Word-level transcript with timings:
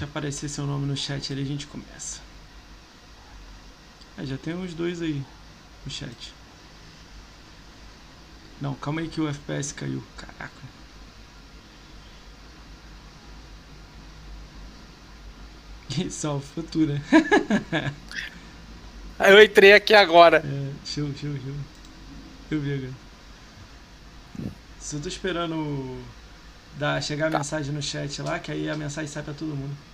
Deixa 0.00 0.10
aparecer 0.10 0.48
seu 0.48 0.66
nome 0.66 0.86
no 0.86 0.96
chat 0.96 1.30
ali 1.30 1.42
a 1.42 1.44
gente 1.44 1.66
começa. 1.66 2.20
Ah, 4.16 4.24
já 4.24 4.38
tem 4.38 4.54
uns 4.54 4.72
dois 4.72 5.02
aí 5.02 5.22
no 5.84 5.92
chat. 5.92 6.32
Não, 8.62 8.74
calma 8.76 9.02
aí 9.02 9.08
que 9.08 9.20
o 9.20 9.28
FPS 9.28 9.74
caiu. 9.74 10.02
Caraca. 10.16 10.54
Salve, 16.08 16.46
futura. 16.46 17.02
Eu 19.20 19.44
entrei 19.44 19.74
aqui 19.74 19.92
agora. 19.92 20.38
É, 20.38 20.72
show, 20.86 21.12
show, 21.14 21.30
show. 21.36 21.54
Eu 22.50 22.58
vi 22.58 22.72
agora. 22.72 22.94
Só 24.80 24.98
tô 24.98 25.08
esperando 25.08 26.02
dar, 26.78 27.02
chegar 27.02 27.26
a 27.26 27.30
Tá. 27.32 27.36
mensagem 27.40 27.74
no 27.74 27.82
chat 27.82 28.22
lá, 28.22 28.38
que 28.38 28.50
aí 28.50 28.66
a 28.70 28.74
mensagem 28.74 29.10
sai 29.10 29.22
pra 29.22 29.34
todo 29.34 29.54
mundo. 29.54 29.89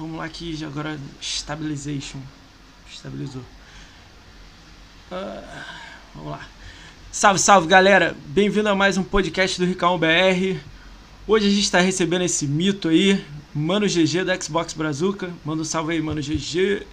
Vamos 0.00 0.16
lá 0.16 0.26
que 0.30 0.64
agora 0.64 0.98
stabilization. 1.20 2.20
Estabilizou. 2.90 3.42
Ah, 5.12 5.66
vamos 6.14 6.30
lá. 6.30 6.40
Salve, 7.12 7.38
salve 7.38 7.68
galera! 7.68 8.16
Bem-vindo 8.24 8.70
a 8.70 8.74
mais 8.74 8.96
um 8.96 9.02
podcast 9.02 9.60
do 9.60 9.66
Ricão 9.66 9.98
BR. 9.98 10.58
Hoje 11.28 11.48
a 11.48 11.50
gente 11.50 11.60
está 11.60 11.80
recebendo 11.80 12.22
esse 12.22 12.46
mito 12.46 12.88
aí, 12.88 13.22
Mano 13.54 13.86
GG 13.86 14.24
da 14.24 14.40
Xbox 14.40 14.72
Brazuca. 14.72 15.30
Manda 15.44 15.60
um 15.60 15.66
salve 15.66 15.92
aí, 15.92 16.00
Mano 16.00 16.22
GG. 16.22 16.86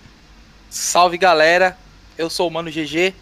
Salve 0.69 1.17
galera, 1.17 1.77
eu 2.17 2.29
sou 2.29 2.49
o 2.49 2.51
Mano 2.51 2.69
GG, 2.69 3.13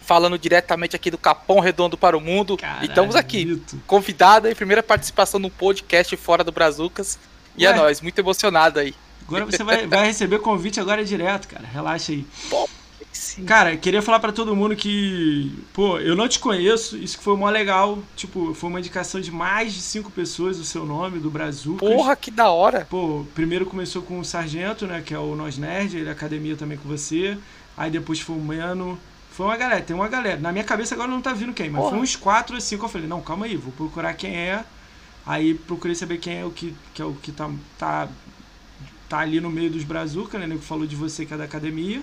falando 0.00 0.38
diretamente 0.38 0.96
aqui 0.96 1.10
do 1.10 1.18
Capão 1.18 1.60
Redondo 1.60 1.98
para 1.98 2.16
o 2.16 2.22
Mundo. 2.22 2.56
Caralho, 2.56 2.86
e 2.86 2.88
estamos 2.88 3.14
aqui, 3.14 3.44
mito. 3.44 3.78
convidada 3.86 4.50
e 4.50 4.54
primeira 4.54 4.82
participação 4.82 5.38
no 5.38 5.50
podcast 5.50 6.16
fora 6.16 6.42
do 6.42 6.50
Brazucas. 6.50 7.18
E 7.54 7.66
Ué. 7.66 7.70
é 7.70 7.76
nóis, 7.76 8.00
muito 8.00 8.18
emocionado 8.18 8.80
aí. 8.80 8.94
Agora 9.26 9.44
você 9.44 9.64
vai, 9.64 9.86
vai 9.86 10.06
receber 10.06 10.38
convite 10.38 10.80
agora 10.80 11.04
direto, 11.04 11.48
cara. 11.48 11.66
Relaxa 11.66 12.12
aí. 12.12 12.26
Sim. 13.12 13.44
Cara, 13.44 13.76
queria 13.76 14.02
falar 14.02 14.20
pra 14.20 14.30
todo 14.30 14.54
mundo 14.54 14.76
que, 14.76 15.52
pô, 15.72 15.98
eu 15.98 16.14
não 16.14 16.28
te 16.28 16.38
conheço, 16.38 16.96
isso 16.98 17.16
que 17.16 17.24
foi 17.24 17.34
mó 17.36 17.48
legal. 17.48 17.98
Tipo, 18.14 18.52
foi 18.54 18.68
uma 18.68 18.78
indicação 18.78 19.20
de 19.20 19.32
mais 19.32 19.72
de 19.72 19.80
cinco 19.80 20.10
pessoas 20.10 20.58
o 20.58 20.64
seu 20.64 20.84
nome, 20.84 21.18
do 21.18 21.30
Brazucas. 21.30 21.88
Porra, 21.88 22.14
que 22.14 22.30
da 22.30 22.50
hora. 22.50 22.86
Pô, 22.88 23.24
primeiro 23.34 23.64
começou 23.64 24.02
com 24.02 24.18
o 24.18 24.24
Sargento, 24.24 24.86
né? 24.86 25.02
Que 25.04 25.14
é 25.14 25.18
o 25.18 25.34
Nós 25.34 25.56
Nerd, 25.56 25.96
ele 25.96 26.08
é 26.08 26.12
academia 26.12 26.56
também 26.56 26.76
com 26.76 26.88
você. 26.88 27.38
Aí 27.76 27.90
depois 27.90 28.20
foi 28.20 28.36
o 28.36 28.40
Mano. 28.40 28.98
Foi 29.30 29.46
uma 29.46 29.56
galera, 29.56 29.82
tem 29.82 29.96
uma 29.96 30.08
galera. 30.08 30.40
Na 30.40 30.52
minha 30.52 30.64
cabeça 30.64 30.94
agora 30.94 31.10
não 31.10 31.20
tá 31.20 31.32
vindo 31.32 31.52
quem, 31.52 31.68
mas 31.68 31.80
Porra. 31.82 31.92
foi 31.92 32.00
uns 32.00 32.16
quatro 32.16 32.54
ou 32.54 32.60
cinco. 32.60 32.84
Eu 32.84 32.88
falei, 32.88 33.06
não, 33.06 33.20
calma 33.20 33.46
aí, 33.46 33.56
vou 33.56 33.72
procurar 33.72 34.14
quem 34.14 34.36
é. 34.36 34.64
Aí 35.26 35.54
procurei 35.54 35.94
saber 35.94 36.18
quem 36.18 36.38
é 36.38 36.44
o 36.44 36.50
que, 36.50 36.74
que 36.94 37.02
é 37.02 37.04
o 37.04 37.12
que 37.14 37.32
tá, 37.32 37.50
tá, 37.76 38.08
tá 39.08 39.18
ali 39.18 39.40
no 39.40 39.50
meio 39.50 39.70
dos 39.70 39.84
Brazuca, 39.84 40.38
né? 40.38 40.48
Que 40.56 40.64
falou 40.64 40.86
de 40.86 40.96
você 40.96 41.24
que 41.26 41.34
é 41.34 41.36
da 41.36 41.44
academia. 41.44 42.00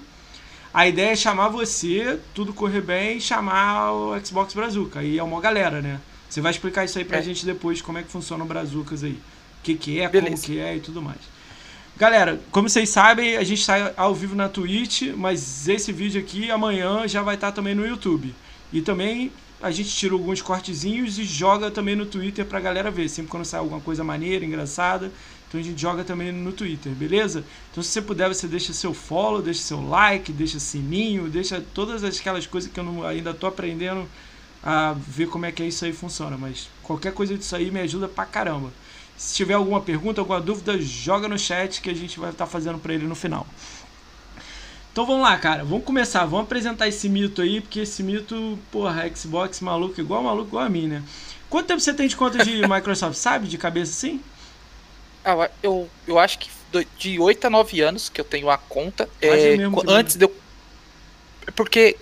A 0.73 0.87
ideia 0.87 1.11
é 1.11 1.15
chamar 1.15 1.49
você, 1.49 2.19
tudo 2.33 2.51
correr 2.53 2.81
bem, 2.81 3.19
chamar 3.19 3.91
o 3.93 4.25
Xbox 4.25 4.53
Brazuca. 4.53 4.99
Aí 5.01 5.17
é 5.19 5.23
uma 5.23 5.39
galera, 5.39 5.81
né? 5.81 5.99
Você 6.27 6.41
vai 6.41 6.51
explicar 6.51 6.83
isso 6.83 6.97
aí 6.97 7.05
pra 7.05 7.19
É. 7.19 7.21
gente 7.21 7.45
depois, 7.45 7.81
como 7.81 7.97
é 7.99 8.03
que 8.03 8.11
funciona 8.11 8.43
o 8.43 8.47
Brazucas 8.47 9.03
aí. 9.03 9.11
O 9.11 9.63
que, 9.63 9.75
que 9.75 9.99
é, 9.99 10.09
Beleza. 10.09 10.31
como 10.35 10.41
que 10.47 10.59
é 10.59 10.75
e 10.75 10.79
tudo 10.79 11.01
mais. 11.01 11.19
Galera, 11.95 12.41
como 12.51 12.67
vocês 12.67 12.89
sabem, 12.89 13.37
a 13.37 13.43
gente 13.43 13.59
está 13.59 13.93
ao 13.95 14.15
vivo 14.15 14.35
na 14.35 14.49
Twitch, 14.49 15.13
mas 15.15 15.67
esse 15.69 15.91
vídeo 15.91 16.19
aqui 16.19 16.49
amanhã 16.49 17.07
já 17.07 17.21
vai 17.21 17.35
estar 17.35 17.51
também 17.51 17.75
no 17.75 17.85
YouTube. 17.85 18.33
E 18.73 18.81
também 18.81 19.31
a 19.61 19.69
gente 19.69 19.89
tira 19.95 20.13
alguns 20.13 20.41
cortezinhos 20.41 21.19
e 21.19 21.23
joga 21.23 21.69
também 21.69 21.95
no 21.95 22.07
Twitter 22.07 22.45
pra 22.45 22.59
galera 22.59 22.89
ver. 22.89 23.07
Sempre 23.09 23.29
quando 23.29 23.45
sai 23.45 23.59
alguma 23.59 23.79
coisa 23.79 24.03
maneira, 24.03 24.43
engraçada, 24.43 25.11
então 25.53 25.61
a 25.61 25.63
gente 25.63 25.79
joga 25.79 26.03
também 26.03 26.31
no 26.31 26.51
Twitter, 26.51 26.91
beleza? 26.93 27.43
Então 27.71 27.83
se 27.83 27.89
você 27.91 28.01
puder, 28.01 28.27
você 28.27 28.47
deixa 28.47 28.73
seu 28.73 28.91
follow, 28.91 29.39
deixa 29.39 29.61
seu 29.61 29.87
like, 29.87 30.31
deixa 30.33 30.59
sininho, 30.59 31.29
deixa 31.29 31.61
todas 31.75 32.03
aquelas 32.03 32.47
coisas 32.47 32.71
que 32.71 32.79
eu 32.79 32.83
não- 32.83 33.05
ainda 33.05 33.35
tô 33.35 33.45
aprendendo 33.45 34.07
a 34.63 34.95
ver 34.97 35.27
como 35.27 35.45
é 35.45 35.51
que 35.51 35.61
é 35.61 35.67
isso 35.67 35.85
aí 35.85 35.93
funciona. 35.93 36.35
Mas 36.37 36.69
qualquer 36.81 37.13
coisa 37.13 37.37
disso 37.37 37.55
aí 37.55 37.69
me 37.69 37.81
ajuda 37.81 38.07
pra 38.07 38.25
caramba. 38.25 38.71
Se 39.15 39.35
tiver 39.35 39.53
alguma 39.53 39.79
pergunta, 39.79 40.19
alguma 40.21 40.41
dúvida, 40.41 40.81
joga 40.81 41.27
no 41.27 41.37
chat 41.37 41.81
que 41.81 41.89
a 41.89 41.93
gente 41.95 42.19
vai 42.19 42.31
estar 42.31 42.47
fazendo 42.47 42.79
pra 42.79 42.93
ele 42.95 43.05
no 43.05 43.13
final. 43.13 43.45
Então 44.91 45.05
vamos 45.05 45.21
lá, 45.23 45.37
cara. 45.37 45.63
Vamos 45.63 45.83
começar. 45.85 46.25
Vamos 46.25 46.45
apresentar 46.45 46.87
esse 46.87 47.09
mito 47.09 47.41
aí, 47.41 47.61
porque 47.61 47.81
esse 47.81 48.03
mito, 48.03 48.57
porra, 48.71 49.09
Xbox 49.15 49.59
maluco, 49.59 49.99
igual 49.99 50.23
maluco, 50.23 50.47
igual 50.49 50.65
a 50.65 50.69
mim, 50.69 50.87
né? 50.87 51.03
Quanto 51.49 51.67
tempo 51.67 51.79
você 51.79 51.93
tem 51.93 52.07
de 52.07 52.15
conta 52.15 52.43
de 52.43 52.61
Microsoft, 52.67 53.17
sabe? 53.17 53.47
De 53.47 53.57
cabeça 53.57 53.91
assim? 53.91 54.19
Ah, 55.23 55.49
eu, 55.61 55.89
eu 56.07 56.19
acho 56.19 56.39
que 56.39 56.49
de 56.97 57.19
8 57.19 57.45
a 57.47 57.49
9 57.49 57.81
anos 57.81 58.09
que 58.09 58.19
eu 58.19 58.25
tenho 58.25 58.49
a 58.49 58.57
conta. 58.57 59.07
É, 59.21 59.55
mesmo 59.57 59.81
antes 59.87 60.15
de 60.15 60.25
eu. 60.25 60.35
Porque 61.55 61.95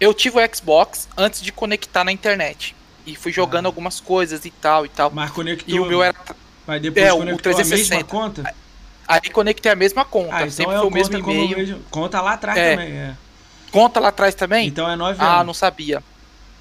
eu 0.00 0.14
tive 0.14 0.38
o 0.38 0.54
Xbox 0.56 1.08
antes 1.16 1.40
de 1.42 1.52
conectar 1.52 2.04
na 2.04 2.12
internet. 2.12 2.74
E 3.06 3.14
fui 3.16 3.32
jogando 3.32 3.66
Ah. 3.66 3.68
algumas 3.68 4.00
coisas 4.00 4.44
e 4.44 4.50
tal 4.50 4.84
e 4.84 4.88
tal. 4.88 5.10
Mas 5.10 5.30
conectou. 5.30 5.74
E 5.74 5.80
o 5.80 5.86
meu 5.86 6.02
era. 6.02 6.14
Mas 6.66 6.82
depois 6.82 7.04
é, 7.04 7.12
o 7.12 7.18
conectou 7.18 7.52
a 7.52 7.56
mesma 7.56 7.76
360. 7.76 8.04
conta? 8.04 8.54
Aí 9.06 9.30
conectei 9.30 9.72
a 9.72 9.76
mesma 9.76 10.04
conta. 10.04 10.34
Ah, 10.36 10.40
então 10.40 10.50
sempre 10.50 10.74
é 10.74 10.78
foi 10.78 10.86
o 10.86 10.90
mesmo 10.90 11.16
e-mail. 11.18 11.56
mesmo- 11.56 11.80
Conta 11.90 12.20
lá 12.20 12.32
atrás 12.34 12.58
É. 12.58 12.70
também, 12.76 12.92
é. 12.92 13.14
Conta 13.70 14.00
lá 14.00 14.08
atrás 14.08 14.34
também? 14.34 14.68
Então 14.68 14.88
é 14.90 14.94
9 14.96 15.16
ah, 15.22 15.36
anos. 15.36 15.46
não 15.46 15.54
sabia. 15.54 16.02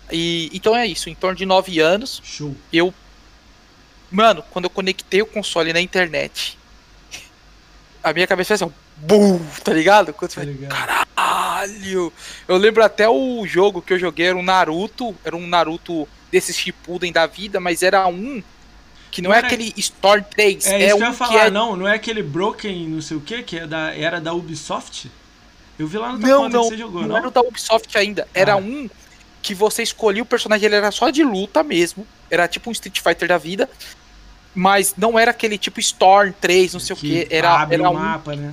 E, 0.10 0.50
então 0.54 0.76
é 0.76 0.86
isso, 0.88 1.10
em 1.10 1.16
torno 1.16 1.36
de 1.36 1.46
9 1.46 1.80
anos, 1.80 2.22
Show. 2.24 2.56
eu. 2.72 2.94
Mano, 4.12 4.44
quando 4.52 4.66
eu 4.66 4.70
conectei 4.70 5.22
o 5.22 5.26
console 5.26 5.74
na 5.74 5.82
internet, 5.82 6.58
a 8.04 8.14
minha 8.14 8.28
cabeça 8.28 8.50
fez 8.50 8.62
assim, 8.62 8.72
um 8.72 9.06
bum, 9.06 9.40
tá 9.64 9.74
ligado? 9.74 10.14
Quando 10.14 10.32
você 10.32 10.40
Tá 10.40 10.46
fala, 10.46 10.54
ligado? 10.54 11.06
caralho! 11.16 12.14
Eu 12.48 12.58
lembro 12.58 12.84
até 12.84 13.10
o 13.10 13.46
jogo 13.46 13.82
que 13.82 13.94
eu 13.94 14.00
joguei, 14.00 14.28
era 14.28 14.38
um 14.38 14.44
Naruto, 14.44 15.16
era 15.26 15.36
um 15.36 15.46
Naruto 15.46 16.08
desses 16.32 16.56
Shippuden 16.56 17.12
da 17.12 17.26
vida, 17.26 17.60
mas 17.60 17.84
era 17.84 18.08
um 18.08 18.42
que 19.12 19.22
não, 19.22 19.30
Não 19.30 19.36
é 19.36 19.40
era- 19.40 19.48
aquele 19.48 19.74
Storm 19.78 20.22
3, 20.24 20.66
É, 20.68 20.82
é, 20.84 20.86
isso 20.88 20.96
um 20.96 21.00
que 21.00 21.04
eu 21.06 21.08
ia 21.10 21.14
falar, 21.14 21.46
é... 21.48 21.50
não, 21.50 21.76
não 21.76 21.88
é 21.88 21.96
aquele 21.96 22.22
Broken 22.22 22.88
não 22.90 23.02
sei 23.02 23.18
o 23.18 23.22
que, 23.22 23.42
que 23.44 23.60
é 23.60 23.66
da, 23.68 23.96
era 23.96 24.20
da 24.22 24.34
Ubisoft? 24.34 25.10
Eu 25.80 25.88
vi 25.88 25.98
lá 25.98 26.12
no 26.14 26.18
Não, 26.20 26.44
conta 26.44 26.58
não, 26.58 26.64
que 26.64 26.70
você 26.70 26.78
jogou, 26.78 27.02
não, 27.02 27.08
não? 27.10 27.18
era 27.18 27.28
o 27.28 27.32
da 27.32 27.42
Ubisoft 27.42 27.98
ainda. 27.98 28.28
Era 28.34 28.54
Ah. 28.54 28.58
um 28.58 28.90
que 29.42 29.54
você 29.54 29.82
escolhia 29.84 30.22
o 30.24 30.26
personagem, 30.26 30.66
ele 30.66 30.76
era 30.76 30.92
só 30.92 31.10
de 31.10 31.24
luta 31.24 31.64
mesmo. 31.64 32.06
Era 32.30 32.48
tipo 32.48 32.70
um 32.70 32.74
Street 32.74 33.00
Fighter 33.00 33.28
da 33.30 33.38
vida. 33.38 33.70
Mas 34.58 34.96
não 34.98 35.20
era 35.20 35.30
aquele 35.30 35.56
tipo 35.56 35.80
Storm 35.80 36.34
3, 36.42 36.74
não 36.74 36.80
sei 36.80 36.96
o 36.96 36.98
que. 36.98 37.28
Era, 37.30 37.68
era 37.70 37.88
o 37.88 37.94
um. 37.94 37.94
mapa, 37.94 38.36
né? 38.36 38.52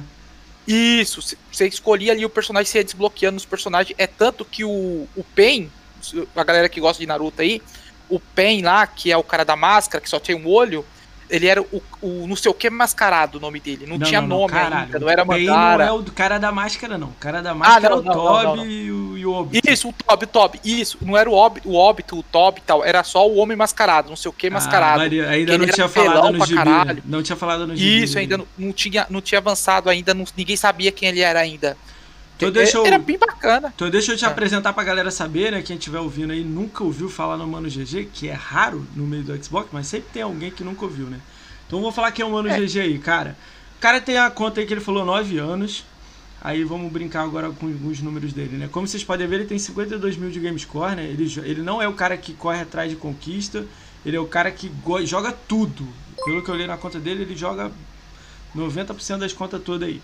Isso, 0.68 1.36
você 1.50 1.66
escolhia 1.66 2.12
ali 2.12 2.26
o 2.26 2.28
personagem, 2.28 2.70
você 2.70 2.78
ia 2.78 2.84
desbloqueando 2.84 3.38
os 3.38 3.46
personagens. 3.46 3.94
É 3.98 4.06
tanto 4.06 4.44
que 4.44 4.64
o, 4.64 5.08
o 5.16 5.24
Pain, 5.34 5.70
a 6.36 6.44
galera 6.44 6.68
que 6.68 6.78
gosta 6.78 7.00
de 7.00 7.06
Naruto 7.06 7.40
aí, 7.40 7.62
o 8.10 8.20
Pain 8.20 8.60
lá, 8.60 8.86
que 8.86 9.10
é 9.10 9.16
o 9.16 9.22
cara 9.22 9.44
da 9.44 9.56
máscara, 9.56 10.02
que 10.02 10.10
só 10.10 10.20
tem 10.20 10.34
um 10.34 10.46
olho, 10.46 10.84
ele 11.28 11.46
era 11.46 11.60
o, 11.62 11.82
o 12.02 12.26
não 12.26 12.36
sei 12.36 12.50
o 12.50 12.54
que 12.54 12.68
mascarado 12.68 13.38
o 13.38 13.40
nome 13.40 13.60
dele. 13.60 13.86
Não, 13.86 13.98
tinha 13.98 14.20
nome 14.20 14.52
ainda, 14.56 14.98
não 14.98 15.08
era 15.08 15.24
Mandara. 15.24 15.86
não 15.86 15.96
é 15.96 16.00
o 16.00 16.04
cara 16.04 16.38
da 16.38 16.52
máscara, 16.52 16.98
não. 16.98 17.08
O 17.08 17.16
cara 17.18 17.42
da 17.42 17.54
máscara 17.54 17.96
não, 17.96 17.96
é 17.96 18.00
o 18.00 18.04
não, 18.04 18.14
não, 18.14 18.22
Toby 18.22 18.44
não, 18.46 18.56
não. 18.56 18.66
e 18.66 18.90
o, 18.92 19.18
e 19.18 19.26
o 19.26 19.32
Obito. 19.34 19.70
Isso, 19.70 19.88
o 19.88 19.92
Toby, 19.92 20.24
o 20.24 20.28
Toby, 20.28 20.60
isso. 20.64 20.98
Não 21.00 21.16
era 21.16 21.28
o 21.28 21.32
Óbito, 21.32 21.68
o 21.68 21.74
Óbito, 21.74 22.18
o 22.18 22.22
Toby 22.22 22.60
e 22.60 22.62
tal. 22.62 22.84
Era 22.84 23.02
só 23.02 23.28
o 23.28 23.36
homem 23.36 23.56
mascarado, 23.56 24.08
não 24.08 24.16
sei 24.16 24.28
o 24.28 24.32
que 24.32 24.50
mascarado. 24.50 25.00
Ah, 25.00 25.04
Maria, 25.04 25.28
ainda 25.28 25.58
não 25.58 25.66
tinha 25.66 25.84
era 25.84 25.88
falado 25.92 26.32
no 26.32 26.46
gibi. 26.46 26.58
caralho. 26.64 27.02
Não 27.06 27.22
tinha 27.22 27.36
falado 27.36 27.66
no 27.66 27.76
gibi. 27.76 28.02
isso, 28.04 28.18
ainda 28.18 28.38
não, 28.38 28.46
não 28.58 28.72
tinha, 28.72 29.06
não 29.08 29.20
tinha 29.20 29.38
avançado 29.38 29.88
ainda, 29.88 30.12
não- 30.14 30.24
ninguém 30.36 30.56
sabia 30.56 30.92
quem 30.92 31.08
ele 31.08 31.20
era 31.20 31.40
ainda. 31.40 31.76
Então 32.48 32.60
É- 32.60 32.64
deixa 32.64 32.78
eu- 32.78 32.86
Era 32.86 32.98
bem 32.98 33.18
bacana. 33.18 33.72
Então 33.74 33.90
deixa 33.90 34.12
eu 34.12 34.16
te 34.16 34.24
Ah. 34.24 34.28
apresentar 34.28 34.72
pra 34.72 34.84
galera 34.84 35.10
saber, 35.10 35.52
né? 35.52 35.62
Quem 35.62 35.76
estiver 35.76 36.00
ouvindo 36.00 36.32
aí 36.32 36.42
nunca 36.44 36.82
ouviu 36.84 37.08
falar 37.08 37.36
no 37.36 37.46
Mano 37.46 37.68
GG, 37.68 38.08
que 38.12 38.28
é 38.28 38.32
raro 38.34 38.86
no 38.94 39.06
meio 39.06 39.22
do 39.22 39.44
Xbox, 39.44 39.68
mas 39.72 39.86
sempre 39.86 40.08
tem 40.12 40.22
alguém 40.22 40.50
que 40.50 40.62
nunca 40.64 40.84
ouviu, 40.84 41.06
né? 41.06 41.18
Então 41.66 41.78
eu 41.78 41.82
vou 41.82 41.92
falar 41.92 42.10
quem 42.12 42.22
é 42.22 42.26
o 42.26 42.30
Mano 42.32 42.48
É. 42.48 42.58
GG 42.60 42.80
aí, 42.80 42.98
cara. 42.98 43.36
O 43.76 43.80
cara 43.80 44.00
tem 44.00 44.16
a 44.18 44.30
conta 44.30 44.60
aí 44.60 44.66
que 44.66 44.72
ele 44.74 44.80
falou 44.80 45.04
9 45.04 45.38
anos. 45.38 45.84
Aí 46.40 46.62
vamos 46.62 46.92
brincar 46.92 47.22
agora 47.22 47.48
com 47.50 47.66
alguns 47.66 48.00
números 48.02 48.34
dele, 48.34 48.58
né? 48.58 48.68
Como 48.70 48.86
vocês 48.86 49.02
podem 49.02 49.26
ver, 49.26 49.36
ele 49.36 49.44
tem 49.46 49.58
52 49.58 50.14
mil 50.18 50.30
de 50.30 50.38
Gamescore, 50.38 50.94
né? 50.94 51.04
Ele, 51.04 51.24
ele 51.42 51.62
não 51.62 51.80
é 51.80 51.88
o 51.88 51.94
cara 51.94 52.18
que 52.18 52.34
corre 52.34 52.60
atrás 52.60 52.90
de 52.90 52.96
conquista, 52.96 53.64
ele 54.04 54.14
é 54.16 54.20
o 54.20 54.26
cara 54.26 54.50
que 54.50 54.70
joga 55.06 55.32
tudo. 55.32 55.88
Pelo 56.22 56.42
que 56.42 56.48
eu 56.50 56.54
olhei 56.54 56.66
na 56.66 56.76
conta 56.76 56.98
dele, 57.00 57.22
ele 57.22 57.34
joga 57.34 57.72
90% 58.54 59.20
das 59.20 59.32
contas 59.32 59.60
todas 59.62 59.88
aí. 59.88 60.02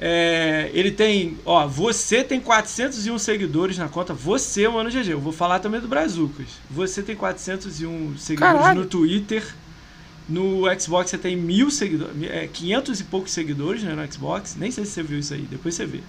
É, 0.00 0.70
ele 0.72 0.90
tem, 0.90 1.38
ó, 1.44 1.66
você 1.66 2.24
tem 2.24 2.40
401 2.40 3.18
seguidores 3.18 3.78
na 3.78 3.88
conta, 3.88 4.12
você, 4.12 4.68
mano 4.68 4.90
GG. 4.90 5.10
Eu 5.10 5.20
vou 5.20 5.32
falar 5.32 5.60
também 5.60 5.80
do 5.80 5.88
Brazucas. 5.88 6.46
Você 6.70 7.02
tem 7.02 7.14
401 7.14 8.16
seguidores 8.18 8.60
Caralho. 8.60 8.80
no 8.80 8.86
Twitter. 8.86 9.44
No 10.28 10.62
Xbox 10.80 11.10
você 11.10 11.18
tem 11.18 11.36
mil 11.36 11.70
seguidores, 11.70 12.14
é, 12.30 12.46
500 12.46 13.00
e 13.00 13.04
poucos 13.04 13.32
seguidores 13.32 13.82
né, 13.82 13.94
no 13.94 14.12
Xbox. 14.12 14.56
Nem 14.56 14.70
sei 14.70 14.84
se 14.84 14.92
você 14.92 15.02
viu 15.02 15.18
isso 15.18 15.34
aí, 15.34 15.42
depois 15.42 15.74
você 15.74 15.84
vê. 15.84 16.00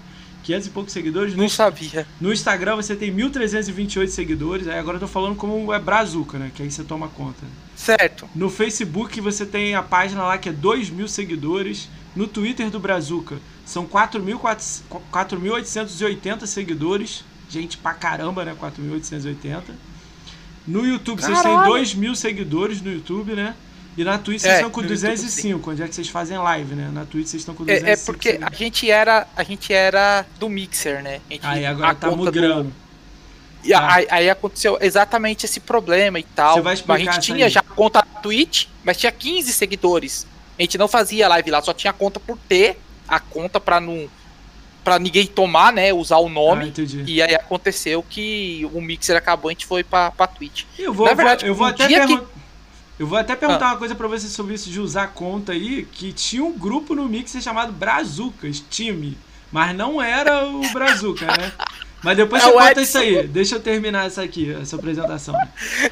500 0.44 0.68
e 0.68 0.69
poucos 0.69 0.94
seguidores. 0.94 1.36
Não 1.36 1.50
sabia. 1.50 2.06
No 2.19 2.31
Instagram 2.31 2.75
você 2.75 2.95
tem 2.95 3.13
1.328 3.15 4.07
seguidores. 4.07 4.68
Aí 4.68 4.77
agora 4.77 4.98
eu 4.98 5.01
tô 5.01 5.07
falando 5.07 5.36
como 5.36 5.74
é 5.74 5.80
Brazuca, 5.80 6.38
né? 6.38 6.51
Que 6.54 6.62
aí 6.62 6.69
você 6.69 6.83
toma 6.83 7.07
conta. 7.07 7.44
Certo. 7.75 8.30
No 8.36 8.50
Facebook 8.50 9.19
você 9.21 9.45
tem 9.45 9.74
a 9.74 9.81
página 9.81 10.24
lá 10.24 10.38
que 10.38 10.50
é 10.50 10.51
2 10.51 10.89
mil 10.89 11.07
seguidores. 11.07 11.89
No 12.15 12.27
Twitter 12.27 12.69
do 12.69 12.80
Brazuca 12.80 13.38
são 13.65 13.86
4.400 13.88 14.81
4.880 15.12 16.45
seguidores. 16.45 17.24
Gente 17.50 17.77
pra 17.77 17.94
caramba, 17.94 18.45
né? 18.45 18.56
4.880. 18.60 19.62
No 20.68 20.86
YouTube 20.86 21.21
vocês 21.21 21.42
têm 21.42 21.51
Caralho. 21.51 21.71
2 21.74 21.94
mil 21.95 22.15
seguidores 22.15 22.81
no 22.81 22.92
YouTube, 22.92 23.33
né? 23.33 23.56
E 23.95 24.04
na 24.04 24.18
Twitch 24.18 24.42
vocês 24.42 24.54
É, 24.54 24.56
estão 24.57 24.71
com 24.71 24.81
no 24.81 24.88
YouTube, 24.88 25.01
205, 25.07 25.71
onde 25.71 25.83
é 25.83 25.88
que 25.88 25.94
vocês 25.94 26.07
fazem 26.10 26.38
live, 26.38 26.74
né? 26.74 26.89
Na 26.92 27.06
Twitch 27.06 27.27
vocês 27.27 27.42
estão 27.42 27.54
com 27.54 27.63
205 27.63 27.89
É, 27.89 27.94
é 27.94 27.98
porque 28.06 28.39
a 28.42 28.50
gente 28.56 28.89
era 28.89 29.27
a 29.36 29.44
gente 29.44 29.71
era 29.74 30.25
do 30.39 30.50
Mixer, 30.50 31.04
né? 31.04 31.19
A 31.30 31.33
gente, 31.33 31.45
Aí 31.45 31.65
agora 31.65 31.92
a 31.92 31.95
tá 31.95 32.10
conta 32.10 32.18
do- 32.18 32.25
migrando. 32.25 32.74
E 33.63 33.69
Tá. 33.71 33.94
aí, 33.95 34.07
aí 34.10 34.30
aconteceu 34.30 34.77
exatamente 34.81 35.45
esse 35.45 35.60
problema 35.60 36.19
e 36.19 36.24
tal. 36.24 36.56
Você 36.56 36.62
vai 36.62 36.74
explicar 36.74 37.12
a 37.12 37.13
gente 37.13 37.21
tinha 37.21 37.45
aí. 37.45 37.51
já 37.51 37.60
a 37.60 37.63
conta 37.63 38.00
na 38.00 38.19
Twitch, 38.21 38.65
mas 38.83 38.98
tinha 38.98 39.12
15 39.12 39.54
seguidores. 39.54 40.25
A 40.57 40.61
gente 40.61 40.77
não 40.77 40.88
fazia 40.88 41.27
live 41.27 41.50
lá, 41.51 41.61
só 41.61 41.73
tinha 41.73 41.91
conta 41.94 42.19
por 42.19 42.38
ter 42.38 42.79
a 43.07 43.19
conta 43.19 43.59
pra 43.59 43.79
não 43.79 44.07
para 44.83 45.00
ninguém 45.00 45.25
tomar, 45.25 45.71
né, 45.71 45.94
usar 45.94 46.17
o 46.17 46.27
Ah, 46.27 46.29
nome. 46.29 46.67
entendi. 46.67 47.05
e 47.07 47.21
aí 47.21 47.33
aconteceu 47.33 48.03
que 48.03 48.69
o 48.73 48.81
Mixer 48.81 49.15
acabou, 49.15 49.47
a 49.50 49.53
gente 49.53 49.65
foi 49.65 49.81
pra, 49.81 50.11
pra 50.11 50.27
Twitch. 50.27 50.65
Eu 50.77 50.94
vou, 50.94 51.05
Na 51.07 51.13
verdade, 51.13 51.45
eu 51.45 51.55
vou 51.55 51.65
um 51.65 51.69
até 51.69 51.88
dia 51.88 52.00
pergun- 52.05 52.25
Eu 53.00 53.07
vou 53.07 53.17
até 53.17 53.33
perguntar 53.35 53.67
Ah. 53.67 53.71
uma 53.71 53.77
coisa 53.77 53.95
pra 53.95 54.07
você 54.09 54.27
sobre 54.27 54.53
isso 54.55 54.69
de 54.69 54.79
usar 54.81 55.07
conta 55.13 55.53
aí, 55.53 55.83
que 55.89 56.11
tinha 56.11 56.44
um 56.44 56.51
grupo 56.51 56.94
no 56.94 57.07
Mixer 57.07 57.41
chamado 57.41 57.71
Brazucas, 57.71 58.61
time. 58.69 59.17
Mas 59.51 59.73
não 59.75 60.01
era 60.01 60.45
o 60.47 60.61
Brazuca, 60.73 61.25
né? 61.27 61.51
Mas 62.03 62.17
depois 62.17 62.44
É 62.44 62.45
você 62.45 62.51
conta 62.51 62.81
isso 62.81 62.97
aí. 62.97 63.27
Deixa 63.27 63.55
eu 63.55 63.59
terminar 63.61 64.05
essa 64.07 64.21
aqui, 64.21 64.51
essa 64.53 64.75
apresentação. 64.75 65.35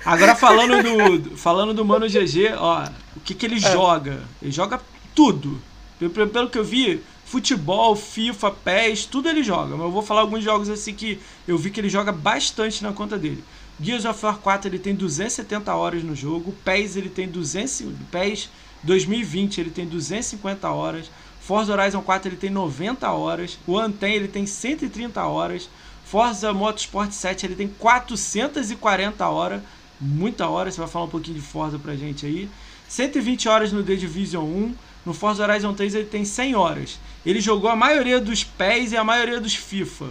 Agora 0.06 0.36
falando 0.36 0.84
do, 0.84 1.38
falando 1.38 1.74
do 1.74 1.86
Mano 1.86 2.08
GG, 2.08 2.54
ó, 2.58 2.86
o 3.16 3.20
que, 3.22 3.34
que 3.34 3.46
ele 3.46 3.56
É. 3.56 3.60
joga? 3.72 4.22
Ele 4.42 4.52
joga 4.52 4.82
tudo. 5.16 5.62
Pelo, 5.98 6.28
pelo 6.28 6.50
que 6.50 6.58
eu 6.58 6.64
vi, 6.64 7.02
futebol, 7.26 7.96
FIFA, 7.96 8.52
PES, 8.52 9.06
tudo 9.06 9.30
ele 9.30 9.42
joga. 9.44 9.76
Mas 9.78 9.86
eu 9.86 9.92
vou 9.92 10.02
falar 10.02 10.22
alguns 10.22 10.44
jogos 10.44 10.70
assim 10.70 10.94
que 10.94 11.20
eu 11.48 11.58
vi 11.58 11.70
que 11.70 11.80
ele 11.80 11.90
joga 11.90 12.12
bastante 12.12 12.84
na 12.84 12.92
conta 12.92 13.18
dele. 13.18 13.42
Gears 13.80 14.04
of 14.06 14.24
War 14.26 14.38
4 14.38 14.68
ele 14.70 14.80
tem 14.80 14.94
270 14.94 15.74
horas 15.74 16.04
no 16.04 16.16
jogo, 16.16 16.54
PES 16.66 16.98
ele 16.98 17.10
tem 17.10 17.28
200, 17.28 17.84
PES 18.12 18.50
2020 18.84 19.60
ele 19.62 19.70
tem 19.72 19.88
250 19.88 20.70
horas, 20.70 21.10
Forza 21.40 21.72
Horizon 21.74 22.02
4 22.02 22.30
ele 22.30 22.36
tem 22.36 22.50
90 22.50 23.10
horas, 23.12 23.58
o 23.66 23.78
Anten 23.80 24.14
ele 24.14 24.28
tem 24.28 24.46
130 24.46 25.24
horas, 25.24 25.68
Forza 26.12 26.52
Motorsport 26.52 27.10
7 27.14 27.46
ele 27.46 27.56
tem 27.56 27.70
440 27.70 29.30
horas, 29.30 29.62
muita 29.98 30.46
hora, 30.50 30.70
você 30.70 30.78
vai 30.78 30.90
falar 30.90 31.06
um 31.06 31.08
pouquinho 31.08 31.38
de 31.38 31.42
Forza 31.42 31.80
pra 31.80 31.96
gente 31.96 32.26
aí. 32.26 32.50
120 32.90 33.48
horas 33.48 33.72
no 33.72 33.82
The 33.82 33.96
Division 33.96 34.44
1, 34.44 34.76
no 35.06 35.14
Forza 35.14 35.42
Horizon 35.42 35.74
3 35.74 35.96
ele 35.96 36.08
tem 36.08 36.26
100 36.26 36.54
horas. 36.54 37.00
Ele 37.26 37.40
jogou 37.40 37.70
a 37.72 37.78
maioria 37.78 38.20
dos 38.20 38.44
PES 38.44 38.92
e 38.92 38.98
a 38.98 39.06
maioria 39.06 39.40
dos 39.40 39.56
FIFA. 39.56 40.08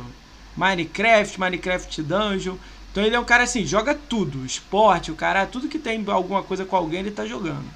Minecraft, 0.56 1.38
Minecraft 1.38 2.02
Dungeon. 2.02 2.56
Então 2.90 3.04
ele 3.04 3.14
é 3.14 3.20
um 3.20 3.24
cara 3.24 3.44
assim, 3.44 3.66
joga 3.66 3.94
tudo, 3.94 4.46
esporte, 4.46 5.12
o 5.12 5.14
cara, 5.14 5.44
tudo 5.44 5.68
que 5.68 5.78
tem 5.78 6.02
alguma 6.06 6.42
coisa 6.42 6.64
com 6.64 6.76
alguém 6.76 7.00
ele 7.00 7.10
tá 7.10 7.26
jogando. 7.26 7.66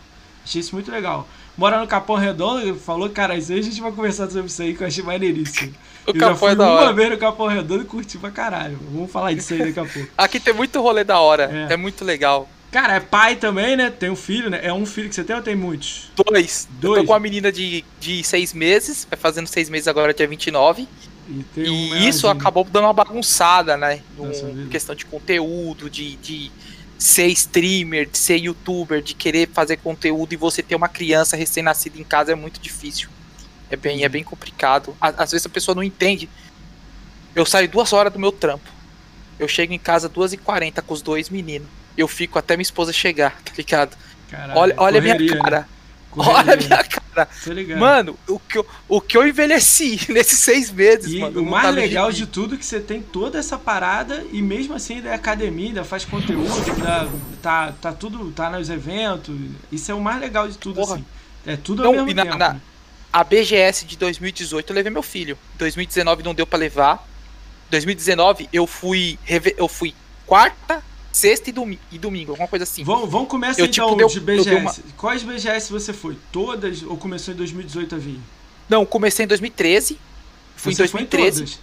Achei 0.42 0.62
isso 0.62 0.74
muito 0.74 0.90
legal. 0.90 1.28
Mora 1.58 1.78
no 1.78 1.86
Capão 1.86 2.16
Redondo, 2.16 2.62
ele 2.62 2.78
falou, 2.78 3.10
cara, 3.10 3.36
isso 3.36 3.52
aí 3.52 3.58
a 3.58 3.62
gente 3.62 3.82
vai 3.82 3.92
conversar 3.92 4.30
sobre 4.30 4.46
isso 4.46 4.62
aí 4.62 4.74
que 4.74 4.82
eu 4.82 4.86
achei 4.86 5.04
maneiríssimo. 5.04 5.74
O 6.06 6.16
eu 6.16 6.36
fui 6.36 6.52
é 6.52 6.54
da 6.54 6.64
uma 6.66 6.80
hora. 6.80 6.92
vez 6.92 7.10
no 7.10 7.18
Capão 7.18 7.46
Redondo 7.46 7.82
e 7.82 7.86
curti 7.86 8.18
pra 8.18 8.30
caralho. 8.30 8.78
Vamos 8.92 9.10
falar 9.10 9.32
disso 9.32 9.54
aí 9.54 9.60
daqui 9.60 9.80
a 9.80 9.84
pouco. 9.84 10.08
Aqui 10.18 10.38
tem 10.40 10.52
muito 10.54 10.80
rolê 10.80 11.04
da 11.04 11.18
hora, 11.18 11.66
É. 11.70 11.74
é, 11.74 11.76
muito 11.76 12.04
legal. 12.04 12.48
Cara, 12.70 12.94
é 12.96 13.00
pai 13.00 13.36
também, 13.36 13.76
né? 13.76 13.88
Tem 13.88 14.10
um 14.10 14.16
filho, 14.16 14.50
né? 14.50 14.60
É 14.62 14.72
um 14.72 14.84
filho 14.84 15.08
que 15.08 15.14
você 15.14 15.22
tem 15.22 15.36
ou 15.36 15.42
tem 15.42 15.54
muitos? 15.54 16.10
Dois. 16.16 16.68
Eu 16.72 16.80
Dois? 16.80 17.00
tô 17.02 17.06
com 17.06 17.12
uma 17.12 17.20
menina 17.20 17.52
de, 17.52 17.84
de 18.00 18.24
seis 18.24 18.52
meses, 18.52 19.06
vai 19.08 19.18
fazendo 19.18 19.46
seis 19.46 19.70
meses 19.70 19.86
agora, 19.86 20.12
dia 20.12 20.26
29. 20.26 20.88
E, 21.28 21.42
tem 21.54 21.70
um 21.70 21.96
E 21.96 22.08
isso 22.08 22.26
acabou 22.28 22.64
dando 22.64 22.84
uma 22.84 22.92
bagunçada, 22.92 23.76
né? 23.76 24.00
No 24.18 24.66
questão 24.68 24.94
de 24.94 25.06
conteúdo, 25.06 25.88
de, 25.88 26.16
de 26.16 26.50
ser 26.98 27.28
streamer, 27.28 28.08
de 28.10 28.18
ser 28.18 28.36
youtuber, 28.38 29.00
de 29.00 29.14
querer 29.14 29.48
fazer 29.52 29.76
conteúdo 29.76 30.32
e 30.32 30.36
você 30.36 30.62
ter 30.62 30.74
uma 30.74 30.88
criança 30.88 31.36
recém-nascida 31.36 31.98
em 31.98 32.04
casa 32.04 32.32
é 32.32 32.34
muito 32.34 32.60
difícil. 32.60 33.08
É 33.70 33.76
bem, 33.76 34.04
é 34.04 34.08
bem 34.08 34.22
complicado. 34.22 34.96
Às 35.00 35.32
vezes 35.32 35.46
a 35.46 35.50
pessoa 35.50 35.74
não 35.74 35.82
entende. 35.82 36.28
Eu 37.34 37.44
saio 37.46 37.68
duas 37.68 37.92
horas 37.92 38.12
do 38.12 38.18
meu 38.18 38.30
trampo. 38.32 38.68
Eu 39.38 39.48
chego 39.48 39.72
em 39.72 39.78
casa 39.78 40.08
duas 40.08 40.32
e 40.32 40.36
quarenta 40.36 40.80
com 40.80 40.94
os 40.94 41.02
dois 41.02 41.28
meninos. 41.28 41.66
Eu 41.96 42.06
fico 42.06 42.38
até 42.38 42.56
minha 42.56 42.62
esposa 42.62 42.92
chegar, 42.92 43.40
tá 43.44 43.52
ligado? 43.56 43.96
Caralho, 44.30 44.58
olha 44.58 44.74
olha 44.78 44.98
a 44.98 45.02
minha 45.02 45.14
correria, 45.14 45.34
né? 45.36 45.42
cara. 45.42 45.68
Correria. 46.10 46.34
Olha 46.38 46.52
a 46.52 46.56
minha 46.56 46.84
cara. 46.84 47.78
Mano, 47.78 48.18
o 48.28 48.38
que, 48.38 48.58
eu, 48.58 48.66
o 48.88 49.00
que 49.00 49.16
eu 49.16 49.26
envelheci 49.26 50.00
nesses 50.12 50.38
seis 50.40 50.70
meses, 50.70 51.12
E 51.12 51.18
mano. 51.20 51.40
o 51.40 51.42
não 51.44 51.50
mais 51.50 51.64
tá 51.64 51.70
legal 51.70 52.10
de 52.12 52.26
tudo 52.26 52.54
é 52.54 52.58
que 52.58 52.64
você 52.66 52.80
tem 52.80 53.00
toda 53.02 53.38
essa 53.38 53.56
parada 53.58 54.24
e 54.32 54.40
mesmo 54.42 54.74
assim 54.74 54.96
ainda 54.96 55.08
é 55.10 55.14
academia, 55.14 55.68
ainda 55.68 55.84
faz 55.84 56.04
conteúdo, 56.04 56.52
ainda 56.70 57.08
tá, 57.42 57.72
tá 57.80 57.92
tudo, 57.92 58.30
tá 58.32 58.50
nos 58.50 58.68
eventos. 58.68 59.36
Isso 59.72 59.90
é 59.90 59.94
o 59.94 60.00
mais 60.00 60.20
legal 60.20 60.48
de 60.48 60.58
tudo, 60.58 60.76
Porra. 60.76 60.94
assim. 60.96 61.04
É 61.46 61.56
tudo 61.56 61.82
Não, 61.82 61.90
ao 61.90 61.94
mesmo 61.96 62.10
e 62.10 62.14
na- 62.14 62.22
tempo. 62.24 62.38
na- 62.38 62.52
né? 62.54 62.60
A 63.14 63.22
BGS 63.22 63.84
de 63.86 63.96
2018 63.96 64.70
eu 64.70 64.74
levei 64.74 64.90
meu 64.90 65.00
filho. 65.02 65.38
2019 65.56 66.24
não 66.24 66.34
deu 66.34 66.44
pra 66.44 66.58
levar. 66.58 67.06
2019 67.70 68.48
eu 68.52 68.66
fui 68.66 69.16
eu 69.56 69.68
fui 69.68 69.94
quarta, 70.26 70.82
sexta 71.12 71.48
e, 71.48 71.52
domi 71.52 71.78
e 71.92 71.98
domingo, 71.98 72.32
alguma 72.32 72.48
coisa 72.48 72.64
assim. 72.64 72.82
Vamos, 72.82 73.08
vamos 73.08 73.28
começar 73.28 73.60
Eu, 73.60 73.66
então 73.66 73.86
tipo, 73.86 73.96
deu- 73.98 74.08
de 74.08 74.18
BGS. 74.18 74.50
uma- 74.56 74.74
Quais 74.96 75.22
BGS 75.22 75.70
você 75.70 75.92
foi? 75.92 76.18
Todas 76.32 76.82
ou 76.82 76.96
começou 76.96 77.32
em 77.32 77.36
2018 77.36 77.94
a 77.94 77.98
vir? 77.98 78.18
Não, 78.68 78.84
comecei 78.84 79.24
em 79.24 79.28
2013. 79.28 79.96
Fui 80.56 80.74
você 80.74 80.82
em 80.82 80.86
2013. 80.86 81.36
Foi 81.36 81.42
em 81.44 81.46
todas. 81.46 81.60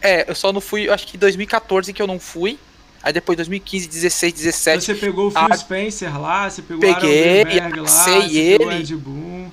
É, 0.00 0.30
eu 0.30 0.34
só 0.34 0.50
não 0.50 0.62
fui, 0.62 0.88
acho 0.88 1.06
que 1.06 1.16
em 1.18 1.20
2014 1.20 1.92
que 1.92 2.00
eu 2.00 2.06
não 2.06 2.18
fui. 2.18 2.58
Aí 3.04 3.12
depois 3.12 3.36
2015, 3.36 3.86
16, 3.86 4.32
17 4.32 4.84
Você 4.86 4.94
pegou 4.94 5.26
o 5.26 5.30
Phil 5.30 5.40
Ah, 5.50 5.54
Spencer 5.54 6.18
lá, 6.18 6.48
você 6.48 6.62
pegou 6.62 6.80
peguei, 6.80 6.94
o 6.94 7.36
Aaron 7.40 7.50
Greenberg 7.50 7.80
lá, 7.80 7.86
você 7.86 8.10
ele. 8.38 8.98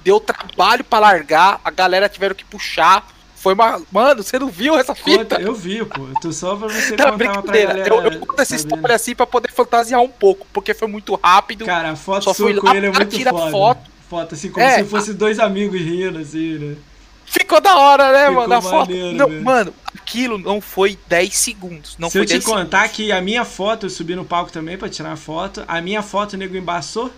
Deu 0.05 0.21
trabalho 0.21 0.85
pra 0.85 0.99
largar, 0.99 1.59
a 1.63 1.69
galera 1.69 2.07
tiveram 2.07 2.33
que 2.33 2.45
puxar. 2.45 3.05
Foi 3.35 3.53
uma, 3.53 3.81
mano, 3.91 4.23
você 4.23 4.39
não 4.39 4.47
viu 4.47 4.77
essa 4.77 4.95
fita? 4.95 5.41
Eu 5.41 5.53
vi, 5.53 5.83
pô. 5.83 6.07
Tô 6.21 6.31
só 6.31 6.55
pra 6.55 6.69
você 6.69 6.91
Não, 6.95 7.11
contar 7.11 7.41
pra 7.41 7.41
galera. 7.41 7.87
Eu, 7.89 8.01
eu 8.03 8.19
conto 8.19 8.41
essa 8.41 8.53
né? 8.53 8.59
história 8.61 8.95
assim 8.95 9.15
pra 9.15 9.25
poder 9.27 9.51
fantasiar 9.51 9.99
um 9.99 10.07
pouco, 10.07 10.47
porque 10.53 10.73
foi 10.73 10.87
muito 10.87 11.19
rápido. 11.21 11.65
Cara, 11.65 11.91
a 11.91 11.95
foto 11.97 12.23
Só 12.23 12.33
fui 12.33 12.53
com 12.53 12.67
lá 12.67 12.77
ele 12.77 12.85
é 12.87 12.91
muito 12.91 13.07
tirar 13.17 13.31
foda. 13.31 13.51
foto. 13.51 13.91
Foto, 14.09 14.35
assim, 14.35 14.49
como 14.49 14.65
É, 14.65 14.77
se 14.77 14.85
fosse 14.85 15.13
dois 15.13 15.39
amigos 15.39 15.79
rindo, 15.81 16.19
assim, 16.19 16.57
né? 16.57 16.75
Ficou 17.25 17.59
da 17.61 17.77
hora, 17.77 18.11
né, 18.11 18.27
Ficou 18.27 18.41
mano? 18.41 18.53
A 18.53 18.61
foto. 18.61 18.89
maneiro, 18.91 19.17
Não, 19.17 19.27
né? 19.29 19.39
mano, 19.41 19.73
aquilo 20.01 20.37
não 20.37 20.59
foi 20.59 20.97
10 21.07 21.35
segundos. 21.37 21.95
Não 21.97 22.09
Se 22.09 22.13
foi 22.13 22.21
eu 22.21 22.25
te 22.25 22.33
10 22.33 22.43
contar 22.45 22.81
segundos. 22.89 22.95
que 22.97 23.11
a 23.11 23.21
minha 23.21 23.45
foto, 23.45 23.85
eu 23.85 23.89
subi 23.89 24.15
no 24.15 24.25
palco 24.25 24.51
também 24.51 24.77
pra 24.77 24.89
tirar 24.89 25.09
uma 25.09 25.17
foto, 25.17 25.63
a 25.67 25.81
minha 25.81 26.01
foto 26.01 26.33
o 26.33 26.37
nego 26.37 26.57
embaçou. 26.57 27.11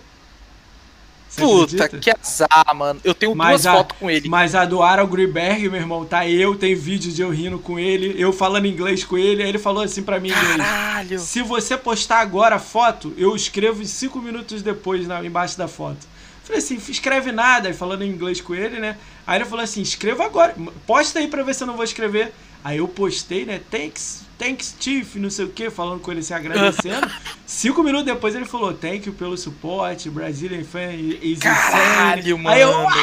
Você 1.29 1.41
Puta, 1.41 1.85
acredita? 1.85 1.97
que 1.99 2.11
azar, 2.11 2.75
mano. 2.75 2.99
Eu 3.03 3.15
tenho 3.15 3.33
Mas 3.33 3.63
duas 3.63 3.65
a- 3.65 3.77
fotos 3.77 3.97
com 3.97 4.07
ele. 4.11 4.29
Mas 4.29 4.53
a 4.53 4.65
do 4.65 4.83
Aaron 4.83 5.07
Greenberg, 5.07 5.67
meu 5.67 5.79
irmão, 5.81 6.05
tá 6.05 6.27
eu, 6.27 6.55
tem 6.55 6.75
vídeo 6.75 7.11
de 7.11 7.23
eu 7.23 7.31
rindo 7.31 7.57
com 7.57 7.79
ele, 7.79 8.13
eu 8.21 8.31
falando 8.31 8.67
inglês 8.67 9.03
com 9.03 9.17
ele, 9.17 9.41
aí 9.41 9.49
ele 9.49 9.57
falou 9.57 9.81
assim 9.83 10.03
pra 10.03 10.19
mim 10.19 10.29
em 10.29 10.31
inglês. 10.31 10.57
Caralho. 10.57 11.19
Se 11.19 11.41
você 11.41 11.75
postar 11.75 12.19
agora 12.19 12.57
a 12.57 12.59
foto, 12.59 13.11
eu 13.17 13.35
escrevo 13.35 13.83
cinco 13.83 14.19
minutos 14.19 14.61
depois 14.61 15.07
na, 15.07 15.25
embaixo 15.25 15.57
da 15.57 15.67
foto. 15.67 16.05
Falei 16.43 16.59
assim, 16.59 16.75
escreve 16.87 17.31
nada, 17.31 17.67
aí 17.69 17.73
falando 17.73 18.03
em 18.03 18.09
inglês 18.09 18.39
com 18.39 18.53
ele, 18.53 18.77
né? 18.79 18.95
Aí 19.25 19.37
ele 19.39 19.45
falou 19.45 19.63
assim, 19.63 19.81
escreva 19.81 20.25
agora, 20.25 20.53
posta 20.85 21.17
aí 21.17 21.27
pra 21.27 21.41
ver 21.41 21.55
se 21.55 21.63
eu 21.63 21.67
não 21.67 21.75
vou 21.75 21.85
escrever. 21.85 22.31
Aí 22.63 22.77
eu 22.77 22.87
postei, 22.87 23.45
né? 23.45 23.59
Thanks, 23.69 24.21
thanks, 24.39 24.75
Chief, 24.79 25.15
não 25.17 25.29
sei 25.29 25.45
o 25.45 25.49
que, 25.49 25.69
falando 25.69 25.99
com 25.99 26.11
ele, 26.11 26.23
se 26.23 26.33
agradecendo. 26.33 27.09
Cinco 27.45 27.83
minutos 27.83 28.05
depois 28.05 28.33
ele 28.35 28.45
falou, 28.45 28.73
thank 28.73 29.05
you 29.07 29.13
pelo 29.13 29.37
suporte, 29.37 30.09
Brazilian 30.09 30.63
fan 30.63 30.93
is 30.93 31.39
Caralho, 31.39 32.37
insane. 32.37 32.47
Aí 32.47 32.61
eu, 32.61 32.71
mano. 32.71 32.95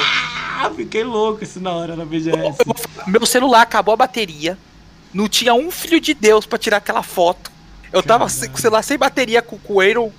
ah, 0.62 0.71
fiquei 0.75 1.05
louco 1.05 1.45
isso 1.45 1.61
na 1.61 1.73
hora 1.73 1.95
na 1.95 2.05
BGS. 2.07 2.59
Meu 3.07 3.26
celular 3.26 3.61
acabou 3.62 3.93
a 3.93 3.97
bateria. 3.99 4.57
Não 5.12 5.29
tinha 5.29 5.52
um 5.52 5.71
filho 5.71 6.00
de 6.00 6.14
Deus 6.14 6.47
pra 6.47 6.59
tirar 6.59 6.79
aquela 6.79 7.02
foto. 7.02 7.50
Eu 7.93 8.02
tava 8.02 8.21
Caralho. 8.25 8.31
sem- 8.31 8.49
com 8.49 8.57
o 8.57 8.61
celular 8.61 8.83
sem 8.83 8.97
bateria 8.97 9.43
com, 9.43 9.59
o 9.69 9.81
Aaron. 9.81 10.11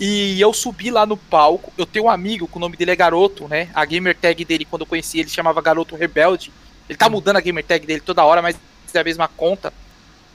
E 0.00 0.40
eu 0.40 0.52
subi 0.54 0.90
lá 0.90 1.04
no 1.04 1.16
palco. 1.16 1.70
Eu 1.76 1.84
tenho 1.84 2.06
um 2.06 2.10
amigo, 2.10 2.48
que 2.48 2.56
o 2.56 2.60
nome 2.60 2.74
dele 2.76 2.90
é 2.90 2.96
Garoto, 2.96 3.46
né? 3.46 3.68
A 3.74 3.84
gamer 3.84 4.16
tag 4.16 4.42
dele, 4.46 4.64
quando 4.64 4.80
eu 4.82 4.86
conheci 4.86 5.20
ele, 5.20 5.28
chamava 5.28 5.60
Garoto 5.60 5.94
Rebelde. 5.94 6.50
Ele 6.88 6.96
tá 6.96 7.08
mudando 7.10 7.36
a 7.36 7.40
gamer 7.40 7.62
tag 7.62 7.86
dele 7.86 8.00
toda 8.00 8.24
hora, 8.24 8.40
mas 8.40 8.56
é 8.98 9.00
a 9.00 9.04
mesma 9.04 9.28
conta. 9.28 9.72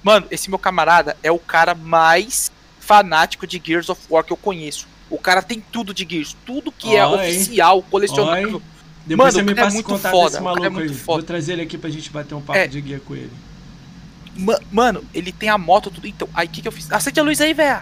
Mano, 0.04 0.28
esse 0.30 0.50
meu 0.50 0.60
camarada 0.60 1.18
é 1.24 1.32
o 1.32 1.40
cara 1.40 1.74
mais 1.74 2.52
fanático 2.80 3.48
de 3.48 3.62
Gears 3.64 3.90
of 3.90 4.02
War 4.10 4.24
que 4.24 4.32
eu 4.34 4.38
conheço. 4.38 4.88
O 5.10 5.18
cara 5.18 5.42
tem 5.42 5.60
tudo 5.72 5.94
de 5.94 6.06
Gears, 6.10 6.36
tudo 6.46 6.72
que 6.72 6.96
é 6.96 7.06
Oi. 7.06 7.16
oficial, 7.16 7.82
colecionável. 7.84 8.56
Oi. 8.58 8.62
Depois 9.06 9.34
Mano, 9.36 9.46
você 9.48 9.54
me 9.54 9.60
é 9.60 9.64
passa 9.64 9.70
o 9.70 9.74
muito 9.74 9.86
contato 9.88 10.12
foda, 10.12 10.30
desse 10.32 10.42
o 10.42 10.44
cara 10.44 10.56
é 10.56 10.60
maluco 10.62 10.72
muito 10.80 10.92
aí. 10.92 10.98
foda. 10.98 11.18
Vou 11.20 11.24
trazer 11.28 11.54
ele 11.54 11.62
aqui 11.62 11.78
pra 11.78 11.90
gente 11.90 12.10
bater 12.10 12.34
um 12.36 12.42
papo 12.42 12.58
É. 12.58 12.68
de 12.68 12.82
guia 12.82 13.00
com 13.00 13.16
ele. 13.16 13.32
Ma- 14.36 14.60
Mano, 14.72 15.04
ele 15.14 15.32
tem 15.32 15.48
a 15.50 15.58
moto, 15.58 15.90
tudo. 15.92 16.08
Então, 16.08 16.28
aí 16.34 16.48
o 16.48 16.50
que, 16.50 16.62
que 16.62 16.68
eu 16.68 16.72
fiz? 16.72 16.92
Acende 16.92 17.20
a 17.20 17.24
luz 17.24 17.40
aí, 17.40 17.54
velho. 17.54 17.82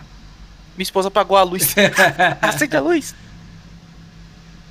Minha 0.78 0.84
esposa 0.84 1.08
apagou 1.08 1.38
a 1.38 1.44
luz. 1.44 1.74
Acende 2.42 2.76
a 2.76 2.82
luz. 2.82 3.16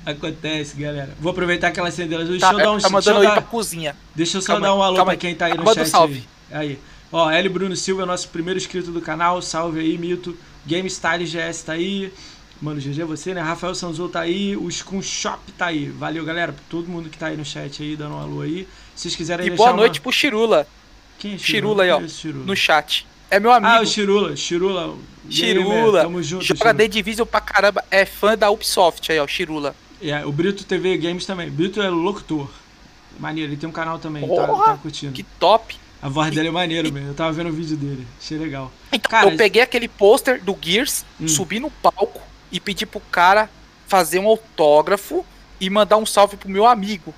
Acontece, 0.05 0.75
galera. 0.75 1.09
Vou 1.19 1.31
aproveitar 1.31 1.69
aquela 1.69 1.87
acendeu 1.87 2.23
Deixa 2.25 2.39
Tá, 2.45 2.51
eu 2.53 2.57
dar 2.57 2.63
um 2.71 2.73
tá 2.73 2.73
deixa 2.77 2.89
mandando 2.89 3.19
eu 3.19 3.23
dar- 3.23 3.31
pra 3.33 3.41
cozinha. 3.43 3.95
Deixa 4.15 4.37
eu 4.37 4.41
só 4.41 4.47
Calma 4.53 4.67
dar 4.67 4.73
aí, 4.73 4.77
um 4.79 4.83
alô 4.83 5.03
pra 5.03 5.13
aí. 5.13 5.17
quem 5.17 5.35
tá 5.35 5.45
aí 5.45 5.51
no 5.53 5.63
Manda 5.63 5.71
um 5.71 5.75
chat. 5.75 5.89
salve. 5.89 6.23
Aí. 6.51 6.57
aí. 6.71 6.79
Ó, 7.11 7.29
L. 7.29 7.49
Bruno 7.49 7.75
Silva 7.75 8.03
é 8.03 8.05
nosso 8.05 8.27
primeiro 8.29 8.57
inscrito 8.59 8.91
do 8.91 8.99
canal. 9.01 9.41
Salve 9.41 9.79
aí, 9.79 9.97
Mito. 9.97 10.37
Game 10.65 10.89
Style 10.89 11.25
GS 11.25 11.63
tá 11.63 11.73
aí. 11.73 12.11
Mano, 12.61 12.79
GG 12.79 13.01
é 13.01 13.05
você, 13.05 13.33
né? 13.33 13.41
Rafael 13.41 13.75
Sanzou 13.75 14.07
tá 14.09 14.21
aí. 14.21 14.55
O 14.57 14.69
Scum 14.71 15.01
Shop 15.01 15.39
tá 15.57 15.67
aí. 15.67 15.89
Valeu, 15.89 16.23
galera. 16.25 16.53
Pra 16.53 16.61
todo 16.69 16.87
mundo 16.87 17.09
que 17.09 17.17
tá 17.17 17.27
aí 17.27 17.37
no 17.37 17.43
chat 17.45 17.81
aí, 17.83 17.95
dando 17.95 18.15
um 18.15 18.19
alô 18.19 18.41
aí. 18.41 18.67
Se 18.95 19.03
vocês 19.03 19.15
quiserem 19.15 19.45
E 19.45 19.49
deixar 19.49 19.57
boa 19.63 19.69
uma- 19.71 19.77
noite 19.77 19.99
pro 20.01 20.11
Chirula, 20.11 20.65
Quem 21.19 21.35
é 21.35 21.37
Chirula 21.37 21.83
aí, 21.83 21.91
ó, 21.91 21.99
é 22.01 22.07
Chirula? 22.07 22.45
no 22.45 22.55
chat. 22.55 23.05
É 23.29 23.39
meu 23.39 23.51
amigo. 23.51 23.71
Ah, 23.73 23.81
o 23.81 23.85
Chirula. 23.85 24.35
Chirula. 24.35 24.95
Chirula. 25.29 25.75
Gamer, 25.91 26.03
Tamo 26.03 26.21
junto, 26.23 26.43
Joga 26.45 26.57
Chirula. 26.57 26.73
The 26.75 26.87
Division 26.87 27.25
pra 27.27 27.41
caramba. 27.41 27.83
É 27.91 28.05
fã 28.05 28.37
da 28.37 28.49
Ubisoft 28.49 29.11
aí, 29.11 29.19
ó. 29.19 29.27
Chirula. 29.27 29.75
É, 30.11 30.25
o 30.25 30.31
Brito 30.31 30.63
TV 30.65 30.97
Games 30.97 31.25
também. 31.25 31.49
Brito 31.49 31.81
é 31.81 31.89
locutor. 31.89 32.49
Maneiro, 33.19 33.51
ele 33.51 33.57
tem 33.57 33.69
um 33.69 33.71
canal 33.73 33.99
também. 33.99 34.27
Tá, 34.27 34.47
Porra, 34.47 34.65
tá 34.65 34.77
curtindo. 34.77 35.13
Que 35.13 35.23
top. 35.23 35.77
A 36.01 36.09
voz 36.09 36.33
dele 36.35 36.49
é 36.49 36.51
maneiro 36.51 36.91
mesmo. 36.91 37.09
Eu 37.09 37.13
tava 37.13 37.31
vendo 37.31 37.49
o 37.49 37.53
vídeo 37.53 37.77
dele. 37.77 38.05
Achei 38.21 38.37
legal. 38.37 38.71
Então, 38.91 39.09
Cara, 39.09 39.29
eu 39.31 39.37
peguei 39.37 39.61
aquele 39.61 39.87
pôster 39.87 40.43
do 40.43 40.57
Gears, 40.59 41.05
Hum. 41.21 41.27
subi 41.27 41.59
no 41.59 41.69
palco 41.71 42.21
e 42.51 42.59
pedi 42.59 42.85
pro 42.85 42.99
cara 42.99 43.49
fazer 43.87 44.19
um 44.19 44.27
autógrafo 44.27 45.25
e 45.61 45.69
mandar 45.69 45.95
um 45.97 46.05
salve 46.05 46.35
pro 46.35 46.49
meu 46.49 46.65
amigo. 46.65 47.13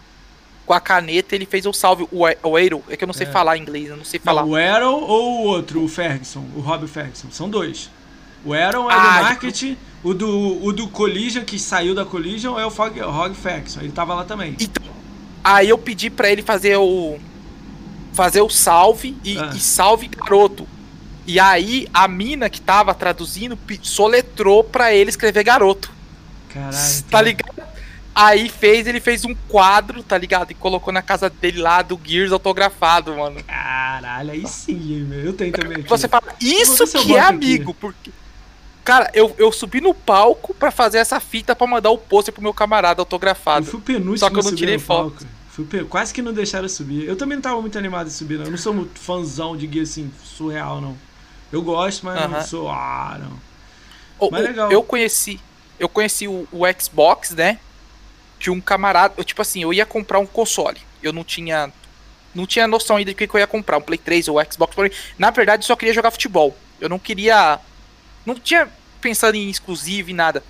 Com 0.67 0.73
a 0.73 0.79
caneta, 0.79 1.33
ele 1.35 1.45
fez 1.45 1.65
o 1.65 1.73
salve, 1.73 2.07
o, 2.11 2.21
o 2.43 2.55
Aero. 2.55 2.83
É 2.89 2.97
que 2.97 3.03
eu 3.03 3.07
não 3.07 3.13
sei 3.13 3.25
É. 3.27 3.31
falar 3.31 3.57
inglês, 3.57 3.87
eu 3.89 3.97
não 3.97 4.03
sei 4.05 4.19
falar. 4.19 4.41
Não, 4.43 4.49
o 4.49 4.55
Aaron 4.55 4.99
ou 5.01 5.39
o 5.39 5.47
outro, 5.47 5.83
o 5.83 5.87
Ferguson, 5.87 6.43
o 6.55 6.59
Rob 6.59 6.87
Ferguson. 6.87 7.29
São 7.31 7.49
dois. 7.49 7.89
O 8.43 8.53
Aaron 8.53 8.89
é 8.91 8.93
Ah, 8.93 8.97
do 9.17 9.23
marketing, 9.23 9.77
o 10.05 10.13
do, 10.13 10.63
o 10.63 10.71
do 10.71 10.87
Collision, 10.87 11.43
que 11.43 11.57
saiu 11.57 11.95
da 11.95 12.05
Collision, 12.05 12.57
é 12.59 12.65
o 12.65 12.69
Fog, 12.69 12.99
Rob 12.99 13.35
Ferguson. 13.35 13.81
Ele 13.81 13.91
tava 13.91 14.13
lá 14.13 14.23
também. 14.23 14.55
Então, 14.59 14.83
aí 15.43 15.67
eu 15.69 15.77
pedi 15.77 16.09
pra 16.11 16.29
ele 16.29 16.43
fazer 16.43 16.77
o 16.77 17.17
fazer 18.13 18.39
o 18.41 18.49
salve 18.49 19.17
e, 19.25 19.37
Ah. 19.37 19.51
e 19.53 19.59
salve 19.59 20.07
garoto. 20.07 20.65
E 21.27 21.39
aí 21.39 21.87
a 21.93 22.07
mina 22.07 22.49
que 22.49 22.61
tava 22.61 22.93
traduzindo 22.93 23.57
soletrou 23.81 24.63
pra 24.63 24.93
ele 24.93 25.09
escrever 25.09 25.43
garoto. 25.43 25.91
Caralho. 26.53 27.03
Tá 27.09 27.21
ligado? 27.21 27.65
Aí 28.13 28.47
fez, 28.47 28.87
ele 28.87 29.01
fez 29.01 29.25
um 29.25 29.35
quadro, 29.49 30.01
tá 30.01 30.17
ligado? 30.17 30.51
E 30.51 30.53
colocou 30.53 30.93
na 30.93 31.01
casa 31.01 31.29
dele 31.29 31.59
lá 31.59 31.81
do 31.81 31.99
Gears 32.01 32.31
autografado, 32.31 33.13
mano. 33.17 33.43
Caralho, 33.43 34.31
aí 34.31 34.47
sim, 34.47 35.01
meu. 35.01 35.19
Eu 35.19 35.33
tenho 35.33 35.51
também 35.51 35.79
aqui. 35.79 35.89
Você 35.89 36.07
fala, 36.07 36.23
isso 36.39 36.87
que 36.87 37.15
é 37.15 37.19
amigo, 37.19 37.73
porque. 37.73 38.11
Cara, 38.85 39.09
eu, 39.15 39.35
eu 39.39 39.51
subi 39.51 39.81
no 39.81 39.93
palco 39.93 40.53
pra 40.53 40.69
fazer 40.69 40.99
essa 40.99 41.19
fita 41.19 41.55
pra 41.55 41.65
mandar 41.65 41.89
o 41.89 41.97
pôster 41.97 42.31
pro 42.33 42.41
meu 42.43 42.53
camarada 42.53 42.99
Eu 42.99 43.01
autografado. 43.01 43.65
fui 43.65 43.79
o 43.79 43.81
penúltimo 43.81 44.17
Só 44.19 44.29
que 44.29 44.37
eu 44.39 44.43
não 44.43 44.55
tirei. 44.55 44.77
Fui 44.77 45.65
pe- 45.65 45.83
Quase 45.85 46.13
que 46.13 46.21
não 46.21 46.31
deixaram 46.31 46.65
eu 46.65 46.69
subir. 46.69 47.03
Eu 47.07 47.15
também 47.15 47.35
não 47.37 47.41
tava 47.41 47.59
muito 47.59 47.77
animado 47.79 48.05
de 48.07 48.13
subir, 48.13 48.37
não. 48.37 48.45
Eu 48.45 48.51
não 48.51 48.57
sou 48.57 48.73
muito 48.73 48.99
fãzão 48.99 49.57
de 49.57 49.65
guia 49.65 49.83
assim, 49.83 50.11
surreal, 50.23 50.79
não. 50.79 50.95
Eu 51.51 51.61
gosto, 51.63 52.05
mas 52.05 52.15
não 52.29 52.37
Aham. 52.37 52.43
sou. 52.45 52.69
Ah, 52.69 53.17
não. 53.19 53.39
O- 54.19 54.29
Mas 54.31 54.43
legal. 54.43 54.71
Eu 54.71 54.83
conheci, 54.83 55.39
eu 55.79 55.89
conheci 55.89 56.27
o, 56.27 56.47
o 56.51 56.61
Xbox, 56.79 57.31
né? 57.31 57.57
De 58.37 58.51
um 58.51 58.61
camarada. 58.61 59.13
Eu, 59.17 59.23
tipo 59.23 59.41
assim, 59.41 59.63
eu 59.63 59.73
ia 59.73 59.85
comprar 59.85 60.19
um 60.19 60.25
console. 60.27 60.79
Eu 61.01 61.11
não 61.11 61.23
tinha. 61.23 61.71
Não 62.35 62.45
tinha 62.45 62.67
noção 62.67 62.97
ainda 62.97 63.11
de 63.13 63.15
que 63.27 63.33
eu 63.33 63.39
ia 63.39 63.47
comprar, 63.47 63.77
um 63.77 63.81
Play 63.81 63.97
3 63.97 64.27
ou 64.27 64.37
Xbox. 64.51 64.75
Play. 64.75 64.91
Na 65.17 65.31
verdade, 65.31 65.63
eu 65.63 65.67
só 65.67 65.75
queria 65.75 65.93
jogar 65.93 66.11
futebol. 66.11 66.55
Eu 66.79 66.89
não 66.89 66.99
queria. 66.99 67.59
Não 68.25 68.35
tinha 68.35 68.69
pensado 69.01 69.37
em 69.37 69.49
exclusivo 69.49 70.09
e 70.09 70.13
nada. 70.13 70.43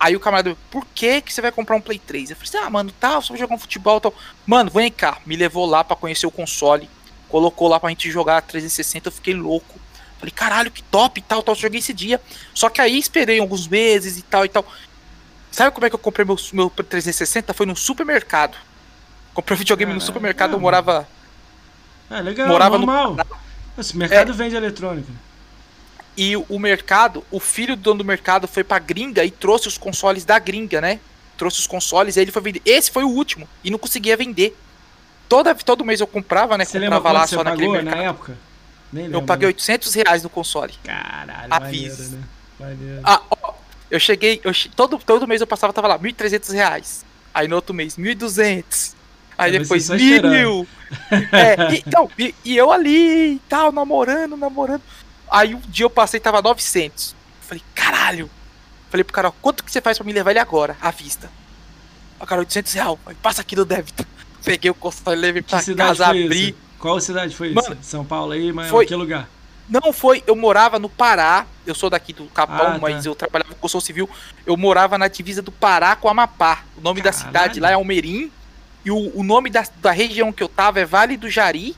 Aí 0.00 0.14
o 0.14 0.20
camarada, 0.20 0.56
por 0.70 0.86
que 0.94 1.20
que 1.20 1.32
você 1.32 1.40
vai 1.40 1.50
comprar 1.50 1.74
um 1.76 1.80
Play 1.80 1.98
3? 1.98 2.30
Eu 2.30 2.36
falei 2.36 2.48
assim, 2.48 2.58
ah, 2.58 2.70
mano, 2.70 2.92
tal, 3.00 3.20
só 3.20 3.28
vou 3.28 3.36
jogar 3.36 3.54
um 3.54 3.58
futebol 3.58 3.98
e 3.98 4.00
tal. 4.00 4.14
Mano, 4.46 4.70
vem 4.70 4.90
cá. 4.90 5.18
Me 5.26 5.34
levou 5.36 5.66
lá 5.66 5.82
pra 5.82 5.96
conhecer 5.96 6.26
o 6.26 6.30
console. 6.30 6.88
Colocou 7.28 7.68
lá 7.68 7.80
pra 7.80 7.88
gente 7.90 8.10
jogar 8.10 8.40
360, 8.42 9.08
eu 9.08 9.12
fiquei 9.12 9.34
louco. 9.34 9.78
Falei, 10.18 10.32
caralho, 10.32 10.70
que 10.70 10.82
top 10.84 11.18
e 11.18 11.22
tal, 11.22 11.42
tal. 11.42 11.54
Joguei 11.54 11.80
esse 11.80 11.92
dia. 11.92 12.20
Só 12.54 12.68
que 12.68 12.80
aí 12.80 12.96
esperei 12.96 13.40
alguns 13.40 13.66
meses 13.66 14.18
e 14.18 14.22
tal 14.22 14.44
e 14.44 14.48
tal. 14.48 14.64
Sabe 15.50 15.72
como 15.72 15.84
é 15.86 15.88
que 15.88 15.94
eu 15.96 15.98
comprei 15.98 16.24
meu, 16.24 16.36
meu 16.52 16.70
360? 16.70 17.52
Foi 17.52 17.66
num 17.66 17.74
supermercado. 17.74 18.56
Comprei 19.34 19.56
o 19.56 19.58
videogame 19.58 19.92
no 19.92 19.98
Caralho, 19.98 20.06
supermercado, 20.06 20.50
eu 20.52 20.58
ah, 20.58 20.60
morava. 20.60 21.08
É 22.10 22.20
legal, 22.20 22.48
Morava 22.48 22.78
no 22.78 22.86
normal. 22.86 23.16
Esse 23.76 23.96
mercado 23.96 24.32
vende 24.32 24.56
eletrônica. 24.56 25.12
E 26.20 26.36
o 26.36 26.58
mercado, 26.58 27.24
o 27.30 27.38
filho 27.38 27.76
do 27.76 27.82
dono 27.82 27.98
do 27.98 28.04
mercado 28.04 28.48
foi 28.48 28.64
pra 28.64 28.80
gringa 28.80 29.24
e 29.24 29.30
trouxe 29.30 29.68
os 29.68 29.78
consoles 29.78 30.24
da 30.24 30.36
gringa, 30.40 30.80
né? 30.80 30.98
Trouxe 31.36 31.60
os 31.60 31.66
consoles 31.68 32.16
e 32.16 32.18
aí 32.18 32.24
ele 32.24 32.32
foi 32.32 32.42
vender. 32.42 32.60
Esse 32.64 32.90
foi 32.90 33.04
o 33.04 33.08
último. 33.08 33.48
E 33.62 33.70
não 33.70 33.78
conseguia 33.78 34.16
vender. 34.16 34.58
Toda, 35.28 35.54
todo 35.54 35.84
mês 35.84 36.00
eu 36.00 36.08
comprava, 36.08 36.58
né? 36.58 36.64
Você 36.64 36.80
comprava 36.80 37.12
lá 37.12 37.24
só 37.24 37.44
naquele 37.44 37.68
pagou 37.68 37.74
mercado. 37.84 37.96
na 37.96 38.02
época? 38.02 38.38
Nem 38.92 39.04
Eu 39.04 39.10
lembro, 39.12 39.26
paguei 39.26 39.46
né? 39.46 39.50
800 39.54 39.94
reais 39.94 40.22
no 40.24 40.28
console. 40.28 40.74
Caralho, 40.82 41.46
à 41.54 41.60
maneiro, 41.60 41.94
vista. 41.94 42.16
né? 42.16 42.22
Maneiro. 42.58 43.00
Ah, 43.04 43.22
ó, 43.30 43.54
eu 43.88 44.00
cheguei, 44.00 44.40
eu 44.42 44.52
todo, 44.74 44.98
todo 44.98 45.28
mês 45.28 45.40
eu 45.40 45.46
passava, 45.46 45.72
tava 45.72 45.86
lá, 45.86 45.98
1.300 46.00 46.52
reais. 46.52 47.04
Aí 47.32 47.46
no 47.46 47.54
outro 47.54 47.72
mês, 47.72 47.96
1.200. 47.96 48.94
Aí 49.38 49.52
Aí 49.52 49.58
depois, 49.60 49.88
mil. 49.88 50.66
é, 51.30 51.74
e, 51.76 51.84
não, 51.94 52.10
e, 52.18 52.34
e 52.44 52.56
eu 52.56 52.72
ali 52.72 53.34
e 53.34 53.42
tal, 53.48 53.70
namorando, 53.70 54.36
namorando. 54.36 54.82
Aí 55.30 55.54
um 55.54 55.60
dia 55.60 55.84
eu 55.84 55.90
passei, 55.90 56.18
tava 56.20 56.40
900. 56.42 57.14
Falei, 57.42 57.62
caralho. 57.74 58.30
Falei 58.90 59.04
pro 59.04 59.12
cara, 59.12 59.30
quanto 59.42 59.62
que 59.64 59.70
você 59.70 59.80
faz 59.80 59.98
pra 59.98 60.06
me 60.06 60.12
levar 60.12 60.30
ele 60.30 60.38
agora, 60.38 60.76
à 60.80 60.90
vista? 60.90 61.30
O 62.20 62.26
cara, 62.26 62.40
800 62.40 62.72
reais. 62.72 62.98
Falei, 63.04 63.18
Passa 63.22 63.40
aqui 63.42 63.54
no 63.56 63.64
débito. 63.64 64.06
Peguei 64.44 64.70
o 64.70 64.74
console, 64.74 65.20
levei 65.20 65.42
pra 65.42 65.62
casa, 65.62 66.06
abri. 66.06 66.48
isso? 66.50 66.54
Qual 66.78 67.00
cidade 67.00 67.34
foi 67.34 67.52
Mano, 67.52 67.74
isso? 67.74 67.90
São 67.90 68.04
Paulo 68.04 68.32
aí, 68.32 68.52
mas 68.52 68.68
foi- 68.68 68.86
que 68.86 68.94
lugar? 68.94 69.28
Não 69.68 69.92
foi, 69.92 70.22
eu 70.26 70.34
morava 70.34 70.78
no 70.78 70.88
Pará. 70.88 71.44
Eu 71.66 71.74
sou 71.74 71.90
daqui 71.90 72.14
do 72.14 72.24
Capão, 72.26 72.68
Ah, 72.68 72.72
tá. 72.72 72.78
mas 72.78 73.04
eu 73.04 73.14
trabalhava 73.14 73.52
com 73.52 73.60
construção 73.60 73.84
civil. 73.84 74.08
Eu 74.46 74.56
morava 74.56 74.96
na 74.96 75.08
divisa 75.08 75.42
do 75.42 75.52
Pará 75.52 75.94
com 75.94 76.08
Amapá. 76.08 76.62
O 76.76 76.80
nome 76.80 77.02
da 77.02 77.12
Caralho. 77.12 77.26
cidade 77.26 77.60
lá 77.60 77.70
é 77.70 77.74
Almerim. 77.74 78.32
E 78.84 78.90
o, 78.90 79.12
o 79.14 79.22
nome 79.22 79.50
da, 79.50 79.66
da 79.82 79.90
região 79.90 80.32
que 80.32 80.42
eu 80.42 80.48
tava 80.48 80.80
é 80.80 80.86
Vale 80.86 81.18
do 81.18 81.28
Jari, 81.28 81.76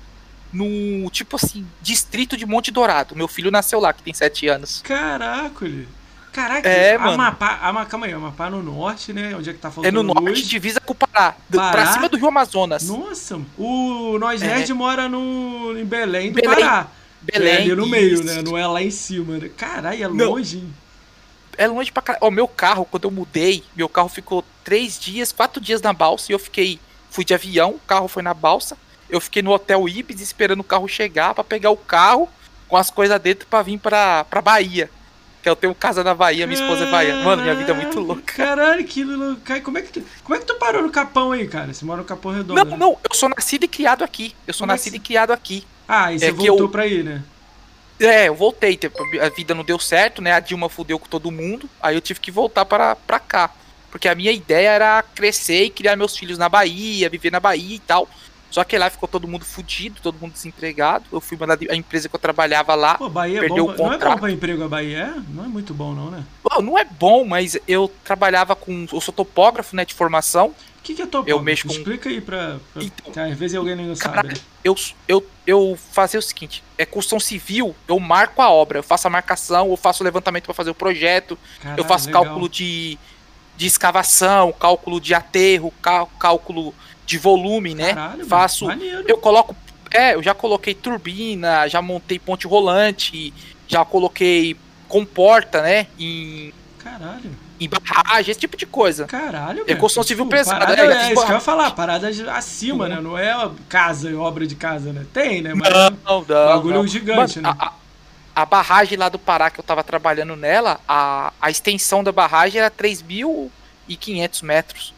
no 0.53 1.09
tipo 1.11 1.37
assim, 1.37 1.67
distrito 1.81 2.37
de 2.37 2.45
Monte 2.47 2.71
Dourado. 2.71 3.15
Meu 3.17 3.29
filho 3.29 3.51
nasceu 3.51 3.81
lá, 3.81 3.93
que 3.93 4.03
tem 4.03 4.13
sete 4.15 4.49
anos. 4.49 4.81
Caraca, 4.85 5.65
ele. 5.65 5.89
Caraca, 6.33 6.69
É, 6.69 6.97
mano. 6.97 7.15
Amapá, 7.15 7.59
Ama, 7.65 7.85
calma 7.87 8.07
aí, 8.07 8.13
Amapá 8.13 8.49
no 8.49 8.63
norte, 8.63 9.13
né? 9.13 9.35
Onde 9.37 9.51
é 9.51 9.53
que 9.53 9.59
tá 9.59 9.69
faltando 9.71 9.89
É 9.89 9.91
no 9.91 10.03
norte, 10.15 10.29
luz. 10.29 10.47
divisa 10.49 10.81
com 10.81 10.93
o 10.93 10.95
Pará, 10.95 11.35
Pará? 11.53 11.71
pra 11.73 11.93
cima 11.93 12.09
do 12.09 12.17
Rio 12.17 12.29
Amazonas. 12.29 12.89
Nossa, 12.89 13.41
o 13.59 14.17
Nós 14.21 14.41
É. 14.41 14.47
Nerd 14.47 14.73
mora 14.73 15.09
no, 15.09 15.77
em 15.77 15.85
Belém 15.85 16.31
do 16.31 16.41
Belém, 16.41 16.55
Pará. 16.61 16.87
Belém. 17.21 17.53
é 17.53 17.57
ali 17.63 17.75
no 17.75 17.87
meio, 17.87 18.15
isso. 18.15 18.23
né? 18.25 18.43
Não 18.43 18.57
é 18.57 18.65
lá 18.67 18.81
em 18.81 18.93
cima. 18.93 19.39
Né? 19.39 19.51
Caralho, 19.57 20.05
é 20.05 20.09
Não. 20.09 20.31
longe, 20.31 20.59
hein? 20.59 20.75
É 21.59 21.67
longe 21.67 21.91
pra 21.91 22.01
caralho. 22.01 22.25
Ó, 22.25 22.31
meu 22.31 22.47
carro, 22.47 22.85
quando 22.85 23.05
eu 23.05 23.11
mudei, 23.11 23.65
meu 23.75 23.89
carro 23.89 24.09
ficou 24.09 24.45
três 24.63 25.01
dias, 25.01 25.33
quatro 25.33 25.61
dias 25.61 25.83
na 25.83 25.93
balsa 25.93 26.31
e 26.31 26.35
eu 26.35 26.39
fiquei. 26.39 26.79
Fui 27.11 27.25
de 27.25 27.35
avião, 27.35 27.71
o 27.71 27.81
carro 27.89 28.07
foi 28.07 28.23
na 28.23 28.33
balsa. 28.33 28.79
Eu 29.11 29.21
fiquei 29.21 29.43
no 29.43 29.51
hotel 29.51 29.89
Ibis 29.89 30.21
esperando 30.21 30.61
o 30.61 30.65
carro 30.65 30.87
chegar 30.89 31.35
pra 31.35 31.43
pegar 31.45 31.71
o 31.71 31.77
carro 31.77 32.29
com 32.69 32.77
as 32.77 32.91
coisas 32.91 33.19
dentro 33.21 33.47
pra 33.49 33.63
vir 33.63 33.79
pra, 33.79 34.25
pra 34.25 34.41
Bahia. 34.41 34.91
Que 35.43 35.49
eu 35.49 35.57
tenho 35.57 35.75
casa 35.75 36.05
na 36.05 36.15
Bahia, 36.15 36.47
minha 36.47 36.61
esposa 36.61 36.85
é 36.85 36.91
baiana. 36.91 37.25
Mano, 37.25 37.43
minha 37.43 37.55
vida 37.55 37.73
é 37.73 37.75
muito 37.75 37.99
louca. 37.99 38.35
Caralho, 38.35 38.85
que 38.85 39.03
louco. 39.03 39.41
Cara, 39.41 39.61
Como 39.63 39.79
é 39.79 39.83
que 39.83 39.93
tu, 39.93 40.03
como 40.23 40.37
é 40.37 40.39
que 40.39 40.45
tu 40.45 40.55
parou 40.57 40.83
no 40.83 40.91
Capão 40.91 41.33
aí, 41.33 41.49
cara? 41.49 41.73
Você 41.73 41.83
mora 41.85 41.99
no 42.03 42.05
Capão 42.05 42.31
Redondo, 42.33 42.63
Não, 42.63 42.71
né? 42.71 42.77
não, 42.77 42.91
eu 43.09 43.15
sou 43.15 43.29
nascido 43.29 43.65
e 43.65 43.69
criado 43.69 44.05
aqui. 44.05 44.35
Eu 44.47 44.53
sou 44.53 44.65
Como 44.67 44.73
é 44.73 44.75
que 44.75 44.81
nascido 44.81 44.93
você- 44.93 44.97
e 44.99 45.01
criado 45.01 45.31
aqui. 45.33 45.67
Ah, 45.89 46.13
e 46.13 46.19
você 46.19 46.27
É 46.27 46.31
voltou 46.33 46.59
eu- 46.61 46.69
pra 46.69 46.87
ir, 46.87 47.03
né? 47.03 47.23
É, 47.99 48.29
eu 48.29 48.35
voltei, 48.35 48.77
tipo, 48.77 48.97
a 49.21 49.29
vida 49.31 49.55
não 49.55 49.65
deu 49.65 49.79
certo, 49.79 50.23
né? 50.23 50.33
A 50.33 50.41
Dilma 50.41 50.69
fudeu 50.69 50.99
com 50.99 51.07
todo 51.07 51.31
mundo, 51.31 51.69
aí 51.83 51.95
eu 51.95 52.01
tive 52.01 52.21
que 52.21 52.31
voltar 52.31 52.65
para 52.65 52.95
pra 52.95 53.19
cá. 53.19 53.51
Porque 53.91 54.09
a 54.09 54.15
minha 54.15 54.31
ideia 54.31 54.69
era 54.71 55.03
crescer 55.03 55.65
e 55.65 55.71
criar 55.71 55.97
meus 55.97 56.17
filhos 56.17 56.39
na 56.39 56.49
Bahia, 56.49 57.11
viver 57.11 57.33
na 57.33 57.41
Bahia 57.41 57.77
e 57.77 57.79
tal. 57.81 58.09
Só 58.51 58.65
que 58.65 58.77
lá 58.77 58.91
ficou 58.91 59.09
todo 59.09 59.29
mundo 59.29 59.45
fudido, 59.45 60.01
todo 60.03 60.19
mundo 60.21 60.33
desempregado. 60.33 61.05
Eu 61.13 61.21
fui 61.21 61.37
mandar 61.37 61.57
a 61.71 61.75
empresa 61.77 62.09
que 62.09 62.15
eu 62.17 62.21
trabalhava 62.21 62.75
lá. 62.75 62.97
Pô, 62.99 63.09
Bahia 63.09 63.39
é 63.39 63.41
perdeu 63.43 63.67
bom. 63.67 63.73
o 63.73 63.77
Não 63.77 63.85
é 63.87 63.89
bom 63.89 63.93
contrato. 63.93 64.19
pra 64.21 64.31
emprego 64.31 64.65
a 64.65 64.69
Bahia? 64.69 64.99
É? 65.17 65.21
Não 65.33 65.45
é 65.45 65.49
muito 65.49 65.73
bom, 65.73 65.93
não, 65.93 66.11
né? 66.11 66.25
Pô, 66.43 66.61
não 66.61 66.77
é 66.77 66.85
bom, 66.85 67.25
mas 67.25 67.57
eu 67.69 67.91
trabalhava 68.05 68.57
com. 68.57 68.87
Eu 68.93 69.01
sou 69.01 69.15
topógrafo, 69.15 69.77
né, 69.77 69.85
de 69.85 69.95
formação. 69.95 70.49
O 70.49 70.83
que, 70.83 70.95
que 70.95 71.03
é 71.03 71.07
topógrafo? 71.07 71.39
Eu 71.39 71.43
mexo 71.43 71.69
com- 71.69 71.75
Explica 71.75 72.09
aí 72.09 72.21
pra. 72.21 72.59
pra... 72.73 72.83
Então, 72.83 73.13
que 73.13 73.21
às 73.21 73.39
vezes 73.39 73.57
alguém 73.57 73.77
não 73.77 73.95
sabe. 73.95 74.15
Cara, 74.15 74.29
né? 74.29 74.35
eu, 74.65 74.75
eu, 75.07 75.27
eu 75.47 75.79
fazia 75.93 76.19
o 76.19 76.23
seguinte: 76.23 76.65
é 76.77 76.85
construção 76.85 77.21
civil, 77.21 77.77
eu 77.87 78.01
marco 78.01 78.43
a 78.43 78.51
obra, 78.51 78.79
eu 78.79 78.83
faço 78.83 79.07
a 79.07 79.11
marcação, 79.11 79.69
eu 79.71 79.77
faço 79.77 80.03
o 80.03 80.05
levantamento 80.05 80.45
para 80.47 80.55
fazer 80.55 80.71
o 80.71 80.75
projeto, 80.75 81.39
eu 81.77 81.85
faço 81.85 82.07
legal. 82.07 82.25
cálculo 82.25 82.49
de, 82.49 82.99
de 83.59 83.67
escavação, 83.67 84.53
cálculo 84.53 85.01
de 85.01 85.13
aterro, 85.15 85.73
cá- 85.83 86.07
cálculo 86.19 86.75
de 87.11 87.19
volume, 87.19 87.75
né? 87.75 87.93
Caralho, 87.95 88.25
faço. 88.27 88.67
Maneiro. 88.67 89.05
Eu 89.09 89.19
coloco. 89.19 89.55
É, 89.93 90.15
eu 90.15 90.23
já 90.23 90.33
coloquei 90.33 90.73
turbina, 90.75 91.67
já 91.69 91.83
montei 91.83 92.19
ponte 92.19 92.47
rolante, 92.47 93.35
já 93.67 93.85
coloquei 93.85 94.57
comporta, 94.89 95.61
né? 95.63 95.89
Em, 95.99 96.53
Caralho. 96.79 97.31
em 97.59 97.69
barragem, 97.69 98.31
esse 98.31 98.39
tipo 98.41 98.57
de 98.57 98.65
coisa. 98.67 99.07
Caralho, 99.07 99.65
É 99.67 99.75
construção 99.75 100.05
civil 100.05 100.25
Tipo, 100.27 100.37
pesada, 100.37 100.61
parada- 100.65 100.87
né? 100.87 100.95
É, 100.95 100.99
fiz 101.09 101.13
isso 101.17 101.27
que 101.27 101.33
eu 101.33 101.35
ia 101.37 101.41
falar, 101.41 101.71
paradas 101.73 102.21
acima, 102.29 102.89
né? 102.89 103.01
Não 103.01 103.19
é 103.19 103.51
casa, 103.69 104.17
obra 104.17 104.47
de 104.47 104.55
casa, 104.55 104.93
né? 104.93 105.05
Tem, 105.13 105.43
né? 105.43 105.53
Mas 105.55 105.69
Não, 105.73 105.91
não, 106.07 106.23
bagulho 106.25 106.75
não. 106.77 106.87
gigante, 106.87 107.41
Mano, 107.41 107.57
né? 107.57 107.57
a, 107.61 107.67
a- 107.67 107.73
a 108.43 108.47
barragem 108.47 108.97
lá 108.97 109.09
do 109.09 109.19
Pará 109.19 109.51
que 109.51 109.59
eu 109.59 109.65
tava 109.65 109.83
trabalhando 109.83 110.37
nela, 110.37 110.79
a, 110.89 111.33
a 111.43 111.51
extensão 111.51 112.05
da 112.05 112.13
barragem 112.13 112.61
era 112.61 112.71
3.500 112.71 114.43
metros. 114.45 114.95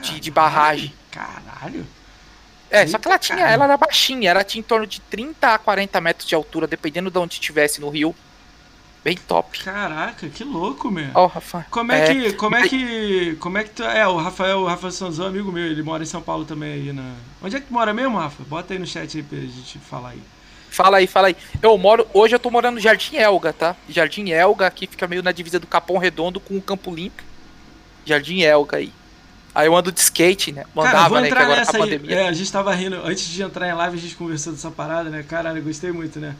De- 0.00 0.20
de 0.20 0.30
barragem. 0.30 0.92
Caralho. 1.10 1.86
É, 2.70 2.86
só 2.86 2.98
que 2.98 3.06
ela 3.06 3.14
Eita, 3.16 3.26
tinha, 3.26 3.46
ela 3.46 3.64
era 3.64 3.76
baixinha, 3.76 4.30
ela 4.30 4.42
tinha 4.42 4.60
em 4.60 4.64
torno 4.64 4.86
de 4.86 5.00
30 5.00 5.54
a 5.54 5.58
40 5.58 6.00
metros 6.00 6.26
de 6.28 6.34
altura, 6.34 6.66
dependendo 6.66 7.10
de 7.10 7.18
onde 7.18 7.34
estivesse 7.34 7.80
no 7.80 7.88
rio. 7.88 8.14
Bem 9.04 9.16
top. 9.18 9.62
Caraca, 9.62 10.26
que 10.30 10.42
louco, 10.42 10.90
meu. 10.90 11.10
Ó, 11.14 11.26
Rafa. 11.26 11.66
Como 11.70 11.92
é, 11.92 12.04
É, 12.04 12.14
que. 12.14 12.32
Como 12.32 12.56
é 12.56 12.66
que. 12.66 13.36
Como 13.38 13.58
é 13.58 13.64
que 13.64 13.70
tu. 13.70 13.82
É, 13.84 14.08
o 14.08 14.16
Rafael, 14.16 14.60
o 14.60 14.66
Rafael 14.66 14.90
Sanzão, 14.90 15.26
amigo 15.26 15.52
meu, 15.52 15.66
ele 15.66 15.82
mora 15.82 16.02
em 16.02 16.06
São 16.06 16.22
Paulo 16.22 16.46
também 16.46 16.72
aí 16.72 16.92
na. 16.92 17.12
Onde 17.42 17.54
é 17.54 17.60
que 17.60 17.66
tu 17.66 17.72
mora 17.74 17.92
mesmo, 17.92 18.16
Rafa? 18.16 18.42
Bota 18.44 18.72
aí 18.72 18.78
no 18.78 18.86
chat 18.86 19.14
aí 19.18 19.22
pra 19.22 19.38
gente 19.38 19.78
falar 19.78 20.10
aí. 20.10 20.22
Fala 20.70 20.96
aí, 20.96 21.06
fala 21.06 21.28
aí. 21.28 21.36
Eu 21.62 21.76
moro, 21.78 22.06
hoje 22.14 22.34
eu 22.34 22.38
tô 22.40 22.50
morando 22.50 22.76
no 22.76 22.80
Jardim 22.80 23.16
Elga, 23.16 23.52
tá? 23.52 23.76
Jardim 23.88 24.30
Elga, 24.30 24.66
aqui 24.66 24.86
fica 24.86 25.06
meio 25.06 25.22
na 25.22 25.30
divisa 25.32 25.60
do 25.60 25.66
Capão 25.66 25.98
Redondo 25.98 26.40
com 26.40 26.56
o 26.56 26.62
Campo 26.62 26.92
Limpo. 26.92 27.22
Jardim 28.06 28.40
Elga 28.40 28.78
aí. 28.78 28.92
Aí 29.54 29.66
eu 29.66 29.76
ando 29.76 29.92
de 29.92 30.00
skate, 30.00 30.52
né? 30.52 30.64
Cara, 30.64 30.68
Mandava, 30.74 31.08
vou 31.10 31.20
né? 31.20 31.28
Que 31.28 31.38
agora 31.44 31.60
nessa 31.60 31.72
com 31.72 31.82
a 31.84 31.86
pandemia. 31.86 32.16
É, 32.16 32.28
a 32.28 32.32
gente 32.32 32.50
tava 32.50 32.74
rindo, 32.74 32.96
antes 32.96 33.28
de 33.28 33.42
entrar 33.42 33.68
em 33.68 33.74
live, 33.74 33.96
a 33.96 34.00
gente 34.00 34.16
conversou 34.16 34.52
dessa 34.52 34.70
parada, 34.70 35.10
né? 35.10 35.22
Caralho, 35.22 35.58
eu 35.58 35.62
gostei 35.62 35.92
muito, 35.92 36.18
né? 36.18 36.34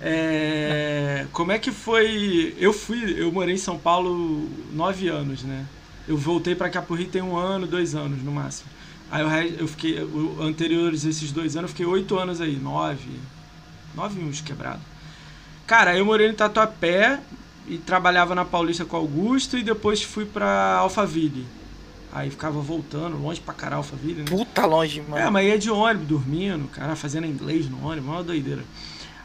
É, 0.00 1.26
como 1.32 1.52
é 1.52 1.58
que 1.58 1.72
foi? 1.72 2.54
Eu 2.58 2.72
fui, 2.72 3.20
eu 3.20 3.32
morei 3.32 3.54
em 3.54 3.58
São 3.58 3.76
Paulo 3.78 4.48
nove 4.72 5.08
anos, 5.08 5.42
né? 5.42 5.66
Eu 6.06 6.16
voltei 6.16 6.54
pro 6.54 6.94
Rio 6.94 7.08
tem 7.08 7.22
um 7.22 7.36
ano, 7.36 7.66
dois 7.66 7.94
anos 7.94 8.22
no 8.22 8.32
máximo. 8.32 8.70
Aí 9.10 9.26
re- 9.28 9.56
eu 9.58 9.66
fiquei, 9.66 9.98
anteriores 10.40 11.04
a 11.04 11.10
esses 11.10 11.32
dois 11.32 11.56
anos, 11.56 11.70
eu 11.70 11.76
fiquei 11.76 11.86
oito 11.86 12.16
anos 12.18 12.40
aí, 12.40 12.56
nove, 12.56 13.10
nove 13.94 14.20
uns 14.20 14.40
quebrado. 14.40 14.80
Cara, 15.66 15.96
eu 15.96 16.04
morei 16.04 16.28
no 16.28 16.34
Tatuapé 16.34 17.18
e 17.68 17.78
trabalhava 17.78 18.34
na 18.34 18.44
Paulista 18.44 18.84
com 18.84 18.96
Augusto 18.96 19.58
e 19.58 19.62
depois 19.62 20.02
fui 20.02 20.24
pra 20.24 20.76
Alphaville. 20.78 21.46
Aí 22.12 22.28
ficava 22.30 22.60
voltando, 22.60 23.16
longe 23.16 23.40
pra 23.40 23.54
caralho 23.54 23.78
Alphaville, 23.78 24.22
né? 24.22 24.24
Puta 24.28 24.66
longe, 24.66 25.00
mano. 25.08 25.16
É, 25.16 25.30
mas 25.30 25.46
ia 25.46 25.58
de 25.58 25.70
ônibus, 25.70 26.08
dormindo, 26.08 26.66
cara, 26.68 26.96
fazendo 26.96 27.26
inglês 27.26 27.68
no 27.68 27.86
ônibus, 27.86 28.10
uma 28.10 28.22
doideira. 28.22 28.64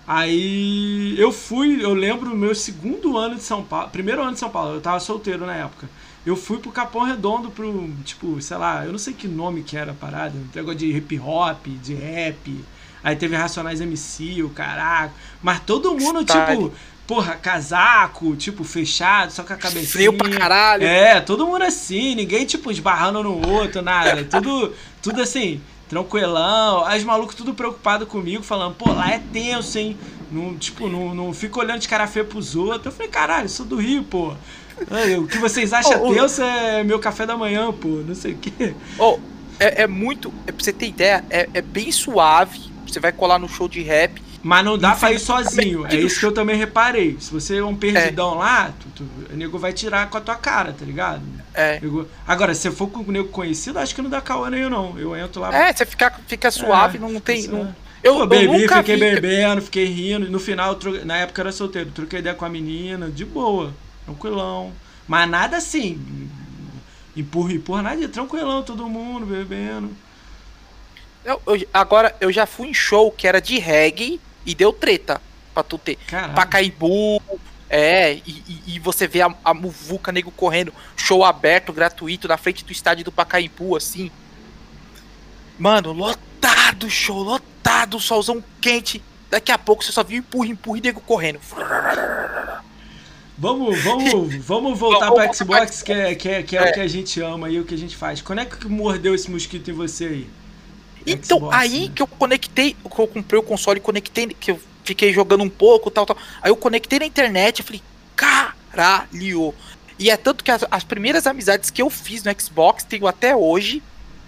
Aí 0.07 1.15
eu 1.17 1.31
fui, 1.31 1.83
eu 1.83 1.93
lembro 1.95 2.31
o 2.31 2.37
meu 2.37 2.53
segundo 2.53 3.17
ano 3.17 3.35
de 3.35 3.41
São 3.41 3.63
Paulo, 3.63 3.89
primeiro 3.89 4.21
ano 4.21 4.33
de 4.33 4.39
São 4.39 4.51
Paulo, 4.51 4.75
eu 4.75 4.81
tava 4.81 4.99
solteiro 4.99 5.45
na 5.45 5.55
época. 5.55 5.89
Eu 6.23 6.35
fui 6.35 6.57
pro 6.57 6.71
Capão 6.71 7.03
Redondo 7.03 7.49
pro, 7.49 7.89
tipo, 8.03 8.39
sei 8.41 8.57
lá, 8.57 8.85
eu 8.85 8.91
não 8.91 8.99
sei 8.99 9.13
que 9.13 9.27
nome 9.27 9.63
que 9.63 9.75
era 9.77 9.91
a 9.91 9.95
parada, 9.95 10.35
um 10.37 10.47
negócio 10.53 10.79
de 10.79 10.91
hip 10.91 11.19
hop, 11.19 11.67
de 11.67 11.93
rap. 11.95 12.63
Aí 13.03 13.15
teve 13.15 13.35
Racionais 13.35 13.81
MC, 13.81 14.41
o 14.41 14.49
caraca. 14.49 15.13
Mas 15.41 15.59
todo 15.59 15.91
mundo, 15.91 16.21
Style. 16.23 16.55
tipo, 16.55 16.73
porra, 17.07 17.35
casaco, 17.35 18.35
tipo, 18.35 18.63
fechado, 18.63 19.31
só 19.31 19.43
com 19.43 19.53
a 19.53 19.55
cabecinha. 19.55 19.87
Frio 19.87 20.13
pra 20.13 20.29
caralho. 20.29 20.83
É, 20.85 21.21
todo 21.21 21.45
mundo 21.45 21.63
assim, 21.63 22.15
ninguém, 22.15 22.45
tipo, 22.45 22.71
esbarrando 22.71 23.23
no 23.23 23.47
outro, 23.47 23.81
nada. 23.81 24.23
Tudo, 24.29 24.73
tudo 25.01 25.21
assim, 25.21 25.61
tranquilão. 25.87 26.83
Aí 26.85 26.99
os 26.99 27.05
malucos 27.05 27.35
tudo 27.35 27.53
preocupado 27.53 28.05
comigo, 28.05 28.43
falando, 28.43 28.75
pô, 28.75 28.91
lá 28.91 29.11
é 29.11 29.21
tenso, 29.31 29.77
hein? 29.77 29.97
Não, 30.31 30.55
tipo, 30.57 30.87
não, 30.89 31.13
não 31.13 31.33
fica 31.33 31.59
olhando 31.59 31.79
de 31.79 31.87
cara 31.87 32.07
feia 32.07 32.25
pros 32.25 32.55
outros. 32.55 32.85
Eu 32.87 32.91
falei, 32.91 33.07
caralho, 33.07 33.47
sou 33.47 33.65
do 33.65 33.77
Rio, 33.77 34.03
pô. 34.03 34.33
O 35.21 35.27
que 35.27 35.37
vocês 35.37 35.71
acham 35.73 36.03
ô, 36.03 36.13
tenso 36.13 36.41
é 36.41 36.83
meu 36.83 36.99
café 36.99 37.25
da 37.25 37.37
manhã, 37.37 37.71
pô, 37.71 37.87
não 37.87 38.15
sei 38.15 38.33
o 38.33 38.37
quê. 38.37 38.73
Oh, 38.97 39.19
é, 39.59 39.83
é 39.83 39.87
muito. 39.87 40.33
É, 40.47 40.51
pra 40.51 40.63
você 40.63 40.73
ter 40.73 40.87
ideia, 40.87 41.23
é, 41.29 41.47
é 41.53 41.61
bem 41.61 41.91
suave. 41.91 42.59
Você 42.87 42.99
vai 42.99 43.11
colar 43.11 43.39
no 43.39 43.47
show 43.47 43.67
de 43.67 43.81
rap. 43.81 44.21
Mas 44.47 44.63
não 44.63 44.77
dá 44.77 44.93
pra 44.93 45.11
ir 45.11 45.17
sozinho. 45.19 45.87
É 45.87 45.95
isso 45.95 46.19
que 46.19 46.25
eu 46.27 46.31
também 46.31 46.55
reparei. 46.55 47.17
Se 47.19 47.31
você 47.31 47.57
é 47.57 47.63
um 47.63 47.71
É. 47.73 47.75
perdidão 47.77 48.35
lá, 48.35 48.71
tu, 48.79 48.87
tu, 49.03 49.33
o 49.33 49.35
nego 49.35 49.57
vai 49.57 49.73
tirar 49.73 50.07
com 50.07 50.19
a 50.19 50.21
tua 50.21 50.35
cara, 50.35 50.71
tá 50.71 50.85
ligado? 50.85 51.23
É. 51.51 51.79
Nego- 51.79 52.07
Agora, 52.27 52.53
se 52.53 52.69
for 52.69 52.87
com 52.87 52.99
o 52.99 53.11
nego 53.11 53.29
conhecido, 53.29 53.79
acho 53.79 53.95
que 53.95 54.03
não 54.03 54.09
dá 54.09 54.21
caô 54.21 54.45
nenhum, 54.47 54.69
não. 54.69 54.99
Eu 54.99 55.15
entro 55.15 55.41
lá. 55.41 55.51
É, 55.51 55.73
você 55.73 55.83
fica, 55.83 56.13
fica 56.27 56.51
suave, 56.51 56.97
É, 56.97 57.01
não 57.01 57.19
tem. 57.19 57.47
Não... 57.47 57.63
é. 57.63 57.75
Eu, 58.03 58.13
Pô, 58.13 58.19
eu 58.21 58.27
bebi, 58.27 58.45
nunca 58.59 58.77
fiquei 58.77 58.93
vi. 58.97 58.99
bebendo, 59.15 59.61
fiquei 59.63 59.85
rindo. 59.85 60.29
No 60.29 60.39
final, 60.39 60.75
tro- 60.75 61.03
na 61.03 61.17
época 61.17 61.41
eu 61.41 61.43
era 61.45 61.51
solteiro, 61.51 61.89
troquei 61.89 62.19
ideia 62.19 62.35
com 62.35 62.45
a 62.45 62.49
menina, 62.49 63.09
de 63.09 63.25
boa, 63.25 63.73
tranquilão. 64.05 64.71
Mas 65.07 65.27
nada 65.27 65.57
assim, 65.57 65.99
empurra, 67.17 67.51
empurra, 67.51 67.81
nada 67.81 67.97
de 67.97 68.09
tranquilão, 68.09 68.61
todo 68.61 68.87
mundo 68.87 69.25
bebendo. 69.25 69.89
Eu- 71.23 71.41
eu- 71.47 71.67
agora, 71.73 72.15
eu 72.21 72.31
já 72.31 72.45
fui 72.45 72.67
em 72.67 72.73
show 72.75 73.11
que 73.11 73.27
era 73.27 73.41
de 73.41 73.57
reggae 73.57 74.21
e 74.45 74.53
deu 74.55 74.71
treta 74.73 75.21
pra 75.53 75.63
tu 75.63 75.77
ter. 75.77 75.95
Caralho. 76.07 76.33
Pacaembu, 76.33 77.21
é, 77.69 78.13
e, 78.13 78.21
e- 78.27 78.63
e 78.75 78.79
você 78.79 79.07
vê 79.07 79.21
a, 79.21 79.33
a 79.43 79.53
muvuca 79.53 80.11
nego 80.11 80.31
correndo, 80.31 80.73
show 80.95 81.23
aberto, 81.23 81.73
gratuito, 81.73 82.27
na 82.27 82.37
frente 82.37 82.63
do 82.63 82.71
estádio 82.71 83.05
do 83.05 83.11
Pacaembu, 83.11 83.75
assim. 83.75 84.11
Mano, 85.57 85.91
lotado 85.93 86.89
show, 86.89 87.17
lotado, 87.23 87.99
solzão 87.99 88.43
quente. 88.61 89.01
Daqui 89.29 89.51
a 89.51 89.57
pouco 89.57 89.83
você 89.83 89.91
só 89.91 90.03
viu 90.03 90.19
empurra, 90.19 90.47
empurra 90.47 90.77
e 90.77 90.81
nego 90.81 91.01
correndo. 91.01 91.39
Vamos, 93.37 93.81
vamos, 93.83 94.35
vamos 94.45 94.79
voltar 94.79 95.07
voltar 95.09 95.33
Xbox, 95.33 95.81
que 95.81 95.91
é, 95.91 96.15
que 96.15 96.29
é, 96.29 96.43
que 96.43 96.57
é, 96.57 96.67
É. 96.67 96.69
o 96.69 96.73
que 96.73 96.79
a 96.79 96.87
gente 96.87 97.19
ama 97.21 97.49
e 97.49 97.59
o 97.59 97.65
que 97.65 97.73
a 97.73 97.77
gente 97.77 97.95
faz. 97.95 98.21
Quando 98.21 98.39
é 98.39 98.45
que 98.45 98.67
mordeu 98.67 99.13
esse 99.15 99.29
mosquito 99.29 99.69
em 99.69 99.73
você 99.73 100.05
aí? 100.05 100.29
Então, 101.05 101.37
Xbox, 101.37 101.55
aí 101.57 101.87
né? 101.87 101.91
que 101.95 102.01
eu 102.01 102.07
conectei, 102.07 102.73
que 102.73 102.99
eu 102.99 103.07
comprei 103.07 103.39
o 103.39 103.43
console, 103.43 103.79
conectei, 103.79 104.27
que 104.27 104.51
eu 104.51 104.59
fiquei 104.83 105.13
jogando 105.13 105.43
um 105.43 105.49
pouco, 105.49 105.91
tal, 105.91 106.05
tal. 106.05 106.17
Aí 106.41 106.49
eu 106.49 106.55
conectei 106.55 106.99
na 106.99 107.05
internet 107.05 107.59
e 107.59 107.63
falei, 107.63 107.81
caralho. 108.15 109.53
E 109.97 110.09
é 110.09 110.17
tanto 110.17 110.43
que 110.43 110.51
as, 110.51 110.65
as 110.69 110.83
primeiras 110.83 111.25
amizades 111.27 111.69
que 111.69 111.81
eu 111.81 111.89
fiz 111.89 112.23
no 112.23 112.31
Xbox, 112.39 112.83
tenho 112.83 113.07
até 113.07 113.35
hoje, 113.35 113.81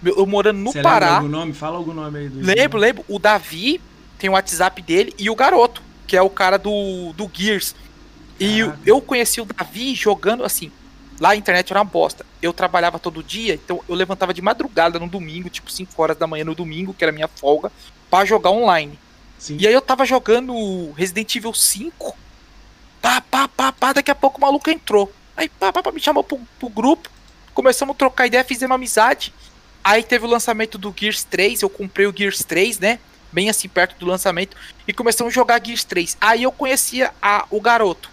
eu, 0.04 0.18
eu 0.18 0.26
morando 0.26 0.58
no 0.58 0.72
Você 0.72 0.78
lembra 0.78 0.90
Pará. 0.90 1.16
algum 1.16 1.28
nome? 1.28 1.52
Fala 1.52 1.76
algum 1.76 1.94
nome 1.94 2.18
aí. 2.18 2.28
Do 2.28 2.40
Lembro, 2.40 2.78
lembro. 2.78 3.04
O 3.08 3.18
Davi 3.18 3.80
tem 4.18 4.30
o 4.30 4.32
WhatsApp 4.34 4.80
dele 4.82 5.14
e 5.18 5.28
o 5.28 5.34
garoto, 5.34 5.82
que 6.06 6.16
é 6.16 6.22
o 6.22 6.30
cara 6.30 6.58
do, 6.58 7.12
do 7.14 7.30
Gears. 7.32 7.74
E 8.40 8.60
eu 8.86 9.00
conheci 9.00 9.40
o 9.40 9.44
Davi 9.44 9.94
jogando 9.94 10.44
assim. 10.44 10.70
Lá 11.20 11.30
a 11.30 11.36
internet 11.36 11.70
era 11.70 11.80
uma 11.80 11.84
bosta. 11.84 12.24
Eu 12.40 12.52
trabalhava 12.52 12.98
todo 12.98 13.22
dia, 13.22 13.54
então 13.54 13.82
eu 13.88 13.94
levantava 13.94 14.32
de 14.32 14.40
madrugada 14.40 14.98
no 14.98 15.08
domingo, 15.08 15.50
tipo 15.50 15.70
5 15.70 16.00
horas 16.00 16.16
da 16.16 16.26
manhã 16.26 16.44
no 16.44 16.54
domingo, 16.54 16.94
que 16.94 17.04
era 17.04 17.12
minha 17.12 17.28
folga, 17.28 17.72
pra 18.10 18.24
jogar 18.24 18.50
online. 18.50 18.98
Sim. 19.38 19.56
E 19.58 19.66
aí 19.66 19.72
eu 19.72 19.80
tava 19.80 20.04
jogando 20.04 20.92
Resident 20.92 21.34
Evil 21.34 21.54
5. 21.54 22.16
Pá, 23.00 23.20
pá, 23.20 23.48
pá, 23.48 23.72
pá, 23.72 23.92
daqui 23.92 24.10
a 24.10 24.14
pouco 24.14 24.38
o 24.38 24.40
maluco 24.40 24.70
entrou. 24.70 25.12
Aí 25.36 25.48
pá, 25.48 25.72
pá, 25.72 25.82
pá, 25.82 25.92
me 25.92 26.00
chamou 26.00 26.24
pro, 26.24 26.38
pro 26.58 26.68
grupo. 26.68 27.08
Começamos 27.54 27.94
a 27.94 27.98
trocar 27.98 28.26
ideia, 28.26 28.44
fizemos 28.44 28.74
amizade. 28.74 29.32
Aí 29.82 30.02
teve 30.02 30.24
o 30.24 30.28
lançamento 30.28 30.76
do 30.76 30.94
Gears 30.96 31.24
3, 31.24 31.62
eu 31.62 31.70
comprei 31.70 32.06
o 32.06 32.14
Gears 32.16 32.44
3, 32.44 32.78
né? 32.78 32.98
Bem 33.32 33.48
assim, 33.48 33.68
perto 33.68 33.96
do 33.98 34.06
lançamento. 34.06 34.56
E 34.86 34.92
começamos 34.92 35.32
a 35.32 35.34
jogar 35.34 35.64
Gears 35.64 35.84
3. 35.84 36.16
Aí 36.20 36.42
eu 36.42 36.52
conhecia 36.52 37.12
a, 37.22 37.46
o 37.50 37.60
garoto. 37.60 38.10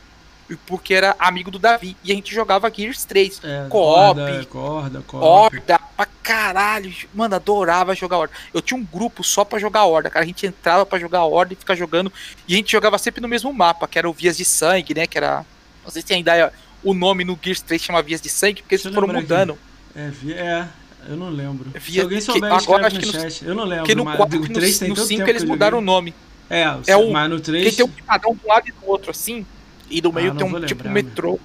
Porque 0.68 0.94
era 0.94 1.16
amigo 1.18 1.50
do 1.50 1.58
Davi. 1.58 1.98
E 2.04 2.12
a 2.12 2.16
gente 2.16 2.34
jogava 2.34 2.72
Gears 2.72 3.04
3. 3.06 3.42
É, 3.44 3.66
co-op, 3.70 4.16
corda, 4.20 4.46
corda, 4.48 5.02
corda. 5.08 5.26
Horda 5.26 5.80
pra 5.98 6.06
caralho. 6.22 6.94
Mano, 7.14 7.36
adorava 7.36 7.96
jogar 7.96 8.18
Horda. 8.18 8.34
Eu 8.54 8.62
tinha 8.62 8.80
um 8.80 8.84
grupo 8.86 9.24
só 9.24 9.44
pra 9.44 9.58
jogar 9.58 9.86
Horda, 9.86 10.10
cara. 10.10 10.24
A 10.24 10.28
gente 10.28 10.46
entrava 10.46 10.86
pra 10.86 11.00
jogar 11.00 11.24
Horda 11.24 11.54
e 11.54 11.56
ficar 11.56 11.76
jogando. 11.76 12.12
E 12.48 12.54
a 12.54 12.58
gente 12.58 12.72
jogava 12.72 12.98
sempre 13.00 13.22
no 13.22 13.28
mesmo 13.28 13.52
mapa, 13.52 13.88
que 13.88 13.98
era 13.98 14.08
o 14.10 14.14
Vias 14.14 14.38
de 14.38 14.46
Sangue, 14.46 14.94
né? 14.94 15.08
Que 15.08 15.18
era. 15.18 15.44
Não 15.84 15.90
sei 15.92 16.02
se 16.06 16.14
ainda 16.14 16.36
é, 16.36 16.52
o 16.84 16.94
nome 16.94 17.24
no 17.24 17.38
Gears 17.42 17.62
3 17.62 17.82
chama 17.82 18.02
Vias 18.04 18.22
de 18.22 18.30
Sangue, 18.30 18.62
porque 18.62 18.76
Deixa 18.76 18.88
eles 18.88 18.96
foram 18.96 19.08
mudando. 19.14 19.58
É, 19.96 20.10
vi- 20.10 20.34
é, 20.34 20.68
Eu 21.08 21.16
não 21.18 21.30
lembro. 21.30 21.70
Via- 21.74 21.82
Se 21.94 22.02
alguém 22.02 22.18
que- 22.20 22.24
souber, 22.26 22.52
agora 22.52 22.58
escreve 22.58 22.86
acho 22.88 22.96
no 22.96 23.02
que 23.02 23.06
no- 23.08 23.22
chat. 23.24 23.46
Eu 23.46 23.56
não 23.56 23.64
lembro, 23.64 23.78
Porque 23.84 23.96
no 23.96 24.06
mas 24.06 24.18
4 24.18 24.40
o 24.40 24.46
e 24.46 24.48
no, 24.50 24.54
3 24.56 24.80
tem 24.80 24.90
no 24.90 24.96
tanto 24.96 25.08
5 25.08 25.18
tempo 25.20 25.30
eles 25.32 25.44
que 25.44 25.48
mudaram 25.50 25.78
o 25.78 25.82
nome. 25.82 26.14
É, 26.50 26.64
É 26.88 26.98
o- 26.98 27.12
mas 27.12 27.30
no 27.30 27.40
3... 27.40 27.64
Porque 27.64 27.76
tem 27.76 27.86
um 27.86 28.32
um 28.32 28.36
do 28.36 28.48
lado 28.48 28.68
e 28.68 28.72
do 28.72 28.78
outro, 28.88 29.12
assim. 29.12 29.46
E 29.90 30.02
no 30.02 30.12
meio 30.14 30.32
Ah, 30.32 30.36
tem 30.36 30.48
um 30.48 30.60
tipo 30.62 30.88
lembrar, 30.88 30.90
metrô. 30.90 31.42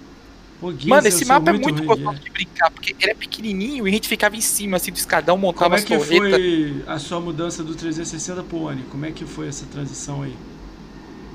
Mano, 0.86 1.06
esse 1.08 1.24
mapa 1.24 1.50
é 1.50 1.52
muito 1.54 1.82
gostoso 1.84 2.20
de 2.20 2.30
brincar, 2.30 2.70
porque 2.70 2.94
ele 2.98 3.12
é 3.12 3.14
pequenininho 3.14 3.86
e 3.86 3.90
a 3.90 3.92
gente 3.94 4.08
ficava 4.08 4.36
em 4.36 4.40
cima, 4.40 4.76
assim, 4.76 4.92
do 4.92 4.96
escadão, 4.98 5.36
montava 5.38 5.74
Como 5.74 5.76
é 5.76 5.78
as 5.78 5.84
que 5.84 5.96
torretas. 5.96 6.40
foi 6.40 6.82
a 6.86 6.98
sua 6.98 7.20
mudança 7.20 7.62
do 7.64 7.74
360 7.76 8.42
pro 8.44 8.58
One? 8.62 8.84
Como 8.86 9.04
é 9.06 9.12
que 9.12 9.24
foi 9.26 9.48
essa 9.48 9.66
transição 9.66 10.22
aí? 10.22 10.38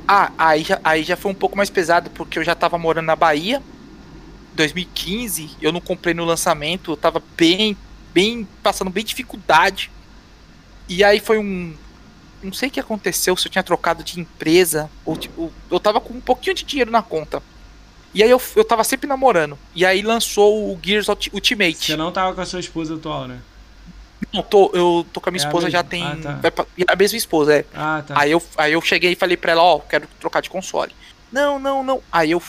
Ah, 0.08 0.34
aí 0.38 0.63
já, 0.63 0.80
aí 0.84 1.04
já 1.04 1.18
foi 1.18 1.32
um 1.32 1.36
pouco 1.36 1.58
mais 1.58 1.70
pesado, 1.70 2.12
porque 2.12 2.38
eu 2.38 2.44
já 2.44 2.56
tava 2.56 2.78
morando 2.78 3.06
na 3.08 3.15
Bahia. 3.15 3.63
2015, 4.54 5.58
eu 5.62 5.72
não 5.72 5.82
comprei 5.82 6.13
no 6.13 6.26
lançamento, 6.26 6.91
eu 6.91 6.98
tava 6.98 7.24
bem, 7.38 7.78
bem, 8.13 8.48
passando 8.63 8.91
bem 8.91 9.04
dificuldade. 9.04 9.91
E 10.88 11.04
aí 11.04 11.20
foi 11.20 11.39
um. 11.39 11.78
Não 12.43 12.54
sei 12.54 12.69
o 12.69 12.71
que 12.71 12.80
aconteceu, 12.80 13.36
se 13.36 13.48
eu 13.48 13.52
tinha 13.52 13.63
trocado 13.63 14.04
de 14.04 14.19
empresa, 14.19 14.89
ou 15.04 15.15
tipo, 15.17 15.52
eu 15.71 15.80
tava 15.80 16.00
com 16.00 16.13
um 16.13 16.21
pouquinho 16.21 16.56
de 16.56 16.63
dinheiro 16.63 16.91
na 16.91 17.02
conta. 17.02 17.41
E 18.13 18.24
aí 18.24 18.30
eu, 18.30 18.41
eu 18.56 18.63
tava 18.63 18.84
sempre 18.84 19.08
namorando. 19.08 19.58
E 19.74 19.86
aí 19.86 20.02
lançou 20.02 20.71
o 20.71 20.80
Gears 20.82 21.08
Ulti- 21.10 21.32
Ultimate. 21.34 21.88
Você 21.88 21.98
não 21.98 22.12
tava 22.12 22.34
com 22.34 22.41
a 22.41 22.45
sua 22.45 22.60
esposa 22.60 22.95
atual, 22.95 23.28
né? 23.28 23.39
Não, 24.32 24.41
tô, 24.41 24.71
eu 24.74 25.06
tô 25.12 25.19
com 25.19 25.30
a 25.30 25.32
minha 25.32 25.41
É 25.43 25.45
a 25.45 25.50
esposa 25.50 25.69
já 25.69 25.84
mesma? 25.84 25.89
tem. 25.89 26.04
Ah, 26.04 26.39
tá. 26.41 26.52
pra- 26.52 26.65
é 26.78 26.84
a 26.88 26.95
mesma 26.95 27.17
esposa, 27.17 27.56
é. 27.58 27.65
Ah, 27.74 28.04
tá. 28.08 28.13
Aí 28.17 28.32
eu, 28.32 28.41
aí 28.58 28.71
eu 28.74 28.82
cheguei 28.82 29.12
e 29.12 29.15
falei 29.15 29.36
pra 29.36 29.52
ela, 29.52 29.62
ó, 29.63 29.80
quero 29.80 30.08
trocar 30.19 30.41
de 30.41 30.50
console. 30.50 30.93
Não, 31.32 31.60
não, 31.60 31.84
não. 31.84 32.02
Aí 32.12 32.32
eu. 32.32 32.41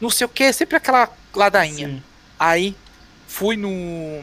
Não 0.00 0.10
sei 0.10 0.24
o 0.26 0.28
que, 0.28 0.52
sempre 0.52 0.76
aquela 0.76 1.08
ladainha. 1.34 1.88
Sim. 1.88 2.02
Aí 2.38 2.76
fui 3.26 3.56
no. 3.56 4.22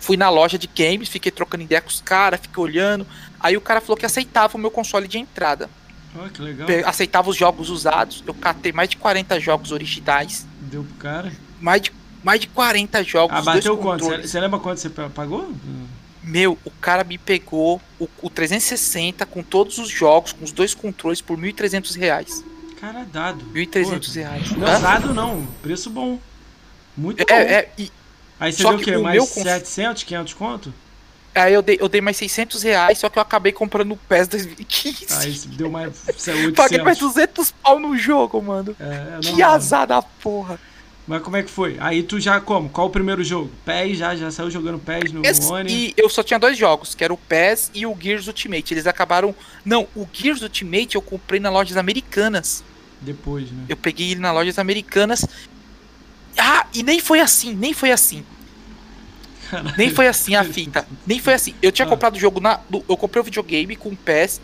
Fui 0.00 0.16
na 0.16 0.28
loja 0.30 0.56
de 0.58 0.66
games, 0.68 1.08
fiquei 1.08 1.30
trocando 1.30 1.64
ideia 1.64 1.80
com 1.80 1.88
os 1.88 2.00
caras, 2.00 2.40
fiquei 2.40 2.62
olhando. 2.62 3.06
Aí 3.40 3.56
o 3.56 3.60
cara 3.60 3.80
falou 3.80 3.96
que 3.96 4.06
aceitava 4.06 4.56
o 4.56 4.60
meu 4.60 4.70
console 4.70 5.06
de 5.08 5.18
entrada. 5.18 5.68
Ó, 6.18 6.28
que 6.28 6.40
legal. 6.42 6.66
Aceitava 6.86 7.30
os 7.30 7.36
jogos 7.36 7.70
usados. 7.70 8.22
Eu 8.26 8.34
catei 8.34 8.72
mais 8.72 8.88
de 8.88 8.96
40 8.96 9.38
jogos 9.40 9.72
originais. 9.72 10.46
Deu 10.62 10.82
pro 10.84 10.94
cara. 10.96 11.32
Mais 11.60 11.82
de, 11.82 11.92
mais 12.24 12.40
de 12.40 12.48
40 12.48 13.02
jogos. 13.04 13.36
Ah, 13.36 13.42
bateu 13.42 13.76
quanto? 13.76 14.04
Você 14.04 14.40
lembra 14.40 14.58
quanto 14.58 14.78
você 14.80 14.88
pa- 14.90 15.08
pagou? 15.08 15.52
Meu, 16.22 16.58
o 16.64 16.70
cara 16.70 17.04
me 17.04 17.16
pegou 17.16 17.80
o, 17.98 18.08
o 18.20 18.28
360 18.28 19.24
com 19.26 19.42
todos 19.42 19.78
os 19.78 19.88
jogos, 19.88 20.32
com 20.32 20.44
os 20.44 20.52
dois 20.52 20.74
controles, 20.74 21.20
por 21.20 21.38
1.300 21.38 21.96
reais. 21.96 22.44
Cara, 22.80 23.04
dado. 23.10 23.44
1.300 23.54 24.14
reais. 24.14 24.50
Não, 24.52 24.66
Hã? 24.66 24.80
dado 24.80 25.14
não. 25.14 25.46
Preço 25.62 25.88
bom. 25.90 26.18
Muito 26.96 27.24
bom. 27.24 27.34
É, 27.34 27.42
é, 27.54 27.72
e 27.78 27.90
Aí 28.40 28.52
você 28.52 28.62
só 28.62 28.70
deu 28.70 28.78
o 28.78 28.82
que 28.82 28.90
quê? 28.90 28.96
o 28.96 29.02
Mais 29.02 29.16
meu 29.16 29.26
cons- 29.26 29.42
700, 29.42 30.02
500 30.04 30.34
conto? 30.34 30.74
Aí 31.38 31.54
eu 31.54 31.62
dei, 31.62 31.78
eu 31.80 31.88
dei 31.88 32.00
mais 32.00 32.16
600 32.16 32.62
reais, 32.62 32.98
só 32.98 33.08
que 33.08 33.18
eu 33.18 33.22
acabei 33.22 33.52
comprando 33.52 33.92
o 33.92 33.96
PES 33.96 34.28
2015. 34.28 35.06
Aí 35.18 35.34
você 35.36 35.48
deu 35.48 35.70
mais 35.70 35.92
800. 36.06 36.52
Paguei 36.54 36.82
mais 36.82 36.98
200 36.98 37.50
pau 37.50 37.78
no 37.78 37.96
jogo, 37.96 38.42
mano. 38.42 38.74
É, 38.78 38.84
é 39.16 39.20
que 39.20 39.30
normal. 39.30 39.50
azar 39.54 39.86
da 39.86 40.02
porra. 40.02 40.58
Mas 41.06 41.22
como 41.22 41.38
é 41.38 41.42
que 41.42 41.50
foi? 41.50 41.76
Aí 41.80 42.02
tu 42.02 42.20
já 42.20 42.38
como? 42.38 42.68
Qual 42.68 42.86
o 42.86 42.90
primeiro 42.90 43.24
jogo? 43.24 43.50
PES 43.64 43.96
já? 43.96 44.14
Já 44.14 44.30
saiu 44.30 44.50
jogando 44.50 44.78
PES 44.78 45.10
no 45.12 45.24
Esse- 45.24 45.50
One? 45.50 45.72
e 45.72 45.94
eu 45.96 46.06
só 46.10 46.22
tinha 46.22 46.38
dois 46.38 46.58
jogos, 46.58 46.94
que 46.94 47.02
era 47.02 47.14
o 47.14 47.16
PES 47.16 47.70
e 47.74 47.86
o 47.86 47.96
Gears 47.98 48.26
Ultimate. 48.26 48.74
Eles 48.74 48.86
acabaram. 48.86 49.34
Não, 49.64 49.88
o 49.96 50.06
Gears 50.12 50.42
Ultimate 50.42 50.96
eu 50.96 51.00
comprei 51.02 51.40
nas 51.40 51.50
lojas 51.50 51.78
americanas. 51.78 52.62
Depois, 53.00 53.50
né? 53.50 53.64
Eu 53.70 53.76
peguei 53.76 54.10
ele 54.10 54.20
nas 54.20 54.34
lojas 54.34 54.58
americanas. 54.58 55.24
Ah, 56.36 56.66
e 56.74 56.82
nem 56.82 57.00
foi 57.00 57.20
assim, 57.20 57.54
nem 57.54 57.72
foi 57.72 57.90
assim. 57.90 58.22
Caralho. 59.50 59.74
Nem 59.78 59.90
foi 59.90 60.06
assim 60.08 60.34
a 60.34 60.44
fita. 60.44 60.86
Nem 61.06 61.18
foi 61.18 61.34
assim. 61.34 61.54
Eu 61.62 61.72
tinha 61.72 61.86
Ah. 61.86 61.88
comprado 61.88 62.16
o 62.16 62.18
jogo 62.18 62.40
na. 62.40 62.60
Eu 62.88 62.96
comprei 62.96 63.20
o 63.20 63.24
videogame 63.24 63.76
com 63.76 63.88
o 63.90 63.96
PES 63.96 64.40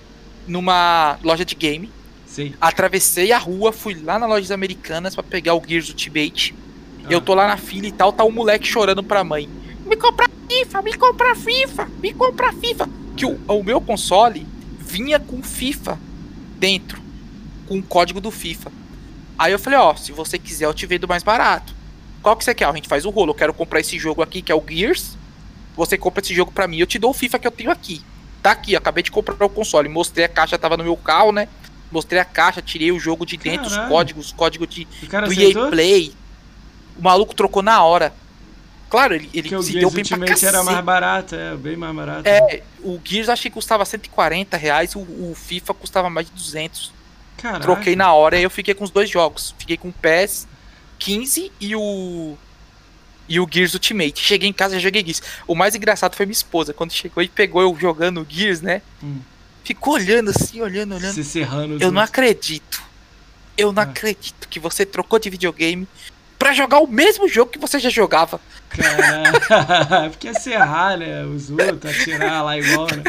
numa 0.47 1.19
loja 1.23 1.45
de 1.45 1.55
game. 1.55 1.91
Sim. 2.27 2.55
Atravessei 2.61 3.33
a 3.33 3.39
rua, 3.39 3.73
fui 3.73 3.95
lá 3.95 4.19
nas 4.19 4.29
lojas 4.29 4.51
americanas 4.51 5.15
pra 5.15 5.23
pegar 5.23 5.55
o 5.55 5.63
Gears 5.67 5.89
Ultimate. 5.89 6.55
Ah. 7.05 7.09
Eu 7.11 7.21
tô 7.21 7.35
lá 7.35 7.47
na 7.47 7.57
fila 7.57 7.87
e 7.87 7.93
tal, 7.93 8.13
tá 8.13 8.25
o 8.25 8.33
moleque 8.33 8.67
chorando 8.67 9.03
pra 9.03 9.23
mãe. 9.23 9.49
Me 9.87 9.97
compra 9.97 10.27
FIFA, 10.49 10.83
me 10.83 10.95
compra 10.95 11.35
FIFA, 11.37 11.89
me 12.03 12.13
compra 12.13 12.53
FIFA. 12.53 12.89
Que 13.17 13.25
o, 13.27 13.39
o 13.47 13.63
meu 13.63 13.81
console 13.81 14.47
vinha 14.81 15.21
com 15.21 15.43
FIFA 15.43 15.99
dentro, 16.59 17.01
com 17.69 17.79
o 17.79 17.83
código 17.83 18.21
do 18.21 18.31
FIFA. 18.31 18.73
Aí 19.39 19.53
eu 19.53 19.59
falei, 19.59 19.79
ó, 19.79 19.95
se 19.95 20.11
você 20.13 20.39
quiser 20.39 20.65
eu 20.67 20.75
te 20.75 20.87
vendo 20.87 21.07
mais 21.07 21.23
barato. 21.23 21.75
Qual 22.25 22.35
que 22.37 22.43
você 22.43 22.55
quer? 22.55 22.65
A 22.65 22.73
gente 22.73 22.89
faz 22.89 23.05
o 23.05 23.11
rolo. 23.11 23.33
Eu 23.33 23.35
quero 23.35 23.53
comprar 23.53 23.81
esse 23.81 23.99
jogo 23.99 24.23
aqui, 24.23 24.41
que 24.41 24.51
é 24.51 24.55
o 24.55 24.65
Gears. 24.67 25.15
Você 25.77 25.99
compra 25.99 26.23
esse 26.23 26.35
jogo 26.35 26.51
pra 26.51 26.67
mim, 26.67 26.79
eu 26.79 26.87
te 26.87 26.99
dou 26.99 27.11
o 27.11 27.15
FIFA 27.15 27.39
que 27.39 27.47
eu 27.47 27.51
tenho 27.51 27.71
aqui. 27.71 28.01
Tá 28.43 28.53
aqui, 28.53 28.75
acabei 28.75 29.03
de 29.03 29.11
comprar 29.11 29.45
o 29.45 29.51
console. 29.51 29.91
Mostrei 29.91 30.25
a 30.25 30.29
caixa, 30.29 30.59
tava 30.59 30.77
no 30.77 30.85
meu 30.85 30.97
carro, 30.97 31.33
né? 31.33 31.49
Mostrei 31.93 32.19
a 32.19 32.25
caixa, 32.25 32.63
tirei 32.63 32.91
o 32.93 32.99
jogo 32.99 33.27
de 33.27 33.37
dentro, 33.37 33.67
os 33.67 33.75
Caralho. 33.75 33.91
códigos, 33.91 34.33
código 34.33 34.67
de, 34.67 34.87
do? 34.87 35.33
EA 35.33 35.69
Play. 35.69 36.15
O 36.97 37.03
maluco 37.03 37.35
trocou 37.35 37.63
na 37.63 37.83
hora. 37.85 38.15
Claro, 38.89 39.15
ele, 39.15 39.29
ele 39.35 39.63
se 39.63 39.73
deu 39.73 39.91
bem 39.91 40.05
pra 40.05 40.49
era 40.49 40.63
mais 40.63 40.81
barato, 40.81 41.35
é, 41.35 41.55
bem 41.57 41.77
mais 41.77 41.95
barato. 41.95 42.27
É, 42.27 42.63
o 42.83 42.99
Gears 43.05 43.29
achei 43.29 43.51
que 43.51 43.55
custava 43.55 43.85
140 43.85 44.57
reais, 44.57 44.95
o, 44.95 45.01
o 45.01 45.35
FIFA 45.37 45.75
custava 45.75 46.09
mais 46.09 46.27
de 46.27 46.33
200. 46.33 46.91
Caralho. 47.37 47.63
Troquei 47.63 47.97
na 47.97 48.15
hora 48.15 48.39
e 48.39 48.43
eu 48.43 48.51
fiquei 48.51 48.73
com 48.73 48.85
os 48.85 48.91
dois 48.91 49.11
jogos. 49.11 49.55
Fiquei 49.59 49.77
com 49.77 49.89
o 49.89 49.93
PES 49.93 50.47
15 51.05 51.53
e 51.61 51.77
o. 51.77 52.37
E 53.29 53.39
o 53.41 53.47
Gears 53.51 53.75
Ultimate. 53.75 54.21
Cheguei 54.21 54.49
em 54.49 54.53
casa 54.53 54.77
e 54.77 54.81
joguei 54.81 55.03
Gears. 55.03 55.23
O 55.47 55.55
mais 55.55 55.75
engraçado 55.75 56.15
foi 56.15 56.25
minha 56.27 56.33
esposa. 56.33 56.73
Quando 56.73 56.93
chegou 56.93 57.23
e 57.23 57.29
pegou 57.29 57.61
eu 57.63 57.77
jogando 57.79 58.23
o 58.23 58.27
Gears, 58.29 58.61
né? 58.63 58.81
Hum. 59.03 59.19
Ficou 59.63 59.95
olhando 59.95 60.31
assim, 60.31 60.61
olhando, 60.61 60.95
olhando. 60.95 61.15
Se 61.15 61.25
serrando. 61.25 61.79
Eu 61.83 61.91
não 61.91 62.01
acredito. 62.03 62.83
Eu 63.57 63.73
não 63.73 63.83
Ah. 63.83 63.87
acredito 63.87 64.49
que 64.49 64.59
você 64.59 64.85
trocou 64.85 65.19
de 65.19 65.31
videogame 65.31 65.87
pra 66.39 66.53
jogar 66.53 66.79
o 66.79 66.87
mesmo 66.87 67.29
jogo 67.29 67.51
que 67.51 67.59
você 67.59 67.79
já 67.79 67.91
jogava. 67.91 68.41
Caralho. 68.69 70.11
Porque 70.11 70.29
é 70.29 70.35
serrar, 70.35 70.99
né? 70.99 71.25
Os 71.25 71.51
outros, 71.51 71.85
atirar 71.85 72.45
lá 72.45 72.59
igual, 72.59 72.87
né? 72.87 73.05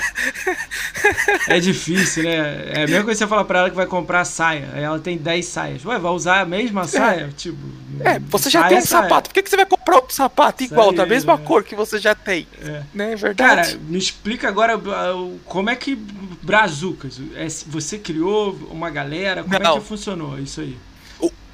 É 1.47 1.59
difícil, 1.59 2.23
né? 2.23 2.71
É 2.73 2.83
a 2.83 2.87
mesma 2.87 3.03
coisa 3.03 3.11
que 3.11 3.15
você 3.15 3.27
fala 3.27 3.43
pra 3.43 3.59
ela 3.59 3.69
que 3.69 3.75
vai 3.75 3.87
comprar 3.87 4.25
saia. 4.25 4.69
Aí 4.73 4.83
ela 4.83 4.99
tem 4.99 5.17
10 5.17 5.45
saias. 5.45 5.85
Ué, 5.85 5.97
vai 5.97 6.11
usar 6.11 6.41
a 6.41 6.45
mesma 6.45 6.85
saia? 6.85 7.29
Tipo. 7.35 7.57
É, 8.01 8.19
você 8.19 8.49
já 8.49 8.67
tem 8.67 8.77
é 8.77 8.81
um 8.81 8.85
sapato. 8.85 9.29
Por 9.29 9.33
que, 9.33 9.41
que 9.41 9.49
você 9.49 9.55
vai 9.55 9.65
comprar 9.65 9.95
outro 9.95 10.13
sapato 10.13 10.63
igual, 10.63 10.89
aí, 10.89 10.95
da 10.95 11.05
mesma 11.05 11.37
né? 11.37 11.43
cor 11.45 11.63
que 11.63 11.75
você 11.75 11.97
já 11.97 12.13
tem? 12.13 12.47
É. 12.61 12.83
Né, 12.93 13.13
é 13.13 13.17
Cara, 13.33 13.63
verdade? 13.63 13.77
me 13.77 13.97
explica 13.97 14.47
agora 14.47 14.77
uh, 14.77 15.39
como 15.45 15.69
é 15.69 15.75
que 15.75 15.95
Brazucas, 16.41 17.19
é, 17.35 17.47
você 17.67 17.97
criou 17.97 18.53
uma 18.69 18.89
galera, 18.89 19.43
como 19.43 19.57
Não. 19.57 19.77
é 19.77 19.79
que 19.79 19.85
funcionou 19.85 20.37
isso 20.37 20.61
aí? 20.61 20.77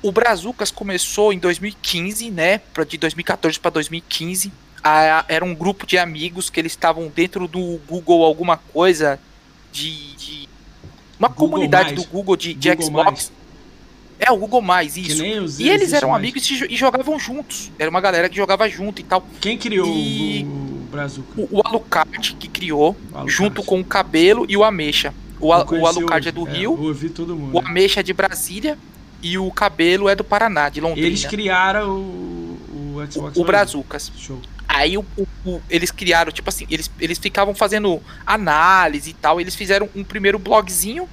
O, 0.02 0.12
Brazucas 0.12 0.72
começou 0.72 1.32
em 1.32 1.38
2015, 1.40 2.30
né? 2.32 2.58
pra- 2.74 2.84
De 2.84 2.98
2014 2.98 3.60
para 3.60 3.72
2015. 3.72 4.52
A- 4.84 5.26
era 5.28 5.46
um 5.46 5.54
grupo 5.54 5.86
de 5.86 5.98
amigos 5.98 6.50
que 6.50 6.60
eles 6.60 6.72
estavam 6.72 7.08
dentro 7.08 7.48
do 7.48 7.80
Google 7.88 8.24
alguma 8.24 8.58
coisa 8.58 9.20
de. 9.72 10.16
de- 10.16 10.50
uma 11.20 11.28
Google 11.28 11.50
comunidade 11.50 11.94
Mais. 11.94 12.04
do 12.04 12.10
Google 12.12 12.36
de, 12.36 12.54
de 12.56 12.70
Google 12.76 12.86
Xbox. 12.88 13.06
Mais. 13.06 13.32
É, 14.20 14.32
o 14.32 14.38
Google 14.38 14.62
Mais, 14.62 14.98
isso. 14.98 15.24
E 15.60 15.70
eles 15.70 15.94
eram 15.94 16.10
mais. 16.10 16.20
amigos 16.22 16.50
e, 16.50 16.76
jogavam 16.76 17.20
juntos. 17.20 17.72
Era 17.78 17.90
uma 17.90 18.02
galera 18.02 18.28
que 18.30 18.36
jogava 18.36 18.68
junto 18.70 19.02
e 19.02 19.04
tal. 19.04 19.26
Quem 19.40 19.58
criou 19.58 19.88
E- 19.88 20.44
o, 20.46 20.88
Brazuca? 20.92 21.42
O, 21.42 21.58
o 21.60 21.62
Alucard 21.66 22.36
que 22.36 22.48
criou, 22.48 22.96
Alucard. 23.14 23.32
junto 23.32 23.64
com 23.64 23.80
o 23.80 23.84
Cabelo 23.86 24.46
e 24.50 24.58
o 24.58 24.64
Ameixa. 24.64 25.14
O, 25.40 25.48
o 25.48 25.54
Alucard 25.88 26.28
é 26.28 26.32
do 26.32 26.44
Rio, 26.44 26.80
ouvi 26.80 27.10
todo 27.10 27.36
mundo. 27.36 27.56
o? 27.56 27.60
Ameixa 27.60 28.00
é 28.02 28.04
de 28.04 28.14
Brasília 28.14 28.78
e 29.22 29.38
o 29.38 29.50
Cabelo 29.52 30.10
é 30.10 30.16
do 30.16 30.24
Paraná, 30.24 30.70
de 30.70 30.82
Londrina. 30.82 31.08
Eles 31.08 31.26
criaram 31.26 31.90
o, 31.90 32.96
o 32.98 33.12
Xbox 33.12 33.36
o 33.38 33.42
One. 33.42 33.48
Brazucas. 33.48 34.12
Show. 34.18 34.42
Aí 34.68 34.98
o- 34.98 35.06
o- 35.18 35.28
o- 35.46 35.62
eles 35.70 35.92
criaram, 35.92 36.32
tipo 36.32 36.50
assim, 36.50 36.66
eles, 36.70 36.90
eles 37.00 37.18
ficavam 37.18 37.54
fazendo 37.54 38.02
análise 38.26 39.10
e 39.10 39.14
tal. 39.14 39.40
Eles 39.42 39.56
fizeram 39.56 39.90
um 39.96 40.04
primeiro 40.04 40.40
blogzinho. 40.40 41.08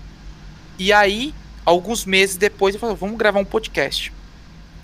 E 0.78 0.92
aí, 0.92 1.34
alguns 1.64 2.04
meses 2.04 2.36
depois, 2.36 2.74
eu 2.74 2.80
falei, 2.80 2.94
vamos 2.96 3.16
gravar 3.18 3.40
um 3.40 3.44
podcast. 3.44 4.12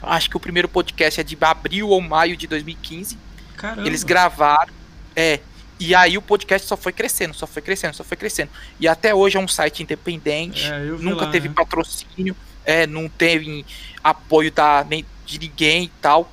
Acho 0.03 0.29
que 0.29 0.37
o 0.37 0.41
primeiro 0.41 0.69
podcast 0.69 1.21
é 1.21 1.25
de 1.25 1.37
abril 1.41 1.89
ou 1.89 2.01
maio 2.01 2.37
de 2.37 2.47
2015. 2.47 3.17
Caramba. 3.57 3.87
Eles 3.87 4.03
gravaram. 4.03 4.73
É. 5.17 5.41
E 5.81 5.95
aí 5.95 6.17
o 6.19 6.23
podcast 6.23 6.67
só 6.69 6.77
foi 6.77 6.93
crescendo, 6.93 7.35
só 7.35 7.47
foi 7.47 7.61
crescendo, 7.63 7.95
só 7.95 8.05
foi 8.05 8.17
crescendo. 8.17 8.51
E 8.79 8.87
até 8.87 9.15
hoje 9.15 9.37
é 9.37 9.41
um 9.41 9.49
site 9.49 9.83
independente. 9.83 10.65
É, 10.67 10.79
nunca 10.99 11.25
lá, 11.27 11.31
teve 11.31 11.49
né? 11.49 11.55
patrocínio, 11.55 12.37
é, 12.65 12.87
não 12.87 13.09
teve 13.09 13.65
apoio 14.03 14.51
da, 14.51 14.85
nem 14.89 15.05
de 15.25 15.39
ninguém 15.39 15.85
e 15.85 15.93
tal. 16.01 16.31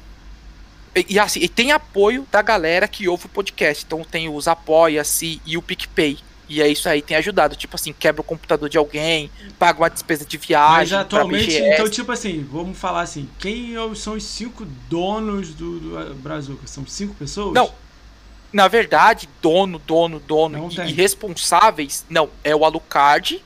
E, 0.96 1.06
e 1.10 1.20
assim, 1.20 1.40
e 1.40 1.48
tem 1.48 1.72
apoio 1.72 2.28
da 2.32 2.42
galera 2.42 2.88
que 2.88 3.08
ouve 3.08 3.26
o 3.26 3.30
podcast. 3.30 3.84
Então 3.86 4.04
tem 4.04 4.30
os 4.30 4.48
apoia-se 4.48 5.42
e 5.46 5.58
o 5.58 5.62
PicPay. 5.62 6.20
E 6.52 6.62
é 6.62 6.68
isso 6.68 6.90
aí, 6.90 7.02
tem 7.02 7.16
ajudado. 7.16 7.56
Tipo 7.56 7.76
assim, 7.78 7.94
quebra 7.94 8.20
o 8.20 8.26
computador 8.26 8.68
de 8.68 8.78
alguém, 8.78 9.32
paga 9.58 9.80
uma 9.80 9.90
despesa 9.90 10.26
de 10.26 10.38
viagem. 10.38 10.94
Mas 10.98 11.06
atualmente, 11.06 11.58
então, 11.58 11.90
tipo 11.90 12.12
assim, 12.12 12.46
vamos 12.52 12.78
falar 12.78 13.02
assim, 13.02 13.30
quem 13.40 13.74
são 13.96 14.16
os 14.16 14.24
cinco 14.26 14.66
donos 14.90 15.54
do, 15.54 15.80
do 15.80 16.16
Brazuca? 16.16 16.68
São 16.68 16.86
cinco 16.86 17.16
pessoas? 17.16 17.54
Não. 17.54 17.72
Na 18.52 18.68
verdade, 18.68 19.30
dono, 19.42 19.80
dono, 19.80 20.20
dono 20.20 20.58
Não 20.58 20.70
e, 20.70 20.76
tem. 20.76 20.90
e 20.90 20.92
responsáveis, 20.92 22.06
não, 22.10 22.30
é 22.44 22.54
o 22.54 22.66
Alucard, 22.66 23.42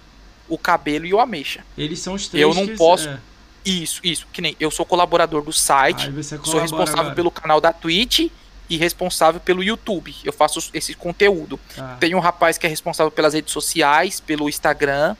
o 0.47 0.57
Cabelo 0.57 1.05
e 1.05 1.13
o 1.13 1.19
Ameixa. 1.19 1.63
Eles 1.77 1.99
são 1.99 2.13
os 2.13 2.27
três 2.27 2.41
Eu 2.41 2.53
não 2.53 2.67
posso- 2.75 3.09
é. 3.09 3.17
Isso, 3.65 3.99
isso, 4.03 4.27
que 4.31 4.41
nem 4.41 4.55
eu 4.59 4.69
sou 4.69 4.85
colaborador 4.85 5.41
do 5.41 5.51
site, 5.51 6.11
sou 6.43 6.59
responsável 6.59 7.01
agora. 7.01 7.15
pelo 7.15 7.31
canal 7.31 7.59
da 7.59 7.73
Twitch 7.73 8.29
e 8.69 8.77
responsável 8.77 9.39
pelo 9.41 9.63
YouTube. 9.63 10.15
Eu 10.23 10.31
faço 10.31 10.69
esse 10.71 10.93
conteúdo. 10.93 11.59
Tá. 11.75 11.97
Tem 11.99 12.13
um 12.13 12.19
rapaz 12.19 12.59
que 12.59 12.67
é 12.67 12.69
responsável 12.69 13.09
pelas 13.09 13.33
redes 13.33 13.51
sociais, 13.51 14.19
pelo 14.19 14.47
Instagram, 14.47 15.15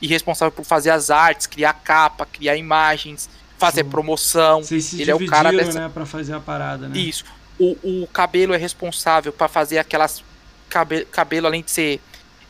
e 0.00 0.06
responsável 0.06 0.50
por 0.50 0.64
fazer 0.64 0.88
as 0.88 1.10
artes, 1.10 1.46
criar 1.46 1.74
capa, 1.74 2.24
criar 2.24 2.56
imagens, 2.56 3.28
fazer 3.58 3.82
Show. 3.82 3.90
promoção. 3.90 4.62
Ele 4.98 5.10
é 5.10 5.14
o 5.14 5.26
cara 5.26 5.52
dessa- 5.52 5.80
né, 5.80 5.90
pra 5.92 6.06
fazer 6.06 6.32
a 6.32 6.40
parada, 6.40 6.88
né? 6.88 6.98
Isso. 6.98 7.22
O, 7.58 8.02
o 8.02 8.06
cabelo 8.06 8.54
é 8.54 8.56
responsável 8.56 9.30
para 9.30 9.46
fazer 9.46 9.76
aquelas. 9.78 10.24
Cabe, 10.70 11.04
cabelo, 11.04 11.46
além 11.48 11.62
de 11.62 11.70
ser. 11.70 12.00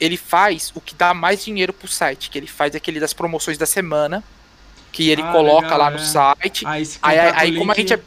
Ele 0.01 0.17
faz 0.17 0.73
o 0.75 0.81
que 0.81 0.95
dá 0.95 1.13
mais 1.13 1.45
dinheiro 1.45 1.73
pro 1.73 1.87
site, 1.87 2.31
que 2.31 2.39
ele 2.39 2.47
faz 2.47 2.75
aquele 2.75 2.99
das 2.99 3.13
promoções 3.13 3.59
da 3.59 3.67
semana. 3.67 4.25
Que 4.93 5.09
ele 5.11 5.23
Ah, 5.23 5.31
coloca 5.31 5.63
legal, 5.67 5.79
lá 5.79 5.87
é. 5.89 5.91
no 5.91 5.99
site. 6.01 6.67
Aí, 6.67 6.85
se 6.85 6.99
Aí, 7.01 7.19
aí, 7.19 7.57
como 7.57 7.71
a 7.71 7.75
gente. 7.75 7.93
é- 7.93 8.01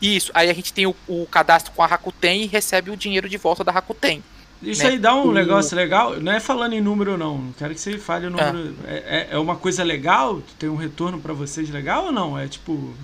Isso, 0.00 0.30
aí 0.32 0.48
a 0.48 0.52
gente 0.54 0.72
tem 0.72 0.86
o, 0.86 0.94
o 1.08 1.26
cadastro 1.26 1.72
com 1.72 1.82
a 1.82 1.86
Rakuten 1.86 2.42
e 2.42 2.46
recebe 2.46 2.88
o 2.92 2.96
dinheiro 2.96 3.28
de 3.28 3.36
volta 3.36 3.64
da 3.64 3.72
Rakuten. 3.72 4.22
Isso 4.62 4.82
né? 4.84 4.90
aí 4.90 4.98
dá 4.98 5.12
um 5.14 5.26
O- 5.28 5.32
negócio 5.32 5.76
legal, 5.76 6.20
não 6.20 6.30
é 6.32 6.38
falando 6.38 6.72
em 6.74 6.80
número 6.80 7.18
não, 7.18 7.36
não 7.38 7.52
quero 7.52 7.74
que 7.74 7.80
você 7.80 7.98
fale 7.98 8.26
o 8.26 8.30
número. 8.30 8.76
É, 8.86 8.94
é- 8.96 9.28
é 9.32 9.38
uma 9.38 9.56
coisa 9.56 9.82
legal? 9.82 10.40
Tem 10.56 10.68
um 10.68 10.76
retorno 10.76 11.18
pra 11.20 11.32
vocês 11.32 11.68
legal 11.70 12.04
ou 12.06 12.12
não? 12.12 12.38
É 12.38 12.46
tipo 12.46 12.94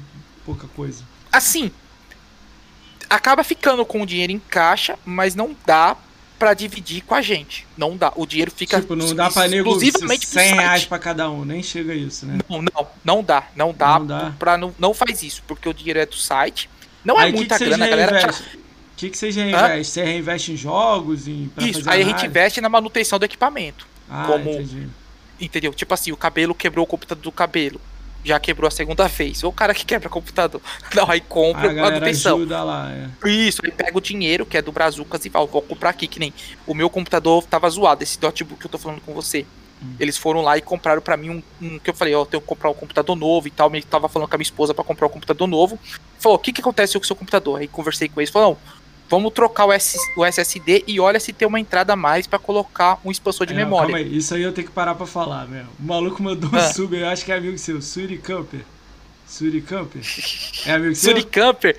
pouca 0.46 0.68
coisa. 0.76 1.02
Assim, 1.32 1.72
acaba 3.10 3.42
ficando 3.44 3.84
com 3.84 4.02
o 4.02 4.06
dinheiro 4.06 4.32
em 4.32 4.38
caixa, 4.38 4.96
mas 5.04 5.34
não 5.34 5.54
dá 5.66 5.96
pra 6.38 6.54
dividir 6.54 7.02
com 7.02 7.14
a 7.14 7.22
gente. 7.22 7.66
Não 7.76 7.96
dá. 7.96 8.12
O 8.16 8.26
dinheiro 8.26 8.50
fica 8.50 8.80
tipo, 8.80 8.94
não 8.96 9.14
dá 9.14 9.28
nego 9.48 9.70
exclusivamente 9.70 10.26
pro 10.26 10.40
100 10.40 10.52
reais 10.54 10.84
pra 10.84 10.98
cada 10.98 11.30
um, 11.30 11.44
nem 11.44 11.62
chega 11.62 11.94
isso, 11.94 12.26
né? 12.26 12.38
Não, 12.48 12.62
não, 12.62 12.86
não 13.04 13.22
dá, 13.24 13.44
não 13.56 13.72
dá, 13.72 13.98
Não 13.98 14.06
dá. 14.06 14.32
Pra, 14.38 14.56
não, 14.56 14.74
não 14.78 14.94
faz 14.94 15.22
isso, 15.22 15.42
porque 15.46 15.68
o 15.68 15.74
dinheiro 15.74 15.98
é 15.98 16.06
do 16.06 16.16
site. 16.16 16.68
Não 17.04 17.20
é 17.20 17.24
aí 17.24 17.32
que, 17.32 17.38
muita 17.38 17.54
que 17.58 17.64
vocês 17.64 17.76
grana, 17.76 17.88
galera. 17.88 18.30
O 18.30 18.96
que, 18.96 19.10
que 19.10 19.18
vocês 19.18 19.34
reinvestem? 19.34 19.84
Você 19.84 20.04
reinveste 20.04 20.52
em 20.52 20.56
jogos? 20.56 21.26
Em, 21.26 21.50
Isso, 21.58 21.88
aí 21.90 22.02
a 22.02 22.04
gente 22.04 22.24
investe 22.26 22.60
na 22.60 22.68
manutenção 22.68 23.18
do 23.18 23.24
equipamento. 23.24 23.86
Ah, 24.08 24.24
como- 24.26 24.50
entendi. 24.50 24.88
Entendeu? 25.40 25.74
Tipo 25.74 25.92
assim, 25.94 26.12
o 26.12 26.16
cabelo 26.16 26.54
quebrou 26.54 26.84
o 26.84 26.86
computador 26.86 27.22
do 27.22 27.32
cabelo. 27.32 27.80
Já 28.24 28.40
quebrou 28.40 28.66
a 28.66 28.70
segunda 28.70 29.06
vez. 29.06 29.44
Ou 29.44 29.50
o 29.50 29.52
cara 29.52 29.74
que 29.74 29.84
quebra 29.84 30.08
computador. 30.08 30.60
Não, 30.94 31.10
aí 31.10 31.20
compra 31.20 31.70
a 31.70 31.74
manutenção. 31.74 32.36
ajuda 32.36 32.62
lá, 32.62 32.90
é. 32.90 33.28
Isso, 33.28 33.60
aí 33.64 33.70
pega 33.70 33.96
o 33.96 34.00
dinheiro, 34.00 34.46
que 34.46 34.56
é 34.56 34.62
do 34.62 34.72
Brazucas, 34.72 35.24
e 35.24 35.30
fala, 35.30 35.46
vou 35.46 35.62
comprar 35.62 35.90
aqui, 35.90 36.06
que 36.06 36.18
nem 36.18 36.32
o 36.66 36.74
meu 36.74 36.88
computador 36.88 37.44
tava 37.44 37.68
zoado, 37.68 38.02
esse 38.02 38.20
notebook 38.20 38.60
que 38.60 38.66
eu 38.66 38.70
tô 38.70 38.78
falando 38.78 39.00
com 39.00 39.12
você. 39.12 39.46
Hum. 39.82 39.94
Eles 40.00 40.16
foram 40.16 40.40
lá 40.40 40.56
e 40.56 40.62
compraram 40.62 41.02
pra 41.02 41.16
mim 41.16 41.30
um, 41.30 41.42
um 41.60 41.78
que 41.78 41.90
eu 41.90 41.94
falei, 41.94 42.14
ó, 42.14 42.22
eu 42.22 42.26
tenho 42.26 42.40
que 42.40 42.46
comprar 42.46 42.70
um 42.70 42.74
computador 42.74 43.14
novo 43.14 43.48
e 43.48 43.50
tal. 43.50 43.68
Me 43.68 43.82
tava 43.82 44.08
falando 44.08 44.28
com 44.28 44.36
a 44.36 44.38
minha 44.38 44.44
esposa 44.44 44.72
pra 44.72 44.84
comprar 44.84 45.06
um 45.06 45.10
computador 45.10 45.46
novo. 45.46 45.78
Falou, 46.18 46.36
o 46.36 46.40
que 46.40 46.52
que 46.52 46.60
acontece 46.60 46.94
com 46.94 47.04
o 47.04 47.06
seu 47.06 47.16
computador? 47.16 47.60
Aí 47.60 47.68
conversei 47.68 48.08
com 48.08 48.20
eles, 48.20 48.30
falou, 48.30 48.50
não, 48.50 48.74
vamos 49.08 49.32
trocar 49.32 49.66
o, 49.66 49.72
S- 49.72 49.98
o 50.16 50.24
SSD 50.24 50.84
e 50.86 50.98
olha 50.98 51.20
se 51.20 51.32
tem 51.32 51.46
uma 51.46 51.60
entrada 51.60 51.92
a 51.92 51.96
mais 51.96 52.26
pra 52.26 52.38
colocar 52.38 52.98
um 53.04 53.10
expansor 53.10 53.46
de 53.46 53.52
É, 53.52 53.56
memória. 53.56 53.92
Calma 53.94 53.98
aí, 53.98 54.16
isso 54.16 54.34
aí 54.34 54.42
eu 54.42 54.52
tenho 54.52 54.66
que 54.66 54.72
parar 54.72 54.94
pra 54.94 55.06
falar, 55.06 55.46
meu. 55.46 55.64
O 55.78 55.82
maluco 55.82 56.22
mandou 56.22 56.50
um 56.50 56.56
Ah. 56.56 56.72
sub, 56.72 56.96
eu 56.96 57.08
acho 57.08 57.24
que 57.24 57.32
é 57.32 57.36
amigo 57.36 57.56
seu, 57.58 57.80
Suri 57.82 58.18
Camper. 58.18 58.60
Suri 59.26 59.60
Camper? 59.60 60.02
É 60.66 60.72
amigo 60.72 60.94
seu? 60.94 61.10
Suri 61.12 61.24
Camper 61.24 61.76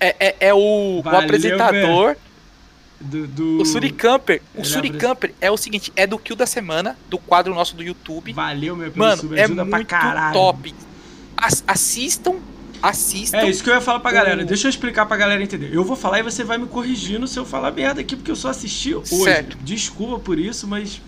é, 0.00 0.16
é, 0.28 0.36
é 0.48 0.54
o, 0.54 0.98
o 0.98 1.02
Valeu, 1.02 1.20
apresentador. 1.20 2.16
Do, 3.00 3.28
do... 3.28 3.62
O 3.62 3.64
Suri 3.64 3.92
Camper, 3.92 4.42
o 4.56 4.58
Ele 4.58 4.64
Suri 4.66 4.88
apres- 4.88 5.00
Camper 5.02 5.34
é 5.40 5.48
o 5.52 5.56
seguinte, 5.56 5.92
é 5.94 6.04
do 6.04 6.18
Kill 6.18 6.34
da 6.34 6.46
Semana, 6.46 6.98
do 7.08 7.16
quadro 7.16 7.54
nosso 7.54 7.76
do 7.76 7.82
YouTube. 7.84 8.32
Valeu, 8.32 8.74
meu, 8.74 8.90
pelo 8.90 9.04
Mano, 9.04 9.20
sub, 9.22 9.38
é 9.38 9.46
muito 9.46 9.86
caralho. 9.86 10.32
top. 10.34 10.74
As- 11.36 11.62
assistam, 11.64 12.34
assistam. 12.82 13.38
É 13.38 13.48
isso 13.50 13.62
que 13.62 13.70
eu 13.70 13.74
ia 13.74 13.80
falar 13.80 14.00
pra 14.00 14.12
galera. 14.12 14.42
o- 14.42 14.46
Deixa 14.46 14.66
eu 14.66 14.70
explicar 14.70 15.06
pra 15.06 15.16
galera 15.16 15.42
entender. 15.42 15.74
Eu 15.74 15.84
vou 15.84 15.96
falar 15.96 16.18
e 16.20 16.22
você 16.22 16.44
vai 16.44 16.58
me 16.58 16.66
corrigindo 16.66 17.26
se 17.26 17.38
eu 17.38 17.44
falar 17.44 17.70
merda 17.72 18.00
aqui, 18.00 18.16
porque 18.16 18.30
eu 18.30 18.36
só 18.36 18.48
assisti 18.48 18.94
hoje. 18.94 19.14
Certo. 19.14 19.56
Desculpa 19.62 20.18
por 20.18 20.38
isso, 20.38 20.66
mas 20.66 21.00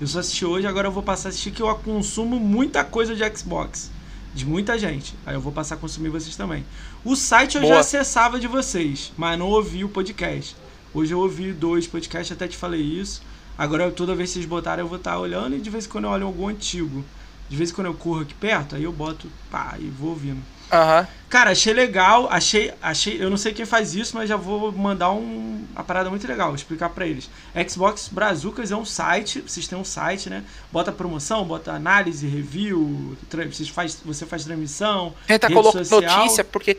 eu 0.00 0.06
só 0.06 0.20
assisti 0.20 0.44
hoje, 0.44 0.66
agora 0.66 0.88
eu 0.88 0.92
vou 0.92 1.02
passar 1.02 1.28
a 1.28 1.30
assistir 1.30 1.50
que 1.50 1.62
eu 1.62 1.74
consumo 1.76 2.38
muita 2.38 2.84
coisa 2.84 3.14
de 3.14 3.22
Xbox. 3.36 3.90
De 4.34 4.44
muita 4.46 4.78
gente. 4.78 5.14
Aí 5.26 5.34
eu 5.34 5.40
vou 5.40 5.50
passar 5.52 5.74
a 5.74 5.78
consumir 5.78 6.10
vocês 6.10 6.36
também. 6.36 6.64
O 7.04 7.16
site 7.16 7.56
eu 7.56 7.62
já 7.62 7.68
Boa. 7.68 7.80
acessava 7.80 8.38
de 8.38 8.46
vocês, 8.46 9.12
mas 9.16 9.38
não 9.38 9.46
ouvi 9.48 9.82
o 9.84 9.88
podcast. 9.88 10.54
Hoje 10.94 11.12
eu 11.12 11.18
ouvi 11.18 11.52
dois 11.52 11.86
podcasts, 11.86 12.30
até 12.36 12.46
te 12.46 12.56
falei 12.56 12.80
isso. 12.80 13.22
Agora 13.56 13.90
toda 13.90 14.14
vez 14.14 14.28
que 14.30 14.34
vocês 14.34 14.46
botarem 14.46 14.84
eu 14.84 14.88
vou 14.88 14.98
estar 14.98 15.18
olhando 15.18 15.56
e 15.56 15.58
de 15.60 15.68
vez 15.70 15.86
em 15.86 15.88
quando 15.88 16.04
eu 16.04 16.10
olho 16.10 16.26
algum 16.26 16.46
antigo. 16.46 17.04
De 17.48 17.56
vez 17.56 17.70
em 17.70 17.74
quando 17.74 17.86
eu 17.88 17.94
corro 17.94 18.20
aqui 18.20 18.34
perto, 18.34 18.76
aí 18.76 18.84
eu 18.84 18.92
boto, 18.92 19.26
pá, 19.50 19.74
e 19.80 19.86
vou 19.88 20.10
ouvindo. 20.10 20.40
Aham. 20.72 21.06
Cara, 21.28 21.50
achei 21.50 21.74
legal, 21.74 22.26
achei, 22.30 22.72
achei, 22.80 23.22
eu 23.22 23.28
não 23.28 23.36
sei 23.36 23.52
quem 23.52 23.66
faz 23.66 23.94
isso, 23.94 24.16
mas 24.16 24.30
já 24.30 24.36
vou 24.36 24.72
mandar 24.72 25.10
um, 25.12 25.62
uma 25.72 25.84
parada 25.84 26.08
muito 26.08 26.26
legal, 26.26 26.54
explicar 26.54 26.88
pra 26.88 27.06
eles. 27.06 27.28
Xbox 27.68 28.08
Brazucas 28.10 28.72
é 28.72 28.76
um 28.76 28.84
site, 28.84 29.42
vocês 29.46 29.66
têm 29.68 29.76
um 29.76 29.84
site, 29.84 30.30
né? 30.30 30.42
Bota 30.72 30.90
promoção, 30.90 31.44
bota 31.44 31.72
análise, 31.72 32.26
review, 32.26 33.14
vocês 33.30 33.68
faz, 33.68 33.98
você 34.02 34.24
faz 34.24 34.44
transmissão. 34.44 35.12
Tenta 35.26 35.50
colocar 35.52 35.80
notícia, 35.90 36.42
porque 36.44 36.78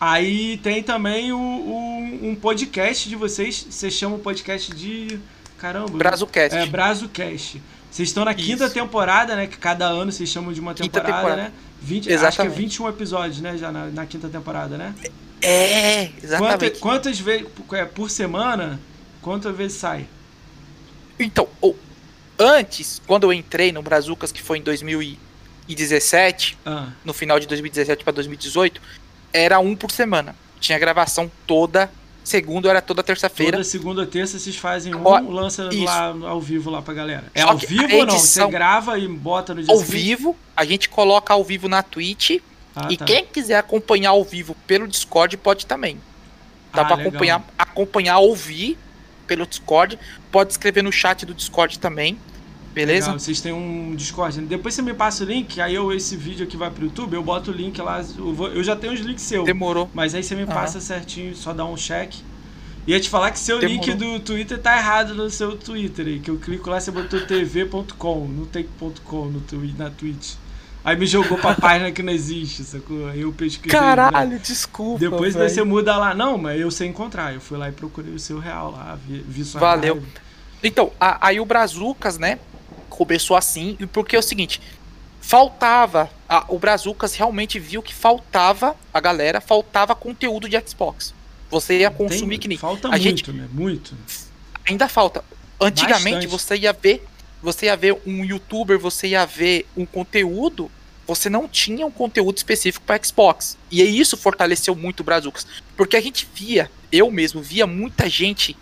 Aí 0.00 0.58
tem 0.58 0.82
também 0.82 1.32
o, 1.32 1.38
o- 1.38 2.28
um 2.28 2.36
podcast 2.36 3.08
de 3.08 3.16
vocês, 3.16 3.66
vocês 3.68 3.92
chamam 3.94 4.18
o 4.18 4.20
podcast 4.20 4.72
de 4.72 5.18
caramba. 5.58 5.88
Brazucast. 5.98 6.56
É 6.56 6.66
Brazucast. 6.66 7.60
Vocês 7.90 8.08
estão 8.10 8.24
na 8.24 8.34
quinta 8.34 8.66
Isso. 8.66 8.74
temporada, 8.74 9.34
né? 9.34 9.46
Que 9.46 9.56
cada 9.56 9.86
ano 9.86 10.12
vocês 10.12 10.28
chamam 10.28 10.52
de 10.52 10.60
uma 10.60 10.74
temporada, 10.74 11.12
temporada. 11.12 11.42
né? 11.42 11.52
20, 11.80 11.98
acho 11.98 12.06
que 12.08 12.12
é 12.12 12.14
Exatamente. 12.14 12.56
21 12.56 12.88
episódios, 12.88 13.40
né? 13.40 13.56
Já 13.56 13.70
na, 13.72 13.86
na 13.86 14.06
quinta 14.06 14.28
temporada, 14.28 14.76
né? 14.76 14.94
É, 15.40 16.06
Quanta, 16.06 16.26
exatamente. 16.26 16.78
quantas 16.80 17.20
vezes 17.20 17.46
é, 17.72 17.84
por 17.84 18.10
semana? 18.10 18.80
Quantas 19.22 19.56
vezes 19.56 19.78
sai? 19.78 20.06
Então, 21.18 21.48
antes, 22.38 23.00
quando 23.06 23.24
eu 23.24 23.32
entrei 23.32 23.72
no 23.72 23.82
Brazucas, 23.82 24.32
que 24.32 24.42
foi 24.42 24.58
em 24.58 24.62
2017, 24.62 26.58
Ah, 26.64 26.88
no 27.04 27.12
final 27.12 27.38
de 27.38 27.46
2017 27.46 28.04
para 28.04 28.12
2018, 28.12 28.80
era 29.32 29.58
um 29.58 29.76
por 29.76 29.90
semana. 29.90 30.34
Tinha 30.60 30.78
gravação 30.78 31.30
toda, 31.46 31.90
segundo 32.28 32.68
era 32.68 32.80
toda 32.82 33.02
terça-feira. 33.02 33.52
toda 33.52 33.64
segunda 33.64 34.06
terça 34.06 34.38
vocês 34.38 34.56
fazem 34.56 34.94
um, 34.94 35.02
Ó, 35.04 35.18
lança 35.18 35.68
isso. 35.72 35.84
lá 35.84 36.14
ao 36.28 36.40
vivo 36.40 36.70
lá 36.70 36.82
pra 36.82 36.92
galera. 36.94 37.24
É 37.34 37.42
Só 37.42 37.48
ao 37.50 37.56
vivo 37.58 37.96
ou 37.96 38.06
não? 38.06 38.18
Você 38.18 38.46
grava 38.48 38.98
e 38.98 39.08
bota 39.08 39.54
no 39.54 39.62
dia 39.62 39.72
Ao 39.72 39.78
seguinte? 39.80 39.96
vivo, 39.96 40.36
a 40.56 40.64
gente 40.64 40.88
coloca 40.88 41.32
ao 41.32 41.42
vivo 41.42 41.68
na 41.68 41.82
Twitch. 41.82 42.38
Ah, 42.76 42.86
e 42.90 42.96
tá. 42.96 43.04
quem 43.06 43.24
quiser 43.24 43.56
acompanhar 43.56 44.10
ao 44.10 44.22
vivo 44.24 44.54
pelo 44.66 44.86
Discord 44.86 45.36
pode 45.38 45.66
também. 45.66 45.96
Dá 46.72 46.82
Ah, 46.82 46.84
pra 46.84 46.96
legal. 46.96 47.08
acompanhar, 47.08 47.44
acompanhar, 47.58 48.18
ouvir 48.18 48.78
pelo 49.26 49.46
Discord. 49.46 49.98
Pode 50.30 50.52
escrever 50.52 50.82
no 50.82 50.92
chat 50.92 51.24
do 51.26 51.34
Discord 51.34 51.78
também. 51.78 52.18
Beleza? 52.74 53.06
Legal, 53.06 53.18
vocês 53.18 53.40
têm 53.40 53.52
um 53.52 53.94
Discord. 53.96 54.40
Depois 54.42 54.74
você 54.74 54.82
me 54.82 54.94
passa 54.94 55.24
o 55.24 55.26
link, 55.26 55.60
aí 55.60 55.74
eu, 55.74 55.92
esse 55.92 56.16
vídeo 56.16 56.46
aqui 56.46 56.56
vai 56.56 56.70
pro 56.70 56.84
YouTube, 56.84 57.14
eu 57.14 57.22
boto 57.22 57.50
o 57.50 57.54
link 57.54 57.80
lá. 57.80 58.04
Eu, 58.16 58.32
vou- 58.32 58.48
eu 58.48 58.62
já 58.62 58.76
tenho 58.76 58.92
os 58.92 59.00
links 59.00 59.22
seus. 59.24 59.44
Demorou. 59.44 59.90
Mas 59.92 60.14
aí 60.14 60.22
você 60.22 60.34
me 60.34 60.46
passa 60.46 60.80
certinho, 60.80 61.34
só 61.34 61.52
dá 61.52 61.64
um 61.64 61.76
check. 61.76 62.12
Ia 62.86 62.98
te 63.00 63.08
falar 63.10 63.30
que 63.32 63.38
seu 63.38 63.58
Demorou. 63.58 63.84
link 63.84 63.94
do 63.98 64.20
Twitter 64.20 64.58
tá 64.58 64.76
errado 64.76 65.14
no 65.14 65.28
seu 65.28 65.56
Twitter 65.56 66.06
aí, 66.06 66.20
que 66.20 66.30
eu 66.30 66.38
clico 66.38 66.70
lá, 66.70 66.80
você 66.80 66.90
botou 66.90 67.20
tv.com, 67.26 68.26
não 68.28 68.46
tem 68.46 68.64
ponto 68.64 69.02
.com 69.02 69.26
no 69.26 69.40
twi 69.40 69.74
na 69.76 69.90
Twitch. 69.90 70.34
Aí 70.84 70.96
me 70.96 71.04
jogou 71.06 71.36
pra 71.36 71.54
página 71.56 71.90
que 71.90 72.02
não 72.02 72.12
existe, 72.12 72.62
sacou? 72.64 73.08
Aí 73.08 73.20
eu 73.22 73.32
pesquisei. 73.32 73.78
né? 73.78 73.86
Caralho, 73.86 74.38
desculpa. 74.38 75.00
Depois 75.00 75.34
você 75.34 75.62
muda 75.62 75.96
lá. 75.98 76.14
Não, 76.14 76.38
mas 76.38 76.58
eu 76.60 76.70
sei 76.70 76.88
encontrar. 76.88 77.34
Eu 77.34 77.40
fui 77.40 77.58
lá 77.58 77.68
e 77.68 77.72
procurei 77.72 78.14
o 78.14 78.18
seu 78.18 78.38
real 78.38 78.70
lá, 78.70 78.96
vi, 79.06 79.22
vi 79.28 79.44
sua 79.44 79.60
Valeu. 79.60 80.02
Então, 80.62 80.90
a- 80.98 81.26
aí 81.28 81.38
o 81.38 81.44
Brazucas, 81.44 82.16
né? 82.18 82.38
Começou 82.98 83.36
assim, 83.36 83.76
e 83.78 83.86
porque 83.86 84.16
é 84.16 84.18
o 84.18 84.22
seguinte: 84.22 84.60
faltava. 85.20 86.10
a- 86.28 86.44
o 86.48 86.58
Brazucas 86.58 87.14
realmente 87.14 87.58
viu 87.60 87.80
que 87.80 87.94
faltava 87.94 88.76
a 88.92 89.00
galera, 89.00 89.40
faltava 89.40 89.94
conteúdo 89.94 90.46
de 90.48 90.60
Xbox. 90.68 91.14
Você 91.48 91.78
ia 91.78 91.90
consumir 91.90 92.30
Tem- 92.32 92.38
que 92.40 92.48
nem. 92.48 92.58
Falta 92.58 92.88
a 92.88 92.90
muito, 92.90 93.02
gente- 93.02 93.32
né? 93.32 93.48
Muito. 93.50 93.94
Ainda 94.68 94.88
falta. 94.88 95.24
Antigamente 95.60 96.26
Bastante. 96.26 96.28
você 96.28 96.56
ia 96.56 96.72
ver, 96.72 97.06
você 97.42 97.66
ia 97.66 97.76
ver 97.76 97.96
um 98.04 98.24
youtuber, 98.24 98.78
você 98.78 99.06
ia 99.08 99.24
ver 99.24 99.66
um 99.76 99.86
conteúdo, 99.86 100.70
você 101.06 101.30
não 101.30 101.48
tinha 101.48 101.86
um 101.86 101.90
conteúdo 101.90 102.36
específico 102.36 102.84
para 102.84 103.02
Xbox. 103.02 103.56
E 103.70 103.80
isso 103.82 104.16
fortaleceu 104.16 104.74
muito 104.74 105.00
o 105.00 105.04
Brazucas, 105.04 105.46
porque 105.76 105.96
a 105.96 106.00
gente 106.02 106.28
via, 106.34 106.70
eu 106.92 107.10
mesmo 107.10 107.40
via 107.40 107.66
muita 107.66 108.06
gente 108.10 108.54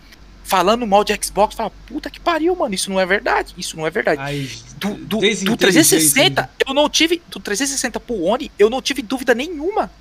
falando 0.47 0.87
mal 0.87 1.03
de 1.03 1.13
Xbox, 1.21 1.55
falava, 1.55 1.75
puta 1.85 2.09
que 2.09 2.21
pariu, 2.21 2.55
mano, 2.55 2.73
isso 2.73 2.89
não 2.89 2.97
é 2.97 3.05
verdade, 3.05 3.53
isso 3.57 3.75
não 3.75 3.85
é 3.85 3.89
verdade. 3.89 4.63
Do, 4.77 4.93
do, 4.93 5.05
do 5.05 5.17
desinteligência, 5.19 5.97
360, 5.97 6.49
eu 6.65 6.73
não 6.73 6.89
tive. 6.89 7.21
Do 7.27 7.37
360 7.37 7.99
pro 7.99 8.23
One, 8.23 8.49
eu 8.57 8.69
não 8.69 8.81
tive 8.81 9.01
dúvida 9.01 9.35
nenhuma. 9.35 9.91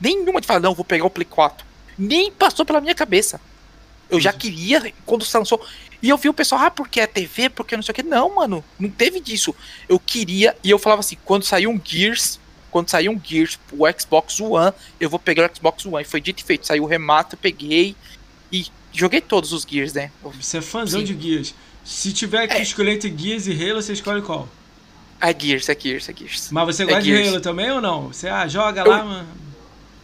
Nenhuma 0.00 0.40
de 0.40 0.46
falar, 0.46 0.60
não, 0.60 0.74
vou 0.74 0.84
pegar 0.84 1.04
o 1.04 1.10
Play 1.10 1.26
4. 1.26 1.66
Nem 1.98 2.32
passou 2.32 2.64
pela 2.64 2.80
minha 2.80 2.94
cabeça. 2.94 3.38
Eu 4.08 4.18
já 4.18 4.32
queria 4.32 4.92
quando 5.04 5.26
lançou. 5.34 5.62
E 6.02 6.08
eu 6.08 6.16
vi 6.16 6.30
o 6.30 6.34
pessoal, 6.34 6.62
ah, 6.62 6.70
porque 6.70 6.98
é 6.98 7.06
TV, 7.06 7.50
porque 7.50 7.76
não 7.76 7.82
sei 7.82 7.92
o 7.92 7.94
que. 7.94 8.02
Não, 8.02 8.34
mano, 8.34 8.64
não 8.80 8.88
teve 8.88 9.20
disso. 9.20 9.54
Eu 9.86 10.00
queria, 10.00 10.56
e 10.64 10.70
eu 10.70 10.78
falava 10.78 11.00
assim, 11.00 11.18
quando 11.22 11.44
saiu 11.44 11.70
um 11.70 11.80
Gears, 11.84 12.40
quando 12.70 12.88
saiu 12.88 13.12
um 13.12 13.20
Gears 13.22 13.58
pro 13.68 13.78
Xbox 14.00 14.40
One, 14.40 14.72
eu 14.98 15.10
vou 15.10 15.18
pegar 15.18 15.50
o 15.50 15.54
Xbox 15.54 15.84
One. 15.84 16.02
E 16.02 16.06
foi 16.06 16.20
dito 16.20 16.40
e 16.40 16.44
feito, 16.44 16.66
saiu 16.66 16.84
o 16.84 16.86
remato, 16.86 17.34
eu 17.34 17.38
peguei 17.38 17.94
e 18.50 18.66
joguei 18.92 19.20
todos 19.20 19.52
os 19.52 19.66
Gears, 19.68 19.92
né? 19.92 20.10
Você 20.22 20.58
é 20.58 20.60
fãzão 20.60 21.00
Sim. 21.00 21.06
de 21.06 21.28
Gears. 21.28 21.54
Se 21.84 22.12
tiver 22.12 22.46
que 22.46 22.54
é. 22.54 22.62
escolher 22.62 22.92
entre 22.92 23.14
Gears 23.16 23.46
e 23.46 23.52
Halo, 23.52 23.82
você 23.82 23.92
escolhe 23.92 24.22
qual? 24.22 24.48
É 25.20 25.32
Gears, 25.38 25.68
é 25.68 25.76
Gears, 25.78 26.08
é 26.08 26.14
Gears. 26.14 26.48
Mas 26.50 26.66
você 26.66 26.82
é 26.82 26.86
gosta 26.86 27.02
de 27.02 27.16
Halo 27.16 27.40
também 27.40 27.70
ou 27.70 27.80
não? 27.80 28.08
Você 28.08 28.28
ah, 28.28 28.46
joga 28.48 28.82
eu, 28.82 28.90
lá, 28.90 29.04
mano. 29.04 29.28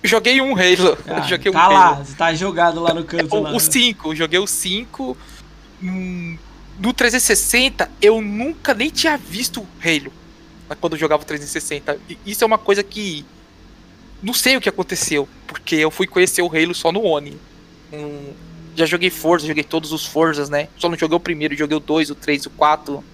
Joguei 0.03 0.41
um 0.41 0.53
Halo. 0.53 0.97
Ah, 1.09 1.23
joguei 1.27 1.51
tá 1.51 1.69
um 1.69 1.73
lá, 1.73 1.87
Halo. 1.89 2.07
tá 2.17 2.35
jogado 2.35 2.81
lá 2.81 2.95
no 2.95 3.03
canto. 3.03 3.37
É, 3.37 3.53
o 3.53 3.59
5, 3.59 4.15
joguei 4.15 4.39
o 4.39 4.47
5. 4.47 5.17
Hum, 5.83 6.39
no 6.79 6.93
360, 6.93 7.91
eu 8.01 8.21
nunca 8.21 8.75
nem 8.75 8.91
tinha 8.91 9.17
visto 9.17 9.67
Halo. 9.85 10.13
Quando 10.81 10.93
eu 10.93 10.99
jogava 11.01 11.23
o 11.23 11.27
360. 11.27 11.99
Isso 12.25 12.45
é 12.45 12.47
uma 12.47 12.59
coisa 12.59 12.85
que. 12.85 13.25
Não 14.23 14.35
sei 14.35 14.57
o 14.57 14.61
que 14.61 14.69
aconteceu. 14.69 15.29
Porque 15.49 15.75
eu 15.75 15.91
fui 15.91 16.07
conhecer 16.07 16.43
o 16.43 16.47
Halo 16.47 16.75
só 16.75 16.93
no 16.93 17.03
Oni. 17.05 17.37
Hum, 17.93 18.33
já 18.79 18.87
joguei 18.87 19.11
Forza, 19.11 19.47
joguei 19.47 19.65
todos 19.65 19.93
os 19.93 20.07
Forzas, 20.07 20.49
né? 20.49 20.69
Só 20.77 20.89
não 20.89 20.97
joguei 20.97 21.17
o 21.17 21.21
primeiro, 21.21 21.57
joguei 21.57 21.77
o 21.77 21.81
2, 21.81 22.11
o 22.11 22.15
3, 22.15 22.47
o 22.47 22.51
4. 22.51 23.05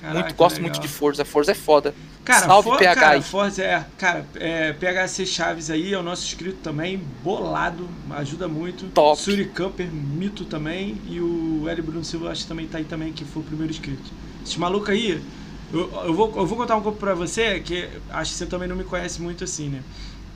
Caraca, 0.00 0.20
muito, 0.20 0.34
gosto 0.36 0.56
legal. 0.56 0.70
muito 0.70 0.82
de 0.82 0.88
Forza. 0.88 1.24
Forza 1.24 1.52
é 1.52 1.54
foda. 1.54 1.94
Cara, 2.24 2.46
Salve 2.46 2.70
for, 2.70 2.78
PH 2.78 3.00
cara, 3.00 3.22
Forza 3.22 3.62
é, 3.62 3.84
cara, 3.98 4.26
é, 4.36 4.72
PHC 4.72 5.26
Chaves 5.26 5.68
aí 5.68 5.92
é 5.92 5.98
o 5.98 6.02
nosso 6.02 6.24
inscrito 6.24 6.56
também, 6.62 6.98
bolado, 7.22 7.86
ajuda 8.10 8.48
muito. 8.48 8.86
Top. 8.94 9.20
Suri 9.20 9.44
Camper, 9.44 9.86
mito 9.92 10.46
também. 10.46 10.96
E 11.06 11.20
o 11.20 11.68
L. 11.68 11.82
Bruno 11.82 12.02
Silva, 12.02 12.30
acho 12.30 12.42
que 12.42 12.48
também 12.48 12.66
tá 12.66 12.78
aí 12.78 12.84
também, 12.84 13.12
que 13.12 13.26
foi 13.26 13.42
o 13.42 13.44
primeiro 13.44 13.70
inscrito. 13.70 14.10
Esse 14.44 14.58
maluco 14.58 14.90
aí, 14.90 15.22
eu, 15.70 15.90
eu, 16.06 16.14
vou, 16.14 16.32
eu 16.34 16.46
vou 16.46 16.56
contar 16.56 16.76
um 16.76 16.82
pouco 16.82 16.98
pra 16.98 17.14
você, 17.14 17.60
que 17.60 17.88
acho 18.10 18.32
que 18.32 18.38
você 18.38 18.46
também 18.46 18.68
não 18.68 18.76
me 18.76 18.84
conhece 18.84 19.20
muito 19.20 19.44
assim, 19.44 19.68
né? 19.68 19.82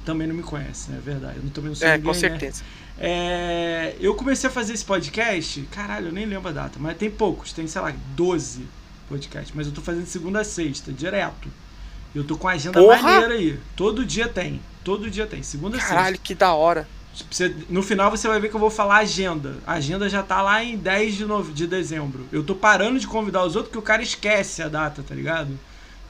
Também 0.09 0.27
não 0.27 0.35
me 0.35 0.42
conhece, 0.42 0.90
né? 0.90 0.97
É 0.97 1.01
verdade. 1.03 1.37
Eu 1.37 1.51
também 1.51 1.68
não 1.68 1.75
sou 1.75 1.87
é, 1.87 1.99
ninguém, 1.99 2.07
com 2.07 2.14
né? 2.14 2.18
certeza. 2.18 2.62
Né? 2.62 2.71
É, 2.99 3.97
eu 4.01 4.14
comecei 4.14 4.49
a 4.49 4.51
fazer 4.51 4.73
esse 4.73 4.85
podcast, 4.87 5.61
caralho, 5.71 6.07
eu 6.07 6.12
nem 6.12 6.25
lembro 6.25 6.49
a 6.49 6.53
data, 6.53 6.79
mas 6.81 6.97
tem 6.97 7.11
poucos, 7.11 7.53
tem, 7.53 7.66
sei 7.66 7.83
lá, 7.83 7.92
12 8.16 8.66
podcasts, 9.07 9.53
mas 9.55 9.66
eu 9.66 9.73
tô 9.75 9.83
fazendo 9.83 10.07
segunda 10.07 10.40
a 10.40 10.44
sexta, 10.44 10.90
direto. 10.90 11.51
Eu 12.14 12.25
tô 12.25 12.38
com 12.38 12.49
a 12.49 12.53
agenda 12.53 12.81
Porra! 12.81 13.03
maneira 13.03 13.35
aí. 13.35 13.61
Todo 13.77 14.03
dia 14.03 14.27
tem. 14.27 14.62
Todo 14.83 15.11
dia 15.11 15.27
tem. 15.27 15.42
Segunda 15.42 15.77
a 15.77 15.81
sexta. 15.81 15.94
Caralho, 15.94 16.18
que 16.18 16.35
da 16.35 16.55
hora. 16.55 16.88
Você, 17.31 17.55
no 17.68 17.83
final 17.83 18.11
você 18.11 18.27
vai 18.27 18.40
ver 18.40 18.49
que 18.49 18.57
eu 18.57 18.61
vou 18.61 18.71
falar 18.71 18.97
agenda. 18.97 19.59
A 19.66 19.75
agenda 19.75 20.09
já 20.09 20.23
tá 20.23 20.40
lá 20.40 20.64
em 20.64 20.79
10 20.79 21.16
de, 21.16 21.27
no, 21.27 21.44
de 21.44 21.66
dezembro. 21.66 22.27
Eu 22.33 22.42
tô 22.42 22.55
parando 22.55 22.99
de 22.99 23.07
convidar 23.07 23.44
os 23.44 23.57
outros 23.57 23.71
que 23.71 23.79
o 23.79 23.83
cara 23.83 24.03
esquece 24.03 24.62
a 24.62 24.68
data, 24.68 25.03
tá 25.07 25.14
ligado? 25.14 25.51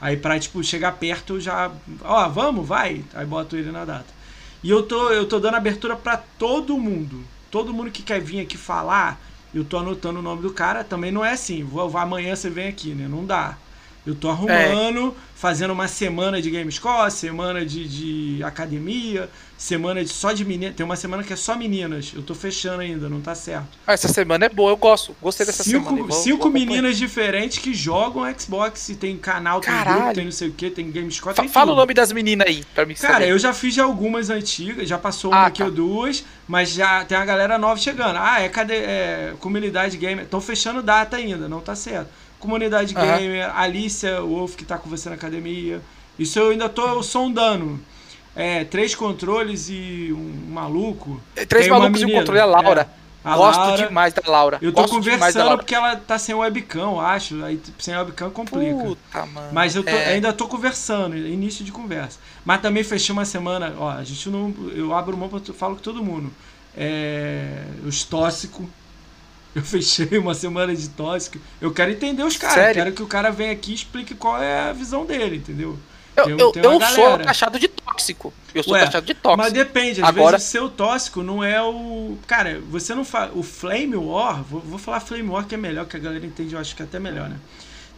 Aí 0.01 0.17
pra, 0.17 0.39
tipo, 0.39 0.63
chegar 0.63 0.93
perto 0.93 1.35
eu 1.35 1.41
já. 1.41 1.71
Ó, 2.03 2.29
vamos, 2.29 2.67
vai. 2.67 3.05
Aí 3.15 3.27
boto 3.27 3.57
ele 3.57 3.71
na 3.73 3.85
data. 3.85 4.19
E 4.63 4.71
eu 4.71 4.83
tô, 4.83 5.11
eu 5.11 5.27
tô 5.27 5.39
dando 5.39 5.57
abertura 5.57 5.97
para 5.97 6.17
todo 6.17 6.79
mundo. 6.79 7.25
Todo 7.51 7.73
mundo 7.73 7.91
que 7.91 8.03
quer 8.03 8.21
vir 8.21 8.41
aqui 8.41 8.57
falar, 8.57 9.21
eu 9.55 9.65
tô 9.65 9.79
anotando 9.79 10.19
o 10.19 10.23
nome 10.23 10.43
do 10.43 10.53
cara. 10.53 10.85
Também 10.85 11.11
não 11.11 11.25
é 11.25 11.33
assim, 11.33 11.65
vou 11.65 11.97
amanhã 11.97 12.35
você 12.35 12.51
vem 12.51 12.69
aqui, 12.69 12.95
né? 12.95 13.09
Não 13.09 13.25
dá. 13.25 13.57
Eu 14.07 14.15
tô 14.15 14.31
arrumando, 14.31 15.09
é. 15.09 15.13
fazendo 15.35 15.73
uma 15.73 15.87
semana 15.87 16.41
de 16.41 16.51
Gamescore, 16.51 17.11
semana 17.11 17.65
de, 17.65 17.87
de 18.37 18.43
academia, 18.43 19.29
semana 19.59 20.03
de 20.03 20.11
só 20.11 20.33
de 20.33 20.45
meninas. 20.45 20.77
Tem 20.77 20.87
uma 20.87 20.97
semana 20.97 21.23
que 21.23 21.33
é 21.33 21.37
só 21.37 21.57
meninas. 21.57 22.13
Eu 22.15 22.23
tô 22.23 22.35
fechando 22.35 22.81
ainda, 22.81 23.09
não 23.09 23.21
tá 23.21 23.35
certo. 23.35 23.77
Ah, 23.87 23.93
essa 23.93 24.09
semana 24.09 24.47
é 24.47 24.49
boa, 24.49 24.71
eu 24.71 24.77
gosto. 24.77 25.15
Gostei 25.21 25.45
dessa 25.45 25.63
cinco, 25.63 25.91
semana. 25.91 26.07
Vou, 26.07 26.23
cinco 26.23 26.45
vou 26.45 26.53
meninas 26.53 26.97
diferentes 26.97 27.59
que 27.59 27.75
jogam 27.75 28.23
Xbox 28.39 28.89
e 28.89 28.95
tem 28.95 29.17
canal, 29.19 29.61
tem 29.61 29.73
Caralho. 29.73 29.99
grupo, 29.99 30.15
tem 30.15 30.25
não 30.25 30.33
sei 30.33 30.49
o 30.49 30.53
que, 30.53 30.71
tem 30.71 30.91
Gamescore. 30.91 31.35
Fa 31.35 31.45
fala 31.49 31.67
tudo. 31.67 31.75
o 31.75 31.81
nome 31.81 31.93
das 31.93 32.13
meninas 32.13 32.47
aí, 32.47 32.65
pra 32.75 32.87
mim 32.87 32.95
Cara, 32.95 33.15
saber. 33.15 33.31
eu 33.31 33.39
já 33.39 33.53
fiz 33.53 33.79
algumas 33.79 34.31
antigas, 34.31 34.89
já 34.89 34.97
passou 34.97 35.33
uma 35.33 35.41
ah, 35.41 35.47
aqui 35.47 35.59
tá. 35.59 35.67
ou 35.67 35.71
duas, 35.71 36.25
mas 36.47 36.71
já 36.71 37.05
tem 37.05 37.19
a 37.19 37.25
galera 37.25 37.59
nova 37.59 37.79
chegando. 37.79 38.17
Ah, 38.17 38.41
é, 38.41 38.49
cadê, 38.49 38.75
é 38.75 39.35
comunidade 39.41 39.97
gamer. 39.97 40.25
Estão 40.25 40.41
fechando 40.41 40.83
data 40.83 41.17
ainda, 41.17 41.49
não 41.49 41.61
tá 41.61 41.75
certo. 41.75 42.09
Comunidade 42.39 42.95
uhum. 42.95 43.01
Gamer, 43.01 43.57
Alicia 43.57 44.21
Wolf, 44.21 44.55
que 44.55 44.65
tá 44.65 44.79
com 44.79 44.89
você 44.89 45.09
na 45.09 45.17
academia. 45.17 45.81
Isso 46.19 46.39
eu 46.39 46.51
ainda 46.51 46.69
tô 46.69 47.03
sondando. 47.03 47.81
É, 48.35 48.65
três 48.65 48.95
controles 48.95 49.69
e 49.69 50.13
um 50.13 50.53
maluco. 50.53 51.21
É, 51.35 51.45
três 51.45 51.67
malucos 51.69 52.01
e 52.03 52.07
um 52.07 52.13
controle, 52.13 52.41
a 52.41 52.45
Laura. 52.45 52.89
É. 52.95 52.99
A 53.25 53.37
Gosto 53.37 53.59
Laura, 53.59 53.89
demais 53.89 54.15
da 54.15 54.23
Laura. 54.27 54.59
Eu 54.63 54.73
tô 54.73 54.83
Gosto 54.83 54.95
conversando 54.95 55.57
porque 55.59 55.75
ela 55.75 55.97
tá 55.97 56.19
sem 56.19 56.35
webcam, 56.35 57.01
acho. 57.01 57.43
Aí 57.45 57.61
sem 57.79 57.97
webcam 57.97 58.31
complica. 58.31 58.77
Puta, 58.77 59.27
mano. 59.27 59.49
Mas 59.53 59.75
eu 59.75 59.83
tô, 59.83 59.91
é. 59.91 60.15
ainda 60.15 60.33
tô 60.33 60.47
conversando, 60.47 61.17
início 61.17 61.65
de 61.65 61.73
conversa. 61.73 62.19
Mas 62.45 62.63
também 62.63 62.85
fechei 62.85 63.13
uma 63.13 63.25
semana, 63.25 63.75
ó, 63.77 63.91
a 63.91 64.05
gente 64.05 64.29
não. 64.31 64.55
Eu 64.75 64.95
abro 64.95 65.17
mão 65.17 65.29
pra 65.29 65.41
falo 65.53 65.77
com 65.77 65.83
todo 65.83 66.03
mundo. 66.03 66.33
É, 66.77 67.65
os 67.85 68.05
tóxicos 68.05 68.65
eu 69.55 69.63
fechei 69.63 70.19
uma 70.19 70.35
semana 70.35 70.75
de 70.75 70.89
tóxico. 70.89 71.39
Eu 71.61 71.73
quero 71.73 71.91
entender 71.91 72.23
os 72.23 72.37
caras. 72.37 72.75
Quero 72.75 72.93
que 72.93 73.03
o 73.03 73.07
cara 73.07 73.31
venha 73.31 73.53
aqui 73.53 73.73
e 73.73 73.75
explique 73.75 74.15
qual 74.15 74.43
é 74.43 74.69
a 74.69 74.73
visão 74.73 75.05
dele, 75.05 75.37
entendeu? 75.37 75.79
Eu, 76.17 76.37
eu, 76.37 76.53
eu 76.57 76.81
sou 76.81 77.19
taxado 77.19 77.59
de 77.59 77.69
tóxico. 77.69 78.33
Eu 78.55 78.63
sou 78.63 78.73
Ué, 78.73 78.85
taxado 78.85 79.07
de 79.07 79.15
tóxico. 79.15 79.37
Mas 79.37 79.53
depende, 79.53 80.03
às 80.03 80.09
Agora... 80.09 80.37
vezes 80.37 80.49
o 80.49 80.51
seu 80.51 80.69
tóxico 80.69 81.23
não 81.23 81.45
é 81.45 81.63
o. 81.63 82.19
Cara, 82.27 82.61
você 82.69 82.95
não 82.95 83.05
fala. 83.05 83.33
O 83.35 83.43
Flame 83.43 83.97
War, 83.97 84.43
vou, 84.43 84.61
vou 84.61 84.79
falar 84.79 85.01
Flame 85.01 85.29
War 85.29 85.47
que 85.47 85.55
é 85.55 85.59
melhor, 85.59 85.87
que 85.87 85.97
a 85.97 86.01
galera 86.01 86.25
entende, 86.27 86.55
eu 86.55 86.61
acho 86.61 86.75
que 86.75 86.83
é 86.83 86.85
até 86.85 86.99
melhor, 86.99 87.29
né? 87.29 87.37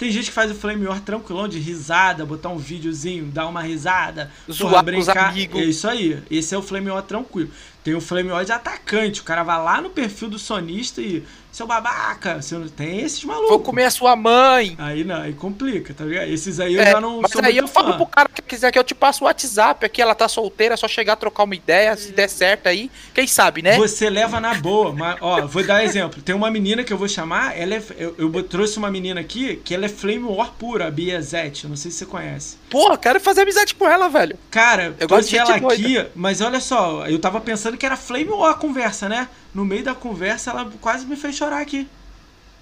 Tem 0.01 0.11
gente 0.11 0.27
que 0.27 0.33
faz 0.33 0.51
o 0.51 0.55
Flame 0.55 0.87
War 0.87 0.99
tranquilão, 1.01 1.47
de 1.47 1.59
risada, 1.59 2.25
botar 2.25 2.49
um 2.49 2.57
videozinho, 2.57 3.27
dar 3.27 3.47
uma 3.47 3.61
risada, 3.61 4.31
zoar 4.51 4.83
brincar. 4.83 5.13
Os 5.13 5.35
amigos. 5.35 5.61
É 5.61 5.65
isso 5.65 5.87
aí. 5.87 6.23
Esse 6.31 6.55
é 6.55 6.59
o 6.59 6.63
Flame 6.63 6.89
War 6.91 7.03
tranquilo. 7.03 7.51
Tem 7.83 7.95
o 7.95 8.01
Flame 8.01 8.31
War 8.31 8.45
de 8.45 8.53
atacante. 8.53 9.21
O 9.21 9.25
cara 9.25 9.43
vai 9.43 9.59
lá 9.63 9.81
no 9.81 9.91
perfil 9.91 10.29
do 10.29 10.39
sonista 10.39 11.01
e 11.01 11.25
seu 11.53 11.67
babaca, 11.67 12.41
não 12.53 12.69
tem 12.69 13.01
esses 13.01 13.25
malucos. 13.25 13.49
Vou 13.51 13.61
comer 13.61 13.85
a 13.85 13.91
sua 13.91 14.15
mãe. 14.15 14.77
Aí 14.79 15.05
não, 15.05 15.17
aí 15.21 15.33
complica, 15.33 15.93
tá 15.93 16.05
ligado? 16.05 16.29
Esses 16.29 16.61
aí 16.61 16.75
eu 16.75 16.83
é, 16.83 16.93
já 16.93 17.01
não 17.01 17.21
mas 17.21 17.33
sou 17.33 17.43
aí 17.45 17.57
eu 17.57 17.67
fã. 17.67 17.83
falo 17.83 17.95
pro 17.95 18.07
cara 18.07 18.29
que 18.29 18.43
quiser 18.43 18.71
que 18.71 18.79
eu 18.79 18.85
te 18.85 18.95
passo 18.95 19.25
o 19.25 19.27
WhatsApp 19.27 19.85
aqui, 19.85 20.01
ela 20.01 20.15
tá 20.15 20.29
solteira, 20.29 20.75
é 20.75 20.77
só 20.77 20.87
chegar 20.87 21.15
a 21.15 21.17
trocar 21.17 21.45
uma 21.45 21.55
ideia, 21.55 21.97
se 21.97 22.13
der 22.13 22.29
certo 22.29 22.69
aí, 22.69 22.91
quem 23.13 23.27
sabe, 23.27 23.63
né? 23.63 23.77
Você 23.77 24.09
leva 24.09 24.41
na 24.41 24.55
boa, 24.55 24.93
mas 24.93 25.17
ó, 25.21 25.47
vou 25.47 25.65
dar 25.65 25.85
exemplo. 25.85 26.23
Tem 26.23 26.35
uma 26.35 26.51
menina 26.51 26.85
que 26.85 26.93
eu 26.93 26.99
vou 26.99 27.09
chamar, 27.09 27.59
ela 27.59 27.75
é, 27.75 27.83
eu, 27.99 28.15
eu 28.19 28.43
trouxe 28.45 28.79
uma 28.79 28.91
menina 28.91 29.21
aqui 29.21 29.57
que 29.57 29.75
ela 29.75 29.87
é 29.87 29.89
flame 29.89 30.25
war 30.25 30.53
pura, 30.53 30.87
a 30.87 30.91
Bia 30.91 31.21
Zete, 31.21 31.65
eu 31.65 31.71
não 31.71 31.77
sei 31.77 31.91
se 31.91 31.99
você 31.99 32.07
conhece. 32.07 32.57
Porra, 32.69 32.97
quero 32.97 33.21
fazer 33.21 33.43
amizade 33.43 33.75
com 33.75 33.89
ela, 33.89 34.09
velho. 34.09 34.39
Cara, 34.51 34.95
eu 34.99 35.09
gosto 35.09 35.29
de 35.29 35.37
ela 35.37 35.57
aqui, 35.57 36.07
mas 36.15 36.41
olha 36.41 36.61
só, 36.61 37.07
eu 37.07 37.19
tava 37.19 37.41
pensando 37.41 37.77
que 37.77 37.85
era 37.85 37.97
flame 37.97 38.31
war 38.31 38.53
a 38.53 38.55
conversa, 38.55 39.09
né? 39.09 39.29
No 39.55 39.65
meio 39.65 39.85
da 39.85 39.95
conversa 39.95 40.51
ela 40.51 40.71
quase 40.81 41.07
me 41.07 41.17
fez 41.17 41.37
chorar 41.37 41.61
aqui 41.61 41.89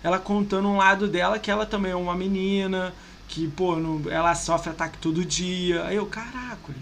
ela 0.02 0.18
contando 0.18 0.68
um 0.68 0.76
lado 0.76 1.08
dela 1.08 1.38
que 1.38 1.50
ela 1.50 1.66
também 1.66 1.92
é 1.92 1.96
uma 1.96 2.14
menina, 2.14 2.94
que, 3.26 3.48
pô, 3.48 3.76
não, 3.76 4.00
ela 4.10 4.34
sofre 4.34 4.70
ataque 4.70 4.98
todo 4.98 5.24
dia. 5.24 5.84
Aí 5.84 5.96
eu, 5.96 6.06
caraca, 6.06 6.72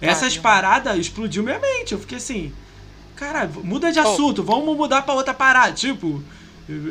essas 0.00 0.36
paradas 0.36 0.96
explodiu 0.98 1.42
minha 1.42 1.58
mente. 1.58 1.92
Eu 1.92 1.98
fiquei 1.98 2.18
assim, 2.18 2.52
cara, 3.16 3.48
muda 3.62 3.92
de 3.92 3.98
assunto, 3.98 4.40
oh. 4.40 4.44
vamos 4.44 4.76
mudar 4.76 5.02
pra 5.02 5.14
outra 5.14 5.32
parada. 5.32 5.72
Tipo, 5.72 6.22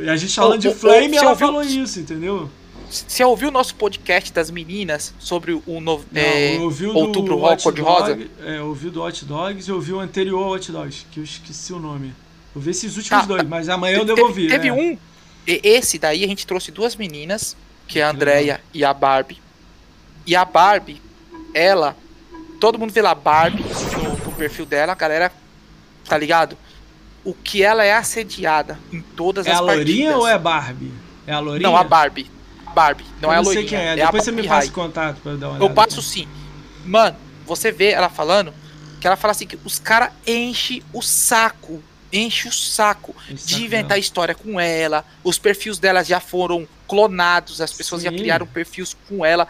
a 0.09 0.15
gente 0.15 0.33
falando 0.33 0.55
oh, 0.55 0.57
de 0.57 0.73
Flame, 0.73 1.17
ela 1.17 1.31
ouviu, 1.31 1.47
falou 1.47 1.61
isso, 1.61 1.99
entendeu? 1.99 2.49
Você 2.89 3.21
ouviu 3.21 3.49
o 3.49 3.51
nosso 3.51 3.75
podcast 3.75 4.31
das 4.31 4.49
meninas 4.49 5.13
sobre 5.19 5.51
o 5.51 5.81
novo 5.81 6.05
Não, 6.09 6.21
é, 6.21 6.57
Outubro 6.93 7.35
Rock 7.35 7.61
Cor 7.61 7.73
de 7.73 7.81
Rosa? 7.81 8.17
É, 8.41 8.61
ouvi 8.61 8.89
do 8.89 9.03
Hot 9.03 9.25
Dogs 9.25 9.69
e 9.69 9.73
ouvi 9.73 9.91
o 9.91 9.99
anterior 9.99 10.41
ao 10.41 10.51
Hot 10.51 10.71
Dogs, 10.71 11.05
que 11.11 11.19
eu 11.19 11.23
esqueci 11.25 11.73
o 11.73 11.79
nome. 11.79 12.13
Eu 12.57 12.61
vi 12.61 12.71
esses 12.71 12.97
últimos 12.97 13.21
tá, 13.21 13.27
dois, 13.27 13.43
mas 13.43 13.69
amanhã 13.69 13.99
eu 13.99 14.05
devo 14.05 14.23
ouvir. 14.23 14.49
Teve 14.49 14.71
né? 14.71 14.75
um 14.75 14.97
esse 15.45 15.99
daí 15.99 16.23
a 16.23 16.27
gente 16.27 16.47
trouxe 16.47 16.71
duas 16.71 16.95
meninas, 16.95 17.55
que 17.87 17.99
é 17.99 18.03
a 18.03 18.09
Andrea 18.09 18.59
e 18.73 18.83
a 18.83 18.91
Barbie. 18.91 19.39
E 20.25 20.35
a 20.35 20.43
Barbie, 20.43 20.99
ela, 21.53 21.95
todo 22.59 22.79
mundo 22.79 22.91
vê 22.91 23.01
lá 23.01 23.13
Barbie 23.13 23.63
no, 23.63 24.25
no 24.25 24.31
perfil 24.31 24.65
dela, 24.65 24.93
a 24.93 24.95
galera, 24.95 25.31
tá 26.09 26.17
ligado? 26.17 26.57
O 27.23 27.31
que 27.31 27.61
ela 27.61 27.85
é 27.85 27.93
assediada 27.93 28.79
em 28.91 29.01
todas 29.01 29.45
é 29.45 29.51
as 29.51 29.59
partidas. 29.61 29.77
É 29.77 29.81
a 29.81 29.85
Lourinha 29.85 30.17
ou 30.17 30.27
é 30.27 30.39
Barbie? 30.39 30.91
É 31.27 31.33
a 31.33 31.39
Lourinha? 31.39 31.69
Não, 31.69 31.77
a 31.77 31.83
Barbie. 31.83 32.31
Barbie, 32.73 33.05
não 33.21 33.29
eu 33.29 33.33
é 33.33 33.37
a 33.37 33.39
Lourinha. 33.39 33.69
Sei 33.69 33.69
quem 33.69 33.87
é. 33.87 33.93
é 33.93 33.95
Depois 33.97 34.23
você 34.23 34.31
me 34.31 34.47
passa 34.47 34.67
o 34.67 34.71
contato 34.71 35.21
pra 35.21 35.35
dar 35.35 35.49
uma 35.49 35.57
olhada. 35.57 35.65
Eu 35.65 35.69
passo 35.75 36.01
sim. 36.01 36.27
Mano, 36.83 37.15
você 37.45 37.71
vê 37.71 37.91
ela 37.91 38.09
falando 38.09 38.51
que 38.99 39.05
ela 39.05 39.15
fala 39.15 39.31
assim 39.31 39.45
que 39.45 39.59
os 39.63 39.77
caras 39.77 40.09
enchem 40.25 40.81
o 40.91 41.03
saco 41.03 41.83
enche 42.11 42.47
o 42.47 42.51
saco 42.53 43.15
de 43.29 43.63
inventar 43.63 43.97
história 43.99 44.33
com 44.35 44.59
ela. 44.59 45.03
Os 45.23 45.37
perfis 45.37 45.77
dela 45.79 46.03
já 46.03 46.19
foram 46.19 46.67
clonados, 46.87 47.59
as 47.61 47.73
pessoas 47.73 48.01
Sim. 48.01 48.09
já 48.09 48.17
criaram 48.17 48.45
perfis 48.47 48.95
com 49.07 49.25
ela. 49.25 49.47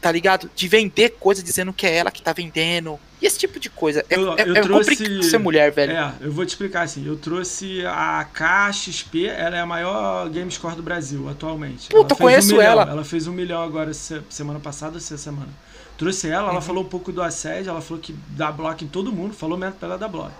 tá 0.00 0.12
ligado? 0.12 0.48
De 0.54 0.68
vender 0.68 1.16
coisa 1.18 1.42
dizendo 1.42 1.72
que 1.72 1.84
é 1.84 1.96
ela 1.96 2.08
que 2.12 2.22
tá 2.22 2.32
vendendo. 2.32 3.00
E 3.20 3.26
esse 3.26 3.36
tipo 3.36 3.58
de 3.58 3.68
coisa. 3.68 4.04
É, 4.08 4.14
Eu- 4.14 4.38
é, 4.38 4.42
eu 4.48 4.56
é 4.56 4.60
trouxe- 4.60 4.90
complicado 4.96 5.22
ser 5.24 5.38
mulher, 5.38 5.72
velho. 5.72 5.90
É, 5.92 6.12
eu 6.20 6.30
vou 6.30 6.46
te 6.46 6.50
explicar 6.50 6.82
assim. 6.82 7.04
Eu 7.04 7.16
trouxe 7.16 7.84
a 7.84 8.24
KXP, 8.32 9.26
ela 9.26 9.56
é 9.56 9.60
a 9.60 9.66
maior 9.66 10.28
game 10.30 10.48
score 10.52 10.76
do 10.76 10.84
Brasil 10.84 11.28
atualmente. 11.28 11.88
Puta, 11.88 12.14
fez 12.14 12.20
conheço 12.20 12.56
um 12.56 12.60
ela. 12.60 12.82
Ela 12.88 13.04
fez 13.04 13.26
um 13.26 13.32
milhão 13.32 13.60
agora 13.60 13.92
se- 13.92 14.22
semana 14.30 14.60
passada 14.60 14.92
ou 14.92 14.98
essa 14.98 15.18
semana. 15.18 15.48
Trouxe 15.96 16.28
ela, 16.28 16.44
ela 16.44 16.54
Uhum. 16.54 16.60
falou 16.62 16.84
um 16.84 16.88
pouco 16.88 17.10
do 17.10 17.20
assédio, 17.20 17.70
ela 17.70 17.80
falou 17.80 18.00
que 18.00 18.14
dá 18.28 18.52
bloco 18.52 18.84
em 18.84 18.86
todo 18.86 19.10
mundo, 19.10 19.34
falou 19.34 19.58
mesmo 19.58 19.74
pra 19.80 19.88
ela 19.88 19.98
dar 19.98 20.06
bloco. 20.06 20.32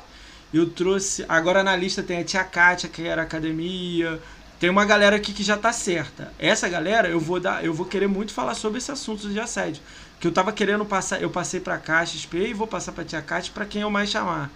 Eu 0.53 0.69
trouxe. 0.71 1.25
Agora 1.29 1.63
na 1.63 1.77
lista 1.77 2.03
tem 2.03 2.21
a 2.21 2.25
Tia 2.25 2.45
Kátia, 2.45 2.89
que 2.89 3.03
era 3.03 3.23
academia. 3.23 4.21
Tem 4.59 4.69
uma 4.69 4.85
galera 4.85 5.17
aqui 5.17 5.33
que 5.33 5.43
já 5.43 5.57
tá 5.57 5.73
certa. 5.73 6.33
Essa 6.39 6.69
galera, 6.69 7.09
eu 7.09 7.21
vou 7.21 7.39
dar, 7.39 7.65
eu 7.65 7.73
vou 7.73 7.87
querer 7.87 8.09
muito 8.09 8.33
falar 8.33 8.55
sobre 8.55 8.79
esse 8.79 8.91
assunto 8.91 9.29
de 9.29 9.39
assédio. 9.39 9.83
Que 10.19 10.27
eu 10.27 10.33
tava 10.33 10.53
querendo 10.53 10.85
passar, 10.85 11.23
eu 11.23 11.31
passei 11.31 11.61
pra 11.61 11.79
KXP 11.79 12.49
e 12.49 12.55
vou 12.55 12.67
passar 12.67 12.91
pra 12.93 13.05
Tia 13.05 13.23
Kátia 13.23 13.53
pra 13.55 13.65
quem 13.65 13.83
eu 13.83 13.91
mais 13.91 14.11
chamar. 14.11 14.51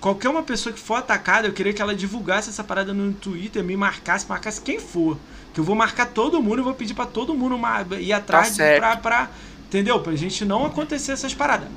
Qualquer 0.00 0.28
uma 0.28 0.42
pessoa 0.42 0.72
que 0.72 0.80
for 0.80 0.94
atacada, 0.94 1.46
eu 1.46 1.52
queria 1.52 1.72
que 1.72 1.82
ela 1.82 1.94
divulgasse 1.94 2.48
essa 2.48 2.64
parada 2.64 2.92
no 2.92 3.12
Twitter, 3.12 3.62
me 3.62 3.76
marcasse, 3.76 4.26
marcasse 4.28 4.60
quem 4.60 4.80
for. 4.80 5.16
Que 5.52 5.60
eu 5.60 5.64
vou 5.64 5.74
marcar 5.74 6.06
todo 6.06 6.42
mundo 6.42 6.60
e 6.60 6.62
vou 6.62 6.74
pedir 6.74 6.94
pra 6.94 7.06
todo 7.06 7.34
mundo 7.34 7.58
ir 8.00 8.12
atrás 8.12 8.56
Tá 8.56 8.76
pra, 8.76 8.96
pra. 8.96 9.30
Entendeu? 9.66 10.00
Pra 10.00 10.14
gente 10.16 10.44
não 10.44 10.64
acontecer 10.64 11.12
essas 11.12 11.34
paradas. 11.34 11.68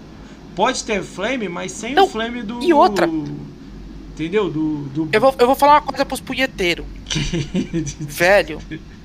Pode 0.55 0.83
ter 0.83 1.01
flame, 1.03 1.47
mas 1.47 1.71
sem 1.71 1.93
Não, 1.93 2.05
o 2.05 2.07
flame 2.09 2.43
do. 2.43 2.61
e 2.61 2.73
outra? 2.73 3.07
Entendeu? 4.13 4.49
Do. 4.49 4.83
do... 4.83 5.09
Eu 5.11 5.21
vou, 5.21 5.35
eu 5.39 5.47
vou 5.47 5.55
falar 5.55 5.73
uma 5.73 5.81
coisa 5.81 6.05
pros 6.05 6.19
punheteiros. 6.19 6.85
Velho, 7.99 8.59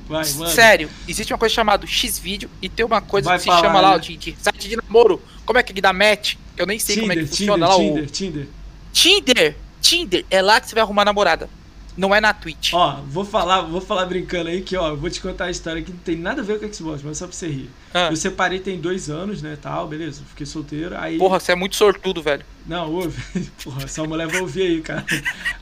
Vai, 0.09 0.25
sério, 0.25 0.89
existe 1.09 1.33
uma 1.33 1.39
coisa 1.39 1.55
chamada 1.55 1.87
X-Vídeo 1.87 2.49
e 2.63 2.69
tem 2.69 2.87
uma 2.87 3.01
coisa 3.01 3.29
Vai 3.29 3.39
que 3.39 3.43
se 3.43 3.49
falar, 3.49 3.61
chama 3.61 3.81
lá 3.81 3.91
né? 3.91 3.97
o 3.97 4.01
de, 4.01 4.17
de 4.17 4.37
site 4.39 4.69
de 4.69 4.77
namoro. 4.77 5.21
Como 5.45 5.59
é 5.59 5.63
que 5.63 5.81
dá 5.81 5.93
match? 5.93 6.35
Eu 6.57 6.67
nem 6.67 6.79
sei 6.79 7.01
como 7.01 7.13
é 7.13 7.17
que 7.17 7.25
Tinder, 7.25 7.37
funciona 7.37 7.67
Tinder, 7.67 7.69
lá 7.69 7.77
Tinder, 7.77 8.05
o. 8.05 8.07
Tinder. 8.07 8.49
Tinder! 8.93 9.57
Tinder! 9.81 10.25
É 10.31 10.41
lá 10.41 10.61
que 10.61 10.69
você 10.69 10.75
vai 10.75 10.83
arrumar 10.83 11.05
namorada. 11.05 11.51
Não 11.97 12.15
é 12.15 12.21
na 12.21 12.35
Twitch. 12.35 12.73
Ó, 12.75 13.01
vou 13.07 13.25
falar, 13.25 13.63
vou 13.63 13.81
falar 13.81 14.05
brincando 14.07 14.51
aí 14.51 14.61
que, 14.61 14.77
ó, 14.77 14.89
eu 14.89 14.97
vou 14.97 15.09
te 15.09 15.21
contar 15.21 15.47
a 15.47 15.51
história 15.51 15.81
que 15.83 15.91
não 15.91 15.99
tem 15.99 16.17
nada 16.17 16.43
a 16.43 16.45
ver 16.45 16.61
com 16.61 16.73
Xbox, 16.73 17.03
mas 17.03 17.17
só 17.19 17.27
pra 17.27 17.35
você 17.35 17.49
rir. 17.49 17.71
Ah, 17.95 18.09
Eu 18.11 18.17
separei 18.17 18.61
tem 18.61 18.79
dois 18.79 19.09
anos, 19.09 19.41
né, 19.41 19.57
tal, 19.61 19.89
beleza, 19.89 20.23
fiquei 20.29 20.45
solteiro, 20.45 20.97
aí... 20.99 21.17
Porra, 21.19 21.41
você 21.41 21.53
é 21.53 21.55
muito 21.55 21.75
sortudo, 21.77 22.23
velho. 22.23 22.45
Não, 22.67 22.93
ouve, 22.93 23.21
porra, 23.65 23.85
essa 23.85 24.05
mulher 24.05 24.27
vai 24.27 24.41
ouvir 24.41 24.63
aí, 24.63 24.81
cara. 24.83 25.07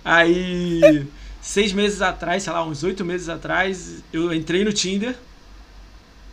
Aí, 0.05 1.07
seis 1.41 1.73
meses 1.73 2.03
atrás, 2.03 2.43
sei 2.43 2.53
lá, 2.53 2.65
uns 2.65 2.83
oito 2.83 3.05
meses 3.05 3.29
atrás, 3.29 4.03
eu 4.13 4.35
entrei 4.35 4.65
no 4.65 4.73
Tinder, 4.73 5.15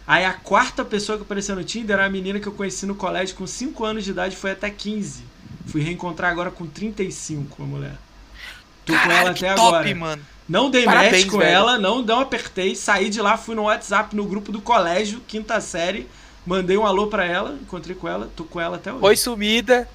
aí 0.08 0.26
a 0.26 0.34
quarta 0.34 0.84
pessoa 0.84 1.18
que 1.18 1.24
apareceu 1.24 1.56
no 1.56 1.64
Tinder 1.64 1.96
era 1.96 2.06
a 2.06 2.10
menina 2.10 2.40
que 2.40 2.48
eu 2.48 2.54
conheci 2.54 2.86
no 2.86 2.96
colégio 2.96 3.36
com 3.36 3.46
5 3.46 3.86
anos 3.86 4.04
de 4.04 4.12
idade, 4.12 4.36
foi 4.36 4.52
até 4.52 4.70
15. 4.70 5.24
Fui 5.68 5.82
reencontrar 5.82 6.32
agora 6.32 6.50
com 6.50 6.66
35, 6.66 7.62
a 7.62 7.66
mulher. 7.66 7.96
Tô 8.86 8.94
com 8.94 9.00
Caralho, 9.00 9.20
ela 9.28 9.34
que 9.34 9.46
até 9.46 9.56
top, 9.56 9.76
agora. 9.76 9.96
mano. 9.96 10.22
Não 10.50 10.70
dei 10.70 10.84
Parabéns, 10.84 11.24
match 11.24 11.32
com 11.32 11.38
velho. 11.38 11.50
ela, 11.50 11.78
não, 11.80 12.02
não 12.02 12.20
apertei, 12.20 12.76
saí 12.76 13.10
de 13.10 13.22
lá, 13.22 13.38
fui 13.38 13.56
no 13.56 13.64
WhatsApp, 13.64 14.16
no 14.16 14.26
grupo 14.26 14.52
do 14.52 14.60
colégio, 14.60 15.22
quinta 15.28 15.62
série, 15.62 16.08
mandei 16.46 16.78
um 16.78 16.86
alô 16.86 17.08
pra 17.08 17.24
ela, 17.26 17.58
encontrei 17.62 17.96
com 17.96 18.08
ela, 18.08 18.30
tô 18.36 18.44
com 18.44 18.60
ela 18.60 18.76
até 18.76 18.92
hoje. 18.92 19.04
Oi, 19.06 19.16
sumida. 19.16 19.88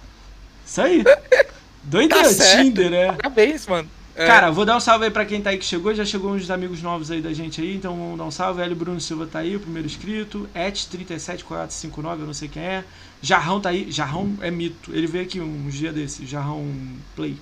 Isso 0.65 0.81
aí. 0.81 1.05
Doideira, 1.83 2.25
Tá 2.25 2.31
certo. 2.33 2.63
Tinder, 2.63 2.93
é. 2.93 3.13
Parabéns, 3.13 3.67
mano. 3.67 3.89
É, 4.19 4.27
Cara, 4.27 4.51
vou 4.51 4.65
dar 4.65 4.77
um 4.79 4.81
salve 4.81 5.05
aí 5.05 5.11
pra 5.11 5.27
quem 5.27 5.43
tá 5.43 5.51
aí 5.51 5.59
que 5.59 5.65
chegou. 5.65 5.93
Já 5.95 6.03
chegou 6.05 6.33
uns 6.33 6.51
amigos 6.51 6.81
novos 6.81 7.11
aí 7.11 7.21
da 7.21 7.35
gente 7.35 7.61
aí, 7.61 7.77
então 7.77 7.95
vamos 7.95 8.17
dar 8.17 8.25
um 8.25 8.31
salve. 8.31 8.63
Hélio 8.63 8.75
Bruno 8.75 8.99
Silva 8.99 9.27
tá 9.31 9.41
aí, 9.41 9.55
o 9.55 9.61
primeiro 9.61 9.87
inscrito. 9.87 10.49
Et37459, 10.57 12.21
eu 12.21 12.27
não 12.27 12.33
sei 12.35 12.49
quem 12.49 12.63
é. 12.63 12.85
Jarrão 13.21 13.61
tá 13.61 13.69
aí. 13.69 13.93
Jarrão 13.93 14.35
é 14.41 14.51
mito. 14.51 14.91
Ele 14.95 15.07
veio 15.07 15.25
aqui 15.25 15.39
um 15.39 15.69
dia 15.69 15.93
desse, 15.93 16.25
Jarrão 16.25 16.67
Play. 17.15 17.37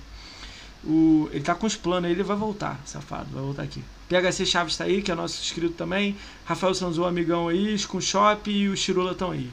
O, 0.85 1.27
ele 1.31 1.43
tá 1.43 1.55
com 1.55 1.65
os 1.65 1.75
planos 1.75 2.05
aí, 2.05 2.11
ele 2.11 2.21
vai 2.23 2.37
voltar, 2.37 2.79
safado, 2.85 3.27
vai 3.33 3.41
voltar 3.41 3.63
aqui. 3.63 3.83
PHC 4.07 4.45
Chaves 4.45 4.77
tá 4.77 4.83
aí, 4.83 5.01
que 5.01 5.11
é 5.11 5.15
nosso 5.15 5.41
inscrito 5.41 5.73
também. 5.73 6.15
Rafael 6.45 6.75
Sanzu, 6.75 7.03
amigão 7.05 7.47
aí. 7.47 7.75
Com 7.87 7.99
Shop 7.99 8.49
e 8.51 8.69
o 8.69 8.77
Chirula 8.77 9.13
estão 9.13 9.31
aí. 9.31 9.49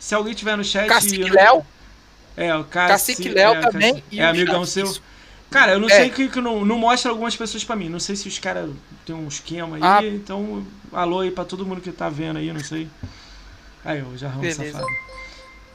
Se 0.00 0.14
alguém 0.14 0.32
tiver 0.32 0.56
no 0.56 0.64
chat. 0.64 0.88
Cacique 0.88 1.20
eu 1.28 1.34
Léo. 1.34 1.66
É, 2.34 2.54
o 2.56 2.64
Cacique 2.64 3.28
Léo 3.28 3.52
é, 3.54 3.60
também. 3.60 3.94
Cacique- 3.94 4.16
e 4.16 4.20
é 4.20 4.26
o 4.26 4.30
amigão 4.30 4.54
Chaves, 4.54 4.70
seu. 4.70 4.84
isso. 4.86 5.02
Cara, 5.50 5.72
eu 5.72 5.78
não 5.80 5.90
É. 5.90 5.94
sei 5.94 6.08
que, 6.08 6.28
que 6.30 6.40
não, 6.40 6.64
não 6.64 6.78
mostra 6.78 7.10
algumas 7.10 7.36
pessoas 7.36 7.62
pra 7.62 7.76
mim. 7.76 7.90
Não 7.90 8.00
sei 8.00 8.16
se 8.16 8.26
os 8.26 8.38
caras 8.38 8.70
têm 9.04 9.14
um 9.14 9.28
esquema 9.28 9.76
aí. 9.76 9.82
Ah. 9.82 10.00
Então, 10.02 10.66
alô 10.90 11.20
aí 11.20 11.30
pra 11.30 11.44
todo 11.44 11.66
mundo 11.66 11.82
que 11.82 11.92
tá 11.92 12.08
vendo 12.08 12.38
aí, 12.38 12.50
não 12.50 12.64
sei. 12.64 12.88
Aí, 13.84 14.00
o 14.00 14.16
Jarrão 14.16 14.40
Beleza. 14.40 14.64
safado. 14.72 14.86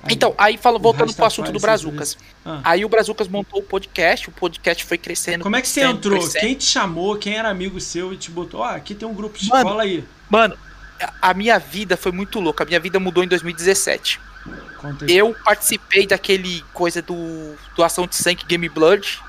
Aí, 0.03 0.13
Então, 0.13 0.33
aí 0.37 0.57
fala, 0.57 0.77
voltando 0.79 1.13
pro 1.13 1.25
assunto 1.25 1.51
do 1.51 1.59
Brazucas. 1.59 2.17
Ah. 2.45 2.61
Aí 2.63 2.85
o 2.85 2.89
Brazucas 2.89 3.27
montou 3.27 3.59
o 3.59 3.63
podcast, 3.63 4.29
o 4.29 4.31
podcast 4.31 4.85
foi 4.85 4.97
crescendo. 4.97 5.43
Como 5.43 5.55
é 5.55 5.61
que 5.61 5.67
você 5.67 5.81
entrou? 5.83 6.17
crescendo. 6.19 6.41
Quem 6.41 6.55
te 6.55 6.63
chamou? 6.65 7.15
Quem 7.17 7.35
era 7.37 7.49
amigo 7.49 7.79
seu 7.81 8.13
e 8.13 8.17
te 8.17 8.31
botou? 8.31 8.61
Ó, 8.61 8.65
aqui 8.65 8.93
tem 8.95 9.07
um 9.07 9.13
grupo 9.13 9.37
de 9.37 9.47
Mano. 9.49 9.61
escola 9.63 9.83
aí. 9.83 10.03
Mano, 10.29 10.57
a- 11.21 11.33
minha 11.33 11.57
vida 11.59 11.97
foi 11.97 12.11
muito 12.11 12.39
louca. 12.39 12.63
A 12.63 12.67
minha 12.67 12.79
vida 12.79 12.99
mudou 12.99 13.23
em 13.23 13.27
2017. 13.27 14.19
Conta 14.77 15.05
aí. 15.05 15.17
Eu 15.17 15.35
participei 15.43 16.05
daquele 16.07 16.63
coisa 16.73 17.01
do 17.01 17.55
doação 17.75 18.05
de 18.07 18.15
sangue 18.15 18.45
Game 18.47 18.69
Blood. 18.69 19.19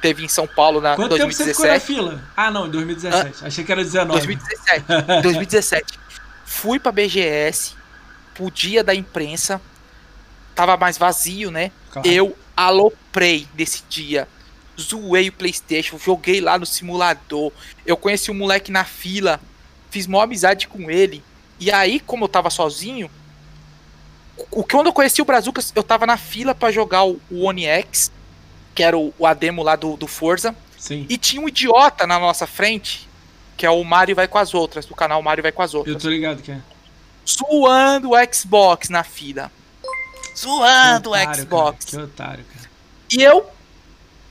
Teve 0.00 0.24
em 0.24 0.28
São 0.28 0.46
Paulo 0.46 0.80
na 0.80 0.96
Quanto 0.96 1.16
tempo 1.16 1.30
você 1.32 1.44
ficou 1.52 1.66
na 1.66 1.72
2017. 1.72 1.86
fila? 1.86 2.24
Ah, 2.36 2.50
não, 2.50 2.66
em 2.66 2.70
2017. 2.70 3.44
Achei 3.44 3.64
que 3.64 3.72
era 3.72 3.82
19. 3.82 4.12
2017. 4.18 5.22
2017. 5.22 5.98
Fui 6.46 6.78
pra 6.78 6.90
BGS, 6.92 7.74
pro 8.34 8.50
dia 8.50 8.82
da 8.84 8.94
imprensa. 8.94 9.60
Tava 10.60 10.76
mais 10.76 10.98
vazio, 10.98 11.50
né? 11.50 11.72
Claro. 11.90 12.06
Eu 12.06 12.36
aloprei 12.54 13.48
nesse 13.56 13.82
dia. 13.88 14.28
Zoei 14.78 15.30
o 15.30 15.32
PlayStation, 15.32 15.98
joguei 15.98 16.38
lá 16.38 16.58
no 16.58 16.66
simulador. 16.66 17.50
Eu 17.86 17.96
conheci 17.96 18.30
um 18.30 18.34
moleque 18.34 18.70
na 18.70 18.84
fila, 18.84 19.40
fiz 19.90 20.06
maior 20.06 20.24
amizade 20.24 20.68
com 20.68 20.90
ele. 20.90 21.24
E 21.58 21.72
aí, 21.72 21.98
como 21.98 22.24
eu 22.24 22.28
tava 22.28 22.50
sozinho, 22.50 23.10
o 24.50 24.62
quando 24.62 24.88
eu 24.88 24.92
conheci 24.92 25.22
o 25.22 25.24
Brazucas, 25.24 25.72
eu 25.74 25.82
tava 25.82 26.04
na 26.04 26.18
fila 26.18 26.54
pra 26.54 26.70
jogar 26.70 27.04
o, 27.04 27.18
o 27.30 27.44
One 27.44 27.64
X, 27.64 28.12
que 28.74 28.82
era 28.82 28.98
o, 28.98 29.14
a 29.24 29.32
demo 29.32 29.62
lá 29.62 29.76
do, 29.76 29.96
do 29.96 30.06
Forza. 30.06 30.54
Sim. 30.76 31.06
E 31.08 31.16
tinha 31.16 31.40
um 31.40 31.48
idiota 31.48 32.06
na 32.06 32.18
nossa 32.18 32.46
frente, 32.46 33.08
que 33.56 33.64
é 33.64 33.70
o 33.70 33.82
Mario 33.82 34.14
vai 34.14 34.28
com 34.28 34.36
as 34.36 34.52
outras, 34.52 34.84
do 34.84 34.94
canal 34.94 35.22
Mario 35.22 35.40
vai 35.40 35.52
com 35.52 35.62
as 35.62 35.72
Eu 35.72 35.78
outras. 35.78 36.02
tô 36.02 36.10
ligado 36.10 36.42
que 36.42 36.52
é. 36.52 36.60
Zoando 37.26 38.10
o 38.10 38.34
Xbox 38.34 38.90
na 38.90 39.02
fila. 39.02 39.50
Zoando 40.40 41.10
o 41.10 41.34
Xbox. 41.34 41.84
Cara, 41.84 42.06
que 42.06 42.12
otário, 42.12 42.44
cara. 42.44 42.70
E 43.10 43.22
eu, 43.22 43.46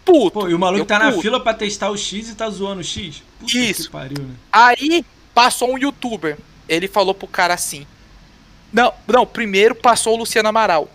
puto. 0.03 0.39
Pô, 0.39 0.49
e 0.49 0.53
o 0.53 0.59
maluco 0.59 0.85
tá 0.85 0.97
na 0.97 1.09
puto. 1.11 1.21
fila 1.21 1.39
pra 1.39 1.53
testar 1.53 1.89
o 1.89 1.97
X 1.97 2.29
e 2.29 2.35
tá 2.35 2.49
zoando 2.49 2.81
o 2.81 2.83
X? 2.83 3.21
Puta 3.39 3.57
Isso. 3.57 3.91
pariu, 3.91 4.23
né? 4.23 4.35
Aí 4.51 5.05
passou 5.33 5.71
um 5.71 5.77
youtuber. 5.77 6.37
Ele 6.67 6.87
falou 6.87 7.13
pro 7.13 7.27
cara 7.27 7.53
assim. 7.53 7.85
Não, 8.71 8.93
não, 9.07 9.25
primeiro 9.25 9.75
passou 9.75 10.13
o 10.13 10.17
Luciano 10.17 10.49
Amaral. 10.49 10.89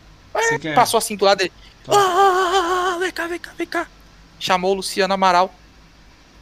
Quer? 0.61 0.75
Passou 0.75 0.99
assim 0.99 1.17
do 1.17 1.25
lado 1.25 1.39
dele. 1.39 1.53
Tá. 1.85 1.93
Ah, 1.95 2.97
vem 2.99 3.11
cá, 3.11 3.27
vem 3.27 3.39
cá, 3.39 3.53
vem 3.57 3.67
cá. 3.67 3.87
Chamou 4.39 4.73
o 4.73 4.75
Luciano 4.75 5.15
Amaral. 5.15 5.53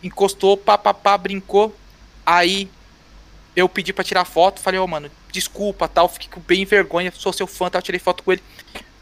Encostou, 0.03 0.57
pá, 0.57 0.77
pá, 0.79 0.95
pá, 0.95 1.17
brincou. 1.17 1.75
Aí 2.25 2.71
eu 3.55 3.69
pedi 3.69 3.93
pra 3.93 4.05
tirar 4.05 4.25
foto. 4.25 4.61
Falei, 4.61 4.79
ô, 4.81 4.87
mano, 4.87 5.11
desculpa, 5.31 5.89
tal. 5.89 6.09
Fiquei 6.09 6.29
com 6.29 6.41
bem 6.41 6.65
vergonha. 6.65 7.13
Sou 7.17 7.33
seu 7.33 7.47
fã, 7.47 7.69
tal. 7.71 7.83
Tirei 7.83 7.99
foto 8.01 8.23
com 8.23 8.33
ele. 8.33 8.43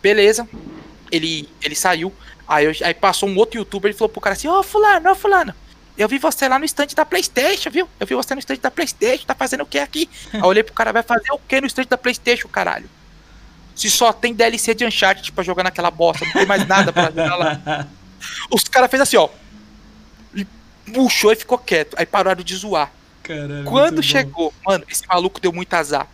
Beleza. 0.02 0.48
Ele, 1.10 1.48
ele 1.62 1.74
saiu. 1.74 2.12
Aí, 2.46 2.64
eu- 2.64 2.74
aí 2.86 2.94
passou 2.94 3.28
um 3.28 3.36
outro 3.36 3.58
youtuber 3.58 3.90
e 3.90 3.94
falou 3.94 4.08
pro 4.08 4.20
cara 4.20 4.34
assim: 4.34 4.48
Ô, 4.48 4.62
Fulano, 4.62 5.10
ô, 5.10 5.14
Fulano. 5.14 5.54
Eu 5.98 6.08
vi 6.08 6.18
você 6.18 6.48
lá 6.48 6.58
no 6.58 6.64
stand 6.64 6.88
da 6.96 7.04
PlayStation, 7.04 7.68
viu? 7.70 7.86
Eu 7.98 8.06
vi 8.06 8.14
você 8.14 8.34
no 8.34 8.38
stand 8.40 8.56
da 8.62 8.70
PlayStation. 8.70 9.26
Tá 9.26 9.34
fazendo 9.34 9.62
o 9.62 9.66
que 9.66 9.78
aqui? 9.78 10.08
aí 10.32 10.40
eu 10.40 10.46
olhei 10.46 10.62
pro 10.62 10.72
cara: 10.72 10.92
vai 10.92 11.02
fazer 11.02 11.30
o 11.32 11.38
que 11.38 11.60
no 11.60 11.66
stand 11.66 11.84
da 11.90 11.98
PlayStation, 11.98 12.48
caralho? 12.48 12.88
Se 13.76 13.90
só 13.90 14.12
tem 14.12 14.32
DLC 14.34 14.74
de 14.74 14.84
Uncharted 14.84 15.30
pra 15.32 15.44
jogar 15.44 15.62
naquela 15.62 15.90
bosta, 15.90 16.24
não 16.24 16.32
tem 16.32 16.46
mais 16.46 16.66
nada 16.66 16.92
pra 16.92 17.06
jogar 17.06 17.36
lá. 17.36 17.86
Os 18.50 18.64
caras 18.64 18.90
fez 18.90 19.00
assim, 19.02 19.16
ó. 19.16 19.28
E 20.34 20.44
puxou 20.92 21.32
e 21.32 21.36
ficou 21.36 21.56
quieto. 21.58 21.94
Aí 21.98 22.04
pararam 22.06 22.42
de 22.42 22.54
zoar. 22.56 22.90
Caralho, 23.34 23.64
Quando 23.64 23.94
muito 23.94 23.96
bom. 23.96 24.02
chegou, 24.02 24.54
mano, 24.66 24.84
esse 24.88 25.06
maluco 25.06 25.40
deu 25.40 25.52
muito 25.52 25.72
azar. 25.74 26.06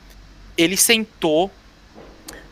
Ele 0.57 0.77
sentou 0.77 1.51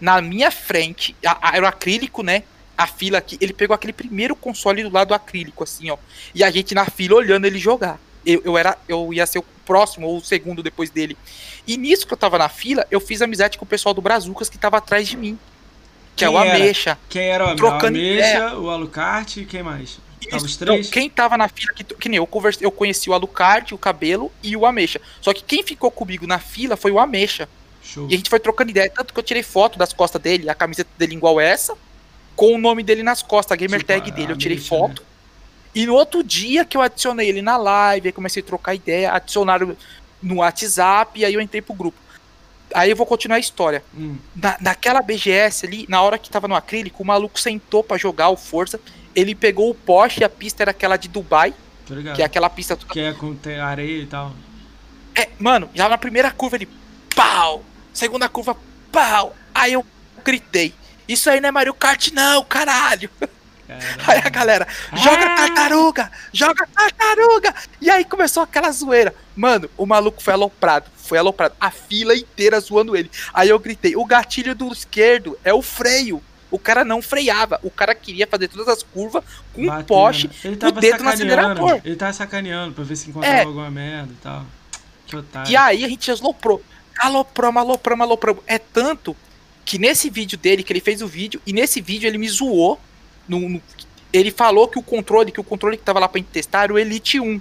na 0.00 0.20
minha 0.20 0.50
frente, 0.50 1.14
a- 1.24 1.38
a- 1.50 1.56
era 1.56 1.64
o 1.64 1.68
acrílico, 1.68 2.22
né? 2.22 2.42
A 2.76 2.86
fila 2.86 3.18
aqui. 3.18 3.38
Ele 3.40 3.52
pegou 3.52 3.74
aquele 3.74 3.92
primeiro 3.92 4.34
console 4.34 4.82
do 4.82 4.90
lado 4.92 5.08
do 5.08 5.14
acrílico, 5.14 5.62
assim, 5.64 5.90
ó. 5.90 5.96
E 6.34 6.42
a 6.42 6.50
gente 6.50 6.74
na 6.74 6.84
fila 6.86 7.16
olhando 7.16 7.46
ele 7.46 7.58
jogar. 7.58 7.98
Eu, 8.26 8.42
eu 8.44 8.58
era, 8.58 8.76
eu 8.88 9.12
ia 9.12 9.26
ser 9.26 9.38
o 9.38 9.44
próximo 9.66 10.06
ou 10.08 10.16
o 10.16 10.20
segundo 10.24 10.62
depois 10.62 10.90
dele. 10.90 11.16
E 11.66 11.76
nisso 11.76 12.06
que 12.06 12.12
eu 12.12 12.16
tava 12.18 12.36
na 12.38 12.48
fila, 12.48 12.86
eu 12.90 13.00
fiz 13.00 13.22
amizade 13.22 13.56
com 13.58 13.64
o 13.64 13.68
pessoal 13.68 13.94
do 13.94 14.00
Brazucas 14.02 14.48
que 14.48 14.58
tava 14.58 14.78
atrás 14.78 15.06
de 15.06 15.16
mim. 15.16 15.38
Que 16.16 16.24
é 16.24 16.28
Quem 16.28 16.36
o 16.36 16.40
era? 16.40 16.54
Ameixa. 16.56 16.98
Quem 17.08 17.22
era 17.22 17.52
o 17.52 17.56
Trocando 17.56 17.98
Ameixa, 17.98 18.56
o 18.56 18.70
Alucard 18.70 19.40
e 19.40 19.44
quem 19.44 19.62
mais? 19.62 19.98
Tava 20.28 20.44
os 20.44 20.56
três? 20.56 20.80
Então, 20.80 20.92
quem 20.92 21.10
tava 21.10 21.36
na 21.36 21.48
fila, 21.48 21.72
que, 21.72 21.84
que 21.84 22.08
nem 22.08 22.18
eu 22.18 22.26
conversei, 22.26 22.66
eu 22.66 22.70
conheci 22.70 23.08
o 23.10 23.14
Alucard, 23.14 23.74
o 23.74 23.78
Cabelo 23.78 24.30
e 24.42 24.56
o 24.56 24.66
Ameixa. 24.66 25.00
Só 25.20 25.32
que 25.32 25.42
quem 25.42 25.62
ficou 25.62 25.90
comigo 25.90 26.26
na 26.26 26.38
fila 26.38 26.76
foi 26.76 26.90
o 26.90 26.98
Ameixa. 26.98 27.48
Show. 27.82 28.06
E 28.08 28.14
a 28.14 28.16
gente 28.16 28.30
foi 28.30 28.40
trocando 28.40 28.70
ideia, 28.70 28.90
tanto 28.90 29.12
que 29.12 29.18
eu 29.18 29.24
tirei 29.24 29.42
foto 29.42 29.78
das 29.78 29.92
costas 29.92 30.20
dele, 30.20 30.48
a 30.48 30.54
camiseta 30.54 30.88
dele 30.96 31.14
igual 31.14 31.38
essa, 31.40 31.76
com 32.34 32.54
o 32.54 32.58
nome 32.58 32.82
dele 32.82 33.02
nas 33.02 33.22
costas, 33.22 33.52
a 33.52 33.56
gamer 33.56 33.84
tag 33.84 34.10
dele. 34.10 34.32
Eu 34.32 34.36
tirei 34.38 34.58
foto. 34.58 35.02
E 35.74 35.86
no 35.86 35.94
outro 35.94 36.22
dia 36.22 36.64
que 36.64 36.76
eu 36.76 36.80
adicionei 36.80 37.28
ele 37.28 37.42
na 37.42 37.56
live, 37.56 38.08
aí 38.08 38.12
comecei 38.12 38.42
a 38.42 38.46
trocar 38.46 38.74
ideia, 38.74 39.12
adicionaram 39.12 39.76
no 40.22 40.36
WhatsApp, 40.36 41.18
e 41.18 41.24
aí 41.24 41.34
eu 41.34 41.40
entrei 41.40 41.60
pro 41.60 41.74
grupo. 41.74 41.98
Aí 42.72 42.90
eu 42.90 42.96
vou 42.96 43.06
continuar 43.06 43.36
a 43.36 43.40
história. 43.40 43.84
Hum, 43.96 44.16
Na, 44.34 44.56
naquela 44.60 45.02
BGS 45.02 45.66
ali, 45.66 45.86
na 45.88 46.00
hora 46.02 46.18
que 46.18 46.30
tava 46.30 46.48
no 46.48 46.54
acrílico, 46.54 47.02
o 47.02 47.06
maluco 47.06 47.38
sentou 47.38 47.84
pra 47.84 47.96
jogar 47.98 48.30
o 48.30 48.36
Forza. 48.36 48.80
Ele 49.14 49.34
pegou 49.34 49.70
o 49.70 49.74
Porsche, 49.74 50.24
a 50.24 50.28
pista 50.28 50.62
era 50.62 50.70
aquela 50.70 50.96
de 50.96 51.08
Dubai, 51.08 51.54
que 52.14 52.22
é 52.22 52.24
aquela 52.24 52.50
pista 52.50 52.76
toda 52.76 52.92
Que 52.92 53.00
é 53.00 53.12
com 53.12 53.36
areia 53.62 54.02
e 54.02 54.06
tal. 54.06 54.32
É, 55.14 55.28
mano, 55.38 55.70
já 55.74 55.88
na 55.88 55.96
primeira 55.98 56.30
curva 56.30 56.56
ele 56.56 56.68
pau, 57.14 57.62
segunda 57.92 58.28
curva 58.28 58.56
pau. 58.90 59.34
Aí 59.54 59.72
eu 59.74 59.84
gritei: 60.24 60.74
Isso 61.06 61.30
aí 61.30 61.40
não 61.40 61.48
é 61.48 61.52
Mario 61.52 61.74
Kart, 61.74 62.10
não, 62.12 62.44
caralho. 62.44 63.08
Aí 64.06 64.20
a 64.22 64.28
galera, 64.28 64.68
joga 64.92 65.24
Ah! 65.24 65.36
tartaruga, 65.36 66.12
joga 66.32 66.66
tartaruga. 66.66 67.54
E 67.80 67.88
aí 67.88 68.04
começou 68.04 68.42
aquela 68.42 68.70
zoeira. 68.70 69.14
Mano, 69.34 69.70
o 69.76 69.86
maluco 69.86 70.22
foi 70.22 70.34
aloprado, 70.34 70.90
foi 70.96 71.16
aloprado. 71.16 71.54
A 71.58 71.70
fila 71.70 72.14
inteira 72.14 72.60
zoando 72.60 72.94
ele. 72.96 73.10
Aí 73.32 73.48
eu 73.48 73.58
gritei: 73.58 73.96
O 73.96 74.04
gatilho 74.04 74.54
do 74.54 74.70
esquerdo 74.72 75.38
é 75.42 75.52
o 75.54 75.62
freio. 75.62 76.22
O 76.54 76.58
cara 76.58 76.84
não 76.84 77.02
freava, 77.02 77.58
o 77.64 77.70
cara 77.70 77.96
queria 77.96 78.28
fazer 78.28 78.46
todas 78.46 78.68
as 78.68 78.82
curvas 78.84 79.24
com 79.52 79.62
um 79.68 79.82
poste 79.82 80.30
Ele 80.44 80.54
o 80.54 80.70
dedo 80.70 81.02
no 81.02 81.08
acelerador. 81.10 81.80
Ele 81.84 81.96
tava 81.96 82.12
sacaneando 82.12 82.72
pra 82.74 82.84
ver 82.84 82.94
se 82.94 83.10
encontrava 83.10 83.38
É. 83.38 83.42
alguma 83.42 83.68
merda 83.72 84.12
e 84.12 84.16
tal. 84.22 84.46
Que 85.04 85.16
otário. 85.16 85.50
E 85.50 85.56
aí 85.56 85.84
a 85.84 85.88
gente 85.88 86.08
aloprou. 86.12 86.62
Alopramos, 86.96 87.60
alopramos, 87.60 88.04
alopramos. 88.06 88.44
É 88.46 88.56
tanto 88.58 89.16
que 89.64 89.78
nesse 89.78 90.08
vídeo 90.08 90.38
dele, 90.38 90.62
que 90.62 90.72
ele 90.72 90.78
fez 90.80 91.02
o 91.02 91.08
vídeo, 91.08 91.42
e 91.44 91.52
nesse 91.52 91.80
vídeo 91.80 92.06
ele 92.06 92.18
me 92.18 92.28
zoou. 92.28 92.80
no- 93.26 93.48
no- 93.48 93.62
ele 94.12 94.30
falou 94.30 94.68
que 94.68 94.78
o 94.78 94.82
controle, 94.82 95.32
que 95.32 95.40
o 95.40 95.44
controle 95.44 95.76
que 95.76 95.82
tava 95.82 95.98
lá 95.98 96.06
pra 96.08 96.18
gente 96.20 96.28
testar 96.28 96.64
era 96.64 96.72
o 96.74 96.78
Elite 96.78 97.18
1. 97.18 97.40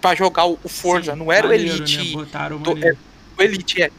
Pra 0.00 0.14
jogar 0.16 0.46
o, 0.46 0.58
o 0.64 0.68
Forza, 0.68 1.12
Sim, 1.12 1.18
não 1.18 1.30
era 1.30 1.46
maneiro, 1.46 1.72
o 1.74 1.76
Elite. 1.76 1.98
Né? 1.98 2.12
Botaram 2.12 2.58
do- 2.58 2.70
maneiro. 2.74 2.98
O 3.38 3.42
Elite 3.42 3.82
é. 3.82 3.90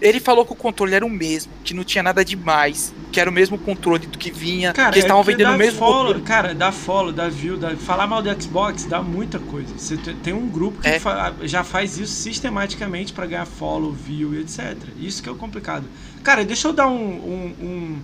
Ele 0.00 0.20
falou 0.20 0.44
que 0.46 0.52
o 0.52 0.56
controle 0.56 0.94
era 0.94 1.04
o 1.04 1.10
mesmo, 1.10 1.52
que 1.64 1.74
não 1.74 1.82
tinha 1.84 2.02
nada 2.02 2.24
demais, 2.24 2.94
que 3.10 3.20
era 3.20 3.28
o 3.28 3.32
mesmo 3.32 3.58
controle 3.58 4.06
do 4.06 4.16
que 4.18 4.30
vinha, 4.30 4.72
Cara, 4.72 4.90
que 4.90 4.94
eles 4.98 5.04
estavam 5.04 5.22
é 5.22 5.24
vendendo 5.24 5.54
o 5.54 5.58
mesmo 5.58 5.78
follow, 5.78 6.04
controle. 6.06 6.22
Cara, 6.24 6.54
dá 6.54 6.70
follow, 6.70 7.12
dá 7.12 7.28
view, 7.28 7.56
dá... 7.56 7.76
falar 7.76 8.06
mal 8.06 8.22
do 8.22 8.42
Xbox 8.42 8.84
dá 8.84 9.02
muita 9.02 9.38
coisa. 9.38 9.72
Você 9.76 9.96
te- 9.96 10.14
tem 10.14 10.32
um 10.32 10.48
grupo 10.48 10.80
que 10.80 10.88
É. 10.88 11.00
fa- 11.00 11.34
já 11.42 11.64
faz 11.64 11.98
isso 11.98 12.12
sistematicamente 12.12 13.12
pra 13.12 13.26
ganhar 13.26 13.46
follow, 13.46 13.92
view 13.92 14.34
e 14.34 14.40
etc. 14.40 14.76
Isso 14.98 15.22
que 15.22 15.28
é 15.28 15.32
o 15.32 15.36
complicado. 15.36 15.84
Cara, 16.22 16.44
deixa 16.44 16.68
eu 16.68 16.72
dar 16.72 16.86
um, 16.88 16.94
um- 16.94 17.54
um- 17.60 17.98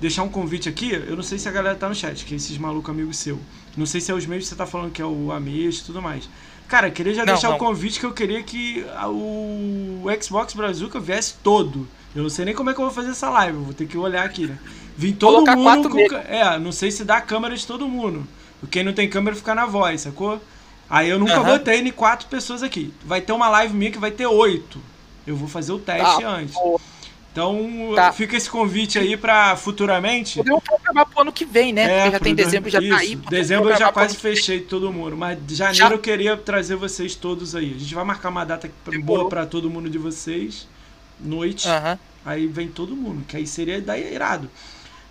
deixar 0.00 0.22
um 0.22 0.28
convite 0.28 0.68
aqui. 0.68 0.90
Eu 0.92 1.16
não 1.16 1.22
sei 1.22 1.38
se 1.38 1.48
a 1.48 1.52
galera 1.52 1.74
tá 1.76 1.88
no 1.88 1.94
chat, 1.94 2.24
que 2.24 2.34
é 2.34 2.36
esses 2.36 2.56
malucos 2.58 2.90
amigos 2.90 3.16
seu. 3.16 3.38
Não 3.76 3.86
sei 3.86 4.00
se 4.00 4.10
é 4.10 4.14
os 4.14 4.26
mesmos 4.26 4.44
que 4.44 4.50
você 4.50 4.56
tá 4.56 4.66
falando 4.66 4.90
que 4.92 5.00
é 5.00 5.04
o 5.06 5.32
Ameias 5.32 5.76
e 5.78 5.84
tudo 5.84 6.02
mais. 6.02 6.28
Cara, 6.72 6.90
queria 6.90 7.12
já 7.12 7.26
Não, 7.26 7.34
deixar 7.34 7.48
não. 7.50 7.56
o 7.56 7.58
convite 7.58 8.00
que 8.00 8.06
eu 8.06 8.12
queria 8.12 8.42
que 8.42 8.82
o 9.08 10.06
Xbox 10.22 10.54
Brazuca 10.54 10.98
viesse 10.98 11.34
todo. 11.44 11.86
Eu 12.16 12.22
não 12.22 12.30
sei 12.30 12.46
nem 12.46 12.54
como 12.54 12.70
é 12.70 12.72
que 12.72 12.80
eu 12.80 12.86
vou 12.86 12.94
fazer 12.94 13.10
essa 13.10 13.28
live, 13.28 13.58
eu 13.58 13.62
vou 13.64 13.74
ter 13.74 13.86
que 13.86 13.98
olhar 13.98 14.24
aqui, 14.24 14.46
né? 14.46 14.58
Vim 14.96 15.12
todo 15.12 15.34
Colocar 15.34 15.54
mundo 15.54 15.90
com. 15.90 15.98
É, 15.98 16.58
não 16.58 16.72
sei 16.72 16.90
se 16.90 17.04
dá 17.04 17.20
câmera 17.20 17.54
de 17.54 17.66
todo 17.66 17.86
mundo. 17.86 18.26
Quem 18.70 18.82
não 18.82 18.94
tem 18.94 19.06
câmera 19.06 19.36
fica 19.36 19.54
na 19.54 19.66
voz, 19.66 20.00
sacou? 20.00 20.40
Aí 20.88 21.10
eu 21.10 21.18
nunca 21.18 21.34
Aham. 21.34 21.58
botei 21.58 21.78
em 21.80 21.92
quatro 21.92 22.26
pessoas 22.28 22.62
aqui. 22.62 22.90
Vai 23.04 23.20
ter 23.20 23.32
uma 23.32 23.50
live 23.50 23.74
minha 23.76 23.90
que 23.92 23.98
vai 23.98 24.10
ter 24.10 24.26
oito. 24.26 24.80
Eu 25.26 25.36
vou 25.36 25.48
fazer 25.48 25.72
o 25.72 25.78
teste 25.78 26.24
Ah, 26.24 26.36
antes. 26.36 26.54
pô. 26.54 26.80
Então 27.32 27.92
Tá. 27.94 28.12
fica 28.12 28.36
esse 28.36 28.48
convite 28.48 28.98
aí 28.98 29.16
pra 29.16 29.56
futuramente. 29.56 30.36
Podemos 30.36 30.62
programar 30.62 31.06
pro 31.06 31.22
ano 31.22 31.32
que 31.32 31.46
vem, 31.46 31.72
né? 31.72 31.88
Porque 31.88 31.98
já 32.00 32.06
É, 32.06 32.10
pro 32.10 32.20
tem 32.20 32.34
dezembro, 32.34 32.70
já 32.70 32.78
isso, 32.78 32.90
tá 32.90 32.96
aí. 32.98 33.16
Dezembro 33.16 33.70
eu 33.70 33.76
já 33.78 33.90
quase 33.90 34.16
fechei 34.16 34.60
todo 34.60 34.92
mundo. 34.92 35.16
Mas 35.16 35.38
janeiro 35.48 35.76
Já- 35.88 35.90
eu 35.90 35.98
queria 35.98 36.36
trazer 36.36 36.76
vocês 36.76 37.14
todos 37.14 37.56
aí. 37.56 37.72
A 37.74 37.78
gente 37.78 37.94
vai 37.94 38.04
marcar 38.04 38.28
uma 38.28 38.44
data 38.44 38.70
boa 39.02 39.28
pra 39.30 39.46
todo 39.46 39.70
mundo 39.70 39.88
de 39.88 39.96
vocês. 39.96 40.68
Noite. 41.18 41.66
Aham. 41.68 41.98
Aí 42.24 42.46
vem 42.46 42.68
todo 42.68 42.94
mundo, 42.94 43.24
que 43.26 43.36
aí 43.36 43.46
seria 43.46 43.80
daí 43.80 44.12
irado. 44.14 44.48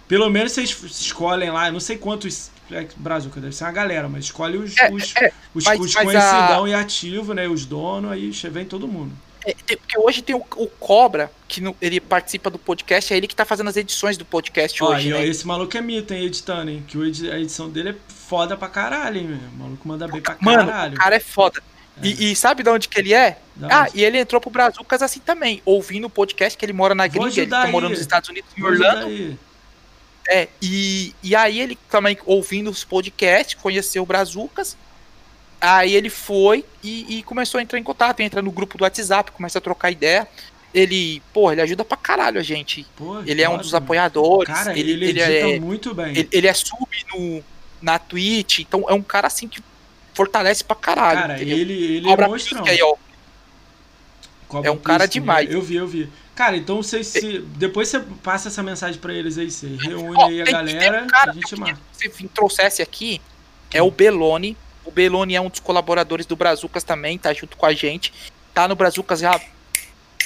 Pelo 0.08 0.30
menos 0.30 0.52
vocês 0.52 0.70
escolhem 1.00 1.50
lá, 1.50 1.68
eu 1.68 1.74
não 1.74 1.80
sei 1.80 1.98
quantos 1.98 2.52
é, 2.70 2.88
Brazuca, 2.96 3.42
deve 3.42 3.54
ser 3.56 3.64
uma 3.66 3.72
galera, 3.72 4.08
mas 4.08 4.26
escolhe 4.26 4.58
os, 4.58 4.78
É, 4.78 4.90
os, 4.92 5.14
é, 5.18 5.32
os, 5.54 5.66
mas- 5.66 5.80
os 5.80 5.94
mas 5.96 6.06
conhecidão 6.06 6.68
e 6.68 6.74
ativo, 6.74 7.34
né? 7.34 7.48
Os 7.48 7.66
donos, 7.66 8.12
aí 8.12 8.30
vem 8.30 8.64
todo 8.66 8.88
mundo. 8.88 9.12
É, 9.46 9.54
porque 9.76 9.98
hoje 9.98 10.22
tem 10.22 10.36
o, 10.36 10.46
o 10.56 10.68
Cobra, 10.68 11.32
que 11.48 11.60
no- 11.62 11.76
ele 11.82 12.00
participa 12.00 12.50
do 12.50 12.60
podcast, 12.60 13.12
é 13.14 13.18
ele 13.18 13.28
que 13.28 13.36
tá 13.36 13.44
fazendo 13.44 13.70
as 13.70 13.76
edições 13.78 14.16
do 14.18 14.24
podcast 14.26 14.84
Ó, 14.84 14.90
hoje, 14.92 15.10
e 15.10 15.14
ó, 15.14 15.18
né? 15.18 15.26
esse 15.28 15.48
maluco 15.48 15.76
é 15.76 15.82
mito, 15.82 16.14
hein, 16.14 16.26
editando, 16.26 16.70
hein? 16.70 16.84
Que 16.88 16.98
a 17.32 17.40
edição 17.40 17.70
dele 17.70 17.90
é 17.90 17.96
foda 18.08 18.56
pra 18.56 18.68
caralho, 18.68 19.18
hein, 19.20 19.28
meu? 19.28 19.38
O 19.38 19.56
maluco 19.64 19.88
manda 19.88 20.08
bem 20.08 20.22
pra 20.22 20.38
Mano, 20.40 20.68
caralho. 20.68 20.94
o 20.94 20.98
cara 20.98 21.16
é 21.16 21.20
foda. 21.20 21.62
E, 22.04 22.32
e 22.32 22.36
sabe 22.36 22.64
de 22.64 22.70
onde 22.70 22.88
que 22.88 23.00
ele 23.00 23.14
é? 23.14 23.38
Da 23.56 23.68
Ah, 23.82 23.88
onde? 23.90 24.00
e 24.00 24.04
ele 24.04 24.18
entrou 24.20 24.40
pro 24.40 24.50
Brazucas 24.50 25.02
assim 25.02 25.20
também, 25.20 25.62
ouvindo 25.66 26.06
o 26.06 26.10
podcast 26.10 26.58
que 26.58 26.64
ele 26.66 26.74
mora 26.74 26.94
na 26.96 27.06
gringa, 27.08 27.28
ele 27.42 27.48
tá 27.48 27.68
morando 27.68 27.92
nos 27.92 28.00
Estados 28.00 28.30
Unidos, 28.30 28.50
em 28.58 28.64
Orlando. 28.64 29.38
É, 30.30 30.48
e, 30.62 31.14
e 31.24 31.36
aí 31.36 31.60
ele 31.60 31.78
também 31.90 32.18
ouvindo 32.26 32.70
os 32.70 32.84
podcasts, 32.84 33.60
conheceu 33.60 34.04
o 34.04 34.06
Brazucas. 34.06 34.78
Aí 35.62 35.96
ele 35.96 36.10
foi 36.10 36.66
e, 36.84 37.20
e 37.20 37.24
começou 37.24 37.60
a 37.60 37.62
entrar 37.62 37.78
em 37.78 37.84
contato, 37.84 38.20
entra 38.20 38.42
no 38.42 38.52
grupo 38.52 38.80
do 38.80 38.84
WhatsApp, 38.84 39.32
começa 39.32 39.60
a 39.60 39.62
trocar 39.62 39.92
ideia. 39.92 40.28
Ele, 40.74 41.22
pô, 41.32 41.52
ele 41.52 41.62
ajuda 41.62 41.86
pra 41.86 41.98
caralho 41.98 42.40
a 42.40 42.44
gente. 42.44 42.88
Pô, 42.96 43.20
Ele 43.22 43.42
é 43.42 43.50
um 43.50 43.58
dos 43.58 43.76
apoiadores. 43.76 44.52
Cara, 44.54 44.78
ele, 44.78 44.92
ele, 44.94 45.06
ele 45.10 45.22
é, 45.22 45.60
muito 45.60 45.94
bem. 45.94 46.18
ele, 46.18 46.30
ele 46.32 46.48
é 46.48 46.54
sub 46.54 46.88
no, 47.14 47.44
na 47.82 48.00
Twitch, 48.00 48.60
então 48.60 48.86
é 48.88 48.94
um 48.94 49.02
cara 49.04 49.28
assim 49.28 49.48
que 49.48 49.62
fortalece 50.14 50.64
pra 50.64 50.76
caralho. 50.76 51.20
Cara, 51.20 51.36
entendeu? 51.36 51.58
ele, 51.58 51.74
ele 51.74 52.08
é 52.08 52.10
Cobra 52.10 52.28
monstrão. 52.28 52.64
Pisca 52.64 52.74
aí, 52.74 52.82
ó. 52.82 52.96
Cobra 54.48 54.70
É 54.70 54.72
um 54.72 54.78
cara 54.78 55.06
demais. 55.08 55.52
Eu 55.52 55.62
vi, 55.62 55.76
eu 55.76 55.88
vi. 55.88 56.10
Cara, 56.34 56.58
então 56.58 56.82
você 56.82 57.04
se. 57.04 57.40
Depois 57.58 57.90
você 57.90 58.00
passa 58.00 58.48
essa 58.48 58.64
mensagem 58.64 59.00
pra 59.00 59.14
eles 59.14 59.38
aí, 59.38 59.52
você 59.52 59.68
reúne 59.68 60.24
aí 60.24 60.42
a 60.42 60.46
tem- 60.46 60.54
galera 60.54 60.98
tem 60.98 61.04
um 61.04 61.08
cara 61.08 61.32
a 61.32 61.34
gente 61.34 61.56
marca. 61.60 61.80
Se 61.92 62.08
você 62.10 62.28
trouxesse 62.34 62.82
aqui, 62.82 63.22
é 63.74 63.84
o 63.84 63.92
Belone. 63.92 64.58
O 64.86 64.92
Belone 64.92 65.36
é 65.36 65.42
um 65.42 65.50
dos 65.50 65.60
colaboradores 65.60 66.26
do 66.26 66.36
Brazucas 66.36 66.84
também, 66.84 67.18
tá 67.18 67.34
junto 67.34 67.56
com 67.58 67.66
a 67.66 67.74
gente. 67.74 68.12
Tá 68.54 68.68
no 68.68 68.76
Brazucas 68.76 69.20
já 69.20 69.36
há 69.36 69.40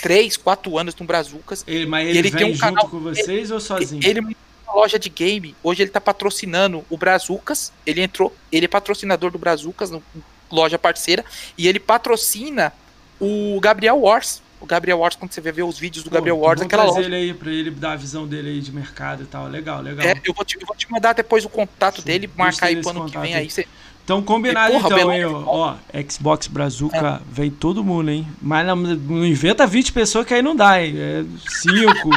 3, 0.01 0.37
4 0.37 0.77
anos 0.77 0.95
no 0.95 1.05
Brazucas. 1.05 1.63
Ele, 1.67 1.85
mas 1.85 2.07
ele, 2.09 2.19
ele 2.19 2.29
vem 2.29 2.37
tem 2.43 2.47
um 2.51 2.53
junto 2.53 2.61
canal- 2.61 2.89
com 2.89 2.99
vocês 2.99 3.51
ou 3.51 3.59
sozinho? 3.59 4.01
Ele 4.05 4.19
uma 4.21 4.73
loja 4.73 4.97
de 4.97 5.09
game. 5.09 5.55
Hoje 5.63 5.83
ele 5.83 5.91
tá 5.91 6.01
patrocinando 6.01 6.83
o 6.89 6.97
Brazucas. 6.97 7.71
Ele 7.85 8.01
entrou, 8.01 8.35
ele 8.51 8.65
é 8.65 8.67
patrocinador 8.67 9.29
do 9.31 9.37
Brazucas, 9.37 9.91
no- 9.91 10.03
loja 10.51 10.77
parceira, 10.79 11.23
e 11.57 11.67
ele 11.67 11.79
patrocina 11.79 12.71
o 13.19 13.59
Gabriel 13.61 13.99
Wars. 13.99 14.41
O 14.61 14.65
Gabriel 14.65 14.99
Wars, 14.99 15.15
quando 15.15 15.31
você 15.31 15.41
vai 15.41 15.51
ver 15.51 15.63
os 15.63 15.77
vídeos 15.77 16.03
do 16.03 16.09
Pô, 16.09 16.15
Gabriel 16.15 16.37
Wars, 16.39 16.61
aquela 16.61 16.85
loja. 16.85 17.01
ele 17.01 17.15
aí 17.15 17.33
pra 17.33 17.51
ele 17.51 17.69
dar 17.71 17.91
a 17.91 17.95
visão 17.95 18.25
dele 18.25 18.49
aí 18.49 18.61
de 18.61 18.71
mercado 18.71 19.23
e 19.23 19.25
tal. 19.25 19.47
Legal, 19.47 19.81
legal. 19.81 20.05
É, 20.07 20.13
eu, 20.23 20.33
vou 20.33 20.43
te, 20.45 20.57
eu 20.59 20.65
vou 20.65 20.75
te 20.75 20.89
mandar 20.91 21.13
depois 21.13 21.45
o 21.45 21.49
contato 21.49 21.97
Show. 21.97 22.05
dele, 22.05 22.29
marcar 22.35 22.67
aí 22.67 22.77
pro 22.81 22.89
ano 22.89 23.05
que 23.09 23.17
vem 23.17 23.35
aí. 23.35 23.41
aí. 23.41 23.49
Você, 23.49 23.67
Então, 24.05 24.21
combinado 24.21 24.71
E, 24.75 24.79
porra, 24.79 24.95
então, 24.97 25.11
hein, 25.11 25.21
é 25.21 25.27
ó. 25.27 25.43
ó. 25.45 25.75
Xbox 26.07 26.45
Brazuca, 26.47 27.21
vem 27.29 27.49
todo 27.49 27.83
mundo, 27.83 28.11
hein? 28.11 28.27
Mas 28.39 28.65
não, 28.67 28.75
não 28.75 29.25
inventa 29.25 29.65
20 29.65 29.91
pessoas 29.91 30.25
que 30.27 30.33
aí 30.35 30.43
não 30.43 30.55
dá, 30.55 30.79
hein? 30.81 30.93
É 30.95 31.25
5. 31.63 32.09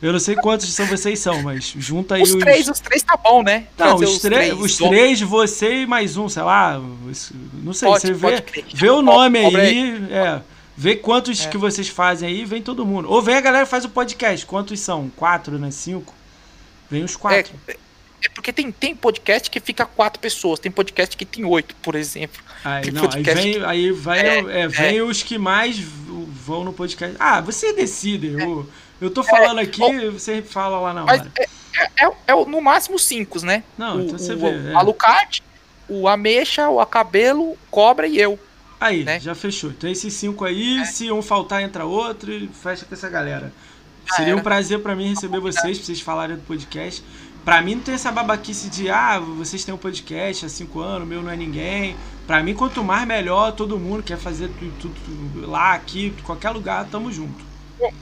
eu 0.00 0.12
não 0.12 0.20
sei 0.20 0.36
quantos 0.36 0.72
são 0.72 0.86
vocês 0.86 1.18
são, 1.18 1.42
mas 1.42 1.74
junta 1.76 2.14
aí 2.14 2.22
os 2.22 2.34
três, 2.36 2.68
os 2.68 2.78
três 2.78 3.02
tá 3.02 3.16
bom, 3.16 3.42
né? 3.42 3.64
Não, 3.76 3.96
os, 3.96 4.18
três, 4.20 4.52
os 4.56 4.76
três, 4.76 5.20
você 5.20 5.82
e 5.82 5.86
mais 5.86 6.16
um, 6.16 6.28
sei 6.28 6.42
lá. 6.44 6.80
os- 7.10 7.32
Não 7.54 7.72
sei, 7.72 7.88
Pode, 7.88 8.02
você 8.06 8.12
vê, 8.12 8.40
crer. 8.40 8.64
vê 8.72 8.90
o 8.90 9.02
nome 9.02 9.38
aí, 9.44 10.00
é. 10.10 10.40
Vê 10.76 10.94
quantos 10.96 11.44
É. 11.44 11.48
que 11.48 11.58
vocês 11.58 11.88
fazem 11.88 12.28
aí, 12.28 12.44
vem 12.44 12.62
todo 12.62 12.86
mundo. 12.86 13.10
Ou 13.10 13.20
vem 13.20 13.34
a 13.34 13.40
galera 13.40 13.64
que 13.64 13.70
faz 13.70 13.84
o 13.84 13.88
podcast. 13.90 14.46
Quantos 14.46 14.78
são? 14.80 15.10
Quatro, 15.16 15.58
né? 15.58 15.70
Cinco? 15.72 16.14
Vem 16.90 17.02
os 17.04 17.14
quatro. 17.16 17.52
É, 17.68 17.76
é 18.24 18.28
porque 18.28 18.52
tem, 18.52 18.70
tem 18.70 18.94
podcast 18.94 19.50
que 19.50 19.58
fica 19.60 19.84
quatro 19.84 20.20
pessoas, 20.20 20.60
tem 20.60 20.70
podcast 20.70 21.16
que 21.16 21.24
tem 21.24 21.44
oito, 21.44 21.74
por 21.76 21.94
exemplo. 21.94 22.40
Aí, 22.64 22.90
não, 22.90 23.08
aí 23.10 23.22
vem, 23.22 23.64
aí 23.64 23.90
vai, 23.92 24.20
É, 24.20 24.60
é, 24.62 24.68
vem 24.68 25.00
os 25.02 25.22
que 25.22 25.38
mais 25.38 25.78
vão 25.78 26.64
no 26.64 26.72
podcast. 26.72 27.16
Ah, 27.18 27.40
você 27.40 27.72
decide. 27.72 28.28
Eu, 28.28 28.68
eu 29.00 29.10
tô 29.10 29.22
falando 29.22 29.58
aqui, 29.58 29.80
você 30.10 30.42
fala 30.42 30.78
lá 30.78 30.92
na 30.94 31.00
É. 31.00 31.04
Hora. 31.04 31.32
é, 31.38 31.42
é, 32.04 32.06
é- 32.06 32.12
é 32.28 32.44
no 32.46 32.60
máximo 32.60 32.98
cinco, 32.98 33.44
né? 33.44 33.64
Não, 33.76 33.96
o, 33.96 34.02
então 34.02 34.18
você 34.18 34.34
o, 34.34 34.38
vê. 34.38 34.70
é. 34.70 34.74
o 34.74 34.78
Alucard, 34.78 35.42
o 35.88 36.08
Ameixa, 36.08 36.68
o 36.68 36.80
Acabelo, 36.80 37.52
o 37.52 37.58
Cobra 37.70 38.06
e 38.06 38.18
eu. 38.18 38.38
Aí, 38.80 39.04
né? 39.04 39.20
já 39.20 39.34
fechou. 39.34 39.70
Então 39.70 39.88
esses 39.88 40.12
cinco 40.12 40.44
aí, 40.44 40.84
se 40.86 41.10
um 41.10 41.22
faltar, 41.22 41.62
entra 41.62 41.84
outro 41.84 42.32
e 42.32 42.48
fecha 42.48 42.84
com 42.84 42.94
essa 42.94 43.08
galera. 43.08 43.52
Já 44.08 44.16
Seria 44.16 44.36
um 44.36 44.40
prazer 44.40 44.80
pra 44.80 44.96
mim 44.96 45.10
receber 45.10 45.38
vocês, 45.38 45.78
pra 45.78 45.86
vocês 45.86 46.00
falarem 46.00 46.34
do 46.36 46.42
podcast. 46.42 47.04
Pra 47.44 47.60
mim 47.60 47.74
não 47.76 47.82
tem 47.82 47.94
essa 47.94 48.12
babaquice 48.12 48.68
de, 48.70 48.88
ah, 48.88 49.18
vocês 49.18 49.64
têm 49.64 49.74
um 49.74 49.78
podcast 49.78 50.46
há 50.46 50.48
cinco 50.48 50.80
anos, 50.80 51.02
o 51.02 51.06
meu 51.06 51.22
não 51.22 51.30
é 51.30 51.36
ninguém. 51.36 51.96
Pra 52.26 52.40
mim, 52.42 52.54
quanto 52.54 52.84
mais 52.84 53.06
melhor, 53.06 53.52
todo 53.52 53.78
mundo 53.78 54.02
quer 54.02 54.16
fazer 54.16 54.48
tudo, 54.58 54.72
tudo- 54.80 54.94
tudo 55.04 55.50
lá, 55.50 55.72
aqui, 55.74 56.14
qualquer 56.24 56.50
lugar, 56.50 56.86
tamo 56.90 57.10
junto. 57.12 57.44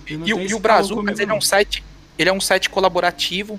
E, 0.07 0.13
e 0.31 0.55
o 0.55 0.59
Brazucas, 0.59 0.97
comigo, 0.97 1.21
ele 1.23 1.31
é 1.31 1.35
um 1.35 1.41
site, 1.41 1.83
ele 2.19 2.29
é 2.29 2.33
um 2.33 2.41
site 2.41 2.69
colaborativo 2.69 3.59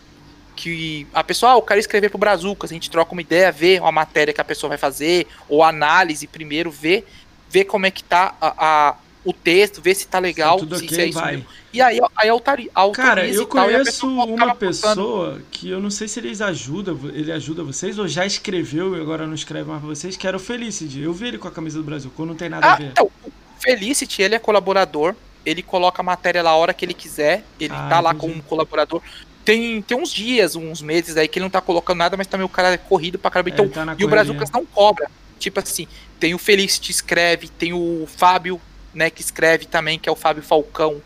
que 0.56 1.08
a 1.14 1.24
pessoa, 1.24 1.54
ah, 1.54 1.56
eu 1.56 1.62
quero 1.64 1.80
escrever 1.80 2.10
pro 2.10 2.20
Brazucas, 2.20 2.70
a 2.70 2.74
gente 2.76 2.92
troca 2.92 3.12
uma 3.14 3.22
ideia, 3.22 3.52
vê 3.52 3.80
uma 3.80 3.92
matéria 3.92 4.32
que 4.34 4.42
a 4.42 4.44
pessoa 4.44 4.70
vai 4.70 4.78
fazer, 4.78 5.26
ou 5.50 5.64
análise 5.64 6.28
primeiro, 6.28 6.70
vê, 6.70 7.04
vê 7.50 7.66
como 7.66 7.88
é 7.88 7.92
que 7.92 8.04
tá 8.04 8.36
a, 8.40 8.54
a- 8.58 8.96
o 9.24 9.32
texto, 9.34 9.82
vê 9.82 9.94
se 9.94 10.08
tá 10.08 10.18
legal, 10.20 10.58
tudo 10.58 10.78
se, 10.78 10.88
se 10.88 11.02
é 11.02 11.06
isso 11.06 11.20
vai. 11.20 11.34
mesmo. 11.38 11.48
E 11.74 11.82
aí, 11.82 12.00
aí 12.18 12.28
autori, 12.30 12.70
autoriza 12.74 13.08
Cara, 13.08 13.28
eu 13.28 13.46
tal, 13.46 13.60
a 13.60 13.64
conheço 13.66 13.86
pessoa 13.86 14.12
uma 14.26 14.36
acaba 14.46 14.56
postando. 14.56 14.96
pessoa 15.02 15.42
que 15.52 15.70
eu 15.70 15.80
não 15.80 15.90
sei 15.92 16.08
se 16.08 16.20
eles 16.20 16.42
ajudam, 16.42 17.00
ele 17.14 17.32
ajuda 17.32 17.64
vocês 17.64 17.98
ou 18.00 18.08
já 18.08 18.26
escreveu 18.26 18.98
e 18.98 19.00
agora 19.00 19.26
não 19.28 19.36
escreve 19.36 19.70
mais 19.70 19.80
pra 19.80 19.88
vocês, 19.90 20.18
que 20.18 20.28
era 20.28 20.36
o 20.36 20.40
Felicity. 20.40 21.00
Eu 21.02 21.14
vi 21.14 21.28
ele 21.28 21.38
com 21.38 21.48
a 21.48 21.52
camisa 21.52 21.78
do 21.78 21.84
Brasil, 21.84 22.12
quando 22.16 22.30
não 22.30 22.36
tem 22.36 22.50
nada 22.50 22.66
a 22.68 22.74
Ah, 22.74 22.76
ver. 22.76 22.86
então, 22.92 23.06
o 23.24 23.32
Felicity, 23.60 24.22
ele 24.22 24.36
é 24.36 24.40
colaborador, 24.40 25.16
ele 25.46 25.62
coloca 25.64 26.02
a 26.02 26.04
matéria 26.04 26.42
lá 26.42 26.50
a 26.50 26.56
hora 26.56 26.74
que 26.74 26.84
ele 26.84 26.94
quiser, 26.94 27.44
ele 27.60 27.74
Ah, 27.74 27.88
tá 27.90 28.00
lá 28.00 28.10
entendi. 28.14 28.32
como 28.34 28.44
colaborador. 28.44 29.02
Tem, 29.46 29.82
tem 29.82 29.98
uns 29.98 30.12
dias, 30.12 30.56
uns 30.56 30.82
meses 30.82 31.16
aí 31.18 31.28
que 31.28 31.40
ele 31.40 31.46
não 31.46 31.50
tá 31.50 31.62
colocando 31.62 31.98
nada, 32.00 32.18
mas 32.18 32.28
também 32.28 32.46
o 32.46 32.50
cara 32.50 32.74
é 32.74 32.78
corrido 32.78 33.18
pra 33.18 33.32
caramba. 33.32 33.50
É, 33.50 33.54
Então, 33.54 33.66
ele 33.66 33.74
tá 33.74 33.82
e 33.82 33.84
o 33.84 33.86
correria. 33.86 34.08
Brazucas 34.10 34.52
não 34.52 34.66
cobra. 34.66 35.10
Tipo 35.40 35.60
assim, 35.60 35.88
tem 36.20 36.36
o 36.36 36.38
Felicity 36.38 36.92
escreve, 36.92 37.48
tem 37.48 37.74
o 37.74 38.08
Fábio, 38.16 38.62
né, 38.94 39.10
que 39.10 39.22
escreve 39.22 39.66
também, 39.66 39.98
que 40.00 40.08
é 40.08 40.12
o 40.12 40.16
Fábio 40.16 40.44
Falcão. 40.44 41.02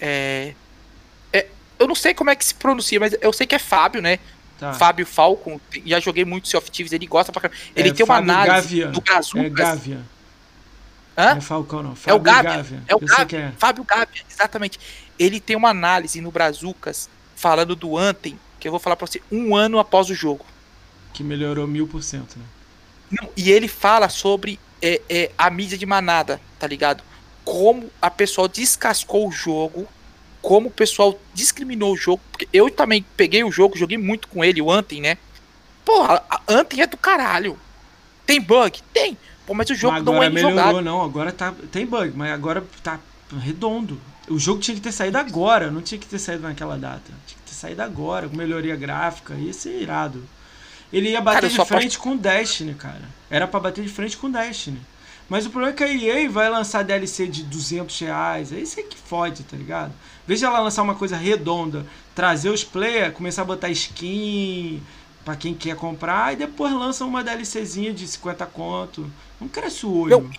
É, 0.00 0.54
é, 1.32 1.46
eu 1.78 1.86
não 1.86 1.94
sei 1.94 2.14
como 2.14 2.30
é 2.30 2.36
que 2.36 2.44
se 2.44 2.54
pronuncia, 2.54 2.98
mas 3.00 3.14
eu 3.20 3.32
sei 3.32 3.46
que 3.46 3.54
é 3.54 3.58
Fábio, 3.58 4.00
né? 4.00 4.18
Tá. 4.58 4.72
Fábio 4.74 5.06
Falcon. 5.06 5.60
Já 5.86 6.00
joguei 6.00 6.24
muito 6.24 6.48
Sea 6.48 6.58
of 6.58 6.70
Thieves, 6.70 6.92
ele 6.92 7.06
gosta 7.06 7.30
pra 7.32 7.42
caramba. 7.42 7.60
Ele 7.76 7.90
É, 7.90 7.92
tem 7.92 8.04
uma 8.04 8.16
Fábio 8.16 8.30
análise 8.32 8.54
Gavia. 8.80 8.86
do 8.88 9.00
Brazucas. 9.00 9.44
É 9.44 9.48
Gávea. 9.50 10.00
Hã? 11.16 11.30
Não 11.30 11.36
é 11.38 11.40
Falcão, 11.40 11.82
não. 11.82 11.90
É 11.90 11.92
o 11.92 11.96
Fábio. 11.96 12.82
É 12.86 12.94
o 12.94 12.98
Eu 12.98 12.98
sei 13.00 13.08
Gávea. 13.08 13.26
que 13.26 13.36
é. 13.36 13.52
Fábio 13.58 13.84
Gávea, 13.84 14.22
exatamente. 14.30 14.78
Ele 15.18 15.40
tem 15.40 15.56
uma 15.56 15.70
análise 15.70 16.20
no 16.20 16.30
Brazucas 16.30 17.08
falando 17.36 17.74
do 17.76 17.96
Anthem, 17.96 18.38
que 18.58 18.66
eu 18.66 18.72
vou 18.72 18.80
falar 18.80 18.96
pra 18.96 19.06
você, 19.06 19.20
um 19.30 19.54
ano 19.54 19.78
após 19.78 20.10
o 20.10 20.14
jogo. 20.14 20.44
Que 21.12 21.22
melhorou 21.24 21.66
mil 21.66 21.86
por 21.88 22.02
cento, 22.02 22.36
né? 22.38 22.44
Não, 23.10 23.28
e 23.36 23.50
ele 23.50 23.66
fala 23.68 24.08
sobre 24.08 24.58
é, 24.82 25.00
é, 25.08 25.30
a 25.36 25.50
mídia 25.50 25.78
de 25.78 25.86
manada, 25.86 26.40
tá 26.58 26.66
ligado? 26.66 27.02
Como 27.44 27.90
a 28.00 28.10
pessoa 28.10 28.48
descascou 28.48 29.28
o 29.28 29.32
jogo, 29.32 29.86
como 30.42 30.68
o 30.68 30.72
pessoal 30.72 31.18
discriminou 31.34 31.92
o 31.92 31.96
jogo. 31.96 32.20
Porque 32.30 32.48
eu 32.52 32.70
também 32.70 33.04
peguei 33.16 33.42
o 33.44 33.50
jogo, 33.50 33.76
joguei 33.76 33.98
muito 33.98 34.28
com 34.28 34.44
ele, 34.44 34.62
o 34.62 34.70
Anthem, 34.70 35.00
né? 35.00 35.18
Porra, 35.84 36.22
a 36.28 36.40
Anthem 36.48 36.82
é 36.82 36.86
do 36.86 36.96
caralho. 36.96 37.58
Tem 38.26 38.40
bug? 38.40 38.82
Tem. 38.92 39.16
Pô, 39.46 39.54
mas 39.54 39.70
o 39.70 39.74
jogo 39.74 39.94
Mas 39.94 40.04
não 40.04 40.22
é 40.22 40.28
melhorou, 40.28 40.58
jogado. 40.58 40.80
não. 40.82 41.02
Agora 41.02 41.32
tá. 41.32 41.54
Tem 41.72 41.86
bug, 41.86 42.12
mas 42.14 42.30
agora 42.30 42.62
tá 42.82 43.00
redondo. 43.40 43.98
O 44.28 44.38
jogo 44.38 44.60
tinha 44.60 44.74
que 44.74 44.82
ter 44.82 44.92
saído 44.92 45.16
agora, 45.16 45.70
não 45.70 45.80
tinha 45.80 45.98
que 45.98 46.06
ter 46.06 46.18
saído 46.18 46.42
naquela 46.42 46.76
data. 46.76 47.10
Tinha 47.26 47.38
que 47.42 47.50
ter 47.50 47.54
saído 47.54 47.80
agora, 47.82 48.28
com 48.28 48.36
melhoria 48.36 48.76
gráfica, 48.76 49.32
ia 49.34 49.54
ser 49.54 49.80
irado. 49.80 50.22
Ele 50.92 51.10
ia 51.10 51.20
bater 51.20 51.50
Cara, 51.50 51.62
de 51.62 51.68
frente 51.68 51.98
com 51.98 52.12
o 52.12 52.18
Destiny, 52.18 52.74
cara. 52.74 53.02
Era 53.30 53.46
pra 53.46 53.60
bater 53.60 53.84
de 53.84 53.90
frente 53.90 54.16
com 54.16 54.28
o 54.28 54.32
Destiny. 54.32 54.80
Mas 55.28 55.44
o 55.44 55.50
problema 55.50 55.74
é 55.74 55.76
que 55.76 55.84
a 55.84 55.92
EA 55.92 56.30
vai 56.30 56.48
lançar 56.48 56.82
DLC 56.82 57.26
de 57.26 57.42
200 57.42 57.98
reais. 58.00 58.52
É 58.52 58.58
isso 58.58 58.80
aí 58.80 58.86
que 58.86 58.96
fode, 58.96 59.42
tá 59.42 59.56
ligado? 59.56 59.92
Veja 60.26 60.46
ela 60.46 60.60
lançar 60.60 60.82
uma 60.82 60.94
coisa 60.94 61.16
redonda, 61.16 61.86
trazer 62.14 62.48
os 62.48 62.64
players, 62.64 63.14
começar 63.14 63.42
a 63.42 63.44
botar 63.44 63.68
skin 63.68 64.82
pra 65.24 65.36
quem 65.36 65.52
quer 65.52 65.76
comprar, 65.76 66.32
e 66.32 66.36
depois 66.36 66.72
lança 66.72 67.04
uma 67.04 67.22
DLCzinha 67.22 67.92
de 67.92 68.08
50 68.08 68.46
conto. 68.46 69.10
Não 69.38 69.46
cresce 69.46 69.84
o 69.84 69.94
olho. 69.94 70.30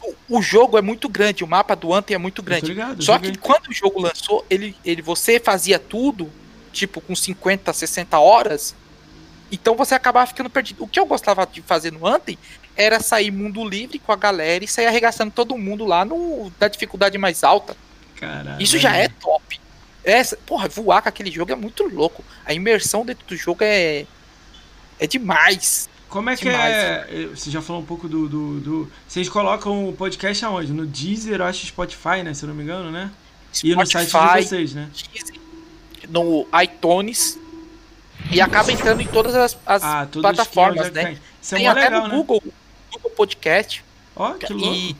Não, 0.00 0.12
O, 0.28 0.42
jogo 0.42 0.76
é 0.76 0.82
muito 0.82 1.08
grande, 1.08 1.44
o 1.44 1.46
mapa 1.46 1.76
do 1.76 1.94
Anthem 1.94 2.16
é 2.16 2.18
muito 2.18 2.42
grande. 2.42 2.66
ligado, 2.66 3.02
Só 3.02 3.16
que 3.18 3.38
quando 3.38 3.68
o 3.68 3.72
jogo 3.72 4.00
lançou, 4.00 4.44
ele, 4.50 4.74
ele 4.84 5.02
você 5.02 5.38
fazia 5.38 5.78
tudo, 5.78 6.28
tipo, 6.72 7.00
com 7.00 7.14
50, 7.14 7.72
60 7.72 8.18
horas, 8.18 8.74
então 9.50 9.74
você 9.76 9.94
acabava 9.94 10.26
ficando 10.26 10.50
perdido. 10.50 10.84
O 10.84 10.88
que 10.88 10.98
eu 11.00 11.06
gostava 11.06 11.46
de 11.46 11.62
fazer 11.62 11.92
no 11.92 12.06
Anthem 12.06 12.38
era 12.76 13.00
sair 13.00 13.30
mundo 13.30 13.64
livre 13.68 13.98
com 13.98 14.12
a 14.12 14.16
galera 14.16 14.64
e 14.64 14.68
sair 14.68 14.86
arregaçando 14.86 15.32
todo 15.32 15.56
mundo 15.58 15.84
lá 15.84 16.04
no, 16.04 16.50
da 16.58 16.68
dificuldade 16.68 17.18
mais 17.18 17.42
alta. 17.42 17.76
Caralho. 18.16 18.60
Isso 18.62 18.78
já 18.78 18.94
é 18.96 19.08
top. 19.08 19.60
Essa, 20.04 20.36
porra, 20.38 20.68
voar 20.68 21.02
com 21.02 21.08
aquele 21.08 21.30
jogo 21.30 21.52
é 21.52 21.56
muito 21.56 21.84
louco. 21.84 22.24
A 22.46 22.52
imersão 22.54 23.04
dentro 23.04 23.26
do 23.26 23.36
jogo 23.36 23.62
é. 23.62 24.06
É 24.98 25.06
demais. 25.06 25.88
Como 26.08 26.30
é 26.30 26.36
que 26.36 26.44
demais. 26.44 26.74
é. 26.74 27.26
Você 27.34 27.50
já 27.50 27.60
falou 27.60 27.82
um 27.82 27.84
pouco 27.84 28.08
do, 28.08 28.28
do, 28.28 28.60
do- 28.60 28.92
Vocês 29.06 29.28
colocam 29.28 29.88
o 29.88 29.92
podcast 29.92 30.44
aonde? 30.44 30.72
No 30.72 30.86
Deezer, 30.86 31.40
eu 31.40 31.44
acho 31.44 31.66
Spotify, 31.66 32.22
né? 32.24 32.32
Se 32.32 32.44
eu 32.44 32.48
não 32.48 32.54
me 32.54 32.62
engano, 32.62 32.90
né? 32.90 33.10
E 33.62 33.74
no 33.74 33.84
site 33.86 34.06
de 34.06 34.10
Spotify, 34.12 34.42
vocês, 34.46 34.74
né? 34.74 34.88
Deezer, 35.12 35.36
no 36.08 36.46
iTunes. 36.62 37.38
E 38.30 38.40
acaba 38.40 38.70
entrando 38.72 39.00
em 39.00 39.06
todas 39.06 39.34
as, 39.34 39.58
as 39.64 39.82
Ah, 39.82 40.06
plataformas, 40.10 40.90
né? 40.92 41.12
É 41.12 41.54
Tem 41.56 41.64
mó 41.64 41.70
até 41.70 41.84
legal, 41.84 42.02
no 42.02 42.08
né? 42.08 42.14
Google, 42.16 42.42
Google 42.92 43.10
Podcast. 43.12 43.84
Ó, 44.14 44.34
que 44.34 44.52
louco. 44.52 44.74
E 44.74 44.96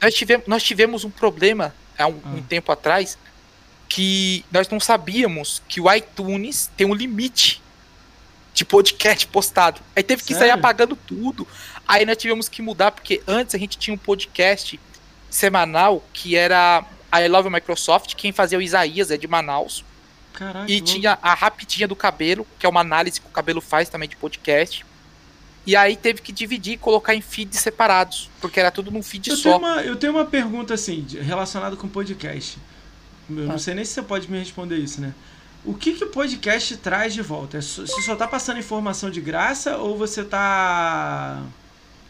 nós, 0.00 0.14
tivemos, 0.14 0.46
nós 0.46 0.62
tivemos 0.62 1.04
um 1.04 1.10
problema 1.10 1.74
há 1.98 2.06
um, 2.06 2.18
Ah. 2.24 2.28
um 2.30 2.42
tempo 2.42 2.72
atrás 2.72 3.18
que 3.88 4.44
nós 4.50 4.68
não 4.68 4.80
sabíamos 4.80 5.62
que 5.68 5.80
o 5.80 5.92
iTunes 5.92 6.70
tem 6.76 6.86
um 6.86 6.94
limite 6.94 7.62
de 8.54 8.64
podcast 8.64 9.26
postado. 9.26 9.80
Aí 9.94 10.02
teve 10.02 10.22
que 10.22 10.32
sair 10.32 10.48
Sério? 10.48 10.54
apagando 10.54 10.96
tudo. 10.96 11.46
Aí 11.86 12.06
nós 12.06 12.16
tivemos 12.16 12.48
que 12.48 12.62
mudar, 12.62 12.90
porque 12.90 13.22
antes 13.26 13.54
a 13.54 13.58
gente 13.58 13.76
tinha 13.76 13.92
um 13.94 13.98
podcast 13.98 14.80
semanal 15.28 16.02
que 16.12 16.34
era 16.36 16.82
a 17.12 17.22
I 17.22 17.28
Love 17.28 17.50
Microsoft, 17.50 18.14
quem 18.14 18.32
fazia 18.32 18.58
o 18.58 18.62
Isaías 18.62 19.10
é 19.10 19.16
de 19.18 19.28
Manaus. 19.28 19.84
Caraca, 20.36 20.70
E 20.70 20.80
tinha 20.80 21.18
a 21.20 21.34
Rapidinha 21.34 21.88
do 21.88 21.96
Cabelo, 21.96 22.46
que 22.58 22.64
é 22.66 22.68
uma 22.68 22.80
análise 22.82 23.20
que 23.20 23.26
o 23.26 23.30
cabelo 23.30 23.60
faz 23.60 23.88
também 23.88 24.08
de 24.08 24.14
podcast. 24.16 24.84
E 25.66 25.74
aí 25.74 25.96
teve 25.96 26.20
que 26.22 26.30
dividir 26.30 26.74
e 26.74 26.76
colocar 26.76 27.14
em 27.14 27.20
feeds 27.20 27.58
separados, 27.58 28.30
porque 28.40 28.60
era 28.60 28.70
tudo 28.70 28.90
num 28.92 29.02
feed 29.02 29.30
Eu 29.30 29.36
só. 29.36 29.42
tenho, 29.42 29.56
uma, 29.58 29.82
eu 29.82 29.96
tenho 29.96 30.12
uma 30.12 30.24
pergunta 30.24 30.74
assim, 30.74 31.04
relacionada 31.22 31.74
com 31.74 31.88
podcast. 31.88 32.58
Eu 33.28 33.34
não 33.46 33.56
Ah. 33.56 33.58
sei 33.58 33.74
nem 33.74 33.84
se 33.84 33.90
você 33.92 34.02
pode 34.02 34.30
me 34.30 34.38
responder 34.38 34.76
isso, 34.76 35.00
né? 35.00 35.12
O 35.64 35.74
que 35.74 35.94
que 35.94 36.04
o 36.04 36.08
podcast 36.10 36.76
traz 36.76 37.12
de 37.12 37.22
volta? 37.22 37.58
É 37.58 37.60
Você 37.60 37.86
só 38.02 38.14
tá 38.14 38.28
passando 38.28 38.60
informação 38.60 39.10
de 39.10 39.20
graça 39.20 39.76
ou 39.78 39.98
você 39.98 40.22
tá. 40.22 41.42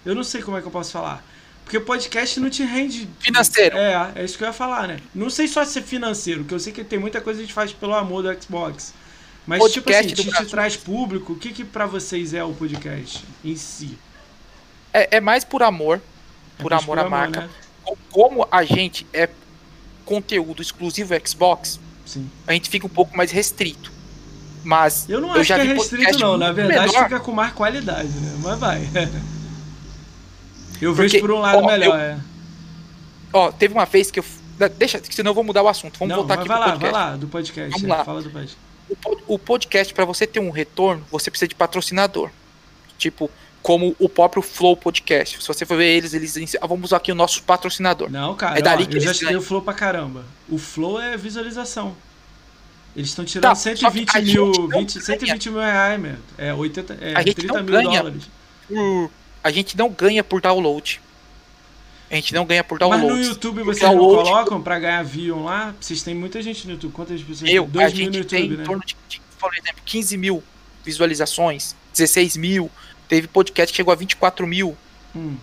Eu 0.05 0.15
não 0.15 0.23
sei 0.23 0.43
como 0.43 0.59
é 0.59 0.61
que 0.61 0.67
eu 0.67 0.71
posso 0.71 0.93
falar. 0.93 1.25
Porque 1.67 1.81
podcast 1.81 2.39
não 2.39 2.49
te 2.49 2.63
rende. 2.63 3.09
Financeiro. 3.19 3.77
É, 3.77 4.13
é 4.15 4.25
isso 4.25 4.39
que 4.39 4.45
eu 4.45 4.47
ia 4.47 4.53
falar, 4.53 4.87
né? 4.87 4.99
Não 5.13 5.29
sei 5.29 5.49
só 5.49 5.65
se 5.65 5.81
é 5.81 5.83
financeiro, 5.83 6.45
que 6.45 6.55
eu 6.55 6.61
sei 6.61 6.73
que 6.73 6.85
tem 6.85 6.97
muita 6.97 7.21
coisa 7.21 7.39
que 7.39 7.43
a 7.43 7.47
gente 7.47 7.55
faz 7.55 7.73
pelo 7.73 7.93
amor 7.93 8.23
do 8.23 8.41
Xbox. 8.43 8.95
Mas, 9.45 9.61
tipo 9.73 9.85
Podcast 9.85 10.13
assim, 10.15 10.23
do 10.31 10.33
te, 10.37 10.45
te 10.45 10.51
traz 10.51 10.77
público. 10.77 11.33
O 11.33 11.37
que 11.37 11.51
que 11.53 11.65
pra 11.65 11.85
vocês 11.87 12.33
é 12.35 12.45
o 12.45 12.53
podcast 12.55 13.25
em 13.45 13.57
si? 13.57 13.99
É, 14.95 15.17
é 15.17 15.21
mais 15.21 15.43
por 15.43 15.61
amor, 15.65 16.01
É 16.57 16.63
por 16.63 16.73
amor 16.73 17.01
à 17.01 17.09
marca. 17.09 17.41
né? 17.43 17.49
Co- 17.83 17.99
Como 18.13 18.47
a 18.49 18.63
gente 18.65 19.05
é 19.13 19.29
conteúdo 20.05 20.63
exclusivo 20.63 21.15
Xbox, 21.27 21.81
Sim. 22.07 22.31
a 22.47 22.53
gente 22.53 22.71
fica 22.71 22.87
um 22.87 22.91
pouco 22.91 23.17
mais 23.17 23.33
restrito. 23.33 23.91
Mas 24.63 25.09
Eu 25.09 25.21
não 25.21 25.35
Eu 25.35 25.41
acho 25.41 25.53
que 25.53 25.61
é 25.61 25.63
restrito, 25.65 26.19
não. 26.21 26.37
Na 26.37 26.53
verdade, 26.53 26.93
menor. 26.93 27.05
fica 27.05 27.19
com 27.21 27.33
mais 27.33 27.53
qualidade, 27.53 28.09
né? 28.09 28.37
Mas 28.41 28.59
vai. 28.59 28.89
Eu 30.81 30.95
Porque, 30.95 31.09
vejo 31.09 31.21
por 31.21 31.31
um 31.33 31.39
lado 31.41 31.59
ó, 31.59 31.67
melhor, 31.67 31.95
eu- 31.95 32.01
é. 32.01 32.19
ó, 33.33 33.51
teve 33.53 33.75
uma 33.75 33.85
vez 33.87 34.11
que 34.11 34.21
eu 34.21 34.25
deixa, 34.79 35.01
senão 35.11 35.31
eu 35.31 35.35
vou 35.35 35.45
mudar 35.45 35.63
o 35.63 35.69
assunto. 35.69 35.99
Vamos 35.99 36.11
não, 36.11 36.17
voltar 36.19 36.35
aqui 36.35 36.49
vai 36.49 36.57
pro 36.57 36.67
lá, 36.67 36.73
podcast. 36.73 36.93
vai 36.93 37.03
lá, 37.11 37.17
do 37.17 37.27
podcast. 37.29 37.71
Vamos 37.73 37.85
é, 37.85 37.93
lá. 37.99 38.05
Fala 38.05 38.23
do 38.23 38.31
podcast. 38.31 38.59
O, 38.89 38.97
pod- 38.97 39.23
o 39.27 39.39
podcast 39.39 39.95
para 39.95 40.05
você 40.05 40.27
ter 40.27 40.41
um 40.41 40.51
retorno, 40.51 41.05
você 41.11 41.31
precisa 41.31 41.49
de 41.49 41.55
patrocinador. 41.55 42.31
Tipo, 42.97 43.31
como 43.63 43.95
o 43.99 44.09
próprio 44.09 44.43
Flow 44.43 44.77
Podcast. 44.77 45.43
Se 45.43 45.47
você 45.49 45.67
for 45.67 45.77
ver 45.77 45.89
eles, 45.89 46.15
eles 46.15 46.35
dizem, 46.35 46.59
ah, 46.63 46.67
vamos 46.67 46.85
usar 46.87 46.99
aqui 46.99 47.11
o 47.11 47.15
nosso 47.17 47.43
patrocinador. 47.43 48.09
Não, 48.11 48.35
cara, 48.35 48.59
É 48.59 48.63
dali 48.63 48.85
ó, 48.85 48.87
que 48.87 48.97
eu 48.97 49.01
já 49.01 49.13
ganham. 49.13 49.41
o 49.41 49.43
Flow 49.43 49.61
pra 49.61 49.75
caramba. 49.75 50.25
O 50.49 50.57
Flow 50.57 51.01
é 51.01 51.17
visualização. 51.17 51.95
Eles 52.95 53.11
estão 53.11 53.25
tirando 53.25 53.43
Tá, 53.43 53.55
só 53.55 53.69
que 53.71 53.77
120 53.77 54.17
a 54.17 54.21
mil, 54.23 54.47
gente 54.47 54.59
não 54.59 54.69
20, 54.69 54.95
ganha. 54.95 55.05
120 55.05 55.51
mil 55.51 55.61
reais, 55.61 56.01
meu. 56.01 56.17
É, 56.39 56.55
80, 56.55 56.97
é 57.01 57.15
A 57.15 57.23
gente 57.23 57.35
30 57.35 57.55
não 57.55 57.63
mil 57.65 57.83
dólares. 57.83 58.23
Por- 58.69 59.11
A 59.47 59.51
gente 59.53 59.77
não 59.77 59.89
ganha 59.89 60.25
por 60.25 60.41
download. 60.41 61.01
A 62.11 62.17
gente 62.17 62.35
não 62.35 62.45
ganha 62.45 62.65
por 62.65 62.81
Mas 62.81 62.91
download. 62.91 63.21
no 63.21 63.25
YouTube 63.29 63.63
vocês 63.63 63.93
não 63.93 63.97
colocam 63.97 64.61
pra 64.61 64.77
ganhar 64.77 65.05
view 65.05 65.45
lá? 65.45 65.73
Vocês 65.81 66.03
têm 66.03 66.17
muita 66.17 66.43
gente 66.43 66.67
no 66.67 66.73
YouTube. 66.73 66.93
Quantas 66.93 67.23
pessoas? 67.23 67.49
Eu, 67.49 67.65
2 67.65 67.93
a 67.93 67.95
mil 67.95 68.07
no 68.07 68.13
gente 68.13 68.27
tem 68.27 68.41
YouTube, 68.41 68.55
em 68.55 68.59
né? 68.59 68.65
torno 68.65 68.85
de, 68.85 68.97
de, 69.09 69.23
por 69.39 69.55
exemplo, 69.57 69.81
15 69.85 70.17
mil 70.17 70.43
visualizações, 70.85 71.77
16 71.93 72.37
mil. 72.37 72.69
Teve 73.09 73.29
podcast 73.29 73.73
que 73.73 73.77
chegou 73.77 73.93
a 73.93 73.95
24 73.95 74.45
mil. 74.49 74.77
Hum. 75.15 75.37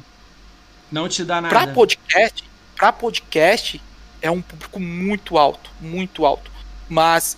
Não 0.91 1.07
te 1.07 1.23
dá 1.23 1.39
nada. 1.39 1.55
Pra 1.55 1.73
podcast, 1.73 2.43
pra 2.75 2.91
podcast 2.91 3.81
é 4.21 4.29
um 4.29 4.41
público 4.41 4.81
muito 4.81 5.37
alto, 5.37 5.71
muito 5.79 6.25
alto. 6.25 6.51
Mas 6.89 7.37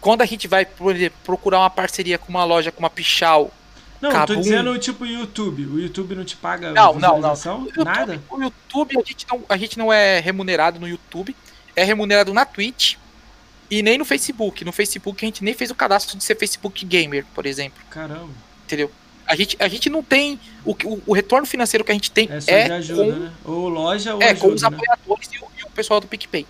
quando 0.00 0.22
a 0.22 0.26
gente 0.26 0.46
vai, 0.46 0.64
por 0.64 0.94
exemplo, 0.94 1.18
procurar 1.24 1.58
uma 1.58 1.70
parceria 1.70 2.18
com 2.18 2.28
uma 2.28 2.44
loja 2.44 2.70
como 2.70 2.86
a 2.86 2.90
Pichal, 2.90 3.52
Não, 4.00 4.10
eu 4.10 4.26
tô 4.26 4.36
dizendo 4.36 4.78
tipo 4.78 5.04
YouTube. 5.04 5.66
O 5.66 5.78
YouTube 5.78 6.14
não 6.14 6.24
te 6.24 6.36
paga 6.36 6.72
Não, 6.72 6.94
não, 6.94 7.00
não. 7.00 7.34
visualização? 7.34 7.62
o 7.62 7.66
YouTube, 7.66 7.84
Nada? 7.84 8.22
o 8.30 8.42
YouTube 8.42 8.98
a 8.98 9.04
gente, 9.04 9.26
não, 9.28 9.42
a 9.48 9.56
gente 9.56 9.78
não 9.78 9.92
é 9.92 10.20
remunerado 10.20 10.78
no 10.78 10.88
YouTube. 10.88 11.34
é 11.74 11.84
remunerado 11.84 12.32
na 12.32 12.44
Twitch 12.44 12.96
e 13.70 13.82
nem 13.82 13.98
no 13.98 14.04
Facebook. 14.04 14.64
No 14.64 14.72
Facebook 14.72 15.24
a 15.24 15.28
gente 15.28 15.44
nem 15.44 15.54
fez 15.54 15.70
o 15.70 15.74
cadastro 15.74 16.16
de 16.16 16.24
ser 16.24 16.36
Facebook 16.36 16.84
Gamer, 16.84 17.24
por 17.34 17.44
exemplo. 17.46 17.82
Caramba. 17.90 18.30
Entendeu? 18.64 18.90
A 19.26 19.36
gente, 19.36 19.56
a 19.60 19.68
gente 19.68 19.90
não 19.90 20.02
tem. 20.02 20.40
O, 20.64 20.72
o, 20.72 21.02
o 21.08 21.12
retorno 21.12 21.46
financeiro 21.46 21.84
que 21.84 21.90
a 21.90 21.94
gente 21.94 22.10
tem 22.10 22.28
É 22.30 22.40
só 22.40 22.50
é, 22.50 22.64
de 22.64 22.72
ajuda, 22.72 23.04
com, 23.04 23.10
né? 23.10 23.32
Ou 23.44 23.68
loja 23.68 24.14
ou 24.14 24.22
é 24.22 24.30
ajuda, 24.30 24.40
com 24.40 24.54
os 24.54 24.62
né? 24.62 24.68
apoiadores 24.68 25.28
e 25.32 25.38
o, 25.38 25.48
e 25.58 25.64
o 25.64 25.70
pessoal 25.70 26.00
do 26.00 26.06
PicPay. 26.06 26.46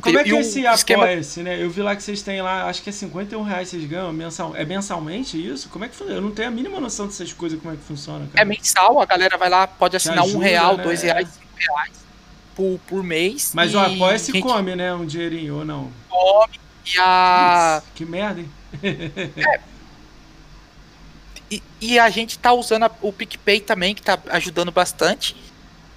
Como 0.00 0.18
é 0.18 0.24
que 0.24 0.34
é 0.34 0.40
esse 0.40 0.64
esquema- 0.66 1.04
apoia-se, 1.04 1.42
né? 1.42 1.62
Eu 1.62 1.70
vi 1.70 1.80
lá 1.82 1.94
que 1.94 2.02
vocês 2.02 2.20
têm 2.22 2.42
lá, 2.42 2.64
acho 2.68 2.82
que 2.82 2.90
é 2.90 2.92
51 2.92 3.42
reais 3.42 3.68
vocês 3.68 3.84
ganham 3.84 4.12
mensal. 4.12 4.54
É 4.56 4.64
mensalmente 4.64 5.36
isso? 5.36 5.68
Como 5.68 5.84
é 5.84 5.88
que 5.88 5.94
funciona? 5.94 6.18
Eu 6.18 6.22
não 6.22 6.30
tenho 6.32 6.48
a 6.48 6.50
mínima 6.50 6.80
noção 6.80 7.06
dessas 7.06 7.32
coisas, 7.32 7.60
como 7.60 7.72
é 7.72 7.76
que 7.76 7.82
funciona, 7.84 8.26
cara. 8.26 8.42
É 8.42 8.44
mensal, 8.44 9.00
a 9.00 9.04
galera 9.06 9.36
vai 9.38 9.48
lá, 9.48 9.66
pode 9.66 9.96
assinar 9.96 10.20
ajuda, 10.24 10.38
um 10.38 10.40
real, 10.40 10.76
né? 10.76 10.82
dois 10.82 11.02
reais, 11.02 11.28
cinco 11.28 11.46
reais 11.56 11.92
por, 12.56 12.80
por 12.86 13.02
mês. 13.04 13.52
Mas 13.54 13.72
e 13.72 13.76
o 13.76 13.80
apoia-se 13.80 14.32
gente 14.32 14.42
come, 14.42 14.74
né? 14.74 14.92
Um 14.94 15.06
dinheirinho, 15.06 15.58
ou 15.58 15.64
não? 15.64 15.92
come 16.08 16.58
e 16.86 16.98
a. 16.98 17.80
Putz, 17.84 17.92
que 17.94 18.04
merda, 18.04 18.40
hein? 18.40 18.50
E, 21.50 21.62
e 21.80 21.98
a 21.98 22.08
gente 22.10 22.38
tá 22.38 22.52
usando 22.52 22.84
a- 22.84 22.90
o 23.02 23.12
PicPay 23.12 23.60
também, 23.60 23.94
que 23.94 24.02
tá 24.02 24.18
ajudando 24.30 24.72
bastante. 24.72 25.36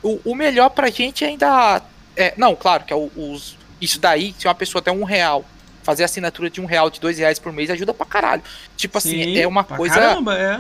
O, 0.04 0.20
o 0.26 0.36
melhor 0.36 0.70
pra 0.70 0.90
gente 0.90 1.24
ainda. 1.26 1.82
É, 2.16 2.34
não, 2.38 2.56
claro, 2.56 2.84
que 2.84 2.94
é 2.94 2.96
o- 2.96 3.12
os, 3.16 3.57
isso 3.82 4.00
daí, 4.00 4.34
se 4.38 4.48
uma 4.48 4.56
pessoa 4.56 4.82
tem 4.82 4.94
um 4.94 5.04
real, 5.04 5.46
fazer 5.84 6.04
assinatura 6.04 6.50
de 6.50 6.60
um 6.60 6.66
real, 6.66 6.90
de 6.90 7.00
dois 7.00 7.18
reais 7.18 7.40
por 7.40 7.52
mês, 7.54 7.70
ajuda 7.70 7.94
pra 7.94 8.06
caralho. 8.06 8.44
Tipo 8.76 8.98
assim, 8.98 9.24
Sim, 9.24 9.38
é 9.40 9.48
uma 9.48 9.64
coisa. 9.64 9.96
Caramba, 9.96 10.38
é. 10.38 10.60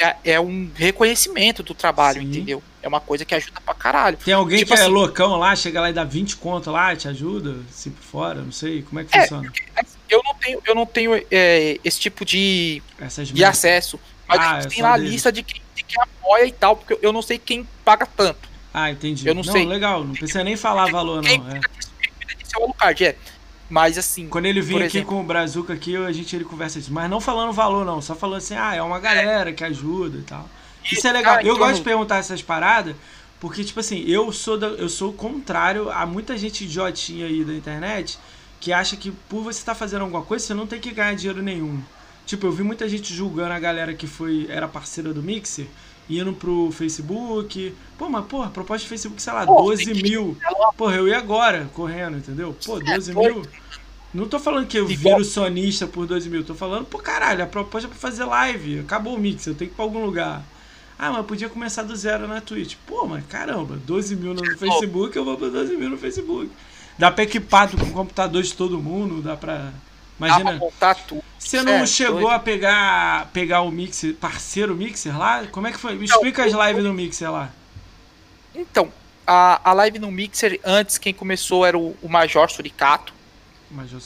É, 0.00 0.16
é 0.32 0.40
um 0.40 0.68
reconhecimento 0.74 1.62
do 1.62 1.74
trabalho, 1.74 2.20
Sim. 2.20 2.26
entendeu? 2.28 2.62
É 2.82 2.88
uma 2.88 3.00
coisa 3.00 3.24
que 3.24 3.32
ajuda 3.34 3.60
pra 3.64 3.72
caralho. 3.74 4.16
Tem 4.16 4.34
alguém 4.34 4.58
Tipo 4.58 4.74
que 4.74 4.80
é 4.80 4.82
assim- 4.82 4.90
loucão 4.92 5.36
lá, 5.36 5.54
chega 5.54 5.80
lá 5.80 5.88
e 5.90 5.92
dá 5.92 6.02
20 6.02 6.36
conto 6.36 6.70
lá, 6.72 6.94
te 6.96 7.06
ajuda, 7.06 7.56
se 7.70 7.90
por 7.90 8.02
fora, 8.02 8.42
não 8.42 8.50
sei. 8.50 8.82
Como 8.82 8.98
é 9.00 9.04
que 9.04 9.16
É, 9.16 9.20
funciona? 9.22 9.52
Eu 10.10 10.20
não 10.24 10.34
tenho, 10.34 10.60
eu 10.66 10.74
não 10.74 10.84
tenho 10.84 11.14
é, 11.30 11.78
esse 11.84 12.00
tipo 12.00 12.24
de, 12.24 12.82
Essas 12.98 13.28
de 13.28 13.44
acesso. 13.44 13.98
Mas 14.26 14.40
Ah, 14.40 14.54
a 14.54 14.58
é 14.58 14.60
gente 14.62 14.74
tem 14.74 14.82
lá 14.82 14.92
a 14.94 14.96
lista 14.96 15.30
de 15.30 15.42
quem, 15.44 15.62
de 15.74 15.84
quem 15.84 16.02
apoia 16.02 16.44
e 16.46 16.52
tal, 16.52 16.76
porque 16.76 16.98
eu 17.00 17.12
não 17.12 17.22
sei 17.22 17.38
quem 17.38 17.66
paga 17.84 18.04
tanto. 18.06 18.48
Ah, 18.72 18.90
entendi. 18.90 19.26
Eu 19.28 19.34
não 19.34 19.44
sei. 19.44 19.66
legal, 19.66 20.04
não 20.04 20.14
precisa 20.14 20.42
nem 20.42 20.56
falar 20.56 20.90
valor, 20.90 21.22
não. 21.22 21.30
É. 21.30 21.60
disso 22.38 22.56
é 22.56 22.58
o 22.58 22.64
Alucard, 22.64 23.04
é. 23.04 23.16
Mas 23.68 23.96
assim, 23.96 24.28
Quando 24.28 24.46
ele 24.46 24.60
vir 24.60 24.74
Por 24.74 24.82
aqui 24.82 24.98
exemplo. 24.98 25.14
com 25.16 25.20
o 25.22 25.24
Brazuca 25.24 25.72
aqui, 25.72 25.96
a 25.96 26.12
gente 26.12 26.34
ele 26.36 26.44
conversa 26.44 26.78
isso. 26.78 26.92
Mas 26.92 27.08
não 27.08 27.20
falando 27.20 27.52
valor, 27.52 27.84
não. 27.86 28.02
Só 28.02 28.14
falando 28.14 28.38
assim, 28.38 28.54
ah, 28.54 28.74
é 28.74 28.82
uma 28.82 28.98
galera 29.00 29.52
que 29.52 29.64
ajuda 29.64 30.18
e 30.18 30.22
tal. 30.22 30.48
Isso 30.90 31.06
é 31.06 31.12
legal. 31.12 31.36
Ah, 31.36 31.42
Eu 31.42 31.54
então 31.54 31.58
gosto 31.58 31.72
de 31.74 31.78
não- 31.78 31.84
perguntar 31.84 32.16
essas 32.18 32.42
paradas, 32.42 32.94
porque, 33.40 33.64
tipo 33.64 33.80
assim, 33.80 34.04
eu 34.06 34.30
sou, 34.30 34.58
da, 34.58 34.66
eu 34.68 34.88
sou 34.90 35.10
o 35.10 35.12
contrário 35.14 35.90
a 35.90 36.04
muita 36.04 36.36
gente 36.36 36.64
idiotinha 36.64 37.26
aí 37.26 37.44
da 37.44 37.54
internet 37.54 38.18
que 38.60 38.72
acha 38.72 38.94
que 38.96 39.10
por 39.10 39.42
você 39.42 39.58
estar 39.58 39.74
fazendo 39.74 40.02
alguma 40.02 40.22
coisa, 40.22 40.44
você 40.46 40.54
não 40.54 40.66
tem 40.66 40.78
que 40.78 40.90
ganhar 40.92 41.14
dinheiro 41.14 41.42
nenhum. 41.42 41.82
Tipo, 42.26 42.46
eu 42.46 42.52
vi 42.52 42.62
muita 42.62 42.88
gente 42.88 43.12
julgando 43.12 43.52
a 43.54 43.58
galera 43.58 43.92
que 43.94 44.06
foi 44.06 44.46
era 44.50 44.68
parceira 44.68 45.12
do 45.14 45.22
Mixer, 45.22 45.66
indo 46.08 46.32
pro 46.32 46.70
Facebook. 46.72 47.74
Pô, 47.98 48.08
mas, 48.08 48.24
porra, 48.26 48.50
proposta 48.50 48.82
de 48.84 48.88
Facebook, 48.88 49.22
sei 49.22 49.32
lá, 49.32 49.46
Pô, 49.46 49.62
12 49.62 49.84
tem 49.84 49.94
que- 49.94 50.02
mil. 50.02 50.36
Porra, 50.76 50.96
eu 50.96 51.08
ia 51.08 51.18
agora, 51.18 51.68
correndo, 51.74 52.18
entendeu? 52.18 52.56
Pô, 52.64 52.78
12 52.80 53.12
doido. 53.12 53.34
mil. 53.36 53.46
Não 54.12 54.28
tô 54.28 54.38
falando 54.38 54.66
que 54.66 54.76
eu 54.78 54.86
viro 54.86 55.24
sonista 55.24 55.86
por 55.86 56.06
12 56.06 56.28
mil, 56.28 56.44
tô 56.44 56.54
falando, 56.54 56.84
pô, 56.84 56.98
caralho, 56.98 57.42
a 57.42 57.46
proposta 57.46 57.86
é 57.86 57.90
pra 57.90 57.98
fazer 57.98 58.24
live. 58.24 58.80
Acabou 58.80 59.14
o 59.14 59.18
mix, 59.18 59.46
eu 59.46 59.54
tenho 59.54 59.70
que 59.70 59.74
ir 59.74 59.76
pra 59.76 59.84
algum 59.84 60.04
lugar. 60.04 60.42
Ah, 60.98 61.10
mas 61.10 61.24
podia 61.26 61.48
começar 61.48 61.82
do 61.82 61.96
zero 61.96 62.28
na 62.28 62.40
Twitch. 62.40 62.74
Pô, 62.86 63.06
mas 63.06 63.24
caramba, 63.26 63.78
12 63.86 64.14
mil 64.14 64.34
no 64.34 64.44
Facebook, 64.58 65.16
eu 65.16 65.24
vou 65.24 65.36
pra 65.36 65.48
12 65.48 65.76
mil 65.76 65.88
no 65.88 65.96
Facebook. 65.96 66.50
Dá 66.98 67.10
pra 67.10 67.24
equipar 67.24 67.70
com 67.70 67.78
o 67.84 67.90
computador 67.92 68.42
de 68.42 68.52
todo 68.52 68.78
mundo, 68.78 69.22
dá 69.22 69.34
pra. 69.36 69.72
Imagina. 70.18 70.52
montar 70.52 70.94
tudo. 70.94 71.24
Você 71.38 71.62
não 71.62 71.72
É, 71.72 71.86
chegou 71.86 72.20
doido. 72.20 72.30
a 72.34 72.38
pegar 72.38 73.30
pegar 73.32 73.62
o 73.62 73.70
mixer, 73.70 74.14
parceiro 74.14 74.74
mixer 74.74 75.16
lá? 75.18 75.44
Como 75.50 75.66
é 75.66 75.72
que 75.72 75.78
foi? 75.78 75.94
Me 75.96 76.04
explica 76.04 76.44
as 76.44 76.52
lives 76.52 76.84
no 76.84 76.94
mixer 76.94 77.30
lá. 77.30 77.50
Então, 78.54 78.92
a, 79.26 79.70
a 79.70 79.72
live 79.72 79.98
no 79.98 80.10
Mixer, 80.10 80.60
antes 80.64 80.98
quem 80.98 81.14
começou 81.14 81.64
era 81.64 81.78
o, 81.78 81.96
o 82.02 82.08
Major 82.08 82.50
Suricato. 82.50 83.14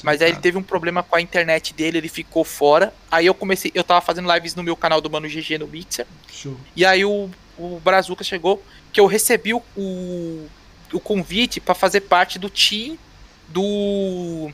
Mas, 0.04 0.22
aí 0.22 0.30
ele 0.30 0.38
teve 0.38 0.56
um 0.56 0.62
problema 0.62 1.02
com 1.02 1.16
a 1.16 1.20
internet 1.20 1.74
dele, 1.74 1.98
ele 1.98 2.08
ficou 2.08 2.44
fora. 2.44 2.94
Aí 3.10 3.26
eu 3.26 3.34
comecei, 3.34 3.72
eu 3.74 3.82
tava 3.82 4.00
fazendo 4.00 4.32
lives 4.32 4.54
no 4.54 4.62
meu 4.62 4.76
canal 4.76 5.00
do 5.00 5.10
Mano 5.10 5.26
GG 5.28 5.58
no 5.58 5.66
Mixer. 5.66 6.06
Show. 6.32 6.56
E 6.76 6.84
aí 6.86 7.04
o, 7.04 7.28
o 7.58 7.80
Brazuca 7.80 8.22
chegou, 8.22 8.62
que 8.92 9.00
eu 9.00 9.06
recebi 9.06 9.52
o, 9.52 9.60
o, 9.76 10.46
o 10.92 11.00
convite 11.00 11.58
pra 11.58 11.74
fazer 11.74 12.02
parte 12.02 12.38
do 12.38 12.48
team 12.48 12.96
do 13.48 14.52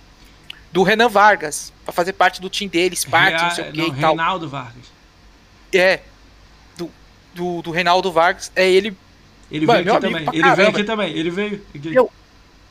do 0.72 0.82
Renan 0.82 1.08
Vargas, 1.08 1.72
Pra 1.84 1.92
fazer 1.92 2.12
parte 2.12 2.40
do 2.40 2.48
team 2.48 2.68
dele, 2.68 2.94
Spark, 2.94 3.42
não 3.42 3.50
sei 3.50 3.68
o 3.68 3.72
que 3.72 3.80
e 3.80 3.90
tal. 4.00 4.14
Reinaldo 4.14 4.48
Vargas. 4.48 4.84
É. 5.72 6.00
Do, 6.76 6.90
do, 7.34 7.62
do 7.62 7.70
Reinaldo 7.72 8.12
Vargas, 8.12 8.52
é 8.54 8.70
ele 8.70 8.96
Ele 9.50 9.66
Mano, 9.66 9.82
veio 9.82 9.96
aqui 9.96 10.00
também. 10.06 10.22
Ele 10.22 10.30
veio 10.30 10.42
caramba. 10.42 10.68
aqui 10.78 10.84
também. 10.84 11.12
Ele 11.12 11.30
veio. 11.30 11.66
Aqui. 11.74 11.94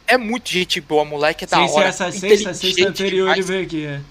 É 0.07 0.17
muito 0.17 0.49
gente 0.49 0.79
boa, 0.81 1.03
moleque, 1.05 1.43
é 1.43 1.47
da 1.47 1.57
Sem 1.57 1.69
hora. 1.71 1.87
essa 1.87 2.11
sexta, 2.11 2.53
sexta 2.53 2.87
anterior 2.87 3.27
ele 3.31 3.43
demais. 3.43 3.47
veio 3.47 3.63
aqui. 3.65 3.85
É. 3.85 4.01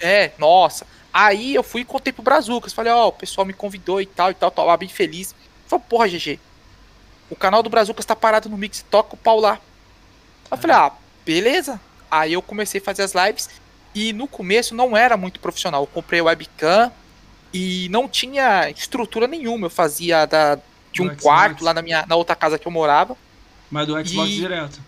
É, 0.00 0.32
nossa. 0.38 0.86
Aí 1.12 1.54
eu 1.54 1.62
fui 1.62 1.82
e 1.82 1.84
contei 1.84 2.12
pro 2.12 2.22
Brazucas. 2.22 2.72
Falei, 2.72 2.92
ó, 2.92 3.08
o 3.08 3.12
pessoal 3.12 3.46
me 3.46 3.52
convidou 3.52 4.00
e 4.00 4.06
tal 4.06 4.30
e 4.30 4.34
tal, 4.34 4.50
tava 4.50 4.76
bem 4.76 4.88
feliz. 4.88 5.34
Falei, 5.66 5.84
porra, 5.88 6.08
GG. 6.08 6.38
O 7.30 7.36
canal 7.36 7.62
do 7.62 7.70
Brazucas 7.70 8.04
tá 8.04 8.14
parado 8.16 8.48
no 8.48 8.56
mix, 8.56 8.84
toca 8.90 9.14
o 9.14 9.18
pau 9.18 9.40
lá. 9.40 9.58
Eu 10.50 10.56
falei, 10.56 10.76
ah, 10.76 10.92
beleza. 11.24 11.80
Aí 12.20 12.32
eu 12.32 12.42
comecei 12.42 12.80
a 12.80 12.84
fazer 12.84 13.02
as 13.02 13.12
lives. 13.14 13.48
E 13.94 14.12
no 14.12 14.28
começo 14.28 14.74
não 14.74 14.96
era 14.96 15.16
muito 15.16 15.40
profissional. 15.40 15.82
Eu 15.82 15.86
comprei 15.86 16.20
webcam 16.20 16.92
e 17.52 17.88
não 17.90 18.08
tinha 18.08 18.68
estrutura 18.70 19.26
nenhuma. 19.26 19.66
Eu 19.66 19.70
fazia 19.70 20.26
da, 20.26 20.56
de 20.92 21.00
um 21.02 21.06
Xbox. 21.06 21.22
quarto 21.22 21.64
lá 21.64 21.72
na, 21.72 21.80
minha, 21.82 22.04
na 22.06 22.14
outra 22.16 22.36
casa 22.36 22.58
que 22.58 22.66
eu 22.66 22.72
morava. 22.72 23.16
Mas 23.70 23.86
do 23.86 23.92
Xbox 24.06 24.30
E- 24.30 24.36
direto. 24.36 24.80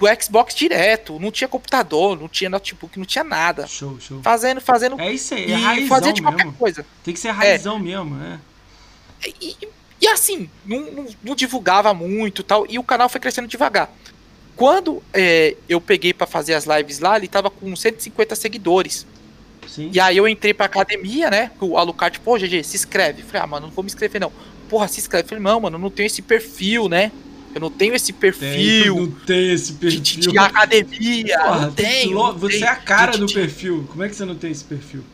Do 0.00 0.06
Xbox 0.22 0.54
direto. 0.54 1.18
Não 1.18 1.32
tinha 1.32 1.48
computador, 1.48 2.16
não 2.20 2.28
tinha 2.28 2.48
notebook, 2.48 2.96
não 2.98 3.04
tinha 3.04 3.24
nada. 3.24 3.66
Show, 3.66 3.98
show. 4.00 4.22
Fazendo, 4.22 4.60
fazendo. 4.60 5.00
É 5.00 5.12
isso 5.12 5.34
aí, 5.34 5.48
e 5.48 5.52
é 5.52 5.56
raizão 5.56 5.88
fazia 5.88 6.12
de 6.12 6.22
qualquer 6.22 6.44
mesmo. 6.44 6.56
coisa. 6.58 6.86
Tem 7.02 7.12
que 7.12 7.18
ser 7.18 7.30
raizão 7.30 7.80
mesmo, 7.80 8.16
é. 8.22 8.38
E, 9.40 9.56
e 10.00 10.06
assim, 10.06 10.48
não, 10.64 10.80
não- 10.92 11.06
não 11.24 11.34
divulgava 11.34 11.92
muito 11.92 12.42
e 12.42 12.44
tal, 12.44 12.64
e 12.68 12.78
o 12.78 12.84
canal 12.84 13.08
foi 13.08 13.20
crescendo 13.20 13.48
devagar. 13.48 13.90
Quando 14.58 15.00
é, 15.14 15.54
eu 15.68 15.80
peguei 15.80 16.12
pra 16.12 16.26
fazer 16.26 16.54
as 16.54 16.64
lives 16.66 16.98
lá, 16.98 17.16
ele 17.16 17.28
tava 17.28 17.48
com 17.48 17.74
150 17.76 18.34
seguidores. 18.34 19.06
Sim. 19.68 19.88
E 19.92 20.00
aí 20.00 20.16
eu 20.16 20.26
entrei 20.26 20.52
pra 20.52 20.66
academia, 20.66 21.30
né? 21.30 21.52
O 21.60 21.78
Alucard, 21.78 22.18
pô, 22.18 22.36
GG, 22.36 22.64
se 22.64 22.76
inscreve. 22.76 23.22
Falei, 23.22 23.42
ah, 23.42 23.46
mano, 23.46 23.66
não 23.68 23.72
vou 23.72 23.84
me 23.84 23.88
inscrever 23.88 24.20
não. 24.20 24.32
Porra, 24.68 24.88
se 24.88 24.98
inscreve. 24.98 25.28
Falei, 25.28 25.44
não, 25.44 25.60
mano, 25.60 25.76
eu 25.76 25.80
não 25.80 25.90
tenho 25.90 26.08
esse 26.08 26.20
perfil, 26.20 26.88
né? 26.88 27.12
Eu 27.54 27.60
não 27.60 27.70
tenho 27.70 27.94
esse 27.94 28.12
Tem, 28.12 28.20
perfil 28.20 28.96
não 28.96 29.10
tem 29.12 29.52
esse 29.52 29.72
de, 29.74 29.78
perfil. 29.78 30.00
de- 30.00 30.16
de 30.32 30.38
academia. 30.38 31.38
Porra, 31.38 31.60
não 31.60 31.72
tenho. 31.72 32.14
não 32.18 32.36
você 32.36 32.54
tenho. 32.54 32.66
é 32.66 32.68
a 32.68 32.76
cara 32.76 33.12
De- 33.12 33.18
do 33.18 33.26
de- 33.26 33.34
perfil. 33.34 33.86
Como 33.88 34.02
é 34.02 34.08
que 34.08 34.16
você 34.16 34.24
não 34.24 34.34
tem 34.34 34.50
esse 34.50 34.64
perfil? 34.64 35.04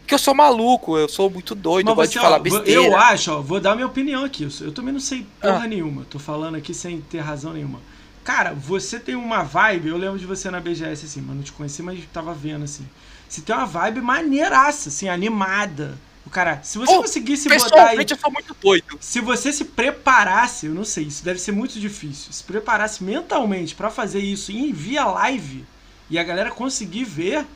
Porque 0.00 0.14
eu 0.14 0.18
sou 0.18 0.34
maluco, 0.34 0.96
eu 0.98 1.08
sou 1.08 1.30
muito 1.30 1.54
doido, 1.54 1.88
eu 1.90 1.94
Mas 1.94 2.08
gosto 2.08 2.12
você, 2.14 2.18
de 2.18 2.24
falar 2.24 2.36
ó, 2.36 2.40
besteira. 2.40 2.80
eu 2.82 2.96
acho, 2.96 3.30
ó, 3.32 3.40
vou 3.42 3.60
dar 3.60 3.74
minha 3.76 3.86
opinião 3.86 4.24
aqui. 4.24 4.42
Eu, 4.44 4.50
eu 4.66 4.72
também 4.72 4.92
não 4.92 4.98
sei 5.00 5.24
porra 5.40 5.64
Ah. 5.64 5.68
nenhuma. 5.68 6.04
Tô 6.10 6.18
falando 6.18 6.56
aqui 6.56 6.72
sem 6.74 7.00
ter 7.00 7.18
razão 7.20 7.52
nenhuma. 7.52 7.78
Cara, 8.24 8.52
você 8.52 9.00
tem 9.00 9.14
uma 9.14 9.42
vibe. 9.42 9.88
Eu 9.88 9.96
lembro 9.96 10.18
de 10.18 10.26
você 10.26 10.50
na 10.50 10.60
BGS, 10.60 11.06
assim, 11.06 11.20
mas 11.20 11.36
não 11.36 11.42
te 11.42 11.52
conheci, 11.52 11.82
mas 11.82 11.98
tava 12.12 12.34
vendo, 12.34 12.64
assim. 12.64 12.86
Você 13.28 13.40
tem 13.40 13.54
uma 13.54 13.66
vibe 13.66 14.00
maneiraça, 14.00 14.88
assim, 14.88 15.08
animada. 15.08 15.96
O 16.26 16.30
cara, 16.30 16.60
se 16.62 16.78
você 16.78 16.92
Pô, 16.92 17.02
conseguisse 17.02 17.48
botar 17.48 17.88
aí. 17.88 17.96
Eu 18.08 18.16
sou 18.18 18.30
muito 18.30 18.54
doido. 18.60 18.98
Se 19.00 19.20
você 19.20 19.52
se 19.52 19.64
preparasse, 19.64 20.66
eu 20.66 20.74
não 20.74 20.84
sei, 20.84 21.04
isso 21.04 21.24
deve 21.24 21.40
ser 21.40 21.52
muito 21.52 21.80
difícil. 21.80 22.32
Se 22.32 22.44
preparasse 22.44 23.02
mentalmente 23.02 23.74
pra 23.74 23.90
fazer 23.90 24.20
isso 24.20 24.52
e 24.52 24.72
via 24.72 25.04
live 25.06 25.64
e 26.10 26.18
a 26.18 26.22
galera 26.24 26.50
conseguir 26.50 27.04
ver, 27.04 27.46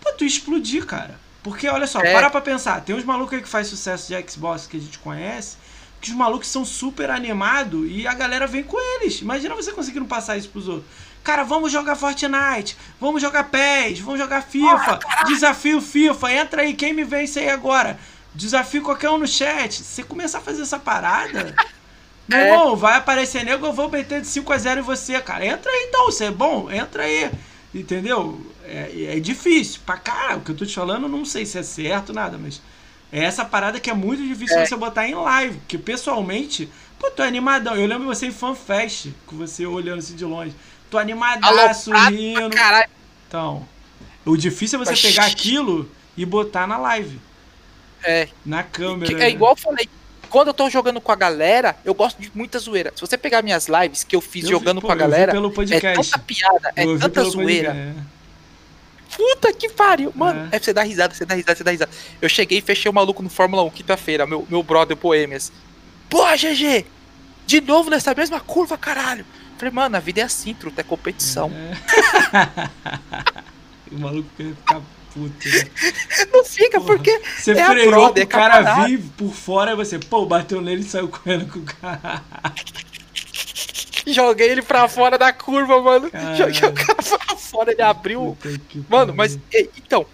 pô, 0.00 0.12
tu 0.12 0.24
ia 0.24 0.28
explodir, 0.28 0.84
cara. 0.84 1.18
Porque 1.42 1.68
olha 1.68 1.86
só, 1.86 2.00
É. 2.00 2.12
para 2.12 2.30
pra 2.30 2.40
pensar, 2.40 2.80
tem 2.82 2.94
uns 2.94 3.04
malucos 3.04 3.34
aí 3.34 3.42
que 3.42 3.48
faz 3.48 3.66
sucesso 3.68 4.08
de 4.12 4.30
Xbox 4.30 4.66
que 4.66 4.76
a 4.76 4.80
gente 4.80 4.98
conhece, 4.98 5.56
que 6.02 6.10
os 6.10 6.16
malucos 6.16 6.48
são 6.48 6.64
super 6.64 7.10
animados 7.10 7.86
e 7.90 8.06
a 8.06 8.12
galera 8.12 8.46
vem 8.46 8.62
com 8.64 8.76
eles. 8.96 9.20
Imagina 9.22 9.54
você 9.54 9.72
conseguindo 9.72 10.04
passar 10.04 10.36
isso 10.36 10.48
pros 10.50 10.68
outros. 10.68 10.86
Cara, 11.24 11.44
vamos 11.44 11.70
jogar 11.70 11.94
Fortnite, 11.94 12.76
vamos 13.00 13.22
jogar 13.22 13.44
PES, 13.44 14.00
vamos 14.00 14.18
jogar 14.20 14.42
FIFA, 14.42 14.98
desafio 15.26 15.80
FIFA, 15.80 16.32
entra 16.32 16.62
aí, 16.62 16.74
quem 16.74 16.92
me 16.92 17.04
vence 17.04 17.38
aí 17.38 17.48
agora? 17.48 17.98
Desafio 18.34 18.82
qualquer 18.82 19.08
um 19.10 19.18
no 19.18 19.26
chat. 19.28 19.72
Se 19.74 19.84
você 19.84 20.02
começar 20.02 20.38
a 20.38 20.40
fazer 20.40 20.62
essa 20.62 20.80
parada, 20.80 21.54
meu 22.28 22.38
É. 22.38 22.50
irmão, 22.52 22.74
vai 22.74 22.96
aparecer 22.96 23.44
nego, 23.44 23.66
eu 23.66 23.72
vou 23.72 23.88
meter 23.88 24.20
de 24.20 24.26
5 24.26 24.52
a 24.52 24.58
0 24.58 24.80
em 24.80 24.82
você, 24.82 25.20
cara. 25.20 25.46
Entra 25.46 25.70
aí 25.70 25.86
então, 25.88 26.06
você 26.06 26.24
é 26.24 26.30
bom, 26.32 26.68
entra 26.70 27.04
aí. 27.04 27.30
Entendeu? 27.72 28.44
É, 28.64 29.16
é 29.16 29.20
difícil 29.20 29.80
pra 29.86 29.96
cá. 29.96 30.34
O 30.36 30.40
que 30.40 30.50
eu 30.50 30.56
tô 30.56 30.66
te 30.66 30.74
falando, 30.74 31.08
não 31.08 31.24
sei 31.24 31.46
se 31.46 31.56
é 31.58 31.62
certo, 31.62 32.12
nada, 32.12 32.36
mas 32.36 32.60
É 33.12 33.22
essa 33.24 33.44
parada 33.44 33.78
que 33.78 33.90
é 33.90 33.94
muito 33.94 34.22
difícil 34.26 34.56
É. 34.58 34.66
você 34.66 34.74
botar 34.74 35.06
em 35.06 35.14
live. 35.14 35.58
Porque 35.58 35.76
pessoalmente, 35.76 36.68
pô, 36.98 37.10
tô 37.10 37.22
animadão. 37.22 37.76
Eu 37.76 37.86
lembro 37.86 38.06
você 38.06 38.26
em 38.26 38.30
FanFest, 38.32 39.08
com 39.26 39.36
você 39.36 39.66
olhando 39.66 39.98
assim 39.98 40.16
de 40.16 40.24
longe. 40.24 40.54
Tô 40.90 40.96
animadaço, 40.98 41.90
Aloprado 41.92 42.16
rindo. 42.16 42.50
Caralho. 42.50 42.88
Então, 43.28 43.68
o 44.24 44.36
difícil 44.36 44.80
é 44.80 44.84
você 44.84 44.92
Oxi. 44.92 45.08
pegar 45.08 45.26
aquilo 45.26 45.90
e 46.16 46.24
botar 46.24 46.66
na 46.66 46.78
live. 46.78 47.20
É. 48.04 48.28
Na 48.44 48.62
câmera. 48.62 49.14
Que- 49.14 49.22
é 49.22 49.30
igual 49.30 49.52
eu 49.52 49.56
falei. 49.56 49.88
Quando 50.28 50.48
eu 50.48 50.54
tô 50.54 50.70
jogando 50.70 50.98
com 51.00 51.12
a 51.12 51.14
galera, 51.16 51.76
eu 51.84 51.92
gosto 51.92 52.18
de 52.20 52.30
muita 52.34 52.58
zoeira. 52.58 52.90
Se 52.94 53.02
você 53.02 53.18
pegar 53.18 53.42
minhas 53.42 53.68
lives 53.68 54.02
que 54.02 54.16
eu 54.16 54.20
fiz 54.22 54.44
Eu 54.44 54.52
jogando 54.52 54.76
vi, 54.76 54.80
pô, 54.80 54.86
com 54.86 54.92
a 54.92 54.96
galera, 54.96 55.30
pelo 55.32 55.48
é 55.70 55.80
tanta 55.94 56.18
piada, 56.18 56.72
é 56.74 56.84
Eu 56.86 56.94
vi 56.94 57.00
tanta 57.02 57.24
zoeira. 57.24 57.68
podcast, 57.70 58.00
Puta 59.16 59.52
que 59.52 59.68
pariu. 59.68 60.12
Mano, 60.14 60.48
É. 60.52 60.56
é. 60.56 60.58
você 60.58 60.72
dar 60.72 60.82
risada, 60.84 61.14
você 61.14 61.24
dá 61.24 61.34
risada, 61.34 61.56
você 61.56 61.64
dá 61.64 61.70
risada. 61.70 61.90
Eu 62.20 62.28
cheguei 62.28 62.58
e 62.58 62.62
fechei 62.62 62.90
o 62.90 62.94
maluco 62.94 63.22
no 63.22 63.28
Fórmula 63.30 63.62
1 63.64 63.70
quinta-feira, 63.70 64.26
meu, 64.26 64.46
meu 64.48 64.62
brother 64.62 64.96
Poemias. 64.96 65.52
Pô, 66.08 66.24
GG! 66.36 66.84
De 67.46 67.60
novo 67.60 67.90
nessa 67.90 68.14
mesma 68.14 68.40
curva, 68.40 68.78
caralho. 68.78 69.24
Falei, 69.58 69.72
mano, 69.74 69.96
a 69.96 70.00
vida 70.00 70.20
é 70.20 70.24
assim, 70.24 70.54
truta, 70.54 70.80
é 70.80 70.84
competição. 70.84 71.50
É. 71.52 71.76
o 73.92 73.98
maluco 73.98 74.28
quer 74.36 74.46
ficar 74.54 74.80
puto. 75.12 75.48
Né? 75.48 75.70
Não 76.32 76.44
fica, 76.44 76.80
Porra. 76.80 76.94
porque 76.96 77.20
Você 77.38 77.52
É 77.52 77.64
freou 77.66 77.90
brother, 77.90 78.12
pro 78.14 78.22
é 78.22 78.26
cara 78.26 78.84
vir 78.86 78.98
por 79.16 79.32
fora 79.32 79.72
e 79.72 79.76
você, 79.76 79.98
pô, 79.98 80.24
bateu 80.26 80.60
nele 80.62 80.80
e 80.82 80.84
saiu 80.84 81.08
correndo 81.08 81.46
com 81.52 81.58
o 81.58 81.62
cara. 81.64 82.22
joguei 84.06 84.50
ele 84.50 84.62
pra 84.62 84.88
fora 84.88 85.18
da 85.18 85.32
curva, 85.32 85.80
mano. 85.80 86.10
Caralho. 86.10 86.36
Joguei 86.36 86.68
o 86.68 86.72
cara 86.72 86.94
pra 87.02 87.36
fora, 87.36 87.72
ele 87.72 87.82
abriu. 87.82 88.36
Mano, 88.88 89.14
mas, 89.14 89.38
então, 89.76 90.06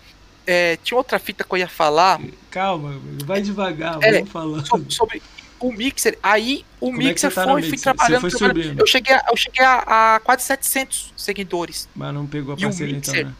é, 0.46 0.76
tinha 0.82 0.96
outra 0.96 1.18
fita 1.18 1.44
que 1.44 1.52
eu 1.52 1.58
ia 1.58 1.68
falar 1.68 2.20
Calma, 2.50 2.98
vai 3.24 3.40
devagar, 3.40 3.98
É, 4.02 4.12
vamos 4.12 4.30
falando. 4.30 4.66
sobre, 4.66 4.92
sobre 4.92 5.22
o 5.60 5.72
Mixer. 5.72 6.18
Aí 6.22 6.64
o 6.80 6.86
Como 6.86 7.02
é 7.02 7.04
Mixer 7.06 7.30
você 7.30 7.34
tá 7.34 7.44
foi, 7.44 7.62
fui 7.62 7.70
Mixer? 7.70 7.82
trabalhando. 7.94 8.20
Foi 8.20 8.30
trabalhando. 8.30 8.80
Eu 8.80 8.86
cheguei, 8.86 9.14
a, 9.14 9.24
eu 9.30 9.36
cheguei 9.36 9.64
a, 9.64 10.14
a 10.16 10.20
quase 10.20 10.42
700 10.44 11.12
seguidores. 11.16 11.88
Mas 11.94 12.14
não 12.14 12.26
pegou 12.26 12.54
a 12.54 12.56
parceria 12.56 12.96
então, 12.96 13.14
né? 13.14 13.34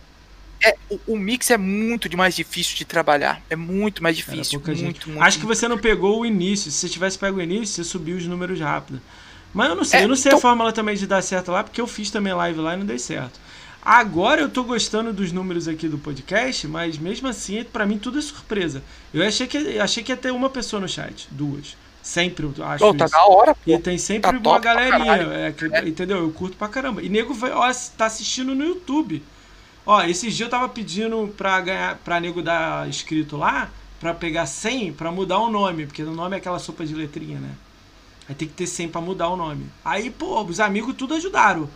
É, 0.61 0.74
o, 0.90 0.99
o 1.12 1.16
Mix 1.16 1.51
é 1.53 1.57
muito 1.57 2.09
de 2.09 2.16
mais 2.16 2.34
difícil 2.34 2.76
de 2.76 2.84
trabalhar. 2.84 3.40
É 3.49 3.55
muito 3.55 4.03
mais 4.03 4.16
difícil. 4.16 4.61
gente. 4.66 4.82
Muito, 4.82 5.09
muito. 5.11 5.22
Acho 5.22 5.38
que 5.38 5.46
você 5.46 5.68
não 5.68 5.78
pegou 5.78 6.20
o 6.20 6.26
início. 6.26 6.70
Se 6.70 6.78
você 6.78 6.88
tivesse 6.88 7.16
pego 7.16 7.38
o 7.38 7.42
início, 7.42 7.76
você 7.76 7.84
subiu 7.84 8.16
os 8.16 8.26
números 8.26 8.59
rápido. 8.61 9.01
Mas 9.55 9.68
eu 9.70 9.76
não 9.76 9.84
sei. 9.84 10.01
É, 10.01 10.05
eu 10.05 10.09
não 10.09 10.16
sei 10.16 10.30
a 10.30 10.34
então- 10.34 10.40
fórmula 10.40 10.72
também 10.72 10.96
de 10.96 11.07
dar 11.07 11.22
certo 11.22 11.51
lá, 11.51 11.64
porque 11.64 11.80
eu 11.80 11.86
fiz 11.86 12.11
também 12.11 12.32
live 12.32 12.61
lá 12.61 12.74
e 12.74 12.76
não 12.76 12.86
dei 12.86 12.99
certo. 12.99 13.40
Agora 13.82 14.40
eu 14.42 14.49
tô 14.51 14.64
gostando 14.64 15.12
dos 15.12 15.32
números 15.32 15.66
aqui 15.66 15.88
do 15.88 15.96
podcast, 15.99 16.66
mas 16.68 16.99
mesmo 16.99 17.26
assim, 17.28 17.64
pra 17.64 17.86
mim 17.86 17.96
tudo 17.99 18.18
é 18.18 18.22
surpresa. 18.22 18.82
Eu 19.14 19.26
achei 19.26 19.46
que, 19.46 19.78
achei 19.78 20.03
que 20.03 20.12
ia 20.12 20.16
ter 20.16 20.30
uma 20.30 20.51
pessoa 20.51 20.78
no 20.80 20.88
chat, 20.88 21.26
duas. 21.30 21.76
Sempre 22.03 22.46
eu 22.46 22.64
acho 22.64 22.84
Pô, 22.84 22.94
tá 22.94 23.07
isso. 23.07 23.14
da 23.14 23.24
hora, 23.26 23.55
pô. 23.55 23.61
E 23.70 23.78
tem 23.78 23.96
sempre 23.99 24.38
Tá 24.40 24.51
uma 24.51 24.59
galerinha, 24.59 25.12
é, 25.32 25.53
que- 25.53 25.66
entendeu? 25.88 26.18
Eu 26.18 26.30
curto 26.30 26.57
pra 26.57 26.68
caramba. 26.68 27.03
E 27.03 27.09
nego 27.09 27.32
vai, 27.34 27.51
ó, 27.53 27.70
tá 27.96 28.07
assistindo 28.07 28.55
no 28.55 28.64
YouTube. 28.64 29.22
Ó, 29.86 30.03
esses 30.03 30.34
dias 30.34 30.46
eu 30.46 30.51
tava 30.51 30.68
pedindo 30.68 31.32
pra 31.36 31.59
ganhar, 31.61 31.96
pra 32.05 32.20
nego 32.20 32.42
dar 32.42 32.86
inscrito 32.88 33.36
lá, 33.36 33.70
pra 34.01 34.12
pegar 34.12 34.44
100, 34.46 34.92
pra 34.92 35.11
mudar 35.11 35.38
o 35.38 35.51
nome, 35.51 35.86
porque 35.86 36.03
o 36.03 36.11
nome 36.12 36.34
é 36.36 36.38
aquela 36.38 36.59
sopa 36.59 36.84
de 36.84 36.94
letrinha, 36.94 37.38
né? 37.38 37.51
Aí 38.29 38.35
tem 38.35 38.47
que 38.47 38.55
ter 38.55 38.66
100 38.66 38.89
pra 38.89 39.01
mudar 39.01 39.29
o 39.29 39.37
nome. 39.37 39.66
Aí, 39.85 40.11
pô, 40.11 40.43
os 40.43 40.61
amigos 40.61 40.95
tudo 40.97 41.14
ajudaram. 41.14 41.68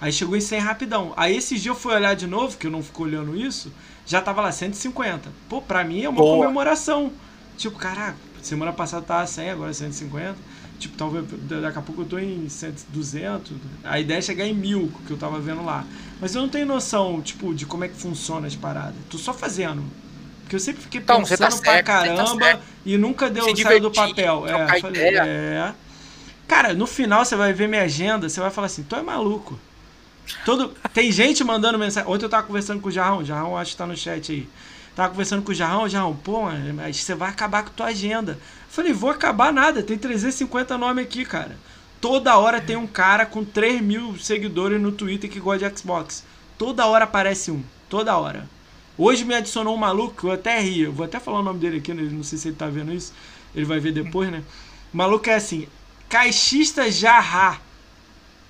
Aí 0.00 0.12
chegou 0.12 0.36
em 0.36 0.40
100 0.40 0.58
rapidão. 0.60 1.12
Aí 1.16 1.36
esses 1.36 1.60
dias 1.62 1.74
eu 1.74 1.80
fui 1.80 1.94
olhar 1.94 2.14
de 2.14 2.26
novo, 2.26 2.56
que 2.56 2.66
eu 2.66 2.70
não 2.70 2.82
fico 2.82 3.02
olhando 3.04 3.36
isso, 3.36 3.72
já 4.06 4.20
tava 4.20 4.40
lá 4.40 4.50
150. 4.50 5.30
Pô, 5.48 5.60
pra 5.62 5.84
mim 5.84 6.02
é 6.02 6.08
uma 6.08 6.18
Boa. 6.18 6.38
comemoração. 6.38 7.12
Tipo, 7.56 7.76
caraca, 7.78 8.16
semana 8.42 8.72
passada 8.72 9.02
tava 9.02 9.26
100, 9.26 9.50
agora 9.50 9.70
é 9.70 9.74
150. 9.74 10.36
Tipo, 10.78 10.96
talvez 10.96 11.26
daqui 11.42 11.78
a 11.78 11.82
pouco 11.82 12.00
eu 12.02 12.06
tô 12.06 12.18
em 12.18 12.48
100, 12.48 12.74
200. 12.88 13.52
A 13.84 14.00
ideia 14.00 14.18
é 14.18 14.22
chegar 14.22 14.46
em 14.46 14.54
mil, 14.54 14.90
que 15.06 15.12
eu 15.12 15.18
tava 15.18 15.38
vendo 15.38 15.62
lá. 15.62 15.84
Mas 16.18 16.34
eu 16.34 16.40
não 16.40 16.48
tenho 16.48 16.64
noção, 16.64 17.20
tipo, 17.20 17.54
de 17.54 17.66
como 17.66 17.84
é 17.84 17.88
que 17.88 17.94
funciona 17.96 18.46
as 18.46 18.56
paradas. 18.56 18.94
Tô 19.10 19.18
só 19.18 19.34
fazendo. 19.34 19.84
Porque 20.40 20.56
eu 20.56 20.60
sempre 20.60 20.82
fiquei 20.82 21.00
Então, 21.02 21.20
você 21.24 21.36
pensando 21.36 21.50
tá 21.50 21.56
pra 21.62 21.72
certo, 21.72 21.86
tá 21.86 21.92
caramba 21.92 22.44
certo. 22.44 22.62
e 22.86 22.96
nunca 22.96 23.28
deu 23.28 23.44
saiu 23.54 23.80
do 23.80 23.90
papel. 23.90 24.46
É, 24.48 24.80
falei, 24.80 25.02
ideia. 25.02 25.22
é. 25.26 25.74
Cara, 26.50 26.74
no 26.74 26.84
final 26.84 27.24
você 27.24 27.36
vai 27.36 27.52
ver 27.52 27.68
minha 27.68 27.82
agenda, 27.82 28.28
você 28.28 28.40
vai 28.40 28.50
falar 28.50 28.66
assim, 28.66 28.82
tu 28.82 28.96
é 28.96 29.02
maluco. 29.02 29.56
Todo... 30.44 30.74
Tem 30.92 31.12
gente 31.12 31.44
mandando 31.44 31.78
mensagem. 31.78 32.10
Ontem 32.10 32.24
eu 32.24 32.28
tava 32.28 32.44
conversando 32.44 32.80
com 32.80 32.88
o 32.88 32.90
Jarrão, 32.90 33.18
o 33.18 33.24
Jarrão 33.24 33.56
acho 33.56 33.70
que 33.70 33.76
tá 33.76 33.86
no 33.86 33.96
chat 33.96 34.32
aí. 34.32 34.48
Tava 34.96 35.10
conversando 35.10 35.44
com 35.44 35.52
o 35.52 35.54
Jarrão, 35.54 35.88
Jarrão, 35.88 36.16
pô, 36.16 36.46
mas 36.74 36.96
você 36.96 37.14
vai 37.14 37.30
acabar 37.30 37.62
com 37.62 37.70
tua 37.70 37.86
agenda. 37.86 38.32
Eu 38.32 38.38
falei, 38.68 38.92
vou 38.92 39.10
acabar 39.10 39.52
nada, 39.52 39.80
tem 39.80 39.96
350 39.96 40.76
nomes 40.76 41.04
aqui, 41.04 41.24
cara. 41.24 41.56
Toda 42.00 42.36
hora 42.36 42.60
tem 42.60 42.74
um 42.74 42.86
cara 42.88 43.24
com 43.24 43.44
3 43.44 43.80
mil 43.80 44.18
seguidores 44.18 44.80
no 44.80 44.90
Twitter 44.90 45.30
que 45.30 45.38
gosta 45.38 45.70
de 45.70 45.78
Xbox. 45.78 46.24
Toda 46.58 46.84
hora 46.84 47.04
aparece 47.04 47.52
um, 47.52 47.62
toda 47.88 48.18
hora. 48.18 48.44
Hoje 48.98 49.24
me 49.24 49.36
adicionou 49.36 49.72
um 49.72 49.78
maluco, 49.78 50.26
eu 50.26 50.32
até 50.32 50.58
ri, 50.58 50.80
eu 50.80 50.92
vou 50.92 51.06
até 51.06 51.20
falar 51.20 51.38
o 51.38 51.44
nome 51.44 51.60
dele 51.60 51.78
aqui, 51.78 51.94
não 51.94 52.24
sei 52.24 52.38
se 52.38 52.48
ele 52.48 52.56
tá 52.56 52.66
vendo 52.66 52.92
isso, 52.92 53.12
ele 53.54 53.66
vai 53.66 53.78
ver 53.78 53.92
depois, 53.92 54.32
né? 54.32 54.42
O 54.92 54.96
maluco 54.96 55.30
é 55.30 55.34
assim, 55.34 55.68
caixista 56.10 56.90
Jarrá. 56.90 57.58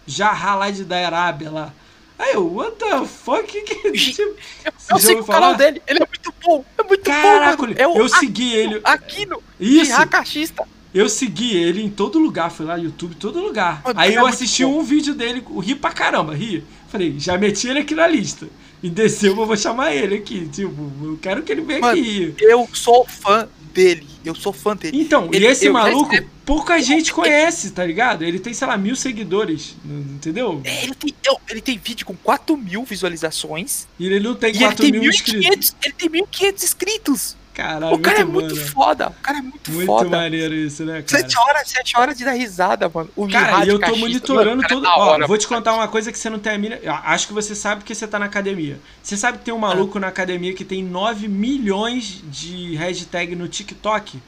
Jarrá 0.07 0.55
lá 0.57 0.71
de 0.71 0.83
da 0.83 0.97
Arábia 1.07 1.51
lá. 1.51 1.75
Aí 2.19 2.33
eu, 2.35 2.53
what 2.55 2.77
the 2.77 3.05
fuck? 3.07 3.47
Que 3.63 3.73
é? 3.73 3.89
Eu, 3.89 4.35
eu 4.65 4.73
já 4.91 4.99
sigo 4.99 5.21
o 5.21 5.25
canal 5.25 5.55
dele, 5.55 5.81
ele 5.87 6.03
é 6.03 6.07
muito 6.07 6.35
bom. 6.43 6.65
É 6.77 6.83
muito 6.83 7.03
Caraca, 7.05 7.57
bom, 7.67 7.73
eu, 7.73 7.77
É 7.79 8.03
o 8.03 8.09
segui 8.09 8.53
ele. 8.53 8.81
Aquino 8.83 9.43
Isso, 9.59 9.93
Hakashista. 9.95 10.67
eu 10.93 11.09
segui 11.09 11.57
ele 11.57 11.83
em 11.83 11.89
todo 11.89 12.19
lugar, 12.19 12.51
fui 12.51 12.67
lá 12.67 12.77
no 12.77 12.85
YouTube, 12.85 13.15
todo 13.15 13.41
lugar. 13.41 13.83
Mano, 13.85 14.01
Aí 14.01 14.15
é 14.15 14.17
eu 14.17 14.23
muito 14.23 14.35
assisti 14.35 14.65
bom. 14.65 14.81
um 14.81 14.83
vídeo 14.83 15.15
dele, 15.15 15.43
ri 15.63 15.75
pra 15.75 15.93
caramba, 15.93 16.35
ri. 16.35 16.65
Falei, 16.89 17.15
já 17.19 17.39
meti 17.39 17.69
ele 17.69 17.79
aqui 17.81 17.95
na 17.95 18.07
lista. 18.07 18.49
E 18.83 18.91
desceu, 18.91 19.37
eu 19.37 19.47
vou 19.47 19.57
chamar 19.57 19.95
ele 19.95 20.17
aqui. 20.17 20.49
Tipo, 20.49 20.91
eu 21.05 21.19
quero 21.23 21.43
que 21.43 21.53
ele 21.53 21.61
venha 21.61 21.81
Mano, 21.81 21.93
aqui. 21.99 22.35
Eu 22.41 22.69
sou 22.73 23.07
fã 23.07 23.49
dele. 23.73 24.10
Eu 24.25 24.35
sou 24.35 24.53
fã 24.53 24.77
dele. 24.77 25.01
Então, 25.01 25.29
Ele- 25.33 25.47
e 25.47 25.49
esse 25.49 25.66
eu 25.66 25.73
maluco, 25.73 26.03
escrevi- 26.12 26.27
pouca 26.45 26.81
gente 26.81 27.12
conhece, 27.12 27.71
tá 27.71 27.85
ligado? 27.85 28.23
Ele 28.23 28.39
tem, 28.39 28.53
sei 28.53 28.66
lá, 28.66 28.77
mil 28.77 28.95
seguidores, 28.97 29.75
entendeu? 29.85 30.61
É, 30.64 30.85
Ele 30.85 30.95
tem, 30.95 31.14
eu- 31.27 31.41
ele 31.49 31.61
tem 31.61 31.79
vídeo 31.79 32.05
com 32.05 32.14
4 32.14 32.57
mil 32.57 32.85
visualizações. 32.85 33.87
E 33.99 34.07
ele 34.07 34.21
não 34.21 34.35
tem 34.35 34.51
E 34.51 34.57
ele 34.57 34.64
4 34.64 34.83
tem 34.83 34.93
mil 34.93 35.11
inscritos. 35.11 35.47
1.500 35.47 35.75
ele 35.83 35.95
tem 35.95 36.09
1.500 36.11 36.62
inscritos. 36.64 37.37
Caralho, 37.53 37.95
o 37.95 37.99
cara 37.99 38.21
é 38.21 38.25
muito 38.25 38.55
muito 38.55 38.55
bom, 38.55 38.61
né? 38.61 38.67
foda. 38.71 39.09
O 39.09 39.23
cara 39.23 39.39
é 39.39 39.43
muito, 39.43 39.71
Muito 39.73 39.87
foda. 39.87 40.09
maneiro 40.09 40.55
isso, 40.55 40.85
né, 40.85 41.03
cara? 41.03 41.23
7 41.23 41.39
horas, 41.39 41.69
7 41.69 41.97
horas 41.99 42.17
de 42.17 42.25
dar 42.25 42.33
risada, 42.33 42.89
mano. 42.89 43.11
O 43.17 43.29
Cara, 43.29 43.65
e 43.65 43.69
eu 43.69 43.75
tô 43.75 43.81
Cachista, 43.81 44.01
monitorando 44.01 44.63
mano, 44.63 44.79
é 44.79 44.83
da 44.83 44.97
Ó, 44.97 45.01
hora, 45.11 45.27
vou 45.27 45.37
te 45.37 45.49
mano. 45.51 45.57
contar 45.63 45.75
uma 45.75 45.89
coisa 45.89 46.13
que 46.13 46.19
você 46.19 46.31
não 46.31 46.39
tem 46.39 46.53
a 46.53 46.59
mínima. 46.59 46.81
eu 46.83 46.95
Acho 46.95 47.27
que 47.27 47.33
você 47.33 47.55
sabe 47.55 47.81
porque 47.83 47.95
você 47.95 48.07
tá 48.07 48.19
na 48.19 48.27
academia. 48.27 48.79
Você 49.03 49.17
sabe 49.17 49.39
que 49.39 49.45
tem 49.45 49.53
um 49.53 49.59
Ah. 49.59 49.61
maluco 49.69 49.99
na 49.99 50.07
academia 50.09 50.55
que 50.55 50.65
tem 50.65 50.83
9 50.83 51.27
milhões 51.29 52.23
de 52.25 52.77
hashtag 52.77 53.35
no 53.35 53.49
TikTok? 53.49 54.23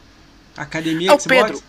Academia 0.56 1.10
É 1.10 1.14
o 1.14 1.20
Xbox? 1.20 1.26
Pedro. 1.26 1.62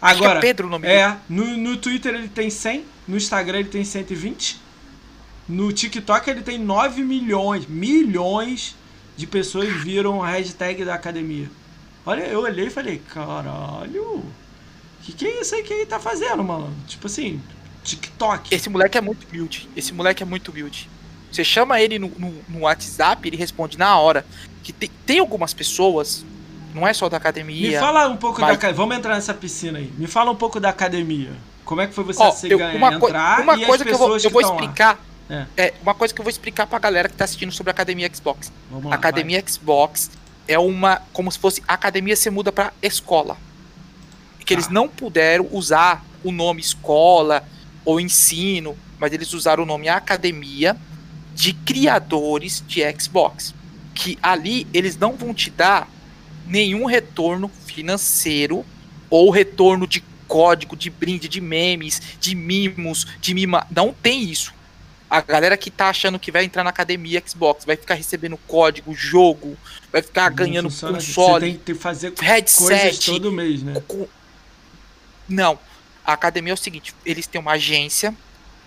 Acho 0.00 0.18
que 0.18 0.24
Agora, 0.24 0.38
é 0.38 0.42
Pedro 0.42 0.66
o 0.68 0.70
nome 0.70 0.86
dele. 0.86 0.98
é, 1.00 1.16
no, 1.28 1.56
no 1.56 1.76
Twitter 1.78 2.14
ele 2.14 2.28
tem 2.28 2.48
100, 2.48 2.84
no 3.08 3.16
Instagram 3.16 3.58
ele 3.60 3.68
tem 3.68 3.82
120, 3.84 4.60
no 5.48 5.72
TikTok 5.72 6.30
ele 6.30 6.42
tem 6.42 6.58
9 6.58 7.02
milhões, 7.02 7.66
milhões 7.66 8.76
de 9.16 9.26
pessoas 9.26 9.68
viram 9.82 10.22
a 10.22 10.28
hashtag 10.30 10.84
da 10.84 10.94
academia. 10.94 11.50
Olha, 12.04 12.22
eu 12.24 12.40
olhei 12.40 12.66
e 12.66 12.70
falei, 12.70 13.02
caralho, 13.12 14.02
o 14.02 14.24
que, 15.02 15.12
que 15.12 15.26
é 15.26 15.40
isso 15.40 15.54
aí 15.54 15.62
que 15.62 15.72
ele 15.72 15.86
tá 15.86 15.98
fazendo, 15.98 16.44
mano? 16.44 16.72
Tipo 16.86 17.06
assim, 17.06 17.40
TikTok. 17.82 18.54
Esse 18.54 18.68
moleque 18.68 18.98
é 18.98 19.00
muito 19.00 19.26
humilde. 19.28 19.68
Esse 19.76 19.92
moleque 19.92 20.22
é 20.22 20.26
muito 20.26 20.50
humilde. 20.50 20.88
Você 21.32 21.42
chama 21.42 21.80
ele 21.80 21.98
no, 21.98 22.08
no, 22.18 22.34
no 22.48 22.60
WhatsApp, 22.60 23.26
ele 23.28 23.36
responde 23.36 23.78
na 23.78 23.98
hora. 23.98 24.24
Que 24.62 24.72
tem, 24.72 24.90
tem 25.04 25.18
algumas 25.18 25.52
pessoas, 25.54 26.24
não 26.74 26.86
é 26.86 26.92
só 26.92 27.08
da 27.08 27.16
Me 27.16 27.20
academia. 27.20 27.80
fala 27.80 28.08
um 28.08 28.16
pouco 28.16 28.40
da 28.40 28.46
mas- 28.48 28.56
academia. 28.56 28.76
Vamos 28.76 28.96
entrar 28.96 29.14
nessa 29.14 29.34
piscina 29.34 29.78
aí. 29.78 29.92
Me 29.96 30.06
fala 30.06 30.30
um 30.30 30.36
pouco 30.36 30.60
da 30.60 30.68
academia. 30.68 31.32
Como 31.64 31.80
é 31.80 31.86
que 31.88 31.94
foi 31.94 32.04
você 32.04 32.30
se 32.32 32.48
eu- 32.50 32.58
ganhar, 32.58 32.76
uma, 32.76 32.94
entrar 32.94 33.40
uma 33.40 33.56
e 33.56 33.66
coisa 33.66 33.82
as 33.82 33.88
que 33.88 33.94
eu 33.94 33.98
vou, 33.98 34.16
eu 34.16 34.30
vou 34.30 34.40
estão 34.40 34.56
lá? 34.56 34.98
É. 35.28 35.46
É. 35.56 35.74
uma 35.82 35.94
coisa 35.94 36.14
que 36.14 36.20
eu 36.20 36.24
vou 36.24 36.30
explicar 36.30 36.66
pra 36.66 36.78
galera 36.78 37.08
que 37.08 37.14
tá 37.16 37.24
assistindo 37.24 37.50
sobre 37.52 37.70
a 37.70 37.72
Academia 37.72 38.10
Xbox. 38.14 38.52
Vamos 38.70 38.86
lá, 38.90 38.94
Academia 38.94 39.42
Xbox 39.46 40.10
é 40.46 40.58
uma. 40.58 41.02
como 41.12 41.30
se 41.32 41.38
fosse. 41.38 41.62
A 41.66 41.74
academia 41.74 42.14
se 42.16 42.30
muda 42.30 42.52
pra 42.52 42.72
escola. 42.82 43.36
Que 44.44 44.54
eles 44.54 44.66
Tá. 44.68 44.72
não 44.72 44.88
puderam 44.88 45.48
usar 45.50 46.04
o 46.22 46.30
nome 46.30 46.60
escola 46.60 47.42
ou 47.84 48.00
ensino, 48.00 48.76
mas 48.98 49.12
eles 49.12 49.32
usaram 49.32 49.64
o 49.64 49.66
nome 49.66 49.88
academia 49.88 50.76
de 51.34 51.52
criadores 51.52 52.62
de 52.66 52.80
Xbox. 53.00 53.52
Que 53.94 54.16
ali 54.22 54.66
eles 54.72 54.96
não 54.96 55.12
vão 55.16 55.34
te 55.34 55.50
dar 55.50 55.88
nenhum 56.46 56.84
retorno 56.86 57.50
financeiro 57.66 58.64
ou 59.10 59.30
retorno 59.30 59.86
de 59.86 60.02
código, 60.28 60.76
de 60.76 60.90
brinde, 60.90 61.28
de 61.28 61.40
memes, 61.40 62.00
de 62.20 62.34
mimos, 62.34 63.06
de 63.20 63.34
mima. 63.34 63.66
Não 63.74 63.92
tem 63.92 64.22
isso. 64.22 64.54
A 65.08 65.20
galera 65.20 65.56
que 65.56 65.70
tá 65.70 65.88
achando 65.88 66.18
que 66.18 66.32
vai 66.32 66.44
entrar 66.44 66.64
na 66.64 66.70
academia 66.70 67.22
Xbox 67.24 67.64
vai 67.64 67.76
ficar 67.76 67.94
recebendo 67.94 68.36
código, 68.48 68.92
jogo, 68.92 69.56
vai 69.92 70.02
ficar 70.02 70.30
Não 70.30 70.36
ganhando 70.36 70.68
funciona 70.68 70.94
console, 70.94 71.52
Você 71.52 71.58
tem 71.58 71.58
que 71.58 71.74
fazer 71.80 72.12
headset. 72.20 73.06
todo 73.06 73.30
mês, 73.30 73.62
né? 73.62 73.80
Não. 75.28 75.58
A 76.04 76.12
academia 76.12 76.52
é 76.52 76.54
o 76.54 76.56
seguinte: 76.56 76.94
eles 77.04 77.26
têm 77.26 77.40
uma 77.40 77.52
agência 77.52 78.14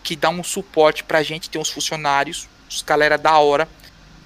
que 0.02 0.16
dá 0.16 0.30
um 0.30 0.44
suporte 0.44 1.04
pra 1.04 1.22
gente, 1.24 1.50
tem 1.50 1.60
uns 1.60 1.70
funcionários, 1.70 2.48
os 2.70 2.82
galera 2.82 3.18
da 3.18 3.38
hora. 3.38 3.68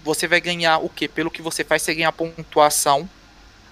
Você 0.04 0.28
vai 0.28 0.42
ganhar 0.42 0.80
o 0.80 0.90
quê? 0.90 1.08
Pelo 1.08 1.32
que 1.32 1.42
você 1.42 1.64
faz, 1.64 1.82
você 1.82 1.96
ganha 1.96 2.12
pontuação. 2.12 3.10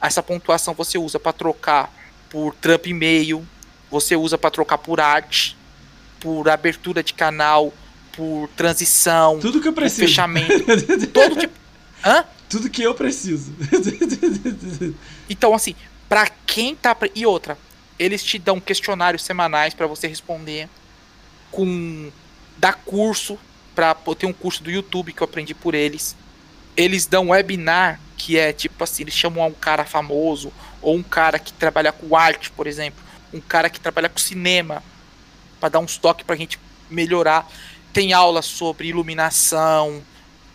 Essa 0.01 0.23
pontuação 0.23 0.73
você 0.73 0.97
usa 0.97 1.19
pra 1.19 1.31
trocar 1.31 1.93
por 2.29 2.55
trampo 2.55 2.87
e-mail, 2.87 3.45
você 3.89 4.15
usa 4.15 4.37
pra 4.37 4.49
trocar 4.49 4.77
por 4.77 4.99
arte, 4.99 5.55
por 6.19 6.49
abertura 6.49 7.03
de 7.03 7.13
canal, 7.13 7.73
por 8.15 8.49
transição, 8.55 9.39
Tudo 9.39 9.61
que 9.61 9.67
eu 9.67 9.73
preciso. 9.73 10.07
fechamento, 10.07 10.63
todo 11.13 11.35
tipo. 11.35 11.53
Hã? 12.03 12.25
Tudo 12.49 12.69
que 12.69 12.81
eu 12.83 12.93
preciso. 12.93 13.53
Então, 15.29 15.53
assim, 15.53 15.73
pra 16.09 16.27
quem 16.45 16.75
tá. 16.75 16.95
E 17.15 17.25
outra, 17.25 17.57
eles 17.97 18.21
te 18.23 18.37
dão 18.37 18.59
questionários 18.59 19.23
semanais 19.23 19.73
pra 19.73 19.87
você 19.87 20.07
responder. 20.07 20.67
Com. 21.49 22.11
Dá 22.57 22.73
curso. 22.73 23.37
Pra, 23.73 23.95
pô, 23.95 24.13
tem 24.13 24.27
um 24.27 24.33
curso 24.33 24.61
do 24.61 24.69
YouTube 24.69 25.13
que 25.13 25.21
eu 25.21 25.25
aprendi 25.25 25.53
por 25.53 25.73
eles. 25.73 26.15
Eles 26.75 27.05
dão 27.05 27.29
webinar, 27.29 28.01
que 28.17 28.37
é 28.37 28.51
tipo 28.51 28.83
assim, 28.83 29.03
eles 29.03 29.13
chamam 29.13 29.47
um 29.47 29.53
cara 29.53 29.85
famoso, 29.85 30.51
ou 30.81 30.95
um 30.97 31.03
cara 31.03 31.39
que 31.39 31.53
trabalha 31.53 31.91
com 31.93 32.13
arte, 32.15 32.51
por 32.51 32.67
exemplo, 32.67 33.01
um 33.33 33.39
cara 33.39 33.69
que 33.69 33.79
trabalha 33.79 34.09
com 34.09 34.19
cinema, 34.19 34.83
pra 35.59 35.69
dar 35.69 35.79
uns 35.79 35.97
toques 35.97 36.25
pra 36.25 36.35
gente 36.35 36.59
melhorar. 36.89 37.49
Tem 37.93 38.13
aula 38.13 38.41
sobre 38.41 38.87
iluminação, 38.87 40.01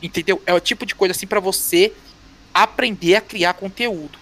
entendeu? 0.02 0.42
É 0.46 0.54
o 0.54 0.60
tipo 0.60 0.86
de 0.86 0.94
coisa 0.94 1.12
assim 1.12 1.26
pra 1.26 1.40
você 1.40 1.92
aprender 2.52 3.16
a 3.16 3.20
criar 3.20 3.54
conteúdo. 3.54 4.18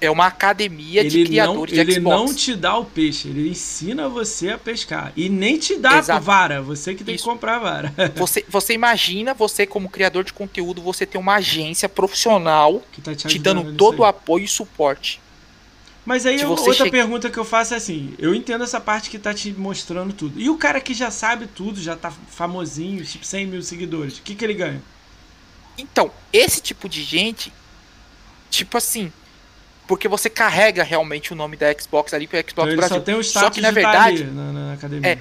É 0.00 0.10
uma 0.10 0.26
academia 0.26 1.04
de 1.04 1.20
ele 1.20 1.22
não, 1.22 1.26
criadores 1.30 1.78
ele 1.78 1.84
de 1.84 2.00
Xbox. 2.00 2.16
não 2.16 2.34
te 2.34 2.56
dá 2.56 2.76
o 2.76 2.84
peixe, 2.84 3.28
ele 3.28 3.50
ensina 3.50 4.08
você 4.08 4.50
a 4.50 4.58
pescar. 4.58 5.12
E 5.16 5.28
nem 5.28 5.56
te 5.56 5.76
dá 5.76 5.98
a 6.00 6.18
vara, 6.18 6.60
você 6.60 6.92
que 6.92 7.04
tem 7.04 7.14
Isso. 7.14 7.22
que 7.22 7.30
comprar 7.30 7.56
a 7.56 7.58
vara. 7.60 7.94
Você, 8.16 8.44
você 8.48 8.74
imagina 8.74 9.32
você 9.32 9.64
como 9.64 9.88
criador 9.88 10.24
de 10.24 10.32
conteúdo, 10.32 10.82
você 10.82 11.06
ter 11.06 11.18
uma 11.18 11.36
agência 11.36 11.88
profissional 11.88 12.82
Que 12.90 13.00
tá 13.00 13.14
te, 13.14 13.28
te 13.28 13.38
dando 13.38 13.74
todo 13.74 14.00
o 14.00 14.04
apoio 14.04 14.44
e 14.44 14.48
suporte. 14.48 15.21
Mas 16.04 16.26
aí 16.26 16.40
eu- 16.40 16.50
outra 16.50 16.72
che- 16.74 16.90
pergunta 16.90 17.30
que 17.30 17.38
eu 17.38 17.44
faço 17.44 17.74
é 17.74 17.76
assim: 17.76 18.14
eu 18.18 18.34
entendo 18.34 18.64
essa 18.64 18.80
parte 18.80 19.08
que 19.08 19.18
tá 19.18 19.32
te 19.32 19.52
mostrando 19.52 20.12
tudo. 20.12 20.40
E 20.40 20.50
o 20.50 20.58
cara 20.58 20.80
que 20.80 20.92
já 20.94 21.10
sabe 21.10 21.46
tudo, 21.46 21.80
já 21.80 21.94
tá 21.96 22.10
famosinho, 22.28 23.04
tipo 23.04 23.24
100 23.24 23.46
mil 23.46 23.62
seguidores, 23.62 24.18
o 24.18 24.22
que, 24.22 24.34
que 24.34 24.44
ele 24.44 24.54
ganha? 24.54 24.82
Então, 25.78 26.10
esse 26.32 26.60
tipo 26.60 26.88
de 26.88 27.02
gente, 27.02 27.52
tipo 28.50 28.76
assim, 28.76 29.12
porque 29.86 30.08
você 30.08 30.28
carrega 30.28 30.82
realmente 30.82 31.32
o 31.32 31.36
nome 31.36 31.56
da 31.56 31.66
Xbox 31.72 32.12
ali 32.12 32.26
pro 32.26 32.38
Xbox 32.38 32.52
Então 32.72 32.76
Brasil. 32.76 32.96
só 32.96 33.00
tem 33.02 33.14
o 33.14 33.22
Só 33.24 33.48
que 33.50 33.60
na 33.60 33.68
tá 33.68 33.72
verdade, 33.74 34.24
na, 34.24 34.52
na 34.52 34.72
academia. 34.74 35.08
É. 35.12 35.18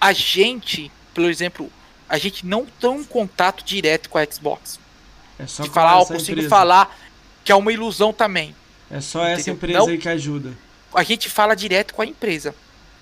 a 0.00 0.12
gente, 0.12 0.90
por 1.14 1.24
exemplo, 1.24 1.70
a 2.08 2.18
gente 2.18 2.44
não 2.46 2.64
tem 2.66 2.90
um 2.90 3.04
contato 3.04 3.64
direto 3.64 4.08
com 4.10 4.18
a 4.18 4.24
Xbox. 4.24 4.80
É 5.38 5.46
só 5.46 5.62
de 5.62 5.70
falar, 5.70 6.00
essa 6.00 6.12
consigo 6.14 6.32
empresa. 6.32 6.48
falar 6.48 6.98
que 7.44 7.52
é 7.52 7.54
uma 7.54 7.72
ilusão 7.72 8.12
também. 8.12 8.54
É 8.92 9.00
só 9.00 9.24
essa 9.24 9.40
Entendeu? 9.50 9.54
empresa 9.54 9.78
Não- 9.78 9.86
aí 9.88 9.98
que 9.98 10.08
ajuda. 10.08 10.52
a 10.94 11.02
gente 11.02 11.28
fala 11.30 11.54
direto 11.56 11.94
com 11.94 12.02
a 12.02 12.06
empresa. 12.06 12.54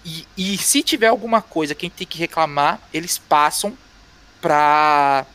E, 0.04 0.24
e 0.38 0.56
se 0.56 0.82
tiver 0.82 1.08
alguma 1.08 1.42
coisa 1.42 1.74
que 1.74 1.84
a 1.84 1.88
gente 1.88 1.96
tem 1.98 2.06
que 2.06 2.16
reclamar, 2.18 2.80
eles 2.94 3.18
passam 3.18 3.76
pra, 4.40 5.26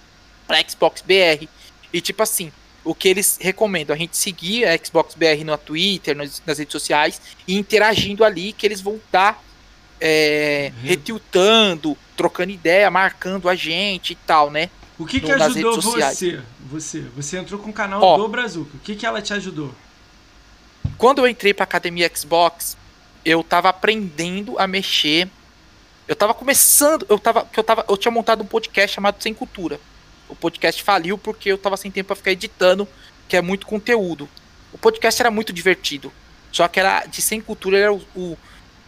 pra 0.48 0.64
Xbox 0.68 1.02
BR. 1.02 1.48
E 1.94 2.02
tipo 2.02 2.24
assim, 2.24 2.52
o 2.84 2.96
que 2.96 3.08
eles 3.08 3.38
recomendam? 3.40 3.96
A 3.96 4.00
gente 4.00 4.18
seguir 4.18 4.66
a 4.66 4.78
Xbox 4.78 5.14
BR 5.16 5.44
no 5.46 5.58
Twitter, 5.58 6.16
nas, 6.16 6.42
nas 6.46 6.58
redes 6.58 6.72
sociais, 6.72 7.22
e 7.48 7.56
interagindo 7.56 8.24
ali, 8.24 8.54
que 8.54 8.66
eles 8.66 8.82
vão 8.82 8.96
estar 8.96 9.44
é, 10.02 10.72
Re- 10.82 10.90
retiltando, 10.90 11.98
trocando 12.18 12.52
ideia, 12.52 12.90
marcando 12.92 13.48
a 13.48 13.56
gente 13.56 14.12
e 14.14 14.16
tal, 14.16 14.52
né? 14.52 14.70
O 14.98 15.06
que, 15.06 15.20
que 15.20 15.32
no- 15.32 15.38
nas 15.38 15.52
ajudou 15.56 15.82
você? 15.82 16.42
Você. 16.70 17.02
Você 17.16 17.38
entrou 17.38 17.60
com 17.60 17.70
o 17.70 17.74
canal 17.74 18.02
Ó. 18.02 18.18
do 18.18 18.28
Brazuca. 18.28 18.72
O 18.76 18.80
que, 18.80 18.96
que 18.96 19.06
ela 19.06 19.22
te 19.22 19.34
ajudou? 19.34 19.74
Quando 20.98 21.20
eu 21.20 21.28
entrei 21.28 21.54
pra 21.54 21.64
academia 21.64 22.10
Xbox, 22.14 22.78
eu 23.24 23.44
tava 23.44 23.70
aprendendo 23.70 24.58
a 24.60 24.68
mexer. 24.68 25.30
Eu 26.08 26.16
tava 26.16 26.34
começando, 26.34 27.06
eu 27.10 27.18
tava, 27.18 27.48
eu 27.56 27.64
tava, 27.64 27.86
eu 27.90 27.98
tinha 27.98 28.12
montado 28.12 28.42
um 28.44 28.46
podcast 28.48 28.94
chamado 28.96 29.22
Sem 29.22 29.34
Cultura. 29.34 29.80
O 30.30 30.36
podcast 30.36 30.82
faliu 30.84 31.18
porque 31.18 31.52
eu 31.52 31.58
tava 31.58 31.78
sem 31.78 31.90
tempo 31.92 32.08
pra 32.08 32.16
ficar 32.16 32.32
editando, 32.32 32.88
que 33.28 33.36
é 33.36 33.42
muito 33.42 33.66
conteúdo. 33.66 34.30
O 34.72 34.78
podcast 34.78 35.22
era 35.22 35.32
muito 35.32 35.52
divertido. 35.52 36.12
Só 36.52 36.68
que 36.68 36.80
era 36.80 37.06
de 37.06 37.22
sem 37.22 37.42
cultura 37.42 37.78
era 37.78 37.94
o, 37.94 38.02
o- 38.16 38.38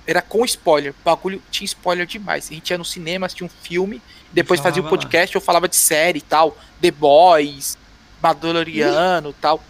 era 0.06 0.22
com 0.22 0.46
spoiler. 0.46 0.94
O 0.94 1.04
bagulho 1.04 1.42
tinha 1.52 1.66
spoiler 1.66 2.06
demais. 2.06 2.50
A 2.50 2.54
gente 2.54 2.70
ia 2.70 2.78
no 2.78 2.86
cinema, 2.86 3.26
assistia 3.26 3.46
um 3.46 3.50
filme, 3.50 4.02
depois 4.32 4.60
fazia 4.60 4.82
o 4.82 4.86
lá. 4.86 4.90
podcast, 4.90 5.36
eu 5.36 5.42
falava 5.42 5.68
de 5.68 5.76
série 5.76 6.20
e 6.20 6.22
tal, 6.22 6.58
The 6.82 6.92
Boys, 6.92 7.78
Mandaloriano 8.22 9.32
e 9.32 9.34
tal. 9.34 9.62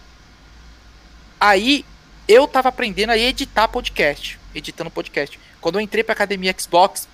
Aí 1.40 1.84
eu 2.28 2.46
tava 2.46 2.68
aprendendo 2.68 3.10
a 3.10 3.18
editar 3.18 3.66
podcast, 3.68 4.38
editando 4.54 4.90
podcast. 4.90 5.40
Quando 5.60 5.76
eu 5.76 5.80
entrei 5.80 6.04
pra 6.04 6.12
academia 6.12 6.54
Xbox, 6.56 7.08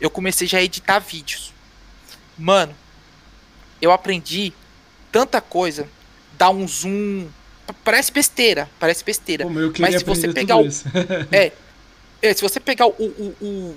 eu 0.00 0.08
comecei 0.10 0.48
já 0.48 0.58
a 0.58 0.62
editar 0.62 0.98
vídeos. 0.98 1.52
Mano, 2.36 2.74
eu 3.80 3.92
aprendi 3.92 4.52
tanta 5.12 5.40
coisa, 5.40 5.86
dar 6.32 6.50
um 6.50 6.66
zoom, 6.66 7.28
parece 7.84 8.10
besteira, 8.10 8.68
parece 8.80 9.04
besteira. 9.04 9.44
Como 9.44 9.60
eu 9.60 9.72
Mas 9.78 9.96
se 10.00 10.04
você 10.04 10.32
pegar 10.32 10.56
o- 10.56 10.66
isso. 10.66 10.84
É, 11.30 12.32
se 12.34 12.40
você 12.40 12.58
pegar 12.58 12.86
o, 12.86 12.90
o, 12.90 13.36
o, 13.40 13.76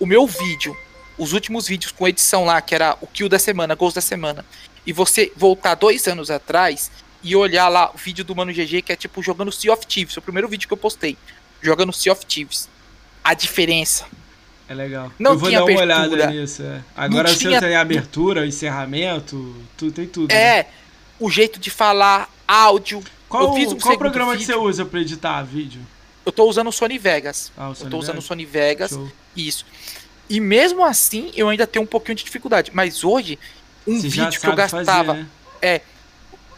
o 0.00 0.06
meu 0.06 0.26
vídeo, 0.26 0.74
os 1.18 1.34
últimos 1.34 1.68
vídeos 1.68 1.92
com 1.92 2.08
edição 2.08 2.44
lá, 2.44 2.60
que 2.60 2.74
era 2.74 2.96
o 3.00 3.06
kill 3.06 3.28
da 3.28 3.38
semana, 3.38 3.74
gols 3.74 3.94
da 3.94 4.00
semana, 4.00 4.44
e 4.86 4.92
você 4.92 5.30
voltar 5.36 5.74
dois 5.74 6.06
anos 6.06 6.30
atrás 6.30 6.90
e 7.22 7.34
olhar 7.36 7.68
lá 7.68 7.90
o 7.94 7.98
vídeo 7.98 8.24
do 8.24 8.34
Mano 8.34 8.52
GG, 8.52 8.82
que 8.82 8.92
é 8.92 8.96
tipo 8.96 9.22
jogando 9.22 9.50
Sea 9.52 9.72
of 9.72 9.86
Thieves, 9.86 10.16
o 10.16 10.22
primeiro 10.22 10.48
vídeo 10.48 10.66
que 10.68 10.72
eu 10.74 10.78
postei, 10.78 11.16
jogando 11.62 11.92
Sea 11.92 12.12
of 12.12 12.24
Thieves. 12.26 12.68
A 13.24 13.34
diferença. 13.34 14.06
É 14.68 14.74
legal. 14.74 15.12
Não 15.18 15.32
eu 15.32 15.38
vou 15.38 15.50
dar 15.50 15.58
uma 15.64 15.70
abertura. 15.82 16.04
olhada 16.04 16.26
nisso. 16.30 16.62
É. 16.62 16.80
Agora 16.96 17.28
você 17.28 17.38
tinha- 17.38 17.60
tem 17.60 17.76
abertura, 17.76 18.46
encerramento, 18.46 19.56
tu, 19.76 19.90
tem 19.90 20.06
tudo. 20.06 20.32
né? 20.32 20.58
É, 20.60 20.68
o 21.18 21.30
jeito 21.30 21.58
de 21.58 21.70
falar, 21.70 22.28
áudio. 22.46 23.02
Qual, 23.28 23.42
eu 23.58 23.70
um 23.72 23.78
qual 23.78 23.98
programa 23.98 24.32
que 24.32 24.38
vídeo. 24.38 24.54
você 24.54 24.58
usa 24.60 24.84
pra 24.84 25.00
editar 25.00 25.42
vídeo? 25.42 25.80
Eu 26.24 26.32
tô 26.32 26.44
usando 26.44 26.68
o 26.68 26.72
Sony 26.72 26.98
Vegas. 26.98 27.52
Ah, 27.56 27.68
o 27.68 27.70
eu 27.70 27.74
Sony 27.76 27.90
tô 27.90 27.98
usando 27.98 28.18
o? 28.18 28.22
Sony 28.22 28.44
Vegas. 28.44 28.90
Show. 28.90 29.10
Isso. 29.36 29.64
E 30.28 30.40
mesmo 30.40 30.84
assim, 30.84 31.30
eu 31.36 31.48
ainda 31.48 31.66
tenho 31.66 31.84
um 31.84 31.88
pouquinho 31.88 32.16
de 32.16 32.24
dificuldade. 32.24 32.70
Mas 32.74 33.04
hoje, 33.04 33.38
um 33.86 34.00
Você 34.00 34.08
vídeo 34.08 34.30
que 34.40 34.46
eu 34.46 34.56
sabe 34.56 34.68
fazer, 34.68 34.84
gastava. 34.84 35.14
né? 35.14 35.26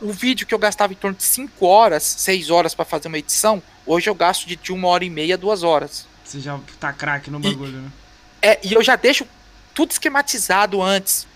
O 0.01 0.13
vídeo 0.13 0.47
que 0.47 0.55
eu 0.55 0.59
gastava 0.59 0.93
em 0.93 0.97
torno 0.97 1.17
de 1.17 1.25
5 1.25 1.67
horas, 1.67 2.03
6 2.03 2.51
horas 2.51 2.75
pra 2.75 2.85
fazer 2.85 3.09
uma 3.09 3.19
edição, 3.19 3.63
hoje 3.85 4.09
eu 4.09 4.15
gasto 4.15 4.47
de, 4.47 4.57
de 4.57 4.73
uma 4.73 4.89
hora 4.89 5.05
e 5.05 5.11
meia, 5.11 5.37
duas 5.37 5.63
horas. 5.63 6.07
Você 6.25 6.41
já 6.41 6.59
tá 6.79 6.93
craque 6.93 7.31
no 7.31 7.41
bagulho, 7.41 7.79
né? 7.79 7.91
É, 8.41 8.61
e 8.63 8.73
eu 8.73 8.83
já 8.83 8.95
deixo 8.95 9.27
tudo 9.75 9.91
esquematizado 9.91 10.83
antes. 10.83 11.27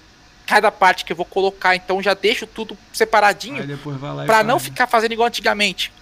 Cada 0.46 0.70
parte 0.70 1.04
que 1.04 1.12
eu 1.12 1.16
vou 1.16 1.24
colocar, 1.24 1.74
então 1.74 2.02
já 2.02 2.14
deixo 2.14 2.46
tudo 2.46 2.76
separadinho 2.92 3.62
e 3.62 4.26
pra 4.26 4.42
não 4.42 4.56
né? 4.56 4.60
ficar 4.60 4.86
fazendo 4.86 5.12
igual 5.12 5.28
antigamente. 5.28 5.92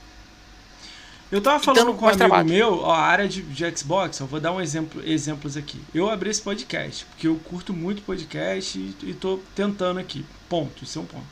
Eu 1.30 1.40
tava 1.40 1.62
falando 1.62 1.94
com 1.94 2.06
um 2.06 2.08
amigo 2.08 2.18
trabalho. 2.18 2.48
meu, 2.48 2.80
ó, 2.80 2.92
a 2.92 3.02
área 3.02 3.28
de, 3.28 3.42
de 3.42 3.76
Xbox, 3.76 4.18
eu 4.18 4.26
vou 4.26 4.40
dar 4.40 4.52
um 4.52 4.61
exemplo, 4.61 5.00
exemplos 5.06 5.56
aqui. 5.56 5.80
Eu 5.94 6.11
abri 6.11 6.28
esse 6.30 6.42
podcast, 6.42 7.04
porque 7.04 7.28
eu 7.28 7.36
curto 7.36 7.72
muito 7.72 8.02
podcast 8.02 8.76
e, 8.76 8.96
e 9.04 9.14
tô 9.14 9.38
tentando 9.54 10.00
aqui. 10.00 10.24
Ponto, 10.48 10.82
isso 10.82 10.98
é 10.98 11.02
um 11.02 11.04
ponto. 11.04 11.26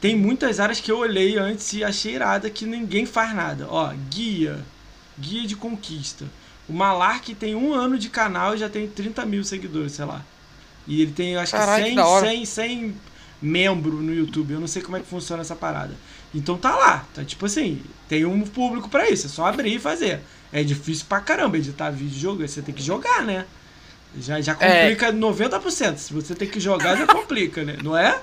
Tem 0.00 0.16
muitas 0.16 0.60
áreas 0.60 0.80
que 0.80 0.90
eu 0.90 0.98
olhei 0.98 1.36
antes 1.38 1.72
e 1.72 1.82
achei 1.82 2.14
irada 2.14 2.48
que 2.48 2.64
ninguém 2.64 3.04
faz 3.04 3.34
nada. 3.34 3.66
Ó, 3.68 3.92
guia, 4.10 4.64
guia 5.18 5.46
de 5.46 5.56
conquista. 5.56 6.24
O 6.68 6.72
Malark 6.72 7.34
tem 7.34 7.54
um 7.54 7.72
ano 7.74 7.98
de 7.98 8.08
canal 8.08 8.54
e 8.54 8.58
já 8.58 8.68
tem 8.68 8.86
30 8.86 9.24
mil 9.26 9.42
seguidores, 9.42 9.92
sei 9.92 10.04
lá. 10.04 10.22
E 10.86 11.02
ele 11.02 11.12
tem, 11.12 11.36
acho 11.36 11.52
Caralho, 11.52 11.84
que 11.84 11.90
que 11.90 11.96
100, 11.96 11.96
da 11.96 12.06
hora. 12.06 12.26
100, 12.28 12.44
100 12.44 12.94
membro 13.42 13.92
no 14.02 14.14
YouTube. 14.14 14.52
Eu 14.54 14.60
não 14.60 14.66
sei 14.68 14.82
como 14.82 14.96
é 14.96 15.00
que 15.00 15.06
funciona 15.06 15.42
essa 15.42 15.56
parada. 15.56 15.94
Então 16.34 16.56
tá 16.58 16.76
lá, 16.76 17.06
tá 17.14 17.24
tipo 17.24 17.46
assim, 17.46 17.82
tem 18.08 18.24
um 18.26 18.42
público 18.42 18.88
pra 18.88 19.08
isso, 19.08 19.26
é 19.26 19.30
só 19.30 19.46
abrir 19.46 19.76
e 19.76 19.78
fazer. 19.78 20.20
É 20.52 20.62
difícil 20.62 21.06
pra 21.08 21.20
caramba 21.20 21.56
editar 21.56 21.90
vídeo 21.90 22.10
de 22.10 22.20
jogo, 22.20 22.46
você 22.46 22.60
tem 22.62 22.74
que 22.74 22.82
jogar, 22.82 23.22
né? 23.22 23.46
Já, 24.18 24.40
já 24.40 24.56
É. 24.60 24.82
complica 24.90 25.12
90%. 25.12 25.96
Se 25.96 26.12
você 26.12 26.34
tem 26.34 26.48
que 26.48 26.60
jogar, 26.60 26.96
já 26.96 27.06
complica, 27.06 27.64
né? 27.64 27.78
Não 27.82 27.96
é? 27.96 28.20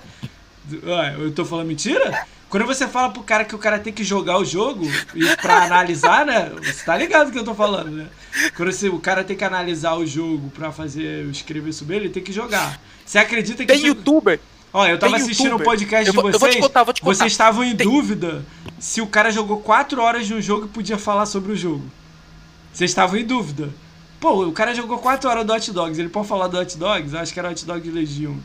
Ué, 0.83 1.15
eu 1.19 1.31
tô 1.31 1.45
falando 1.45 1.67
mentira? 1.67 2.25
Quando 2.49 2.65
você 2.65 2.87
fala 2.87 3.09
pro 3.09 3.23
cara 3.23 3.43
que 3.43 3.55
o 3.55 3.57
cara 3.57 3.79
tem 3.79 3.91
que 3.91 4.03
jogar 4.03 4.37
o 4.37 4.45
jogo 4.45 4.85
e 5.13 5.35
pra 5.37 5.63
analisar, 5.65 6.25
né? 6.25 6.51
Você 6.63 6.85
tá 6.85 6.95
ligado 6.95 7.27
do 7.27 7.31
que 7.33 7.39
eu 7.39 7.43
tô 7.43 7.53
falando, 7.53 7.91
né? 7.91 8.07
Quando 8.55 8.71
você, 8.71 8.87
o 8.87 8.99
cara 8.99 9.23
tem 9.23 9.35
que 9.35 9.43
analisar 9.43 9.95
o 9.95 10.05
jogo 10.05 10.49
pra 10.51 10.71
fazer, 10.71 11.25
escrever 11.25 11.73
sobre 11.73 11.95
ele, 11.95 12.05
ele 12.05 12.13
tem 12.13 12.23
que 12.23 12.31
jogar. 12.31 12.79
Você 13.05 13.17
acredita 13.17 13.65
que. 13.65 13.71
Tem 13.71 13.81
você... 13.81 13.87
youtuber. 13.87 14.39
Ó, 14.71 14.85
eu 14.85 14.99
tava 14.99 15.15
assistindo 15.15 15.53
o 15.53 15.55
um 15.55 15.63
podcast 15.63 16.11
vou, 16.11 16.23
de 16.23 16.31
vocês. 16.31 16.33
Eu 16.33 16.39
vou 16.39 16.49
te 16.49 16.59
contar, 16.59 16.83
vou 16.83 16.93
te 16.93 17.01
contar. 17.01 17.15
Vocês 17.15 17.31
estavam 17.31 17.63
em 17.63 17.75
tem... 17.75 17.87
dúvida 17.87 18.45
se 18.77 19.01
o 19.01 19.07
cara 19.07 19.31
jogou 19.31 19.61
4 19.61 20.01
horas 20.01 20.27
de 20.27 20.33
um 20.33 20.41
jogo 20.41 20.65
e 20.65 20.69
podia 20.69 20.97
falar 20.97 21.25
sobre 21.25 21.51
o 21.53 21.55
jogo. 21.55 21.83
Vocês 22.73 22.91
estavam 22.91 23.17
em 23.17 23.25
dúvida. 23.25 23.69
Pô, 24.19 24.45
o 24.45 24.51
cara 24.51 24.75
jogou 24.75 24.97
4 24.97 25.29
horas 25.29 25.45
do 25.45 25.53
Hot 25.53 25.71
Dogs, 25.71 25.99
ele 25.99 26.09
pode 26.09 26.27
falar 26.27 26.47
do 26.47 26.59
Hot 26.59 26.77
Dogs? 26.77 27.13
Eu 27.13 27.21
acho 27.21 27.33
que 27.33 27.39
era 27.39 27.49
Hot 27.49 27.65
Dog 27.65 27.89
Legion. 27.89 28.35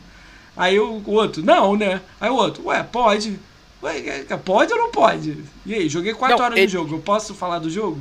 Aí 0.55 0.79
o, 0.79 1.01
outro, 1.07 1.43
não, 1.43 1.75
né? 1.75 2.01
Aí 2.19 2.29
o 2.29 2.35
outro, 2.35 2.65
ué, 2.65 2.83
pode. 2.83 3.39
Ué, 3.81 4.23
pode 4.43 4.73
ou 4.73 4.79
não 4.79 4.91
pode? 4.91 5.43
E 5.65 5.73
aí, 5.73 5.89
joguei 5.89 6.13
4 6.13 6.43
horas 6.43 6.57
ele... 6.57 6.67
do 6.67 6.71
jogo, 6.71 6.95
eu 6.95 6.99
posso 6.99 7.33
falar 7.33 7.59
do 7.59 7.69
jogo? 7.69 7.99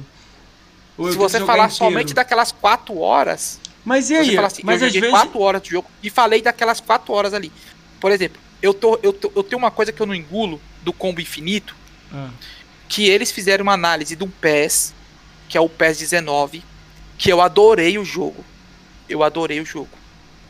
Se 0.96 1.16
você 1.16 1.38
falar 1.40 1.64
inteiro? 1.64 1.74
somente 1.74 2.12
daquelas 2.12 2.52
4 2.52 2.98
horas. 2.98 3.58
Mas 3.84 4.10
e 4.10 4.16
aí? 4.16 4.36
Assim, 4.36 4.62
Mas 4.64 4.82
eu 4.82 4.88
às 4.88 4.92
vezes... 4.92 5.10
4 5.10 5.40
horas 5.40 5.62
de 5.62 5.70
jogo 5.70 5.88
e 6.02 6.10
falei 6.10 6.42
daquelas 6.42 6.80
4 6.80 7.12
horas 7.12 7.32
ali. 7.32 7.50
Por 7.98 8.10
exemplo, 8.10 8.38
eu, 8.60 8.74
tô, 8.74 8.98
eu, 9.02 9.12
tô, 9.12 9.32
eu 9.34 9.42
tenho 9.42 9.58
uma 9.58 9.70
coisa 9.70 9.92
que 9.92 10.00
eu 10.00 10.06
não 10.06 10.14
engulo 10.14 10.60
do 10.82 10.92
combo 10.92 11.20
infinito. 11.20 11.74
Ah. 12.12 12.30
Que 12.88 13.08
eles 13.08 13.30
fizeram 13.30 13.62
uma 13.62 13.72
análise 13.72 14.16
de 14.16 14.24
um 14.24 14.28
PES, 14.28 14.94
que 15.48 15.56
é 15.56 15.60
o 15.60 15.68
PES 15.68 15.98
19, 15.98 16.62
que 17.16 17.32
eu 17.32 17.40
adorei 17.40 17.98
o 17.98 18.04
jogo. 18.04 18.44
Eu 19.08 19.22
adorei 19.22 19.60
o 19.60 19.64
jogo. 19.64 19.88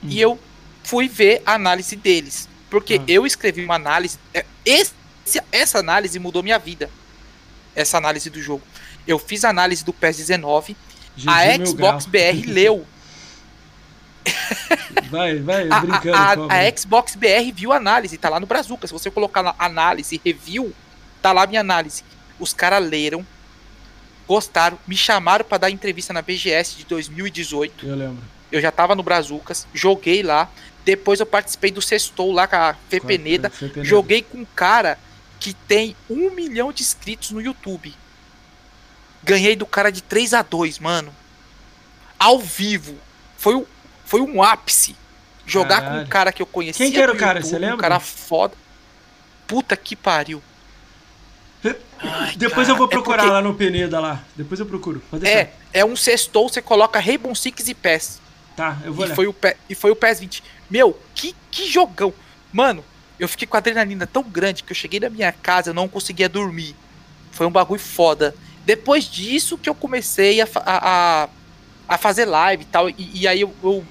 Hum. 0.03 0.09
E 0.09 0.21
eu 0.21 0.39
fui 0.91 1.07
ver 1.07 1.41
a 1.47 1.55
análise 1.55 1.95
deles. 1.95 2.49
Porque 2.69 2.95
ah. 2.95 3.05
eu 3.07 3.25
escrevi 3.25 3.65
uma 3.65 3.77
análise. 3.77 4.19
É, 4.35 4.45
esse, 4.65 4.93
essa 5.53 5.79
análise 5.79 6.19
mudou 6.19 6.43
minha 6.43 6.59
vida. 6.59 6.91
Essa 7.77 7.97
análise 7.97 8.29
do 8.29 8.43
jogo. 8.43 8.63
Eu 9.07 9.17
fiz 9.17 9.45
a 9.45 9.51
análise 9.51 9.85
do 9.85 9.93
PES 9.93 10.17
19. 10.17 10.77
a 11.27 11.65
Xbox 11.65 12.07
BR 12.07 12.43
leu. 12.51 12.85
Vai, 15.11 15.39
vai, 15.39 15.69
brincando. 15.69 16.15
A, 16.15 16.57
a, 16.57 16.69
a, 16.69 16.77
Xbox 16.77 17.15
BR 17.15 17.53
viu 17.55 17.73
a 17.73 17.77
análise, 17.77 18.19
tá 18.19 18.29
lá 18.29 18.41
no 18.41 18.47
Brazuca. 18.47 18.87
Se 18.87 18.93
você 18.93 19.11
colocar 19.11 19.55
análise, 19.59 20.21
review, 20.25 20.73
tá 21.23 21.33
lá 21.33 21.47
minha 21.47 21.61
análise. 21.61 22.05
Os 22.39 22.53
caras 22.53 22.85
leram, 22.85 23.25
gostaram, 24.27 24.79
me 24.87 24.97
chamaram 24.97 25.45
para 25.45 25.59
dar 25.59 25.71
entrevista 25.71 26.13
na 26.13 26.21
BGS 26.21 26.77
de 26.77 26.85
2018. 26.85 27.87
Eu 27.87 27.97
lembro. 27.97 28.23
Eu 28.51 28.61
já 28.61 28.73
tava 28.73 28.95
no 28.95 29.03
Brazucas, 29.03 29.67
joguei 29.73 30.23
lá. 30.23 30.51
Depois 30.85 31.21
eu 31.21 31.27
participei 31.27 31.71
do 31.71 31.83
Sextou 31.83 32.33
lá 32.33 32.47
com 32.47 32.57
a 32.57 32.75
Fê 32.89 33.01
Peneda. 33.01 33.53
Joguei 33.83 34.23
com 34.23 34.39
um 34.39 34.45
cara 34.45 34.99
que 35.39 35.55
tem 35.55 35.97
um 36.09 36.31
milhão 36.31 36.73
de 36.73 36.83
inscritos 36.83 37.31
no 37.31 37.41
YouTube. 37.41 37.95
Ganhei 39.23 39.57
do 39.57 39.67
cara 39.67 39.91
de 39.91 40.03
3 40.03 40.35
a 40.35 40.43
2 40.43 40.79
mano. 40.79 41.15
Ao 42.19 42.39
vivo. 42.39 42.97
Foi, 43.37 43.55
o, 43.55 43.67
foi 44.05 44.21
um 44.21 44.43
ápice. 44.43 44.97
Jogar 45.47 45.81
Caralho. 45.81 46.01
com 46.01 46.07
um 46.07 46.09
cara 46.09 46.33
que 46.33 46.43
eu 46.43 46.47
conhecia. 46.47 46.85
Quem 46.85 46.93
que 46.93 47.01
era 47.01 47.13
o 47.13 47.17
cara? 47.17 47.43
Você 47.43 47.59
lembra? 47.59 47.77
Um 47.77 47.79
cara 47.79 47.99
foda. 47.99 48.55
Puta 49.47 49.77
que 49.77 49.97
pariu. 49.97 50.43
Ai, 52.03 52.35
Depois 52.37 52.67
cara, 52.67 52.71
eu 52.71 52.77
vou 52.77 52.87
é 52.87 52.91
procurar 52.91 53.17
é 53.17 53.27
porque... 53.27 53.33
lá 53.33 53.43
no 53.43 53.55
Peneda 53.55 54.01
lá. 54.01 54.25
Depois 54.35 54.59
eu 54.59 54.67
procuro. 54.67 55.03
É, 55.23 55.49
é 55.73 55.85
um 55.85 55.95
sextou, 55.95 56.49
você 56.49 56.63
coloca 56.63 56.99
Rainbow 56.99 57.35
Six 57.35 57.69
e 57.69 57.75
PES. 57.75 58.21
Tá, 58.57 58.79
eu 58.85 58.93
vou 58.93 59.07
e 59.07 59.15
Foi 59.15 59.27
o 59.27 59.33
PES, 59.33 59.55
e 59.69 59.75
foi 59.75 59.91
o 59.91 59.97
PES 59.97 60.21
20. 60.21 60.43
Meu, 60.71 60.99
que, 61.15 61.35
que 61.51 61.69
jogão. 61.69 62.13
Mano, 62.53 62.85
eu 63.19 63.29
fiquei 63.29 63.47
com 63.47 63.57
a 63.57 63.59
adrenalina 63.59 64.07
tão 64.07 64.23
grande 64.23 64.63
que 64.63 64.73
eu 64.73 64.77
cheguei 64.77 65.01
na 65.01 65.11
minha 65.11 65.33
casa, 65.33 65.71
eu 65.71 65.75
não 65.75 65.89
conseguia 65.89 66.29
dormir. 66.29 66.75
Foi 67.33 67.47
um 67.47 67.51
bagulho 67.51 67.81
foda. 67.81 68.35
Depois 68.65 69.05
disso 69.05 69.59
que 69.59 69.69
eu 69.69 69.75
comecei 69.75 70.41
a, 70.41 70.49
a, 70.55 71.29
a 71.89 71.99
fazer 71.99 72.25
live 72.25 72.63
e 72.63 72.67
tal. 72.67 72.89
E, 72.89 72.95
e 73.15 73.29
aí 73.29 73.41
eu, 73.41 73.55
eu, 73.63 73.85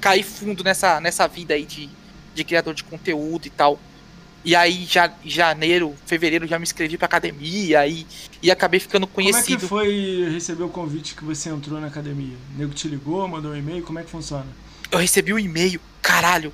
caí 0.00 0.22
fundo 0.22 0.64
nessa, 0.64 1.00
nessa 1.00 1.28
vida 1.28 1.54
aí 1.54 1.64
de, 1.64 1.88
de 2.34 2.44
criador 2.44 2.74
de 2.74 2.82
conteúdo 2.82 3.46
e 3.46 3.50
tal. 3.50 3.78
E 4.42 4.56
aí, 4.56 4.86
já, 4.86 5.12
janeiro, 5.22 5.94
fevereiro, 6.06 6.46
já 6.46 6.58
me 6.58 6.62
inscrevi 6.62 6.96
pra 6.96 7.04
academia 7.04 7.86
e, 7.86 8.06
e 8.42 8.50
acabei 8.50 8.80
ficando 8.80 9.06
conhecido. 9.06 9.68
Como 9.68 9.82
é 9.82 9.84
que 9.84 9.92
foi 9.92 10.30
receber 10.32 10.62
o 10.62 10.70
convite 10.70 11.14
que 11.14 11.22
você 11.22 11.50
entrou 11.50 11.78
na 11.78 11.88
academia? 11.88 12.36
O 12.54 12.58
nego 12.58 12.72
te 12.72 12.88
ligou, 12.88 13.28
mandou 13.28 13.52
um 13.52 13.56
e-mail? 13.56 13.82
Como 13.82 13.98
é 13.98 14.02
que 14.02 14.10
funciona? 14.10 14.46
Eu 14.90 14.98
recebi 14.98 15.32
o 15.32 15.36
um 15.36 15.38
e-mail, 15.38 15.80
caralho. 16.02 16.52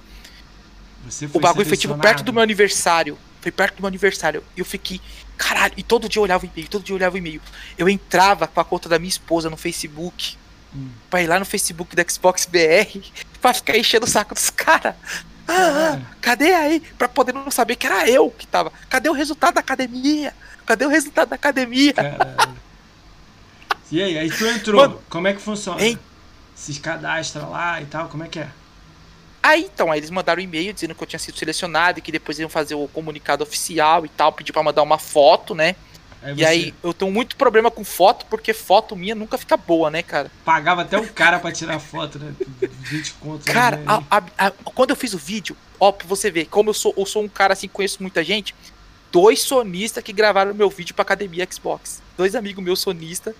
o 1.32 1.41
bagulho 1.41 1.66
foi 1.66 1.76
tipo 1.76 1.97
perto 1.99 2.22
do 2.22 2.32
meu 2.32 2.43
aniversário. 2.43 3.18
Foi 3.41 3.53
perto 3.53 3.76
do 3.76 3.82
meu 3.82 3.89
aniversário. 3.89 4.43
E 4.57 4.61
eu 4.61 4.64
fiquei, 4.64 5.01
caralho. 5.37 5.74
E 5.76 5.82
todo 5.82 6.09
dia 6.09 6.18
eu 6.18 6.24
olhava 6.24 6.45
o 6.45 6.49
e-mail, 6.49 6.68
todo 6.68 6.82
dia 6.82 6.93
eu 6.93 6.97
olhava 6.97 7.14
o 7.14 7.18
e-mail. 7.18 7.41
Eu 7.78 7.89
entrava 7.89 8.47
com 8.47 8.61
a 8.61 8.64
conta 8.64 8.89
da 8.89 8.99
minha 8.99 9.09
esposa 9.09 9.49
no 9.49 9.57
Facebook. 9.57 10.37
Hum. 10.74 10.89
Pra 11.09 11.22
ir 11.22 11.26
lá 11.26 11.39
no 11.39 11.45
Facebook 11.45 11.95
da 11.95 12.05
Xbox 12.07 12.47
BR 12.47 13.01
pra 13.41 13.55
ficar 13.55 13.76
enchendo 13.76 14.05
o 14.05 14.09
saco 14.09 14.34
dos 14.34 14.51
caras. 14.51 14.95
Ah, 15.49 15.95
ah, 15.95 16.01
cadê 16.20 16.53
aí? 16.53 16.80
Pra 16.99 17.09
poder 17.09 17.32
não 17.32 17.51
saber 17.53 17.76
que 17.76 17.87
era 17.87 18.09
eu 18.11 18.30
que 18.30 18.47
tava. 18.47 18.72
Cadê 18.91 19.09
o 19.09 19.12
resultado 19.12 19.55
da 19.55 19.61
academia? 19.61 20.34
Cadê 20.66 20.84
o 20.84 20.89
resultado 20.89 21.28
da 21.28 21.37
academia? 21.37 21.95
E 23.91 24.03
aí, 24.03 24.18
aí 24.18 24.30
tu 24.30 24.45
entrou. 24.47 24.80
Mano, 24.80 25.01
como 25.09 25.28
é 25.28 25.32
que 25.32 25.41
funciona? 25.41 25.80
Hein? 25.80 25.97
Se 26.57 26.81
cadastra 26.81 27.47
lá 27.47 27.81
e 27.81 27.87
tal, 27.87 28.09
como 28.09 28.25
é 28.25 28.29
que 28.29 28.41
é? 28.41 28.49
Aí 29.43 29.63
então, 29.73 29.93
aí 29.93 30.01
eles 30.01 30.11
mandaram 30.11 30.41
um 30.41 30.45
e-mail 30.45 30.73
dizendo 30.73 30.95
que 30.95 31.03
eu 31.03 31.07
tinha 31.07 31.21
sido 31.21 31.39
selecionado 31.39 31.99
e 32.01 32.03
que 32.03 32.11
depois 32.11 32.39
iam 32.39 32.49
fazer 32.49 32.75
o 32.75 32.89
comunicado 32.89 33.45
oficial 33.45 34.05
e 34.05 34.09
tal, 34.09 34.33
pedir 34.33 34.53
para 34.53 34.63
mandar 34.63 34.83
uma 34.83 34.99
foto, 34.99 35.55
né? 35.55 35.77
Aí 36.23 36.35
e 36.35 36.45
aí 36.45 36.75
eu 36.83 36.93
tenho 36.93 37.13
muito 37.13 37.37
problema 37.37 37.71
com 37.71 37.85
foto, 37.85 38.27
porque 38.27 38.53
foto 38.53 38.97
minha 38.97 39.15
nunca 39.15 39.39
fica 39.39 39.57
boa, 39.57 39.91
né, 39.91 40.03
cara? 40.03 40.33
Pagava 40.45 40.83
até 40.83 40.99
o 40.99 41.07
cara 41.13 41.39
para 41.39 41.53
tirar 41.53 41.79
foto, 41.79 42.19
né? 42.19 42.35
20 42.61 43.13
contos. 43.15 43.47
Cara, 43.47 43.81
a, 43.87 44.03
a, 44.11 44.47
a, 44.47 44.51
quando 44.51 44.91
eu 44.91 44.97
fiz 44.97 45.15
o 45.15 45.19
vídeo, 45.19 45.57
ó, 45.79 45.93
pra 45.93 46.09
você 46.09 46.31
ver, 46.31 46.47
como 46.47 46.71
eu 46.71 46.75
sou, 46.75 46.93
eu 46.97 47.07
sou 47.07 47.23
um 47.23 47.29
cara 47.29 47.53
assim, 47.53 47.69
conheço 47.69 48.03
muita 48.03 48.25
gente, 48.25 48.53
dois 49.13 49.43
sonistas 49.43 50.03
que 50.03 50.13
gravaram 50.13 50.55
meu 50.55 50.71
vídeo 50.71 50.95
pra 50.95 51.03
academia 51.03 51.47
Xbox. 51.49 52.03
Dois 52.17 52.35
amigos 52.35 52.65
meus 52.65 52.81
sonistas 52.81 53.35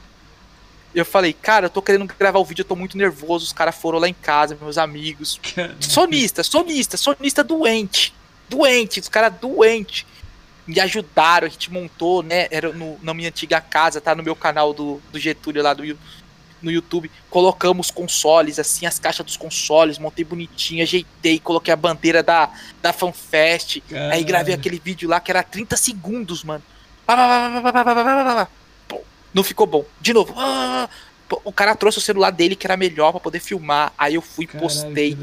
eu 0.99 1.05
falei, 1.05 1.33
cara, 1.33 1.67
eu 1.67 1.71
tô 1.71 1.83
querendo 1.83 2.07
gravar 2.19 2.39
o 2.39 2.45
vídeo, 2.45 2.63
eu 2.63 2.69
tô 2.69 2.75
muito 2.75 2.97
nervoso. 2.97 3.45
Os 3.45 3.53
caras 3.53 3.75
foram 3.75 3.99
lá 3.99 4.09
em 4.09 4.15
casa, 4.15 4.57
meus 4.61 4.79
amigos. 4.79 5.39
Sonista, 5.79 6.43
sonista, 6.43 6.97
sonista 6.97 7.45
doente. 7.45 8.15
Doente, 8.49 9.01
os 9.01 9.09
caras 9.09 9.35
doentes. 9.41 10.07
Me 10.67 10.81
ajudaram, 10.81 11.47
a 11.47 11.51
gente 11.51 11.71
montou, 11.71 12.23
né? 12.23 12.49
Era 12.51 12.73
no, 12.73 12.99
na 13.03 13.15
minha 13.15 13.29
antiga 13.29 13.61
casa, 13.61 14.01
tá 14.01 14.15
no 14.15 14.23
meu 14.23 14.35
canal 14.35 14.73
do, 14.73 15.01
do 15.13 15.19
Getúlio 15.19 15.63
lá 15.63 15.75
do, 15.75 15.83
no 16.63 16.71
YouTube. 16.71 17.11
Colocamos 17.31 17.91
consoles, 17.91 18.59
assim, 18.59 18.87
as 18.87 18.99
caixas 18.99 19.25
dos 19.25 19.37
consoles, 19.37 19.99
montei 19.99 20.25
bonitinho, 20.25 20.83
ajeitei, 20.83 21.39
coloquei 21.39 21.73
a 21.73 21.77
bandeira 21.77 22.23
da, 22.23 22.51
da 22.83 22.93
FanFest. 22.93 23.83
Aí 24.11 24.25
gravei 24.25 24.55
aquele 24.55 24.81
vídeo 24.83 25.09
lá 25.09 25.21
que 25.21 25.31
era 25.31 25.43
30 25.43 25.77
segundos, 25.77 26.43
mano 26.43 26.63
não 29.37 29.45
ficou 29.45 29.67
bom. 29.67 29.85
De 30.01 30.15
novo, 30.15 30.33
ah, 30.35 30.89
o 31.45 31.53
cara 31.53 31.75
trouxe 31.75 31.99
o 31.99 32.01
celular 32.01 32.31
dele 32.31 32.57
que 32.57 32.67
era 32.67 32.75
melhor 32.75 33.13
para 33.13 33.21
poder 33.21 33.39
filmar. 33.39 33.93
Aí 33.99 34.15
eu 34.15 34.23
fui 34.23 34.47
e 34.47 34.59
postei. 34.59 35.15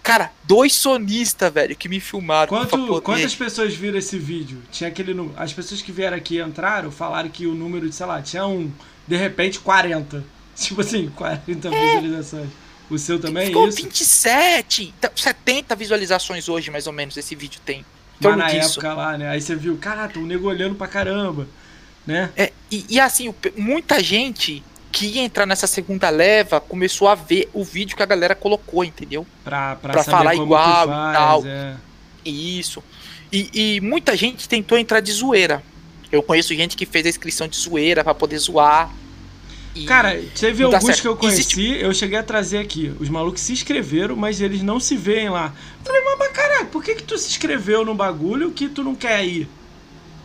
Cara, 0.00 0.30
dois 0.44 0.74
sonistas, 0.74 1.52
velho, 1.52 1.74
que 1.74 1.88
me 1.88 1.98
filmaram. 1.98 2.48
Quanto. 2.48 3.02
Quantas 3.02 3.34
pessoas 3.34 3.74
viram 3.74 3.98
esse 3.98 4.16
vídeo? 4.16 4.62
Tinha 4.70 4.88
aquele 4.88 5.12
número. 5.12 5.34
As 5.36 5.52
pessoas 5.52 5.82
que 5.82 5.90
vieram 5.90 6.16
aqui 6.16 6.40
entraram 6.40 6.92
falaram 6.92 7.28
que 7.28 7.44
o 7.48 7.54
número 7.54 7.88
de, 7.88 7.94
sei 7.94 8.06
lá, 8.06 8.22
tinha 8.22 8.46
um. 8.46 8.70
De 9.08 9.16
repente, 9.16 9.58
40. 9.58 10.24
Tipo 10.54 10.80
assim, 10.80 11.08
40 11.10 11.68
é. 11.68 11.70
visualizações. 11.70 12.48
O 12.88 12.98
seu 12.98 13.18
também 13.18 13.46
Ficou 13.46 13.66
é 13.66 13.68
isso? 13.70 13.82
27, 13.82 14.94
70 15.16 15.74
visualizações 15.74 16.48
hoje, 16.48 16.70
mais 16.70 16.86
ou 16.86 16.92
menos, 16.92 17.16
esse 17.16 17.34
vídeo 17.34 17.60
tem. 17.64 17.84
Mas 18.20 18.36
na 18.36 18.50
disso. 18.50 18.78
época 18.78 18.94
lá, 18.94 19.18
né? 19.18 19.30
Aí 19.30 19.40
você 19.40 19.56
viu, 19.56 19.76
caraca, 19.78 20.18
o 20.18 20.26
nego 20.26 20.46
olhando 20.46 20.74
pra 20.74 20.86
caramba 20.86 21.48
né? 22.06 22.30
É, 22.36 22.52
e, 22.70 22.84
e 22.88 23.00
assim, 23.00 23.34
muita 23.56 24.02
gente 24.02 24.62
que 24.92 25.06
ia 25.06 25.22
entrar 25.22 25.46
nessa 25.46 25.66
segunda 25.66 26.10
leva 26.10 26.60
começou 26.60 27.08
a 27.08 27.14
ver 27.14 27.48
o 27.52 27.64
vídeo 27.64 27.96
que 27.96 28.02
a 28.02 28.06
galera 28.06 28.34
colocou, 28.34 28.84
entendeu? 28.84 29.26
Pra, 29.42 29.76
pra, 29.76 29.92
pra 29.94 30.04
falar 30.04 30.34
igual 30.34 30.86
faz, 30.86 31.10
e 31.10 31.16
tal. 31.16 31.46
É. 31.46 31.76
Isso. 32.24 32.82
E, 33.32 33.48
e, 33.54 33.80
muita 33.80 34.14
gente 34.14 34.46
tentou 34.46 34.76
entrar 34.76 35.00
de 35.00 35.10
zoeira. 35.10 35.62
Eu 36.10 36.22
conheço 36.22 36.54
gente 36.54 36.76
que 36.76 36.84
fez 36.84 37.06
a 37.06 37.08
inscrição 37.08 37.48
de 37.48 37.56
zoeira 37.56 38.04
para 38.04 38.14
poder 38.14 38.36
zoar. 38.36 38.92
Cara, 39.86 40.22
teve 40.38 40.62
alguns 40.62 40.84
certo. 40.84 41.00
que 41.00 41.08
eu 41.08 41.16
conheci, 41.16 41.40
Existe... 41.40 41.82
eu 41.82 41.94
cheguei 41.94 42.18
a 42.18 42.22
trazer 42.22 42.58
aqui. 42.58 42.94
Os 43.00 43.08
malucos 43.08 43.40
se 43.40 43.54
inscreveram, 43.54 44.14
mas 44.14 44.42
eles 44.42 44.62
não 44.62 44.78
se 44.78 44.94
veem 44.94 45.30
lá. 45.30 45.54
falei, 45.82 46.02
mas, 46.04 46.18
mas 46.18 46.32
caralho, 46.32 46.66
por 46.66 46.84
que, 46.84 46.94
que 46.94 47.02
tu 47.02 47.16
se 47.16 47.30
inscreveu 47.30 47.82
no 47.82 47.94
bagulho 47.94 48.50
que 48.50 48.68
tu 48.68 48.84
não 48.84 48.94
quer 48.94 49.24
ir? 49.24 49.48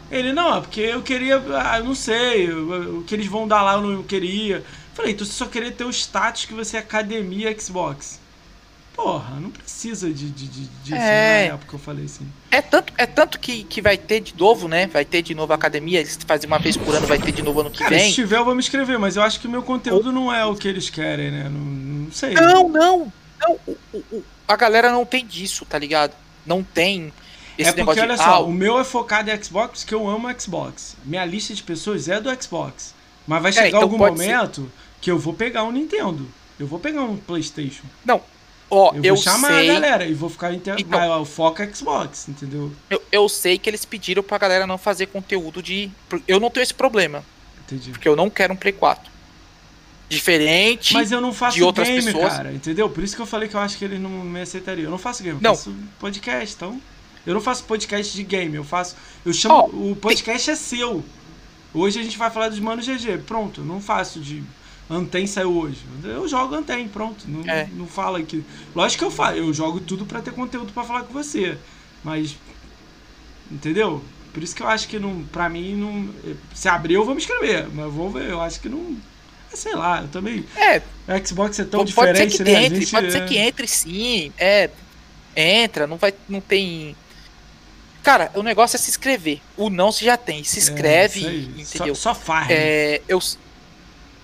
Ele, 0.09 0.31
não, 0.34 0.55
é 0.57 0.61
porque 0.61 0.81
eu 0.81 1.01
queria, 1.01 1.38
ah, 1.38 1.79
não 1.81 1.93
sei, 1.95 2.49
o 2.51 3.03
que 3.05 3.13
eles 3.15 3.27
vão 3.27 3.47
dar 3.47 3.61
lá 3.61 3.73
eu 3.73 3.81
não 3.81 4.03
queria. 4.03 4.63
Falei, 4.93 5.11
então 5.11 5.25
você 5.25 5.34
só 5.34 5.45
queria 5.45 5.71
ter 5.71 5.84
o 5.84 5.89
status 5.91 6.45
que 6.45 6.53
você 6.53 6.77
é 6.77 6.79
academia 6.79 7.55
Xbox. 7.59 8.19
porra, 8.95 9.39
não 9.39 9.51
precisa 9.51 10.11
de, 10.11 10.29
de, 10.31 10.47
de, 10.47 10.61
disso 10.84 10.95
É. 10.95 11.49
na 11.49 11.53
época 11.55 11.75
eu 11.75 11.79
falei 11.79 12.05
assim. 12.05 12.25
É 12.49 12.61
tanto, 12.63 12.91
é 12.97 13.05
tanto 13.05 13.39
que, 13.39 13.63
que 13.63 13.79
vai 13.81 13.95
ter 13.97 14.21
de 14.21 14.34
novo, 14.35 14.67
né? 14.67 14.88
Vai 14.88 15.05
ter 15.05 15.21
de 15.21 15.35
novo 15.35 15.51
a 15.51 15.55
academia, 15.55 15.99
eles 15.99 16.17
fazem 16.25 16.47
uma 16.47 16.57
vez 16.57 16.75
por 16.77 16.95
ano, 16.95 17.05
vai 17.05 17.19
ter 17.19 17.31
de 17.31 17.43
novo 17.43 17.59
ano 17.59 17.69
que 17.69 17.79
Cara, 17.79 17.91
vem. 17.95 18.09
se 18.09 18.15
tiver 18.15 18.38
eu 18.38 18.45
vou 18.45 18.55
me 18.55 18.59
inscrever, 18.59 18.97
mas 18.97 19.15
eu 19.17 19.21
acho 19.23 19.39
que 19.39 19.47
o 19.47 19.51
meu 19.51 19.61
conteúdo 19.61 20.11
não 20.11 20.34
é 20.34 20.43
o 20.45 20.55
que 20.55 20.67
eles 20.67 20.89
querem, 20.89 21.29
né? 21.29 21.43
Não, 21.43 21.59
não 21.59 22.11
sei. 22.11 22.34
Não, 22.34 22.67
não, 22.69 23.13
não. 23.39 23.59
a 24.47 24.55
galera 24.55 24.91
não 24.91 25.05
tem 25.05 25.25
disso, 25.25 25.63
tá 25.65 25.77
ligado? 25.77 26.13
Não 26.43 26.63
tem 26.63 27.13
esse 27.57 27.69
é 27.69 27.84
porque, 27.84 27.99
olha 27.99 28.15
de. 28.15 28.23
só, 28.23 28.29
ah, 28.35 28.39
o 28.39 28.51
meu 28.51 28.79
é 28.79 28.84
focado 28.84 29.29
em 29.31 29.43
Xbox, 29.43 29.84
que 29.84 29.93
eu 29.93 30.07
amo 30.07 30.27
Xbox. 30.39 30.95
Minha 31.03 31.25
lista 31.25 31.53
de 31.53 31.63
pessoas 31.63 32.07
é 32.07 32.19
do 32.21 32.29
Xbox. 32.41 32.93
Mas 33.25 33.41
vai 33.41 33.51
chegar 33.51 33.67
então 33.67 33.81
algum 33.81 33.97
pode 33.97 34.17
ser. 34.19 34.27
momento 34.34 34.71
que 35.01 35.11
eu 35.11 35.17
vou 35.19 35.34
pegar 35.34 35.63
um 35.63 35.71
Nintendo. 35.71 36.27
Eu 36.59 36.65
vou 36.67 36.79
pegar 36.79 37.01
um 37.03 37.17
Playstation. 37.17 37.84
ó, 38.69 38.91
Eu, 38.95 39.03
eu, 39.03 39.15
vou 39.15 39.23
chamar 39.23 39.49
sei, 39.49 39.69
a 39.69 39.73
galera 39.73 40.05
e 40.05 40.13
vou 40.13 40.29
ficar 40.29 40.53
inter... 40.53 40.75
Então- 40.77 40.99
mas, 40.99 41.09
ó, 41.09 41.21
o 41.21 41.25
foco 41.25 41.61
é 41.61 41.71
Xbox, 41.73 42.27
entendeu? 42.29 42.71
eu, 42.89 43.01
eu 43.11 43.29
sei 43.29 43.57
que 43.57 43.69
eles 43.69 43.85
pediram 43.85 44.23
pra 44.23 44.38
galera 44.38 44.65
não 44.65 44.77
fazer 44.77 45.07
conteúdo 45.07 45.61
de. 45.61 45.91
Eu 46.27 46.39
não 46.39 46.49
tenho 46.49 46.63
esse 46.63 46.73
problema, 46.73 47.23
Entendi. 47.65 47.91
porque 47.91 48.07
eu 48.07 48.15
não 48.15 48.29
quero 48.29 48.53
um 48.53 48.55
Play 48.55 48.73
4. 48.73 49.11
Diferente. 50.09 50.93
Mas 50.93 51.11
eu 51.11 51.19
não 51.19 51.34
faço 51.34 51.57
de 51.57 51.63
outras 51.63 51.88
game, 51.88 52.01
pessoas. 52.01 52.34
cara, 52.34 52.53
entendeu? 52.53 52.89
Por 52.89 53.03
isso 53.03 53.13
que 53.15 53.21
eu 53.21 53.25
falei 53.25 53.49
que 53.49 53.55
eu 53.55 53.59
acho 53.59 53.77
que 53.77 53.84
eles 53.84 53.99
não 53.99 54.09
me 54.09 54.39
aceitariam. 54.41 54.85
Eu 54.85 54.91
não 54.91 54.97
faço 54.97 55.21
game, 55.21 55.35
eu 55.38 55.41
Não. 55.41 55.53
faço 55.55 55.75
podcast, 55.99 56.55
então. 56.55 56.81
Eu 57.27 57.33
não 57.33 57.41
faço 57.41 57.65
podcast 57.65 58.15
de 58.15 58.23
game, 58.23 58.55
eu 58.55 58.63
faço. 58.63 58.95
Eu 59.25 59.33
chamo. 59.33 59.53
Ó, 59.55 59.65
o 59.67 59.95
podcast 59.97 60.49
é 60.49 60.55
seu. 60.55 61.03
Hoje 61.73 61.99
a 61.99 62.03
gente 62.03 62.17
vai 62.17 62.31
falar 62.31 62.47
dos 62.47 62.59
Mano 62.59 62.81
GG. 62.81 63.17
Pronto, 63.27 63.61
eu 63.61 63.65
não 63.65 63.81
faço 63.81 64.19
de. 64.21 64.41
Antem 64.89 65.27
saiu 65.27 65.51
hoje. 65.57 65.79
Eu 66.05 66.25
jogo 66.29 66.55
Antem, 66.55 66.87
pronto. 66.87 67.25
Não, 67.27 67.41
É. 67.51 67.67
não 67.73 67.85
fala 67.85 68.19
aqui. 68.19 68.45
Lógico 68.73 68.99
que 68.99 69.05
eu 69.05 69.11
falo, 69.11 69.35
eu 69.35 69.53
jogo 69.53 69.81
tudo 69.81 70.05
pra 70.05 70.21
ter 70.21 70.31
conteúdo 70.31 70.71
pra 70.71 70.85
falar 70.85 71.03
com 71.03 71.11
você. 71.11 71.57
Mas. 72.01 72.37
Entendeu? 73.51 74.01
Por 74.33 74.41
isso 74.41 74.55
que 74.55 74.63
eu 74.63 74.67
acho 74.69 74.87
que 74.87 74.97
não. 74.97 75.23
Pra 75.25 75.49
mim, 75.49 75.75
não. 75.75 76.09
Se 76.55 76.69
abrir, 76.69 76.93
eu 76.93 77.03
vou 77.03 77.13
me 77.13 77.19
inscrever. 77.21 77.67
Mas 77.73 77.91
vou 77.91 78.09
ver. 78.09 78.29
Eu 78.29 78.39
acho 78.41 78.61
que 78.61 78.69
não. 78.69 78.95
Sei 79.53 79.75
lá, 79.75 80.01
eu 80.01 80.07
também. 80.07 80.45
É, 80.55 80.81
Xbox 81.25 81.59
é 81.59 81.65
tão 81.65 81.85
pode 81.85 82.17
ser 82.17 82.27
diferente, 82.27 82.37
que 82.37 82.43
né? 82.43 82.65
Entre, 82.65 82.79
gente, 82.79 82.91
pode 82.91 83.07
é- 83.07 83.11
ser 83.11 83.25
que 83.25 83.37
entre 83.37 83.67
sim. 83.67 84.31
É. 84.37 84.69
Entra, 85.35 85.85
não 85.85 85.97
vai. 85.97 86.13
Não 86.29 86.39
tem. 86.39 86.95
Cara, 88.07 88.31
o 88.35 88.41
negócio 88.41 88.75
é 88.75 88.79
se 88.79 88.89
inscrever. 88.89 89.41
O 89.57 89.69
não 89.69 89.91
se 89.91 90.05
já 90.05 90.15
tem. 90.15 90.43
Se 90.43 90.57
inscreve, 90.59 91.19
É, 91.25 91.29
isso 91.29 91.29
aí. 91.29 91.61
entendeu? 91.61 91.93
Só, 91.95 92.13
só 92.13 92.19
faz. 92.19 92.47
É, 92.49 93.01
eu, 93.07 93.19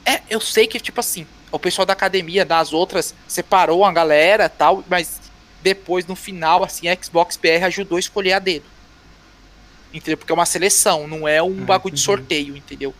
é, 0.05 0.21
eu 0.29 0.39
sei 0.39 0.67
que, 0.67 0.79
tipo 0.79 0.99
assim, 0.99 1.27
o 1.51 1.59
pessoal 1.59 1.85
da 1.85 1.91
academia, 1.93 2.45
das 2.45 2.71
outras, 2.71 3.13
separou 3.27 3.81
uma 3.81 3.91
galera 3.91 4.47
tal, 4.47 4.83
mas 4.89 5.19
depois, 5.61 6.05
no 6.07 6.15
final, 6.15 6.63
assim, 6.63 6.87
a 6.87 6.97
Xbox 7.01 7.35
PR 7.37 7.63
ajudou 7.65 7.97
a 7.97 7.99
escolher 7.99 8.33
a 8.33 8.39
dedo. 8.39 8.65
Entendeu? 9.93 10.17
Porque 10.17 10.31
é 10.31 10.35
uma 10.35 10.45
seleção, 10.45 11.07
não 11.07 11.27
é 11.27 11.41
um 11.43 11.61
Ah, 11.63 11.65
bagulho 11.65 11.93
de 11.93 12.01
entendi. 12.01 12.05
sorteio, 12.05 12.57
entendeu? 12.57 12.95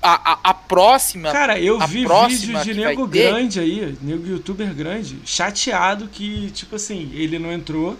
A, 0.00 0.32
a, 0.32 0.38
a 0.50 0.54
próxima. 0.54 1.32
Cara, 1.32 1.58
eu 1.58 1.80
a 1.80 1.86
vi 1.86 2.06
vídeo 2.06 2.62
de 2.62 2.74
nego 2.74 3.08
ter- 3.08 3.30
grande 3.30 3.58
aí, 3.60 3.96
nego 4.00 4.26
youtuber 4.26 4.72
grande, 4.74 5.18
chateado 5.24 6.08
que, 6.08 6.50
tipo 6.50 6.76
assim, 6.76 7.10
ele 7.14 7.38
não 7.38 7.52
entrou, 7.52 7.98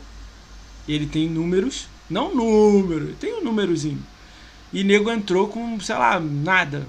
ele 0.88 1.06
tem 1.06 1.28
números, 1.28 1.86
não 2.14 2.34
número, 2.34 3.12
tem 3.14 3.34
um 3.34 3.42
númerozinho. 3.42 4.00
E 4.72 4.82
nego 4.84 5.10
entrou 5.10 5.48
com, 5.48 5.78
sei 5.80 5.94
lá, 5.96 6.18
nada. 6.20 6.86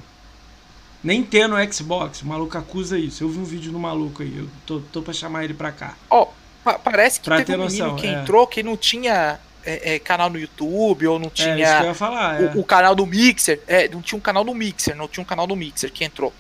Nem 1.04 1.22
ter 1.24 1.48
no 1.48 1.56
Xbox, 1.74 2.22
o 2.22 2.28
maluco 2.28 2.58
acusa 2.58 2.98
isso. 2.98 3.24
Eu 3.24 3.30
vi 3.30 3.40
um 3.40 3.44
vídeo 3.44 3.72
do 3.72 3.80
maluco 3.80 4.24
aí, 4.24 4.38
eu 4.38 4.48
tô, 4.66 4.80
tô 4.92 5.02
pra 5.02 5.14
chamar 5.14 5.44
ele 5.44 5.54
pra 5.54 5.72
cá. 5.72 5.96
Ó, 6.10 6.28
pa- 6.64 6.80
parece 6.80 7.20
que 7.20 7.26
Pra 7.26 7.38
teve 7.44 7.54
um 7.62 7.66
menino 7.66 7.84
noção, 7.86 7.96
que 7.96 8.08
é. 8.08 8.14
entrou 8.22 8.48
que 8.48 8.64
não 8.64 8.76
tinha 8.76 9.40
é, 9.64 9.96
é, 9.96 10.00
canal 10.00 10.30
no 10.32 10.40
YouTube, 10.40 11.06
ou 11.08 11.20
não 11.20 11.26
É, 11.28 11.30
isso 11.30 11.36
que 11.44 11.50
eu 11.50 11.56
tinha 11.56 11.84
ia 11.86 11.94
falar, 11.94 12.42
é. 12.42 12.46
o, 12.56 12.60
o 12.60 12.64
canal 12.64 12.96
do 12.96 13.06
Mixer. 13.06 13.62
É, 13.68 13.88
não 13.90 14.02
tinha 14.02 14.18
um 14.18 14.22
canal 14.22 14.44
no 14.44 14.54
Mixer, 14.56 14.96
não 14.96 15.08
tinha 15.08 15.22
um 15.22 15.26
canal 15.26 15.46
no 15.48 15.56
Mixer 15.56 15.92
que 15.92 16.04
entrou. 16.04 16.34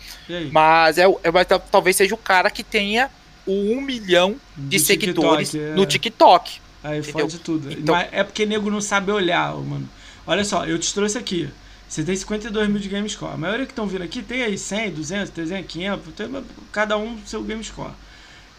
Mas 0.51 0.97
é, 0.97 1.07
o- 1.07 1.19
é, 1.23 1.31
talvez 1.71 1.95
seja 1.95 2.15
o 2.15 2.17
cara 2.17 2.49
que 2.49 2.63
tenha 2.63 3.09
o 3.45 3.51
1 3.77 3.81
milhão 3.81 4.35
de 4.57 4.77
Do 4.79 4.83
seguidores 4.83 5.51
TikTok, 5.51 5.71
é. 5.73 5.75
no 5.75 5.85
TikTok. 5.85 6.61
Aí 6.85 6.99
Entendeu? 6.99 7.21
fode 7.27 7.39
tudo. 7.39 7.71
Então- 7.71 7.95
Mas 7.95 8.09
é 8.11 8.23
porque 8.23 8.45
nego 8.45 8.69
não 8.69 8.79
sabe 8.79 9.11
olhar, 9.11 9.55
mano. 9.55 9.89
Olha 10.27 10.43
só, 10.45 10.65
eu 10.65 10.77
te 10.77 10.93
trouxe 10.93 11.17
aqui. 11.17 11.49
Você 11.89 12.03
tem 12.03 12.15
52 12.15 12.69
mil 12.69 12.79
de 12.79 12.89
game 12.89 13.09
score. 13.09 13.33
A 13.33 13.37
maioria 13.37 13.65
que 13.65 13.71
estão 13.71 13.87
vindo 13.87 14.03
aqui 14.03 14.21
tem 14.21 14.43
aí 14.43 14.57
100, 14.57 14.91
200, 14.91 15.29
300, 15.31 15.65
500. 15.71 16.13
Tem 16.13 16.43
cada 16.71 16.95
um 16.97 17.17
seu 17.25 17.41
game 17.43 17.63
score. 17.63 17.91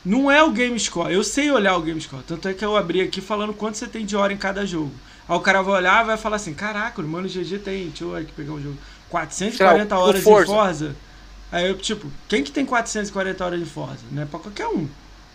Não 0.05 0.31
é 0.31 0.43
o 0.43 0.51
game 0.51 0.79
score. 0.79 1.13
Eu 1.13 1.23
sei 1.23 1.51
olhar 1.51 1.77
o 1.77 1.83
game 1.83 2.01
score. 2.01 2.23
Tanto 2.25 2.49
é 2.49 2.55
que 2.55 2.65
eu 2.65 2.77
abri 2.77 3.01
aqui 3.01 3.21
falando 3.21 3.53
quanto 3.53 3.77
você 3.79 3.87
tem 3.87 4.05
de 4.05 4.17
hora 4.17 4.33
em 4.33 4.37
cada 4.37 4.65
jogo. 4.67 4.93
Aí 5.29 5.37
o 5.37 5.41
cara 5.41 5.63
vai 5.63 5.75
olhar 5.75 6.03
e 6.05 6.07
vai 6.07 6.17
falar 6.17 6.37
assim: 6.37 6.55
Caraca, 6.55 7.01
o 7.01 7.07
mano 7.07 7.29
GG 7.29 7.59
tem. 7.59 7.89
Deixa 7.89 8.05
eu 8.05 8.15
aqui 8.17 8.33
pegar 8.33 8.53
um 8.53 8.63
jogo. 8.63 8.77
440 9.11 9.57
Sei 9.89 9.97
lá, 9.97 10.01
o 10.03 10.09
horas 10.09 10.23
Forza. 10.23 10.47
de 10.47 10.53
Forza. 10.53 10.97
Aí 11.53 11.69
eu, 11.69 11.77
tipo, 11.79 12.11
quem 12.29 12.43
que 12.43 12.51
tem 12.53 12.65
440 12.67 13.45
horas 13.45 13.61
de 13.61 13.67
Forza? 13.67 14.01
Não 14.11 14.23
é 14.23 14.27
pra 14.27 14.39
qualquer 14.41 14.67
um. 14.69 14.89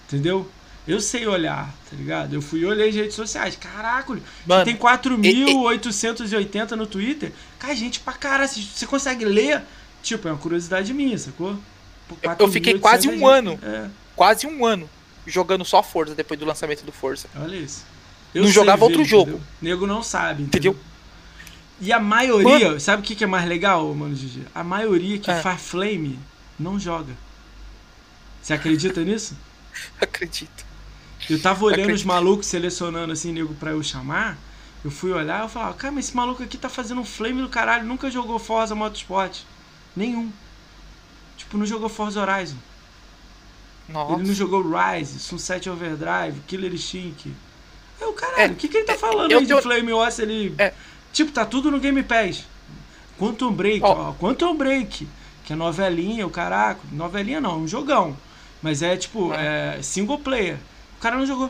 Entendeu? 0.07 0.49
Eu 0.91 0.99
sei 0.99 1.25
olhar, 1.27 1.73
tá 1.89 1.95
ligado? 1.95 2.33
Eu 2.33 2.41
fui 2.41 2.59
e 2.61 2.65
olhei 2.65 2.89
as 2.89 2.95
redes 2.95 3.15
sociais. 3.15 3.55
Caraca, 3.55 4.17
Mano, 4.45 4.65
tem 4.65 4.75
4.880 4.75 6.71
no 6.71 6.85
Twitter. 6.85 7.31
Cara, 7.59 7.75
gente 7.75 7.99
pra 7.99 8.13
caralho. 8.13 8.49
Você 8.49 8.61
você 8.61 8.85
consegue 8.85 9.23
ler? 9.25 9.61
Tipo, 10.03 10.27
é 10.27 10.31
uma 10.31 10.37
curiosidade 10.37 10.93
minha, 10.93 11.17
sacou? 11.17 11.57
Pô, 12.07 12.15
Eu- 12.21 12.35
eu 12.39 12.51
fiquei 12.51 12.77
quase 12.79 13.07
4.800 13.07 13.21
um 13.21 13.27
ano. 13.27 13.59
É, 13.63 13.89
quase 14.15 14.47
um 14.47 14.65
ano 14.65 14.89
jogando 15.25 15.63
só 15.63 15.81
Forza 15.83 16.15
depois 16.15 16.39
do 16.39 16.45
lançamento 16.45 16.83
do 16.83 16.91
Forza. 16.91 17.27
olha 17.39 17.55
isso. 17.55 17.85
Não 18.33 18.43
sei 18.43 18.51
jogava 18.53 18.83
outro 18.83 19.01
entendeu? 19.01 19.25
jogo. 19.25 19.41
Nego 19.61 19.85
não 19.85 20.01
sabe, 20.01 20.43
entendeu? 20.43 20.71
Entendeu? 20.71 20.91
E 21.81 21.91
a 21.91 21.99
maioria, 21.99 22.79
sabe 22.79 23.01
o 23.01 23.05
que 23.05 23.15
que 23.15 23.23
é 23.23 23.27
mais 23.27 23.47
legal, 23.47 23.93
mano, 23.95 24.15
Gigi? 24.15 24.43
A 24.53 24.63
maioria 24.63 25.17
que 25.17 25.29
É. 25.31 25.41
faz 25.41 25.61
flame 25.61 26.19
não 26.59 26.79
joga. 26.79 27.13
Você 28.41 28.53
acredita 28.53 29.01
nisso? 29.03 29.35
Acredito. 29.99 30.65
Eu 31.29 31.41
tava 31.41 31.63
olhando 31.65 31.93
os 31.93 32.03
malucos 32.03 32.47
selecionando 32.47 33.13
assim, 33.13 33.31
nego, 33.31 33.53
pra 33.55 33.71
eu 33.71 33.83
chamar. 33.83 34.37
Eu 34.83 34.89
fui 34.91 35.11
olhar 35.11 35.39
e 35.39 35.43
eu 35.43 35.49
falava, 35.49 35.73
cara, 35.75 35.93
mas 35.93 36.05
esse 36.05 36.15
maluco 36.15 36.41
aqui 36.43 36.57
tá 36.57 36.67
fazendo 36.67 37.01
um 37.01 37.05
flame 37.05 37.41
do 37.41 37.49
caralho, 37.49 37.85
nunca 37.85 38.09
jogou 38.09 38.39
Forza 38.39 38.73
Motorsport. 38.75 39.39
Nenhum. 39.95 40.31
Tipo, 41.37 41.57
não 41.57 41.65
jogou 41.65 41.87
Forza 41.87 42.19
Horizon. 42.21 42.57
Nossa. 43.89 44.13
Ele 44.13 44.27
não 44.27 44.33
jogou 44.33 44.63
Rise, 44.63 45.19
Sunset 45.19 45.69
Overdrive, 45.69 46.39
Killer 46.47 46.73
Instinct. 46.73 47.31
É 47.99 48.05
o 48.05 48.13
caralho, 48.13 48.41
É, 48.41 48.47
o 48.47 48.55
que, 48.55 48.67
que 48.67 48.77
ele 48.77 48.85
tá 48.85 48.95
falando 48.95 49.31
eu 49.31 49.39
aí 49.39 49.43
de 49.45 49.49
tenho- 49.49 49.61
Flame 49.61 49.93
Oss? 49.93 50.19
Ele. 50.19 50.55
É. 50.57 50.73
Tipo, 51.13 51.31
tá 51.31 51.45
tudo 51.45 51.69
no 51.69 51.79
Game 51.79 52.01
Pass. 52.03 52.45
Quantum 53.19 53.51
Break, 53.51 53.81
Ó. 53.83 54.09
ó. 54.09 54.13
Quantum 54.13 54.55
Break. 54.55 55.07
Que 55.45 55.53
é 55.53 55.55
novelinha, 55.55 56.25
o 56.25 56.29
caraca. 56.29 56.79
Novelinha 56.91 57.39
não, 57.41 57.51
é 57.51 57.57
um 57.57 57.67
jogão. 57.67 58.17
Mas 58.61 58.81
é 58.81 58.95
tipo, 58.97 59.31
é 59.33 59.79
single 59.83 60.17
player. 60.19 60.57
O 61.01 61.03
cara 61.03 61.17
não 61.17 61.25
jogou. 61.25 61.49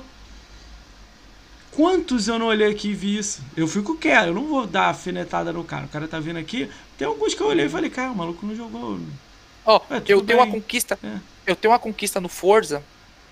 Quantos 1.76 2.30
eu 2.30 2.40
não 2.40 2.45
olhei 2.48 2.69
aqui 2.72 2.90
e 2.90 2.94
vi 2.94 3.18
isso? 3.18 3.41
Eu 3.56 3.68
fico 3.68 3.98
quieto, 3.98 4.28
eu 4.28 4.34
não 4.34 4.48
vou 4.48 4.65
dar 4.65 4.88
afinetada 4.90 5.52
no 5.52 5.61
cara. 5.64 5.86
O 5.86 5.90
cara 5.90 6.07
tá 6.07 6.22
vindo 6.22 6.40
aqui. 6.40 6.69
Tem 6.98 7.06
alguns 7.06 7.34
que 7.34 7.41
eu 7.41 7.48
olhei 7.48 7.65
e 7.65 7.69
falei, 7.69 7.90
cara, 7.90 8.11
o 8.11 8.15
maluco 8.15 8.45
não 8.45 8.56
jogou. 8.56 8.98
Ó, 9.65 9.76
É, 9.90 9.99
tudo 9.99 10.10
eu 10.11 10.22
tenho 10.22 10.40
uma 10.40 10.45
bem. 10.45 10.53
conquista. 10.56 10.98
É. 11.03 11.18
Eu 11.48 11.56
tenho 11.57 11.73
uma 11.73 11.80
conquista 11.80 12.22
no 12.22 12.30
Forza 12.30 12.82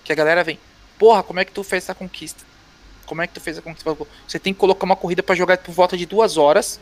que 0.03 0.11
a 0.11 0.15
galera 0.15 0.43
vem. 0.43 0.59
Porra, 0.97 1.23
como 1.23 1.39
é 1.39 1.45
que 1.45 1.53
tu 1.53 1.63
fez 1.63 1.83
essa 1.83 1.95
conquista? 1.95 2.43
Como 3.05 3.21
é 3.21 3.27
que 3.27 3.33
tu 3.33 3.39
fez 3.39 3.57
a 3.57 3.61
conquista? 3.61 3.95
Você 4.27 4.37
tem 4.39 4.53
que 4.53 4.59
colocar 4.59 4.83
uma 4.85 4.97
corrida 4.97 5.23
pra 5.23 5.35
jogar 5.35 5.57
por 5.59 5.71
volta 5.73 5.95
de 5.97 6.05
duas 6.05 6.35
horas. 6.35 6.81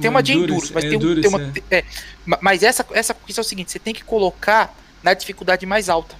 Tem 0.00 0.10
uma 0.10 0.22
de 0.24 0.32
endurance, 0.32 0.72
mas 0.72 0.84
tem, 0.84 0.96
um- 0.96 1.20
tem 1.20 1.28
uma. 1.28 1.52
é, 1.70 1.84
ma- 2.26 2.38
mas 2.40 2.62
essa, 2.64 2.84
essa 2.92 3.14
conquista 3.14 3.40
é 3.40 3.44
o 3.44 3.44
seguinte: 3.44 3.70
você 3.70 3.78
tem 3.78 3.92
que 3.94 4.02
colocar 4.04 4.74
na 5.02 5.14
dificuldade 5.14 5.66
mais 5.66 5.88
alta. 5.88 6.16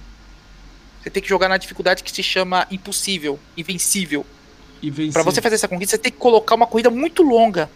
Você 1.01 1.09
tem 1.09 1.21
que 1.21 1.29
jogar 1.29 1.49
na 1.49 1.57
dificuldade 1.57 2.03
que 2.03 2.11
se 2.11 2.21
chama 2.21 2.67
impossível, 2.69 3.39
invencível. 3.57 4.25
Pra 5.13 5.23
você 5.23 5.41
fazer 5.41 5.55
essa 5.55 5.67
conquista, 5.67 5.95
você 5.95 6.01
tem 6.01 6.11
que 6.11 6.17
colocar 6.17 6.55
uma 6.55 6.67
corrida 6.67 6.89
muito 6.89 7.23
longa. 7.23 7.69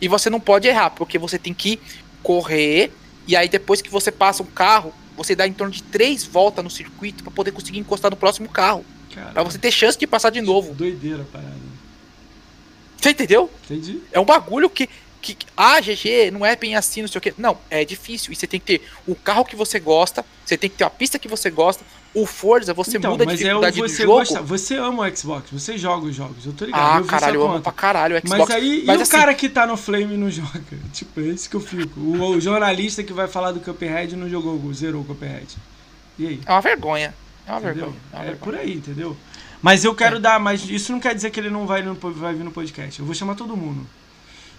E 0.00 0.08
você 0.08 0.30
não 0.30 0.40
pode 0.40 0.68
errar, 0.68 0.90
porque 0.90 1.18
você 1.18 1.38
tem 1.38 1.52
que 1.52 1.80
correr. 2.22 2.92
E 3.26 3.36
aí, 3.36 3.48
depois 3.48 3.82
que 3.82 3.90
você 3.90 4.12
passa 4.12 4.42
um 4.42 4.46
carro, 4.46 4.92
você 5.16 5.34
dá 5.34 5.46
em 5.46 5.52
torno 5.52 5.72
de 5.72 5.82
três 5.82 6.24
voltas 6.24 6.62
no 6.62 6.70
circuito 6.70 7.22
pra 7.22 7.32
poder 7.32 7.50
conseguir 7.50 7.78
encostar 7.78 8.10
no 8.10 8.16
próximo 8.16 8.48
carro. 8.48 8.84
Pra 9.32 9.42
você 9.42 9.58
ter 9.58 9.70
chance 9.72 9.98
de 9.98 10.06
passar 10.06 10.30
de 10.30 10.40
novo. 10.40 10.74
Doideira 10.74 11.22
a 11.22 11.24
parada. 11.24 11.68
Você 12.96 13.10
entendeu? 13.10 13.50
Entendi. 13.64 14.00
É 14.12 14.20
um 14.20 14.24
bagulho 14.24 14.68
que. 14.70 14.88
Que 15.20 15.36
ah, 15.56 15.80
GG, 15.80 16.30
não 16.32 16.44
é 16.46 16.54
bem 16.56 16.74
assim, 16.76 17.00
não 17.02 17.08
sei 17.08 17.18
o 17.18 17.22
quê. 17.22 17.34
Não, 17.36 17.58
é 17.70 17.84
difícil. 17.84 18.32
E 18.32 18.36
você 18.36 18.46
tem 18.46 18.58
que 18.60 18.78
ter 18.78 18.82
o 19.06 19.14
carro 19.14 19.44
que 19.44 19.56
você 19.56 19.78
gosta, 19.80 20.24
você 20.44 20.56
tem 20.56 20.70
que 20.70 20.76
ter 20.76 20.84
a 20.84 20.90
pista 20.90 21.18
que 21.18 21.28
você 21.28 21.50
gosta. 21.50 21.84
O 22.14 22.24
Forza, 22.24 22.72
você 22.72 22.96
então, 22.96 23.10
muda 23.12 23.24
a 23.24 23.26
mas 23.26 23.34
é 23.42 23.54
o 23.54 23.60
dificuldade 23.60 23.76
do 23.82 23.88
você 23.88 24.02
jogo. 24.02 24.18
gosta, 24.18 24.42
você 24.42 24.76
ama 24.76 25.06
o 25.06 25.16
Xbox, 25.16 25.50
você 25.52 25.76
joga 25.76 26.06
os 26.06 26.16
jogos, 26.16 26.46
eu 26.46 26.54
tô 26.54 26.64
ligado. 26.64 26.96
Ah, 26.96 26.98
eu 27.00 27.04
caralho, 27.04 27.34
eu 27.40 27.46
amo 27.46 27.60
pra 27.60 27.70
caralho 27.70 28.16
o 28.16 28.18
Xbox. 28.18 28.38
Mas 28.38 28.50
aí, 28.50 28.82
Mas 28.86 28.98
e 28.98 29.02
assim- 29.02 29.14
o 29.16 29.18
cara 29.20 29.34
que 29.34 29.48
tá 29.48 29.66
no 29.66 29.76
Flame 29.76 30.14
e 30.14 30.16
não 30.16 30.30
joga? 30.30 30.62
Tipo, 30.92 31.20
é 31.20 31.24
isso 31.24 31.50
que 31.50 31.54
eu 31.56 31.60
fico. 31.60 32.00
O, 32.00 32.30
o 32.36 32.40
jornalista 32.40 33.02
que 33.04 33.12
vai 33.12 33.28
falar 33.28 33.52
do 33.52 33.60
Cuphead 33.60 34.16
não 34.16 34.28
jogou, 34.28 34.72
zerou 34.72 35.02
o 35.02 35.04
Cuphead. 35.04 35.46
E 36.18 36.26
aí? 36.26 36.40
É 36.46 36.50
uma 36.50 36.60
vergonha. 36.62 37.14
É 37.46 37.50
uma 37.50 37.58
entendeu? 37.60 37.74
vergonha. 37.74 38.00
É, 38.12 38.16
uma 38.16 38.22
É 38.22 38.26
vergonha. 38.30 38.44
por 38.44 38.54
aí, 38.58 38.74
entendeu? 38.74 39.16
Mas 39.60 39.84
eu 39.84 39.94
quero 39.94 40.18
dar, 40.18 40.40
mas 40.40 40.64
isso 40.68 40.90
não 40.92 41.00
quer 41.00 41.14
dizer 41.14 41.30
que 41.30 41.38
ele 41.38 41.50
não 41.50 41.66
vai, 41.66 41.82
no, 41.82 41.94
vai 41.94 42.32
vir 42.34 42.42
no 42.44 42.50
podcast. 42.50 42.98
Eu 43.00 43.04
vou 43.04 43.14
chamar 43.14 43.34
todo 43.34 43.54
mundo. 43.56 43.86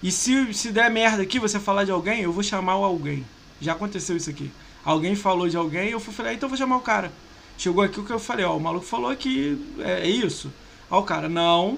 E 0.02 0.12
se, 0.12 0.54
se 0.54 0.72
der 0.72 0.90
merda 0.90 1.22
aqui, 1.24 1.40
você 1.40 1.60
falar 1.60 1.84
de 1.84 1.92
alguém, 1.92 2.22
eu 2.22 2.32
vou 2.32 2.44
chamar 2.44 2.78
o 2.78 2.84
alguém. 2.84 3.26
Já 3.62 3.74
aconteceu 3.74 4.16
isso 4.16 4.30
aqui. 4.30 4.52
Alguém 4.84 5.16
falou 5.16 5.50
de 5.50 5.58
alguém, 5.58 5.90
eu 5.90 6.00
fui 6.00 6.14
falei, 6.14 6.36
então 6.36 6.48
eu 6.48 6.50
vou 6.50 6.58
chamar 6.58 6.78
o 6.78 6.82
cara. 6.82 7.12
Chegou 7.58 7.84
aqui 7.84 8.00
o 8.00 8.06
que 8.06 8.12
eu 8.12 8.20
falei, 8.20 8.46
ó, 8.46 8.56
o 8.56 8.60
maluco 8.60 8.86
falou 8.86 9.14
que 9.16 9.60
é, 9.80 10.04
é 10.04 10.10
isso. 10.10 10.52
Aí 10.90 10.98
o 10.98 11.04
cara, 11.04 11.28
não, 11.28 11.78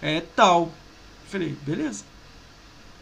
é 0.00 0.22
tal. 0.34 0.72
Falei, 1.28 1.54
beleza. 1.62 2.04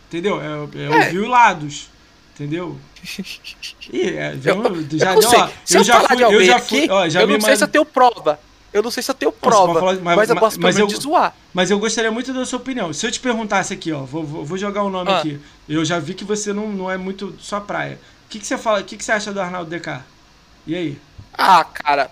Entendeu? 0.08 0.40
É, 0.40 0.84
é 0.84 0.90
ouvir 0.90 1.18
os 1.18 1.28
lados. 1.28 1.90
Entendeu? 2.34 2.78
E 3.92 4.02
é, 4.02 4.36
já, 4.36 4.52
Eu, 4.52 4.88
já 4.98 5.14
eu 5.14 5.20
ó, 5.20 5.48
eu 5.70 5.78
eu, 5.78 5.84
já 5.84 6.00
falar 6.00 6.08
fui, 6.08 6.34
eu 6.34 6.44
já 6.44 6.56
aqui, 6.56 6.80
fui, 6.80 6.90
ó, 6.90 7.08
já 7.08 7.22
eu 7.22 7.26
me 7.26 7.32
não 7.32 7.40
sei 7.40 7.56
se 7.56 7.64
eu 7.64 7.68
tenho 7.68 7.84
prova. 7.84 8.38
Eu 8.72 8.82
não 8.82 8.90
sei 8.90 9.02
se 9.02 9.10
eu 9.10 9.14
tenho 9.14 9.32
prova, 9.32 9.74
falar- 9.80 9.94
mas- 9.94 10.16
mas, 10.16 10.28
eu 10.28 10.34
mas- 10.36 10.40
gosto 10.40 10.56
pelo 10.56 10.62
mas 10.68 10.76
menos 10.76 10.92
eu- 10.92 10.98
de 10.98 11.02
zoar. 11.04 11.34
Mas 11.52 11.70
eu 11.70 11.78
gostaria 11.78 12.10
muito 12.10 12.32
da 12.32 12.44
sua 12.46 12.58
opinião. 12.58 12.92
Se 12.92 13.06
eu 13.06 13.10
te 13.10 13.18
perguntasse 13.18 13.72
aqui, 13.74 13.90
ó, 13.92 14.04
vou, 14.04 14.22
vou, 14.24 14.56
jogar 14.56 14.82
o 14.84 14.90
nome 14.90 15.10
Ah. 15.10 15.18
aqui. 15.18 15.40
Eu 15.68 15.84
já 15.84 15.98
vi 15.98 16.14
que 16.14 16.24
você 16.24 16.52
não, 16.52 16.68
não 16.68 16.90
é 16.90 16.96
muito 16.96 17.34
sua 17.40 17.60
praia. 17.60 17.98
O 18.26 18.28
que, 18.28 18.38
que 18.38 18.46
você 18.46 18.56
fala? 18.56 18.80
O 18.80 18.84
que, 18.84 18.96
que 18.96 19.04
você 19.04 19.10
acha 19.12 19.32
do 19.32 19.40
Arnaldo 19.40 19.68
DK? 19.70 20.02
E 20.66 20.74
aí? 20.76 20.98
Ah, 21.36 21.64
cara, 21.64 22.10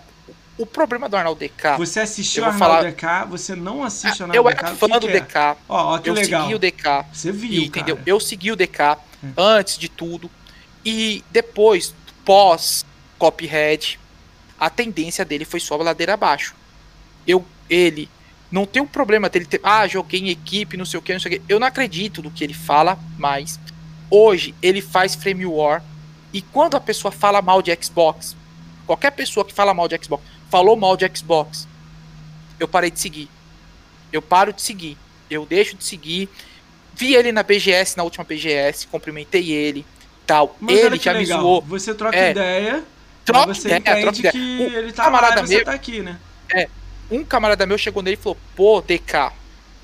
o 0.57 0.65
problema 0.65 1.07
do 1.07 1.15
Arnaldo 1.15 1.39
DK... 1.39 1.77
Você 1.77 2.01
assistiu 2.01 2.43
eu 2.43 2.49
o 2.49 2.51
Arnaldo 2.51 2.75
falar- 2.75 2.89
DK? 2.89 3.25
Você 3.29 3.55
não 3.55 3.81
assiste 3.83 4.19
o 4.21 4.23
Ah, 4.25 4.27
Arnaldo 4.29 4.35
eu 4.35 4.43
DK? 4.53 4.65
era 4.65 4.73
O 4.73 4.77
fã 4.77 4.87
do 4.99 5.07
é? 5.09 5.11
DK. 5.13 5.57
Ó, 5.69 5.95
ó 5.95 5.97
que 5.97 6.09
eu 6.09 6.13
legal. 6.13 6.41
segui 6.41 6.55
o 6.55 6.59
DK. 6.59 7.05
Você 7.13 7.31
viu, 7.31 7.63
entendeu? 7.63 7.95
cara. 7.95 8.09
Eu 8.09 8.19
segui 8.19 8.51
o 8.51 8.55
DK 8.57 8.97
Hum. 9.23 9.31
antes 9.37 9.77
de 9.77 9.87
tudo. 9.87 10.29
E 10.83 11.23
depois, 11.31 11.93
pós 12.25 12.85
Cophead, 13.17 13.97
a 14.59 14.69
tendência 14.69 15.23
dele 15.23 15.45
foi 15.45 15.59
só 15.59 15.75
a 15.75 15.83
ladeira 15.83 16.13
abaixo. 16.13 16.53
Eu, 17.25 17.45
ele, 17.69 18.09
não 18.51 18.65
tem 18.65 18.81
um 18.81 18.87
problema 18.87 19.29
dele 19.29 19.45
ter. 19.45 19.61
Ah, 19.63 19.87
joguei 19.87 20.19
em 20.19 20.29
equipe, 20.29 20.75
não 20.77 20.85
sei 20.85 20.99
o 20.99 21.01
que, 21.01 21.13
não 21.13 21.19
sei 21.19 21.37
o 21.37 21.39
que. 21.39 21.53
Eu 21.53 21.59
não 21.59 21.67
acredito 21.67 22.21
no 22.21 22.31
que 22.31 22.43
ele 22.43 22.53
fala, 22.53 22.97
mas 23.17 23.59
hoje 24.09 24.53
ele 24.61 24.81
faz 24.81 25.15
frame 25.15 25.45
war. 25.45 25.83
E 26.33 26.41
quando 26.41 26.75
a 26.75 26.79
pessoa 26.79 27.11
fala 27.11 27.41
mal 27.41 27.61
de 27.61 27.75
Xbox, 27.81 28.35
qualquer 28.85 29.11
pessoa 29.11 29.45
que 29.45 29.53
fala 29.53 29.73
mal 29.73 29.87
de 29.87 29.97
Xbox, 30.03 30.23
falou 30.49 30.75
mal 30.75 30.95
de 30.97 31.09
Xbox, 31.15 31.67
eu 32.59 32.67
parei 32.67 32.91
de 32.91 32.99
seguir. 32.99 33.29
Eu 34.11 34.21
paro 34.21 34.51
de 34.51 34.61
seguir. 34.61 34.97
Eu 35.29 35.45
deixo 35.45 35.75
de 35.77 35.83
seguir. 35.83 36.27
Vi 36.95 37.15
ele 37.15 37.31
na 37.31 37.43
BGS, 37.43 37.95
na 37.95 38.03
última 38.03 38.25
BGS, 38.25 38.87
cumprimentei 38.87 39.51
ele, 39.51 39.85
tal. 40.25 40.55
Mas 40.59 40.77
ele 40.79 40.97
já 40.97 41.13
me 41.13 41.19
legal. 41.19 41.39
zoou. 41.41 41.61
Você 41.61 41.93
troca 41.93 42.17
É. 42.17 42.31
ideia, 42.31 42.83
Troca 43.33 43.53
você 43.53 43.67
ideia, 43.67 44.01
troca 44.01 44.17
ideia. 44.19 44.31
que 44.31 44.61
ele 44.61 44.91
tá 44.91 45.03
lá 45.03 45.11
camarada 45.11 45.41
você 45.47 45.55
meu- 45.55 45.65
tá 45.65 45.71
aqui, 45.73 46.01
né? 46.01 46.19
Um 47.11 47.23
camarada 47.23 47.65
meu 47.65 47.77
chegou 47.77 48.03
nele 48.03 48.17
e 48.19 48.21
falou: 48.21 48.37
Pô, 48.55 48.81
DK, 48.81 49.31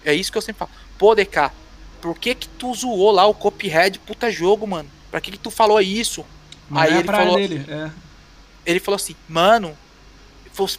é 0.04 0.14
isso 0.14 0.32
que 0.32 0.38
eu 0.38 0.42
sempre 0.42 0.60
falo. 0.60 0.72
Pô, 0.98 1.16
DK, 1.16 1.52
por 2.02 2.18
que 2.20 2.36
que 2.36 2.48
tu 2.48 2.74
zoou 2.74 3.12
lá 3.12 3.26
o 3.26 3.34
Cophead, 3.34 3.98
puta 4.00 4.30
jogo, 4.32 4.68
mano? 4.68 4.90
Pra 5.10 5.20
que 5.20 5.32
que 5.32 5.40
tu 5.40 5.50
falou 5.50 5.82
isso? 5.82 6.24
Mas 6.70 6.90
Aí 6.90 6.94
é 6.96 7.00
ele 7.00 7.08
falou- 7.08 7.36
dele. 7.38 7.66
É. 7.68 7.90
Ele 8.66 8.80
falou 8.80 8.96
assim, 8.96 9.16
mano, 9.28 9.70
assim, 9.70 9.78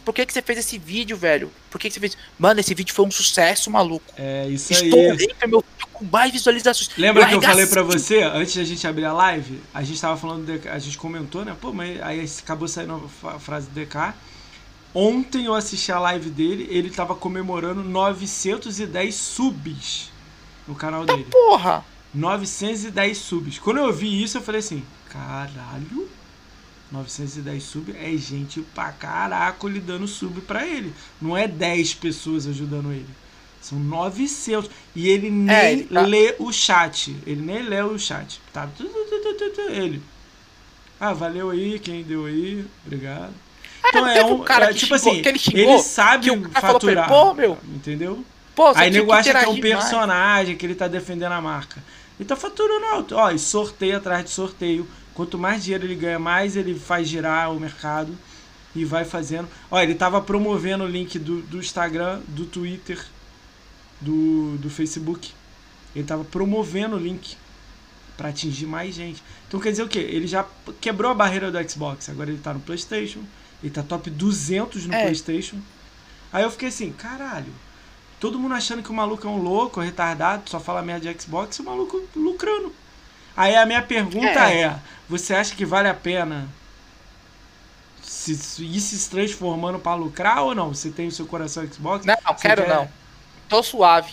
por 0.03 0.13
que 0.13 0.25
que 0.25 0.33
você 0.33 0.41
fez 0.41 0.59
esse 0.59 0.77
vídeo, 0.77 1.15
velho? 1.17 1.51
Por 1.69 1.79
que 1.79 1.87
que 1.89 1.93
você 1.93 1.99
fez? 1.99 2.17
Mano, 2.39 2.59
esse 2.59 2.73
vídeo 2.73 2.93
foi 2.93 3.05
um 3.05 3.11
sucesso, 3.11 3.69
maluco. 3.71 4.13
é 4.17 4.47
isso 4.49 4.73
aí. 4.73 4.85
Estourei, 4.85 5.35
foi 5.39 5.47
meu 5.47 5.63
com 5.93 6.05
mais 6.05 6.31
visualizações. 6.31 6.89
Lembra 6.97 7.25
que 7.27 7.33
eu 7.35 7.41
falei 7.41 7.65
pra 7.65 7.81
você, 7.81 8.21
antes 8.21 8.55
da 8.55 8.63
gente 8.63 8.85
abrir 8.85 9.05
a 9.05 9.13
live, 9.13 9.59
a 9.73 9.81
gente 9.83 9.99
tava 9.99 10.15
falando, 10.17 10.45
de- 10.45 10.69
a 10.69 10.77
gente 10.77 10.97
comentou, 10.97 11.43
né? 11.43 11.55
Pô, 11.59 11.73
mas 11.73 11.99
aí 12.01 12.23
acabou 12.39 12.67
saindo 12.67 13.09
a 13.23 13.39
frase 13.39 13.67
do 13.67 13.73
DK. 13.73 14.13
Ontem 14.93 15.45
eu 15.45 15.53
assisti 15.53 15.91
a 15.91 15.99
live 15.99 16.29
dele, 16.29 16.67
ele 16.71 16.89
tava 16.89 17.13
comemorando 17.15 17.83
910 17.83 19.13
subs 19.15 20.09
no 20.67 20.73
canal 20.75 21.05
dele. 21.05 21.25
Porra! 21.31 21.83
910 22.13 23.17
subs. 23.17 23.59
Quando 23.59 23.77
eu 23.77 23.91
vi 23.93 24.21
isso, 24.23 24.37
eu 24.37 24.41
falei 24.41 24.59
assim: 24.59 24.83
caralho, 25.09 26.09
910 26.91 27.63
subs 27.63 27.95
é 27.95 28.15
gente 28.17 28.61
pra 28.73 28.91
caraca 28.91 29.67
lhe 29.67 29.79
dando 29.79 30.07
sub 30.07 30.39
pra 30.41 30.65
ele. 30.65 30.93
Não 31.21 31.35
é 31.35 31.47
10 31.47 31.93
pessoas 31.95 32.47
ajudando 32.47 32.91
ele. 32.91 33.07
São 33.61 33.77
900. 33.79 34.69
E 34.95 35.09
ele 35.09 35.29
nem 35.29 35.55
É, 35.55 35.71
ele 35.73 35.83
tá- 35.85 36.01
lê 36.01 36.35
o 36.39 36.51
chat. 36.53 37.15
Ele 37.25 37.41
nem 37.41 37.61
lê 37.63 37.81
o 37.81 37.97
chat. 37.99 38.39
Tá? 38.53 38.67
Ele. 39.69 40.01
Ah, 40.99 41.13
valeu 41.13 41.49
aí, 41.49 41.77
quem 41.79 42.03
deu 42.03 42.25
aí. 42.25 42.65
Obrigado. 42.85 43.33
Então 43.89 44.07
é 44.07 44.25
um. 44.25 44.39
cara 44.43 44.65
é, 44.65 44.73
que 44.73 44.79
tipo 44.79 44.97
xingou- 44.97 45.11
assim, 45.11 45.21
que 45.21 45.29
ele 45.29 45.39
xingou, 45.39 45.59
ele 45.75 45.79
sabe 45.83 46.29
que 46.29 46.39
cara 46.49 46.61
falou 46.61 46.79
ele, 46.89 46.95
faturar. 47.01 47.07
"Pô, 47.07 47.33
meu, 47.33 47.57
Entendeu? 47.73 48.25
Pô, 48.55 48.71
Aí 48.75 48.89
nego 48.89 49.11
acha 49.11 49.29
que 49.31 49.37
é 49.37 49.47
um 49.47 49.55
interagir 49.55 49.63
mais. 49.75 49.83
personagem, 49.85 50.55
que 50.57 50.65
ele 50.65 50.73
tá 50.75 50.87
defendendo 50.87 51.31
a 51.33 51.39
marca. 51.41 51.83
Ele 52.19 52.27
tá 52.27 52.35
faturando 52.35 52.85
alto. 52.87 53.15
Ó, 53.15 53.29
e 53.29 53.37
sorteio 53.37 53.97
atrás 53.97 54.25
de 54.25 54.31
sorteio. 54.31 54.87
Quanto 55.17 55.35
mais 55.35 55.63
dinheiro 55.63 55.83
ele 55.83 55.95
ganha, 55.95 56.19
mais 56.19 56.55
ele 56.55 56.77
faz 56.77 57.07
girar 57.07 57.51
o 57.51 57.59
mercado 57.59 58.15
e 58.75 58.85
vai 58.85 59.03
fazendo. 59.03 59.47
Ó, 59.71 59.81
ele 59.81 59.95
tava 59.95 60.21
promovendo 60.21 60.83
o 60.83 60.87
link 60.87 61.17
do, 61.17 61.41
do 61.41 61.57
Instagram, 61.57 62.21
do 62.27 62.45
Twitter, 62.45 63.03
do, 63.99 64.57
do 64.59 64.69
Facebook. 64.69 65.33
Ele 65.95 66.05
tava 66.05 66.23
promovendo 66.23 66.97
o 66.97 66.99
link 66.99 67.35
pra 68.15 68.29
atingir 68.29 68.67
mais 68.67 68.93
gente. 68.93 69.23
Então 69.47 69.59
quer 69.59 69.71
dizer 69.71 69.81
o 69.81 69.87
quê? 69.87 69.97
Ele 69.97 70.27
já 70.27 70.45
quebrou 70.79 71.09
a 71.09 71.15
barreira 71.15 71.51
do 71.51 71.67
Xbox. 71.67 72.09
Agora 72.09 72.29
ele 72.29 72.37
tá 72.39 72.53
no 72.53 72.59
PlayStation. 72.59 73.21
Ele 73.63 73.73
tá 73.73 73.81
top 73.81 74.11
200 74.11 74.85
no 74.85 74.93
É. 74.93 75.01
PlayStation. 75.01 75.57
Aí 76.31 76.43
eu 76.43 76.51
fiquei 76.51 76.67
assim, 76.67 76.91
caralho. 76.91 77.51
Todo 78.19 78.37
mundo 78.37 78.53
achando 78.53 78.83
que 78.83 78.91
o 78.91 78.93
maluco 78.93 79.25
é 79.25 79.29
um 79.31 79.41
louco, 79.41 79.81
retardado, 79.81 80.47
só 80.47 80.59
fala 80.59 80.83
merda 80.83 81.11
de 81.11 81.19
Xbox, 81.19 81.57
e 81.57 81.61
o 81.63 81.65
maluco 81.65 82.03
lucrando. 82.15 82.71
Aí 83.35 83.55
a 83.55 83.65
minha 83.67 83.81
pergunta 83.81 84.51
é, 84.51 84.61
É. 84.61 84.79
você 85.09 85.33
acha 85.33 85.55
que 85.55 85.65
vale 85.65 85.87
a 85.87 85.93
pena 85.93 86.47
se, 88.01 88.31
ir 88.63 88.79
se 88.79 89.09
transformando 89.09 89.79
pra 89.79 89.95
lucrar 89.95 90.43
ou 90.43 90.55
não? 90.55 90.73
Você 90.73 90.89
tem 90.89 91.07
o 91.07 91.11
seu 91.11 91.25
coração 91.25 91.65
Xbox? 91.71 92.05
Não, 92.05 92.15
Você 92.15 92.47
quero 92.47 92.63
quer- 92.63 92.69
não. 92.75 92.89
Tô 93.49 93.61
suave. 93.63 94.11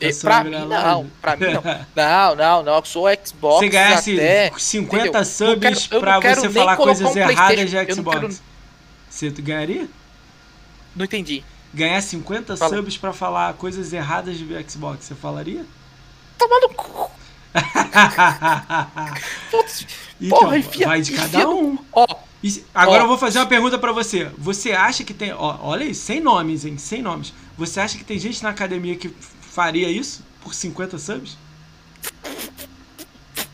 Tá 0.00 0.08
pra 0.20 0.44
mim 0.44 0.50
não, 0.50 1.06
pra 1.22 1.36
mim 1.36 1.46
não. 1.52 1.62
Não, 1.94 2.34
não, 2.34 2.62
não, 2.62 2.74
eu 2.76 2.84
sou 2.84 3.06
Xbox 3.24 3.60
Se 3.60 3.68
ganhasse 3.70 4.12
até... 4.14 4.52
50 4.58 5.02
entendeu? 5.06 5.24
subs 5.24 5.88
Não 5.90 6.00
quero- 6.00 6.04
não 6.12 6.20
pra 6.20 6.34
você 6.34 6.50
falar 6.50 6.76
coisas 6.76 7.14
um 7.14 7.18
erradas 7.18 7.70
de 7.70 7.76
não 7.76 7.94
Xbox, 7.94 8.20
quero- 8.20 8.40
você 9.08 9.30
ganharia? 9.30 9.88
Não 10.94 11.04
entendi. 11.04 11.44
Ganhar 11.72 12.00
50 12.02 12.56
Fala. 12.56 12.76
subs 12.76 12.98
pra 12.98 13.12
falar 13.12 13.54
coisas 13.54 13.92
erradas 13.92 14.36
de 14.36 14.44
Xbox, 14.68 15.04
você 15.06 15.14
falaria? 15.14 15.64
Toma 16.36 16.60
no 16.60 16.68
cu. 16.70 17.10
Putz, 19.50 19.86
Então, 20.20 20.38
Porra, 20.38 20.58
enfia- 20.58 20.86
vai 20.88 21.00
de 21.00 21.12
enfia 21.12 21.24
cada 21.28 21.44
no- 21.44 21.56
um. 21.58 21.78
Ó, 21.92 22.06
E 22.42 22.64
agora 22.74 23.02
Ó. 23.02 23.04
eu 23.04 23.08
vou 23.08 23.18
fazer 23.18 23.38
uma 23.38 23.46
pergunta 23.46 23.78
pra 23.78 23.92
você. 23.92 24.24
Você 24.38 24.72
acha 24.72 25.02
que 25.04 25.14
tem. 25.14 25.32
ó, 25.32 25.58
olha 25.62 25.84
aí, 25.86 25.94
sem 25.94 26.20
nomes, 26.20 26.64
hein? 26.64 26.76
Sem 26.78 27.00
nomes. 27.02 27.32
Você 27.56 27.80
acha 27.80 27.96
que 27.96 28.04
tem 28.04 28.18
gente 28.18 28.42
na 28.42 28.50
academia 28.50 28.96
que 28.96 29.08
faria 29.40 29.88
isso 29.88 30.22
por 30.42 30.52
50 30.54 30.98
subs? 30.98 31.36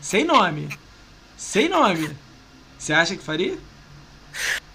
Sem 0.01 0.23
nome. 0.25 0.67
Sem 1.37 1.69
nome. 1.69 2.15
Você 2.77 2.91
acha 2.93 3.15
que 3.15 3.23
faria? 3.23 3.57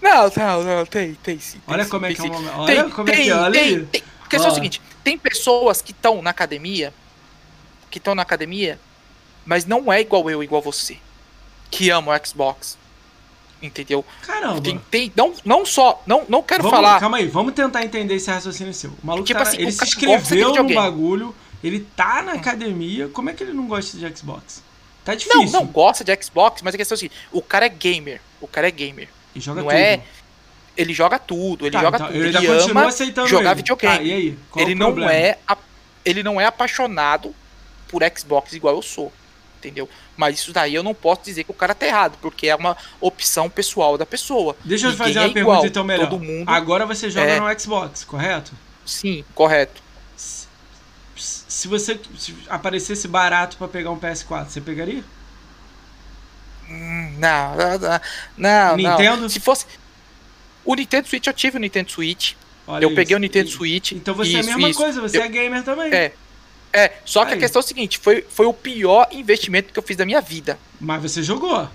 não, 0.01 0.31
não, 0.35 0.63
não, 0.63 0.85
tem, 0.85 1.13
tem 1.15 1.39
sim. 1.39 1.59
tem 1.65 1.73
Olha 1.75 1.83
sim, 1.83 1.89
como 1.89 2.05
é 2.05 2.09
tem 2.09 2.15
que 2.15 2.21
é 2.21 2.25
sim. 2.25 2.29
um 2.31 2.33
momento. 2.33 2.57
Olha 2.59 2.83
Tem, 2.83 2.91
como 2.91 3.09
é 3.09 3.11
que 3.11 3.17
tem, 3.21 3.29
é. 3.29 3.35
Olha 3.35 3.51
tem, 3.59 3.63
aí. 3.75 3.85
tem. 3.87 4.03
Porque 4.19 4.35
é 4.35 4.39
só 4.39 4.47
Ó. 4.47 4.51
o 4.51 4.55
seguinte, 4.55 4.81
tem 5.03 5.17
pessoas 5.17 5.81
que 5.81 5.91
estão 5.91 6.21
na 6.21 6.29
academia, 6.31 6.93
que 7.89 7.97
estão 7.97 8.13
na 8.15 8.21
academia, 8.21 8.79
mas 9.47 9.65
não 9.65 9.91
é 9.91 10.01
igual 10.01 10.29
eu, 10.29 10.43
igual 10.43 10.61
você, 10.61 10.97
que 11.71 11.89
ama 11.89 12.13
o 12.15 12.27
Xbox. 12.27 12.77
Entendeu? 13.59 14.05
Caramba. 14.21 14.61
Tem, 14.61 14.77
tem, 14.91 15.11
não, 15.15 15.33
não 15.43 15.65
só, 15.65 16.03
não, 16.05 16.23
não 16.29 16.43
quero 16.43 16.61
Vamos, 16.61 16.77
falar. 16.77 16.99
Calma 16.99 17.17
aí, 17.17 17.25
vamos 17.27 17.53
tentar 17.55 17.83
entender 17.83 18.13
esse 18.13 18.29
raciocínio 18.29 18.71
seu. 18.71 18.91
O 18.91 18.95
maluco 19.01 19.25
Tipo 19.25 19.39
tá- 19.41 19.49
assim, 19.49 19.57
ele 19.57 19.71
se 19.71 19.83
inscreveu 19.83 20.53
no 20.53 20.73
bagulho, 20.75 21.35
ele 21.63 21.79
tá 21.95 22.21
na 22.21 22.33
academia, 22.33 23.07
como 23.07 23.31
é 23.31 23.33
que 23.33 23.41
ele 23.43 23.53
não 23.53 23.65
gosta 23.67 23.97
de 23.97 24.15
Xbox? 24.15 24.61
Tá 25.03 25.13
Não, 25.13 25.17
difícil. 25.17 25.49
não 25.51 25.65
gosta 25.65 26.03
de 26.03 26.15
Xbox, 26.23 26.61
mas 26.61 26.75
a 26.75 26.77
questão 26.77 26.93
é 26.93 26.97
assim, 26.97 27.09
o 27.31 27.41
cara 27.41 27.65
é 27.65 27.69
gamer. 27.69 28.21
O 28.39 28.47
cara 28.47 28.67
é 28.67 28.71
gamer. 28.71 29.09
E 29.33 29.39
joga 29.39 29.61
não 29.61 29.69
tudo. 29.69 29.77
é 29.77 30.01
Ele 30.75 30.93
joga 30.93 31.17
tudo, 31.17 31.65
ele 31.65 31.71
Tá, 31.71 31.81
joga 31.81 31.97
então, 31.97 32.07
tudo. 32.09 32.17
Ele 32.23 32.33
continuo 32.33 32.61
ama 32.71 32.85
aceitando 32.87 33.27
jogar 33.27 33.51
ele. 33.51 33.55
videogame. 33.55 33.97
Tá, 33.97 34.03
e 34.03 34.61
ele 34.61 34.75
não 34.75 34.87
problema? 34.87 35.13
é 35.13 35.37
ele 36.05 36.21
não 36.21 36.39
é 36.39 36.45
apaixonado 36.45 37.33
por 37.87 38.03
Xbox 38.15 38.53
igual 38.53 38.75
eu 38.75 38.81
sou, 38.83 39.11
entendeu? 39.57 39.89
Mas 40.15 40.39
isso 40.39 40.53
daí 40.53 40.73
eu 40.75 40.83
não 40.83 40.93
posso 40.93 41.21
dizer 41.23 41.43
que 41.43 41.51
o 41.51 41.53
cara 41.53 41.75
tá 41.75 41.85
errado, 41.85 42.17
porque 42.21 42.47
é 42.47 42.55
uma 42.55 42.75
opção 43.01 43.49
pessoal 43.49 43.97
da 43.97 44.05
pessoa. 44.05 44.55
Deixa 44.63 44.87
eu 44.87 44.91
Ninguém 44.91 45.05
fazer 45.07 45.19
é 45.19 45.21
uma 45.21 45.33
pergunta 45.33 45.39
igual, 45.57 45.65
então 45.65 45.83
melhor. 45.83 46.09
Todo 46.09 46.23
mundo, 46.23 46.47
Agora 46.49 46.85
você 46.85 47.09
joga 47.09 47.27
é. 47.29 47.39
no 47.39 47.59
Xbox, 47.59 48.03
correto? 48.03 48.51
sim, 48.85 49.23
correto. 49.35 49.81
Se, 51.15 51.67
você 51.67 51.99
se 52.17 52.35
aparecesse 52.47 53.07
barato 53.07 53.57
pra 53.57 53.67
pegar 53.67 53.89
um 53.91 53.99
PS4, 53.99 54.47
você 54.49 54.61
pegaria? 54.61 55.03
Hum, 56.69 57.13
Não, 57.17 57.55
não, 57.55 57.79
não, 57.79 57.99
não. 58.37 58.75
Nintendo? 58.77 59.29
Se 59.29 59.39
fosse 59.39 59.65
O 60.65 60.75
Nintendo 60.75 61.07
Switch, 61.07 61.25
eu 61.25 61.33
tive 61.33 61.57
o 61.57 61.59
Nintendo 61.59 61.89
Switch. 61.91 62.33
Olha 62.67 62.83
eu 62.83 62.89
peguei 62.89 63.03
isso. 63.05 63.15
o 63.15 63.19
Nintendo 63.19 63.47
E- 63.49 63.51
Switch. 63.51 63.91
Então 63.93 64.13
você 64.13 64.33
é 64.33 64.37
a 64.37 64.39
Isso, 64.41 64.49
mesma 64.49 64.69
isso. 64.69 64.79
coisa, 64.79 65.01
você 65.01 65.17
Eu- 65.17 65.21
é 65.23 65.27
gamer 65.29 65.63
também. 65.63 65.91
É. 65.93 66.11
É, 66.73 66.93
só 67.05 67.23
que 67.25 67.31
Aí. 67.31 67.37
a 67.37 67.41
questão 67.41 67.59
é 67.61 67.63
o 67.63 67.67
seguinte, 67.67 67.97
foi, 67.97 68.23
foi 68.29 68.45
o 68.45 68.53
pior 68.53 69.07
investimento 69.11 69.71
que 69.73 69.79
eu 69.79 69.83
fiz 69.83 69.95
da 69.97 70.05
minha 70.05 70.21
vida. 70.21 70.59
Mas 70.79 71.01
você 71.01 71.23
jogou. 71.23 71.67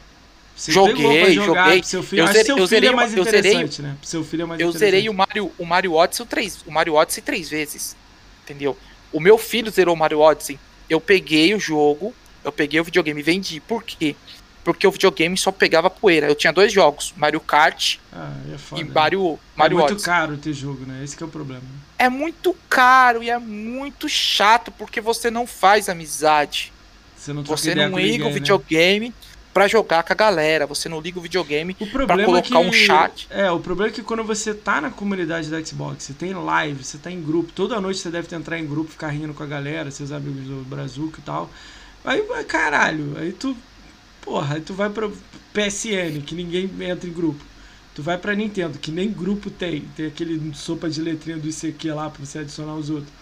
Você 0.55 0.71
Joguei, 0.71 1.33
jogar 1.35 1.65
joguei. 1.65 1.83
seu 1.83 2.03
filho. 2.03 2.21
Eu 2.21 2.27
zerei- 2.27 2.45
seu 2.45 2.53
eu 2.53 2.57
filho 2.57 2.67
zerei 2.69 2.89
é 2.91 2.93
mais 2.93 3.17
eu 3.17 3.25
zerei- 3.25 3.53
interessante, 3.53 3.83
né? 3.83 3.97
Seu 4.03 4.23
filho 4.23 4.43
é 4.43 4.47
mais 4.47 4.61
Eu 4.61 4.71
zerei 4.71 5.09
o 5.09 5.15
Mario, 5.15 5.51
o 5.59 5.65
Mario 5.65 5.95
Odyssey 5.95 6.27
três, 6.27 6.59
o 6.67 6.71
Mario 6.71 6.95
Odyssey 6.95 7.23
três 7.23 7.49
vezes. 7.49 7.97
Entendeu? 8.45 8.77
O 9.11 9.19
meu 9.19 9.39
filho 9.39 9.71
zerou 9.71 9.95
o 9.95 9.99
Mario 9.99 10.21
Odyssey. 10.21 10.59
Eu 10.91 11.01
peguei 11.01 11.55
o 11.55 11.59
jogo, 11.59 12.15
eu 12.45 12.53
peguei 12.53 12.79
o 12.81 12.85
videogame 12.85 13.19
e 13.21 13.23
vendi. 13.23 13.61
Por 13.61 13.83
quê? 13.83 14.15
Porque 14.15 14.32
o 14.65 14.91
videogame 14.91 15.37
só 15.37 15.51
pegava 15.51 15.91
poeira. 15.91 16.27
Eu 16.29 16.35
tinha 16.35 16.53
dois 16.53 16.73
jogos, 16.73 17.13
Mario 17.17 17.41
Kart 17.41 17.97
Ah, 18.13 18.33
é 18.55 18.59
foda. 18.59 18.81
e 18.81 18.85
né? 18.85 18.91
Mario, 18.95 19.39
Mario 19.57 19.79
é 19.79 19.81
muito 19.81 19.93
Odyssey. 19.93 20.13
caro 20.13 20.37
ter 20.37 20.53
jogo, 20.53 20.85
né? 20.87 21.03
Esse 21.03 21.17
que 21.17 21.23
é 21.23 21.27
o 21.27 21.31
problema. 21.31 21.63
É 21.99 22.09
muito 22.09 22.57
caro 22.69 23.23
e 23.23 23.31
é 23.31 23.39
muito 23.39 24.09
chato 24.09 24.71
porque 24.73 25.01
você 25.01 25.31
não 25.31 25.47
faz 25.47 25.89
amizade. 25.89 26.73
Você 27.17 27.33
não 27.33 27.43
Você 27.45 27.75
não 27.75 27.85
liga 27.97 27.97
ninguém, 27.97 28.23
o 28.23 28.25
né? 28.27 28.33
videogame 28.33 29.15
pra 29.55 29.69
jogar 29.69 30.03
com 30.03 30.13
a 30.13 30.17
galera. 30.17 30.67
Você 30.67 30.89
não 30.89 31.01
liga 31.01 31.19
o 31.19 31.23
videogame. 31.23 31.77
O 31.79 31.87
problema 31.87 32.25
colocar 32.25 32.59
é 32.59 32.63
que, 32.63 32.69
um 32.69 32.73
chat. 32.73 33.27
É, 33.31 33.51
o 33.51 33.61
problema 33.61 33.91
é 33.91 33.95
que 33.95 34.03
quando 34.03 34.25
você 34.25 34.55
tá 34.55 34.81
na 34.81 34.91
comunidade 34.91 35.49
da 35.49 35.63
Xbox, 35.65 36.03
você 36.05 36.13
tem 36.13 36.33
live, 36.35 36.83
você 36.83 36.99
tá 36.99 37.11
em 37.11 37.23
grupo, 37.23 37.53
toda 37.53 37.81
noite 37.81 38.01
você 38.01 38.11
deve 38.11 38.35
entrar 38.35 38.59
em 38.59 38.67
grupo, 38.67 38.91
ficar 38.91 39.09
rindo 39.09 39.35
com 39.35 39.43
a 39.43 39.47
galera, 39.47 39.91
seus 39.91 40.11
amigos 40.11 40.45
do 40.45 40.65
Brazuca 40.65 41.21
e 41.21 41.23
tal. 41.23 41.51
Aí, 42.05 42.23
vai, 42.23 42.43
caralho, 42.45 43.17
aí 43.19 43.33
tu. 43.33 43.57
Porra, 44.23 44.55
aí 44.55 44.61
tu 44.61 44.73
vai 44.73 44.89
pra 44.89 45.09
PSN, 45.53 46.23
que 46.25 46.35
ninguém 46.35 46.71
entra 46.81 47.09
em 47.09 47.13
grupo. 47.13 47.45
Tu 47.95 48.03
vai 48.03 48.17
pra 48.17 48.35
Nintendo, 48.35 48.79
que 48.79 48.91
nem 48.91 49.11
grupo 49.11 49.51
tem. 49.51 49.83
Tem 49.95 50.07
aquele 50.07 50.55
sopa 50.55 50.89
de 50.89 51.03
letrinha 51.03 51.37
do 51.37 51.49
ICQ 51.49 51.93
lá 51.93 52.09
pra 52.09 52.25
você 52.25 52.39
adicionar 52.39 52.75
os 52.75 52.89
outros. 52.89 53.13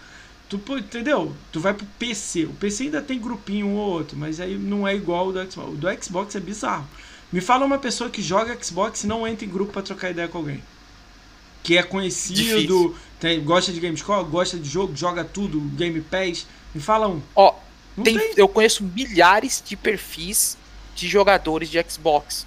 Tu, 0.47 0.59
entendeu? 0.77 1.33
Tu 1.51 1.59
vai 1.59 1.73
pro 1.73 1.85
PC. 1.99 2.45
O 2.45 2.53
PC 2.53 2.83
ainda 2.83 3.01
tem 3.01 3.19
grupinho 3.19 3.67
um 3.67 3.75
ou 3.75 3.89
outro, 3.89 4.17
mas 4.17 4.39
aí 4.39 4.57
não 4.57 4.87
é 4.87 4.95
igual 4.95 5.27
o 5.27 5.33
do 5.33 5.51
Xbox. 5.51 5.73
O 5.73 5.75
do 5.75 6.03
Xbox 6.03 6.35
é 6.35 6.39
bizarro. 6.39 6.87
Me 7.31 7.41
fala 7.41 7.65
uma 7.65 7.77
pessoa 7.77 8.09
que 8.09 8.21
joga 8.21 8.57
Xbox 8.61 9.03
e 9.03 9.07
não 9.07 9.27
entra 9.27 9.45
em 9.45 9.49
grupo 9.49 9.73
pra 9.73 9.81
trocar 9.81 10.11
ideia 10.11 10.27
com 10.27 10.37
alguém. 10.37 10.61
Que 11.63 11.77
é 11.77 11.83
conhecido, 11.83 12.95
tem, 13.19 13.41
gosta 13.43 13.71
de 13.71 13.79
Gamescore, 13.79 14.25
gosta 14.25 14.57
de 14.57 14.67
jogo, 14.67 14.95
joga 14.95 15.23
tudo, 15.23 15.59
Game 15.75 16.01
Pass. 16.01 16.45
Me 16.73 16.81
fala 16.81 17.07
um. 17.07 17.21
Ó, 17.35 17.53
tem, 18.03 18.17
tem. 18.17 18.33
eu 18.35 18.47
conheço 18.47 18.83
milhares 18.83 19.63
de 19.65 19.75
perfis 19.75 20.57
de 20.95 21.07
jogadores 21.07 21.69
de 21.69 21.83
Xbox. 21.87 22.45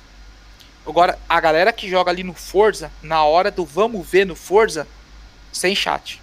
Agora, 0.87 1.19
a 1.29 1.41
galera 1.41 1.73
que 1.73 1.89
joga 1.89 2.11
ali 2.11 2.23
no 2.23 2.35
Forza, 2.35 2.91
na 3.03 3.25
hora 3.25 3.51
do 3.51 3.65
vamos 3.65 4.07
ver 4.07 4.27
no 4.27 4.35
Forza, 4.37 4.87
sem 5.53 5.75
chat. 5.75 6.21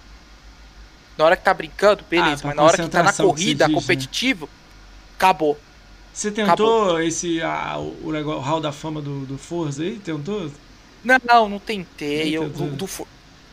Na 1.18 1.24
hora 1.24 1.36
que 1.36 1.42
tá 1.44 1.52
brincando, 1.52 2.04
beleza, 2.08 2.34
Ah, 2.34 2.38
pra 2.38 2.48
mas 2.48 2.56
na 2.56 2.62
hora 2.62 2.78
que 2.78 2.88
tá 2.88 3.02
na 3.02 3.12
corrida, 3.12 3.66
diz, 3.66 3.74
né? 3.74 3.80
competitivo, 3.80 4.48
acabou. 5.16 5.58
Você 6.12 6.30
tentou 6.30 7.00
esse 7.00 7.40
ah, 7.42 7.76
o, 7.78 8.08
o 8.08 8.38
Hall 8.40 8.60
da 8.60 8.70
Fama 8.72 9.00
do, 9.00 9.24
do 9.26 9.38
Forza 9.38 9.82
aí? 9.82 9.98
Tentou? 9.98 10.50
Não, 11.02 11.16
não, 11.24 11.48
não 11.48 11.58
tentei. 11.58 12.36
Eu, 12.36 12.48
do- 12.48 12.70
do 12.70 12.88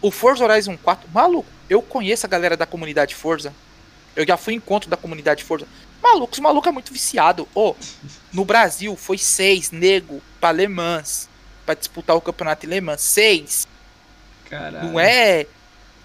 o 0.02 0.12
Forza 0.12 0.46
Horizon 0.46 0.78
4, 0.78 1.10
maluco, 1.14 1.50
eu 1.70 1.82
conheço 1.82 2.26
a 2.26 2.30
galera 2.30 2.56
da 2.56 2.66
comunidade 2.66 3.16
Forza. 3.16 3.54
Eu 4.16 4.26
já 4.26 4.38
fui 4.38 4.54
encontro 4.54 4.90
da 4.90 4.96
comunidade 4.98 5.44
Forza. 5.44 5.68
Maluco, 6.02 6.34
os 6.34 6.40
malucos 6.40 6.70
é 6.70 6.72
muito 6.72 6.94
viciado. 6.94 7.48
Ô, 7.54 7.76
no 8.32 8.46
Brasil 8.46 8.96
foi 8.96 9.18
seis 9.18 9.72
nego 9.72 10.22
pra 10.40 10.52
Le 10.52 10.68
Mans. 10.68 11.28
Pra 11.66 11.76
disputar 11.76 12.16
o 12.16 12.22
campeonato 12.22 12.66
em 12.66 12.70
Le 12.70 12.82
Mans. 12.82 13.02
Seis. 13.02 13.68
Caralho. 14.50 14.88
Não 14.90 15.00
é. 15.00 15.46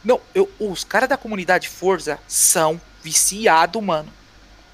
Não, 0.04 0.20
eu, 0.34 0.50
os 0.58 0.84
caras 0.84 1.08
da 1.08 1.16
comunidade 1.16 1.68
Forza 1.68 2.18
são 2.28 2.80
viciados, 3.02 3.82
mano. 3.82 4.12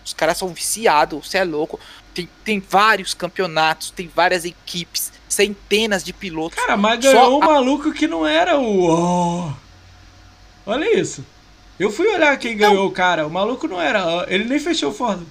Os 0.04 0.12
caras 0.12 0.36
são 0.38 0.48
viciados, 0.48 1.28
você 1.28 1.38
é 1.38 1.44
louco. 1.44 1.78
Tem, 2.12 2.28
tem 2.44 2.58
vários 2.58 3.14
campeonatos, 3.14 3.90
tem 3.92 4.08
várias 4.12 4.44
equipes, 4.44 5.12
centenas 5.28 6.02
de 6.02 6.12
pilotos. 6.12 6.58
Cara, 6.58 6.76
mas 6.76 7.04
Só 7.04 7.12
ganhou 7.12 7.38
um 7.38 7.42
a- 7.44 7.46
maluco 7.46 7.92
que 7.92 8.08
não 8.08 8.26
era 8.26 8.58
o. 8.58 9.48
Oh. 9.48 9.52
Olha 10.66 10.98
isso. 10.98 11.24
Eu 11.80 11.90
fui 11.90 12.06
olhar 12.08 12.36
quem 12.38 12.52
Então- 12.54 12.68
ganhou 12.70 12.86
o 12.86 12.92
cara. 12.92 13.26
O 13.26 13.30
maluco 13.30 13.66
não 13.66 13.80
era. 13.80 14.26
Ele 14.28 14.44
nem 14.44 14.60
fechou 14.60 14.90
o 14.90 14.94
Forza. 14.94 15.24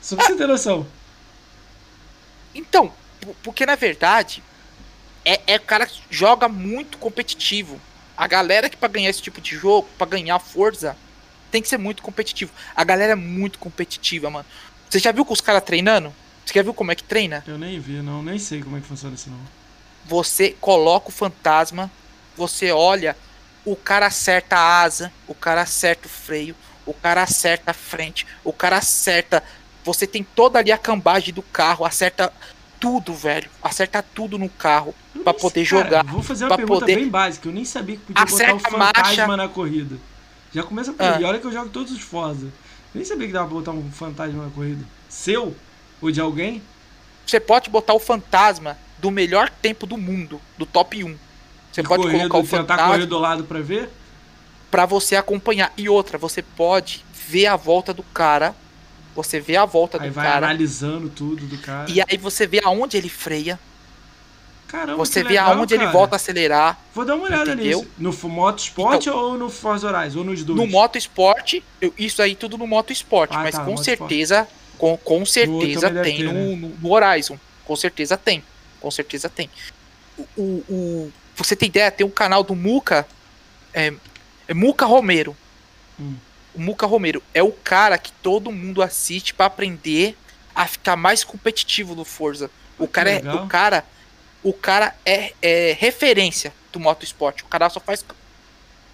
Só 0.00 0.14
pra 0.16 0.24
você 0.26 0.36
ter 0.36 0.46
noção. 0.46 0.86
Então, 2.54 2.92
po- 3.20 3.34
porque 3.42 3.66
na 3.66 3.74
verdade, 3.74 4.42
é, 5.24 5.40
é 5.46 5.56
o 5.56 5.60
cara 5.60 5.84
que 5.86 6.00
joga 6.08 6.48
muito 6.48 6.96
competitivo. 6.98 7.80
A 8.16 8.26
galera 8.26 8.68
que 8.70 8.76
pra 8.76 8.88
ganhar 8.88 9.10
esse 9.10 9.20
tipo 9.22 9.40
de 9.40 9.56
jogo, 9.56 9.88
pra 9.98 10.06
ganhar 10.06 10.38
força, 10.38 10.96
tem 11.50 11.60
que 11.60 11.68
ser 11.68 11.78
muito 11.78 12.02
competitivo. 12.02 12.52
A 12.76 12.84
galera 12.84 13.12
é 13.12 13.16
muito 13.16 13.58
competitiva, 13.58 14.30
mano. 14.30 14.46
Você 14.88 14.98
já 14.98 15.10
viu 15.12 15.24
com 15.24 15.32
os 15.32 15.40
caras 15.40 15.62
treinando? 15.64 16.14
Você 16.44 16.54
já 16.54 16.62
viu 16.62 16.74
como 16.74 16.92
é 16.92 16.94
que 16.94 17.02
treina? 17.04 17.42
Eu 17.46 17.58
nem 17.58 17.78
vi, 17.80 18.00
não. 18.02 18.22
Nem 18.22 18.38
sei 18.38 18.62
como 18.62 18.76
é 18.76 18.80
que 18.80 18.86
funciona 18.86 19.14
isso, 19.14 19.30
não. 19.30 19.38
Você 20.06 20.56
coloca 20.60 21.08
o 21.08 21.12
fantasma, 21.12 21.90
você 22.36 22.70
olha, 22.72 23.16
o 23.64 23.76
cara 23.76 24.06
acerta 24.06 24.56
a 24.56 24.82
asa, 24.82 25.12
o 25.28 25.34
cara 25.34 25.62
acerta 25.62 26.06
o 26.06 26.10
freio, 26.10 26.54
o 26.86 26.94
cara 26.94 27.22
acerta 27.22 27.70
a 27.70 27.74
frente, 27.74 28.26
o 28.44 28.52
cara 28.52 28.78
acerta. 28.78 29.42
Você 29.84 30.06
tem 30.06 30.22
toda 30.22 30.58
ali 30.58 30.70
a 30.72 30.78
cambagem 30.78 31.32
do 31.32 31.42
carro, 31.42 31.84
acerta 31.84 32.32
tudo, 32.78 33.14
velho. 33.14 33.50
Acerta 33.62 34.02
tudo 34.02 34.38
no 34.38 34.48
carro 34.48 34.94
nem 35.14 35.24
poder 35.24 35.66
cara, 35.66 35.84
jogar. 35.84 36.04
Vou 36.04 36.22
fazer 36.22 36.44
uma 36.46 36.56
pergunta 36.56 36.80
poder- 36.80 36.96
bem 36.96 37.08
básica. 37.08 37.48
Eu 37.48 37.52
nem 37.52 37.64
sabia 37.64 37.96
que 37.96 38.02
podia 38.04 38.22
Acerta 38.24 38.54
botar 38.54 38.70
o 38.70 38.74
a 38.74 38.78
marcha. 38.78 39.04
fantasma 39.04 39.36
na 39.36 39.48
corrida. 39.48 39.96
Já 40.52 40.62
começa 40.62 40.92
por 40.92 41.02
Ah. 41.04 41.16
aí. 41.16 41.24
Olha 41.24 41.38
que 41.38 41.46
eu 41.46 41.52
jogo 41.52 41.68
todos 41.68 41.92
os 41.92 42.00
Forza. 42.00 42.48
Nem 42.94 43.04
sabia 43.04 43.26
que 43.26 43.32
dava 43.32 43.46
pra 43.46 43.54
botar 43.54 43.70
um 43.72 43.90
fantasma 43.92 44.44
na 44.44 44.50
corrida. 44.50 44.84
Seu? 45.08 45.54
Ou 46.02 46.10
de 46.10 46.20
alguém? 46.20 46.62
Você 47.26 47.38
pode 47.38 47.70
botar 47.70 47.94
o 47.94 48.00
fantasma 48.00 48.76
do 48.98 49.10
melhor 49.10 49.48
tempo 49.48 49.86
do 49.86 49.96
mundo, 49.96 50.40
do 50.58 50.66
top 50.66 51.04
1. 51.04 51.16
Você 51.72 51.82
De 51.82 51.88
pode 51.88 52.02
corrida, 52.02 52.28
colocar 52.28 52.38
o 52.38 52.42
tentar 52.42 52.56
fantasma 52.76 52.92
correr 52.94 53.06
do 53.06 53.18
lado 53.18 53.44
pra 53.44 53.60
ver? 53.60 53.88
pra 54.70 54.86
você 54.86 55.16
acompanhar. 55.16 55.72
E 55.76 55.88
outra, 55.88 56.16
você 56.18 56.42
pode 56.42 57.04
ver 57.28 57.46
a 57.46 57.56
volta 57.56 57.92
do 57.92 58.02
cara. 58.02 58.54
Você 59.16 59.40
vê 59.40 59.56
a 59.56 59.64
volta 59.64 60.00
Aí 60.00 60.08
do 60.08 60.14
vai 60.14 60.24
cara. 60.26 60.46
analisando 60.46 61.08
tudo 61.08 61.44
do 61.46 61.58
cara. 61.58 61.90
E 61.90 62.00
aí 62.00 62.16
você 62.16 62.46
vê 62.46 62.60
aonde 62.64 62.96
ele 62.96 63.08
freia. 63.08 63.58
Caramba, 64.68 64.98
Você 64.98 65.24
vê 65.24 65.30
legal, 65.30 65.54
aonde 65.58 65.74
ele 65.74 65.80
cara. 65.82 65.92
volta 65.92 66.14
a 66.14 66.16
acelerar. 66.16 66.78
Vou 66.94 67.04
dar 67.04 67.16
uma 67.16 67.24
olhada 67.24 67.52
Entendeu? 67.54 67.78
nisso. 67.80 67.90
No 67.98 68.12
F- 68.12 68.28
Motorsport 68.28 69.04
ou 69.08 69.36
no 69.36 69.50
Forza 69.50 69.88
Horizon? 69.90 70.20
Ou 70.20 70.24
nos 70.24 70.44
dois? 70.44 70.56
No 70.56 70.64
Moto 70.68 70.96
Esporte, 70.96 71.64
eu- 71.80 71.92
isso 71.98 72.22
aí 72.22 72.36
tudo 72.36 72.56
no 72.56 72.68
Moto 72.68 72.92
Esporte, 72.92 73.34
Ah, 73.36 73.40
mas 73.42 73.56
tá, 73.56 73.64
com 73.64 73.72
Moto 73.72 73.82
certeza, 73.84 74.46
com, 74.78 74.96
com 74.96 75.26
certeza 75.26 75.90
tem 75.90 76.18
ter, 76.18 76.22
no, 76.22 76.32
né? 76.32 76.70
no 76.80 76.88
Horizon. 76.92 77.36
Com 77.64 77.74
certeza 77.74 78.16
tem. 78.16 78.44
Com 78.80 78.90
certeza 78.92 79.28
tem. 79.28 79.50
O, 80.36 80.42
o, 80.68 81.12
você 81.44 81.56
tem 81.56 81.68
ideia, 81.68 81.90
tem 81.90 82.06
um 82.06 82.10
canal 82.10 82.42
do 82.42 82.54
Muca, 82.54 83.06
é, 83.72 83.92
é 84.46 84.54
Muca 84.54 84.84
Romero. 84.84 85.36
Hum. 85.98 86.14
O 86.54 86.60
Muca 86.60 86.86
Romero 86.86 87.22
é 87.32 87.42
o 87.42 87.52
cara 87.52 87.96
que 87.96 88.12
todo 88.12 88.52
mundo 88.52 88.82
assiste 88.82 89.32
pra 89.32 89.46
aprender 89.46 90.16
a 90.54 90.66
ficar 90.66 90.96
mais 90.96 91.24
competitivo 91.24 91.94
no 91.94 92.04
Forza. 92.04 92.50
O 92.78 92.88
cara 92.88 93.10
é, 93.10 93.34
o 93.34 93.46
cara, 93.46 93.84
o 94.42 94.52
cara 94.52 94.94
é, 95.04 95.32
é 95.40 95.76
referência 95.78 96.52
do 96.72 96.80
Moto 96.80 97.04
Esporte. 97.04 97.42
O 97.42 97.46
cara 97.46 97.70
só 97.70 97.80
faz 97.80 98.04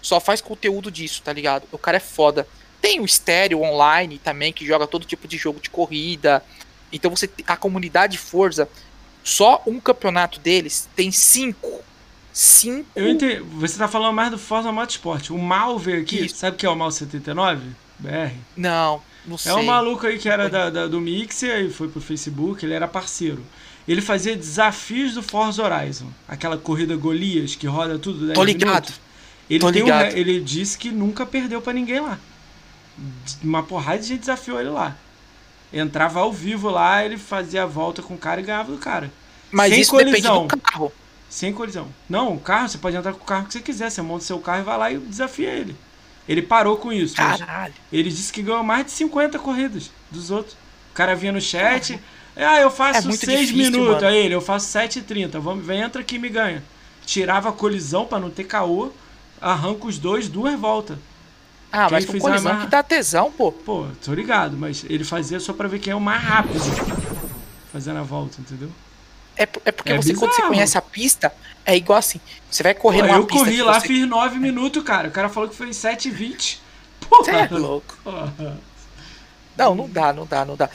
só 0.01 0.19
faz 0.19 0.39
conteúdo 0.39 0.89
disso, 0.89 1.21
tá 1.21 1.33
ligado? 1.33 1.67
O 1.71 1.77
cara 1.77 1.97
é 1.97 2.01
foda. 2.01 2.47
Tem 2.79 2.99
o 2.99 3.05
estéreo 3.05 3.61
online 3.61 4.19
também, 4.19 4.53
que 4.53 4.65
joga 4.65 4.87
todo 4.87 5.05
tipo 5.05 5.27
de 5.27 5.37
jogo 5.37 5.59
de 5.59 5.69
corrida. 5.69 6.43
Então 6.91 7.11
você 7.11 7.29
a 7.45 7.57
comunidade 7.57 8.17
Forza, 8.17 8.69
só 9.23 9.61
um 9.65 9.79
campeonato 9.79 10.39
deles 10.39 10.87
tem 10.95 11.11
cinco. 11.11 11.83
Cinco. 12.39 12.87
Eu 12.95 13.09
entendi. 13.09 13.39
Você 13.55 13.77
tá 13.79 13.87
falando 13.87 14.13
mais 14.13 14.29
do 14.29 14.37
Forza 14.37 14.71
Motorsport. 14.71 15.31
O 15.31 15.37
Mal 15.39 15.79
veio 15.79 16.01
aqui. 16.01 16.25
Isso. 16.25 16.35
Sabe 16.35 16.55
o 16.55 16.59
que 16.59 16.65
é 16.67 16.69
o 16.69 16.75
Mal 16.75 16.91
79? 16.91 17.69
BR? 17.97 18.31
Não, 18.55 19.01
não 19.25 19.39
sei. 19.39 19.51
É 19.51 19.55
um 19.55 19.63
maluco 19.65 20.05
aí 20.05 20.19
que 20.19 20.29
era 20.29 20.47
da, 20.47 20.69
da- 20.69 20.85
do 20.87 21.01
Mixer 21.01 21.61
e 21.65 21.69
foi 21.71 21.87
pro 21.87 21.99
Facebook. 21.99 22.63
Ele 22.63 22.75
era 22.75 22.87
parceiro. 22.87 23.43
Ele 23.87 24.01
fazia 24.01 24.35
desafios 24.35 25.15
do 25.15 25.23
Forza 25.23 25.63
Horizon. 25.63 26.11
Aquela 26.27 26.57
corrida 26.57 26.95
Golias 26.95 27.55
que 27.55 27.65
roda 27.65 27.97
tudo 27.97 28.25
10 28.27 28.33
Tô 28.35 28.43
ligado. 28.43 28.93
Ele, 29.49 29.59
Tô 29.59 29.67
um 29.67 29.71
ligado. 29.71 30.11
re- 30.13 30.19
ele 30.19 30.39
disse 30.39 30.77
que 30.77 30.91
nunca 30.91 31.25
perdeu 31.25 31.59
pra 31.59 31.73
ninguém 31.73 32.01
lá. 32.01 32.19
Uma 33.43 33.63
porrada 33.63 33.97
de 33.99 34.09
gente 34.09 34.19
desafiou 34.19 34.59
ele 34.59 34.69
lá. 34.69 34.95
Entrava 35.73 36.19
ao 36.19 36.31
vivo 36.31 36.69
lá, 36.69 37.03
ele 37.03 37.17
fazia 37.17 37.63
a 37.63 37.65
volta 37.65 38.03
com 38.03 38.13
o 38.13 38.17
cara 38.17 38.41
e 38.41 38.43
ganhava 38.43 38.71
do 38.71 38.77
cara. 38.77 39.11
Mas 39.51 39.71
sem 39.71 39.81
isso 39.81 39.89
colisão. 39.91 40.45
depende 40.45 40.55
do 40.55 40.61
carro. 40.61 40.91
Sem 41.37 41.53
colisão. 41.53 41.87
Não, 42.09 42.33
o 42.33 42.39
carro, 42.39 42.67
você 42.67 42.79
pode 42.79 42.95
entrar 42.97 43.13
com 43.13 43.21
o 43.21 43.23
carro 43.23 43.45
que 43.45 43.53
você 43.53 43.59
quiser. 43.59 43.91
Você 43.91 44.01
monta 44.01 44.23
seu 44.25 44.39
carro 44.39 44.61
e 44.61 44.63
vai 44.63 44.75
lá 44.75 44.91
e 44.91 44.97
desafia 44.97 45.49
ele. 45.51 45.75
Ele 46.27 46.41
parou 46.41 46.77
com 46.77 46.91
isso. 46.91 47.15
Caralho. 47.15 47.75
ele 47.93 48.09
disse 48.09 48.33
que 48.33 48.41
ganhou 48.41 48.63
mais 48.63 48.87
de 48.87 48.91
50 48.93 49.37
corridas 49.37 49.91
dos 50.09 50.31
outros. 50.31 50.55
O 50.89 50.95
cara 50.95 51.15
vinha 51.15 51.31
no 51.31 51.39
chat. 51.39 51.99
Ah, 52.35 52.59
eu 52.59 52.71
faço 52.71 52.97
É 52.99 53.01
muito 53.03 53.23
6 53.23 53.49
difícil, 53.49 53.71
minutos. 53.71 53.93
mano. 54.01 54.07
Aí 54.07 54.17
ele, 54.17 54.33
eu 54.33 54.41
faço 54.41 54.65
7h30. 54.75 55.37
Vamos, 55.39 55.63
vem, 55.63 55.79
entra 55.81 56.01
aqui 56.01 56.15
e 56.15 56.19
me 56.19 56.27
ganha. 56.29 56.63
tirava 57.05 57.49
a 57.49 57.51
colisão 57.51 58.03
pra 58.05 58.19
não 58.19 58.31
ter 58.31 58.45
caô, 58.45 58.91
arranca 59.39 59.85
os 59.85 59.99
dois 59.99 60.27
duas 60.27 60.59
voltas. 60.59 60.97
Ah, 61.71 61.83
Quem 61.85 61.91
mas 61.97 62.05
com 62.05 62.17
colisão 62.19 62.51
mais- 62.51 62.65
que 62.65 62.71
dá 62.71 62.81
tesão, 62.81 63.31
pô. 63.31 63.51
Pô, 63.51 63.85
tô 64.03 64.11
ligado, 64.11 64.57
mas 64.57 64.83
ele 64.89 65.03
fazia 65.03 65.39
só 65.39 65.53
pra 65.53 65.67
ver 65.67 65.77
quem 65.77 65.93
é 65.93 65.95
o 65.95 66.01
mais 66.01 66.23
rápido. 66.23 66.59
Fazendo 67.71 67.99
a 67.99 68.03
volta, 68.03 68.41
entendeu? 68.41 68.71
É, 69.37 69.43
é 69.65 69.71
porque 69.71 69.91
É 69.93 69.97
você, 69.97 70.13
quando 70.13 70.31
você 70.31 70.37
bizarro. 70.37 70.47
conhece 70.53 70.77
a 70.77 70.81
pista, 70.81 71.33
é 71.65 71.75
igual 71.75 71.99
assim. 71.99 72.19
Você 72.49 72.63
vai 72.63 72.73
correr 72.73 73.01
Pô, 73.01 73.07
numa 73.07 73.17
eu 73.17 73.25
pista. 73.25 73.43
corri 73.43 73.55
que 73.57 73.61
lá, 73.61 73.79
você... 73.79 73.87
fiz 73.87 74.07
9 74.07 74.39
minutos, 74.39 74.83
cara. 74.83 75.07
O 75.07 75.11
cara 75.11 75.29
falou 75.29 75.49
que 75.49 75.55
foi 75.55 75.69
7h20. 75.69 76.57
Porra. 77.09 77.23
Você 77.23 77.31
é 77.31 77.47
louco. 77.51 77.97
Porra. 78.03 78.33
Não, 79.57 79.73
não 79.73 79.89
dá, 79.89 80.13
não 80.13 80.25
dá, 80.25 80.45
não 80.45 80.55
dá. 80.55 80.69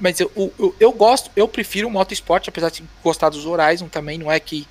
Mas, 0.00 0.18
eu, 0.20 0.30
eu, 0.34 0.52
eu- 0.58 0.76
eu 0.80 0.92
gosto, 0.92 1.30
eu 1.36 1.46
prefiro 1.46 1.86
o 1.86 1.90
moto 1.90 2.12
esporte, 2.12 2.48
apesar 2.48 2.70
de 2.70 2.82
gostar 3.02 3.28
dos 3.28 3.44
Horizon 3.44 3.88
também, 3.88 4.18
não 4.18 4.30
é 4.32 4.40
que. 4.40 4.66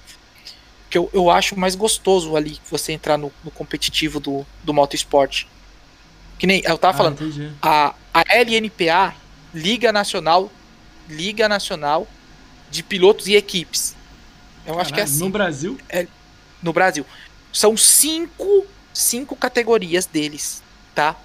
Que 0.89 0.97
eu, 0.97 1.09
eu 1.13 1.29
acho 1.29 1.57
mais 1.57 1.73
gostoso 1.75 2.35
ali 2.35 2.59
você 2.69 2.91
entrar 2.91 3.17
no, 3.17 3.31
no 3.43 3.49
competitivo 3.51 4.19
do, 4.19 4.45
do 4.63 4.73
moto 4.73 4.93
esporte. 4.95 5.47
Que 6.37 6.45
nem 6.47 6.61
eu 6.65 6.77
tava 6.77 6.93
Ah, 6.93 6.97
falando, 6.97 7.21
entendi. 7.23 7.51
a, 7.61 7.93
a 8.13 8.23
LNPA, 8.35 9.13
Liga 9.53 9.91
Nacional, 9.93 10.51
Liga 11.07 11.47
Nacional 11.47 12.07
de 12.71 12.81
Pilotos 12.81 13.27
e 13.27 13.35
Equipes. 13.35 13.95
Eu 14.65 14.79
acho 14.79 14.93
que 14.93 14.99
é 14.99 15.03
Caralho, 15.03 15.13
assim 15.15 15.23
No 15.23 15.29
Brasil? 15.29 15.77
no 16.63 16.73
Brasil. 16.73 17.05
São 17.51 17.75
cinco, 17.75 18.65
cinco 18.93 19.35
categorias 19.35 20.05
deles, 20.05 20.63
tá? 20.95 21.15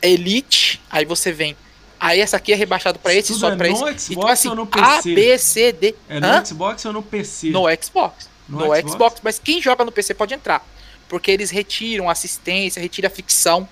Elite, 0.00 0.80
aí 0.88 1.04
você 1.04 1.32
vem. 1.32 1.56
Aí 2.00 2.20
essa 2.20 2.36
aqui 2.36 2.52
é 2.52 2.56
rebaixado 2.56 2.98
pra 2.98 3.12
esse, 3.12 3.34
só 3.34 3.50
é 3.50 3.56
pra 3.56 3.68
no 3.68 3.74
esse. 3.74 3.82
Xbox 3.82 4.10
Então 4.10 4.28
assim, 4.28 4.48
ou 4.48 4.54
no 4.54 4.62
A, 4.72 4.96
PC? 4.96 5.14
B, 5.14 5.38
C, 5.38 5.72
D. 5.72 5.94
É 6.08 6.20
no 6.20 6.26
Hã? 6.26 6.44
Xbox 6.44 6.84
ou 6.84 6.92
no 6.92 7.02
PC? 7.02 7.50
No 7.50 7.64
Xbox. 7.82 8.28
No 8.48 8.58
No, 8.58 8.64
Xbox? 8.66 8.92
Xbox? 8.92 9.20
mas 9.22 9.38
quem 9.38 9.60
joga 9.60 9.84
no 9.84 9.90
PC 9.90 10.14
pode 10.14 10.32
entrar. 10.32 10.64
Porque 11.08 11.30
eles 11.30 11.50
retiram 11.50 12.08
assistência, 12.08 12.80
retiram 12.80 13.08
a 13.08 13.10
ficção. 13.10 13.68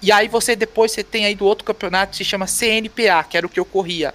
E 0.00 0.10
aí 0.10 0.28
você 0.28 0.56
depois 0.56 0.92
você 0.92 1.02
tem 1.04 1.26
aí 1.26 1.34
do 1.34 1.44
outro 1.44 1.64
campeonato 1.64 2.12
que 2.12 2.18
se 2.18 2.24
chama 2.24 2.46
CNPA, 2.46 3.24
que 3.28 3.36
era 3.36 3.46
o 3.46 3.50
que 3.50 3.60
eu 3.60 3.64
corria. 3.64 4.14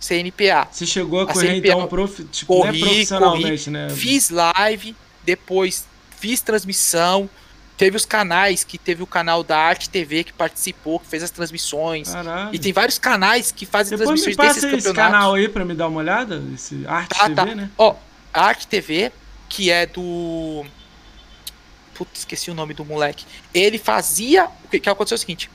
CNPA. 0.00 0.66
Você 0.70 0.86
chegou 0.86 1.20
a 1.20 1.24
A 1.24 1.26
correr 1.26 1.46
CNPA 1.54 1.68
então 1.68 1.86
profi... 1.86 2.24
tipo, 2.24 2.52
é 2.54 2.66
corri, 2.68 2.80
profissionalmente, 2.80 3.70
né? 3.70 3.88
Fiz 3.90 4.30
live, 4.30 4.96
depois 5.24 5.86
fiz 6.18 6.40
transmissão. 6.40 7.28
Teve 7.76 7.96
os 7.96 8.04
canais, 8.04 8.62
que 8.62 8.76
teve 8.76 9.02
o 9.02 9.06
canal 9.06 9.42
da 9.42 9.58
Arte 9.58 9.88
TV 9.88 10.22
que 10.22 10.34
participou, 10.34 11.00
que 11.00 11.06
fez 11.06 11.22
as 11.22 11.30
transmissões. 11.30 12.10
Caralho. 12.12 12.54
E 12.54 12.58
tem 12.58 12.74
vários 12.74 12.98
canais 12.98 13.50
que 13.50 13.64
fazem 13.64 13.96
Depois 13.96 14.20
me 14.20 14.24
transmissões 14.26 14.36
passa 14.36 14.60
desses 14.66 14.78
esse 14.78 14.88
campeonatos. 14.88 15.12
canal 15.18 15.34
aí 15.34 15.48
pra 15.48 15.64
me 15.64 15.74
dar 15.74 15.88
uma 15.88 15.98
olhada. 16.00 16.42
Esse 16.54 16.84
Arte 16.86 17.08
Tá, 17.18 17.24
TV, 17.24 17.34
tá. 17.34 17.46
né? 17.54 17.70
Ó, 17.78 17.94
a 18.34 18.42
Arte 18.44 18.66
TV, 18.66 19.10
que 19.48 19.70
é 19.70 19.86
do. 19.86 20.62
Putz, 21.94 22.20
esqueci 22.20 22.50
o 22.50 22.54
nome 22.54 22.74
do 22.74 22.84
moleque. 22.84 23.24
Ele 23.54 23.78
fazia. 23.78 24.46
O 24.64 24.68
que, 24.68 24.78
que 24.80 24.88
aconteceu 24.90 25.14
é 25.14 25.18
o 25.18 25.20
seguinte: 25.20 25.50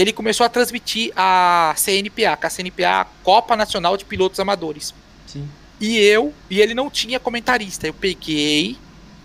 ele 0.00 0.12
começou 0.12 0.46
a 0.46 0.48
transmitir 0.48 1.12
a 1.16 1.74
CNPA, 1.76 2.36
que 2.36 2.44
é 2.44 2.46
a 2.46 2.50
CNPA 2.50 3.00
a 3.00 3.04
Copa 3.24 3.56
Nacional 3.56 3.96
de 3.96 4.04
Pilotos 4.04 4.38
Amadores. 4.38 4.94
Sim. 5.26 5.48
E 5.80 5.96
eu, 5.98 6.32
e 6.48 6.60
ele 6.60 6.72
não 6.72 6.88
tinha 6.88 7.18
comentarista. 7.18 7.86
Eu 7.86 7.94
peguei 7.94 8.76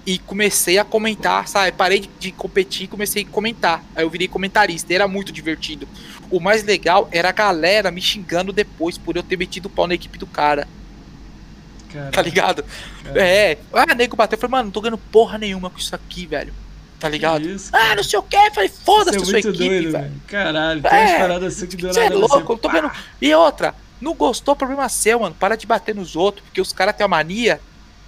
e 0.05 0.17
comecei 0.17 0.79
a 0.79 0.83
comentar, 0.83 1.47
sabe? 1.47 1.71
Parei 1.73 1.99
de, 1.99 2.09
de 2.19 2.31
competir 2.31 2.85
e 2.85 2.87
comecei 2.87 3.23
a 3.23 3.27
comentar. 3.27 3.83
Aí 3.95 4.03
eu 4.03 4.09
virei 4.09 4.27
comentarista. 4.27 4.91
e 4.91 4.95
Era 4.95 5.07
muito 5.07 5.31
divertido. 5.31 5.87
O 6.31 6.39
mais 6.39 6.63
legal 6.63 7.07
era 7.11 7.29
a 7.29 7.31
galera 7.31 7.91
me 7.91 8.01
xingando 8.01 8.51
depois 8.51 8.97
por 8.97 9.15
eu 9.15 9.21
ter 9.21 9.37
metido 9.37 9.67
o 9.67 9.69
pau 9.69 9.87
na 9.87 9.93
equipe 9.93 10.17
do 10.17 10.25
cara, 10.25 10.67
Cara, 11.91 12.11
tá 12.11 12.21
ligado? 12.21 12.65
É. 13.13 13.59
Ah, 13.71 13.93
nego 13.93 14.15
bateu. 14.15 14.35
Eu 14.37 14.41
falei, 14.41 14.51
mano, 14.51 14.63
não 14.65 14.71
tô 14.71 14.81
ganhando 14.81 14.97
porra 14.97 15.37
nenhuma 15.37 15.69
com 15.69 15.77
isso 15.77 15.93
aqui, 15.93 16.25
velho. 16.25 16.51
Tá 17.03 17.09
ligado? 17.09 17.45
Isso, 17.45 17.69
Ah, 17.73 17.95
não 17.97 18.01
sei 18.03 18.17
o 18.17 18.23
que. 18.23 18.51
Falei, 18.51 18.69
foda-se 18.69 19.17
é 19.17 19.25
sua 19.25 19.39
equipe, 19.39 19.57
doido, 19.57 19.91
velho. 19.91 20.13
Caralho, 20.25 20.81
tem 20.81 20.89
É, 20.93 21.01
umas 21.03 21.17
paradas 21.17 21.57
assim 21.57 21.67
que 21.67 21.75
do 21.75 21.89
Você 21.93 21.99
é 21.99 22.03
nada 22.03 22.15
louco, 22.15 22.37
você- 22.37 22.51
eu 22.53 22.57
tô 22.57 22.69
vendo. 22.69 22.89
E 23.21 23.33
outra, 23.35 23.75
não 23.99 24.13
gostou, 24.13 24.55
problema 24.55 24.87
seu, 24.87 25.19
mano. 25.19 25.35
Para 25.37 25.57
de 25.57 25.67
bater 25.67 25.93
nos 25.93 26.15
outros, 26.15 26.45
porque 26.45 26.61
os 26.61 26.71
caras 26.71 26.95
têm 26.95 27.03
a 27.03 27.07
mania 27.09 27.59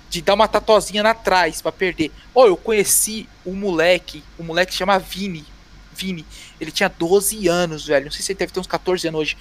de 0.10 0.22
dar 0.22 0.34
uma 0.34 0.48
tatuazinha 0.48 1.04
na 1.04 1.14
trás 1.14 1.62
pra 1.62 1.74
perder. 1.74 2.10
Ô, 2.34 2.46
eu 2.46 2.56
conheci 2.56 3.28
um 3.46 3.52
moleque, 3.54 4.24
um 4.40 4.46
moleque 4.46 4.72
que 4.72 4.78
chama 4.78 4.98
Vini. 4.98 5.44
Vini, 5.94 6.26
ele 6.62 6.72
tinha 6.72 6.88
12 6.88 7.50
anos, 7.50 7.86
velho. 7.88 8.06
Não 8.06 8.12
sei 8.14 8.22
se 8.22 8.32
ele 8.32 8.40
deve 8.40 8.54
ter 8.54 8.62
uns 8.62 8.68
14 8.68 9.06
anos 9.10 9.20
hoje. 9.20 9.38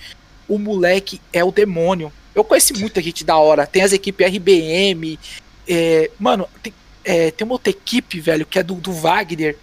O 0.48 0.58
moleque 0.58 1.20
é 1.32 1.44
o 1.44 1.52
demônio. 1.52 2.12
Eu 2.34 2.42
conheci 2.42 2.72
muita 2.76 3.00
gente 3.00 3.22
da 3.24 3.36
hora. 3.36 3.68
Tem 3.68 3.82
as 3.82 3.92
equipes 3.92 4.26
RBM. 4.26 5.16
é, 5.68 6.10
mano, 6.18 6.48
tem, 6.60 6.74
é, 7.04 7.30
tem 7.30 7.44
uma 7.44 7.54
outra 7.54 7.70
equipe, 7.70 8.20
velho, 8.20 8.46
que 8.46 8.58
é 8.58 8.62
do, 8.62 8.74
do 8.74 8.92
Wagner. 8.92 9.56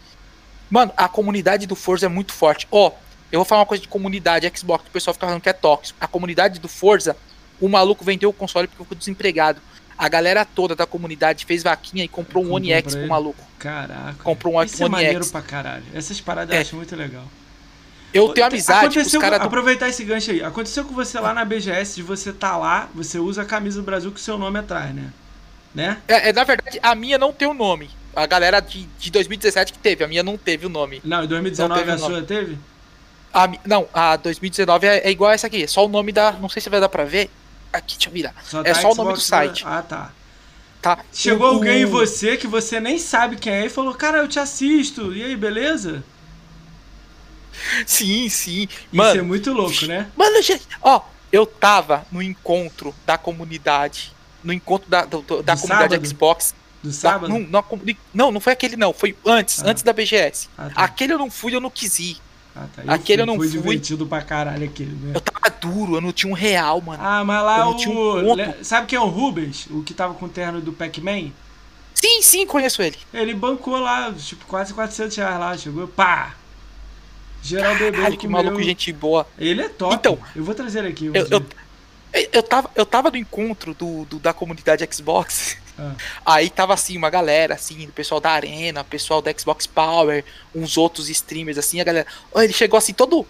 Mano, 0.69 0.91
a 0.95 1.07
comunidade 1.07 1.65
do 1.67 1.75
Forza 1.75 2.05
é 2.05 2.09
muito 2.09 2.33
forte. 2.33 2.67
Ó, 2.71 2.91
eu 3.31 3.39
vou 3.39 3.45
falar 3.45 3.61
uma 3.61 3.65
coisa 3.67 3.81
de 3.81 3.87
comunidade 3.89 4.49
Xbox, 4.55 4.83
que 4.83 4.89
o 4.89 4.93
pessoal 4.93 5.13
fica 5.13 5.25
falando 5.25 5.41
que 5.41 5.49
é 5.49 5.53
tóxico. 5.53 5.97
A 6.01 6.07
comunidade 6.07 6.59
do 6.59 6.67
Forza, 6.67 7.15
o 7.59 7.67
maluco 7.67 8.03
vendeu 8.05 8.29
o 8.29 8.33
console 8.33 8.67
porque 8.67 8.83
ficou 8.83 8.97
desempregado. 8.97 9.61
A 9.97 10.07
galera 10.09 10.43
toda 10.45 10.75
da 10.75 10.85
comunidade 10.87 11.45
fez 11.45 11.61
vaquinha 11.61 12.03
e 12.03 12.07
comprou 12.07 12.43
um 12.43 12.53
One 12.53 12.71
X 12.71 12.93
pro 12.93 13.01
ele. 13.03 13.09
maluco. 13.09 13.43
Caraca. 13.59 14.15
Comprou 14.23 14.55
um 14.55 14.63
Isso 14.63 14.81
é 14.81 14.85
One 14.85 14.91
maneiro 14.91 15.19
X. 15.23 15.31
pra 15.31 15.41
caralho. 15.41 15.83
Essas 15.93 16.19
paradas 16.19 16.51
eu 16.53 16.57
É. 16.57 16.61
acho 16.61 16.75
muito 16.75 16.95
legal. 16.95 17.23
Eu 18.13 18.29
tenho 18.33 18.47
amizade 18.47 18.95
com 18.99 19.05
os 19.05 19.11
caras 19.17 19.39
aproveitar 19.41 19.87
esse 19.87 20.03
gancho 20.03 20.31
aí. 20.31 20.43
Aconteceu 20.43 20.83
com 20.83 20.93
você 20.93 21.17
lá 21.19 21.33
na 21.33 21.45
BGS, 21.45 21.95
de 21.95 22.03
você 22.03 22.33
tá 22.33 22.57
lá, 22.57 22.89
você 22.93 23.19
usa 23.19 23.43
a 23.43 23.45
camisa 23.45 23.79
do 23.79 23.85
Brasil 23.85 24.11
com 24.11 24.17
seu 24.17 24.37
nome 24.37 24.59
atrás, 24.59 24.93
né? 24.93 25.11
Né? 25.73 25.97
É, 26.07 26.29
é, 26.29 26.33
na 26.33 26.43
verdade, 26.43 26.79
a 26.81 26.93
minha 26.95 27.17
não 27.17 27.31
tem 27.31 27.47
o 27.47 27.53
nome. 27.53 27.89
A 28.15 28.25
galera 28.25 28.59
de, 28.59 28.83
de 28.99 29.09
2017 29.09 29.71
que 29.71 29.79
teve, 29.79 30.03
a 30.03 30.07
minha 30.07 30.21
não 30.21 30.37
teve 30.37 30.65
o 30.65 30.69
nome. 30.69 31.01
Não, 31.03 31.23
em 31.23 31.27
2019 31.27 31.85
Não 31.85 31.93
a 31.93 31.97
sua 31.97 32.21
teve? 32.21 32.57
A, 33.33 33.49
não, 33.65 33.87
a 33.93 34.17
2019 34.17 34.85
é, 34.85 35.07
é 35.07 35.11
igual 35.11 35.31
a 35.31 35.33
essa 35.33 35.47
aqui. 35.47 35.65
Só 35.67 35.85
o 35.85 35.89
nome 35.89 36.11
da. 36.11 36.33
Não 36.33 36.49
sei 36.49 36.61
se 36.61 36.69
vai 36.69 36.81
dar 36.81 36.89
pra 36.89 37.05
ver. 37.05 37.29
Aqui, 37.71 37.95
deixa 37.95 38.09
eu 38.09 38.13
virar. 38.13 38.35
Só 38.43 38.59
É 38.61 38.73
tá 38.73 38.81
só 38.81 38.91
o 38.91 38.95
nome 38.95 39.13
do 39.13 39.19
Xbox 39.21 39.23
site. 39.23 39.63
Ah, 39.65 39.81
tá. 39.81 40.11
Tá? 40.81 40.99
Chegou 41.13 41.47
O- 41.51 41.55
alguém 41.55 41.83
em 41.83 41.85
você 41.85 42.35
que 42.35 42.47
você 42.47 42.79
nem 42.81 42.97
sabe 42.99 43.37
quem 43.37 43.53
é 43.53 43.65
e 43.67 43.69
falou, 43.69 43.93
cara, 43.93 44.17
eu 44.17 44.27
te 44.27 44.39
assisto. 44.39 45.13
E 45.15 45.23
aí, 45.23 45.35
beleza? 45.37 46.03
Sim, 47.85 48.27
sim. 48.29 48.63
Isso 48.63 48.79
Mano, 48.91 49.19
é 49.19 49.23
muito 49.23 49.53
louco, 49.53 49.85
né? 49.85 50.07
Mano, 50.15 50.41
gente, 50.41 50.67
ó, 50.81 51.01
eu 51.31 51.45
tava 51.45 52.05
no 52.11 52.21
encontro 52.21 52.93
da 53.05 53.17
comunidade, 53.17 54.11
no 54.43 54.51
encontro 54.53 54.89
da, 54.89 55.01
da 55.01 55.07
Do 55.07 55.21
comunidade 55.23 55.57
sábado? 55.67 56.07
Xbox. 56.07 56.55
Do 56.83 56.89
da- 56.89 56.95
sábado? 56.95 57.29
não, 57.31 57.39
na 57.39 57.61
comuni- 57.61 57.97
não, 58.13 58.31
não 58.31 58.39
foi 58.39 58.53
aquele 58.53 58.75
não, 58.75 58.91
foi 58.93 59.15
antes, 59.25 59.61
Ah. 59.63 59.69
antes 59.69 59.83
da 59.83 59.93
BGS. 59.93 60.49
Ah, 60.57 60.69
tá. 60.73 60.81
Aquele 60.83 61.13
eu 61.13 61.17
não 61.19 61.29
fui, 61.29 61.53
eu 61.55 61.61
não 61.61 61.69
quis 61.69 61.99
ir. 61.99 62.17
Ah, 62.55 62.65
tá. 62.75 62.81
aquele 62.93 63.21
eu 63.21 63.25
não 63.25 63.35
fui 63.37 63.47
fui. 63.47 63.57
divertido 63.61 64.05
pra 64.05 64.21
caralho 64.21 64.65
aquele, 64.65 64.91
né? 64.91 65.11
Eu 65.15 65.21
tava 65.21 65.49
duro, 65.61 65.95
eu 65.95 66.01
não 66.01 66.11
tinha 66.11 66.29
um 66.29 66.35
real, 66.35 66.81
mano. 66.81 67.01
Ah, 67.01 67.23
mas 67.23 67.43
lá 67.43 67.59
Eu 67.59 67.65
não 67.65 67.77
um 67.77 68.31
o. 68.31 68.35
le- 68.35 68.63
Sabe 68.63 68.87
quem 68.87 68.97
é 68.97 69.01
o 69.01 69.05
Rubens? 69.07 69.67
O 69.69 69.83
que 69.83 69.93
tava 69.93 70.13
com 70.15 70.25
o 70.25 70.29
terno 70.29 70.59
do 70.59 70.73
Pac-Man? 70.73 71.31
Sim, 71.93 72.21
sim, 72.23 72.45
conheço 72.47 72.81
ele. 72.81 72.97
Ele 73.13 73.33
bancou 73.35 73.77
lá, 73.79 74.11
tipo, 74.11 74.43
quase 74.47 74.73
400 74.73 75.15
reais 75.15 75.39
lá. 75.39 75.55
Chegou, 75.57 75.87
pá! 75.87 76.33
Geral 77.43 77.75
Caralho, 77.77 78.17
que 78.17 78.27
comeu. 78.27 78.43
maluco, 78.43 78.61
gente 78.63 78.91
boa. 78.93 79.25
Ele 79.37 79.61
é 79.61 79.69
top. 79.69 79.95
Então, 79.95 80.17
eu 80.35 80.43
vou 80.43 80.53
trazer 80.53 80.79
ele 80.79 80.89
aqui. 80.89 81.09
um 81.09 81.15
Eu, 81.15 81.27
eu. 81.27 81.45
Eu, 82.31 82.43
tava, 82.43 82.69
eu 82.75 82.85
tava 82.85 83.09
no 83.11 83.17
encontro 83.17 83.73
do, 83.73 84.05
do- 84.05 84.19
da 84.19 84.33
comunidade 84.33 84.87
Xbox. 84.93 85.57
Ah. 85.79 85.91
Aí 86.25 86.49
tava 86.49 86.73
assim, 86.73 86.97
uma 86.97 87.09
galera, 87.09 87.55
assim, 87.55 87.85
o 87.87 87.91
pessoal 87.91 88.19
da 88.19 88.31
Arena, 88.31 88.81
o 88.81 88.85
pessoal 88.85 89.21
da 89.21 89.31
Xbox 89.37 89.65
Power, 89.65 90.23
uns 90.53 90.77
outros 90.77 91.09
streamers, 91.09 91.57
assim, 91.57 91.79
a 91.79 91.83
galera. 91.83 92.05
Ele 92.35 92.53
chegou 92.53 92.77
assim, 92.77 92.93
todo. 92.93 93.25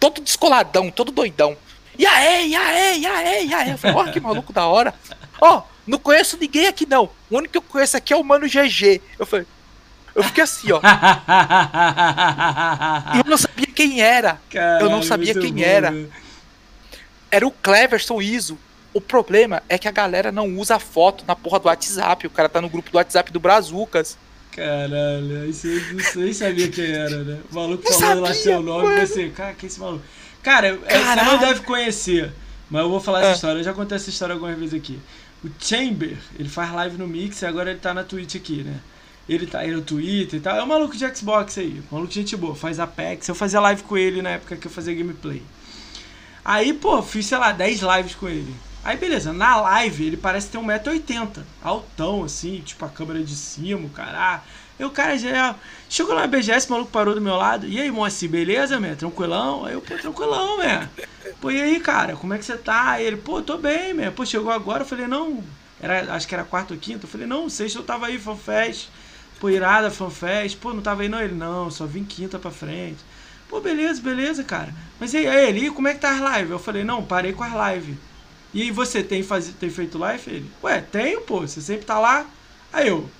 Todo 0.00 0.20
descoladão, 0.20 0.90
todo 0.90 1.12
doidão. 1.12 1.56
E 1.96 2.04
aí, 2.06 2.50
e 2.50 2.56
aí, 2.56 3.00
e 3.02 3.06
aí, 3.06 3.46
e 3.48 3.54
aí? 3.54 3.70
Eu 3.70 3.78
falei, 3.78 3.96
ó, 3.96 4.10
que 4.12 4.18
maluco 4.20 4.52
da 4.52 4.66
hora. 4.66 4.92
Ó, 5.40 5.62
não 5.86 5.98
conheço 5.98 6.36
ninguém 6.40 6.66
aqui 6.66 6.84
não. 6.86 7.04
O 7.30 7.36
único 7.36 7.52
que 7.52 7.58
eu 7.58 7.62
conheço 7.62 7.96
aqui 7.96 8.12
é 8.12 8.16
o 8.16 8.24
Mano 8.24 8.46
GG. 8.48 9.00
Eu 9.18 9.26
falei. 9.26 9.46
Eu 10.14 10.22
fiquei 10.24 10.42
assim, 10.44 10.70
ó. 10.72 10.80
Eu 13.16 13.24
não 13.30 13.36
sabia 13.38 13.66
quem 13.66 14.00
era. 14.00 14.38
Caralho, 14.50 14.86
eu 14.86 14.90
não 14.90 15.02
sabia 15.02 15.34
quem 15.34 15.52
bom, 15.54 15.60
era. 15.62 15.90
né? 15.90 16.08
Era 17.32 17.46
o 17.46 17.50
Cleverson 17.50 18.20
Iso. 18.22 18.58
O 18.94 19.00
problema 19.00 19.62
é 19.70 19.78
que 19.78 19.88
a 19.88 19.90
galera 19.90 20.30
não 20.30 20.58
usa 20.58 20.78
foto 20.78 21.24
na 21.26 21.34
porra 21.34 21.58
do 21.58 21.66
WhatsApp. 21.66 22.26
O 22.26 22.30
cara 22.30 22.46
tá 22.48 22.60
no 22.60 22.68
grupo 22.68 22.90
do 22.90 22.96
WhatsApp 22.96 23.32
do 23.32 23.40
Brazucas. 23.40 24.18
Caralho, 24.54 25.48
isso 25.48 25.66
eu 25.66 25.80
não- 25.94 26.22
nem 26.24 26.32
sabia 26.34 26.68
quem 26.68 26.84
era, 26.92 27.24
né? 27.24 27.38
O 27.50 27.54
maluco 27.54 27.82
Não 27.90 27.98
falou 27.98 28.22
lá 28.22 28.28
sabia, 28.28 28.42
seu 28.42 28.62
nome 28.62 28.84
e 28.84 28.88
mano. 28.96 29.06
você, 29.06 29.28
cara, 29.30 29.54
que 29.54 29.64
é 29.64 29.68
esse 29.68 29.80
maluco? 29.80 30.04
Cara, 30.42 30.66
é, 30.68 30.72
você 30.72 30.98
não 30.98 31.04
Caralho. 31.16 31.38
deve 31.40 31.60
conhecer, 31.62 32.30
mas 32.68 32.82
eu 32.82 32.90
vou 32.90 33.00
falar 33.00 33.20
essa 33.20 33.30
Ah. 33.30 33.34
história. 33.34 33.58
Eu 33.60 33.64
já 33.64 33.72
contei 33.72 33.96
essa 33.96 34.10
história 34.10 34.34
algumas 34.34 34.58
vezes 34.58 34.74
aqui. 34.74 35.00
O 35.42 35.48
Chamber, 35.58 36.18
ele 36.38 36.48
faz 36.50 36.70
live 36.72 36.98
no 36.98 37.08
Mix 37.08 37.40
e 37.40 37.46
agora 37.46 37.70
ele 37.70 37.80
tá 37.80 37.94
na 37.94 38.04
Twitch 38.04 38.34
aqui, 38.36 38.62
né? 38.62 38.78
Ele 39.26 39.46
tá 39.46 39.60
aí 39.60 39.70
no 39.70 39.80
Twitter 39.80 40.38
e 40.38 40.42
tal. 40.42 40.54
É 40.54 40.62
um 40.62 40.66
maluco 40.66 40.94
de 40.96 41.16
Xbox 41.16 41.56
aí, 41.56 41.80
um 41.90 41.94
maluco 41.94 42.12
de 42.12 42.20
gente 42.20 42.36
boa, 42.36 42.54
faz 42.54 42.78
Apex. 42.78 43.26
Eu 43.28 43.34
fazia 43.34 43.58
live 43.60 43.82
com 43.84 43.96
ele 43.96 44.20
na 44.20 44.30
época 44.30 44.54
que 44.56 44.66
eu 44.66 44.70
fazia 44.70 44.94
gameplay. 44.94 45.40
Aí, 46.44 46.72
pô, 46.72 47.00
fiz, 47.02 47.26
sei 47.26 47.38
lá, 47.38 47.52
10 47.52 47.80
lives 47.80 48.14
com 48.14 48.28
ele. 48.28 48.54
Aí 48.84 48.96
beleza, 48.96 49.32
na 49.32 49.60
live 49.60 50.06
ele 50.06 50.16
parece 50.16 50.48
ter 50.48 50.58
1,80m, 50.58 51.44
altão 51.62 52.24
assim, 52.24 52.60
tipo 52.66 52.84
a 52.84 52.88
câmera 52.88 53.22
de 53.22 53.36
cima, 53.36 53.88
caralho. 53.94 54.42
E 54.78 54.84
o 54.84 54.90
cara 54.90 55.16
já 55.16 55.54
chegou 55.88 56.16
na 56.16 56.26
BGS, 56.26 56.66
o 56.66 56.72
maluco 56.72 56.90
parou 56.90 57.14
do 57.14 57.20
meu 57.20 57.36
lado. 57.36 57.68
E 57.68 57.80
aí, 57.80 57.88
moça, 57.90 58.26
beleza, 58.26 58.80
man? 58.80 58.96
Tranquilão? 58.96 59.64
Aí 59.64 59.74
eu, 59.74 59.80
pô, 59.80 59.96
tranquilão, 59.96 60.58
man. 60.58 60.88
Pô, 61.40 61.52
e 61.52 61.62
aí, 61.62 61.78
cara, 61.78 62.16
como 62.16 62.34
é 62.34 62.38
que 62.38 62.44
você 62.44 62.56
tá? 62.56 62.90
Aí 62.90 63.06
ele, 63.06 63.18
pô, 63.18 63.40
tô 63.40 63.58
bem, 63.58 63.94
man. 63.94 64.10
Pô, 64.10 64.26
chegou 64.26 64.50
agora. 64.50 64.82
Eu 64.82 64.86
falei, 64.86 65.06
não, 65.06 65.44
era, 65.80 66.12
acho 66.14 66.26
que 66.26 66.34
era 66.34 66.42
quarto 66.42 66.72
ou 66.72 66.80
quinto. 66.80 67.06
Eu 67.06 67.10
falei, 67.10 67.26
não, 67.28 67.48
sexta 67.48 67.78
eu 67.78 67.84
tava 67.84 68.06
aí, 68.06 68.18
fanfest. 68.18 68.88
Pô, 69.38 69.48
irada, 69.48 69.90
fanfest. 69.90 70.56
Pô, 70.58 70.72
não 70.72 70.82
tava 70.82 71.02
aí 71.02 71.08
não? 71.08 71.20
Ele, 71.20 71.34
não, 71.34 71.70
só 71.70 71.86
vim 71.86 72.02
quinta 72.02 72.38
pra 72.38 72.50
frente. 72.50 72.98
Pô, 73.52 73.60
beleza, 73.60 74.00
beleza, 74.02 74.44
cara. 74.44 74.74
Mas 74.98 75.12
e 75.14 75.18
aí, 75.18 75.48
ele, 75.48 75.70
como 75.70 75.86
é 75.88 75.94
que 75.94 76.00
tá 76.00 76.10
as 76.12 76.36
lives? 76.38 76.50
Eu 76.52 76.58
falei, 76.58 76.84
não, 76.84 77.06
parei 77.06 77.32
com 77.34 77.44
as 77.44 77.52
lives. 77.76 77.98
E 78.52 78.70
você 78.70 79.04
tem, 79.04 79.22
faz, 79.22 79.54
tem 79.54 79.70
feito 79.70 79.98
live? 79.98 80.30
Ele, 80.30 80.56
ué, 80.62 80.80
tenho, 80.80 81.22
pô, 81.26 81.40
você 81.42 81.60
sempre 81.60 81.86
tá 81.86 81.98
lá. 82.00 82.34
Aí 82.72 82.88
eu, 82.88 83.18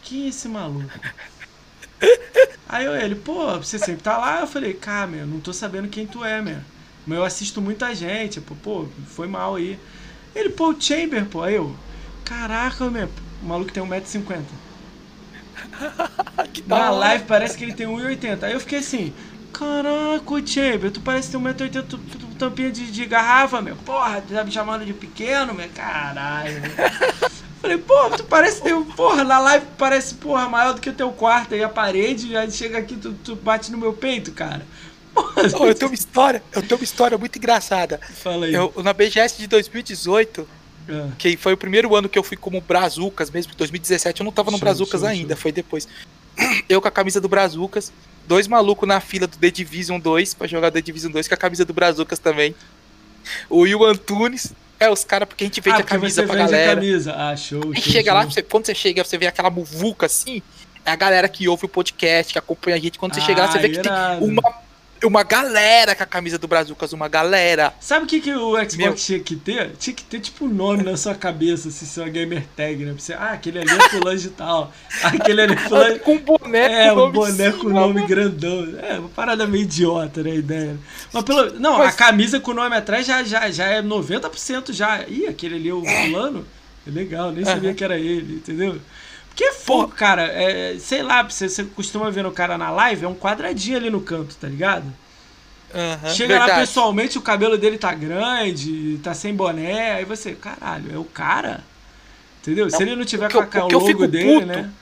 quem 0.00 0.24
é 0.26 0.28
esse 0.28 0.48
maluco? 0.48 1.00
Aí 2.64 2.84
eu, 2.84 2.94
ele, 2.96 3.16
pô, 3.16 3.56
você 3.56 3.78
sempre 3.78 4.02
tá 4.02 4.18
lá? 4.18 4.40
Eu 4.40 4.46
falei, 4.46 4.74
cara, 4.74 5.06
meu, 5.06 5.26
não 5.26 5.40
tô 5.40 5.52
sabendo 5.52 5.88
quem 5.88 6.06
tu 6.06 6.24
é, 6.24 6.40
meu. 6.42 6.64
Mas 7.04 7.18
eu 7.18 7.24
assisto 7.24 7.60
muita 7.62 7.94
gente, 7.94 8.40
pô, 8.40 8.56
pô, 8.56 8.94
foi 9.06 9.26
mal 9.26 9.54
aí. 9.56 9.82
Ele, 10.34 10.50
pô, 10.50 10.70
o 10.72 10.80
Chamber, 10.80 11.28
pô, 11.28 11.42
aí 11.42 11.54
eu, 11.54 11.82
caraca, 12.24 12.90
meu, 12.90 13.14
o 13.40 13.46
maluco 13.46 13.72
tem 13.72 13.82
1,50m. 13.82 14.58
Na 16.66 16.90
live 16.90 17.24
parece 17.24 17.56
que 17.56 17.64
ele 17.64 17.74
tem 17.74 17.86
1,80m. 17.86 18.42
Aí 18.42 18.52
eu 18.52 18.60
fiquei 18.60 18.78
assim, 18.78 19.12
caraca, 19.52 20.34
o 20.34 20.46
Chamber, 20.46 20.90
tu 20.90 21.00
parece 21.00 21.30
ter 21.30 21.38
1,80m, 21.38 21.84
tu, 21.88 21.98
tampinha 22.38 22.70
de, 22.70 22.90
de 22.90 23.04
garrafa, 23.04 23.60
meu. 23.60 23.76
Porra, 23.76 24.20
tu 24.20 24.32
tá 24.32 24.44
me 24.44 24.50
chamando 24.50 24.84
de 24.84 24.92
pequeno, 24.92 25.52
meu, 25.52 25.68
caralho. 25.70 26.62
Falei, 27.60 27.78
pô, 27.78 28.10
tu 28.10 28.24
parece 28.24 28.62
ter. 28.62 28.74
Porra, 28.94 29.24
na 29.24 29.40
live 29.40 29.66
parece, 29.76 30.14
porra, 30.14 30.48
maior 30.48 30.74
do 30.74 30.80
que 30.80 30.90
o 30.90 30.92
teu 30.92 31.10
quarto 31.10 31.54
aí, 31.54 31.62
a 31.62 31.68
parede, 31.68 32.36
aí 32.36 32.50
chega 32.52 32.78
aqui, 32.78 32.96
tu, 32.96 33.12
tu 33.12 33.34
bate 33.34 33.72
no 33.72 33.78
meu 33.78 33.92
peito, 33.92 34.30
cara. 34.32 34.64
Porra, 35.12 35.42
oh, 35.58 35.66
eu 35.66 35.74
tenho 35.74 35.90
uma 35.90 35.94
história, 35.94 36.42
eu 36.52 36.62
tenho 36.62 36.78
uma 36.78 36.84
história 36.84 37.18
muito 37.18 37.36
engraçada. 37.36 37.98
Fala 38.22 38.46
aí. 38.46 38.54
Eu, 38.54 38.72
na 38.76 38.92
BGS 38.92 39.38
de 39.38 39.48
2018, 39.48 40.48
ah. 40.88 41.08
que 41.18 41.36
foi 41.36 41.52
o 41.52 41.56
primeiro 41.56 41.94
ano 41.94 42.08
que 42.08 42.18
eu 42.18 42.22
fui 42.22 42.36
como 42.36 42.60
Brazucas, 42.60 43.30
mesmo, 43.30 43.54
2017 43.54 44.20
eu 44.20 44.24
não 44.24 44.32
tava 44.32 44.50
no 44.50 44.56
show, 44.56 44.64
Brazucas 44.64 45.00
show, 45.00 45.08
ainda, 45.08 45.34
show. 45.34 45.42
foi 45.42 45.52
depois. 45.52 45.88
Eu 46.68 46.80
com 46.80 46.88
a 46.88 46.90
camisa 46.90 47.20
do 47.20 47.28
Brazucas, 47.28 47.92
dois 48.26 48.46
malucos 48.46 48.88
na 48.88 49.00
fila 49.00 49.26
do 49.26 49.36
The 49.36 49.50
Division 49.50 49.98
2, 49.98 50.34
pra 50.34 50.46
jogar 50.46 50.70
The 50.70 50.80
Division 50.80 51.10
2, 51.10 51.26
com 51.26 51.34
a 51.34 51.36
camisa 51.36 51.64
do 51.64 51.72
Brazucas 51.72 52.18
também. 52.18 52.54
O 53.50 53.60
Will 53.60 53.84
Antunes, 53.84 54.52
é, 54.78 54.88
os 54.88 55.02
caras, 55.02 55.26
porque 55.26 55.44
a 55.44 55.46
gente 55.46 55.60
vende 55.60 55.78
ah, 55.78 55.80
a 55.80 55.82
camisa 55.82 56.22
pra 56.22 56.36
galera. 56.36 56.72
A 56.72 56.74
camisa. 56.76 57.14
Ah, 57.16 57.36
show. 57.36 57.60
Show, 57.60 57.74
chega 57.74 58.10
show. 58.10 58.20
lá, 58.20 58.24
você, 58.24 58.42
quando 58.42 58.66
você 58.66 58.74
chega, 58.74 59.02
você 59.02 59.18
vê 59.18 59.26
aquela 59.26 59.50
muvuca 59.50 60.06
assim, 60.06 60.40
é 60.84 60.90
a 60.92 60.96
galera 60.96 61.28
que 61.28 61.48
ouve 61.48 61.64
o 61.64 61.68
podcast, 61.68 62.32
que 62.32 62.38
acompanha 62.38 62.76
a 62.76 62.80
gente. 62.80 62.98
Quando 62.98 63.14
você 63.14 63.20
ah, 63.20 63.24
chega 63.24 63.42
lá, 63.42 63.50
você 63.50 63.58
vê 63.58 63.68
irado. 63.68 63.88
que 63.88 64.26
tem 64.26 64.30
uma 64.30 64.67
uma 65.04 65.22
galera 65.22 65.94
com 65.94 66.02
a 66.02 66.06
camisa 66.06 66.38
do 66.38 66.48
Brazucas, 66.48 66.92
uma 66.92 67.08
galera. 67.08 67.72
Sabe 67.80 68.04
o 68.04 68.08
que, 68.08 68.20
que 68.20 68.32
o 68.32 68.56
Xbox 68.56 68.76
Meu... 68.76 68.94
tinha 68.94 69.20
que 69.20 69.36
ter? 69.36 69.72
Tinha 69.78 69.94
que 69.94 70.04
ter 70.04 70.20
tipo 70.20 70.44
um 70.44 70.48
nome 70.48 70.82
na 70.82 70.96
sua 70.96 71.14
cabeça, 71.14 71.70
se 71.70 71.84
assim, 71.84 71.86
seu 71.86 72.04
gamer 72.10 72.44
tag, 72.56 72.84
né? 72.84 72.94
Você, 72.96 73.12
ah, 73.12 73.30
aquele 73.32 73.58
ali 73.60 73.70
é 73.70 73.88
fulano 73.88 74.18
de 74.18 74.30
tal. 74.30 74.72
Aquele 75.02 75.42
ali 75.42 75.54
é 75.54 75.56
fulano. 75.56 75.98
com 76.00 76.12
um 76.14 76.18
boneco. 76.18 76.74
É, 76.74 76.92
um 76.92 77.10
boneco 77.10 77.58
com 77.58 77.68
nome 77.68 78.06
grandão. 78.06 78.68
É, 78.82 78.98
uma 78.98 79.08
parada 79.08 79.46
meio 79.46 79.62
idiota, 79.62 80.22
né? 80.22 80.30
A 80.30 80.34
ideia. 80.34 80.76
Mas 81.12 81.24
pelo. 81.24 81.58
Não, 81.58 81.78
Mas... 81.78 81.94
a 81.94 81.96
camisa 81.96 82.40
com 82.40 82.50
o 82.50 82.54
nome 82.54 82.76
atrás 82.76 83.06
já, 83.06 83.22
já, 83.22 83.50
já 83.50 83.66
é 83.66 83.82
90% 83.82 84.72
já. 84.72 85.04
Ih, 85.06 85.26
aquele 85.26 85.56
ali 85.56 85.68
é 85.68 85.74
o 85.74 85.84
fulano. 85.84 86.46
É 86.86 86.90
legal, 86.90 87.30
nem 87.30 87.44
sabia 87.44 87.74
que 87.74 87.84
era 87.84 87.98
ele, 87.98 88.36
entendeu? 88.36 88.80
Porque 89.38 89.52
fogo, 89.52 89.92
cara, 89.94 90.22
é, 90.22 90.76
sei 90.80 91.00
lá, 91.00 91.22
você, 91.22 91.48
você 91.48 91.62
costuma 91.62 92.10
ver 92.10 92.24
no 92.24 92.32
cara 92.32 92.58
na 92.58 92.72
live, 92.72 93.04
é 93.04 93.08
um 93.08 93.14
quadradinho 93.14 93.76
ali 93.76 93.88
no 93.88 94.00
canto, 94.00 94.34
tá 94.34 94.48
ligado? 94.48 94.92
Uhum, 95.72 96.10
Chega 96.10 96.34
verdade. 96.34 96.50
lá 96.50 96.58
pessoalmente, 96.58 97.18
o 97.18 97.22
cabelo 97.22 97.56
dele 97.56 97.78
tá 97.78 97.94
grande, 97.94 98.98
tá 99.00 99.14
sem 99.14 99.32
boné, 99.32 99.92
aí 99.92 100.04
você, 100.04 100.32
caralho, 100.32 100.92
é 100.92 100.98
o 100.98 101.04
cara? 101.04 101.62
Entendeu? 102.42 102.64
Não, 102.64 102.76
Se 102.76 102.82
ele 102.82 102.96
não 102.96 103.04
tiver 103.04 103.30
com 103.30 103.38
a, 103.38 103.64
o, 103.64 103.68
o 103.68 103.78
logo 103.78 104.08
dele, 104.08 104.44
né? 104.44 104.72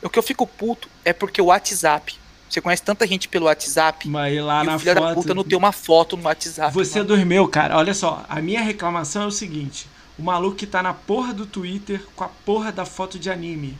O 0.00 0.08
que 0.08 0.18
eu 0.18 0.22
fico 0.22 0.46
puto 0.46 0.88
é 1.04 1.12
porque 1.12 1.42
o 1.42 1.46
WhatsApp. 1.46 2.16
Você 2.48 2.62
conhece 2.62 2.82
tanta 2.82 3.06
gente 3.06 3.28
pelo 3.28 3.44
WhatsApp. 3.44 4.08
Mas 4.08 4.42
lá 4.42 4.64
na 4.64 4.76
o 4.76 4.78
filho 4.78 4.94
foto, 4.94 5.08
da 5.08 5.14
puta 5.14 5.34
não 5.34 5.44
tem 5.44 5.58
uma 5.58 5.72
foto 5.72 6.16
no 6.16 6.22
WhatsApp. 6.22 6.72
Você 6.72 7.00
mano. 7.00 7.08
dormiu, 7.08 7.46
cara. 7.48 7.76
Olha 7.76 7.92
só, 7.92 8.24
a 8.30 8.40
minha 8.40 8.62
reclamação 8.62 9.24
é 9.24 9.26
o 9.26 9.30
seguinte: 9.30 9.86
o 10.18 10.22
maluco 10.22 10.56
que 10.56 10.66
tá 10.66 10.82
na 10.82 10.92
porra 10.92 11.32
do 11.32 11.46
Twitter 11.46 12.04
com 12.16 12.24
a 12.24 12.28
porra 12.28 12.72
da 12.72 12.84
foto 12.84 13.18
de 13.18 13.30
anime. 13.30 13.78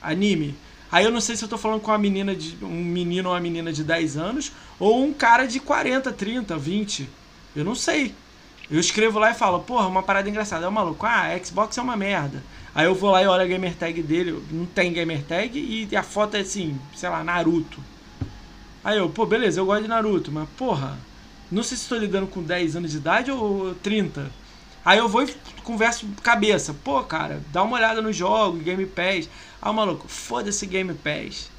Anime. 0.00 0.54
Aí 0.90 1.04
eu 1.04 1.10
não 1.10 1.20
sei 1.20 1.36
se 1.36 1.44
eu 1.44 1.48
tô 1.48 1.58
falando 1.58 1.80
com 1.80 1.90
uma 1.90 1.98
menina 1.98 2.34
de. 2.34 2.56
um 2.64 2.82
menino 2.84 3.28
ou 3.28 3.34
uma 3.34 3.40
menina 3.40 3.72
de 3.72 3.84
10 3.84 4.16
anos, 4.16 4.52
ou 4.78 5.04
um 5.04 5.12
cara 5.12 5.46
de 5.46 5.60
40, 5.60 6.10
30, 6.12 6.56
20. 6.56 7.08
Eu 7.54 7.64
não 7.64 7.74
sei. 7.74 8.14
Eu 8.70 8.80
escrevo 8.80 9.18
lá 9.18 9.30
e 9.30 9.34
falo, 9.34 9.60
porra, 9.60 9.86
uma 9.86 10.02
parada 10.02 10.28
engraçada. 10.28 10.64
É 10.64 10.68
o 10.68 10.72
maluco, 10.72 11.04
ah, 11.04 11.26
Xbox 11.44 11.76
é 11.76 11.82
uma 11.82 11.96
merda. 11.96 12.42
Aí 12.74 12.86
eu 12.86 12.94
vou 12.94 13.10
lá 13.10 13.22
e 13.22 13.26
olho 13.26 13.42
a 13.42 13.46
gamer 13.46 13.74
tag 13.74 14.00
dele, 14.02 14.40
não 14.50 14.64
tem 14.64 14.92
gamer 14.92 15.24
tag, 15.24 15.58
e 15.58 15.96
a 15.96 16.04
foto 16.04 16.36
é 16.36 16.40
assim, 16.40 16.78
sei 16.94 17.08
lá, 17.08 17.24
Naruto. 17.24 17.80
Aí 18.82 18.96
eu, 18.96 19.10
pô, 19.10 19.26
beleza, 19.26 19.60
eu 19.60 19.66
gosto 19.66 19.82
de 19.82 19.88
Naruto, 19.88 20.30
mas 20.30 20.48
porra, 20.56 20.96
não 21.50 21.64
sei 21.64 21.76
se 21.76 21.82
estou 21.82 21.98
lidando 21.98 22.28
com 22.28 22.42
10 22.42 22.76
anos 22.76 22.92
de 22.92 22.96
idade 22.98 23.30
ou 23.30 23.74
30. 23.82 24.30
Aí 24.84 24.98
eu 24.98 25.08
vou 25.08 25.22
e 25.22 25.34
converso 25.62 26.06
cabeça. 26.22 26.74
Pô, 26.74 27.02
cara, 27.02 27.42
dá 27.52 27.62
uma 27.62 27.76
olhada 27.76 28.00
no 28.00 28.12
jogo, 28.12 28.58
Game 28.58 28.86
Pass. 28.86 29.28
Aí 29.60 29.70
o 29.70 29.74
maluco, 29.74 30.08
foda-se 30.08 30.66
Game 30.66 30.92
Pass. 30.94 31.50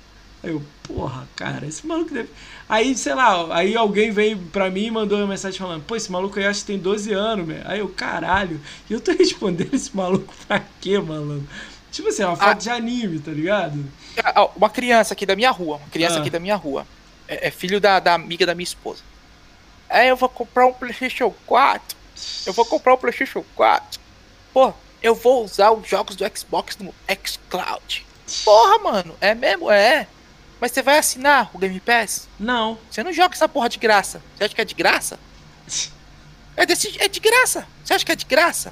Aí 0.43 0.49
eu, 0.49 0.61
porra, 0.83 1.27
cara, 1.35 1.67
esse 1.67 1.85
maluco 1.85 2.11
deve. 2.11 2.29
Aí, 2.67 2.95
sei 2.95 3.13
lá, 3.13 3.55
aí 3.55 3.75
alguém 3.75 4.11
veio 4.11 4.37
pra 4.51 4.71
mim 4.71 4.85
e 4.85 4.91
mandou 4.91 5.19
uma 5.19 5.27
mensagem 5.27 5.59
falando, 5.59 5.83
pô, 5.83 5.95
esse 5.95 6.11
maluco 6.11 6.39
aí 6.39 6.45
acho 6.45 6.61
que 6.61 6.67
tem 6.67 6.79
12 6.79 7.13
anos, 7.13 7.45
meu. 7.45 7.61
Aí 7.65 7.79
eu, 7.79 7.89
caralho, 7.89 8.59
e 8.89 8.93
eu 8.93 8.99
tô 8.99 9.11
respondendo 9.17 9.73
esse 9.73 9.95
maluco 9.95 10.33
pra 10.47 10.63
quê, 10.79 10.97
maluco? 10.97 11.45
Tipo 11.91 12.07
assim, 12.07 12.23
é 12.23 12.27
uma 12.27 12.37
foto 12.37 12.47
ah, 12.49 12.53
de 12.53 12.69
anime, 12.69 13.19
tá 13.19 13.31
ligado? 13.31 13.85
Ah, 14.23 14.49
uma 14.55 14.69
criança 14.69 15.13
aqui 15.13 15.25
da 15.25 15.35
minha 15.35 15.51
rua, 15.51 15.75
uma 15.75 15.89
criança 15.89 16.15
ah. 16.15 16.21
aqui 16.21 16.29
da 16.29 16.39
minha 16.39 16.55
rua. 16.55 16.87
É, 17.27 17.49
é 17.49 17.51
filho 17.51 17.79
da, 17.79 17.99
da 17.99 18.13
amiga 18.15 18.45
da 18.45 18.55
minha 18.55 18.63
esposa. 18.63 19.03
Aí 19.89 20.07
eu 20.07 20.15
vou 20.15 20.29
comprar 20.29 20.65
um 20.65 20.73
PlayStation 20.73 21.35
4 21.45 22.00
eu 22.45 22.53
vou 22.53 22.65
comprar 22.65 22.93
o 22.93 22.97
PlayStation 22.97 23.43
4. 23.55 23.99
Pô, 24.53 24.73
eu 25.01 25.15
vou 25.15 25.43
usar 25.43 25.71
os 25.71 25.87
jogos 25.87 26.15
do 26.15 26.25
Xbox 26.37 26.77
no 26.77 26.93
xCloud. 27.25 28.05
Porra, 28.43 28.77
mano, 28.79 29.15
é 29.19 29.33
mesmo? 29.33 29.69
É. 29.71 30.07
Mas 30.59 30.71
você 30.71 30.81
vai 30.81 30.99
assinar 30.99 31.49
o 31.53 31.57
Game 31.57 31.79
Pass? 31.79 32.27
Não. 32.39 32.77
Você 32.89 33.03
não 33.03 33.11
joga 33.11 33.33
essa 33.33 33.49
porra 33.49 33.67
de 33.67 33.79
graça. 33.79 34.21
Você 34.35 34.43
acha 34.43 34.55
que 34.55 34.61
é 34.61 34.65
de 34.65 34.75
graça? 34.75 35.19
É, 36.55 36.65
desse, 36.65 37.01
é 37.01 37.07
de 37.07 37.19
graça. 37.19 37.67
Você 37.83 37.93
acha 37.93 38.05
que 38.05 38.11
é 38.11 38.15
de 38.15 38.25
graça? 38.25 38.71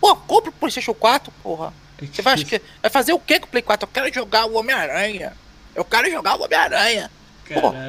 Pô, 0.00 0.14
compra 0.14 0.50
o 0.50 0.52
PlayStation 0.52 0.94
4, 0.94 1.32
porra. 1.42 1.72
Você 2.00 2.22
vai, 2.22 2.36
que, 2.36 2.60
vai 2.82 2.90
fazer 2.90 3.12
o 3.12 3.18
que 3.18 3.40
com 3.40 3.46
o 3.46 3.48
Play 3.48 3.62
4? 3.62 3.88
Eu 3.88 3.92
quero 3.92 4.14
jogar 4.14 4.46
o 4.46 4.54
Homem-Aranha. 4.54 5.32
Eu 5.74 5.84
quero 5.84 6.10
jogar 6.10 6.38
o 6.38 6.44
Homem-Aranha. 6.44 7.10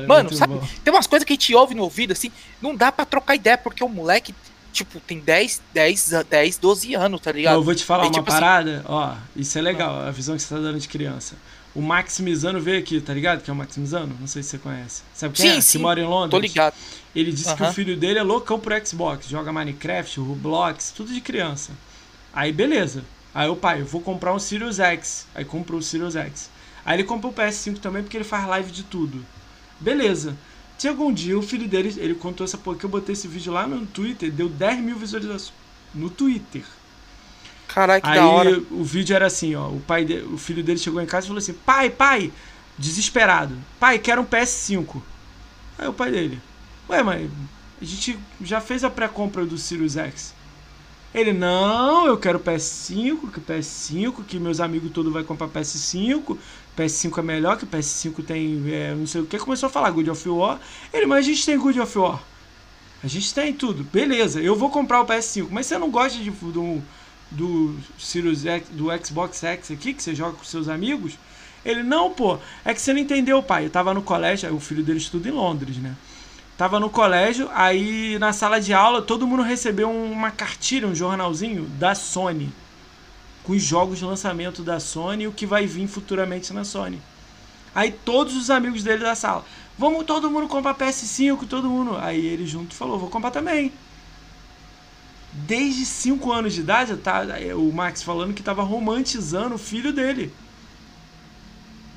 mano, 0.07 0.33
sabe? 0.33 0.55
Bom. 0.55 0.67
Tem 0.83 0.93
umas 0.93 1.07
coisas 1.07 1.25
que 1.25 1.33
a 1.33 1.35
gente 1.35 1.53
ouve 1.53 1.75
no 1.75 1.83
ouvido 1.83 2.13
assim, 2.13 2.31
não 2.61 2.75
dá 2.75 2.91
para 2.91 3.05
trocar 3.05 3.35
ideia, 3.35 3.57
porque 3.57 3.83
o 3.83 3.89
moleque 3.89 4.33
tipo, 4.77 4.99
tem 4.99 5.19
10, 5.19 5.61
10, 5.73 6.13
10, 6.29 6.57
12 6.57 6.93
anos, 6.95 7.21
tá 7.21 7.31
ligado? 7.31 7.55
Eu 7.55 7.63
vou 7.63 7.73
te 7.73 7.83
falar 7.83 8.03
uma 8.03 8.11
tipo 8.11 8.29
assim, 8.29 8.39
parada, 8.39 8.77
assim... 8.77 8.85
ó, 8.87 9.15
isso 9.35 9.57
é 9.57 9.61
legal, 9.61 10.01
a 10.01 10.11
visão 10.11 10.35
que 10.35 10.41
você 10.41 10.53
tá 10.53 10.61
dando 10.61 10.79
de 10.79 10.87
criança. 10.87 11.35
O 11.73 11.81
Maximizano 11.81 12.59
veio 12.59 12.79
aqui, 12.79 12.99
tá 12.99 13.13
ligado? 13.13 13.43
Que 13.43 13.49
é 13.49 13.53
o 13.53 13.55
Maximizano? 13.55 14.15
Não 14.19 14.25
sei 14.25 14.41
se 14.41 14.49
você 14.49 14.57
conhece. 14.57 15.03
Sabe 15.13 15.35
quem 15.35 15.51
sim, 15.51 15.57
é? 15.57 15.61
Sim, 15.61 15.77
que 15.77 15.83
mora 15.83 15.99
em 15.99 16.05
Londres. 16.05 16.31
Tô 16.31 16.39
ligado. 16.39 16.73
Ele 17.15 17.31
disse 17.31 17.53
que 17.55 17.63
o 17.63 17.73
filho 17.73 17.95
dele 17.95 18.19
é 18.19 18.23
loucão 18.23 18.59
pro 18.59 18.73
Xbox, 18.85 19.27
joga 19.27 19.51
Minecraft, 19.51 20.19
Roblox, 20.19 20.91
tudo 20.95 21.13
de 21.13 21.21
criança. 21.21 21.71
Aí 22.33 22.51
beleza. 22.51 23.03
Aí 23.33 23.47
o 23.47 23.55
pai, 23.55 23.81
eu 23.81 23.85
vou 23.85 24.01
comprar 24.01 24.33
um 24.33 24.39
Sirius 24.39 24.79
X. 24.79 25.27
Aí 25.35 25.45
comprou 25.45 25.79
o 25.79 25.83
Sirius 25.83 26.15
X. 26.15 26.49
Aí 26.85 26.95
ele 26.95 27.03
comprou 27.03 27.31
o 27.31 27.35
PS5 27.35 27.79
também 27.79 28.01
porque 28.01 28.17
ele 28.17 28.23
faz 28.23 28.47
live 28.47 28.71
de 28.71 28.83
tudo. 28.83 29.23
Beleza. 29.79 30.35
Chegou 30.77 31.09
um 31.09 31.13
dia, 31.13 31.37
o 31.37 31.41
filho 31.41 31.67
dele, 31.67 31.93
ele 31.97 32.15
contou 32.15 32.45
essa 32.45 32.57
porra 32.57 32.77
que 32.77 32.85
eu 32.85 32.89
botei 32.89 33.13
esse 33.13 33.27
vídeo 33.27 33.51
lá 33.51 33.67
no 33.67 33.85
Twitter, 33.87 34.31
deu 34.31 34.47
10 34.49 34.79
mil 34.79 34.97
visualizações 34.97 35.53
no 35.93 36.09
Twitter. 36.09 36.63
Caralho, 37.67 38.01
que 38.03 38.09
Aí, 38.09 38.15
da 38.15 38.27
hora. 38.27 38.63
o 38.71 38.83
vídeo 38.83 39.15
era 39.15 39.25
assim, 39.27 39.55
ó, 39.55 39.69
o 39.69 39.79
pai, 39.81 40.05
de, 40.05 40.19
o 40.21 40.37
filho 40.37 40.63
dele 40.63 40.79
chegou 40.79 41.01
em 41.01 41.05
casa 41.05 41.25
e 41.25 41.29
falou 41.29 41.39
assim: 41.39 41.53
"Pai, 41.53 41.89
pai, 41.89 42.31
desesperado. 42.77 43.55
Pai, 43.79 43.99
quero 43.99 44.21
um 44.21 44.25
PS5". 44.25 45.01
Aí 45.77 45.87
o 45.87 45.93
pai 45.93 46.11
dele: 46.11 46.41
"Ué, 46.89 47.03
mas 47.03 47.29
a 47.81 47.85
gente 47.85 48.17
já 48.41 48.61
fez 48.61 48.83
a 48.83 48.89
pré-compra 48.89 49.45
do 49.45 49.57
Sirius 49.57 49.97
X". 49.97 50.33
Ele: 51.13 51.33
"Não, 51.33 52.05
eu 52.07 52.17
quero 52.17 52.39
PS5, 52.39 53.31
que 53.31 53.39
PS5, 53.41 54.23
que 54.25 54.39
meus 54.39 54.59
amigos 54.59 54.91
todos 54.91 55.11
vai 55.11 55.23
comprar 55.23 55.47
PS5, 55.49 56.37
PS5 56.77 57.17
é 57.17 57.21
melhor, 57.21 57.57
que 57.57 57.63
o 57.63 57.67
PS5 57.67 58.23
tem 58.23 58.63
é, 58.71 58.93
não 58.93 59.07
sei 59.07 59.21
o 59.21 59.25
que. 59.25 59.37
Começou 59.39 59.67
a 59.67 59.69
falar 59.69 59.89
Good 59.91 60.09
of 60.09 60.29
War. 60.29 60.59
Ele, 60.93 61.05
mas 61.05 61.25
a 61.25 61.29
gente 61.29 61.45
tem 61.45 61.57
Good 61.57 61.79
of 61.79 61.97
War. 61.97 62.21
A 63.03 63.07
gente 63.07 63.33
tem 63.33 63.53
tudo. 63.53 63.83
Beleza, 63.83 64.41
eu 64.41 64.55
vou 64.55 64.69
comprar 64.69 65.01
o 65.01 65.05
PS5, 65.05 65.47
mas 65.49 65.65
você 65.65 65.77
não 65.77 65.89
gosta 65.89 66.17
de, 66.17 66.29
do, 66.29 66.81
do, 67.31 67.75
Sirius 67.97 68.43
do 68.71 68.87
Xbox 69.05 69.43
X 69.43 69.71
aqui, 69.71 69.93
que 69.93 70.01
você 70.01 70.15
joga 70.15 70.37
com 70.37 70.43
seus 70.43 70.67
amigos? 70.67 71.17
Ele, 71.65 71.83
não, 71.83 72.11
pô, 72.11 72.37
é 72.63 72.73
que 72.73 72.81
você 72.81 72.93
não 72.93 72.99
entendeu, 72.99 73.41
pai. 73.43 73.65
Eu 73.65 73.69
tava 73.69 73.93
no 73.93 74.01
colégio, 74.01 74.53
o 74.53 74.59
filho 74.59 74.83
dele 74.83 74.99
estuda 74.99 75.27
em 75.27 75.31
Londres, 75.31 75.77
né? 75.77 75.95
Tava 76.57 76.79
no 76.79 76.89
colégio, 76.89 77.49
aí 77.53 78.17
na 78.17 78.33
sala 78.33 78.59
de 78.59 78.73
aula 78.73 79.01
todo 79.01 79.27
mundo 79.27 79.43
recebeu 79.43 79.91
uma 79.91 80.31
cartilha, 80.31 80.87
um 80.87 80.95
jornalzinho 80.95 81.65
da 81.77 81.93
Sony. 81.93 82.51
Com 83.47 83.53
os 83.53 83.63
jogos 83.63 83.97
de 83.97 84.03
lançamento 84.03 84.61
da 84.61 84.77
Sony 84.77 85.23
e 85.23 85.27
o 85.27 85.31
que 85.31 85.45
vai 85.45 85.65
vir 85.65 85.87
futuramente 85.87 86.51
na 86.51 86.65
Sony. 86.65 87.01
Aí 87.73 87.91
todos 87.91 88.35
os 88.35 88.49
amigos 88.49 88.83
dele 88.83 89.05
da 89.05 89.15
sala, 89.15 89.45
vamos 89.77 90.05
todo 90.05 90.29
mundo 90.29 90.49
comprar 90.49 90.75
PS5, 90.75 91.47
todo 91.47 91.69
mundo. 91.69 91.95
Aí 91.95 92.25
ele 92.25 92.45
junto 92.45 92.75
falou, 92.75 92.99
vou 92.99 93.09
comprar 93.09 93.31
também. 93.31 93.71
Desde 95.31 95.85
5 95.85 96.29
anos 96.29 96.55
de 96.55 96.59
idade, 96.59 96.97
tá, 96.97 97.21
o 97.55 97.71
Max 97.71 98.03
falando 98.03 98.33
que 98.33 98.43
tava 98.43 98.63
romantizando 98.63 99.55
o 99.55 99.57
filho 99.57 99.93
dele. 99.93 100.33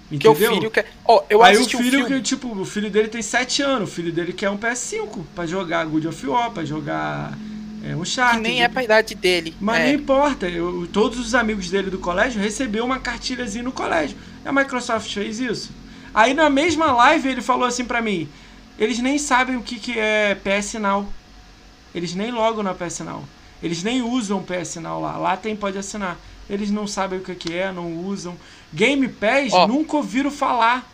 Entendeu? 0.09 0.35
Que 0.37 0.45
o 0.45 0.55
filho 0.55 0.71
quer. 0.71 0.93
Oh, 1.05 1.23
eu 1.29 1.43
Aí 1.43 1.57
o 1.57 1.69
filho 1.69 2.05
um 2.05 2.07
que, 2.07 2.23
tipo, 2.23 2.57
o 2.57 2.65
filho 2.65 2.91
dele 2.93 3.09
tem 3.09 3.23
7 3.23 3.61
anos, 3.63 3.89
o 3.89 3.93
filho 3.93 4.13
dele 4.13 4.33
quer 4.33 4.51
um 4.51 4.59
PS5 4.59 5.25
pra 5.35 5.47
jogar 5.47 5.85
Good 5.87 6.07
of 6.07 6.27
War, 6.29 6.53
pra 6.53 6.65
jogar 6.65 7.37
é, 7.85 7.97
um 7.97 8.05
chat. 8.05 8.37
Que 8.37 8.41
nem 8.41 8.63
é 8.63 8.69
pra 8.69 8.85
idade 8.85 9.15
dele. 9.15 9.55
Mas 9.61 9.81
é. 9.81 9.87
não 9.87 9.95
importa. 10.01 10.49
Eu, 10.49 10.89
todos 10.93 11.19
os 11.19 11.35
amigos 11.35 11.71
dele 11.71 11.91
do 11.91 11.99
colégio 11.99 12.41
receberam 12.41 12.87
uma 12.87 12.99
cartilhazinha 12.99 13.65
no 13.65 13.73
colégio. 13.73 14.17
A 14.45 14.53
Microsoft 14.53 15.13
fez 15.13 15.41
isso. 15.41 15.71
Aí 16.15 16.35
na 16.35 16.51
mesma 16.51 16.93
live 16.93 17.29
ele 17.29 17.41
falou 17.41 17.67
assim 17.67 17.85
pra 17.85 18.03
mim: 18.03 18.29
eles 18.79 18.99
nem 18.99 19.19
sabem 19.19 19.57
o 19.57 19.63
que, 19.63 19.79
que 19.79 19.99
é 19.99 20.35
PS 20.35 20.75
Now. 20.75 21.07
Eles 21.95 22.15
nem 22.15 22.31
logam 22.31 22.63
na 22.63 22.75
PS 22.75 23.01
Now. 23.01 23.25
Eles 23.63 23.83
nem 23.83 24.03
usam 24.03 24.43
PS 24.43 24.77
Now 24.77 25.01
lá. 25.01 25.17
Lá 25.17 25.37
tem 25.37 25.55
pode 25.55 25.77
assinar. 25.77 26.17
Eles 26.49 26.71
não 26.71 26.87
sabem 26.87 27.19
o 27.19 27.23
que, 27.23 27.35
que 27.35 27.55
é, 27.55 27.71
não 27.71 28.05
usam. 28.05 28.37
Game 28.73 29.07
Pass 29.09 29.53
oh. 29.53 29.67
nunca 29.67 29.97
ouviram 29.97 30.31
falar. 30.31 30.91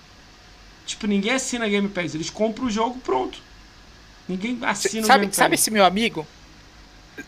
Tipo, 0.85 1.07
ninguém 1.07 1.33
assina 1.33 1.69
Game 1.69 1.89
Pass. 1.89 2.15
Eles 2.15 2.31
compram 2.31 2.67
o 2.67 2.71
jogo 2.71 2.99
pronto. 3.01 3.39
Ninguém 4.29 4.59
assina 4.63 5.07
sabe, 5.07 5.19
o 5.19 5.21
Game 5.21 5.27
Pass. 5.29 5.37
Sabe 5.37 5.55
esse 5.55 5.71
meu 5.71 5.85
amigo? 5.85 6.27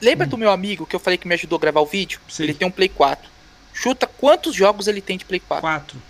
Lembra 0.01 0.27
hum. 0.27 0.31
do 0.31 0.39
meu 0.39 0.51
amigo 0.51 0.87
que 0.87 0.95
eu 0.95 1.01
falei 1.01 1.19
que 1.19 1.27
me 1.27 1.35
ajudou 1.35 1.57
a 1.57 1.61
gravar 1.61 1.81
o 1.81 1.87
vídeo? 1.87 2.21
Sim. 2.29 2.45
Ele 2.45 2.55
tem 2.55 2.67
um 2.67 2.71
Play 2.71 2.89
4. 2.89 3.29
Chuta 3.73 4.07
quantos 4.07 4.55
jogos 4.55 4.89
ele 4.89 5.01
tem 5.01 5.17
de 5.17 5.25
Play 5.25 5.41
4? 5.41 5.61
4. 5.61 6.03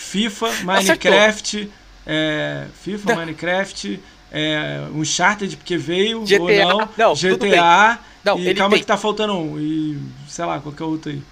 FIFA, 0.00 0.52
Minecraft, 0.64 1.70
é, 2.06 2.66
FIFA, 2.82 3.10
não. 3.10 3.16
Minecraft, 3.20 4.00
é, 4.30 4.80
Uncharted 4.94 5.56
porque 5.56 5.76
veio 5.76 6.22
GTA, 6.24 6.40
ou 6.40 6.48
não, 6.48 6.90
não 6.96 7.14
GTA, 7.14 7.98
não, 8.24 8.38
e 8.38 8.54
calma 8.54 8.74
tem... 8.74 8.80
que 8.80 8.86
tá 8.86 8.96
faltando 8.96 9.34
um, 9.34 9.58
e 9.58 10.00
sei 10.28 10.44
lá, 10.44 10.60
qualquer 10.60 10.84
outro 10.84 11.10
aí. 11.10 11.22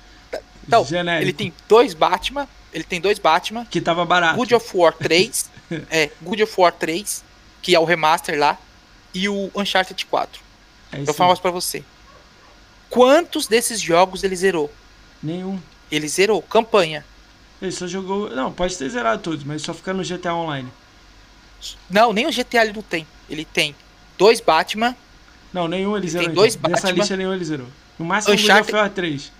Então, 0.66 0.84
Genérico. 0.84 1.24
ele 1.24 1.32
tem 1.32 1.52
dois 1.68 1.94
Batman, 1.94 2.46
ele 2.72 2.84
tem 2.84 3.00
dois 3.00 3.18
Batman. 3.18 3.64
Que 3.64 3.80
tava 3.80 4.04
barato. 4.04 4.36
Good 4.36 4.54
of 4.54 4.76
War 4.76 4.92
3, 4.92 5.50
é, 5.90 6.10
Good 6.20 6.42
of 6.42 6.54
War 6.58 6.72
3, 6.72 7.24
que 7.62 7.74
é 7.74 7.80
o 7.80 7.84
remaster 7.84 8.38
lá, 8.38 8.58
e 9.14 9.28
o 9.28 9.50
Uncharted 9.54 10.04
4. 10.06 10.49
É 10.92 11.02
eu 11.06 11.14
falo 11.14 11.36
pra 11.36 11.50
você. 11.50 11.84
Quantos 12.88 13.46
desses 13.46 13.80
jogos 13.80 14.24
ele 14.24 14.34
zerou? 14.34 14.72
Nenhum. 15.22 15.60
Ele 15.90 16.08
zerou, 16.08 16.42
campanha. 16.42 17.04
Ele 17.60 17.72
só 17.72 17.86
jogou. 17.86 18.30
Não, 18.30 18.52
pode 18.52 18.76
ter 18.76 18.88
zerado 18.88 19.22
todos, 19.22 19.44
mas 19.44 19.62
só 19.62 19.74
fica 19.74 19.92
no 19.92 20.02
GTA 20.02 20.34
Online. 20.34 20.70
Não, 21.88 22.12
nem 22.12 22.26
o 22.26 22.32
GTA 22.32 22.62
ele 22.62 22.72
não 22.72 22.82
tem. 22.82 23.06
Ele 23.28 23.44
tem 23.44 23.76
dois 24.16 24.40
Batman. 24.40 24.96
Não, 25.52 25.68
nenhum 25.68 25.96
ele, 25.96 26.06
ele 26.06 26.10
zerou. 26.10 26.26
Tem 26.26 26.34
dois 26.34 26.56
Batman. 26.56 26.76
Nessa 26.76 26.90
lista 26.90 27.16
nenhum 27.16 27.32
ele 27.32 27.44
zerou. 27.44 27.66
No 27.98 28.04
máximo 28.04 28.34
Uncharted, 28.34 28.72
God 28.72 28.80
of 28.80 28.82
War 28.82 28.90
3. 28.90 29.32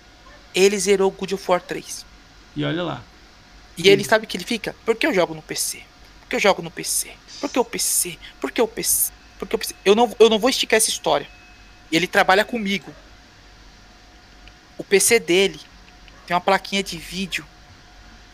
Ele 0.53 0.79
zerou 0.79 1.09
o 1.09 1.11
God 1.11 1.31
of 1.31 1.43
War 1.49 1.61
3. 1.61 2.05
E 2.55 2.63
olha 2.63 2.83
lá. 2.83 3.03
E 3.77 3.89
ele 3.89 4.03
sabe 4.03 4.27
que 4.27 4.37
ele 4.37 4.43
fica? 4.43 4.75
Porque 4.85 5.07
eu 5.07 5.13
jogo 5.13 5.33
no 5.33 5.41
PC. 5.41 5.81
Porque 6.21 6.35
eu 6.35 6.39
jogo 6.39 6.61
no 6.61 6.69
PC. 6.69 7.11
Porque 7.39 7.59
o 7.59 7.65
PC. 7.65 8.17
Porque 8.39 8.61
o 8.61 8.67
PC. 8.67 9.11
Porque 9.39 9.55
o 9.55 9.59
PC. 9.59 9.73
Eu 9.83 9.95
não, 9.95 10.15
eu 10.19 10.29
não 10.29 10.37
vou 10.37 10.49
esticar 10.49 10.77
essa 10.77 10.89
história. 10.89 11.27
Ele 11.91 12.07
trabalha 12.07 12.45
comigo. 12.45 12.93
O 14.77 14.83
PC 14.83 15.19
dele 15.19 15.59
tem 16.25 16.33
uma 16.33 16.41
plaquinha 16.41 16.81
de 16.81 16.97
vídeo 16.97 17.45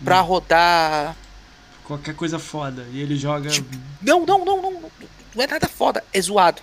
pra 0.04 0.22
hum. 0.22 0.26
rodar. 0.26 1.16
Qualquer 1.84 2.16
coisa 2.16 2.38
foda. 2.38 2.86
E 2.92 3.02
ele 3.02 3.16
joga. 3.16 3.50
Tipo, 3.50 3.76
não, 4.02 4.26
não, 4.26 4.46
não, 4.46 4.62
não. 4.62 4.92
Não 5.36 5.44
é 5.44 5.48
nada 5.48 5.68
foda. 5.68 6.04
É 6.14 6.22
zoado. 6.22 6.62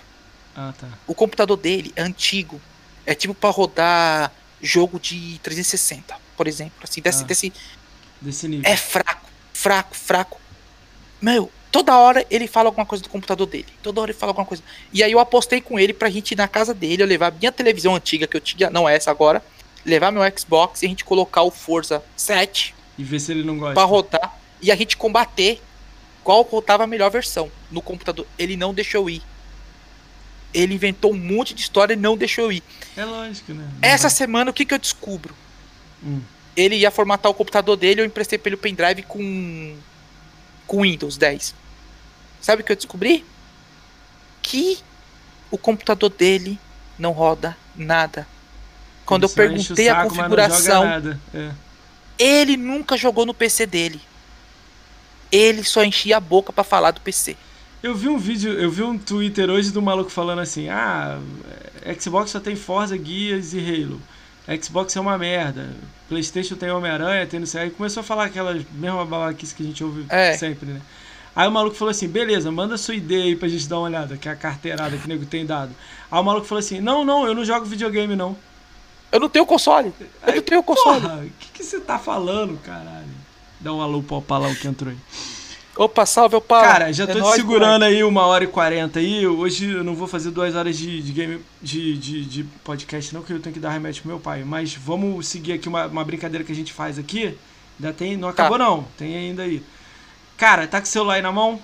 Ah, 0.55 0.73
tá. 0.79 0.87
O 1.05 1.13
computador 1.13 1.57
dele 1.57 1.91
é 1.95 2.01
antigo. 2.01 2.61
É 3.05 3.13
tipo 3.13 3.33
pra 3.33 3.49
rodar 3.49 4.31
jogo 4.61 4.99
de 4.99 5.39
360, 5.43 6.15
por 6.35 6.47
exemplo. 6.47 6.79
Assim, 6.83 7.01
desse, 7.01 7.23
ah, 7.23 7.27
desse, 7.27 7.53
desse 8.21 8.47
nível. 8.47 8.69
É 8.69 8.75
fraco, 8.75 9.29
fraco, 9.53 9.95
fraco. 9.95 10.41
Meu, 11.21 11.51
toda 11.75 11.97
hora 11.97 12.25
ele 12.31 12.47
fala 12.47 12.69
alguma 12.69 12.85
coisa 12.85 13.03
do 13.03 13.09
computador 13.09 13.45
dele. 13.45 13.65
Toda 13.83 13.99
hora 13.99 14.09
ele 14.09 14.17
fala 14.17 14.29
alguma 14.29 14.45
coisa. 14.45 14.63
E 14.93 15.03
aí 15.03 15.11
eu 15.11 15.19
apostei 15.19 15.59
com 15.59 15.77
ele 15.77 15.91
pra 15.91 16.09
gente 16.09 16.31
ir 16.31 16.37
na 16.37 16.47
casa 16.47 16.73
dele, 16.73 17.03
eu 17.03 17.07
levar 17.07 17.33
minha 17.33 17.51
televisão 17.51 17.93
antiga, 17.93 18.25
que 18.25 18.37
eu 18.37 18.39
tinha, 18.39 18.69
não 18.69 18.87
é 18.87 18.95
essa 18.95 19.11
agora, 19.11 19.43
levar 19.85 20.09
meu 20.09 20.23
Xbox 20.37 20.81
e 20.81 20.85
a 20.85 20.89
gente 20.89 21.03
colocar 21.03 21.41
o 21.41 21.51
Forza 21.51 22.01
7. 22.15 22.73
E 22.97 23.03
ver 23.03 23.19
se 23.19 23.33
ele 23.33 23.43
não 23.43 23.57
gosta. 23.57 23.73
Pra 23.73 23.83
rodar. 23.83 24.39
E 24.61 24.71
a 24.71 24.75
gente 24.77 24.95
combater 24.95 25.61
qual 26.23 26.43
rodava 26.43 26.85
a 26.85 26.87
melhor 26.87 27.11
versão 27.11 27.51
no 27.69 27.81
computador. 27.81 28.25
Ele 28.39 28.55
não 28.55 28.73
deixou 28.73 29.09
ir 29.09 29.21
ele 30.53 30.73
inventou 30.73 31.11
um 31.11 31.17
monte 31.17 31.53
de 31.53 31.59
história 31.59 31.93
e 31.93 31.97
não 31.97 32.15
deixou 32.15 32.49
ir. 32.49 32.63
É 32.95 33.03
lógico, 33.03 33.53
né? 33.53 33.67
Não 33.73 33.79
Essa 33.81 34.07
vai. 34.07 34.15
semana, 34.15 34.51
o 34.51 34.53
que, 34.53 34.63
que 34.63 34.73
eu 34.73 34.79
descubro? 34.79 35.35
Hum. 36.01 36.21
Ele 36.55 36.77
ia 36.77 36.89
formatar 36.89 37.29
o 37.29 37.35
computador 37.35 37.75
dele, 37.75 37.99
eu 37.99 38.05
emprestei 38.05 38.39
pra 38.39 38.47
ele 38.47 38.55
o 38.55 38.59
pendrive 38.59 39.03
com. 39.03 39.75
com 40.65 40.83
Windows 40.83 41.17
10. 41.17 41.64
Sabe 42.45 42.61
o 42.61 42.65
que 42.65 42.71
eu 42.71 42.75
descobri? 42.75 43.25
Que 44.43 44.77
o 45.49 45.57
computador 45.57 46.11
dele 46.11 46.59
não 46.95 47.11
roda 47.11 47.57
nada. 47.75 48.27
Quando 49.03 49.23
ele 49.23 49.31
eu 49.31 49.35
perguntei 49.35 49.85
saco, 49.87 49.99
a 49.99 50.03
configuração, 50.03 50.85
é. 51.33 51.51
ele 52.19 52.55
nunca 52.55 52.95
jogou 52.97 53.25
no 53.25 53.33
PC 53.33 53.65
dele. 53.65 53.99
Ele 55.31 55.63
só 55.63 55.83
enchia 55.83 56.17
a 56.17 56.19
boca 56.19 56.53
para 56.53 56.63
falar 56.63 56.91
do 56.91 57.01
PC. 57.01 57.35
Eu 57.81 57.95
vi 57.95 58.09
um 58.09 58.19
vídeo, 58.19 58.53
eu 58.53 58.69
vi 58.69 58.83
um 58.83 58.95
Twitter 58.95 59.49
hoje 59.49 59.71
do 59.71 59.81
maluco 59.81 60.11
falando 60.11 60.41
assim: 60.41 60.69
ah, 60.69 61.19
Xbox 61.99 62.29
só 62.29 62.39
tem 62.39 62.55
Forza, 62.55 62.95
Guias 62.95 63.55
e 63.55 63.59
Halo. 63.59 63.99
Xbox 64.61 64.95
é 64.95 64.99
uma 64.99 65.17
merda. 65.17 65.75
PlayStation 66.07 66.53
tem 66.55 66.69
Homem-Aranha, 66.69 67.25
tem 67.25 67.39
não 67.39 67.47
sei. 67.47 67.61
Aí 67.61 67.69
começou 67.71 68.01
a 68.01 68.03
falar 68.03 68.25
aquelas 68.25 68.63
mesmas 68.71 69.09
babaquices 69.09 69.55
que 69.55 69.63
a 69.63 69.65
gente 69.65 69.83
ouve 69.83 70.05
é. 70.09 70.37
sempre, 70.37 70.67
né? 70.69 70.81
Aí 71.35 71.47
o 71.47 71.51
maluco 71.51 71.75
falou 71.75 71.91
assim: 71.91 72.07
beleza, 72.07 72.49
manda 72.51 72.77
sua 72.77 72.95
ideia 72.95 73.25
aí 73.25 73.35
pra 73.35 73.49
gente 73.49 73.67
dar 73.67 73.77
uma 73.77 73.87
olhada, 73.87 74.15
que 74.15 74.29
é 74.29 74.31
a 74.31 74.35
carteirada 74.35 74.97
que 74.97 75.05
o 75.05 75.07
nego 75.07 75.25
tem 75.25 75.45
dado. 75.45 75.71
Aí 76.09 76.19
o 76.19 76.23
maluco 76.23 76.47
falou 76.47 76.59
assim: 76.59 76.79
não, 76.79 77.03
não, 77.03 77.27
eu 77.27 77.35
não 77.35 77.43
jogo 77.43 77.65
videogame 77.65 78.15
não. 78.15 78.37
Eu 79.11 79.19
não 79.19 79.29
tenho 79.29 79.45
console. 79.45 79.93
Eu 79.99 80.07
aí, 80.23 80.35
não 80.35 80.41
tenho 80.41 80.63
console. 80.63 81.05
O 81.05 81.31
que, 81.53 81.63
você 81.63 81.79
tá 81.79 81.99
falando, 81.99 82.57
caralho? 82.61 83.05
Dá 83.59 83.73
um 83.73 83.81
alô 83.81 84.01
pro 84.01 84.21
Palão 84.21 84.53
que 84.55 84.67
entrou 84.67 84.91
aí. 84.91 84.97
Opa, 85.77 86.05
salve, 86.05 86.37
opa. 86.37 86.61
Cara, 86.61 86.93
já 86.93 87.03
é 87.03 87.07
tô 87.07 87.19
é 87.19 87.21
te 87.21 87.35
segurando 87.35 87.83
aí 87.83 88.01
uma 88.03 88.25
hora 88.25 88.45
e 88.45 88.47
quarenta 88.47 88.99
aí. 88.99 89.27
Hoje 89.27 89.71
eu 89.71 89.83
não 89.83 89.93
vou 89.93 90.07
fazer 90.07 90.31
duas 90.31 90.55
horas 90.55 90.77
de, 90.77 91.01
de 91.01 91.11
game 91.11 91.41
de, 91.61 91.97
de, 91.97 92.25
de, 92.25 92.43
podcast, 92.63 93.13
não, 93.13 93.21
que 93.21 93.33
eu 93.33 93.41
tenho 93.41 93.53
que 93.53 93.59
dar 93.59 93.71
remédio 93.71 94.01
pro 94.01 94.09
meu 94.09 94.19
pai. 94.19 94.43
Mas 94.45 94.73
vamos 94.73 95.27
seguir 95.27 95.53
aqui 95.53 95.67
uma, 95.67 95.87
uma 95.87 96.03
brincadeira 96.03 96.45
que 96.45 96.51
a 96.51 96.55
gente 96.55 96.71
faz 96.71 96.97
aqui. 96.97 97.37
Ainda 97.77 97.91
tem. 97.91 98.15
Não 98.15 98.29
acabou 98.29 98.57
tá. 98.57 98.63
não, 98.63 98.83
tem 98.97 99.15
ainda 99.17 99.43
aí. 99.43 99.61
Cara, 100.37 100.67
tá 100.67 100.79
com 100.79 100.85
o 100.85 100.89
celular 100.89 101.15
aí 101.15 101.21
na 101.21 101.31
mão? 101.31 101.61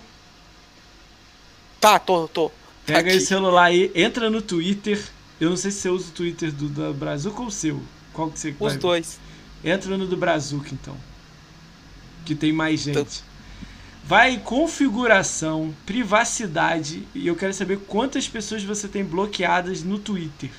Tá, 1.80 2.00
tô, 2.00 2.28
tô. 2.28 2.52
Pega 2.86 3.12
esse 3.12 3.26
celular 3.28 3.66
aí, 3.66 3.92
entra 3.96 4.30
no 4.30 4.42
Twitter. 4.42 5.04
Eu 5.40 5.50
não 5.50 5.58
sei 5.58 5.72
se 5.72 5.80
você 5.80 5.90
usa 5.90 6.10
o 6.10 6.12
Twitter 6.12 6.52
do 6.52 6.70
da 6.70 6.94
Brazuca 6.94 7.42
ou 7.42 7.48
o 7.48 7.52
seu. 7.52 7.82
Qual 8.14 8.30
que 8.30 8.40
você 8.40 8.56
Os 8.60 8.76
dois. 8.76 9.20
Entra 9.64 9.98
no 9.98 10.06
do 10.06 10.18
Brazuca, 10.18 10.70
então. 10.72 10.96
Que 12.26 12.36
tem 12.36 12.52
mais 12.52 12.80
gente. 12.82 13.24
Vai 14.04 14.38
configuração, 14.40 15.74
privacidade 15.86 17.08
e 17.14 17.28
eu 17.28 17.36
quero 17.36 17.54
saber 17.54 17.80
quantas 17.80 18.28
pessoas 18.28 18.64
você 18.64 18.88
tem 18.88 19.04
bloqueadas 19.04 19.84
no 19.84 20.00
Twitter. 20.00 20.50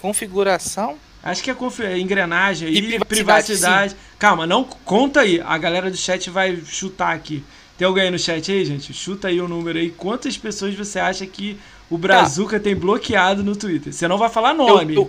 Configuração? 0.00 0.98
Acho 1.24 1.42
que 1.42 1.50
é 1.50 1.54
conf... 1.54 1.80
É 1.80 1.98
engrenagem 1.98 2.68
aí, 2.68 2.96
e 2.96 2.98
privacidade. 2.98 3.96
Calma, 4.18 4.46
não 4.46 4.62
conta 4.62 5.20
aí. 5.20 5.40
A 5.40 5.56
galera 5.56 5.90
do 5.90 5.96
chat 5.96 6.28
vai 6.28 6.60
chutar 6.66 7.14
aqui. 7.14 7.42
Tem 7.78 7.86
alguém 7.86 8.04
aí 8.04 8.10
no 8.10 8.18
chat 8.18 8.52
aí, 8.52 8.64
gente? 8.64 8.92
Chuta 8.92 9.28
aí 9.28 9.40
o 9.40 9.48
número 9.48 9.78
aí. 9.78 9.90
Quantas 9.90 10.36
pessoas 10.36 10.74
você 10.74 11.00
acha 11.00 11.26
que 11.26 11.58
o 11.88 11.96
Brazuca 11.96 12.58
tá. 12.58 12.64
tem 12.64 12.76
bloqueado 12.76 13.42
no 13.42 13.56
Twitter? 13.56 13.92
Você 13.92 14.06
não 14.06 14.18
vai 14.18 14.28
falar 14.28 14.52
nome. 14.52 15.08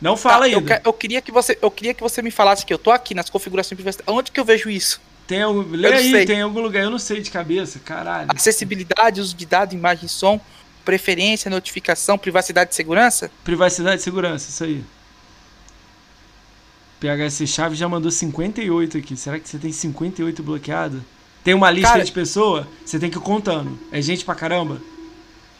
Não 0.00 0.16
fala 0.16 0.48
tá, 0.48 0.56
ainda. 0.56 0.74
Eu, 0.76 0.80
eu, 0.86 0.92
queria 0.94 1.20
que 1.20 1.30
você, 1.30 1.58
eu 1.60 1.70
queria 1.70 1.92
que 1.92 2.02
você 2.02 2.22
me 2.22 2.30
falasse 2.30 2.64
que 2.64 2.72
eu 2.72 2.78
tô 2.78 2.90
aqui 2.90 3.14
nas 3.14 3.28
configurações 3.28 3.76
privacidade. 3.76 4.10
Onde 4.10 4.32
que 4.32 4.40
eu 4.40 4.44
vejo 4.44 4.70
isso? 4.70 4.98
Tem 5.26 5.42
algum, 5.42 5.62
lê 5.70 5.92
aí, 5.92 6.10
sei. 6.10 6.24
tem 6.24 6.40
algum 6.40 6.60
lugar, 6.60 6.82
eu 6.82 6.90
não 6.90 6.98
sei 6.98 7.20
de 7.20 7.30
cabeça, 7.30 7.78
caralho. 7.78 8.28
Acessibilidade, 8.34 9.20
uso 9.20 9.36
de 9.36 9.46
dados, 9.46 9.74
imagem 9.74 10.06
e 10.06 10.08
som, 10.08 10.40
preferência, 10.84 11.50
notificação, 11.50 12.18
privacidade 12.18 12.72
e 12.72 12.74
segurança? 12.74 13.30
Privacidade 13.44 14.00
e 14.00 14.04
segurança, 14.04 14.48
isso 14.48 14.64
aí. 14.64 14.82
PHS 17.00 17.46
Chaves 17.48 17.78
já 17.78 17.88
mandou 17.88 18.10
58 18.10 18.98
aqui. 18.98 19.16
Será 19.16 19.38
que 19.40 19.48
você 19.48 19.58
tem 19.58 19.72
58 19.72 20.42
bloqueado? 20.42 21.02
Tem 21.42 21.54
uma 21.54 21.70
lista 21.70 21.92
Cara- 21.92 22.04
de 22.04 22.12
pessoa? 22.12 22.68
Você 22.84 22.98
tem 22.98 23.08
que 23.10 23.16
ir 23.16 23.20
contando. 23.22 23.78
É 23.90 24.00
gente 24.02 24.24
pra 24.24 24.34
caramba? 24.34 24.80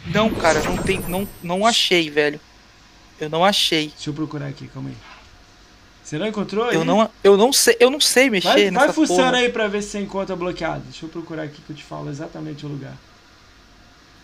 Não, 0.07 0.31
cara, 0.31 0.63
não 0.63 0.77
tem, 0.77 1.01
não, 1.09 1.27
não 1.43 1.67
achei, 1.67 2.11
velho. 2.11 2.39
Eu 3.19 3.29
não 3.31 3.45
achei. 3.45 3.89
Deixa 3.89 4.11
eu 4.11 4.15
procurar 4.15 4.47
aqui, 4.49 4.69
calma 4.69 4.91
aí. 4.91 4.97
Você 6.03 6.19
não 6.19 6.27
encontrou 6.27 6.65
aí? 6.65 6.75
Eu 6.75 6.85
não, 6.85 7.09
eu 7.23 7.37
não 7.37 7.53
sei, 7.53 7.77
eu 7.79 7.91
não 7.91 8.01
sei 8.01 8.29
mexer 8.31 8.49
Vai, 8.49 8.71
nessa 8.71 8.87
vai 8.87 8.95
fuçando 8.95 9.23
porra. 9.23 9.37
aí 9.37 9.49
pra 9.49 9.69
ver 9.69 9.83
se 9.83 9.91
você 9.91 10.01
encontra 10.01 10.35
bloqueado. 10.37 10.83
Deixa 10.85 11.05
eu 11.05 11.09
procurar 11.09 11.45
aqui 11.45 11.61
que 11.63 11.71
eu 11.73 11.77
te 11.77 11.85
falo 11.85 12.11
exatamente 12.11 12.67
o 12.67 12.69
lugar. 12.69 12.97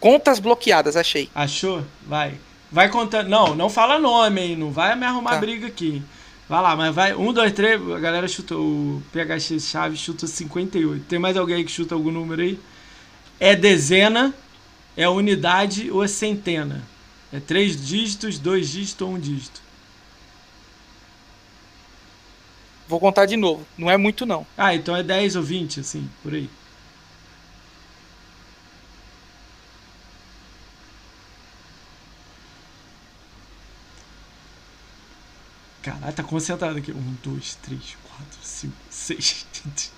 Contas 0.01 0.38
bloqueadas, 0.38 0.97
achei. 0.97 1.30
Achou? 1.34 1.82
Vai. 2.06 2.34
Vai 2.70 2.88
contando. 2.90 3.28
Não, 3.28 3.55
não 3.55 3.70
fala 3.70 3.98
nome, 3.98 4.40
hein? 4.40 4.56
Não 4.56 4.70
vai 4.70 4.94
me 4.97 5.05
arrumar 5.06 5.32
Tá. 5.32 5.38
briga 5.38 5.66
aqui. 5.66 6.02
Vai 6.48 6.62
lá, 6.62 6.77
mas 6.77 6.94
vai. 6.94 7.14
Um, 7.14 7.32
dois, 7.32 7.52
três. 7.52 7.81
A 7.90 7.98
galera 7.98 8.28
chutou. 8.28 8.60
O 8.60 9.02
PHX 9.12 9.64
Chaves 9.64 9.98
chuta 9.98 10.27
58. 10.27 11.05
Tem 11.05 11.18
mais 11.18 11.36
alguém 11.36 11.64
que 11.64 11.70
chuta 11.70 11.94
algum 11.94 12.10
número 12.10 12.43
aí? 12.43 12.59
É 13.40 13.55
dezena, 13.55 14.35
é 14.97 15.09
unidade 15.09 15.90
ou 15.90 16.02
é 16.02 16.09
centena? 16.09 16.82
É 17.32 17.40
três 17.40 17.85
dígitos, 17.85 18.39
dois 18.39 18.70
dígitos 18.70 19.06
ou 19.06 19.14
um 19.14 19.18
dígito? 19.18 19.60
Vou 22.89 23.01
contar 23.01 23.27
de 23.27 23.36
novo. 23.36 23.66
Não 23.77 23.90
é 23.90 23.97
muito, 23.97 24.24
não. 24.24 24.47
Ah, 24.56 24.74
então 24.74 24.94
é 24.94 25.02
10 25.02 25.36
ou 25.36 25.43
20, 25.43 25.81
assim, 25.81 26.09
por 26.23 26.32
aí. 26.32 26.48
Caralho, 35.86 36.12
tá 36.12 36.22
concentrado 36.22 36.76
aqui. 36.78 36.90
Um, 36.92 37.14
dois, 37.22 37.56
três, 37.62 37.96
quatro, 38.08 38.38
cinco, 38.42 38.74
seis. 38.90 39.46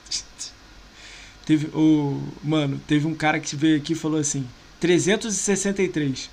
Teve 1.47 1.69
o. 1.75 2.23
Mano, 2.45 2.79
teve 2.87 3.07
um 3.07 3.15
cara 3.15 3.41
que 3.41 3.57
veio 3.57 3.79
aqui 3.79 3.95
e 3.95 3.97
falou 3.97 4.21
assim: 4.21 4.47
363. 4.81 6.29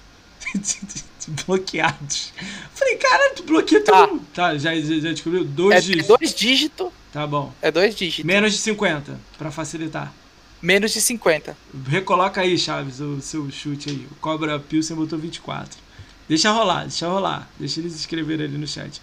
Bloqueados. 1.48 2.34
Falei, 2.74 2.98
cara, 2.98 3.34
tu 3.34 3.44
bloqueia 3.44 3.82
Tá. 3.84 4.08
tudo. 4.08 4.22
Tá, 4.34 4.58
já, 4.58 4.76
já, 4.80 5.12
descobriu? 5.12 5.44
Dois 5.46 5.74
É, 5.74 5.78
é 5.78 5.82
dígitos. 5.82 6.08
dois 6.08 6.36
dígitos. 6.36 6.90
Tá 7.12 7.26
bom. 7.26 7.52
É 7.62 7.72
dois 7.72 7.96
dígitos. 7.96 8.26
Menos 8.26 8.52
de 8.52 8.60
50, 8.60 9.20
pra 9.38 9.50
facilitar. 9.50 10.14
Menos 10.62 10.92
de 10.92 11.02
50. 11.02 11.58
Recoloca 11.88 12.42
aí, 12.42 12.58
Chaves, 12.58 13.00
o 13.00 13.22
seu 13.22 13.50
chute 13.50 13.90
aí. 13.90 14.08
O 14.12 14.16
Cobra 14.16 14.60
Pilsen 14.60 14.96
botou 14.96 15.18
24. 15.18 15.80
Deixa 16.28 16.52
rolar, 16.52 16.82
deixa 16.82 17.08
rolar. 17.08 17.50
Deixa 17.60 17.80
eles 17.80 17.96
escreverem 17.96 18.46
ali 18.48 18.58
no 18.58 18.68
chat. 18.68 19.02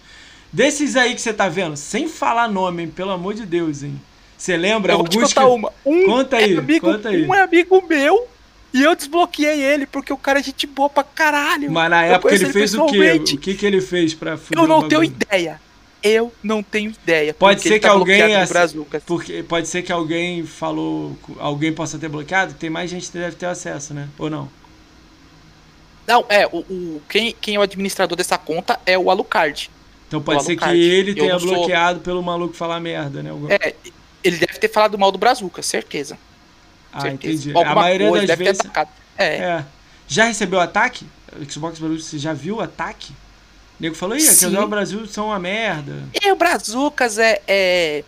Desses 0.53 0.95
aí 0.95 1.15
que 1.15 1.21
você 1.21 1.33
tá 1.33 1.49
vendo, 1.49 1.75
sem 1.75 2.07
falar 2.07 2.47
nome, 2.47 2.83
hein? 2.83 2.93
Pelo 2.95 3.09
amor 3.09 3.33
de 3.33 3.43
Deus, 3.43 3.81
hein? 3.81 3.99
Você 4.37 4.55
lembra 4.55 4.93
eu 4.93 4.97
vou 4.99 5.07
te 5.07 5.17
alguns 5.17 5.33
contar 5.33 5.47
que... 5.47 5.51
uma. 5.51 5.73
Um 5.83 6.05
Conta 6.05 6.37
aí, 6.37 6.53
é 6.53 6.57
amigo, 6.59 6.85
conta 6.85 7.09
aí. 7.09 7.25
Um 7.25 7.33
é 7.33 7.41
amigo 7.41 7.83
meu 7.89 8.27
e 8.71 8.83
eu 8.83 8.95
desbloqueei 8.95 9.63
ele 9.63 9.87
porque 9.87 10.13
o 10.13 10.17
cara 10.17 10.39
é 10.39 10.43
gente 10.43 10.67
boa 10.67 10.89
pra 10.89 11.03
caralho. 11.03 11.71
Mas 11.71 11.89
na 11.89 12.03
época 12.03 12.29
conheço 12.29 12.45
ele 12.45 12.53
fez 12.53 12.75
o 12.75 12.85
quê? 12.85 13.11
O 13.13 13.37
que 13.37 13.55
que 13.55 13.65
ele 13.65 13.81
fez 13.81 14.13
pra 14.13 14.37
Eu 14.55 14.67
não 14.67 14.87
tenho 14.87 15.03
ideia. 15.03 15.59
Eu 16.03 16.31
não 16.43 16.61
tenho 16.61 16.91
ideia. 16.91 17.33
Pode 17.33 17.61
ser 17.61 17.69
ele 17.69 17.79
que 17.79 17.87
tá 17.87 17.93
alguém. 17.93 18.19
Porque 19.07 19.41
pode 19.41 19.67
ser 19.67 19.81
que 19.81 19.91
alguém 19.91 20.45
falou, 20.45 21.17
alguém 21.39 21.73
possa 21.73 21.97
ter 21.97 22.09
bloqueado, 22.09 22.53
tem 22.53 22.69
mais 22.69 22.91
gente 22.91 23.09
que 23.09 23.17
deve 23.17 23.37
ter 23.37 23.45
acesso, 23.47 23.93
né? 23.93 24.07
Ou 24.19 24.29
não? 24.29 24.49
Não, 26.05 26.25
é, 26.27 26.45
o, 26.45 26.57
o- 26.59 27.01
quem, 27.09 27.33
quem 27.39 27.55
é 27.55 27.59
o 27.59 27.61
administrador 27.61 28.17
dessa 28.17 28.37
conta 28.37 28.77
é 28.85 28.99
o 28.99 29.09
Alucard. 29.09 29.71
Então 30.13 30.21
pode 30.21 30.41
O 30.41 30.43
ser 30.43 30.55
que 30.55 30.69
ele 30.69 31.15
tenha 31.15 31.33
não 31.33 31.39
sou- 31.39 31.49
bloqueado 31.55 31.99
pelo 32.01 32.21
maluco 32.21 32.53
falar 32.53 32.79
merda, 32.79 33.23
né? 33.23 33.31
Algum- 33.31 33.47
É, 33.49 33.73
ele 34.23 34.37
deve 34.37 34.59
ter 34.59 34.67
falado 34.69 34.95
mal 34.95 35.11
do 35.11 35.17
Brazuca, 35.17 35.63
certeza. 35.63 36.19
ah, 36.91 37.01
certeza. 37.01 37.33
entendi. 37.49 37.51
A 37.55 37.57
Alguma 37.57 37.75
maioria 37.81 38.09
coisa, 38.09 38.27
das 38.27 38.37
deve 38.37 38.51
vezes. 38.51 38.71
É, 39.17 39.25
É. 39.37 39.65
Já 40.07 40.25
recebeu 40.25 40.59
ataque? 40.59 41.07
Xbox 41.49 41.79
Brasil, 41.79 41.99
você 41.99 42.19
já 42.19 42.31
viu 42.31 42.61
ataque? 42.61 43.11
O 43.11 43.15
nego 43.83 43.95
falou, 43.95 44.15
ih, 44.15 44.19
Sim. 44.21 44.49
no 44.61 44.67
Brasil 44.67 45.07
são 45.07 45.25
uma 45.27 45.39
merda. 45.39 46.03
E 46.21 46.31
o 46.31 46.35
Brazucas 46.35 47.17
é, 47.17 47.41
é 47.47 48.03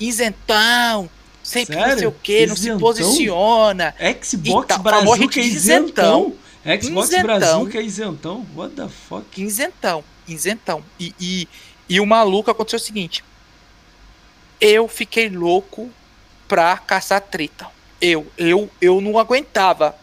isentão, 0.00 1.08
sempre 1.40 1.76
não 1.76 1.82
sei 1.84 1.92
Sério? 1.94 2.08
o 2.08 2.12
que, 2.12 2.46
não 2.48 2.56
se 2.56 2.62
Isentão? 2.62 2.78
posiciona. 2.80 3.94
Xbox 4.24 4.76
Brasil 4.78 5.12
a 5.12 5.18
que 5.28 5.38
é 5.38 5.42
de 5.44 5.48
isentão. 5.48 6.34
Xbox 6.80 7.08
Isentão. 7.08 7.24
Brasil 7.24 7.66
que 7.68 7.78
é 7.78 7.82
isentão. 7.82 8.46
What 8.54 8.74
the 8.74 8.88
fuck? 8.88 9.42
Isentão, 9.42 10.04
isentão. 10.26 10.84
E, 11.00 11.14
e, 11.18 11.48
e 11.88 12.00
o 12.00 12.06
maluco 12.06 12.50
aconteceu 12.50 12.78
o 12.78 12.82
seguinte: 12.82 13.24
eu 14.60 14.88
fiquei 14.88 15.28
louco 15.28 15.90
pra 16.46 16.76
caçar 16.76 17.20
treta. 17.20 17.66
Eu, 18.00 18.26
eu, 18.36 18.70
eu 18.80 19.00
não 19.00 19.18
aguentava. 19.18 19.94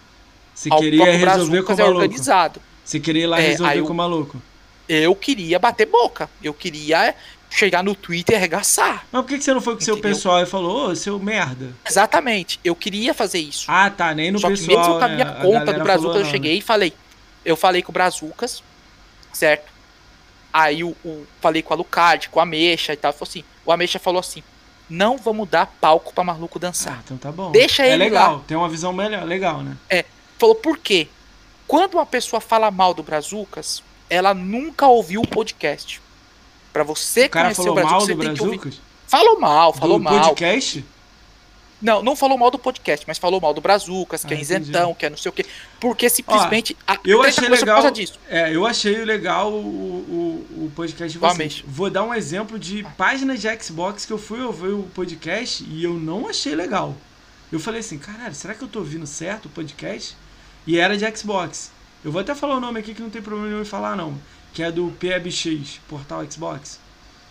Você 0.53 0.69
queria 0.69 1.05
resolver 1.17 1.63
com 1.63 1.73
o 1.73 1.77
maluco. 1.77 1.99
organizado. 1.99 2.61
Você 2.83 2.99
queria 2.99 3.23
ir 3.23 3.27
lá 3.27 3.39
É, 3.39 3.49
resolver 3.49 3.81
com 3.81 3.93
o 3.93 3.95
maluco. 3.95 4.41
Eu 4.87 5.15
queria 5.15 5.57
bater 5.59 5.87
boca. 5.87 6.29
Eu 6.41 6.53
queria 6.53 7.15
chegar 7.49 7.83
no 7.83 7.95
Twitter 7.95 8.33
e 8.35 8.37
arregaçar. 8.37 9.05
Mas 9.11 9.21
por 9.21 9.29
que 9.29 9.37
que 9.37 9.43
você 9.43 9.53
não 9.53 9.61
foi 9.61 9.75
com 9.75 9.81
o 9.81 9.83
seu 9.83 9.97
pessoal 9.97 10.41
e 10.41 10.45
falou, 10.45 10.89
ô, 10.89 10.95
seu 10.95 11.17
merda? 11.19 11.73
Exatamente. 11.87 12.59
Eu 12.63 12.75
queria 12.75 13.13
fazer 13.13 13.39
isso. 13.39 13.65
Ah, 13.69 13.89
tá, 13.89 14.13
nem 14.13 14.31
no 14.31 14.39
Só 14.39 14.49
que 14.49 14.55
pessoal, 14.57 14.77
mesmo 14.79 14.99
com 14.99 15.05
a 15.05 15.07
né? 15.07 15.15
minha 15.15 15.29
A 15.29 15.35
conta 15.35 15.59
galera 15.59 15.77
do 15.77 15.83
Brazucas, 15.83 16.15
eu 16.17 16.23
não, 16.23 16.29
cheguei 16.31 16.57
e 16.57 16.61
falei. 16.61 16.93
Eu 17.45 17.55
falei 17.55 17.81
com 17.81 17.91
o 17.91 17.93
Brazucas, 17.93 18.63
certo? 19.31 19.71
Aí 20.51 20.83
o, 20.83 20.95
o- 21.03 21.25
falei 21.41 21.61
com 21.61 21.73
a 21.73 21.77
Lucard, 21.77 22.29
com 22.29 22.39
a 22.39 22.43
Ameixa 22.43 22.93
e 22.93 22.97
tal. 22.97 23.11
Falou 23.13 23.27
assim, 23.29 23.43
o 23.65 23.71
Ameixa 23.71 23.99
falou 23.99 24.19
assim: 24.19 24.41
não 24.89 25.17
vamos 25.17 25.47
dar 25.49 25.65
palco 25.79 26.13
pra 26.13 26.23
maluco 26.23 26.57
Né? 26.59 26.67
Ah, 26.67 26.69
dançar. 26.69 27.01
então 27.05 27.17
tá 27.17 27.31
bom. 27.31 27.51
Deixa 27.51 27.83
é 27.83 27.89
ele 27.93 28.05
legal, 28.05 28.35
lá. 28.37 28.41
tem 28.47 28.55
uma 28.57 28.69
visão 28.69 28.91
melhor, 28.93 29.23
legal, 29.23 29.61
né? 29.61 29.77
Falou, 30.37 30.55
por 30.55 30.77
quê? 30.77 31.07
Quando 31.67 31.95
uma 31.95 32.05
pessoa 32.05 32.39
fala 32.41 32.69
mal 32.71 32.93
do 32.93 33.01
Brazucas, 33.01 33.81
ela 34.09 34.33
nunca 34.33 34.87
ouviu 34.87 35.21
o 35.21 35.27
podcast. 35.27 36.01
Pra 36.75 36.83
você 36.83 37.23
O 37.23 37.29
cara 37.29 37.45
conhecer 37.45 37.61
falou 37.63 37.71
o 37.71 37.75
Brazucas, 37.75 38.07
mal 38.07 38.07
do. 38.07 38.15
Brazucas? 38.17 38.81
Falou 39.07 39.39
mal, 39.39 39.71
falou 39.73 39.97
do 39.97 40.03
mal. 40.03 40.19
podcast? 40.27 40.83
Não, 41.81 42.03
não 42.03 42.17
falou 42.17 42.37
mal 42.37 42.51
do 42.51 42.59
podcast, 42.59 43.05
mas 43.07 43.17
falou 43.17 43.39
mal 43.39 43.53
do 43.53 43.61
Brazucas, 43.61 44.25
que 44.25 44.33
Ah, 44.33 44.37
é 44.37 44.41
entendi. 44.41 44.61
isentão, 44.63 44.93
que 44.93 45.05
é 45.05 45.09
não 45.09 45.15
sei 45.15 45.29
o 45.29 45.31
quê. 45.31 45.45
Porque 45.79 46.09
simplesmente. 46.09 46.75
a 46.85 46.97
Eu 47.05 47.21
achei 47.23 47.47
legal. 47.47 47.77
Por 47.77 47.83
causa 47.83 47.91
disso. 47.91 48.19
É, 48.27 48.53
eu 48.53 48.65
achei 48.67 49.05
legal 49.05 49.53
o, 49.53 49.55
o, 50.57 50.65
o 50.65 50.71
podcast 50.75 51.13
de 51.13 51.17
vocês. 51.17 51.63
Vou 51.65 51.89
dar 51.89 52.03
um 52.03 52.13
exemplo 52.13 52.59
de 52.59 52.85
páginas 52.97 53.39
de 53.39 53.47
Xbox 53.63 54.05
que 54.05 54.11
eu 54.11 54.17
fui 54.17 54.41
ouvir 54.41 54.73
o 54.73 54.83
podcast 54.93 55.63
e 55.63 55.81
eu 55.81 55.93
não 55.93 56.27
achei 56.27 56.55
legal. 56.55 56.93
Eu 57.53 57.59
falei 57.61 57.79
assim, 57.79 57.97
caralho, 57.97 58.35
será 58.35 58.53
que 58.53 58.61
eu 58.63 58.67
tô 58.67 58.79
ouvindo 58.79 59.07
certo 59.07 59.45
o 59.45 59.49
podcast? 59.49 60.17
E 60.67 60.77
era 60.77 60.97
de 60.97 61.17
Xbox. 61.17 61.71
Eu 62.03 62.11
vou 62.11 62.19
até 62.19 62.35
falar 62.35 62.57
o 62.57 62.59
nome 62.59 62.81
aqui 62.81 62.93
que 62.93 63.01
não 63.01 63.09
tem 63.09 63.21
problema 63.21 63.47
nenhum 63.47 63.61
em 63.61 63.65
falar, 63.65 63.95
não. 63.95 64.13
Que 64.55 64.63
é 64.63 64.71
do 64.71 64.91
PBX, 64.99 65.79
Portal 65.87 66.25
Xbox. 66.31 66.79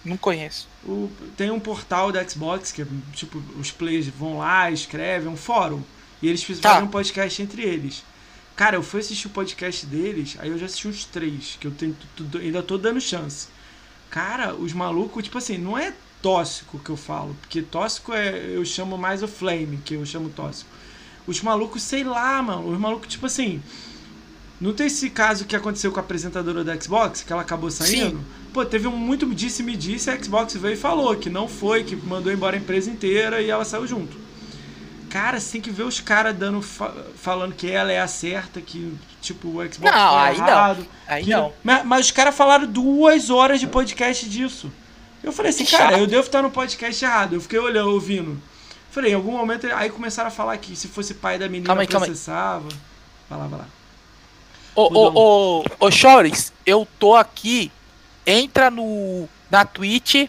Não 0.04 0.16
conheço. 0.16 0.68
O- 0.84 1.10
tem 1.36 1.50
um 1.50 1.58
portal 1.58 2.12
da 2.12 2.22
Xbox 2.28 2.70
que, 2.70 2.86
tipo, 3.14 3.42
os 3.58 3.70
players 3.72 4.06
vão 4.08 4.38
lá, 4.38 4.70
escrevem, 4.70 5.28
um 5.28 5.36
fórum. 5.36 5.82
E 6.22 6.28
eles 6.28 6.42
fazem 6.44 6.60
Tá. 6.62 6.78
um 6.80 6.86
podcast 6.86 7.42
entre 7.42 7.62
eles. 7.62 8.04
Cara, 8.54 8.76
eu 8.76 8.82
fui 8.84 9.00
assistir 9.00 9.26
o 9.26 9.30
podcast 9.30 9.84
deles, 9.86 10.36
aí 10.38 10.48
eu 10.50 10.58
já 10.58 10.66
assisti 10.66 10.86
uns 10.86 11.04
três, 11.06 11.56
que 11.58 11.66
eu 11.66 11.70
tenho, 11.72 11.96
ainda 12.34 12.62
tô 12.62 12.78
dando 12.78 13.00
chance. 13.00 13.48
Cara, 14.10 14.54
os 14.54 14.72
malucos, 14.72 15.24
tipo 15.24 15.38
assim, 15.38 15.58
não 15.58 15.76
é 15.76 15.92
tóxico 16.22 16.78
que 16.78 16.90
eu 16.90 16.96
falo, 16.96 17.34
porque 17.40 17.62
tóxico 17.62 18.12
é, 18.12 18.38
eu 18.54 18.64
chamo 18.64 18.96
mais 18.96 19.22
o 19.24 19.28
flame, 19.28 19.78
que 19.78 19.94
eu 19.94 20.06
chamo 20.06 20.28
tóxico. 20.30 20.70
Os 21.26 21.40
malucos, 21.40 21.82
sei 21.82 22.04
lá, 22.04 22.40
mano, 22.42 22.68
os 22.70 22.78
malucos, 22.78 23.08
tipo 23.08 23.26
assim, 23.26 23.60
não 24.60 24.72
tem 24.72 24.86
esse 24.86 25.10
caso 25.10 25.44
que 25.44 25.54
aconteceu 25.56 25.90
com 25.92 25.98
a 25.98 26.02
apresentadora 26.02 26.62
da 26.64 26.78
Xbox, 26.80 27.22
que 27.22 27.32
ela 27.32 27.42
acabou 27.42 27.70
saindo? 27.70 28.20
Pô, 28.52 28.64
teve 28.64 28.86
um 28.86 28.96
muito 28.96 29.26
disse-me 29.34 29.76
disse, 29.76 30.08
a 30.10 30.22
Xbox 30.22 30.54
veio 30.56 30.74
e 30.74 30.76
falou 30.76 31.14
que 31.16 31.28
não 31.28 31.48
foi, 31.48 31.82
que 31.84 31.96
mandou 31.96 32.32
embora 32.32 32.56
a 32.56 32.58
empresa 32.58 32.88
inteira 32.90 33.40
e 33.42 33.50
ela 33.50 33.64
saiu 33.64 33.86
junto. 33.86 34.16
Cara, 35.10 35.38
você 35.38 35.52
tem 35.52 35.60
que 35.60 35.70
ver 35.70 35.84
os 35.84 36.00
caras 36.00 36.36
dando 36.36 36.60
fa- 36.60 36.92
falando 37.16 37.54
que 37.54 37.70
ela 37.70 37.92
é 37.92 38.00
a 38.00 38.06
certa, 38.08 38.60
que 38.60 38.92
tipo 39.20 39.48
o 39.48 39.62
Xbox 39.72 39.80
Não, 39.94 40.10
foi 40.10 40.18
aí 40.28 40.38
não. 40.38 40.48
errado. 40.48 40.86
Aí 41.06 41.24
que- 41.24 41.30
não. 41.30 41.52
Mas, 41.62 41.84
mas 41.84 42.06
os 42.06 42.10
caras 42.10 42.34
falaram 42.34 42.66
duas 42.66 43.30
horas 43.30 43.60
de 43.60 43.66
podcast 43.68 44.28
disso. 44.28 44.72
Eu 45.22 45.32
falei 45.32 45.50
assim, 45.50 45.64
Que 45.64 45.70
cara, 45.70 45.90
chato. 45.92 46.00
eu 46.00 46.06
devo 46.06 46.26
estar 46.26 46.42
no 46.42 46.50
podcast 46.50 47.04
errado. 47.04 47.34
Eu 47.34 47.40
fiquei 47.40 47.58
olhando, 47.58 47.90
ouvindo. 47.90 48.40
Falei, 48.90 49.12
em 49.12 49.14
algum 49.14 49.32
momento, 49.32 49.66
aí 49.74 49.88
começaram 49.88 50.28
a 50.28 50.30
falar 50.32 50.56
que 50.58 50.74
se 50.76 50.88
fosse 50.88 51.14
pai 51.14 51.38
da 51.38 51.48
menina 51.48 51.66
Calma 51.66 51.82
aí, 51.82 51.86
calma 51.88 52.06
aí. 52.06 52.10
processava. 52.10 52.68
Vai 53.30 53.38
lá, 53.38 53.46
vai 53.46 53.58
lá. 53.60 53.66
Ô, 54.74 54.82
ô, 54.92 55.12
ô, 55.14 55.64
ô, 55.86 55.90
Chores, 55.90 56.52
eu 56.66 56.86
tô 56.98 57.14
aqui. 57.14 57.70
Entra 58.26 58.70
no, 58.70 59.28
na 59.50 59.64
Twitch 59.64 60.26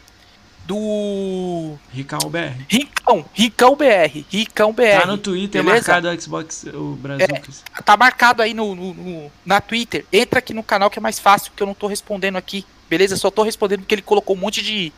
do. 0.66 1.78
Ricão 1.92 2.20
BR. 2.30 2.64
Ricão, 2.68 3.26
Ricão 3.34 3.76
BR. 3.76 4.24
Ricão 4.30 4.74
BR. 4.74 5.00
Tá 5.00 5.06
no 5.06 5.18
Twitter 5.18 5.64
beleza? 5.64 5.92
marcado 5.92 6.10
o 6.16 6.22
Xbox, 6.22 6.66
o 6.74 6.96
Brazucas. 6.96 7.64
Tá 7.84 7.96
marcado 7.96 8.42
aí 8.42 8.54
no, 8.54 8.76
no- 8.76 8.94
no- 8.94 9.32
na 9.46 9.62
Twitter. 9.62 10.06
Entra 10.12 10.40
aqui 10.40 10.54
no 10.54 10.64
canal 10.64 10.90
que 10.90 11.00
é 11.00 11.02
mais 11.02 11.20
fácil, 11.20 11.52
que 11.56 11.62
eu 11.64 11.68
não 11.68 11.74
tô 11.74 11.88
respondendo 11.88 12.36
aqui. 12.36 12.66
Beleza? 12.90 13.16
Só 13.16 13.32
tô 13.32 13.44
respondendo 13.44 13.80
porque 13.82 13.96
ele 13.96 14.02
colocou 14.02 14.36
um 14.36 14.40
monte 14.40 14.62
de. 14.62 14.92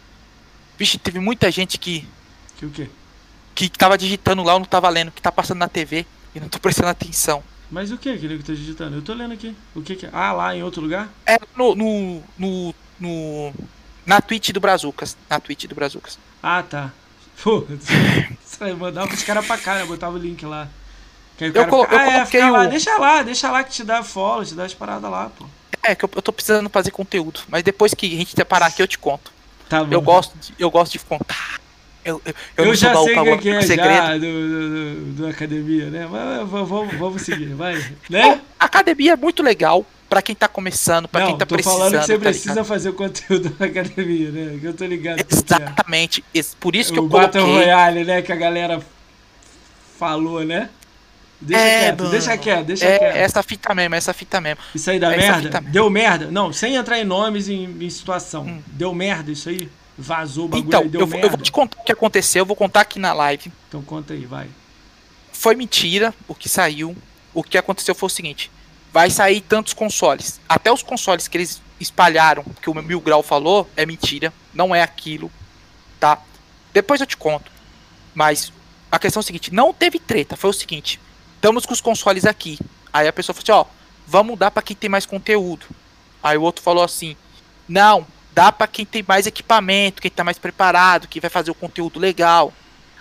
Vixe, 0.78 0.98
teve 0.98 1.19
muita 1.19 1.49
gente 1.52 1.78
que, 1.78 2.07
Que 2.57 2.65
o 2.65 2.69
quê? 2.69 2.88
que 3.56 3.68
tava 3.69 3.98
digitando 3.98 4.44
lá, 4.44 4.53
eu 4.53 4.60
não 4.60 4.65
tava 4.65 4.88
lendo, 4.90 5.11
que 5.11 5.22
tá 5.22 5.32
passando 5.32 5.57
na 5.57 5.68
TV 5.68 6.06
e 6.36 6.40
não 6.40 6.48
tô 6.48 6.60
prestando 6.60 6.90
atenção. 6.90 7.44
Mas 7.69 7.91
o 7.91 7.98
que, 7.98 8.10
aquele 8.10 8.38
que 8.38 8.44
tá 8.44 8.53
digitando? 8.53 8.95
Eu 8.95 9.02
tô 9.02 9.14
lendo 9.14 9.34
aqui. 9.34 9.56
O 9.76 9.81
que 9.81 9.95
que 9.95 10.06
é? 10.06 10.10
Ah, 10.14 10.31
lá 10.31 10.56
em 10.56 10.64
outro 10.64 10.81
lugar? 10.81 11.10
É 11.26 11.38
no. 11.56 11.76
no, 11.76 12.23
no, 12.38 12.76
no- 12.99 13.53
na 14.06 14.22
Twitch 14.22 14.52
do 14.52 14.60
Brazucas. 14.60 15.18
Na 15.30 15.39
Twitch 15.39 15.65
do 15.65 15.76
Brazucas. 15.76 16.18
Ah, 16.41 16.64
tá. 16.64 16.91
Pô, 17.44 17.65
você 18.44 18.73
mandava 18.73 19.14
os 19.14 19.23
caras 19.23 19.45
pra 19.45 19.57
cá, 19.57 19.76
né? 19.76 19.85
Botava 19.85 20.15
o 20.15 20.19
link 20.19 20.45
lá. 20.45 20.68
Eu 21.39 21.53
cara 21.53 21.68
colo- 21.68 21.84
fica, 21.84 21.95
eu 21.95 21.99
ah, 21.99 22.03
é, 22.03 22.14
coloquei 22.19 22.49
lá, 22.49 22.61
o- 22.64 22.69
deixa 22.69 22.98
lá, 22.98 23.22
deixa 23.22 23.52
lá 23.52 23.64
que 23.64 23.72
te 23.72 23.84
dá 23.84 24.02
follow, 24.02 24.44
te 24.45 24.56
dá 24.56 24.64
as 24.64 24.73
paradas 24.73 25.11
lá, 25.11 25.30
pô. 25.38 25.45
É, 25.84 25.94
que 25.94 26.03
eu, 26.03 26.10
eu 26.15 26.22
tô 26.22 26.31
precisando 26.34 26.69
fazer 26.69 26.91
conteúdo. 26.91 27.41
Mas 27.48 27.64
depois 27.64 27.94
que 27.94 28.07
a 28.07 28.18
gente 28.18 28.45
parar 28.45 28.68
aqui, 28.68 28.81
eu 28.81 28.88
te 28.88 28.98
conto. 28.98 29.31
Tá 29.69 29.84
bom. 29.84 29.94
Eu 29.94 30.02
gosto 30.02 30.35
de, 30.38 30.53
eu 30.57 30.72
gosto 30.72 30.94
de 30.94 30.99
contar. 30.99 31.60
Eu, 32.07 32.21
eu, 32.25 32.34
eu 32.57 32.65
Eu, 32.65 32.75
já 32.75 32.93
sei 32.95 33.11
o 33.11 33.15
baú 33.25 33.38
que, 33.38 33.49
é 33.49 33.61
segredo. 33.61 33.89
já 33.93 34.13
do, 34.17 34.19
do, 34.19 35.13
do- 35.13 35.27
academia, 35.27 35.89
né? 35.89 36.07
Mas 36.09 36.49
vamos, 36.49 36.95
vamos, 36.97 37.21
seguir, 37.21 37.53
vai. 37.53 37.75
Né? 38.09 38.41
Academia 38.59 39.13
é 39.13 39.15
muito 39.17 39.43
legal 39.43 39.85
pra 40.09 40.21
quem 40.21 40.34
tá 40.34 40.47
começando, 40.47 41.09
Não, 41.11 41.25
quem 41.27 41.38
tá 41.38 41.45
tô 41.45 41.55
precisando. 41.55 41.77
falando 41.79 41.99
que 41.99 42.05
você 42.05 42.13
tá 42.13 42.19
precisa 42.19 42.49
ligado? 42.51 42.65
fazer 42.65 42.89
o 42.89 42.93
conteúdo 42.93 43.49
da 43.49 43.65
academia, 43.65 44.31
né? 44.31 44.57
Que 44.59 44.65
eu 44.67 44.73
tô 44.73 44.85
ligado. 44.85 45.19
é. 45.19 45.25
Exatamente. 45.29 46.23
Esse- 46.34 46.55
Por 46.55 46.75
isso 46.75 46.93
que 46.93 46.99
o 46.99 47.03
eu 47.03 47.07
Battle 47.09 47.43
coloquei. 47.43 47.65
Royale, 47.65 48.03
né? 48.05 48.21
Que 48.21 48.31
a 48.31 48.35
galera 48.38 48.81
falou, 49.99 50.43
né? 50.43 50.69
Deixa 51.39 51.61
É, 51.63 51.79
quieto, 51.81 51.99
mano. 51.99 52.11
deixa 52.11 52.38
quieto, 52.38 52.65
deixa 52.65 52.85
É, 52.85 52.97
quieto. 52.97 53.15
essa 53.15 53.43
fita 53.43 53.75
mesmo, 53.75 53.93
essa 53.95 54.13
fita 54.13 54.41
mesmo. 54.41 54.59
Isso 54.73 54.89
aí 54.89 54.97
dá 54.99 55.13
essa 55.15 55.38
merda? 55.39 55.61
Deu 55.61 55.88
merda? 55.89 56.31
Não, 56.31 56.51
sem 56.51 56.75
entrar 56.75 56.97
em 56.99 57.03
nomes 57.05 57.47
em, 57.47 57.77
em 57.79 57.89
situação. 57.91 58.43
Hum. 58.43 58.61
Deu 58.67 58.91
merda 58.95 59.31
isso 59.31 59.49
aí? 59.49 59.69
Vazou 59.98 60.45
o 60.45 60.48
bagulho 60.48 60.68
Então, 60.68 60.82
aí, 60.84 60.90
deu 60.90 61.02
eu, 61.02 61.07
vou- 61.07 61.15
eu 61.18 61.22
merda? 61.24 61.38
vou 61.38 61.44
te 61.44 61.52
contar 61.52 61.80
o 61.80 61.84
que 61.84 61.91
aconteceu, 61.91 62.41
eu 62.41 62.45
vou 62.45 62.56
contar 62.56 62.82
aqui 62.82 62.99
na 62.99 63.14
live. 63.14 63.52
Então 63.68 63.82
conta 63.82 64.14
aí, 64.14 64.26
vai. 64.26 64.48
Foi 65.34 65.56
mentira 65.56 66.14
o 66.28 66.36
que 66.36 66.48
saiu. 66.48 66.95
O 67.34 67.44
que 67.44 67.57
aconteceu 67.57 67.94
foi 67.95 68.07
o 68.07 68.10
seguinte: 68.10 68.52
vai 68.94 69.10
sair 69.10 69.41
tantos 69.41 69.74
consoles. 69.74 70.40
Até 70.48 70.72
os 70.72 70.84
consoles 70.84 71.28
que 71.28 71.38
eles 71.38 71.61
espalharam, 71.80 72.44
que 72.61 72.69
o 72.69 72.74
Mil 72.76 72.99
Grau 73.02 73.22
falou, 73.24 73.69
é 73.76 73.86
mentira. 73.86 74.34
Não 74.53 74.74
é 74.76 74.82
aquilo, 74.82 75.32
tá? 75.99 76.19
Depois 76.74 76.99
eu 77.02 77.07
te 77.07 77.18
conto. 77.18 77.52
Mas 78.15 78.52
a 78.91 78.98
questão 78.99 79.19
é 79.19 79.24
o 79.24 79.26
seguinte: 79.26 79.53
não 79.53 79.74
teve 79.74 79.99
treta. 79.99 80.36
Foi 80.36 80.49
o 80.49 80.53
seguinte: 80.53 80.99
estamos 81.36 81.65
com 81.65 81.74
os 81.74 81.82
consoles 81.82 82.26
aqui. 82.26 82.57
Aí 82.94 83.07
a 83.07 83.14
pessoa 83.14 83.34
falou 83.36 83.61
assim: 83.64 83.69
ó, 83.69 83.74
vamos 84.07 84.38
dar 84.38 84.52
pra 84.52 84.61
quem 84.64 84.76
tem 84.76 84.90
mais 84.90 85.06
conteúdo. 85.06 85.65
Aí 86.22 86.38
o 86.38 86.41
outro 86.41 86.64
falou 86.64 86.84
assim: 86.84 87.15
não, 87.68 88.06
dá 88.38 88.51
pra 88.51 88.68
quem 88.68 88.85
tem 88.85 89.03
mais 89.07 89.26
equipamento, 89.26 89.99
quem 89.99 90.11
tá 90.11 90.23
mais 90.23 90.38
preparado, 90.38 91.07
que 91.07 91.19
vai 91.19 91.27
fazer 91.27 91.49
o 91.49 91.55
conteúdo 91.55 91.99
legal. 91.99 92.53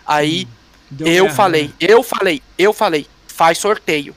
Aí. 0.06 0.48
Deu 0.90 1.06
Eu 1.06 1.24
merda, 1.24 1.36
falei, 1.36 1.66
né? 1.66 1.72
eu 1.80 2.02
falei, 2.02 2.42
eu 2.56 2.72
falei, 2.72 3.06
faz 3.28 3.58
sorteio. 3.58 4.16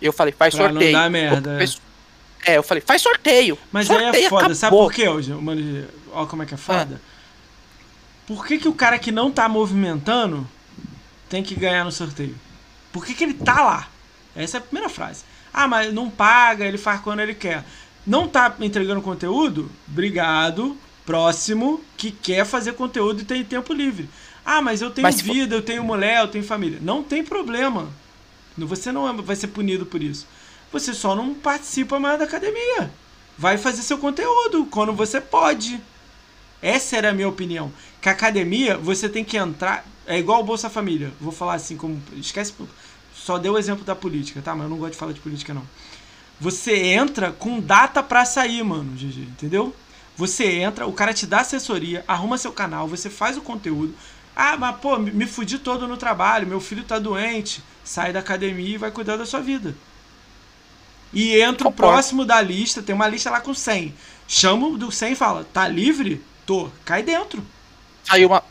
Eu 0.00 0.10
falei, 0.10 0.32
faz 0.32 0.54
Pra 0.54 0.64
não 0.68 0.72
sorteio. 0.74 0.92
dar 0.96 1.10
merda, 1.10 1.50
O 1.58 1.62
é. 1.62 1.66
É, 2.52 2.56
eu 2.56 2.62
falei, 2.62 2.80
faz 2.80 3.02
sorteio. 3.02 3.58
Mas 3.70 3.88
sorteio 3.88 4.14
aí 4.14 4.24
é 4.24 4.28
foda, 4.30 4.54
sabe 4.54 4.68
acabou. 4.74 4.86
por 4.88 4.94
quê, 4.94 5.06
hoje? 5.08 5.32
Mano, 5.34 5.86
olha 6.12 6.26
como 6.26 6.42
é 6.44 6.46
que 6.46 6.54
é 6.54 6.56
foda. 6.56 6.98
Ah. 7.04 7.08
Por 8.26 8.46
que, 8.46 8.58
que 8.58 8.68
o 8.68 8.72
cara 8.74 8.98
que 8.98 9.12
não 9.12 9.30
tá 9.30 9.48
movimentando 9.48 10.48
tem 11.28 11.42
que 11.42 11.54
ganhar 11.54 11.84
no 11.84 11.92
sorteio? 11.92 12.34
Por 12.90 13.04
que, 13.04 13.12
que 13.12 13.24
ele 13.24 13.34
tá 13.34 13.60
lá? 13.60 13.88
Essa 14.34 14.56
é 14.56 14.60
a 14.60 14.62
primeira 14.62 14.88
frase. 14.88 15.24
Ah, 15.52 15.66
mas 15.68 15.92
não 15.92 16.08
paga, 16.08 16.64
ele 16.64 16.78
faz 16.78 17.00
quando 17.00 17.20
ele 17.20 17.34
quer. 17.34 17.64
Não 18.08 18.26
tá 18.26 18.54
entregando 18.60 19.02
conteúdo? 19.02 19.70
Obrigado. 19.86 20.76
Próximo 21.04 21.80
que 21.96 22.10
quer 22.10 22.44
fazer 22.44 22.72
conteúdo 22.72 23.20
e 23.20 23.24
tem 23.24 23.44
tempo 23.44 23.72
livre. 23.72 24.08
Ah, 24.44 24.60
mas 24.62 24.80
eu 24.80 24.90
tenho 24.90 25.02
Mas 25.06 25.16
se 25.16 25.24
for- 25.24 25.32
vida, 25.34 25.54
eu 25.54 25.62
tenho 25.62 25.84
mulher, 25.84 26.20
eu 26.22 26.28
tenho 26.28 26.42
família. 26.44 26.78
Não 26.80 27.02
tem 27.02 27.22
problema. 27.22 27.88
Você 28.56 28.90
não 28.90 29.08
é- 29.08 29.12
vai 29.22 29.36
ser 29.36 29.48
punido 29.48 29.84
por 29.86 30.02
isso. 30.02 30.26
Você 30.72 30.92
só 30.92 31.14
não 31.14 31.34
participa 31.34 32.00
mais 32.00 32.18
da 32.18 32.24
academia. 32.24 32.90
Vai 33.36 33.56
fazer 33.56 33.82
seu 33.82 33.98
conteúdo 33.98 34.66
quando 34.70 34.92
você 34.92 35.20
pode. 35.20 35.80
Essa 36.60 36.96
era 36.96 37.10
a 37.10 37.12
minha 37.12 37.28
opinião. 37.28 37.70
Que 38.00 38.08
a 38.08 38.12
academia, 38.12 38.76
você 38.76 39.08
tem 39.08 39.22
que 39.24 39.36
entrar. 39.36 39.86
É 40.06 40.18
igual 40.18 40.40
o 40.40 40.44
Bolsa 40.44 40.68
Família. 40.68 41.12
Vou 41.20 41.30
falar 41.32 41.54
assim 41.54 41.76
como. 41.76 42.02
Esquece. 42.16 42.52
Só 43.14 43.38
deu 43.38 43.52
o 43.52 43.58
exemplo 43.58 43.84
da 43.84 43.94
política, 43.94 44.40
tá? 44.42 44.54
Mas 44.54 44.64
eu 44.64 44.70
não 44.70 44.78
gosto 44.78 44.92
de 44.92 44.98
falar 44.98 45.12
de 45.12 45.20
política, 45.20 45.52
não. 45.54 45.62
Você 46.40 46.76
entra 46.76 47.32
com 47.32 47.60
data 47.60 48.02
pra 48.02 48.24
sair, 48.24 48.62
mano, 48.62 48.92
GG, 48.94 49.22
entendeu? 49.22 49.74
Você 50.16 50.46
entra, 50.46 50.86
o 50.86 50.92
cara 50.92 51.14
te 51.14 51.26
dá 51.26 51.40
assessoria, 51.40 52.04
arruma 52.06 52.38
seu 52.38 52.52
canal, 52.52 52.86
você 52.88 53.10
faz 53.10 53.36
o 53.36 53.40
conteúdo. 53.40 53.94
Ah, 54.34 54.56
mas 54.56 54.76
pô, 54.76 54.98
me 54.98 55.26
fudi 55.26 55.58
todo 55.58 55.88
no 55.88 55.96
trabalho, 55.96 56.46
meu 56.46 56.60
filho 56.60 56.84
tá 56.84 56.98
doente. 56.98 57.62
Sai 57.82 58.12
da 58.12 58.20
academia 58.20 58.74
e 58.74 58.78
vai 58.78 58.90
cuidar 58.90 59.16
da 59.16 59.26
sua 59.26 59.40
vida. 59.40 59.74
E 61.12 61.40
entra 61.40 61.66
o 61.66 61.72
próximo 61.72 62.24
da 62.24 62.40
lista, 62.40 62.82
tem 62.82 62.94
uma 62.94 63.08
lista 63.08 63.30
lá 63.30 63.40
com 63.40 63.54
100. 63.54 63.94
Chama 64.28 64.68
o 64.68 64.78
do 64.78 64.92
100 64.92 65.12
e 65.12 65.16
fala: 65.16 65.44
tá 65.52 65.66
livre? 65.66 66.22
Tô, 66.46 66.68
cai 66.84 67.02
dentro. 67.02 67.42
Saiu 68.04 68.28
uma. 68.28 68.42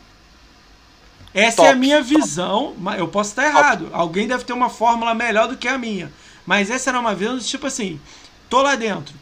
Essa 1.32 1.58
Top, 1.58 1.68
é 1.68 1.72
a 1.72 1.76
minha 1.76 2.02
visão, 2.02 2.74
mas 2.78 2.98
eu 2.98 3.08
posso 3.08 3.30
estar 3.30 3.46
errado. 3.46 3.88
Alguém 3.92 4.26
deve 4.26 4.44
ter 4.44 4.52
uma 4.52 4.68
fórmula 4.68 5.14
melhor 5.14 5.48
do 5.48 5.56
que 5.56 5.68
a 5.68 5.78
minha. 5.78 6.12
Mas 6.48 6.70
essa 6.70 6.88
era 6.88 6.98
uma 6.98 7.14
visão 7.14 7.38
tipo 7.38 7.66
assim: 7.66 8.00
tô 8.48 8.62
lá 8.62 8.74
dentro, 8.74 9.14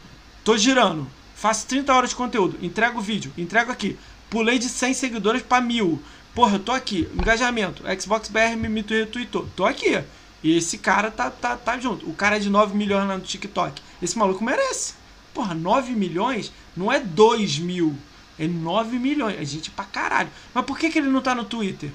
tô 0.45 0.55
girando, 0.55 1.05
faço 1.35 1.67
30 1.67 1.93
horas 1.93 2.09
de 2.11 2.15
conteúdo, 2.15 2.57
entrego 2.61 3.01
vídeo, 3.01 3.33
entrego 3.37 3.69
aqui. 3.69 3.99
Pulei 4.29 4.57
de 4.57 4.69
100 4.69 4.93
seguidores 4.93 5.41
para 5.41 5.61
mil. 5.61 6.01
Porra, 6.33 6.55
eu 6.55 6.59
tô 6.59 6.71
aqui, 6.71 7.05
engajamento. 7.13 7.83
Xbox 7.99 8.29
BR 8.29 8.55
me 8.55 8.81
retweetou. 8.81 9.45
Tô 9.57 9.65
aqui. 9.65 10.01
E 10.41 10.55
esse 10.55 10.77
cara 10.77 11.11
tá, 11.11 11.29
tá, 11.29 11.57
tá 11.57 11.77
junto. 11.77 12.09
O 12.09 12.13
cara 12.13 12.37
é 12.37 12.39
de 12.39 12.49
9 12.49 12.77
milhões 12.77 13.05
lá 13.05 13.17
no 13.17 13.23
TikTok. 13.23 13.81
Esse 14.01 14.17
maluco 14.17 14.41
merece. 14.41 14.93
Porra, 15.33 15.53
9 15.53 15.91
milhões 15.93 16.53
não 16.77 16.89
é 16.89 16.97
2 16.97 17.59
mil. 17.59 17.93
É 18.39 18.47
9 18.47 18.99
milhões. 18.99 19.37
É 19.37 19.43
gente 19.43 19.69
pra 19.69 19.83
caralho. 19.83 20.29
Mas 20.53 20.63
por 20.63 20.79
que, 20.79 20.89
que 20.89 20.97
ele 20.97 21.09
não 21.09 21.21
tá 21.21 21.35
no 21.35 21.43
Twitter? 21.43 21.91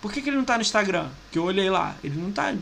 Por 0.00 0.12
que, 0.12 0.20
que 0.20 0.28
ele 0.28 0.38
não 0.38 0.44
tá 0.44 0.56
no 0.56 0.62
Instagram? 0.62 1.08
Que 1.30 1.38
eu 1.38 1.44
olhei 1.44 1.70
lá. 1.70 1.94
Ele 2.02 2.20
não 2.20 2.32
tá. 2.32 2.52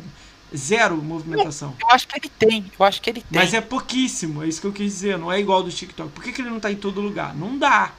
Zero 0.57 0.97
movimentação. 0.97 1.75
Eu 1.81 1.89
acho 1.91 2.09
que 2.09 2.19
ele 2.19 2.31
tem, 2.39 2.65
eu 2.79 2.85
acho 2.85 3.01
que 3.01 3.11
ele 3.11 3.21
tem. 3.21 3.41
Mas 3.41 3.55
é 3.55 3.61
pouquíssimo, 3.61 4.43
é 4.43 4.49
isso 4.49 4.61
que 4.61 4.67
eu 4.67 4.73
quis 4.73 4.93
dizer. 4.93 5.17
Não 5.19 5.31
é 5.31 5.39
igual 5.39 5.63
do 5.63 5.71
TikTok. 5.71 6.11
Por 6.11 6.23
que, 6.25 6.33
que 6.33 6.41
ele 6.43 6.51
não 6.51 6.59
tá 6.61 6.71
em 6.73 6.77
todo 6.77 7.01
lugar? 7.01 7.35
Não 7.35 7.57
dá. 7.59 7.93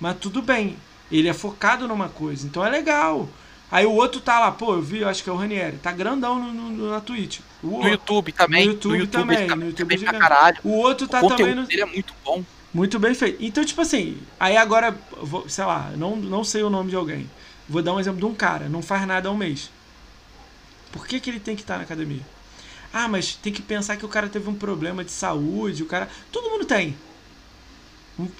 Mas 0.00 0.16
tudo 0.18 0.42
bem. 0.42 0.76
Ele 1.12 1.28
é 1.28 1.32
focado 1.32 1.86
numa 1.86 2.08
coisa, 2.08 2.46
então 2.46 2.64
é 2.64 2.68
legal. 2.70 3.28
Aí 3.70 3.86
o 3.86 3.92
outro 3.92 4.20
tá 4.20 4.38
lá, 4.40 4.50
pô, 4.52 4.74
eu 4.74 4.82
vi, 4.82 5.00
eu 5.00 5.08
acho 5.08 5.22
que 5.22 5.30
é 5.30 5.32
o 5.32 5.36
Ranieri. 5.36 5.76
Tá 5.78 5.90
grandão 5.92 6.38
no, 6.38 6.52
no- 6.70 6.90
na 6.90 7.00
Twitch. 7.00 7.40
O, 7.62 7.82
No 7.82 7.88
YouTube 7.88 8.32
também. 8.32 8.66
No 8.66 8.72
YouTube 8.72 9.06
também, 9.08 9.38
ele 9.38 9.46
tá 9.48 9.56
no 9.56 9.66
YouTube 9.66 9.88
pra 9.88 9.96
gigante. 9.96 10.18
caralho. 10.18 10.58
o 10.64 10.70
outro 10.78 11.06
O 11.06 11.08
tá 11.08 11.20
conteúdo 11.20 11.38
também 11.40 11.54
no, 11.54 11.66
dele 11.66 11.82
é 11.82 11.86
muito 11.86 12.12
bom. 12.24 12.44
muito 12.72 12.98
bem 12.98 13.14
feito. 13.14 13.42
Então, 13.42 13.64
tipo 13.64 13.80
assim, 13.80 14.18
aí 14.38 14.56
agora, 14.56 14.96
vou- 15.22 15.48
sei 15.48 15.64
lá, 15.64 15.90
não, 15.96 16.14
não 16.16 16.44
sei 16.44 16.62
o 16.62 16.70
nome 16.70 16.90
de 16.90 16.96
alguém. 16.96 17.28
Vou 17.68 17.82
dar 17.82 17.94
um 17.94 18.00
exemplo 18.00 18.18
de 18.20 18.26
um 18.26 18.34
cara, 18.34 18.68
não 18.68 18.82
faz 18.82 19.06
nada 19.06 19.28
há 19.28 19.32
um 19.32 19.36
mês. 19.36 19.70
Por 20.94 21.08
que, 21.08 21.18
que 21.18 21.28
ele 21.28 21.40
tem 21.40 21.56
que 21.56 21.62
estar 21.62 21.76
na 21.76 21.82
academia? 21.82 22.22
Ah, 22.92 23.08
mas 23.08 23.34
tem 23.34 23.52
que 23.52 23.60
pensar 23.60 23.96
que 23.96 24.06
o 24.06 24.08
cara 24.08 24.28
teve 24.28 24.48
um 24.48 24.54
problema 24.54 25.02
de 25.02 25.10
saúde, 25.10 25.82
o 25.82 25.86
cara. 25.86 26.08
Todo 26.30 26.48
mundo 26.48 26.64
tem. 26.64 26.96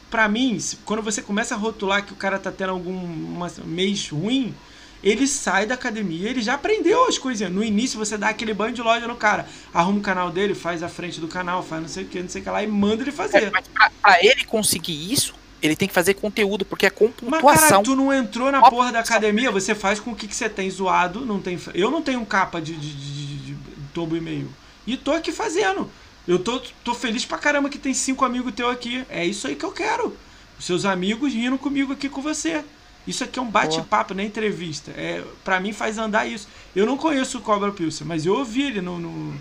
Pra 0.08 0.28
mim, 0.28 0.56
quando 0.84 1.02
você 1.02 1.20
começa 1.20 1.56
a 1.56 1.58
rotular 1.58 2.06
que 2.06 2.12
o 2.12 2.16
cara 2.16 2.38
tá 2.38 2.52
tendo 2.52 2.70
algum 2.70 3.44
mês 3.64 4.08
ruim, 4.08 4.54
ele 5.02 5.26
sai 5.26 5.66
da 5.66 5.74
academia, 5.74 6.30
ele 6.30 6.40
já 6.40 6.54
aprendeu 6.54 7.08
as 7.08 7.18
coisinhas. 7.18 7.52
No 7.52 7.64
início 7.64 7.98
você 7.98 8.16
dá 8.16 8.28
aquele 8.28 8.54
banho 8.54 8.72
de 8.72 8.80
loja 8.80 9.08
no 9.08 9.16
cara, 9.16 9.48
arruma 9.72 9.98
o 9.98 10.02
canal 10.02 10.30
dele, 10.30 10.54
faz 10.54 10.80
a 10.80 10.88
frente 10.88 11.18
do 11.18 11.26
canal, 11.26 11.60
faz 11.60 11.82
não 11.82 11.88
sei 11.88 12.04
o 12.04 12.06
que, 12.06 12.22
não 12.22 12.28
sei 12.28 12.40
o 12.40 12.44
que 12.44 12.50
lá 12.50 12.62
e 12.62 12.68
manda 12.68 13.02
ele 13.02 13.10
fazer. 13.10 13.42
É, 13.42 13.50
mas 13.50 13.66
pra, 13.66 13.90
pra 14.00 14.24
ele 14.24 14.44
conseguir 14.44 15.12
isso, 15.12 15.34
ele 15.66 15.76
tem 15.76 15.88
que 15.88 15.94
fazer 15.94 16.14
conteúdo, 16.14 16.64
porque 16.64 16.86
é 16.86 16.90
com 16.90 17.06
Mas, 17.22 17.40
pontuação. 17.40 17.68
cara, 17.68 17.82
tu 17.82 17.96
não 17.96 18.12
entrou 18.12 18.52
na 18.52 18.60
porra 18.68 18.92
da 18.92 19.00
academia, 19.00 19.50
você 19.50 19.74
faz 19.74 19.98
com 19.98 20.10
o 20.12 20.14
que, 20.16 20.28
que 20.28 20.36
você 20.36 20.48
tem 20.48 20.68
zoado, 20.70 21.24
não 21.24 21.40
tem... 21.40 21.58
Eu 21.72 21.90
não 21.90 22.02
tenho 22.02 22.24
capa 22.26 22.60
de, 22.60 22.74
de, 22.74 22.92
de, 22.94 23.36
de- 23.38 23.56
tobo 23.94 24.16
e 24.16 24.20
meio. 24.20 24.48
E 24.86 24.96
tô 24.96 25.12
aqui 25.12 25.32
fazendo. 25.32 25.90
Eu 26.26 26.38
tô, 26.38 26.60
tô 26.82 26.94
feliz 26.94 27.24
pra 27.24 27.38
caramba 27.38 27.68
que 27.68 27.78
tem 27.78 27.94
cinco 27.94 28.24
amigos 28.24 28.52
teus 28.54 28.72
aqui. 28.72 29.04
É 29.08 29.24
isso 29.24 29.46
aí 29.46 29.54
que 29.54 29.64
eu 29.64 29.72
quero. 29.72 30.16
Os 30.58 30.64
seus 30.64 30.84
amigos 30.84 31.32
rindo 31.32 31.56
comigo 31.58 31.92
aqui 31.92 32.08
com 32.08 32.20
você. 32.20 32.64
Isso 33.06 33.22
aqui 33.22 33.38
é 33.38 33.42
um 33.42 33.50
bate-papo, 33.50 34.14
não 34.14 34.22
é 34.22 34.26
entrevista. 34.26 34.90
É, 34.92 35.22
pra 35.44 35.60
mim 35.60 35.72
faz 35.72 35.98
andar 35.98 36.26
isso. 36.26 36.48
Eu 36.74 36.86
não 36.86 36.96
conheço 36.96 37.38
o 37.38 37.40
Cobra 37.40 37.70
Pilsen, 37.70 38.06
mas 38.06 38.24
eu 38.26 38.34
ouvi 38.34 38.62
ele 38.62 38.80
no, 38.80 38.98
no, 38.98 39.34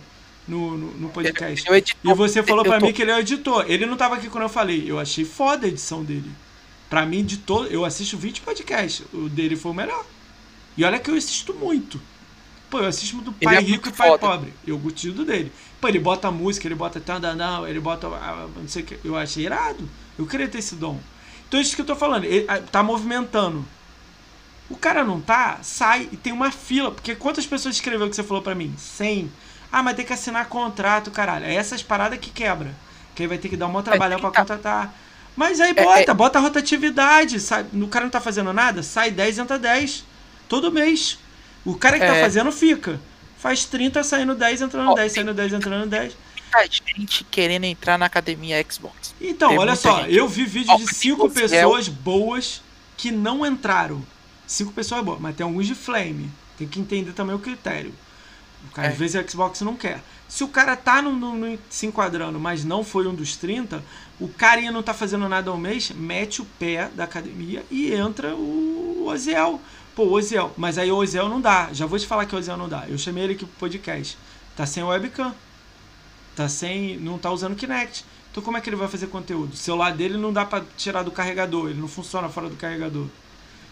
no, 0.48 0.78
no- 0.78 0.92
no 0.94 1.10
podcast. 1.10 1.68
Eu 1.68 1.76
edito- 1.76 1.98
E 2.04 2.14
você 2.14 2.44
falou 2.44 2.64
eu 2.66 2.70
pra 2.70 2.80
tô- 2.80 2.86
mim 2.86 2.94
que 2.94 3.02
ele 3.02 3.12
é 3.12 3.16
o 3.16 3.20
editor. 3.20 3.66
Ele 3.68 3.86
não 3.86 3.96
tava 3.98 4.16
aqui 4.16 4.30
quando 4.30 4.44
eu 4.44 4.50
falei. 4.50 4.84
Eu 4.90 5.00
achei 5.00 5.24
foda 5.26 5.66
a 5.66 5.70
edição 5.70 6.04
dele. 6.04 6.30
Pra 6.90 7.06
mim, 7.06 7.24
de 7.24 7.38
todo. 7.38 7.68
Eu 7.68 7.84
assisto 7.86 8.18
20 8.18 8.42
podcasts. 8.42 9.06
O 9.14 9.30
dele 9.30 9.56
foi 9.56 9.72
o 9.72 9.76
melhor. 9.76 10.06
E 10.78 10.84
olha 10.84 11.00
que 11.00 11.10
eu 11.10 11.16
assisto 11.16 11.54
muito. 11.54 12.00
Pô, 12.70 12.80
eu 12.80 12.88
assisto 12.88 13.18
do 13.18 13.32
Pai 13.34 13.58
é 13.58 13.60
Rico 13.60 13.90
e 13.90 13.92
Pai 13.92 14.08
foda. 14.10 14.20
Pobre. 14.28 14.54
Eu 14.66 14.80
curti 14.80 15.12
do 15.12 15.24
dele. 15.24 15.52
Pô, 15.80 15.88
ele 15.88 16.00
bota 16.00 16.30
música, 16.32 16.68
ele 16.68 16.76
bota 16.76 17.00
tandanão, 17.00 17.68
ele 17.68 17.80
bota. 17.80 18.08
ah, 18.08 18.48
Não 18.56 18.68
sei 18.68 18.84
o 18.84 18.86
que. 18.86 19.00
Eu 19.04 19.16
achei 19.16 19.46
irado. 19.46 19.88
Eu 20.18 20.26
queria 20.26 20.48
ter 20.48 20.60
esse 20.60 20.76
dom. 20.76 21.00
Então, 21.48 21.60
isso 21.62 21.76
que 21.76 21.82
eu 21.82 21.86
tô 21.86 21.96
falando. 21.96 22.24
Ele 22.26 22.46
ah, 22.48 22.58
tá 22.60 22.82
movimentando. 22.84 23.64
O 24.70 24.76
cara 24.76 25.04
não 25.04 25.20
tá, 25.22 25.60
sai 25.62 26.10
e 26.12 26.18
tem 26.18 26.34
uma 26.34 26.50
fila. 26.52 26.90
Porque 26.90 27.14
quantas 27.16 27.46
pessoas 27.46 27.76
escreveu 27.76 28.10
que 28.10 28.16
você 28.16 28.24
falou 28.24 28.42
pra 28.42 28.56
mim? 28.56 28.74
100. 28.78 29.32
Ah, 29.74 29.82
mas 29.82 29.96
tem 29.96 30.06
que 30.06 30.14
assinar 30.14 30.46
contrato, 30.48 31.10
caralho. 31.10 31.46
É 31.46 31.56
essas 31.56 31.82
paradas 31.82 32.20
que 32.20 32.30
quebra. 32.30 32.76
Que 33.16 33.24
aí 33.24 33.28
vai 33.28 33.40
ter 33.40 33.50
que 33.50 33.58
dar 33.58 33.66
um 33.66 33.70
maior 33.72 33.82
trabalhão 33.84 34.20
pra 34.20 34.30
tá. 34.30 34.42
contratar. 34.42 34.94
Mas 35.36 35.60
aí 35.60 35.74
É, 35.76 35.84
bota, 35.84 36.14
bota 36.14 36.40
rotatividade. 36.40 37.40
Sai, 37.40 37.66
o 37.74 37.88
cara 37.88 38.06
não 38.06 38.12
tá 38.12 38.22
fazendo 38.22 38.54
nada, 38.54 38.84
sai 38.84 39.10
10, 39.10 39.40
entra 39.40 39.58
10. 39.58 40.06
Todo 40.48 40.72
mês. 40.72 41.18
O 41.66 41.76
cara 41.76 42.00
que 42.00 42.06
tá 42.06 42.16
É. 42.18 42.22
fazendo 42.22 42.52
fica. 42.52 43.02
Faz 43.40 43.66
30, 43.66 44.04
saindo 44.04 44.36
10, 44.36 44.62
entrando 44.62 44.92
Ó, 44.92 44.94
10, 44.94 45.12
saindo 45.12 45.34
10, 45.34 45.54
entrando 45.54 45.90
10. 45.90 46.16
Muita 46.54 46.68
gente 46.96 47.24
querendo 47.26 47.64
entrar 47.64 47.98
na 47.98 48.06
academia 48.06 48.64
Xbox. 48.70 49.16
Então, 49.20 49.50
Tem 49.50 49.58
olha 49.58 49.76
só, 49.76 50.02
gente. 50.04 50.14
eu 50.16 50.28
vi 50.28 50.46
vídeos 50.46 50.78
de 50.78 50.86
tem 50.86 50.88
5 50.88 51.26
o 51.26 51.30
Fiel. 51.32 51.50
pessoas 51.50 51.88
boas 51.88 52.62
que 52.96 53.10
não 53.12 53.44
entraram. 53.44 54.06
5 54.46 54.72
pessoas 54.72 55.04
boas, 55.04 55.20
mas 55.20 55.36
tem 55.36 55.44
alguns 55.44 55.66
de 55.66 55.74
flame. 55.74 56.30
Tem 56.58 56.68
que 56.68 56.80
entender 56.80 57.14
também 57.14 57.36
o 57.36 57.40
critério. 57.40 57.94
É. 58.78 58.88
Às 58.88 58.98
vezes 58.98 59.16
a 59.16 59.28
Xbox 59.28 59.62
não 59.62 59.76
quer. 59.76 60.02
Se 60.28 60.44
o 60.44 60.48
cara 60.48 60.76
tá 60.76 61.02
no, 61.02 61.12
no- 61.14 61.36
no- 61.36 61.60
se 61.70 61.86
enquadrando, 61.86 62.40
mas 62.40 62.64
não 62.66 62.84
foi 62.84 63.08
um 63.08 63.14
dos 63.14 63.36
30, 63.36 63.84
o 64.20 64.28
carinha 64.28 64.72
não 64.72 64.82
tá 64.82 64.94
fazendo 64.94 65.30
nada 65.30 65.52
ao 65.52 65.58
mês, 65.58 65.92
mete 65.92 66.42
o 66.42 66.46
pé 66.46 66.90
da 66.96 67.04
academia 67.04 67.64
e 67.70 67.94
entra 67.94 68.34
o 68.36 69.06
Oziel. 69.08 69.62
Pô, 69.96 70.06
Oziel. 70.06 70.52
Mas 70.58 70.78
aí 70.80 70.92
o 70.92 70.96
Oziel 70.98 71.30
não 71.30 71.40
dá. 71.40 71.70
Já 71.72 71.86
vou 71.86 72.00
te 72.00 72.08
falar 72.08 72.26
que 72.26 72.34
o 72.36 72.40
Oziel 72.40 72.58
não 72.58 72.68
dá. 72.68 72.86
Eu 72.88 72.98
chamei 72.98 73.24
ele 73.26 73.34
aqui 73.34 73.46
pro 73.46 73.60
podcast. 73.60 74.18
Tá 74.56 74.66
sem 74.66 74.84
webcam. 74.84 75.34
Tá 76.36 76.50
sem. 76.50 76.98
Não 76.98 77.18
tá 77.20 77.30
usando 77.32 77.56
Kinect. 77.56 78.04
Então 78.32 78.42
como 78.42 78.58
é 78.58 78.62
que 78.62 78.68
ele 78.70 78.76
vai 78.76 78.88
fazer 78.88 79.08
conteúdo? 79.08 79.54
O 79.54 79.58
celular 79.58 79.94
dele 79.94 80.18
não 80.18 80.34
dá 80.34 80.44
pra 80.46 80.64
tirar 80.76 81.04
do 81.04 81.12
carregador. 81.12 81.70
Ele 81.70 81.80
não 81.80 81.88
funciona 81.88 82.28
fora 82.30 82.50
do 82.50 82.56
carregador. 82.56 83.06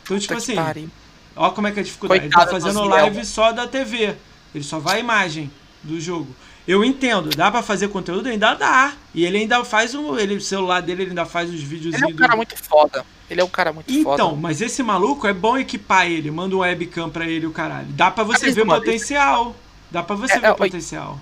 Então, 0.04 0.20
tipo 0.20 0.34
Puta 0.36 0.46
que 0.46 0.52
assim, 0.52 0.92
ó 1.36 1.50
como 1.50 1.68
é 1.68 1.72
que 1.72 1.80
é 1.80 1.82
a 1.82 1.86
dificuldade. 1.86 2.22
Coitado 2.22 2.42
ele 2.44 2.52
tá 2.52 2.58
do 2.58 2.62
fazendo 2.62 2.80
live 2.90 3.26
só 3.26 3.52
da 3.52 3.68
TV. 3.68 4.16
Ele 4.54 4.64
só 4.64 4.80
vai 4.80 4.98
a 4.98 5.00
imagem 5.00 5.52
do 5.84 6.00
jogo. 6.00 6.28
Eu 6.68 6.84
entendo, 6.86 7.30
dá 7.30 7.50
pra 7.50 7.64
fazer 7.64 7.88
conteúdo? 7.88 8.30
Ainda 8.30 8.54
dá. 8.54 8.94
E 9.16 9.26
ele 9.26 9.38
ainda 9.40 9.64
faz 9.66 9.96
um. 9.96 10.18
Ele, 10.18 10.36
o 10.36 10.42
celular 10.42 10.82
dele 10.82 11.04
ele 11.04 11.10
ainda 11.12 11.26
faz 11.26 11.50
os 11.50 11.62
vídeos. 11.62 11.96
Ele 11.96 12.04
é 12.04 12.08
um 12.08 12.16
cara 12.16 12.36
muito 12.36 12.56
foda. 12.58 13.06
Ele 13.30 13.42
é 13.42 13.44
um 13.44 13.50
cara 13.50 13.74
muito 13.74 13.92
Então, 13.92 14.30
foda. 14.30 14.42
mas 14.42 14.62
esse 14.62 14.84
maluco 14.84 15.26
é 15.26 15.34
bom 15.34 15.58
equipar 15.58 16.06
ele, 16.06 16.30
manda 16.30 16.56
um 16.56 16.60
webcam 16.60 17.10
pra 17.10 17.26
ele 17.26 17.46
o 17.48 17.52
caralho. 17.52 17.88
Dá 17.90 18.12
pra 18.12 18.24
você 18.24 18.46
mesmo, 18.48 18.56
ver 18.56 18.62
o 18.64 18.68
mano, 18.68 18.82
potencial. 18.84 19.56
Dá 19.90 20.04
pra 20.04 20.16
você 20.16 20.34
É, 20.34 20.40
ver 20.40 20.48
é, 20.48 20.52
o 20.52 20.56
potencial. 20.56 21.20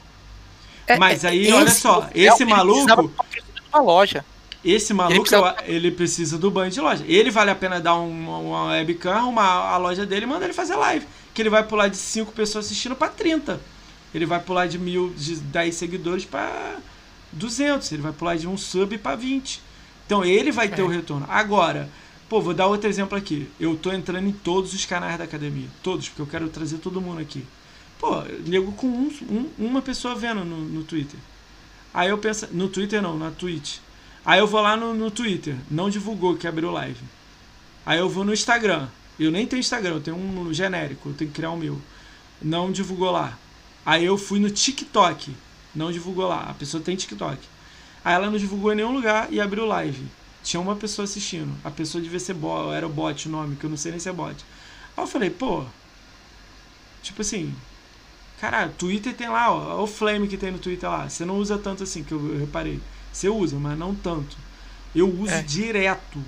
É, 0.88 0.98
mas 0.98 1.24
é, 1.24 1.30
aí, 1.30 1.44
esse 1.44 1.54
olha 1.54 1.70
só, 1.72 2.00
Oziel, 2.00 2.34
esse 2.34 2.44
ele 2.44 2.52
maluco- 2.52 3.12
uma 3.72 3.82
loja. 3.82 4.26
Esse 4.66 4.94
maluco, 4.94 5.22
precisa- 5.22 5.56
eu- 5.68 5.74
ele 5.74 5.92
precisa 5.92 6.38
do 6.38 6.52
banho 6.52 6.70
de 6.72 6.82
loja. 6.82 7.06
Ele 7.08 7.32
vale 7.32 7.50
a 7.52 7.56
pena 7.56 7.80
dar 7.80 7.96
um- 7.96 8.48
uma 8.50 8.66
webcam, 8.72 9.14
arrumar 9.14 9.70
a 9.72 9.78
loja 9.78 10.06
dele 10.06 10.26
e 10.26 10.28
mandar 10.28 10.46
ele 10.46 10.54
fazer 10.54 10.76
live. 10.76 11.06
Que 11.40 11.44
ele 11.44 11.49
vai 11.49 11.64
pular 11.64 11.88
de 11.88 11.95
5 11.95 12.34
pessoas 12.34 12.66
assistindo 12.66 12.98
pra 12.98 13.07
30. 13.07 13.61
Ele 14.14 14.26
vai 14.26 14.41
pular 14.41 14.68
de 14.68 14.78
mil, 14.78 15.14
de 15.16 15.38
10 15.38 15.74
seguidores 15.74 16.26
pra 16.26 16.76
200. 17.32 17.90
Ele 17.94 18.02
vai 18.02 18.11
pular 18.11 18.36
de 18.36 18.45
um 18.45 18.57
sub 18.57 18.98
pra 18.98 19.16
20. 19.16 19.61
Então 20.06 20.26
ele 20.26 20.52
vai 20.52 20.68
ter 20.68 20.82
É. 20.82 20.84
o 20.84 20.90
retorno. 20.90 21.26
Agora, 21.30 21.90
pô, 22.28 22.41
vou 22.41 22.53
dar 22.53 22.68
outro 22.68 22.90
exemplo 22.90 23.18
aqui. 23.18 23.49
Eu 23.57 23.78
tô 23.78 23.90
entrando 23.94 24.28
em 24.28 24.34
todos 24.34 24.74
os 24.74 24.86
canais 24.86 25.18
da 25.18 25.24
academia. 25.24 25.70
Todos, 25.82 26.10
porque 26.10 26.22
eu 26.24 26.28
quero 26.28 26.49
trazer 26.49 26.80
todo 26.80 26.99
mundo 26.99 27.22
aqui. 27.22 27.45
Pô, 27.98 28.22
nego 28.45 28.74
com 28.74 28.88
um, 28.88 29.10
um- 29.30 29.49
uma 29.66 29.82
pessoa 29.82 30.16
vendo 30.16 30.44
no, 30.44 30.57
no 30.57 30.84
Twitter. 30.84 31.18
Aí 31.94 32.10
eu 32.10 32.18
penso. 32.18 32.49
No 32.52 32.68
Twitter 32.68 33.02
não, 33.02 33.18
na 33.18 33.32
Twitch. 33.32 33.78
Aí 34.26 34.40
eu 34.40 34.45
vou 34.48 34.60
lá 34.60 34.76
no, 34.76 34.94
no 34.94 35.10
Twitter, 35.10 35.56
não 35.72 35.90
divulgou 35.90 36.36
que 36.36 36.45
abriu 36.49 36.70
live. 36.70 36.99
Aí 37.86 37.98
eu 37.98 38.10
vou 38.10 38.26
no 38.26 38.34
Instagram. 38.34 38.90
Eu 39.20 39.32
nem 39.32 39.46
tenho 39.46 39.60
Instagram, 39.60 39.96
eu 39.96 40.02
tenho 40.02 40.18
um 40.18 40.54
genérico, 40.54 41.10
eu 41.10 41.14
tenho 41.14 41.30
que 41.30 41.36
criar 41.36 41.52
o 41.52 41.58
meu. 41.58 41.80
Não 42.41 42.72
divulgou 42.72 43.12
lá. 43.12 43.38
Aí 43.86 44.06
eu 44.06 44.18
fui 44.18 44.40
no 44.40 44.50
TikTok, 44.50 45.36
não 45.76 45.91
divulgou 45.91 46.28
lá. 46.28 46.44
A 46.50 46.54
pessoa 46.54 46.82
tem 46.82 46.96
TikTok. 46.96 47.38
Aí 48.04 48.14
ela 48.14 48.30
não 48.30 48.38
divulgou 48.38 48.72
em 48.72 48.76
nenhum 48.76 48.94
lugar 48.94 49.28
e 49.32 49.41
abriu 49.41 49.66
live. 49.66 50.08
Tinha 50.44 50.62
uma 50.62 50.76
pessoa 50.76 51.04
assistindo. 51.04 51.54
A 51.64 51.70
pessoa 51.70 52.02
devia 52.02 52.20
ser 52.20 52.34
bot, 52.34 52.72
era 52.74 52.88
o 52.88 52.90
bot 52.90 53.28
o 53.28 53.32
nome, 53.32 53.58
que 53.58 53.66
eu 53.66 53.70
não 53.70 53.78
sei 53.78 53.91
nem 53.91 54.00
se 54.00 54.08
é 54.08 54.14
bot. 54.14 54.38
Aí 54.96 55.04
eu 55.04 55.08
falei, 55.08 55.30
pô. 55.30 55.66
Tipo 57.02 57.22
assim. 57.22 57.54
Caralho, 58.40 58.72
Twitter 58.78 59.14
tem 59.14 59.28
lá, 59.28 59.52
ó, 59.52 59.80
ó 59.80 59.84
o 59.84 59.88
flame 59.88 60.28
que 60.28 60.38
tem 60.38 60.52
no 60.52 60.60
Twitter 60.60 60.90
lá. 60.90 61.10
Você 61.10 61.26
não 61.26 61.38
usa 61.38 61.58
tanto 61.58 61.84
assim, 61.84 62.04
que 62.04 62.14
eu, 62.14 62.34
eu 62.34 62.40
reparei. 62.40 62.80
Você 63.12 63.28
usa, 63.28 63.58
mas 63.58 63.78
não 63.78 63.94
tanto. 63.94 64.38
Eu 64.96 65.10
uso 65.14 65.34
É. 65.34 65.41
direto. 65.41 66.24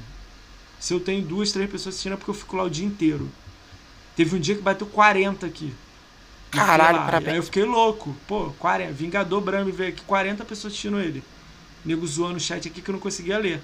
Se 0.82 0.94
eu 0.94 1.00
tenho 1.00 1.22
duas, 1.24 1.52
três 1.54 1.70
pessoas 1.70 1.94
assistindo 1.96 2.14
é 2.14 2.18
porque 2.18 2.32
eu 2.32 2.36
fico 2.36 2.58
lá 2.58 2.64
o 2.64 2.70
dia 2.70 2.86
inteiro. 2.86 3.30
Teve 4.16 4.36
um 4.36 4.40
dia 4.40 4.56
que 4.56 4.62
bateu 4.62 4.86
40 4.88 5.46
aqui. 5.46 5.74
Caralho, 6.50 6.98
parabéns. 7.00 7.30
Aí 7.32 7.38
eu 7.38 7.44
fiquei 7.44 7.64
louco. 7.64 8.14
Pô, 8.28 8.52
40, 8.60 8.92
Vingador 8.92 9.40
Brambi 9.40 9.72
veio 9.72 9.90
aqui, 9.90 10.02
40 10.02 10.44
pessoas 10.44 10.74
assistindo 10.74 11.00
ele. 11.00 11.24
Nego 11.86 12.06
zoando 12.06 12.34
no 12.34 12.40
chat 12.40 12.68
aqui 12.68 12.82
que 12.82 12.90
eu 12.90 12.94
não 12.94 13.00
conseguia 13.00 13.38
ler. 13.38 13.62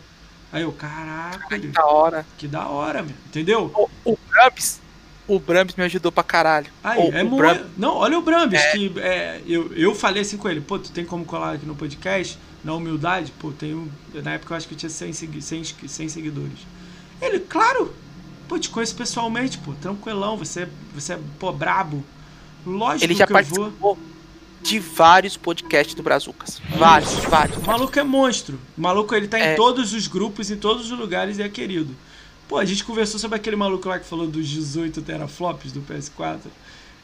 Aí 0.53 0.61
eu, 0.61 0.72
caraca, 0.72 1.60
Que 1.60 1.68
da 1.68 1.85
hora. 1.85 2.26
que 2.38 2.48
da 2.48 2.68
hora, 2.69 3.03
meu. 3.03 3.15
Entendeu? 3.26 3.72
O, 4.06 4.14
o 4.14 4.18
Brambis, 4.30 4.80
o 5.27 5.39
Brambis 5.39 5.76
me 5.76 5.84
ajudou 5.84 6.11
pra 6.11 6.23
caralho. 6.23 6.68
Aí, 6.81 6.99
o, 6.99 7.14
é 7.14 7.23
o. 7.23 7.30
Brambis- 7.35 7.65
Não, 7.77 7.95
olha 7.95 8.18
o 8.18 8.22
Brambis, 8.22 8.64
que 8.72 8.94
é, 8.99 9.41
eu, 9.45 9.73
eu 9.73 9.94
falei 9.94 10.22
assim 10.22 10.38
com 10.38 10.48
ele, 10.48 10.61
pô, 10.61 10.80
tu 10.80 10.89
tem 10.91 11.03
como 11.03 11.26
colar 11.26 11.56
aqui 11.56 11.65
no 11.65 11.76
podcast? 11.76 12.39
Na 12.64 12.73
humildade, 12.73 13.34
pô, 13.38 13.52
tenho. 13.52 13.91
Na 14.23 14.34
época 14.34 14.53
eu 14.53 14.57
acho 14.57 14.68
que 14.68 14.73
eu 14.73 14.77
tinha 14.77 14.89
100, 14.89 15.11
segui- 15.14 15.41
100, 15.41 15.60
inscri- 15.61 15.89
100 15.89 16.07
seguidores. 16.10 16.60
Ele, 17.22 17.39
claro, 17.39 17.94
pô, 18.48 18.57
te 18.60 18.69
conheço 18.69 18.95
pessoalmente, 18.95 19.57
pô, 19.57 19.73
tranquilão, 19.81 20.38
você, 20.38 20.68
você 20.94 21.14
é, 21.14 21.19
pô, 21.39 21.52
brabo. 21.52 22.03
Lógico 22.65 23.06
Ele 23.06 23.14
já 23.15 23.26
que 23.26 23.34
eu 23.34 23.44
vou. 23.44 23.56
participou 23.65 23.98
de 24.61 24.80
vários 24.80 25.38
podcasts 25.38 25.95
do 25.95 26.03
Brazucas. 26.03 26.61
Vários, 26.77 27.14
vários. 27.26 27.57
O 27.57 27.61
maluco 27.65 27.98
é 27.98 28.03
monstro. 28.03 28.60
O 28.77 28.81
maluco, 28.81 29.15
ele 29.15 29.27
tá 29.27 29.39
em 29.39 29.44
É. 29.44 29.56
todos 29.56 29.94
os 29.94 30.07
grupos, 30.07 30.52
em 30.52 30.57
todos 30.57 30.91
os 30.91 30.98
lugares 30.99 31.38
e 31.38 31.41
é 31.44 31.48
querido. 31.49 31.95
Pô, 32.48 32.57
a 32.57 32.65
gente 32.65 32.84
conversou 32.84 33.19
sobre 33.19 33.38
aquele 33.38 33.56
maluco 33.56 33.88
lá 33.88 33.99
que 33.99 34.06
falou 34.06 34.27
dos 34.27 34.48
18 34.48 35.02
teraflops 35.02 35.72
do 35.72 35.81
PS4. 35.81 36.39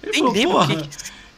Ele 0.01 0.11
Nem 0.31 0.43
falou, 0.47 0.67
porra, 0.67 0.75
que- 0.83 0.89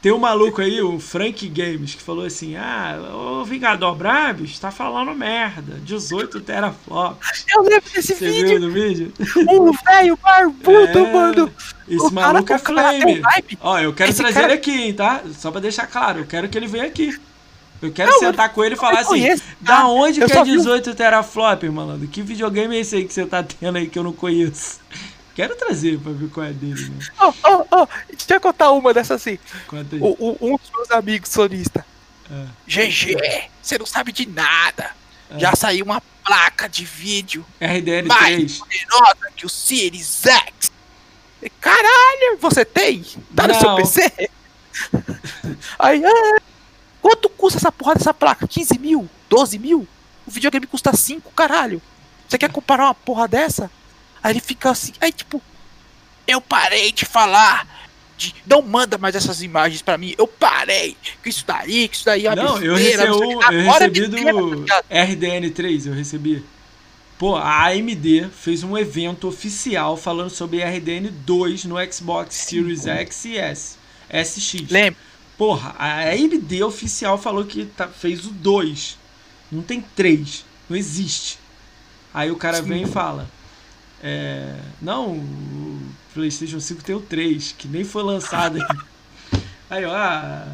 tem 0.05 0.11
um 0.13 0.19
maluco 0.19 0.61
aí, 0.61 0.79
o 0.83 0.99
Frank 0.99 1.49
Games, 1.49 1.95
que 1.95 2.01
falou 2.03 2.27
assim, 2.27 2.55
ah, 2.55 2.99
o 3.39 3.43
Vingador 3.43 3.95
Brabis 3.95 4.59
tá 4.59 4.69
falando 4.69 5.15
merda, 5.15 5.79
18 5.83 6.41
teraflops. 6.41 7.43
Eu 7.51 7.63
lembro 7.63 7.89
desse 7.91 8.13
Você 8.13 8.29
vídeo. 8.29 8.47
viu 8.49 8.59
no 8.59 8.69
vídeo? 8.69 9.11
O 9.49 9.71
velho 9.83 10.15
barbudo, 10.21 10.99
É, 10.99 11.11
mano. 11.11 11.51
Esse 11.89 12.05
O 12.05 12.11
maluco 12.11 12.53
é 12.53 12.59
flame. 12.59 13.19
um. 13.19 13.23
Ó, 13.61 13.79
eu 13.79 13.91
quero 13.93 14.11
Esse 14.11 14.19
trazer 14.21 14.33
cara- 14.41 14.45
ele 14.45 14.53
aqui, 14.53 14.71
hein, 14.79 14.93
tá? 14.93 15.21
Só 15.35 15.49
pra 15.49 15.59
deixar 15.59 15.87
claro, 15.87 16.19
eu 16.19 16.25
quero 16.27 16.47
que 16.49 16.55
ele 16.55 16.67
venha 16.67 16.85
aqui. 16.85 17.19
Eu 17.81 17.91
quero 17.91 18.11
Não, 18.11 18.19
sentar 18.19 18.49
com 18.53 18.63
ele 18.63 18.75
e 18.75 18.77
falar 18.77 18.99
assim, 18.99 19.07
conheço, 19.09 19.41
da 19.59 19.77
tá? 19.77 19.87
onde 19.87 20.23
que 20.23 20.31
é 20.33 20.43
vi 20.43 20.51
o- 20.51 20.57
18 20.57 20.93
teraflop, 20.93 21.63
malandro? 21.69 22.07
Que 22.07 22.21
videogame 22.21 22.75
é 22.77 22.79
esse 22.81 22.95
aí 22.95 23.05
que 23.05 23.11
você 23.13 23.25
tá 23.25 23.41
tendo 23.41 23.75
aí 23.79 23.87
que 23.87 23.97
eu 23.97 24.03
não 24.03 24.13
conheço? 24.13 24.79
Quero 25.35 25.55
trazer 25.55 25.99
pra 25.99 26.11
ver 26.13 26.29
qual 26.29 26.45
é 26.45 26.53
dele, 26.53 26.89
né? 26.89 27.05
Ó, 27.19 27.33
ó, 27.43 27.65
ó, 27.71 27.87
deixa 28.09 28.35
eu 28.35 28.41
contar 28.41 28.71
uma 28.71 28.93
dessa 28.93 29.15
assim. 29.15 29.37
Conta 29.67 29.95
aí. 29.95 30.01
O, 30.01 30.15
o- 30.17 30.37
um 30.53 30.57
dos 30.57 30.71
meus 30.71 30.91
amigos 30.91 31.29
sonistas. 31.29 31.83
É. 32.31 32.45
GG, 32.65 33.49
você 33.61 33.77
não 33.77 33.85
sabe 33.85 34.11
de 34.11 34.25
nada. 34.27 34.91
É. 35.29 35.39
Já 35.39 35.53
saiu 35.55 35.85
uma 35.85 36.01
placa 36.23 36.67
de 36.69 36.85
vídeo 36.85 37.45
RDN3. 37.61 38.05
mais 38.07 38.57
poderosa 38.59 39.31
que 39.35 39.45
o 39.45 39.49
Series 39.49 40.23
X. 40.25 40.71
Caralho, 41.61 42.37
você 42.39 42.63
tem? 42.65 43.05
Tá 43.35 43.47
no 43.47 43.53
seu 43.53 43.69
Não. 43.69 43.75
PC? 43.75 44.29
Aí, 45.77 46.03
é, 46.03 46.37
quanto 47.01 47.29
custa 47.29 47.59
essa 47.59 47.71
porra 47.71 47.95
dessa 47.95 48.13
placa? 48.13 48.47
15 48.47 48.79
mil? 48.79 49.09
12 49.29 49.59
mil? 49.59 49.87
O 50.25 50.31
videogame 50.31 50.65
custa 50.65 50.95
5, 50.95 51.31
caralho. 51.33 51.81
Você 52.27 52.37
quer 52.37 52.51
comparar 52.51 52.85
uma 52.85 52.95
porra 52.95 53.27
dessa? 53.27 53.69
Aí 54.25 54.31
ele 54.31 54.39
fica 54.39 54.71
assim, 54.71 54.91
aí 54.99 55.11
tipo, 55.11 55.39
eu 56.27 56.41
parei 56.41 56.91
de 56.91 57.05
falar. 57.05 57.85
De, 58.17 58.33
não 58.47 58.59
manda 58.63 58.97
mais 58.97 59.13
essas 59.13 59.43
imagens 59.43 59.83
pra 59.83 59.99
mim. 59.99 60.15
Eu 60.17 60.25
parei. 60.25 60.97
Que 61.21 61.29
isso 61.29 61.45
daí, 61.45 61.87
que 61.87 61.95
isso 61.95 62.05
daí 62.05 62.25
é 62.25 62.29
uma 62.31 62.35
Não, 62.35 62.59
eu 62.59 62.73
besteira, 62.73 63.03
recebi, 63.05 63.19
não 63.19 63.51
eu 63.51 63.71
recebi 63.71 64.07
do 64.07 64.17
tá 64.17 64.55
ligado? 64.55 64.85
RDN3, 64.89 65.85
eu 65.85 65.93
recebi. 65.93 66.43
Pô, 67.19 67.35
a 67.35 67.67
AMD 67.67 68.29
fez 68.35 68.63
um 68.63 68.75
evento 68.75 69.27
oficial 69.27 69.95
falando 69.95 70.31
sobre 70.31 70.57
RDN2 70.57 71.65
no 71.65 71.75
Xbox 71.93 72.33
Series 72.33 72.87
X 72.87 73.25
e 73.25 73.37
S. 73.37 73.77
SX. 74.09 74.71
Lembra? 74.71 74.99
Porra, 75.37 75.75
a 75.77 75.99
AMD 76.09 76.63
oficial 76.63 77.19
falou 77.19 77.45
que 77.45 77.65
tá- 77.65 77.89
fez 77.89 78.25
o 78.25 78.31
2. 78.31 78.97
Não 79.51 79.61
tem 79.61 79.85
3. 79.95 80.43
Não 80.67 80.75
existe. 80.75 81.37
Aí 82.11 82.31
o 82.31 82.35
cara 82.35 82.57
Sim. 82.57 82.69
vem 82.69 82.83
e 82.83 82.87
fala: 82.87 83.29
É, 84.03 84.55
não, 84.81 85.13
o 85.13 85.81
PlayStation 86.13 86.59
5 86.59 86.83
tem 86.83 86.95
o 86.95 87.01
3, 87.01 87.53
que 87.57 87.67
nem 87.67 87.83
foi 87.83 88.03
lançado. 88.03 88.59
Aí, 89.69 89.83
ó. 89.85 89.91
ah, 89.95 90.47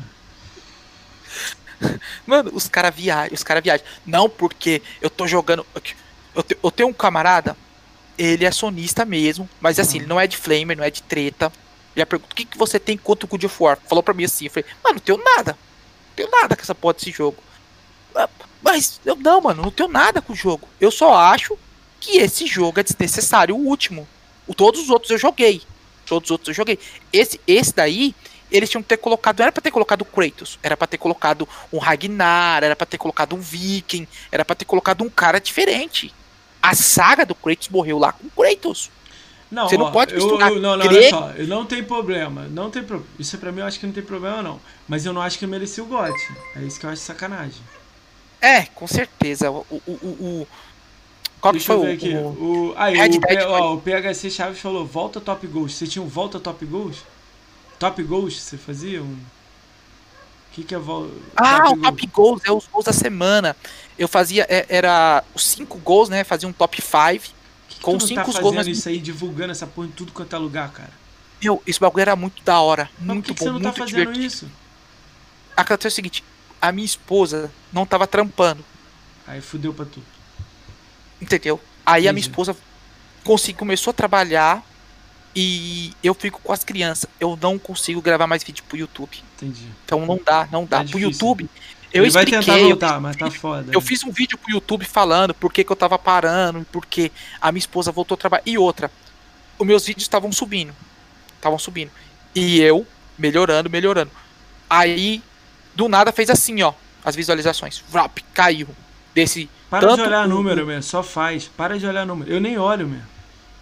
Mano, 2.27 2.51
os 2.53 2.67
caras 2.67 2.93
viajam, 2.95 3.33
os 3.33 3.43
caras 3.43 3.63
viajam. 3.63 3.85
Não, 4.05 4.29
porque 4.29 4.81
eu 5.01 5.09
tô 5.09 5.27
jogando. 5.27 5.65
Eu, 6.35 6.43
te- 6.43 6.57
eu 6.63 6.71
tenho 6.71 6.89
um 6.89 6.93
camarada, 6.93 7.57
ele 8.17 8.45
é 8.45 8.51
sonista 8.51 9.03
mesmo, 9.03 9.49
mas 9.59 9.79
assim, 9.79 9.97
ele 9.97 10.05
não 10.07 10.19
é 10.19 10.27
de 10.27 10.37
flamer, 10.37 10.77
não 10.77 10.83
é 10.83 10.91
de 10.91 11.01
treta. 11.01 11.51
Ele 11.95 12.05
pergunta: 12.05 12.31
o 12.31 12.35
que, 12.35 12.45
que 12.45 12.57
você 12.57 12.79
tem 12.79 12.95
contra 12.97 13.25
o 13.25 13.29
God 13.29 13.43
of 13.45 13.55
War? 13.63 13.77
Falou 13.89 14.03
pra 14.03 14.13
mim 14.13 14.23
assim, 14.25 14.45
eu 14.45 14.51
falei, 14.51 14.69
mano, 14.83 14.95
não 14.95 15.01
tenho 15.01 15.17
nada. 15.23 15.51
Não 15.53 16.15
tenho 16.15 16.29
nada 16.31 16.55
com 16.55 16.61
essa 16.61 16.75
porra 16.75 16.93
desse 16.93 17.11
jogo. 17.11 17.37
"Ah, 18.15 18.29
Mas 18.61 19.01
eu 19.03 19.15
não, 19.15 19.41
mano, 19.41 19.63
não 19.63 19.71
tenho 19.71 19.89
nada 19.89 20.21
com 20.21 20.33
o 20.33 20.35
jogo. 20.35 20.69
Eu 20.79 20.91
só 20.91 21.15
acho 21.15 21.57
que 22.01 22.17
esse 22.17 22.45
jogo 22.47 22.79
é 22.79 22.83
desnecessário, 22.83 23.55
o 23.55 23.65
último. 23.65 24.05
O, 24.47 24.53
todos 24.53 24.81
os 24.81 24.89
outros 24.89 25.11
eu 25.11 25.17
joguei. 25.17 25.61
Todos 26.05 26.27
os 26.27 26.31
outros 26.31 26.49
eu 26.49 26.53
joguei. 26.53 26.77
Esse, 27.13 27.39
esse 27.47 27.73
daí, 27.73 28.13
eles 28.51 28.69
tinham 28.69 28.81
que 28.81 28.89
ter 28.89 28.97
colocado. 28.97 29.39
Não 29.39 29.43
era 29.45 29.51
pra 29.51 29.61
ter 29.61 29.71
colocado 29.71 30.01
o 30.01 30.05
Kratos. 30.05 30.59
Era 30.61 30.75
pra 30.75 30.87
ter 30.87 30.97
colocado 30.97 31.47
um 31.71 31.77
Ragnar, 31.77 32.63
era 32.63 32.75
pra 32.75 32.85
ter 32.85 32.97
colocado 32.97 33.35
um 33.35 33.39
Viking, 33.39 34.05
era 34.31 34.43
pra 34.43 34.55
ter 34.55 34.65
colocado 34.65 35.03
um 35.03 35.09
cara 35.09 35.39
diferente. 35.39 36.13
A 36.61 36.75
saga 36.75 37.25
do 37.25 37.33
Kratos 37.35 37.69
morreu 37.69 37.97
lá 37.97 38.11
com 38.11 38.27
o 38.27 38.31
Kratos. 38.31 38.89
Não, 39.49 39.67
Você 39.67 39.77
não 39.77 39.85
ó, 39.85 39.91
pode 39.91 40.13
eu, 40.13 40.17
misturar 40.17 40.49
eu, 40.49 40.59
não, 40.61 40.77
não, 40.77 40.87
olha 40.87 41.09
só, 41.09 41.31
eu 41.31 41.45
não 41.45 41.65
tem 41.65 41.83
problema, 41.83 42.47
não 42.49 42.71
tem 42.71 42.81
problema. 42.83 43.11
Isso 43.19 43.37
pra 43.37 43.51
mim 43.51 43.59
eu 43.59 43.65
acho 43.65 43.79
que 43.81 43.85
não 43.85 43.93
tem 43.93 44.01
problema 44.03 44.41
não. 44.41 44.61
Mas 44.87 45.05
eu 45.05 45.11
não 45.11 45.21
acho 45.21 45.37
que 45.37 45.45
merecia 45.45 45.83
o 45.83 45.87
GOT. 45.87 46.13
É 46.55 46.61
isso 46.61 46.79
que 46.79 46.85
eu 46.85 46.89
acho 46.89 47.01
sacanagem. 47.01 47.61
É, 48.39 48.63
com 48.63 48.87
certeza. 48.87 49.51
O, 49.51 49.65
o, 49.69 49.91
o- 49.91 50.47
qual 51.41 51.51
que 51.53 51.59
Deixa 51.59 51.73
foi 51.73 51.75
eu 51.75 51.79
o. 51.81 51.83
ver 51.85 51.93
aqui. 51.93 52.09
o- 52.15 52.69
O, 52.71 52.73
aí, 52.77 52.95
Red 52.95 53.17
o, 53.17 53.19
Dead 53.19 53.39
ó, 53.47 53.73
o 53.73 53.81
PHC 53.81 54.29
Chaves 54.29 54.59
falou, 54.59 54.85
volta 54.85 55.19
Top 55.19 55.45
Ghost. 55.47 55.75
Você 55.77 55.87
tinha 55.87 56.03
um 56.03 56.07
volta 56.07 56.39
Top 56.39 56.63
Ghost? 56.65 57.03
Top 57.79 58.01
Ghost, 58.03 58.39
você 58.41 58.57
fazia? 58.57 59.01
Um... 59.01 59.13
O 59.15 60.53
que, 60.53 60.63
que 60.63 60.75
é 60.75 60.77
volta? 60.77 61.11
Ah, 61.35 61.71
o 61.71 61.77
top 61.81 62.05
goals, 62.07 62.41
é 62.45 62.51
os 62.51 62.67
gols 62.67 62.85
da 62.85 62.91
semana. 62.93 63.55
Eu 63.97 64.07
fazia, 64.07 64.45
é, 64.49 64.65
era 64.69 65.23
os 65.33 65.47
cinco 65.47 65.77
gols, 65.77 66.09
né? 66.09 66.23
Fazia 66.25 66.47
um 66.47 66.51
top 66.53 66.81
5. 66.81 67.33
com 67.81 67.93
não 67.93 67.99
cinco 68.01 68.15
tá 68.15 68.23
gols, 68.23 68.35
fazendo 68.35 68.55
mas- 68.55 68.67
isso 68.67 68.89
aí, 68.89 68.99
divulgando 68.99 69.51
essa 69.51 69.65
porra 69.65 69.87
em 69.87 69.91
tudo 69.91 70.11
quanto 70.11 70.35
é 70.35 70.39
lugar, 70.39 70.69
cara? 70.71 70.91
Meu, 71.41 71.63
esse 71.65 71.79
bagulho 71.79 72.01
era 72.01 72.15
muito 72.17 72.43
da 72.43 72.59
hora. 72.59 72.89
Mas 72.99 73.07
por 73.07 73.13
Muito 73.13 73.25
que, 73.27 73.33
que 73.33 73.39
bom, 73.39 73.45
você 73.45 73.51
não 73.53 73.61
tá 73.61 73.71
fazendo 73.73 73.95
divertido. 73.97 74.25
isso? 74.25 74.47
Aconteceu 75.55 75.87
o 75.89 75.91
seguinte: 75.91 76.23
a 76.61 76.71
minha 76.71 76.85
esposa 76.85 77.49
não 77.71 77.85
tava 77.85 78.05
trampando, 78.05 78.63
Aí 79.25 79.39
fudeu 79.41 79.73
pra 79.73 79.85
tu. 79.85 80.01
Entendeu? 81.21 81.59
Aí 81.85 82.07
a 82.07 82.13
minha 82.13 82.21
Entendi. 82.21 82.29
esposa 82.29 82.55
consegui, 83.23 83.57
começou 83.57 83.91
a 83.91 83.93
trabalhar 83.93 84.63
e 85.35 85.93
eu 86.03 86.13
fico 86.13 86.41
com 86.41 86.51
as 86.51 86.63
crianças. 86.63 87.09
Eu 87.19 87.37
não 87.41 87.57
consigo 87.57 88.01
gravar 88.01 88.27
mais 88.27 88.43
vídeo 88.43 88.63
pro 88.67 88.77
YouTube. 88.77 89.17
Entendi. 89.35 89.67
Então 89.85 90.05
não 90.05 90.19
dá, 90.23 90.47
não 90.51 90.65
dá. 90.65 90.83
Tá 90.83 90.89
pro. 90.89 90.99
YouTube, 90.99 91.49
eu 91.93 92.03
Ele 92.03 92.11
vai 92.11 92.23
expliquei. 92.23 92.45
tentar 92.45 92.59
eu 92.59 92.69
voltar, 92.69 92.99
mas 93.01 93.15
tá 93.15 93.29
foda. 93.31 93.71
Eu 93.73 93.81
fiz 93.81 94.03
um 94.03 94.11
vídeo 94.11 94.37
pro 94.37 94.51
YouTube 94.51 94.85
falando 94.85 95.33
por 95.33 95.51
que, 95.51 95.63
que 95.63 95.71
eu 95.71 95.75
tava 95.75 95.97
parando, 95.99 96.65
porque 96.71 97.11
a 97.39 97.51
minha 97.51 97.59
esposa 97.59 97.91
voltou 97.91 98.15
a 98.15 98.17
trabalhar. 98.17 98.43
E 98.45 98.57
outra, 98.57 98.91
os 99.57 99.65
meus 99.67 99.85
vídeos 99.85 100.03
estavam 100.03 100.31
subindo. 100.31 100.73
Estavam 101.35 101.59
subindo. 101.59 101.91
E 102.33 102.59
eu 102.61 102.85
melhorando, 103.17 103.69
melhorando. 103.69 104.11
Aí, 104.69 105.21
do 105.75 105.89
nada, 105.89 106.11
fez 106.11 106.29
assim, 106.29 106.61
ó. 106.61 106.73
As 107.03 107.15
visualizações. 107.15 107.83
Vrap, 107.89 108.19
caiu. 108.33 108.67
Desse. 109.13 109.49
Para 109.69 109.81
de 109.87 109.95
tanto 109.95 110.03
olhar 110.07 110.25
o- 110.25 110.29
número, 110.29 110.65
meu. 110.65 110.81
Só 110.81 111.01
faz. 111.03 111.49
Para 111.55 111.77
de 111.77 111.85
olhar 111.85 112.05
número. 112.05 112.31
Eu 112.31 112.39
nem 112.41 112.57
olho, 112.57 112.87
meu. 112.87 113.01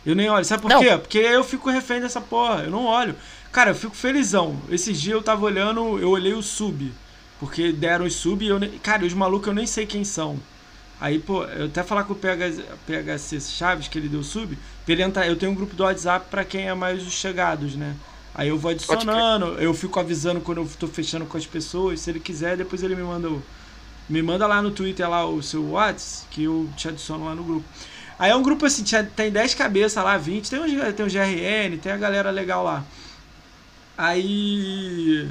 Eu 0.06 0.16
nem 0.16 0.30
olho. 0.30 0.46
Sabe 0.46 0.62
por 0.62 0.70
Não. 0.70 0.80
quê? 0.82 0.98
Porque 0.98 1.18
eu 1.20 1.44
fico 1.44 1.70
refém 1.70 2.00
dessa 2.02 2.22
porra. 2.22 2.64
Eu 2.64 2.72
não 2.72 2.86
olho. 2.86 3.16
Cara, 3.52 3.72
eu 3.72 3.76
fico 3.76 3.96
felizão. 3.96 4.60
Esses 4.70 5.00
dias 5.02 5.16
eu 5.16 5.22
tava 5.24 5.46
olhando, 5.46 6.00
eu 6.00 6.10
olhei 6.10 6.34
o 6.34 6.42
sub. 6.42 6.92
Porque 7.40 7.72
deram 7.72 8.06
os 8.06 8.14
sub 8.16 8.44
e 8.44 8.48
eu 8.48 8.60
nem. 8.60 8.70
Cara, 8.80 9.06
os 9.06 9.14
malucos 9.14 9.48
eu 9.48 9.54
nem 9.54 9.66
sei 9.66 9.86
quem 9.86 10.04
são. 10.04 10.40
Aí, 11.02 11.18
pô, 11.18 11.44
eu 11.46 11.68
até 11.68 11.82
falar 11.82 12.04
com 12.04 12.12
o 12.14 12.16
PH, 12.16 12.62
PHC 12.86 13.40
Chaves, 13.40 13.88
que 13.88 13.98
ele 13.98 14.10
deu 14.10 14.22
sub, 14.22 14.58
pra 14.84 14.94
ele 14.94 15.02
entrar. 15.02 15.26
Eu 15.28 15.36
tenho 15.38 15.52
um 15.52 15.56
grupo 15.56 15.74
do 15.74 15.84
WhatsApp 15.84 16.26
pra 16.30 16.44
quem 16.44 16.68
é 16.68 16.74
mais 16.74 17.06
os 17.08 17.14
chegados, 17.14 17.76
né? 17.76 17.96
Aí 18.36 18.50
eu 18.50 18.58
vou 18.58 18.72
adicionando, 18.72 19.46
eu 19.60 19.74
fico 19.74 19.98
avisando 20.00 20.42
quando 20.42 20.60
eu 20.60 20.70
tô 20.78 20.88
fechando 20.88 21.26
com 21.26 21.38
as 21.38 21.46
pessoas. 21.46 22.02
Se 22.02 22.10
ele 22.10 22.20
quiser, 22.20 22.58
depois 22.58 22.84
ele 22.84 22.96
me 22.96 23.04
manda 23.04 23.30
o. 23.30 23.42
Me 24.10 24.22
manda 24.22 24.48
lá 24.48 24.61
no 24.61 24.72
Twitter 24.72 25.07
lá 25.07 25.26
o 25.26 25.41
seu 25.41 25.64
WhatsApp, 25.72 26.27
que 26.31 26.44
eu 26.44 26.68
te 26.76 26.88
adiciono 26.88 27.26
lá 27.26 27.36
no 27.36 27.44
grupo. 27.44 27.65
Aí 28.18 28.31
é 28.31 28.36
um 28.36 28.44
grupo 28.44 28.65
assim, 28.65 28.84
tem 29.15 29.31
10 29.31 29.53
cabeças 29.53 30.03
lá, 30.03 30.18
20, 30.18 30.49
tem 30.49 30.60
um, 30.60 30.91
tem 30.91 31.06
um 31.06 31.10
GRN, 31.10 31.77
tem 31.77 31.91
a 31.91 31.98
galera 31.98 32.31
legal 32.31 32.64
lá. 32.64 32.84
Aí. 33.98 35.30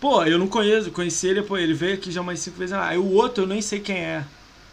Pô, 0.00 0.24
eu 0.24 0.38
não 0.38 0.48
conheço, 0.48 0.90
conheci 0.90 1.28
ele, 1.28 1.42
pô, 1.42 1.58
ele 1.58 1.74
veio 1.74 1.94
aqui 1.94 2.10
já 2.10 2.20
umas 2.20 2.40
5 2.40 2.56
vezes 2.58 2.74
lá. 2.74 2.88
Aí 2.88 2.98
o 2.98 3.12
outro 3.12 3.44
eu 3.44 3.48
nem 3.48 3.60
sei 3.60 3.80
quem 3.80 3.96
é. 3.96 4.24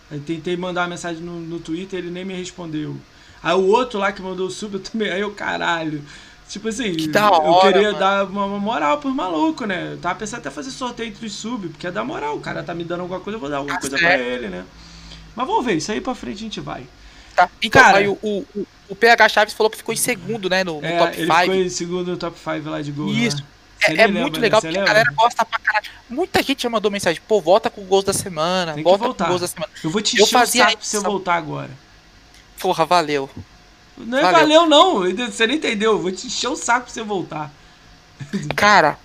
Aí 0.10 0.20
tentei 0.20 0.56
mandar 0.56 0.82
uma 0.82 0.90
mensagem 0.90 1.22
no, 1.22 1.40
no 1.42 1.60
Twitter, 1.60 2.00
ele 2.00 2.10
nem 2.10 2.24
me 2.24 2.34
respondeu. 2.34 2.96
Aí 3.44 3.54
o 3.54 3.68
outro 3.68 4.00
lá 4.00 4.12
que 4.12 4.22
mandou 4.22 4.48
o 4.48 4.52
sub, 4.52 4.76
eu 4.76 4.80
também. 4.80 5.12
Aí 5.12 5.22
eu, 5.22 5.32
caralho. 5.32 6.02
Tipo 6.50 6.70
assim, 6.70 6.96
da 7.10 7.28
eu 7.28 7.32
hora, 7.34 7.74
queria 7.74 7.88
mano. 7.90 8.00
dar 8.00 8.26
uma, 8.26 8.46
uma 8.46 8.60
moral 8.60 8.98
pros 9.00 9.14
malucos, 9.14 9.68
né? 9.68 9.90
Eu 9.94 9.98
tava 9.98 10.16
pensando 10.20 10.40
até 10.40 10.50
fazer 10.50 10.72
sorteio 10.72 11.10
entre 11.10 11.26
os 11.26 11.34
sub, 11.34 11.68
porque 11.70 11.86
é 11.88 11.92
dar 11.92 12.06
moral. 12.06 12.36
O 12.38 12.40
cara 12.40 12.64
tá 12.64 12.74
me 12.74 12.84
dando 12.86 13.02
alguma 13.02 13.20
coisa, 13.20 13.36
eu 13.36 13.42
vou 13.42 13.50
dar 13.50 13.58
alguma 13.58 13.76
Tá 13.76 13.82
coisa 13.82 13.98
certo. 13.98 14.14
pra 14.24 14.24
ele, 14.34 14.48
né? 14.48 14.64
Mas 15.36 15.46
vamos 15.46 15.66
ver, 15.66 15.74
isso 15.76 15.92
aí 15.92 16.00
pra 16.00 16.16
frente 16.16 16.38
a 16.38 16.40
gente 16.40 16.62
vai. 16.62 16.86
Tá? 17.36 17.50
Então, 17.62 17.82
Cara- 17.82 17.98
aí 17.98 18.08
o, 18.08 18.18
o, 18.22 18.46
o- 18.56 18.68
o 18.90 18.96
PH 18.96 19.30
Chaves 19.30 19.54
falou 19.54 19.70
que 19.70 19.78
ficou 19.78 19.94
em 19.94 19.98
segundo, 19.98 20.50
né? 20.50 20.64
No, 20.64 20.80
no 20.80 20.88
É, 20.88 20.98
top 20.98 21.18
ele 21.18 21.28
5. 21.28 21.40
ficou 21.42 21.56
em 21.56 21.70
segundo 21.70 22.12
no 22.12 22.18
top 22.18 22.38
5 22.40 22.70
lá 22.70 22.82
de 22.82 22.92
gol. 22.92 23.10
Isso. 23.10 23.38
Né? 23.38 23.44
Você 23.80 23.86
É, 23.86 23.90
nem 23.94 24.00
é 24.04 24.08
lembra, 24.08 24.22
muito 24.22 24.36
né? 24.36 24.42
legal 24.42 24.62
porque 24.62 24.76
a 24.76 24.80
lembra? 24.80 24.94
galera 24.94 25.14
gosta 25.16 25.46
pra 25.46 25.60
caralho. 25.60 25.86
Muita 26.10 26.42
gente 26.42 26.64
já 26.64 26.70
mandou 26.70 26.90
mensagem, 26.90 27.22
pô, 27.28 27.40
volta 27.42 27.70
com 27.70 27.84
gols 27.84 28.06
da 28.06 28.14
semana, 28.14 28.74
volta 28.82 29.04
voltar. 29.04 29.26
com 29.26 29.30
gols 29.32 29.42
da 29.42 29.48
semana. 29.48 29.72
Eu 29.84 29.90
vou 29.92 30.02
te 30.02 30.18
Eu 30.18 30.24
encher 30.24 30.36
o 30.38 30.46
saco 30.48 30.72
pra 30.72 30.78
você 30.82 30.96
isso. 30.98 31.04
voltar 31.06 31.36
agora. 31.36 31.70
Porra, 32.60 32.86
valeu. 32.86 33.30
Não 33.98 34.18
é 34.18 34.22
Valeu. 34.22 34.40
valeu, 34.40 34.66
não. 34.68 35.28
Você 35.28 35.48
nem 35.48 35.58
entendeu. 35.58 35.94
Eu 35.94 36.00
vou 36.00 36.12
te 36.12 36.28
encher 36.28 36.48
o 36.50 36.56
saco 36.56 36.86
pra 36.86 36.94
você 36.94 37.04
voltar. 37.04 37.52
Cara, 38.56 38.98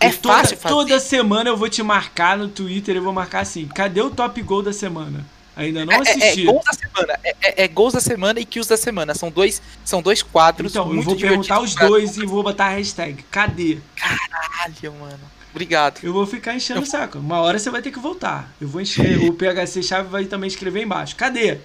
é 0.00 0.08
E 0.08 0.12
toda, 0.14 0.34
fácil 0.38 0.56
fazer. 0.56 0.74
Toda 0.74 1.00
semana 1.00 1.50
eu 1.50 1.56
vou 1.56 1.68
te 1.68 1.82
marcar 1.82 2.36
no 2.36 2.48
Twitter 2.48 2.96
e 2.96 3.00
vou 3.00 3.12
marcar 3.12 3.40
assim. 3.40 3.66
Cadê 3.68 4.00
o 4.00 4.10
top 4.10 4.40
gol 4.42 4.62
da 4.62 4.72
semana? 4.72 5.24
Ainda 5.56 5.84
não 5.84 5.92
É, 5.92 5.96
é, 5.96 5.98
é 5.98 6.00
assisti. 6.00 6.44
gols 6.44 6.64
da 6.64 6.72
semana. 6.72 7.20
É, 7.22 7.30
é- 7.42 7.64
é 7.64 7.68
gols 7.68 7.92
da 7.92 8.00
semana 8.00 8.40
e 8.40 8.44
kills 8.44 8.68
da 8.68 8.76
semana. 8.76 9.14
São 9.14 9.30
dois, 9.30 9.62
são 9.84 10.02
dois 10.02 10.20
quadros 10.22 10.72
então, 10.72 10.92
eu 10.92 11.00
vou 11.02 11.14
perguntar 11.16 11.60
os 11.60 11.74
pra 11.74 11.86
dois 11.86 12.16
e 12.16 12.26
vou 12.26 12.42
botar 12.42 12.66
a 12.66 12.70
hashtag. 12.70 13.22
Cadê? 13.30 13.78
Caralho, 13.94 14.92
mano. 14.98 15.20
Obrigado. 15.52 16.00
Eu 16.02 16.12
vou 16.12 16.26
ficar 16.26 16.56
enchendo 16.56 16.80
o 16.80 16.86
saco. 16.86 17.18
Uma 17.18 17.38
hora 17.40 17.58
você 17.60 17.70
vai 17.70 17.80
ter 17.80 17.92
que 17.92 18.00
voltar. 18.00 18.52
Eu 18.60 18.66
vou 18.66 18.80
encher. 18.80 19.20
o 19.30 19.32
PHC 19.34 19.82
Chave 19.84 20.08
vai 20.08 20.24
também 20.24 20.48
escrever 20.48 20.82
embaixo. 20.82 21.14
Cadê? 21.14 21.58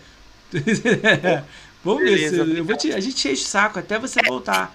Vamos 1.84 2.04
ver. 2.04 2.10
Beleza, 2.16 2.46
Se, 2.46 2.58
eu 2.58 2.66
vou 2.66 2.78
te, 2.78 2.92
a 2.94 3.00
gente 3.00 3.28
enche 3.30 3.44
o 3.44 3.48
saco 3.48 3.80
até 3.80 3.98
você 3.98 4.20
voltar. 4.28 4.74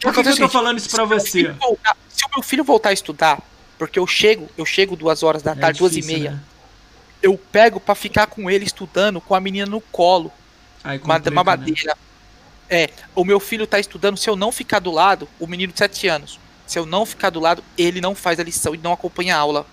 Por 0.00 0.12
que, 0.12 0.22
que 0.22 0.28
eu 0.28 0.36
tô 0.36 0.48
falando 0.48 0.78
isso 0.78 0.90
pra 0.90 1.04
você? 1.04 1.48
voltar- 1.52 1.96
se 2.08 2.24
o 2.26 2.28
meu 2.34 2.42
filho 2.42 2.62
voltar 2.64 2.90
a 2.90 2.92
estudar, 2.92 3.40
porque 3.78 3.98
eu 3.98 4.06
chego, 4.06 4.48
eu 4.56 4.64
chego 4.66 4.94
duas 4.96 5.22
horas 5.22 5.42
da 5.42 5.52
É 5.52 5.54
tarde, 5.54 5.78
duas 5.78 5.92
e 5.92 5.96
difícil, 5.96 6.18
meia, 6.18 6.30
né? 6.32 6.40
eu 7.22 7.36
pego 7.38 7.80
pra 7.80 7.94
ficar 7.94 8.26
com 8.26 8.50
ele 8.50 8.64
estudando 8.64 9.20
com 9.20 9.34
a 9.34 9.40
menina 9.40 9.66
no 9.66 9.80
colo. 9.80 10.30
Aí 10.82 10.98
uma, 10.98 11.16
complica, 11.16 11.30
uma 11.30 11.42
né? 11.42 11.56
madeira. 11.56 11.96
É, 12.68 12.90
o 13.14 13.24
meu 13.24 13.40
filho 13.40 13.66
tá 13.66 13.78
estudando, 13.80 14.16
se 14.18 14.28
eu 14.28 14.36
não 14.36 14.52
ficar 14.52 14.78
do 14.78 14.90
lado, 14.90 15.28
o 15.40 15.46
menino 15.46 15.72
de 15.72 15.78
7 15.78 16.06
anos, 16.08 16.38
se 16.66 16.78
eu 16.78 16.84
não 16.86 17.04
ficar 17.06 17.30
do 17.30 17.40
lado, 17.40 17.64
ele 17.76 18.00
não 18.00 18.14
faz 18.14 18.38
a 18.38 18.42
lição 18.44 18.74
e 18.74 18.78
não 18.78 18.92
acompanha 18.92 19.36
a 19.36 19.38
aula. 19.38 19.66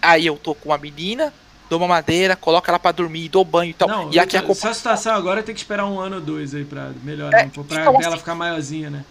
Aí 0.00 0.26
eu 0.26 0.36
tô 0.36 0.54
com 0.54 0.72
a 0.72 0.78
menina, 0.78 1.32
dou 1.72 1.78
uma 1.80 1.88
madeira, 1.88 2.36
coloco 2.36 2.68
ela 2.68 2.78
pra 2.78 2.92
dormir, 2.92 3.28
dou 3.30 3.44
banho 3.44 3.70
e 3.70 3.74
tal. 3.74 3.88
Não, 3.88 4.12
e 4.12 4.18
aqui 4.18 4.36
acompanha. 4.36 4.58
essa 4.70 4.74
situação 4.74 5.14
agora 5.14 5.42
tem 5.42 5.54
que 5.54 5.60
esperar 5.62 5.86
um 5.86 5.98
ano 5.98 6.16
ou 6.16 6.20
dois 6.22 6.54
aí 6.54 6.64
pra 6.64 6.90
melhorar, 7.02 7.40
É, 7.40 7.44
um 7.44 7.48
pouco, 7.48 7.68
pra 7.70 7.80
então, 7.80 7.94
ela 7.98 8.08
assim- 8.08 8.18
ficar 8.18 8.34
maiorzinha, 8.34 8.90
né? 8.90 9.04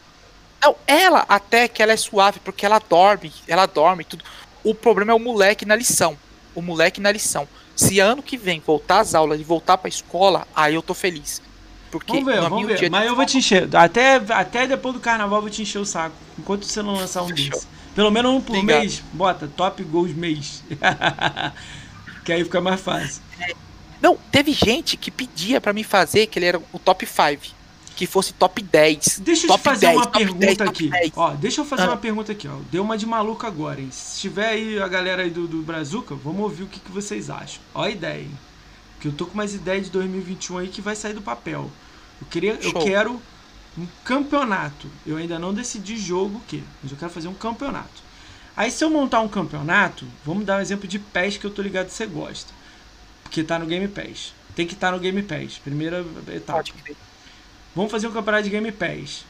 Não, 0.63 0.75
ela 0.85 1.25
até 1.27 1.67
que 1.67 1.81
ela 1.81 1.91
é 1.91 1.97
suave, 1.97 2.39
porque 2.39 2.65
ela 2.65 2.79
dorme, 2.79 3.33
ela 3.47 3.65
dorme 3.65 4.03
tudo. 4.03 4.23
O 4.63 4.75
problema 4.75 5.11
é 5.11 5.15
o 5.15 5.19
moleque 5.19 5.65
na 5.65 5.75
lição. 5.75 6.15
O 6.53 6.61
moleque 6.61 7.01
na 7.01 7.11
lição. 7.11 7.47
Se 7.75 7.99
ano 7.99 8.21
que 8.21 8.38
vem 8.38 8.59
voltar 8.63 8.99
às 8.99 9.15
aulas 9.15 9.39
e 9.39 9.43
voltar 9.43 9.77
pra 9.79 9.89
escola, 9.89 10.45
aí 10.55 10.75
eu 10.75 10.83
tô 10.83 10.93
feliz. 10.93 11.41
Porque 11.89 12.13
Vamos 12.13 12.25
ver, 12.31 12.41
vamos 12.41 12.67
ver. 12.67 12.89
Mas 12.91 13.07
eu 13.07 13.15
vou 13.15 13.25
te 13.25 13.38
encher. 13.39 13.67
Até, 13.75 14.15
até 14.29 14.67
depois 14.67 14.93
do 14.93 14.99
carnaval 15.01 15.39
eu 15.39 15.41
vou 15.41 15.49
te 15.49 15.63
encher 15.63 15.79
o 15.79 15.85
saco. 15.85 16.15
Enquanto 16.38 16.63
você 16.65 16.81
não 16.83 16.93
lançar 16.93 17.23
um 17.23 17.27
desses. 17.27 17.67
Pelo 17.95 18.11
menos 18.11 18.31
um 18.31 18.39
por 18.39 18.55
Obrigado. 18.55 18.79
mês. 18.81 19.03
Bota, 19.11 19.49
top 19.57 19.83
gols 19.83 20.13
mês. 20.13 20.63
que 22.23 22.31
aí 22.31 22.43
fica 22.43 22.61
mais 22.61 22.80
fácil. 22.81 23.22
Não, 24.02 24.18
teve 24.31 24.52
gente 24.52 24.98
que 24.98 25.11
pedia 25.11 25.61
pra 25.61 25.73
mim 25.73 25.84
fazer 25.84 26.27
que 26.27 26.39
ele 26.39 26.45
era 26.48 26.61
o 26.72 26.80
top 26.80 27.06
5. 27.06 27.56
Que 27.95 28.07
fosse 28.07 28.34
top 28.34 28.64
10. 28.64 29.19
Deixa 29.19 29.45
eu 29.45 29.56
te 29.56 29.60
fazer 29.61 29.88
10, 29.88 29.98
uma 29.98 30.07
pergunta 30.07 30.39
10, 30.39 30.57
top 30.57 30.69
aqui. 30.69 30.89
10. 30.89 31.11
Ó, 31.15 31.30
deixa 31.35 31.61
eu 31.61 31.65
fazer 31.65 31.84
Ah. 31.84 31.88
uma 31.89 31.98
pergunta 31.98 32.31
aqui, 32.31 32.48
ó. 32.48 32.56
Deu 32.72 32.81
uma 32.81 32.98
de 32.98 33.06
maluco 33.06 33.45
agora, 33.45 33.80
hein? 33.80 33.89
Se 33.91 34.22
tiver 34.22 34.48
aí 34.48 34.80
a 34.81 34.88
galera 34.88 35.22
aí 35.22 35.30
do, 35.30 35.45
do 35.48 35.61
Brazuca, 35.61 36.15
vamos 36.15 36.41
ouvir 36.41 36.64
o 36.64 36.68
que, 36.68 36.80
que 36.80 36.91
vocês 36.91 37.30
acham. 37.30 37.61
Ó 37.76 37.84
a 37.84 37.89
ideia, 37.91 38.22
hein? 38.22 38.31
Que 38.99 39.07
eu 39.07 39.11
tô 39.11 39.26
com 39.27 39.34
umas 39.35 39.53
ideias 39.53 39.85
de 39.85 39.91
2021 39.91 40.57
aí 40.57 40.68
que 40.68 40.81
vai 40.81 40.95
sair 40.95 41.14
do 41.14 41.22
papel. 41.22 41.69
Eu, 42.19 42.27
queria, 42.27 42.57
eu 42.61 42.73
quero 42.73 43.22
um 43.77 43.85
campeonato. 44.03 44.88
Eu 45.06 45.18
ainda 45.18 45.38
não 45.38 45.53
decidi 45.53 45.95
jogo 45.98 46.38
o 46.38 46.41
quê, 46.48 46.61
mas 46.81 46.91
eu 46.91 46.98
quero 46.98 47.11
fazer 47.11 47.27
um 47.27 47.34
campeonato. 47.35 48.02
Aí 48.56 48.69
se 48.69 48.84
eu 48.84 48.90
montar 48.90 49.22
um 49.22 49.28
campeonato, 49.28 50.06
vamos 50.26 50.45
dar 50.45 50.57
um 50.57 50.61
exemplo 50.61 50.88
de 50.88 50.99
PES 50.99 51.38
que 51.38 51.45
eu 51.45 51.52
tô 51.52 51.61
ligado 51.61 51.88
que 51.88 51.94
você 51.94 52.06
gosta. 52.06 52.53
Porque 53.23 53.44
tá 53.44 53.57
no 53.57 53.65
Game 53.65 53.88
Pass. 53.88 54.34
Tem 54.56 54.68
que 54.68 54.73
estar 54.73 54.88
tá 54.88 54.94
no 54.94 54.99
Game 54.99 55.22
Pass, 55.23 55.57
primeira 55.57 56.06
etapa. 56.34 56.64
Vamos 57.76 57.91
fazer 57.91 58.07
um 58.07 58.11
campeonato 58.11 58.44
de 58.44 58.49
Game 58.49 58.72
Pass. 58.72 59.23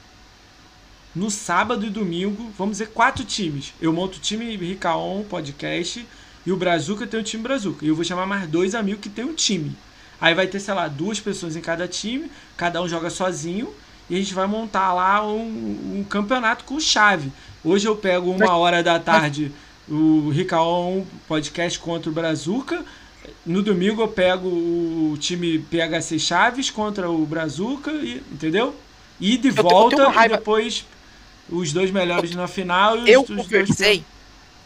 No 1.13 1.29
sábado 1.29 1.85
e 1.85 1.89
domingo, 1.89 2.51
vamos 2.57 2.77
dizer 2.77 2.87
quatro 2.87 3.23
times. 3.23 3.73
Eu 3.81 3.93
monto 3.93 4.17
o 4.17 4.21
time 4.21 4.55
Ricaon 4.55 5.23
Podcast 5.23 6.05
e 6.45 6.51
o 6.51 6.57
Brazuca 6.57 7.05
tem 7.05 7.19
o 7.19 7.23
time 7.23 7.43
Brazuca. 7.43 7.85
E 7.85 7.89
eu 7.89 7.95
vou 7.95 8.03
chamar 8.03 8.25
mais 8.25 8.49
dois 8.49 8.73
amigos 8.73 9.01
que 9.01 9.09
tem 9.09 9.25
um 9.25 9.33
time. 9.33 9.75
Aí 10.19 10.33
vai 10.33 10.47
ter, 10.47 10.59
sei 10.59 10.73
lá, 10.73 10.87
duas 10.87 11.19
pessoas 11.19 11.55
em 11.55 11.61
cada 11.61 11.87
time, 11.87 12.31
cada 12.55 12.81
um 12.81 12.87
joga 12.87 13.09
sozinho 13.09 13.73
e 14.09 14.15
a 14.15 14.19
gente 14.19 14.33
vai 14.33 14.47
montar 14.47 14.93
lá 14.93 15.25
um, 15.25 15.99
um 15.99 16.05
campeonato 16.07 16.63
com 16.63 16.79
chave. 16.79 17.31
Hoje 17.63 17.87
eu 17.87 17.95
pego 17.95 18.31
uma 18.31 18.57
hora 18.57 18.81
da 18.81 18.99
tarde 18.99 19.51
o 19.87 20.29
Ricaon 20.29 21.03
Podcast 21.27 21.77
contra 21.79 22.09
o 22.09 22.13
Brazuca. 22.13 22.83
No 23.45 23.61
domingo 23.61 24.01
eu 24.01 24.07
pego 24.07 24.47
o 24.47 25.15
time 25.19 25.59
PHC 25.59 26.17
Chaves 26.17 26.71
contra 26.71 27.09
o 27.09 27.25
Brazuca, 27.25 27.91
e, 27.91 28.23
entendeu? 28.31 28.75
E 29.19 29.37
de 29.37 29.51
volta 29.51 30.11
e 30.25 30.29
depois 30.29 30.85
os 31.49 31.71
dois 31.71 31.91
melhores 31.91 32.33
na 32.33 32.47
final. 32.47 32.97
E 33.05 33.11
eu 33.11 33.21
os, 33.21 33.27
conversei 33.27 34.03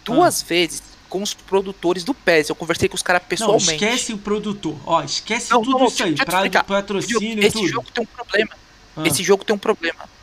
dois... 0.05 0.17
duas 0.17 0.41
ah. 0.41 0.45
vezes 0.47 0.83
com 1.09 1.21
os 1.21 1.33
produtores 1.33 2.03
do 2.03 2.13
PES. 2.13 2.49
Eu 2.49 2.55
conversei 2.55 2.87
com 2.87 2.95
os 2.95 3.03
caras 3.03 3.23
pessoalmente. 3.27 3.67
Não, 3.67 3.73
esquece 3.73 4.13
o 4.13 4.17
produtor. 4.17 4.75
Ó, 4.85 5.03
esquece 5.03 5.51
não, 5.51 5.61
tudo 5.61 5.79
não, 5.79 5.87
isso 5.87 6.03
aí. 6.03 6.15
Pra, 6.15 6.63
patrocínio 6.63 7.43
Esse 7.43 7.57
tudo. 7.57 7.67
jogo 7.67 7.87
tem 7.93 8.03
um 8.03 8.07
problema. 8.07 8.51
Ah. 8.95 9.03
Esse 9.05 9.21
jogo 9.21 9.43
tem 9.43 9.53
um 9.53 9.59
problema. 9.59 10.14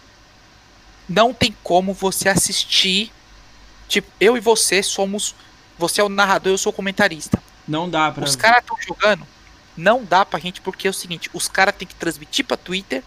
Não 1.09 1.35
tem 1.35 1.55
como 1.63 1.93
você 1.93 2.29
assistir. 2.29 3.13
Tipo, 3.89 4.11
eu 4.21 4.37
e 4.37 4.41
você 4.41 4.83
somos. 4.83 5.35
Você 5.79 6.01
é 6.01 6.05
o 6.05 6.09
narrador, 6.09 6.53
eu 6.53 6.59
sou 6.59 6.71
o 6.71 6.75
comentarista. 6.75 7.43
Não 7.67 7.89
dá 7.89 8.11
pra. 8.11 8.25
Os 8.25 8.37
caras 8.37 8.63
estão 8.63 8.77
jogando. 8.81 9.27
Não 9.77 10.05
dá 10.05 10.25
pra 10.25 10.39
gente, 10.39 10.61
porque 10.61 10.87
é 10.87 10.91
o 10.91 10.95
seguinte: 10.95 11.31
os 11.33 11.49
caras 11.49 11.75
têm 11.77 11.89
que 11.89 11.95
transmitir 11.95 12.45
pra 12.45 12.57
Twitter, 12.57 13.03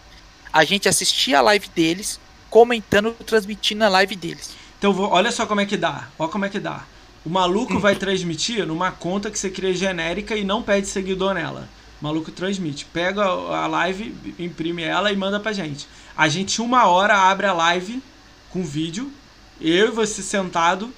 a 0.52 0.64
gente 0.64 0.88
assistir 0.88 1.34
a 1.34 1.40
live 1.40 1.68
deles, 1.68 2.20
comentando, 2.50 3.12
transmitindo 3.24 3.84
a 3.84 3.88
live 3.88 4.16
deles. 4.16 4.50
Então, 4.78 4.98
olha 4.98 5.30
só 5.32 5.46
como 5.46 5.60
é 5.60 5.66
que 5.66 5.76
dá. 5.76 6.08
Olha 6.18 6.30
como 6.30 6.44
é 6.44 6.48
que 6.48 6.60
dá. 6.60 6.84
O 7.24 7.30
maluco 7.30 7.74
hum. 7.74 7.80
vai 7.80 7.94
transmitir 7.96 8.66
numa 8.66 8.90
conta 8.90 9.30
que 9.30 9.38
você 9.38 9.50
cria 9.50 9.74
genérica 9.74 10.36
e 10.36 10.44
não 10.44 10.62
pede 10.62 10.86
seguidor 10.86 11.34
nela. 11.34 11.68
O 12.00 12.04
maluco 12.04 12.30
transmite. 12.30 12.84
Pega 12.84 13.24
a 13.24 13.66
live, 13.66 14.14
imprime 14.38 14.82
ela 14.82 15.10
e 15.10 15.16
manda 15.16 15.40
pra 15.40 15.52
gente. 15.52 15.88
A 16.16 16.28
gente, 16.28 16.62
uma 16.62 16.86
hora, 16.86 17.14
abre 17.14 17.46
a 17.46 17.52
live 17.52 18.02
com 18.50 18.64
vídeo. 18.64 19.12
Eu 19.60 19.88
e 19.88 19.90
você 19.90 20.22
sentado, 20.22 20.92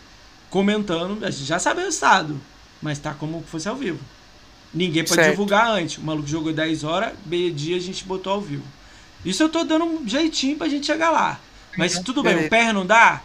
comentando. 0.50 1.24
A 1.24 1.30
gente 1.30 1.44
já 1.44 1.58
sabe 1.58 1.80
o 1.80 1.84
resultado. 1.84 2.40
Mas 2.80 2.98
tá 2.98 3.12
como 3.14 3.40
se 3.40 3.46
fosse 3.46 3.68
ao 3.68 3.76
vivo. 3.76 3.98
Ninguém 4.72 5.02
pode 5.02 5.14
certo. 5.14 5.30
divulgar 5.30 5.68
antes. 5.68 5.98
O 5.98 6.02
maluco 6.02 6.28
jogou 6.28 6.52
10 6.52 6.84
horas, 6.84 7.12
meio-dia 7.26 7.76
a 7.76 7.80
gente 7.80 8.04
botou 8.04 8.32
ao 8.32 8.40
vivo. 8.40 8.64
Isso 9.24 9.42
eu 9.42 9.48
tô 9.48 9.64
dando 9.64 9.84
um 9.84 10.06
jeitinho 10.06 10.56
pra 10.56 10.68
gente 10.68 10.86
chegar 10.86 11.10
lá. 11.10 11.40
Mas 11.76 11.96
uhum. 11.96 12.02
tudo 12.02 12.22
bem, 12.22 12.46
o 12.46 12.48
PR 12.48 12.72
não 12.72 12.86
dá? 12.86 13.22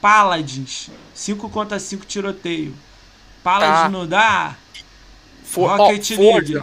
Paladins. 0.00 0.90
5 1.14 1.48
contra 1.48 1.78
5 1.78 2.06
tiroteio. 2.06 2.74
Paladins 3.42 3.82
tá. 3.82 3.88
não 3.88 4.06
dá? 4.06 4.56
For, 5.44 5.76
Rocket 5.76 6.12
oh, 6.18 6.20
League. 6.20 6.62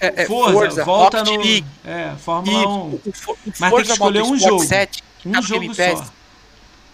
É, 0.00 0.22
é, 0.22 0.26
Forza, 0.26 0.52
Forza, 0.52 0.84
volta 0.84 1.18
Rocket 1.18 1.34
no. 1.34 1.42
League. 1.42 1.66
É, 1.84 2.14
Fórmula 2.18 2.62
e 2.62 2.66
1. 2.66 2.68
O, 2.68 2.74
o, 2.74 3.32
o 3.32 3.36
Mas 3.58 3.74
tem 3.74 3.84
que 3.84 3.92
escolher 3.92 4.22
um 4.22 4.38
jogo. 4.38 4.64
7, 4.64 5.02
um 5.26 5.32
tá 5.32 5.40
jogo 5.40 5.74
só. 5.74 6.04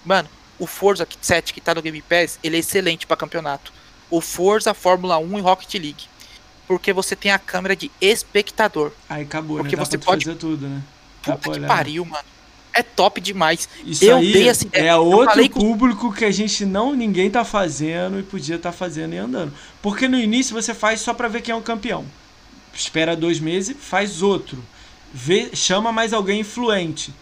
Mano, 0.05 0.29
o 0.59 0.67
Forza 0.67 1.07
7 1.21 1.53
que 1.53 1.61
tá 1.61 1.75
no 1.75 1.83
Game 1.83 2.03
Pass, 2.03 2.39
ele 2.43 2.57
é 2.57 2.61
excelente 2.61 3.07
para 3.07 3.17
campeonato. 3.17 3.73
O 4.11 4.21
Forza, 4.21 4.75
Fórmula 4.75 5.19
1 5.19 5.39
e 5.39 5.43
Rocket 5.43 5.75
League. 5.75 6.05
Porque 6.67 6.93
você 6.93 7.15
tem 7.15 7.31
a 7.31 7.39
câmera 7.39 7.77
de 7.77 7.91
espectador. 8.01 8.93
Aí 9.09 9.23
acabou, 9.23 9.59
porque 9.59 9.77
né? 9.77 9.83
Dá 9.83 9.85
você 9.85 9.99
pode 9.99 10.25
fazer 10.25 10.37
tudo, 10.39 10.67
né? 10.67 10.83
Puta 11.23 11.51
que 11.51 11.61
pariu, 11.61 12.05
mano. 12.05 12.25
É 12.73 12.83
top 12.83 13.21
demais. 13.21 13.69
Isso 13.85 14.05
eu 14.05 14.17
aí 14.17 14.33
dei 14.33 14.49
essa 14.49 14.65
ideia. 14.65 14.91
é 14.91 14.97
outro 14.97 15.49
público 15.51 16.09
com... 16.09 16.13
que 16.13 16.25
a 16.25 16.31
gente 16.31 16.67
não 16.67 16.93
ninguém 16.95 17.31
tá 17.31 17.45
fazendo 17.45 18.19
e 18.19 18.23
podia 18.23 18.57
estar 18.57 18.73
tá 18.73 18.77
fazendo 18.77 19.15
e 19.15 19.19
andando. 19.19 19.53
Porque 19.81 20.09
no 20.09 20.19
início 20.19 20.55
você 20.55 20.75
faz 20.75 21.01
só 21.01 21.15
para 21.15 21.29
ver 21.29 21.41
quem 21.41 21.53
é 21.53 21.57
o 21.57 21.63
campeão 21.63 22.05
espera 22.75 23.17
dois 23.17 23.41
meses, 23.41 23.77
faz 23.79 24.23
outro. 24.23 24.63
Vê, 25.13 25.51
chama 25.55 25.93
mais 25.93 26.13
alguém 26.13 26.41
influente. 26.41 27.15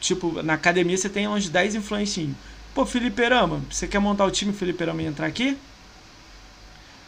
Tipo, 0.00 0.42
na 0.42 0.54
academia 0.54 0.96
você 0.96 1.08
tem 1.08 1.28
uns 1.28 1.48
10 1.48 1.76
influencinhos. 1.76 2.36
Pô, 2.74 2.86
Felipe 2.86 3.22
Rama, 3.28 3.60
você 3.70 3.86
quer 3.86 3.98
montar 3.98 4.24
o 4.24 4.30
time 4.30 4.52
Felipe 4.52 4.84
Rama 4.84 5.02
e 5.02 5.06
entrar 5.06 5.26
aqui? 5.26 5.56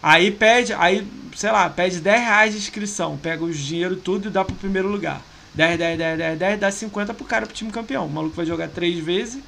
Aí 0.02 0.30
pede, 0.30 0.72
aí, 0.74 1.06
sei 1.34 1.50
lá, 1.50 1.70
pede 1.70 2.00
10 2.00 2.20
reais 2.20 2.52
de 2.52 2.58
inscrição. 2.58 3.16
Pega 3.16 3.44
os 3.44 3.56
dinheiro 3.56 3.96
tudo 3.96 4.28
e 4.28 4.30
dá 4.30 4.44
pro 4.44 4.54
primeiro 4.54 4.88
lugar. 4.88 5.22
10, 5.54 5.78
10, 5.78 5.98
10, 5.98 6.18
10, 6.18 6.38
10, 6.38 6.60
dá 6.60 6.70
50 6.70 7.14
pro 7.14 7.24
cara 7.24 7.46
pro 7.46 7.54
time 7.54 7.70
campeão. 7.70 8.06
O 8.06 8.10
maluco 8.10 8.34
vai 8.34 8.44
jogar 8.44 8.68
três 8.68 8.98
vezes. 8.98 9.42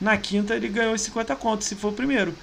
Na 0.00 0.16
quinta 0.16 0.54
ele 0.54 0.68
ganhou 0.68 0.96
50 0.96 1.36
contos, 1.36 1.66
se 1.66 1.76
for 1.76 1.88
o 1.88 1.92
primeiro. 1.92 2.34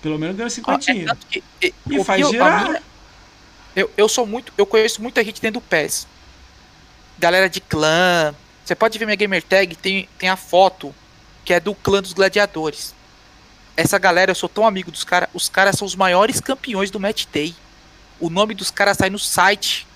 Pelo 0.00 0.18
menos 0.18 0.36
ganhou 0.36 0.50
50. 0.50 1.12
Ah, 1.12 1.16
é, 1.62 1.72
e 1.90 2.04
faz 2.04 2.28
girar. 2.28 2.82
Eu, 3.74 3.90
eu 3.96 4.08
sou 4.08 4.26
muito. 4.26 4.52
Eu 4.56 4.66
conheço 4.66 5.02
muita 5.02 5.22
gente 5.24 5.40
dentro 5.40 5.60
do 5.60 5.66
PES. 5.66 6.06
Galera 7.18 7.48
de 7.48 7.60
clã. 7.60 8.34
Você 8.64 8.74
pode 8.74 8.98
ver 8.98 9.06
minha 9.06 9.16
gamer 9.16 9.42
tag, 9.42 9.74
tem, 9.76 10.08
tem 10.18 10.28
a 10.28 10.36
foto 10.36 10.94
que 11.44 11.54
é 11.54 11.60
do 11.60 11.74
clã 11.74 12.02
dos 12.02 12.12
gladiadores. 12.12 12.94
Essa 13.76 13.98
galera, 13.98 14.30
eu 14.30 14.34
sou 14.34 14.48
tão 14.48 14.66
amigo 14.66 14.90
dos 14.90 15.04
caras. 15.04 15.28
Os 15.32 15.48
caras 15.48 15.76
são 15.76 15.86
os 15.86 15.94
maiores 15.94 16.40
campeões 16.40 16.90
do 16.90 17.00
Match 17.00 17.24
Day. 17.32 17.54
O 18.20 18.28
nome 18.28 18.54
dos 18.54 18.70
caras 18.70 18.96
sai 18.96 19.08
no 19.08 19.18
site. 19.18 19.86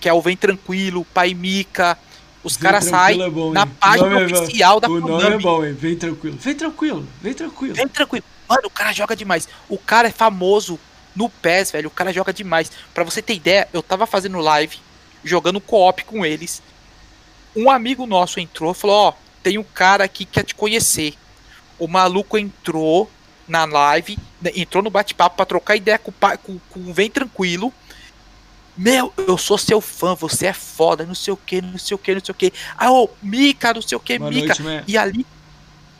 Que 0.00 0.08
é 0.08 0.12
o 0.12 0.22
Vem 0.22 0.36
Tranquilo, 0.36 1.04
Pai 1.12 1.34
Mica. 1.34 1.98
Os 2.42 2.56
caras 2.56 2.84
saem 2.84 3.20
é 3.20 3.28
na 3.52 3.66
página 3.66 4.20
é 4.20 4.24
oficial 4.24 4.80
da 4.80 4.88
O 4.88 5.00
nome 5.00 5.34
é 5.34 5.38
bom, 5.38 5.64
hein? 5.64 5.72
Vem 5.72 5.96
tranquilo. 5.96 6.38
Vem 6.38 6.54
tranquilo, 6.54 7.08
vem 7.20 7.34
tranquilo. 7.34 7.74
Vem 7.74 7.88
tranquilo. 7.88 8.24
Mano, 8.48 8.62
o 8.64 8.70
cara 8.70 8.92
joga 8.92 9.16
demais. 9.16 9.48
O 9.68 9.76
cara 9.76 10.08
é 10.08 10.10
famoso 10.10 10.78
no 11.14 11.28
PES, 11.28 11.72
velho, 11.72 11.88
o 11.88 11.92
cara 11.92 12.12
joga 12.12 12.32
demais. 12.32 12.70
Para 12.94 13.04
você 13.04 13.20
ter 13.20 13.34
ideia, 13.34 13.68
eu 13.72 13.82
tava 13.82 14.06
fazendo 14.06 14.38
live, 14.38 14.78
jogando 15.24 15.60
co-op 15.60 16.04
com 16.04 16.24
eles. 16.24 16.62
Um 17.56 17.70
amigo 17.70 18.06
nosso 18.06 18.40
entrou 18.40 18.72
e 18.72 18.74
falou: 18.74 18.96
Ó, 18.96 19.08
oh, 19.10 19.14
tem 19.42 19.58
um 19.58 19.64
cara 19.64 20.04
aqui 20.04 20.24
que 20.24 20.32
quer 20.32 20.44
te 20.44 20.54
conhecer. 20.54 21.14
O 21.78 21.88
maluco 21.88 22.36
entrou 22.38 23.10
na 23.46 23.64
live, 23.64 24.18
né, 24.42 24.50
entrou 24.54 24.82
no 24.82 24.90
bate-papo 24.90 25.36
pra 25.36 25.46
trocar 25.46 25.76
ideia 25.76 25.98
com, 25.98 26.12
com, 26.12 26.58
com 26.70 26.92
Vem 26.92 27.10
Tranquilo. 27.10 27.72
Meu, 28.76 29.12
eu 29.16 29.36
sou 29.36 29.58
seu 29.58 29.80
fã, 29.80 30.14
você 30.14 30.46
é 30.46 30.52
foda, 30.52 31.04
não 31.04 31.14
sei 31.14 31.32
o 31.32 31.36
que, 31.36 31.60
não 31.60 31.78
sei 31.78 31.94
o 31.96 31.98
que, 31.98 32.14
não 32.14 32.24
sei 32.24 32.32
o 32.32 32.34
que. 32.34 32.52
Ah, 32.76 32.92
ô, 32.92 33.10
Mika, 33.20 33.74
não 33.74 33.82
sei 33.82 33.96
o 33.96 34.00
que, 34.00 34.18
Mika. 34.20 34.54
e 34.86 34.96
ali 34.96 35.26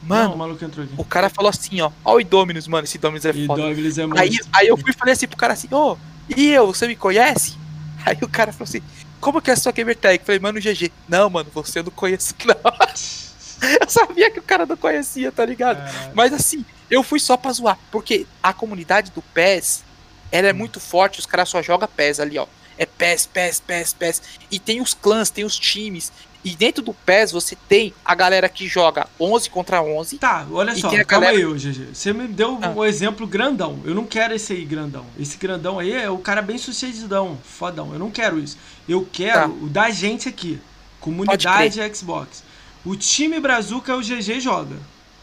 Mano, 0.03 0.37
Não, 0.37 0.51
o, 0.97 1.01
o, 1.03 1.05
cara 1.05 1.29
falou 1.29 1.51
assim, 1.51 1.81
ó. 1.81 1.91
Ó 2.05 2.15
o 2.15 2.21
Idominus, 2.21 2.69
mano. 2.69 2.85
Esse 2.85 2.97
Idominus 2.97 3.25
é 3.25 3.33
foda. 3.33 3.63
Idominus 3.63 3.99
é 3.99 4.05
aí, 4.17 4.39
aí 4.53 4.69
eu 4.69 4.77
fui 4.77 4.91
e 4.91 4.95
falei 4.95 5.13
assim 5.13 5.27
pro 5.27 5.37
cara 5.37 5.53
assim, 5.53 5.69
ô, 5.73 5.93
oh, 5.93 5.97
e 6.35 6.51
eu, 6.51 6.67
você 6.67 6.87
me 6.87 6.95
conhece? 6.97 7.57
Aí 8.07 8.17
o 8.23 8.29
cara 8.29 8.53
falou 8.53 8.69
assim, 8.69 8.81
como 9.21 9.43
que 9.43 9.51
é 9.51 9.55
a 9.55 9.57
sua 9.57 9.73
gamer 9.73 9.97
tag? 9.97 10.19
Eu 10.19 10.25
falei, 10.25 10.39
mano, 10.39 10.61
GG. 10.61 10.93
Não, 11.09 11.29
mano, 11.29 11.51
você 11.53 11.81
eu 11.81 11.85
não 11.85 11.91
conheço, 11.91 12.35
não. 12.47 12.55
eu 13.81 13.89
sabia 13.89 14.31
que 14.31 14.39
o 14.39 14.43
cara 14.43 14.65
não 14.65 14.77
conhecia, 14.77 15.33
tá 15.33 15.45
ligado? 15.45 15.81
Mas 16.15 16.33
assim, 16.33 16.65
eu 16.91 17.03
fui 17.03 17.19
só 17.19 17.37
pra 17.37 17.53
zoar. 17.53 17.79
Porque 17.91 18.27
a 18.43 18.53
comunidade 18.53 19.11
do 19.11 19.21
PES, 19.21 19.85
ela 20.31 20.49
é 20.49 20.53
hum. 20.53 20.57
muito 20.57 20.81
forte, 20.81 21.19
os 21.19 21.27
caras 21.27 21.49
só 21.49 21.63
jogam 21.63 21.89
PES 21.89 22.21
ali, 22.21 22.39
ó. 22.39 22.47
É 22.77 22.87
PES, 22.87 23.27
PES, 23.27 23.61
PES, 23.61 23.93
PES. 23.95 24.23
E 24.51 24.61
tem 24.61 24.81
os 24.81 24.95
clãs, 24.95 25.31
tem 25.31 25.45
os 25.45 25.59
times. 25.59 26.13
E 26.45 26.55
dentro 26.55 26.83
do 26.83 26.95
PES 26.95 27.33
você 27.33 27.57
tem 27.69 27.93
a 28.05 28.15
galera 28.15 28.49
que 28.49 28.69
joga 28.69 29.09
11 29.19 29.51
contra 29.51 29.83
11. 29.83 30.19
Tá, 30.19 30.47
olha 30.51 30.75
só, 30.75 30.89
calma 31.05 31.27
galera... 31.27 31.37
aí, 31.37 31.45
GG. 31.45 31.89
Você 31.93 32.13
me 32.13 32.29
deu 32.29 32.59
ah. 32.63 32.71
um 32.71 32.85
exemplo 32.85 33.27
grandão. 33.27 33.81
Eu 33.85 33.95
não 33.95 34.05
quero 34.05 34.35
esse 34.35 34.53
aí 34.53 34.65
grandão. 34.65 35.05
Esse 35.19 35.37
grandão 35.37 35.79
aí 35.79 35.93
é 35.93 36.09
o 36.09 36.19
cara 36.19 36.41
bem 36.41 36.57
sucedidão, 36.57 37.39
fodão. 37.43 37.93
Eu 37.93 37.99
não 37.99 38.11
quero 38.11 38.39
isso. 38.39 38.57
Eu 38.89 39.07
quero 39.13 39.41
tá. 39.41 39.47
o 39.49 39.69
da 39.69 39.91
gente 39.91 40.29
aqui. 40.29 40.61
Comunidade 41.01 41.81
Xbox. 41.95 42.45
O 42.85 42.97
time 42.97 43.41
Brazuca 43.41 43.93
é 43.93 43.95
o 43.97 44.01
GG 44.01 44.41
joga. 44.41 44.77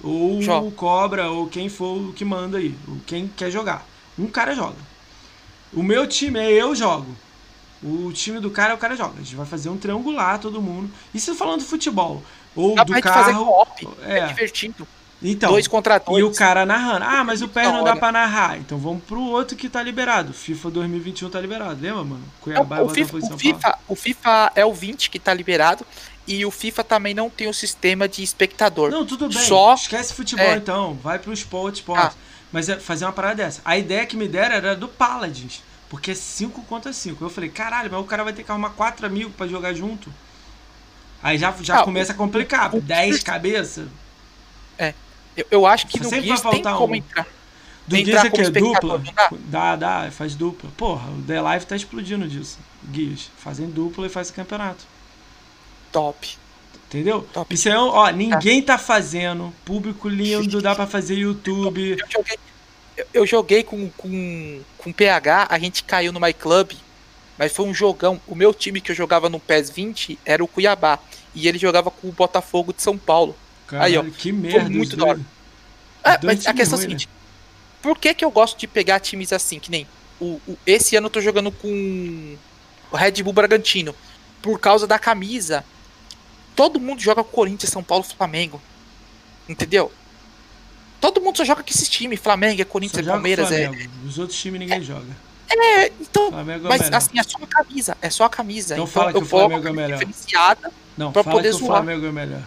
Ou 0.03 0.41
joga. 0.41 0.67
o 0.67 0.71
Cobra, 0.71 1.29
ou 1.31 1.47
quem 1.47 1.69
for 1.69 2.09
o 2.09 2.13
que 2.13 2.25
manda 2.25 2.57
aí. 2.57 2.75
Ou 2.87 2.97
quem 3.07 3.27
quer 3.27 3.49
jogar. 3.49 3.87
Um 4.19 4.27
cara 4.27 4.53
joga. 4.53 4.77
O 5.73 5.81
meu 5.81 6.05
time 6.07 6.39
é 6.39 6.51
eu 6.51 6.75
jogo. 6.75 7.07
O 7.85 8.11
time 8.11 8.39
do 8.39 8.49
cara, 8.49 8.73
o 8.73 8.77
cara 8.79 8.95
joga. 8.95 9.13
A 9.19 9.23
gente 9.23 9.35
vai 9.35 9.45
fazer 9.45 9.69
um 9.69 9.77
triangular, 9.77 10.39
todo 10.39 10.59
mundo. 10.59 10.89
Isso 11.13 11.35
falando 11.35 11.59
de 11.59 11.67
futebol. 11.67 12.23
Ou 12.55 12.73
Dá 12.73 12.83
do 12.83 12.99
carro. 12.99 13.23
Fazer 13.23 13.87
é, 14.11 14.19
é 14.19 14.25
divertido. 14.27 14.87
Então, 15.21 15.51
dois 15.51 15.67
contra 15.67 15.97
dois. 15.97 16.19
e 16.19 16.23
o 16.23 16.33
cara 16.33 16.65
narrando. 16.65 17.05
Ah, 17.05 17.23
mas 17.23 17.41
o 17.41 17.47
PES 17.47 17.63
não 17.65 17.83
dá 17.83 17.95
pra 17.95 18.11
narrar. 18.11 18.57
Então 18.57 18.77
vamos 18.77 19.03
pro 19.03 19.21
outro 19.21 19.55
que 19.55 19.69
tá 19.69 19.81
liberado. 19.81 20.33
FIFA 20.33 20.71
2021 20.71 21.29
tá 21.29 21.39
liberado. 21.39 21.79
Lembra, 21.81 22.03
mano? 22.03 22.21
Não, 22.21 22.41
Cuiabá 22.41 22.79
e 22.79 22.81
o, 22.81 22.89
FIFA, 22.89 23.17
o. 23.17 23.37
FIFA, 23.37 23.79
o 23.87 23.95
FIFA 23.95 24.51
é 24.55 24.65
o 24.65 24.73
20 24.73 25.09
que 25.09 25.19
tá 25.19 25.33
liberado. 25.33 25.85
E 26.27 26.43
o 26.43 26.49
FIFA 26.51 26.83
também 26.83 27.13
não 27.13 27.29
tem 27.29 27.47
o 27.47 27.53
sistema 27.53 28.07
de 28.07 28.23
espectador. 28.23 28.89
Não, 28.89 29.05
tudo 29.05 29.29
bem. 29.29 29.45
Só- 29.45 29.75
Esquece 29.75 30.13
futebol 30.13 30.45
é. 30.45 30.55
então. 30.55 30.95
Vai 31.03 31.19
pro 31.19 31.31
esporte, 31.31 31.75
esporte. 31.75 32.15
Ah. 32.17 32.25
Mas 32.51 32.67
é 32.67 32.77
fazer 32.79 33.05
uma 33.05 33.13
parada 33.13 33.35
dessa. 33.35 33.61
A 33.63 33.77
ideia 33.77 34.05
que 34.05 34.17
me 34.17 34.27
deram 34.27 34.55
era 34.55 34.75
do 34.75 34.87
Paladins. 34.87 35.61
Porque 35.89 36.11
é 36.11 36.15
5 36.15 36.63
contra 36.63 36.91
5. 36.91 37.23
Eu 37.23 37.29
falei, 37.29 37.49
caralho, 37.49 37.89
mas 37.91 37.99
o 38.01 38.03
cara 38.05 38.23
vai 38.23 38.33
ter 38.33 38.43
que 38.43 38.51
arrumar 38.51 38.71
4 38.71 39.05
amigos 39.05 39.33
pra 39.35 39.47
jogar 39.47 39.73
junto. 39.73 40.11
Aí 41.21 41.37
já, 41.37 41.53
já 41.61 41.79
Ah, 41.79 41.83
começa 41.83 42.11
a 42.11 42.15
complicar. 42.15 42.75
o- 42.75 42.81
10 42.81 43.23
cabeças. 43.23 43.87
Eu, 45.37 45.45
eu 45.51 45.65
acho 45.65 45.87
que 45.87 45.97
no 46.01 46.05
Sempre 46.09 46.27
Gears 46.27 46.41
vai 46.41 46.53
tem 46.53 46.63
faltar 46.63 46.79
como 46.79 46.93
um. 46.93 46.95
entrar. 46.95 47.27
Do 47.85 47.97
Gears 47.97 48.23
é 48.23 48.29
que 48.29 48.41
é 48.41 48.49
dupla? 48.49 49.03
Dá, 49.47 49.75
dá, 49.75 50.09
faz 50.09 50.33
dupla. 50.33 50.71
Porra, 50.77 51.09
o 51.11 51.21
The 51.23 51.41
Live 51.41 51.65
tá 51.65 51.75
explodindo 51.75 52.25
disso. 52.25 52.57
Gears. 52.93 53.29
Fazem 53.37 53.69
dupla 53.69 54.05
e 54.07 54.09
faz 54.09 54.31
campeonato. 54.31 54.85
Top. 55.91 56.37
Entendeu? 56.87 57.27
Top. 57.33 57.53
Isso 57.53 57.67
é, 57.67 57.77
ó, 57.77 58.09
ninguém 58.11 58.61
tá 58.61 58.77
fazendo. 58.77 59.53
Público 59.65 60.07
lindo, 60.07 60.61
dá 60.61 60.73
pra 60.73 60.87
fazer 60.87 61.15
YouTube. 61.15 61.97
Eu 61.99 62.07
joguei, 62.09 62.37
eu, 63.13 63.25
joguei 63.27 63.63
com, 63.63 63.89
com, 63.91 64.61
com 64.77 64.91
PH, 64.93 65.47
a 65.49 65.59
gente 65.59 65.83
caiu 65.83 66.11
no 66.11 66.19
My 66.19 66.33
Club, 66.33 66.71
mas 67.37 67.51
foi 67.53 67.65
um 67.65 67.73
jogão. 67.73 68.19
O 68.27 68.35
meu 68.35 68.53
time 68.53 68.79
que 68.79 68.91
eu 68.91 68.95
jogava 68.95 69.29
no 69.29 69.39
PES 69.39 69.69
20 69.69 70.19
era 70.25 70.43
o 70.43 70.47
Cuiabá. 70.47 70.99
E 71.33 71.47
ele 71.47 71.57
jogava 71.57 71.91
com 71.91 72.07
o 72.07 72.11
Botafogo 72.13 72.71
de 72.71 72.81
São 72.81 72.97
Paulo. 72.97 73.35
Caralho, 73.67 74.01
Aí, 74.01 74.07
ó, 74.07 74.11
que 74.11 74.31
merda. 74.31 74.69
muito 74.69 74.83
isso 74.89 74.97
da 74.97 75.05
hora. 75.05 75.19
É, 76.03 76.19
mas 76.23 76.45
a 76.47 76.53
questão 76.53 76.77
é 76.79 76.83
a 76.83 76.85
ruins, 76.85 76.93
né? 76.93 76.99
seguinte: 76.99 77.09
por 77.81 77.97
que, 77.99 78.13
que 78.13 78.23
eu 78.23 78.31
gosto 78.31 78.57
de 78.57 78.67
pegar 78.67 78.99
times 79.01 79.33
assim? 79.33 79.59
Que 79.59 79.69
nem 79.69 79.85
o, 80.19 80.39
o- 80.47 80.57
esse 80.65 80.95
ano 80.95 81.07
eu 81.07 81.11
tô 81.11 81.19
jogando 81.19 81.51
com 81.51 82.37
o 82.91 82.95
Red 82.95 83.21
Bull 83.23 83.33
Bragantino. 83.33 83.93
Por 84.41 84.59
causa 84.59 84.87
da 84.87 84.97
camisa. 84.97 85.65
Todo 86.55 86.79
mundo 86.79 87.01
joga 87.01 87.21
com 87.23 87.31
Corinthians, 87.31 87.71
São 87.71 87.83
Paulo, 87.83 88.03
Flamengo. 88.05 88.61
Entendeu? 89.49 89.91
Todo 91.05 91.21
mundo 91.21 91.37
só 91.37 91.45
joga 91.45 91.61
com 91.61 91.69
esses 91.69 91.87
times: 91.87 92.19
Flamengo, 92.19 92.59
é 92.59 92.65
Corinthians, 92.65 93.05
é 93.05 93.09
Palmeiras. 93.11 93.51
É. 93.51 93.69
Os 94.03 94.17
outros 94.17 94.39
times 94.39 94.59
ninguém 94.59 94.81
joga. 94.81 95.05
é, 95.47 95.91
então. 96.01 96.29
Flamengo 96.31 96.65
é 96.65 96.69
Mas 96.69 96.81
melhor. 96.81 96.97
assim, 96.97 97.19
é 97.19 97.23
só 97.23 97.37
a 97.43 97.47
camisa. 97.47 97.97
É 98.01 98.09
só 98.09 98.23
a 98.23 98.29
camisa. 98.29 98.73
Então 98.73 98.87
fala 98.87 99.11
que 99.11 99.19
o 99.19 99.25
Flamengo 99.25 99.67
é 99.67 99.71
melhor. 99.71 99.99
diferenciada. 99.99 100.71
Não, 100.97 101.11
pra 101.11 101.23
fala 101.23 101.35
poder 101.35 101.49
que 101.49 101.55
o 101.55 101.59
zoar. 101.59 101.83
Flamengo 101.83 102.07
é 102.07 102.11
melhor. 102.11 102.41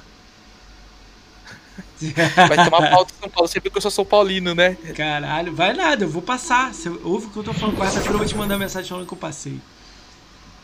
Vai 2.48 2.64
tomar 2.64 2.90
pau 2.90 3.05
do 3.05 3.12
São 3.12 3.28
Paulo. 3.28 3.48
Você 3.48 3.60
viu 3.60 3.70
que 3.70 3.78
eu 3.78 3.82
sou 3.82 3.93
São 3.93 4.05
Paulino, 4.05 4.56
né? 4.56 4.76
Caralho, 4.97 5.55
vai 5.55 5.72
nada, 5.72 6.05
eu 6.05 6.09
vou 6.09 6.22
passar. 6.22 6.74
Você 6.74 6.89
ouve 6.89 7.26
o 7.26 7.30
que 7.30 7.36
eu 7.36 7.44
tô 7.44 7.52
falando 7.52 7.76
quarta-feira, 7.76 8.14
eu 8.14 8.18
vou 8.18 8.26
te 8.26 8.36
mandar 8.36 8.59
mensagem 8.59 8.89
falando 8.89 9.06
que 9.06 9.14
eu 9.14 9.18
passei. 9.18 9.60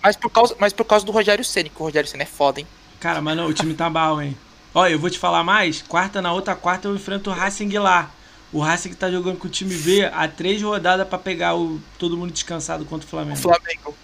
Mas 0.03 0.17
por 0.17 0.31
causa, 0.31 0.57
mas 0.59 0.73
por 0.73 0.85
causa 0.85 1.05
do 1.07 1.13
Rogério 1.13 1.45
Ceni, 1.45 1.71
que 1.71 1.81
o 1.81 1.85
Rogério 1.85 2.09
Ceni 2.09 2.25
é 2.25 2.27
foda, 2.27 2.61
hein? 2.61 2.67
Cara, 3.01 3.21
mas 3.21 3.37
não, 3.37 3.47
o 3.47 3.53
time 3.53 3.75
tá 3.75 3.89
mal, 3.89 4.21
hein? 4.21 4.37
Olha, 4.75 4.93
eu 4.93 4.99
vou 4.99 5.09
te 5.11 5.19
falar 5.19 5.45
mais. 5.45 5.83
Quarta, 5.83 6.21
na 6.21 6.33
outra 6.33 6.55
quarta, 6.55 6.89
eu 6.89 6.95
enfrento 6.95 7.31
o 7.31 7.33
Racing 7.33 7.71
lá. 7.79 8.11
O 8.53 8.61
Racing 8.61 8.95
tá 8.95 9.11
jogando 9.11 9.39
com 9.39 9.47
o 9.47 9.51
time 9.51 9.75
B 9.75 10.05
há 10.05 10.29
três 10.29 10.61
rodadas 10.63 11.07
pra 11.09 11.19
pegar 11.19 11.57
o, 11.57 11.81
todo 11.99 12.17
mundo 12.17 12.33
descansado 12.33 12.85
contra 12.85 13.05
o 13.05 13.09
O 13.09 13.11
Flamengo. 13.11 13.37
Flamengo. 13.37 13.95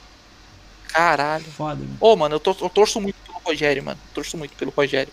Caralho. 0.89 1.45
Foda, 1.45 1.77
mano. 1.77 1.97
Ô, 2.01 2.17
mano, 2.17 2.35
eu, 2.37 2.41
tor- 2.41 2.57
eu 2.61 2.69
torço 2.69 3.01
muito 3.01 3.17
pelo 3.25 3.39
Rogério, 3.45 3.83
mano. 3.85 3.99
Torço 4.15 4.37
muito 4.37 4.55
pelo 4.57 4.73
Rogério. 4.77 5.13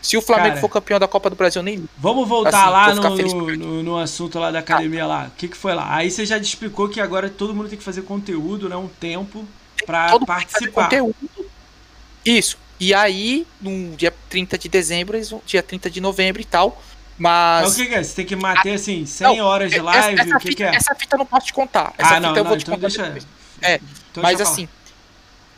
Se 0.00 0.16
o 0.16 0.22
Flamengo 0.22 0.50
Cara, 0.50 0.60
for 0.60 0.68
campeão 0.68 0.98
da 0.98 1.08
Copa 1.08 1.28
do 1.28 1.34
Brasil, 1.36 1.60
eu 1.60 1.64
nem. 1.64 1.88
Vamos 1.98 2.28
voltar 2.28 2.62
Assim, 2.62 2.70
lá 2.70 2.94
no, 2.94 3.16
no, 3.16 3.56
no- 3.56 3.82
no 3.82 3.98
assunto 3.98 4.38
lá 4.38 4.50
da 4.50 4.60
academia 4.60 5.06
lá. 5.06 5.26
O 5.26 5.30
que, 5.32 5.48
que 5.48 5.56
foi 5.56 5.74
lá? 5.74 5.94
Aí 5.96 6.10
você 6.10 6.24
já 6.24 6.38
explicou 6.38 6.88
que 6.88 7.00
agora 7.00 7.28
todo 7.28 7.54
mundo 7.54 7.68
tem 7.68 7.78
que 7.78 7.84
fazer 7.84 8.02
conteúdo, 8.02 8.68
né? 8.68 8.76
Um 8.76 8.86
tempo 8.88 9.44
fazer 9.86 10.24
participar. 10.26 10.84
conteúdo. 10.84 11.16
Isso. 12.24 12.56
E 12.80 12.94
aí, 12.94 13.46
no 13.60 13.96
dia 13.96 14.14
30 14.28 14.56
de 14.58 14.68
dezembro, 14.68 15.16
eles 15.16 15.30
vão, 15.30 15.42
dia 15.46 15.62
30 15.62 15.90
de 15.90 16.00
novembro 16.00 16.40
e 16.40 16.44
tal. 16.44 16.80
Mas 17.18 17.64
Mas. 17.64 17.72
o 17.72 17.76
que, 17.76 17.86
que 17.86 17.94
é? 17.94 18.02
Você 18.02 18.14
tem 18.14 18.24
que 18.26 18.36
manter 18.36 18.74
assim 18.74 19.04
100 19.04 19.26
Não, 19.38 19.44
horas 19.44 19.70
de 19.70 19.76
essa- 19.76 19.84
live? 19.84 20.20
essa, 20.20 20.36
o 20.36 20.40
que, 20.40 20.48
fita, 20.48 20.56
que 20.56 20.62
é? 20.62 20.74
essa 20.76 20.94
fita 20.94 21.16
eu 21.16 21.18
não 21.18 21.26
posso 21.26 21.46
te 21.46 21.52
contar. 21.52 21.92
Essa 21.98 22.10
ah, 22.10 22.14
fita 22.14 22.20
não, 22.20 22.36
eu 22.36 22.44
não, 22.44 22.48
vou 22.50 22.56
te 22.56 22.62
então 22.62 22.74
contar 22.74 22.86
deixa. 22.88 23.02
depois. 23.02 23.26
É, 23.60 23.80
Então 24.12 24.22
Mas 24.22 24.40
assim, 24.40 24.68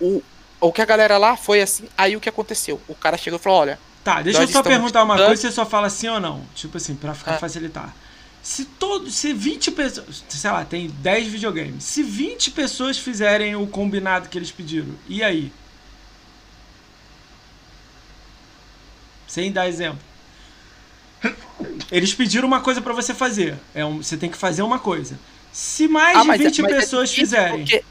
o, 0.01 0.22
o 0.59 0.72
que 0.72 0.80
a 0.80 0.86
galera 0.86 1.18
lá 1.18 1.36
foi 1.36 1.60
assim. 1.60 1.84
Aí 1.98 2.16
o 2.16 2.20
que 2.20 2.28
aconteceu? 2.30 2.80
O 2.88 2.94
cara 2.94 3.18
chegou 3.18 3.38
e 3.38 3.42
falou: 3.42 3.59
olha, 3.60 3.78
Tá, 4.02 4.22
deixa 4.22 4.40
eu 4.42 4.48
só 4.48 4.62
perguntar 4.62 5.02
uma 5.05 5.16
coisa 5.16 5.36
você 5.36 5.51
só 5.52 5.66
fala 5.66 5.90
sim 5.90 6.09
ou 6.09 6.18
não. 6.18 6.42
Tipo 6.55 6.78
assim, 6.78 6.94
pra 6.94 7.12
ficar 7.12 7.34
Ah. 7.34 7.38
facilitar. 7.38 7.94
Se 8.42 8.64
todo. 8.64 9.10
Se 9.10 9.34
20 9.34 9.70
pessoas. 9.72 10.24
Sei 10.30 10.51
lá, 10.51 10.64
tem 10.64 10.88
10 10.88 11.26
videogames. 11.28 11.84
Se 11.84 12.02
20 12.02 12.52
pessoas 12.52 12.97
fizerem 12.97 13.55
o 13.55 13.66
combinado 13.66 14.30
que 14.30 14.38
eles 14.38 14.51
pediram, 14.51 14.94
e 15.06 15.22
aí? 15.22 15.52
Sem 19.31 19.52
dar 19.52 19.69
exemplo. 19.69 20.01
Eles 21.93 22.12
pediram 22.12 22.48
uma 22.48 22.61
coisa 22.61 22.81
pra 22.82 22.93
você 22.93 23.15
fazer. 23.15 23.57
É 23.73 23.85
um, 23.85 23.98
você 24.02 24.16
tem 24.16 24.28
que 24.28 24.36
fazer 24.36 24.62
uma 24.62 24.81
coisa. 24.81 25.16
Se 25.52 25.86
mais 25.86 26.16
ah, 26.16 26.23
de 26.23 26.27
mas, 26.27 26.40
é- 26.40 26.44
20 26.44 26.62
mas 26.62 26.73
é 26.73 26.74
pessoas 26.77 27.11
difícil 27.11 27.36
fizerem. 27.39 27.59
Porque, 27.59 27.85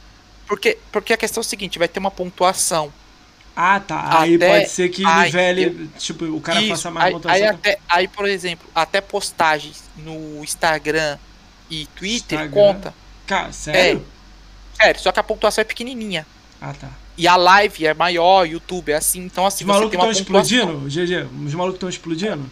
porque, 0.46 0.78
porque 0.92 1.14
a 1.14 1.18
questão 1.18 1.40
é 1.40 1.46
o 1.46 1.48
seguinte: 1.48 1.80
vai 1.80 1.88
ter 1.88 2.00
uma 2.00 2.12
pontuação. 2.12 2.92
Ah, 3.56 3.80
tá. 3.80 4.20
Aí 4.22 4.36
Até- 4.36 4.48
pode 4.60 4.70
ser 4.70 4.90
que 4.90 5.06
Ai, 5.06 5.28
nivele. 5.28 5.90
Tipo, 5.98 6.26
o 6.26 6.42
cara 6.42 6.60
Isso, 6.60 6.70
faça 6.72 6.92
mais 6.92 7.06
aí, 7.08 7.14
pontuação. 7.14 7.42
aí, 7.42 7.48
até, 7.48 7.80
aí, 7.88 8.08
por 8.10 8.28
exemplo, 8.28 8.70
até 8.76 9.00
postagens 9.00 9.84
no 9.96 10.44
Instagram 10.44 11.18
e 11.70 11.86
Twitter 11.88 12.40
Instagram. 12.42 12.52
conta. 12.52 12.94
Cara, 13.26 13.54
sério? 13.54 14.06
Sério, 14.76 15.00
só 15.00 15.12
que 15.14 15.20
a 15.22 15.24
pontuação 15.24 15.62
é 15.62 15.66
pequenininha. 15.66 16.28
Ah, 16.60 16.74
tá. 16.74 16.90
E 17.20 17.28
a 17.28 17.36
live 17.36 17.86
é 17.86 17.94
maior, 17.94 18.48
YouTube 18.48 18.94
é 18.94 18.96
assim. 18.96 19.20
Então, 19.26 19.46
assim, 19.46 19.66
Os 19.66 19.68
malucos 19.68 19.94
estão 19.94 20.10
explodindo, 20.10 20.78
GG? 20.90 21.28
Os 21.46 21.54
malucos 21.54 21.76
estão 21.76 21.90
explodindo? 21.90 22.50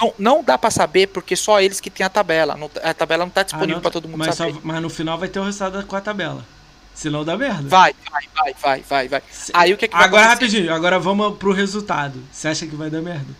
Não, 0.00 0.14
não 0.16 0.44
dá 0.44 0.56
pra 0.56 0.70
saber 0.70 1.08
porque 1.08 1.34
só 1.34 1.60
eles 1.60 1.80
que 1.80 1.90
tem 1.90 2.06
a 2.06 2.08
tabela. 2.08 2.56
Não- 2.56 2.70
a 2.84 2.94
tabela 2.94 3.24
não 3.24 3.30
tá 3.30 3.40
Ah, 3.40 3.44
disponível 3.44 3.74
não, 3.74 3.82
pra 3.82 3.90
todo 3.90 4.06
mundo 4.08 4.18
mas, 4.18 4.28
só- 4.36 4.46
saber. 4.46 4.60
mas 4.62 4.80
no 4.80 4.88
final 4.88 5.18
vai 5.18 5.28
ter 5.28 5.40
o 5.40 5.44
resultado 5.44 5.84
com 5.84 5.96
a 5.96 6.00
tabela. 6.00 6.46
Senão 6.94 7.24
dá 7.24 7.36
merda. 7.36 7.68
Vai, 7.68 7.92
vai, 8.10 8.24
vai, 8.32 8.54
vai, 8.54 8.80
vai, 8.82 9.08
vai. 9.08 9.22
Se- 9.30 9.50
Aí 9.54 9.72
o 9.74 9.76
que, 9.76 9.88
que 9.88 9.96
vai 9.96 10.04
Agora 10.04 10.22
acontecer? 10.26 10.44
rapidinho, 10.46 10.72
agora 10.74 10.98
vamos 11.00 11.36
pro 11.36 11.52
resultado. 11.52 12.22
Você 12.30 12.46
acha 12.46 12.66
que 12.68 12.76
vai 12.76 12.90
dar 12.90 13.02
merda? 13.02 13.34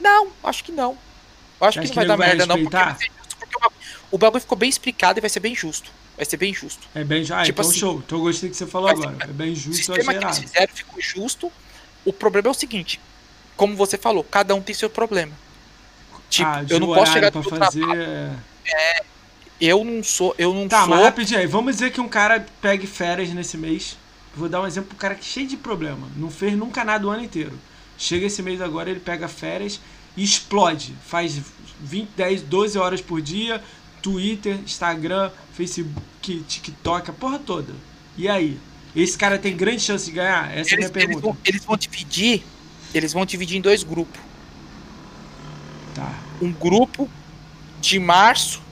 Não, 0.00 0.28
acho 0.42 0.64
que 0.64 0.72
não. 0.72 0.96
Eu 1.60 1.66
acho 1.66 1.78
Você 1.80 1.82
que 1.82 1.88
não 1.88 1.94
vai 1.96 2.06
dar 2.06 2.16
vai 2.16 2.28
merda, 2.28 2.46
não, 2.46 2.56
porque, 2.62 2.76
porque 3.38 3.56
o 3.66 3.72
o 4.12 4.16
bagulho 4.18 4.40
ficou 4.40 4.56
bem 4.56 4.70
explicado 4.70 5.18
e 5.18 5.20
vai 5.20 5.28
ser 5.28 5.40
bem 5.40 5.54
justo. 5.54 5.90
Vai 6.18 6.24
ser 6.26 6.36
bem 6.36 6.52
justo. 6.52 6.86
É 6.94 7.02
bem 7.04 7.24
já. 7.24 7.40
Ah, 7.40 7.44
Tipo 7.44 7.60
então 7.60 7.70
assim, 7.70 7.80
show. 7.80 8.02
Então 8.04 8.18
eu 8.18 8.22
gostei 8.24 8.50
que 8.50 8.56
você 8.56 8.66
falou 8.66 8.88
vai 8.88 8.96
ser- 8.96 9.06
agora. 9.08 9.24
É 9.24 9.32
bem 9.32 9.52
O 9.52 9.56
justo, 9.56 9.92
eu 9.92 9.96
sistema 9.96 10.14
que 10.18 10.24
eles 10.26 10.38
fizeram 10.40 10.74
ficou 10.74 11.00
justo. 11.00 11.52
O 12.04 12.12
problema 12.12 12.48
é 12.48 12.50
o 12.50 12.54
seguinte: 12.54 13.00
como 13.56 13.74
você 13.76 13.96
falou, 13.96 14.22
cada 14.24 14.54
um 14.54 14.60
tem 14.60 14.74
seu 14.74 14.90
problema. 14.90 15.32
Tipo, 16.28 16.48
ah, 16.48 16.64
eu 16.68 16.78
não 16.80 16.88
posso 16.88 17.12
chegar 17.12 17.30
pra 17.32 17.42
fazer. 17.42 17.78
trabalho. 17.80 18.02
é. 18.66 19.02
Eu 19.60 19.82
não 19.84 20.02
sou, 20.04 20.34
eu 20.38 20.52
não 20.54 20.68
Tá, 20.68 20.80
sou. 20.80 20.90
mas 20.90 21.02
rapidinho 21.04 21.40
aí. 21.40 21.46
Vamos 21.46 21.74
dizer 21.76 21.90
que 21.90 22.00
um 22.00 22.08
cara 22.08 22.46
pegue 22.60 22.86
férias 22.86 23.30
nesse 23.30 23.56
mês. 23.56 23.96
Vou 24.34 24.48
dar 24.48 24.60
um 24.60 24.66
exemplo 24.66 24.90
pro 24.90 24.98
cara 24.98 25.14
que 25.16 25.22
é 25.22 25.24
cheio 25.24 25.48
de 25.48 25.56
problema. 25.56 26.06
Não 26.16 26.30
fez 26.30 26.54
nunca 26.56 26.84
nada 26.84 27.06
o 27.06 27.10
ano 27.10 27.24
inteiro. 27.24 27.58
Chega 27.96 28.26
esse 28.26 28.40
mês 28.42 28.60
agora, 28.60 28.88
ele 28.90 29.00
pega 29.00 29.26
férias 29.26 29.80
e 30.16 30.22
explode. 30.22 30.94
Faz 31.06 31.40
20, 31.80 32.08
10, 32.16 32.42
12 32.42 32.78
horas 32.78 33.00
por 33.00 33.20
dia. 33.20 33.60
Twitter, 34.08 34.54
Instagram, 34.64 35.30
Facebook, 35.52 36.44
TikTok, 36.48 37.10
a 37.10 37.12
porra 37.12 37.38
toda. 37.38 37.74
E 38.16 38.26
aí? 38.26 38.58
Esse 38.96 39.18
cara 39.18 39.38
tem 39.38 39.54
grande 39.54 39.82
chance 39.82 40.06
de 40.06 40.12
ganhar? 40.12 40.50
Essa 40.56 40.70
é 40.70 40.74
a 40.74 40.78
eles, 40.78 40.78
minha 40.78 40.86
eles 40.86 40.90
pergunta. 40.90 41.20
vão, 41.20 41.36
eles 41.44 41.64
vão 41.64 41.76
dividir. 41.76 42.42
Eles 42.94 43.12
vão 43.12 43.26
dividir 43.26 43.58
em 43.58 43.60
dois 43.60 43.82
grupos. 43.82 44.18
Tá. 45.94 46.10
Um 46.40 46.50
grupo 46.50 47.08
de 47.82 47.98
março, 47.98 48.62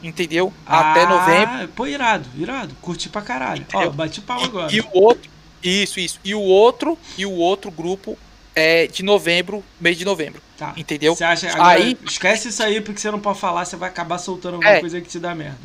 entendeu? 0.00 0.52
Até 0.64 1.06
novembro. 1.06 1.54
Ah, 1.64 1.68
pô, 1.74 1.86
irado, 1.86 2.28
irado. 2.36 2.74
Curti 2.80 3.08
pra 3.08 3.20
caralho. 3.20 3.66
Ó, 3.72 3.78
Entendeu? 3.78 3.92
bati 3.92 4.20
palma 4.20 4.46
agora. 4.46 4.72
E 4.72 4.80
o 4.80 4.88
outro. 4.92 5.28
Isso, 5.60 5.98
isso. 5.98 6.20
E 6.24 6.34
o 6.34 6.40
outro, 6.40 6.96
e 7.18 7.26
o 7.26 7.32
outro 7.32 7.70
grupo 7.70 8.16
é 8.54 8.86
de 8.86 9.02
novembro, 9.02 9.64
mês 9.80 9.96
de 9.98 10.04
novembro. 10.04 10.40
Tá. 10.56 10.72
Entendeu? 10.76 11.14
Você 11.16 11.24
acha. 11.24 11.50
Agora, 11.52 11.78
Aí- 11.78 11.98
esquece 12.08 12.48
isso 12.48 12.62
aí, 12.62 12.80
porque 12.80 13.00
você 13.00 13.10
não 13.10 13.20
pode 13.20 13.38
falar, 13.40 13.64
você 13.64 13.76
vai 13.76 13.88
acabar 13.88 14.18
soltando 14.18 14.54
alguma 14.54 14.70
É. 14.70 14.80
coisa 14.80 15.00
que 15.00 15.08
te 15.08 15.18
dá 15.18 15.34
merda. 15.34 15.58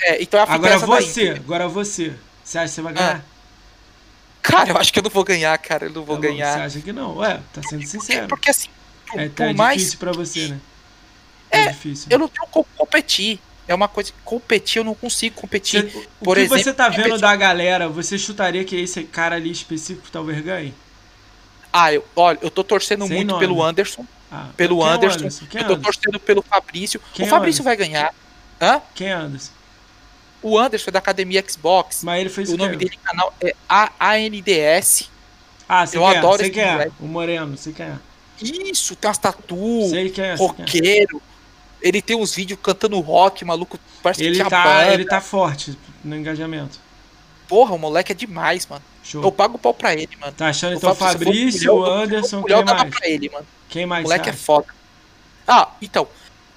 É, 0.00 0.22
então 0.22 0.40
a 0.40 0.46
fita 0.46 0.54
é 0.68 0.74
Agora 0.74 0.78
daí, 1.00 1.04
você, 1.06 1.22
entendeu? 1.24 1.42
agora 1.44 1.68
você. 1.68 2.12
Você 2.44 2.58
acha 2.58 2.68
que 2.68 2.74
você 2.74 2.82
vai 2.82 2.92
ganhar? 2.92 3.24
Cara, 4.40 4.70
eu 4.70 4.76
acho 4.78 4.92
que 4.92 4.98
eu 4.98 5.02
não 5.02 5.10
vou 5.10 5.24
ganhar, 5.24 5.58
cara. 5.58 5.86
Eu 5.86 5.90
não 5.90 6.04
vou 6.04 6.16
Tá 6.16 6.22
bom, 6.22 6.28
Você 6.28 6.32
ganhar. 6.38 6.60
acha 6.62 6.80
que 6.80 6.92
não? 6.92 7.16
Ué, 7.18 7.40
tá 7.52 7.60
sendo 7.62 7.80
Porque, 7.80 7.86
sincero. 7.86 8.28
porque 8.28 8.50
assim, 8.50 8.68
por, 9.06 9.20
É, 9.20 9.28
por 9.28 9.34
tá 9.34 9.52
mais. 9.54 9.78
difícil 9.78 9.98
pra 9.98 10.12
você, 10.12 10.48
né? 10.48 10.60
É, 11.50 11.60
É 11.62 11.68
difícil. 11.72 12.06
Eu 12.10 12.18
não 12.18 12.28
tenho 12.28 12.46
como 12.48 12.66
competir. 12.76 13.40
É 13.66 13.74
uma 13.74 13.88
coisa. 13.88 14.12
Competir, 14.24 14.78
eu 14.78 14.84
não 14.84 14.94
consigo 14.94 15.34
competir. 15.38 15.90
Você- 15.90 15.98
o 16.20 16.24
por 16.24 16.36
que 16.36 16.42
exemplo, 16.42 16.62
você 16.64 16.72
tá 16.72 16.88
vendo 16.88 17.02
competir- 17.02 17.20
da 17.20 17.36
galera, 17.36 17.88
você 17.88 18.16
chutaria 18.18 18.64
que 18.64 18.76
esse 18.76 19.02
cara 19.04 19.36
ali 19.36 19.50
específico 19.50 20.08
talvez 20.10 20.40
ganhe? 20.42 20.72
Ah, 21.80 21.92
eu, 21.92 22.04
olha, 22.16 22.38
eu 22.42 22.50
tô 22.50 22.64
torcendo 22.64 23.06
Sem 23.06 23.16
muito 23.18 23.28
nome. 23.28 23.40
pelo 23.40 23.62
Anderson. 23.62 24.04
Ah, 24.30 24.48
pelo 24.56 24.84
é 24.84 24.90
Anderson. 24.90 25.18
Anderson? 25.20 25.44
É 25.44 25.46
eu 25.46 25.50
tô 25.50 25.58
Anderson? 25.74 25.82
torcendo 25.82 26.20
pelo 26.20 26.42
Fabrício. 26.42 27.00
Quem 27.14 27.24
é 27.24 27.26
o 27.26 27.28
o 27.28 27.30
Fabrício 27.30 27.62
vai 27.62 27.76
ganhar. 27.76 28.12
Hã? 28.60 28.82
Quem 28.94 29.08
é 29.08 29.12
Anderson? 29.12 29.52
O 30.42 30.58
Anderson 30.58 30.90
é 30.90 30.92
da 30.92 30.98
Academia 30.98 31.44
Xbox. 31.48 32.02
Mas 32.02 32.20
ele 32.20 32.30
fez 32.30 32.48
O 32.50 32.54
o 32.54 32.56
nome 32.56 32.76
dele 32.76 32.96
no 32.96 33.02
canal 33.02 33.34
é 33.40 33.54
ANDS. 33.98 35.10
Ah, 35.68 35.86
sei 35.86 35.98
eu 35.98 36.04
quem 36.04 36.14
é, 36.14 36.18
adoro 36.18 36.36
sei 36.38 36.46
esse 36.46 36.54
quem 36.54 36.62
é. 36.62 36.72
moleque. 36.72 36.92
O 37.00 37.06
Moreno, 37.06 37.56
sei 37.56 37.72
quem 37.72 37.86
é. 37.86 37.96
Isso, 38.40 38.94
tem 38.96 39.08
umas 39.08 39.18
tatu, 39.18 39.88
Sei 39.90 40.10
quem 40.10 40.24
é, 40.24 40.32
é. 40.32 40.36
roqueiro. 40.36 41.20
Ele 41.82 42.00
tem 42.02 42.16
uns 42.16 42.34
vídeos 42.34 42.58
cantando 42.62 42.98
rock, 43.00 43.44
maluco. 43.44 43.78
Parece 44.02 44.20
que 44.20 44.26
Ele 44.26 44.36
tinha 44.36 44.48
tá, 44.48 44.64
banda. 44.64 44.94
ele 44.94 45.04
tá 45.04 45.20
forte 45.20 45.78
no 46.04 46.16
engajamento. 46.16 46.80
Porra, 47.48 47.74
o 47.74 47.78
moleque 47.78 48.12
é 48.12 48.14
demais, 48.14 48.66
mano. 48.66 48.84
Show. 49.02 49.22
Eu 49.22 49.32
pago 49.32 49.56
o 49.56 49.58
pau 49.58 49.72
pra 49.72 49.94
ele, 49.94 50.10
mano. 50.20 50.32
Tá 50.32 50.48
achando 50.48 50.74
O 50.74 50.76
então 50.76 50.90
o 50.90 50.94
Fabrício, 50.94 51.74
o 51.74 51.80
um 51.80 51.84
Anderson, 51.84 52.40
O 52.40 52.44
quem 52.44 52.62
mais? 52.64 52.94
pra 52.94 53.08
ele, 53.08 53.30
mano. 53.30 53.46
Quem 53.68 53.84
O 53.84 53.88
mais? 53.88 54.02
moleque 54.02 54.24
você 54.24 54.30
é 54.30 54.32
foda. 54.34 54.66
Ah, 55.46 55.68
então. 55.80 56.06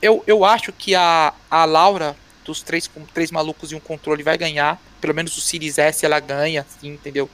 Eu, 0.01 0.23
eu 0.27 0.43
acho 0.43 0.73
que 0.73 0.93
a, 0.95 1.33
a 1.49 1.63
Laura, 1.63 2.15
dos 2.43 2.61
três, 2.61 2.87
com 2.87 3.05
três 3.05 3.31
malucos 3.31 3.71
e 3.71 3.75
um 3.75 3.79
controle, 3.79 4.21
vai 4.23 4.37
ganhar. 4.37 4.81
Pelo 4.99 5.13
menos 5.13 5.37
o 5.37 5.41
Series 5.41 5.77
S 5.77 6.05
ela 6.05 6.19
ganha, 6.19 6.61
assim, 6.61 6.89
entendeu? 6.89 7.29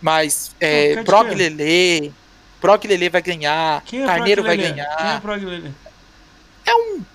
Mas 0.00 0.54
é, 0.60 1.02
Prog 1.04 1.32
Lele. 1.34 2.12
Prog 2.60 2.84
Lele 2.86 3.08
vai 3.08 3.22
ganhar. 3.22 3.82
Quem 3.84 4.02
é 4.02 4.06
Carneiro 4.06 4.42
Prog 4.42 4.56
vai 4.56 4.56
Lelê? 4.56 4.70
ganhar. 4.74 4.96
Quem 4.96 5.06
é 5.06 5.20
Prog 5.20 5.44
Lelê? 5.44 5.70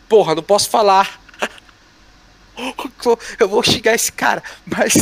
Porra, 0.08 0.36
não 0.36 0.44
posso 0.44 0.70
falar. 0.70 1.20
Eu 3.40 3.50
vou 3.50 3.64
xingar 3.64 3.96
esse 3.96 4.12
cara, 4.12 4.44
mas 4.64 4.94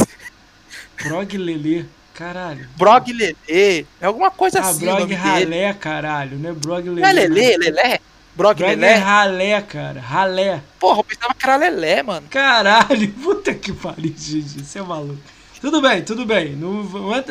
Prog 1.03 1.37
Lelê. 1.37 1.85
Caralho. 2.13 2.67
Brog 2.77 3.11
Lelê 3.13 3.85
é 3.99 4.05
alguma 4.05 4.29
coisa 4.31 4.59
Ah, 4.59 4.69
assim. 4.69 4.87
o 4.87 4.93
Brog 4.95 5.05
dele. 5.07 5.15
Ralé, 5.15 5.73
caralho. 5.73 6.37
Não 6.37 6.49
é 6.49 6.53
Brog 6.53 6.89
Lelê. 6.89 7.01
Não 7.01 7.09
é 7.09 7.13
Lelê, 7.13 7.57
Lelé? 7.57 7.99
Brog 8.35 8.57
Brog 8.57 8.63
é 8.63 8.75
Lelé? 8.75 8.93
Ralé, 8.95 9.61
cara. 9.61 9.99
Ralé. 9.99 10.61
Porra, 10.79 10.99
eu 10.99 11.03
pensava 11.03 11.33
que 11.33 11.45
era 11.45 11.55
Lelé, 11.57 12.03
mano. 12.03 12.27
Caralho, 12.29 13.11
puta 13.23 13.53
que 13.53 13.71
pariu, 13.73 14.13
Gigi. 14.17 14.63
Você 14.63 14.79
é 14.79 14.81
maluco. 14.81 15.19
Tudo 15.59 15.79
bem, 15.81 16.01
tudo 16.01 16.25
bem. 16.25 16.53
Não, 16.55 16.81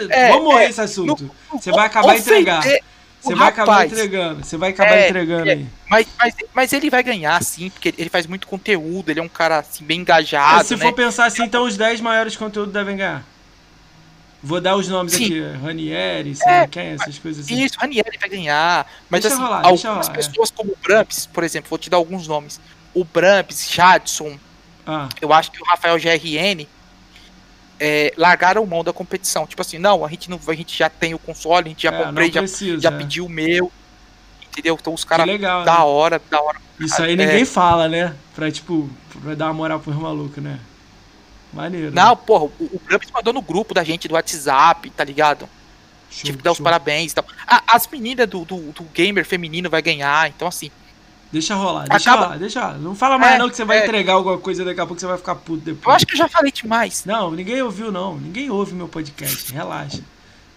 É, 0.08 0.28
Vamos 0.28 0.44
morrer 0.44 0.64
é, 0.66 0.70
esse 0.70 0.80
assunto. 0.80 1.28
Você 1.52 1.72
vai 1.72 1.86
acabar 1.86 2.14
Ofender 2.14 2.40
entregar. 2.40 2.60
o 2.60 2.80
Você 3.22 3.34
vai 3.34 3.48
acabar 3.48 3.72
rapaz. 3.72 3.92
entregando. 3.92 4.44
Você 4.44 4.56
vai 4.56 4.70
acabar 4.70 4.92
É, 4.96 5.08
entregando 5.08 5.48
é. 5.48 5.52
aí. 5.52 5.66
Mas, 5.88 6.06
mas, 6.16 6.34
mas 6.54 6.72
ele 6.72 6.88
vai 6.88 7.02
ganhar, 7.02 7.42
sim, 7.42 7.70
porque 7.70 7.92
ele 7.98 8.08
faz 8.08 8.26
muito 8.28 8.46
conteúdo, 8.46 9.10
ele 9.10 9.18
é 9.18 9.22
um 9.22 9.28
cara 9.28 9.58
assim, 9.58 9.84
bem 9.84 10.00
engajado, 10.00 10.58
Mas 10.58 10.68
se 10.68 10.76
né? 10.76 10.80
for 10.84 10.92
pensar 10.92 11.26
assim, 11.26 11.42
então 11.42 11.64
os 11.64 11.76
10 11.76 12.00
maiores 12.00 12.36
conteúdos 12.36 12.72
devem 12.72 12.96
ganhar. 12.96 13.24
Vou 14.42 14.60
dar 14.60 14.74
os 14.76 14.88
nomes 14.88 15.12
Sim. 15.12 15.24
aqui. 15.24 15.40
Ranieri, 15.62 16.34
sei 16.34 16.48
É, 16.50 16.66
quem, 16.66 16.86
essas 16.88 17.18
coisas 17.18 17.44
assim. 17.44 17.62
Isso, 17.62 17.78
Ranieri 17.78 18.16
vai 18.18 18.28
ganhar. 18.28 18.86
Mas 19.10 19.22
Deixa 19.22 19.34
assim, 19.36 19.44
rolar, 19.44 19.66
algumas 19.66 20.08
é. 20.08 20.12
pessoas 20.12 20.50
como 20.50 20.72
o 20.72 20.76
Bramps, 20.82 21.26
por 21.26 21.44
exemplo, 21.44 21.68
vou 21.68 21.78
te 21.78 21.90
dar 21.90 21.98
alguns 21.98 22.26
nomes. 22.26 22.58
O 22.94 23.04
Bramps, 23.04 23.70
Jadson, 23.70 24.38
Ah, 24.86 25.08
eu 25.20 25.32
acho 25.32 25.50
que 25.52 25.62
o 25.62 25.66
Rafael 25.66 25.96
GRN 25.98 26.66
é, 27.78 28.12
largaram 28.16 28.64
mão 28.66 28.82
da 28.82 28.92
competição. 28.92 29.46
Tipo 29.46 29.62
assim, 29.62 29.78
não, 29.78 30.04
a 30.04 30.08
gente 30.08 30.28
não 30.30 30.40
a 30.46 30.54
gente 30.54 30.76
já 30.76 30.88
tem 30.88 31.14
o 31.14 31.18
console, 31.18 31.66
a 31.66 31.68
gente 31.68 31.82
já 31.82 31.92
é, 31.92 32.04
comprei, 32.04 32.32
já, 32.32 32.88
é. 32.88 32.90
pedi 32.98 33.20
o 33.20 33.28
meu. 33.28 33.70
Entendeu? 34.50 34.76
Então 34.80 34.92
os 34.92 35.04
caras 35.04 35.26
da 35.40 35.64
né? 35.64 35.70
hora, 35.82 36.20
da 36.30 36.40
hora. 36.40 36.58
Isso 36.80 37.00
aí 37.02 37.12
É. 37.12 37.16
ninguém 37.16 37.44
fala, 37.44 37.88
né? 37.88 38.14
Pra, 38.34 38.50
tipo, 38.50 38.90
pra 39.22 39.34
dar 39.34 39.46
uma 39.46 39.54
moral 39.54 39.80
pros 39.80 39.94
malucos, 39.96 40.42
né? 40.42 40.58
Maneiro. 41.52 41.90
Não, 41.92 42.16
porra, 42.16 42.44
o, 42.44 42.64
o 42.64 42.80
Bramps 42.86 43.10
mandou 43.12 43.32
no 43.32 43.42
grupo 43.42 43.74
da 43.74 43.82
gente 43.84 44.06
do 44.08 44.14
WhatsApp, 44.14 44.88
tá 44.90 45.02
ligado? 45.04 45.48
Show, 46.10 46.24
Tive 46.24 46.38
que 46.38 46.44
dar 46.44 46.52
os 46.52 46.58
show. 46.58 46.64
parabéns 46.64 47.12
e 47.12 47.14
tal. 47.14 47.24
Ah, 47.46 47.62
as 47.68 47.86
meninas 47.88 48.28
do, 48.28 48.44
do, 48.44 48.56
do 48.72 48.82
gamer 48.94 49.24
feminino 49.24 49.68
vai 49.70 49.80
ganhar, 49.82 50.28
então 50.28 50.46
assim. 50.48 50.70
Deixa 51.32 51.54
rolar, 51.54 51.86
deixa 51.88 52.10
Acaba- 52.10 52.24
rolar, 52.26 52.38
deixa 52.38 52.60
rolar. 52.60 52.78
Não 52.78 52.94
fala 52.94 53.16
mais 53.16 53.34
É, 53.34 53.38
não 53.38 53.48
que 53.48 53.54
você 53.56 53.64
vai 53.64 53.78
é. 53.78 53.84
entregar 53.84 54.14
alguma 54.14 54.36
coisa 54.38 54.64
daqui 54.64 54.80
a 54.80 54.86
pouco 54.86 55.00
você 55.00 55.06
vai 55.06 55.16
ficar 55.16 55.36
puto 55.36 55.60
Eu 55.70 55.74
depois. 55.74 55.96
acho 55.96 56.06
que 56.06 56.14
eu 56.14 56.18
já 56.18 56.28
falei 56.28 56.50
demais. 56.50 57.04
Não, 57.04 57.30
ninguém 57.30 57.62
ouviu 57.62 57.92
não. 57.92 58.16
Ninguém 58.18 58.50
ouve 58.50 58.74
meu 58.74 58.88
podcast. 58.88 59.52
Relaxa. 59.52 60.00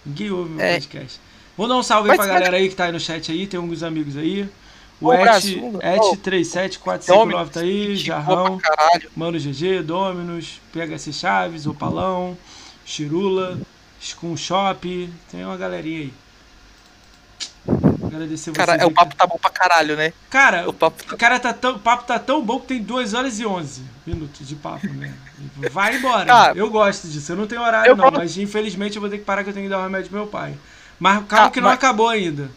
Ninguém 0.04 0.32
ouve 0.32 0.50
meu 0.50 0.66
É. 0.66 0.74
podcast. 0.74 1.20
Vou 1.56 1.68
dar 1.68 1.76
um 1.78 1.84
salve 1.84 2.10
aí 2.10 2.18
Mas- 2.18 2.26
pra 2.26 2.34
galera 2.36 2.58
aí 2.58 2.68
que 2.70 2.76
tá 2.76 2.86
aí 2.86 2.92
no 2.92 3.00
chat 3.00 3.32
aí. 3.32 3.46
Tem 3.46 3.60
alguns 3.60 3.84
amigos 3.84 4.18
aí. 4.18 4.50
O 5.02 5.12
Et, 5.14 5.20
Et 5.82 6.00
ô. 6.00 6.16
37459 6.16 7.52
tá 7.52 7.60
aí. 7.60 7.96
Jarrão. 7.96 8.60
Mano 9.16 9.38
GG, 9.40 9.82
Dominus, 9.84 10.62
PHC 10.72 11.12
Chaves, 11.12 11.66
Opalão, 11.68 12.38
Chirula, 12.86 13.58
Scum 14.02 14.38
Shop. 14.38 15.10
Tem 15.32 15.44
uma 15.46 15.58
galerinha 15.58 16.00
aí. 16.00 16.14
Agradecer 18.06 18.52
vocês. 18.52 18.58
Cara, 18.66 18.76
é, 18.82 18.86
o 18.86 18.92
papo 18.92 19.16
tá 19.16 19.26
bom 19.26 19.38
pra 19.42 19.50
caralho, 19.50 19.96
né? 19.96 20.14
Cara, 20.30 20.70
O 20.70 20.74
papo 20.74 21.04
tá... 21.04 21.16
o 21.16 21.18
cara 21.18 21.40
tá 21.40 21.54
tão, 21.54 21.76
o 21.76 21.80
papo 21.80 22.04
tá 22.04 22.20
tão 22.20 22.44
bom 22.44 22.60
que 22.60 22.68
tem 22.68 22.82
2 22.84 23.14
horas 23.14 23.40
e 23.40 23.46
11 23.46 23.82
minutos 24.06 24.48
de 24.48 24.56
papo, 24.56 24.88
né? 24.88 25.14
Vai 25.72 25.96
embora. 25.98 26.26
Cara, 26.26 26.58
eu 26.58 26.70
gosto 26.70 27.08
disso. 27.08 27.32
Eu 27.32 27.36
não 27.38 27.48
tenho 27.48 27.62
horário, 27.62 27.90
eu 27.90 27.96
não, 27.96 28.12
mas 28.12 28.38
infelizmente 28.38 28.96
eu 28.98 29.02
vou 29.02 29.10
ter 29.10 29.18
que 29.18 29.24
parar 29.26 29.44
que 29.44 29.50
eu 29.50 29.54
tenho 29.54 29.66
que 29.66 29.70
dar 29.70 29.80
o 29.80 29.84
remédio 29.84 30.10
pro 30.10 30.20
meu 30.20 30.28
pai. 30.28 30.54
Mas 31.00 31.26
calma 31.26 31.48
Ah, 31.48 31.52
que 31.52 31.60
não 31.62 31.70
mas- 31.70 31.78
acabou 31.78 32.08
ainda. 32.10 32.50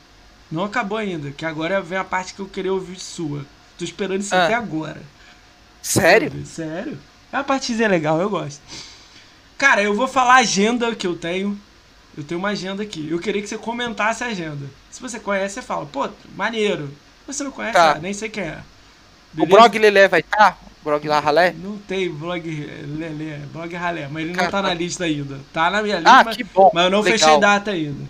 Não 0.51 0.65
acabou 0.65 0.99
ainda, 0.99 1.31
que 1.31 1.45
agora 1.45 1.81
vem 1.81 1.99
a 1.99 2.05
parte 2.05 2.35
que 2.35 2.41
eu 2.41 2.47
queria 2.47 2.73
ouvir 2.73 2.99
sua. 3.01 3.45
Tô 3.79 3.85
esperando 3.85 4.21
isso 4.21 4.35
Ah. 4.35 4.45
até 4.45 4.55
agora. 4.55 5.03
Sério? 5.83 6.33
Sério? 6.47 6.99
É 7.33 7.37
uma 7.37 7.45
partezinha 7.45 7.89
legal, 7.89 8.21
eu 8.21 8.31
gosto. 8.31 8.61
Cara, 9.59 9.83
eu 9.83 9.95
vou 9.95 10.07
falar 10.09 10.35
a 10.35 10.39
agenda 10.39 10.95
que 10.95 11.07
eu 11.07 11.17
tenho. 11.17 11.59
Eu 12.17 12.25
tenho 12.25 12.39
uma 12.39 12.49
agenda 12.51 12.83
aqui. 12.83 13.09
Eu 13.11 13.19
queria 13.19 13.43
que 13.43 13.49
você 13.49 13.59
comentasse 13.59 14.25
a 14.25 14.29
agenda. 14.29 14.67
Se 14.91 15.01
você 15.01 15.19
conhece, 15.21 15.55
você 15.57 15.63
fala, 15.63 15.85
pô, 15.87 16.09
maneiro. 16.35 16.91
Você 17.27 17.43
não 17.45 17.51
conhece, 17.51 17.75
Tá. 17.75 17.93
ah, 17.93 17.99
nem 17.99 18.13
sei 18.13 18.29
quem 18.29 18.45
é. 18.45 18.59
O 19.37 19.45
Brog 19.45 19.79
Lelé 19.79 20.09
vai 20.09 20.21
estar? 20.21 20.59
O 20.81 20.85
Brog 20.85 21.07
lá 21.09 21.21
Ralé? 21.21 21.53
Não 21.59 21.77
tem 21.79 22.09
blog 22.09 22.49
Lelê, 22.97 23.39
blog 23.53 23.75
Ralé, 23.75 24.09
mas 24.11 24.23
ele 24.23 24.31
não 24.33 24.39
Cara, 24.39 24.51
tá 24.51 24.63
na 24.63 24.73
lista 24.73 25.05
ainda. 25.05 25.41
Tá 25.53 25.71
na 25.71 25.83
minha 25.83 25.97
lista, 25.97 26.11
Ah, 26.11 26.25
mas, 26.25 26.37
que 26.37 26.45
bom. 26.45 26.71
mas 26.73 26.85
eu 26.85 26.91
não 26.91 27.01
legal. 27.01 27.19
fechei 27.19 27.41
data 27.41 27.71
ainda. 27.73 28.05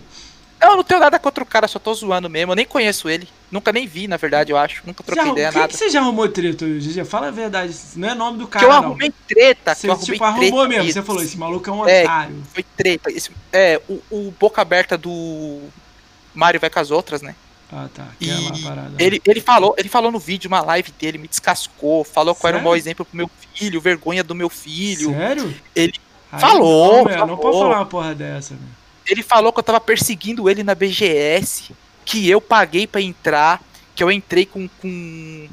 Não, 0.59 0.71
eu 0.71 0.75
não 0.77 0.83
tenho 0.83 0.99
nada 0.99 1.19
contra 1.19 1.43
o 1.43 1.47
cara, 1.47 1.67
só 1.67 1.77
tô 1.79 1.93
zoando 1.93 2.29
mesmo. 2.29 2.51
Eu 2.51 2.55
nem 2.55 2.65
conheço 2.65 3.07
ele. 3.07 3.27
Nunca 3.51 3.71
nem 3.71 3.85
vi, 3.87 4.07
na 4.07 4.17
verdade, 4.17 4.51
eu 4.51 4.57
acho. 4.57 4.81
Nunca 4.85 5.03
troquei 5.03 5.21
arrum- 5.23 5.33
ideia, 5.33 5.51
Quem 5.51 5.61
nada. 5.61 5.71
que 5.71 5.77
você 5.77 5.89
já 5.89 6.01
arrumou 6.01 6.27
treta, 6.27 6.65
GG? 6.65 7.05
Fala 7.05 7.27
a 7.27 7.31
verdade. 7.31 7.73
Não 7.95 8.09
é 8.09 8.15
nome 8.15 8.39
do 8.39 8.45
Que 8.47 8.53
cara, 8.53 8.65
eu 8.65 8.69
não. 8.69 8.77
arrumei 8.79 9.13
treta, 9.27 9.75
que 9.75 9.81
Você 9.81 9.87
eu 9.87 9.91
arrumei 9.93 10.11
tipo, 10.13 10.23
arrumou 10.23 10.65
treta 10.67 10.67
mesmo. 10.83 10.91
Você 10.93 11.01
falou, 11.03 11.21
esse 11.23 11.37
maluco 11.37 11.69
é 11.69 11.73
um 11.73 11.87
É. 11.87 12.03
otário. 12.03 12.43
Foi 12.53 12.63
treta. 12.75 13.11
Esse, 13.11 13.29
é, 13.53 13.79
o, 13.87 14.01
o 14.09 14.33
boca 14.39 14.61
aberta 14.61 14.97
do 14.97 15.61
Mario 16.33 16.59
vai 16.59 16.69
com 16.69 16.79
as 16.79 16.91
outras, 16.91 17.21
né? 17.21 17.35
Ah, 17.71 17.87
tá. 17.93 18.07
E 18.19 18.31
Aquela 18.31 18.59
parada. 18.75 18.91
ele, 18.97 19.21
ele 19.25 19.41
falou, 19.41 19.75
ele 19.77 19.89
falou 19.89 20.11
no 20.11 20.19
vídeo, 20.19 20.47
uma 20.47 20.61
live 20.61 20.91
dele, 20.99 21.17
me 21.17 21.27
descascou, 21.27 22.03
falou 22.03 22.33
que 22.33 22.43
eu 22.45 22.47
era 22.47 22.57
um 22.57 22.59
Sério? 22.59 22.63
mau 22.69 22.75
exemplo 22.77 23.05
pro 23.05 23.17
meu 23.17 23.29
filho, 23.53 23.81
vergonha 23.81 24.23
do 24.23 24.33
meu 24.33 24.49
filho. 24.49 25.11
Sério? 25.11 25.53
Ele 25.75 25.93
Aí 26.31 26.41
falou, 26.41 26.97
Não, 26.97 27.03
meu, 27.05 27.13
não 27.13 27.19
falou. 27.19 27.37
pode 27.37 27.57
falar 27.57 27.75
uma 27.77 27.85
porra 27.85 28.15
dessa, 28.15 28.53
né? 28.53 28.59
Ele 29.07 29.23
falou 29.23 29.53
que 29.53 29.59
eu 29.59 29.63
tava 29.63 29.79
perseguindo 29.79 30.49
ele 30.49 30.63
na 30.63 30.75
BGS, 30.75 31.71
que 32.05 32.29
eu 32.29 32.41
paguei 32.41 32.85
pra 32.87 33.01
entrar, 33.01 33.61
que 33.95 34.03
eu 34.03 34.11
entrei 34.11 34.45
com. 34.45 34.67
com 34.81 35.47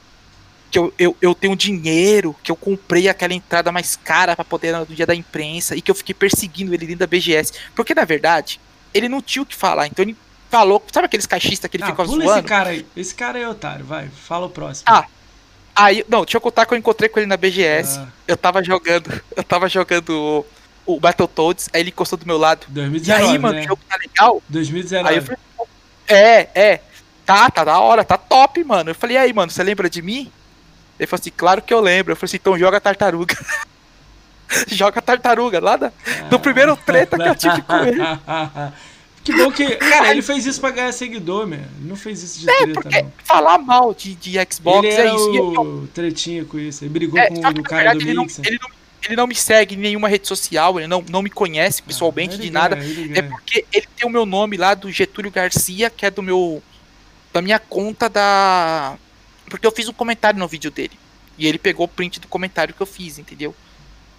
que 0.70 0.78
eu, 0.78 0.92
eu, 0.98 1.16
eu 1.22 1.34
tenho 1.36 1.54
dinheiro, 1.54 2.34
que 2.42 2.50
eu 2.50 2.56
comprei 2.56 3.08
aquela 3.08 3.32
entrada 3.32 3.70
mais 3.70 3.94
cara 3.94 4.34
pra 4.34 4.44
poder 4.44 4.76
no 4.76 4.84
dia 4.86 5.06
da 5.06 5.14
imprensa, 5.14 5.76
e 5.76 5.80
que 5.80 5.88
eu 5.88 5.94
fiquei 5.94 6.12
perseguindo 6.14 6.74
ele 6.74 6.84
dentro 6.84 6.98
da 7.00 7.06
BGS. 7.06 7.52
Porque, 7.76 7.94
na 7.94 8.04
verdade, 8.04 8.60
ele 8.92 9.08
não 9.08 9.22
tinha 9.22 9.42
o 9.42 9.46
que 9.46 9.54
falar, 9.54 9.86
então 9.86 10.04
ele 10.04 10.16
falou. 10.50 10.82
Sabe 10.92 11.06
aqueles 11.06 11.26
caixistas 11.26 11.70
que 11.70 11.76
ele 11.76 11.84
Ah, 11.84 11.88
fica 11.88 12.04
pula 12.04 12.24
zoando? 12.24 12.38
esse 12.40 12.48
cara 12.48 12.70
aí. 12.70 12.86
Esse 12.96 13.14
cara 13.14 13.38
aí 13.38 13.44
é 13.44 13.48
otário, 13.48 13.84
vai. 13.84 14.08
Fala 14.08 14.46
o 14.46 14.50
próximo. 14.50 14.84
Ah, 14.88 15.06
Aí, 15.76 16.04
não, 16.08 16.22
deixa 16.22 16.36
eu 16.36 16.40
contar 16.40 16.66
que 16.66 16.72
eu 16.74 16.78
encontrei 16.78 17.08
com 17.08 17.18
ele 17.18 17.26
na 17.26 17.36
BGS. 17.36 17.98
Ah, 17.98 18.06
Eu 18.28 18.36
tava 18.36 18.62
jogando, 18.62 19.10
eu 19.36 19.42
tava 19.42 19.68
jogando 19.68 20.46
o, 20.86 21.00
Battletoads, 21.00 21.68
aí 21.72 21.80
ele 21.80 21.90
encostou 21.90 22.18
do 22.18 22.26
meu 22.26 22.38
lado. 22.38 22.66
E 22.68 22.72
2019, 22.72 23.32
aí, 23.32 23.38
mano, 23.38 23.54
né? 23.54 23.60
o 23.62 23.64
jogo 23.68 23.82
tá 23.88 23.96
legal? 23.96 24.42
2019. 24.48 25.08
Aí 25.08 25.16
eu 25.16 25.22
falei, 25.22 25.38
é, 26.06 26.48
é, 26.54 26.80
tá, 27.24 27.50
tá 27.50 27.64
da 27.64 27.78
hora, 27.78 28.04
tá 28.04 28.16
top, 28.16 28.62
mano. 28.64 28.90
Eu 28.90 28.94
falei, 28.94 29.16
e 29.16 29.18
aí, 29.18 29.32
mano, 29.32 29.50
você 29.50 29.62
lembra 29.62 29.88
de 29.88 30.02
mim? 30.02 30.30
Ele 30.98 31.06
falou 31.06 31.20
assim, 31.20 31.32
claro 31.36 31.62
que 31.62 31.72
eu 31.72 31.80
lembro. 31.80 32.12
Eu 32.12 32.16
falei 32.16 32.28
assim, 32.28 32.36
então 32.36 32.58
joga 32.58 32.80
tartaruga. 32.80 33.36
joga 34.68 35.02
tartaruga, 35.02 35.60
lá 35.60 35.76
da, 35.76 35.92
no 36.30 36.38
primeiro 36.38 36.76
treta 36.76 37.16
que 37.16 37.28
eu 37.28 37.34
tive 37.34 37.62
com 37.62 37.76
ele. 37.76 38.00
que 39.24 39.32
bom 39.32 39.50
que. 39.50 39.76
Cara, 39.76 40.10
ele 40.10 40.22
fez 40.22 40.46
isso 40.46 40.60
pra 40.60 40.70
ganhar 40.70 40.92
seguidor, 40.92 41.46
meu. 41.46 41.58
Ele 41.58 41.88
não 41.88 41.96
fez 41.96 42.22
isso 42.22 42.40
de 42.40 42.50
É, 42.50 42.58
treta, 42.58 42.80
porque 42.80 43.02
não. 43.02 43.12
falar 43.24 43.58
mal 43.58 43.92
de, 43.94 44.14
de 44.14 44.32
Xbox 44.52 44.86
ele 44.86 44.96
é 44.96 45.14
isso. 45.14 45.34
E 45.34 45.40
o 45.40 45.88
tretinha 45.88 46.44
com 46.44 46.58
isso. 46.58 46.84
Ele 46.84 46.90
brigou 46.90 47.18
é, 47.18 47.28
com 47.28 47.34
o 47.34 47.52
do 47.52 47.62
cara 47.62 47.94
do 47.94 48.00
ele 48.02 48.14
não, 48.14 48.22
Mixer. 48.22 48.46
ele, 48.46 48.58
não, 48.62 48.70
ele 49.08 49.16
não 49.16 49.26
me 49.26 49.34
segue 49.34 49.74
em 49.74 49.78
nenhuma 49.78 50.08
rede 50.08 50.26
social, 50.26 50.78
ele 50.78 50.86
não, 50.88 51.04
não 51.08 51.22
me 51.22 51.30
conhece 51.30 51.82
pessoalmente 51.82 52.34
Ah, 52.36 52.38
de 52.38 52.50
nada. 52.50 52.76
É 52.76 52.80
ganha. 52.80 53.28
porque 53.28 53.64
ele 53.72 53.86
tem 53.96 54.08
o 54.08 54.12
meu 54.12 54.24
nome 54.26 54.56
lá 54.56 54.74
do 54.74 54.90
Getúlio 54.90 55.30
Garcia, 55.30 55.90
que 55.90 56.06
é 56.06 56.10
do 56.10 56.22
meu. 56.22 56.62
da 57.32 57.40
minha 57.42 57.58
conta 57.58 58.08
da. 58.08 58.96
Porque 59.48 59.66
eu 59.66 59.72
fiz 59.72 59.88
um 59.88 59.92
comentário 59.92 60.38
no 60.38 60.48
vídeo 60.48 60.70
dele. 60.70 60.98
E 61.36 61.46
ele 61.46 61.58
pegou 61.58 61.84
o 61.86 61.88
print 61.88 62.20
do 62.20 62.28
comentário 62.28 62.72
que 62.72 62.80
eu 62.80 62.86
fiz, 62.86 63.18
entendeu? 63.18 63.54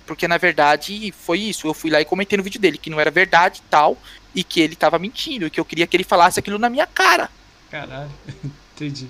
Porque 0.05 0.27
na 0.27 0.37
verdade 0.37 1.11
foi 1.17 1.39
isso. 1.39 1.65
Eu 1.67 1.73
fui 1.73 1.89
lá 1.89 1.99
e 2.01 2.05
comentei 2.05 2.37
no 2.37 2.43
vídeo 2.43 2.59
dele 2.59 2.77
que 2.77 2.89
não 2.89 2.99
era 2.99 3.09
verdade 3.09 3.61
e 3.65 3.69
tal. 3.69 3.97
E 4.35 4.43
que 4.43 4.59
ele 4.59 4.75
tava 4.75 4.99
mentindo. 4.99 5.45
E 5.47 5.49
que 5.49 5.59
eu 5.59 5.65
queria 5.65 5.87
que 5.87 5.95
ele 5.97 6.03
falasse 6.03 6.39
aquilo 6.39 6.59
na 6.59 6.69
minha 6.69 6.85
cara. 6.85 7.29
Caralho. 7.71 8.11
Entendi. 8.75 9.07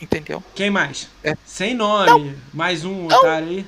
Entendeu? 0.00 0.42
Quem 0.54 0.68
mais? 0.70 1.08
É. 1.22 1.34
Sem 1.46 1.74
nome. 1.74 2.36
Mais 2.52 2.84
um 2.84 3.06
Não. 3.08 3.16
otário 3.16 3.48
aí. 3.48 3.66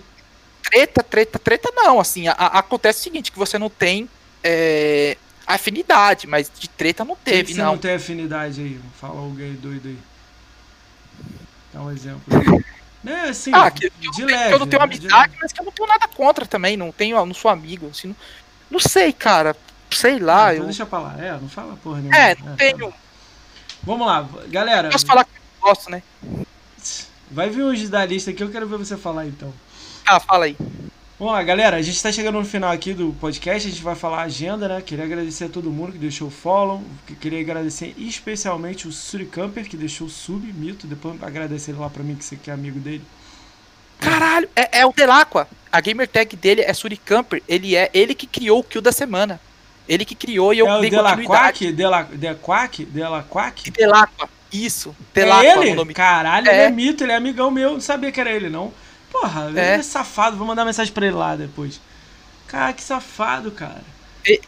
Treta, 0.71 1.03
treta, 1.03 1.39
treta 1.39 1.71
não. 1.75 1.99
Assim, 2.01 2.29
a- 2.29 2.33
a- 2.33 2.59
acontece 2.59 3.01
o 3.01 3.03
seguinte, 3.05 3.31
que 3.33 3.39
você 3.39 3.59
não 3.59 3.71
tem 3.71 4.09
é, 4.45 5.17
afinidade, 5.47 6.27
mas 6.27 6.51
de 6.59 6.69
treta 6.69 7.05
não 7.05 7.17
que 7.17 7.23
teve, 7.25 7.55
você 7.55 7.61
não. 7.63 7.73
não 7.73 7.79
tem 7.79 7.95
afinidade 7.95 8.61
aí? 8.61 8.81
Fala 9.01 9.21
alguém 9.21 9.55
doido 9.55 9.89
aí. 9.89 9.99
Dá 11.73 11.81
um 11.83 11.91
exemplo. 11.91 12.23
É 13.07 13.29
assim, 13.29 13.51
Ah, 13.55 13.71
que, 13.71 13.89
que 13.91 14.07
eu, 14.07 14.11
não 14.11 14.13
tenho- 14.17 14.27
leve. 14.29 14.49
que 14.49 14.55
eu 14.55 14.59
não 14.59 14.67
tenho 14.67 14.83
né? 14.83 14.89
De 14.89 14.97
amizade, 15.07 15.37
mas 15.41 15.53
que 15.53 15.61
eu 15.61 15.65
não 15.65 15.73
tenho 15.73 15.89
nada 15.89 16.09
contra 16.09 16.45
também. 16.47 16.77
Não 16.77 16.91
tenho, 16.91 17.25
não 17.25 17.35
sou 17.35 17.51
amigo. 17.51 17.89
Assim, 17.89 18.09
não, 18.09 18.17
não 18.73 18.81
sei, 18.81 19.13
cara. 19.13 19.57
Sei 19.91 20.19
lá. 20.19 20.49
Ah, 20.49 20.53
então 20.53 20.63
eu, 20.65 20.67
deixa 20.67 20.85
pra 20.87 20.99
lá. 20.99 21.15
É, 21.19 21.33
não 21.33 21.49
fala 21.49 21.77
porra 21.77 21.99
nenhuma. 22.01 22.17
é, 22.17 22.35
tá 22.35 22.41
não 22.43 22.51
bom. 22.51 22.57
tenho. 22.57 22.95
Vamos 23.85 24.07
lá, 24.07 24.29
galera. 24.49 24.89
Posso 24.91 25.07
falar 25.07 25.23
que 25.25 25.31
eu 25.37 25.69
gosto, 25.69 25.89
né? 25.91 26.03
Vai 27.31 27.49
vir 27.51 27.63
uns 27.65 27.89
da 27.89 28.05
lista 28.05 28.31
aqui, 28.33 28.43
eu 28.43 28.51
quero 28.51 28.67
ver 28.69 28.79
você 28.79 28.97
falar 28.97 29.27
então. 29.27 29.53
Ah, 30.07 30.21
fala 30.21 30.45
aí. 30.47 30.57
Lá, 31.19 31.43
galera. 31.43 31.77
A 31.77 31.83
gente 31.83 32.01
tá 32.03 32.13
chegando 32.13 32.39
no 32.39 32.45
final 32.45 32.71
aqui 32.71 32.93
do 32.93 33.15
podcast. 33.21 33.67
A 33.67 33.71
gente 33.71 33.83
vai 33.83 33.95
falar 33.95 34.19
a 34.19 34.25
agenda, 34.25 34.69
né? 34.69 34.83
Queria 34.85 35.05
agradecer 35.05 35.45
a 35.45 35.49
todo 35.49 35.71
mundo 35.71 35.93
que 35.93 35.99
deixou 35.99 36.29
o 36.29 36.31
follow. 36.31 36.83
que- 37.07 37.15
Queria 37.17 37.41
agradecer 37.41 37.95
especialmente 37.97 38.87
o 38.87 38.93
Suricamper, 38.93 39.65
que 39.69 39.77
deixou 39.77 40.07
o 40.07 40.11
sub, 40.11 40.47
mito. 40.53 40.87
Depois 40.87 41.21
agradecer 41.23 41.71
ele 41.71 41.81
lá 41.81 41.89
pra 41.89 42.03
mim, 42.03 42.15
que 42.15 42.25
você 42.25 42.37
que 42.37 42.51
é 42.51 42.55
amigo 42.55 42.79
dele. 42.79 43.03
Caralho, 43.99 44.49
é, 44.55 44.81
é 44.81 44.87
o 44.87 44.93
Delacqua. 44.93 45.49
A 45.73 45.81
gamer 45.81 46.07
tag 46.07 46.37
dele 46.37 46.61
é 46.63 46.73
Suricamper. 46.75 47.43
Ele 47.49 47.75
é 47.75 47.91
ele 47.95 48.15
que 48.15 48.27
criou 48.27 48.61
o 48.61 48.65
kill 48.65 48.83
da 48.83 48.93
semana. 48.93 49.41
Ele 49.89 50.05
que 50.05 50.15
criou 50.15 50.53
e 50.53 50.59
eu 50.59 50.69
é 50.69 50.77
o 50.77 50.81
dei 50.81 50.91
continuidade. 50.91 51.23
Delaquac? 51.23 51.73
Dela, 51.73 52.03
Delaquac? 52.13 52.85
Delaquac? 52.85 53.71
Delacqua. 53.71 54.29
Isso. 54.53 54.95
É 55.15 55.21
Delacqua 55.21 55.63
ele? 55.63 55.71
o 55.71 55.75
nome. 55.77 55.95
Caralho, 55.95 56.49
É. 56.49 56.53
ele 56.55 56.63
é 56.63 56.71
mito, 56.71 57.05
ele 57.05 57.13
é 57.13 57.17
amigão 57.17 57.51
meu. 57.51 57.73
Não 57.73 57.81
sabia 57.81 58.13
que 58.13 58.21
era 58.21 58.31
ele, 58.31 58.51
não. 58.51 58.73
Porra, 59.11 59.49
ele 59.49 59.61
É. 59.61 59.79
é 59.79 59.83
safado. 59.83 60.37
Vou 60.37 60.47
mandar 60.47 60.65
mensagem 60.65 60.93
pra 60.93 61.07
ele 61.07 61.17
lá 61.17 61.37
depois. 61.37 61.81
Cara, 62.47 62.73
que 62.75 62.83
safado, 62.83 63.53
cara. 63.53 63.85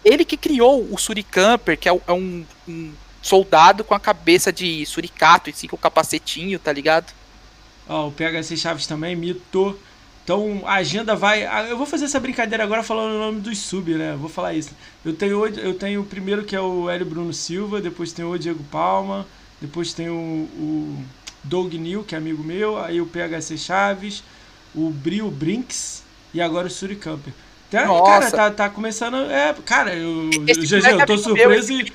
Ele 0.05 0.25
que 0.25 0.37
criou 0.37 0.93
o 0.93 0.99
Suricamper, 0.99 1.79
que 1.79 1.89
é, 1.89 1.93
é 2.07 2.13
um, 2.13 2.45
um 2.67 2.97
soldado 3.23 3.85
com 3.85 3.95
a 3.95 4.01
cabeça 4.01 4.53
de 4.53 4.85
suricato 4.87 5.49
e 5.49 5.53
assim, 5.53 5.69
com 5.69 5.77
o 5.77 5.79
capacetinho, 5.79 6.59
tá 6.59 6.73
ligado? 6.73 7.13
Ó, 7.87 8.09
o 8.09 8.13
PHC 8.13 8.57
Chaves 8.57 8.87
também, 8.87 9.17
mito. 9.17 9.79
Então 10.23 10.63
a 10.67 10.75
agenda 10.75 11.17
vai. 11.17 11.45
Eu 11.71 11.77
vou 11.77 11.87
fazer 11.87 12.05
essa 12.05 12.21
brincadeira 12.21 12.63
agora 12.63 12.83
falando 12.83 13.15
o 13.15 13.19
nome 13.19 13.41
dos 13.41 13.59
sub, 13.59 13.95
né? 13.95 14.15
Vou 14.17 14.29
falar 14.29 14.55
isso. 14.55 14.77
Eu 15.05 15.15
tenho, 15.17 15.47
eu 15.47 15.75
tenho 15.79 16.03
o 16.03 16.07
primeiro 16.07 16.45
que 16.45 16.55
é 16.55 16.61
o 16.61 16.89
Hélio 16.91 17.07
Bruno 17.07 17.33
Silva, 17.33 17.81
depois 17.81 18.13
tem 18.13 18.25
o 18.25 18.39
Diego 18.39 18.63
Palma, 18.65 19.27
depois 19.61 19.95
tem 19.95 20.09
o, 20.11 20.15
o 20.15 21.05
Doug 21.43 21.73
New, 21.75 22.05
que 22.05 22.15
é 22.15 22.19
amigo 22.19 22.45
meu, 22.45 22.79
aí 22.79 23.01
o 23.01 23.07
PHC 23.07 23.57
Chaves, 23.57 24.23
o 24.87 24.91
Brio 24.91 25.31
Brinks 25.31 26.03
e 26.33 26.41
agora 26.41 26.67
o 26.67 26.71
Suricamper. 26.71 27.33
Tá, 27.71 27.85
Nossa. 27.87 28.05
cara, 28.11 28.31
tá, 28.31 28.51
tá 28.51 28.71
começando. 28.71 29.17
É, 29.31 29.55
cara, 29.65 29.95
eu, 29.95 30.31
Esse 30.47 30.61
GG, 30.67 30.77
moleque 30.77 31.03
eu 31.03 31.07
tô 31.07 31.15
é 31.15 31.19
surpreso 31.19 31.73
meu, 31.75 31.81
e. 31.87 31.93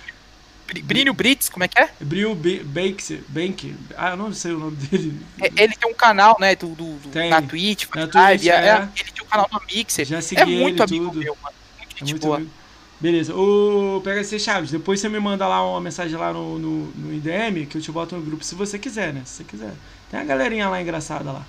Br- 0.67 0.81
Brínio 0.83 1.13
Brits, 1.13 1.49
como 1.49 1.63
é 1.63 1.67
que 1.67 1.79
é? 1.79 1.89
Brio 1.99 2.33
B- 2.35 2.63
Banks, 2.63 3.11
Bank. 3.27 3.75
Ah, 3.97 4.11
eu 4.11 4.17
não 4.17 4.33
sei 4.33 4.53
o 4.53 4.59
nome 4.59 4.75
dele. 4.77 5.19
É, 5.41 5.63
Ele 5.63 5.75
tem 5.75 5.89
um 5.89 5.93
canal, 5.93 6.37
né, 6.39 6.55
do, 6.55 6.67
do- 6.69 6.95
do- 6.99 7.09
Tem. 7.09 7.29
na 7.29 7.41
Twitch, 7.41 7.85
Na 7.93 8.07
Twitch, 8.07 8.45
é- 8.45 8.49
é. 8.49 8.67
é- 8.69 8.89
ele 8.99 9.11
tem 9.11 9.23
um 9.23 9.27
canal 9.27 9.47
no 9.51 9.61
Mixer. 9.71 10.05
Já 10.05 10.21
segui 10.21 10.41
É 10.41 10.45
muito 10.45 10.81
ele, 10.81 10.83
amigo 10.83 11.05
tudo. 11.11 11.19
meu, 11.19 11.37
mano. 11.43 11.55
Muito 11.77 11.95
É 12.01 12.03
muito 12.05 12.21
boa. 12.21 12.37
amigo. 12.37 12.51
Beleza. 12.99 13.35
O 13.35 13.99
PHC 14.03 14.39
Chaves, 14.39 14.71
depois 14.71 14.99
você 14.99 15.09
me 15.09 15.19
manda 15.19 15.45
lá 15.47 15.67
uma 15.69 15.81
mensagem 15.81 16.15
lá 16.17 16.31
no, 16.31 16.57
no, 16.57 16.85
no 16.95 17.13
IDM 17.13 17.65
que 17.65 17.77
eu 17.77 17.81
te 17.81 17.91
boto 17.91 18.15
no 18.15 18.21
grupo, 18.21 18.43
se 18.43 18.55
você 18.55 18.79
quiser, 18.79 19.11
né? 19.13 19.21
Se 19.25 19.37
você 19.37 19.43
quiser. 19.43 19.73
Tem 20.09 20.19
uma 20.19 20.25
galerinha 20.25 20.69
lá 20.69 20.81
engraçada 20.81 21.31
lá. 21.31 21.45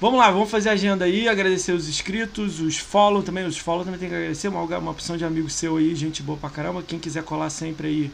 Vamos 0.00 0.18
lá, 0.18 0.30
vamos 0.30 0.50
fazer 0.50 0.68
a 0.70 0.72
agenda 0.72 1.04
aí, 1.04 1.28
agradecer 1.28 1.72
os 1.72 1.88
inscritos, 1.88 2.60
os 2.60 2.76
follow 2.78 3.22
também, 3.22 3.46
os 3.46 3.56
follow 3.56 3.84
também 3.84 3.98
tem 3.98 4.08
que 4.08 4.14
agradecer, 4.14 4.48
uma, 4.48 4.60
uma 4.62 4.90
opção 4.90 5.16
de 5.16 5.24
amigo 5.24 5.48
seu 5.48 5.76
aí, 5.76 5.94
gente 5.94 6.22
boa 6.22 6.36
pra 6.36 6.50
caramba. 6.50 6.82
Quem 6.82 6.98
quiser 6.98 7.22
colar 7.22 7.48
sempre 7.48 7.86
aí, 7.88 8.12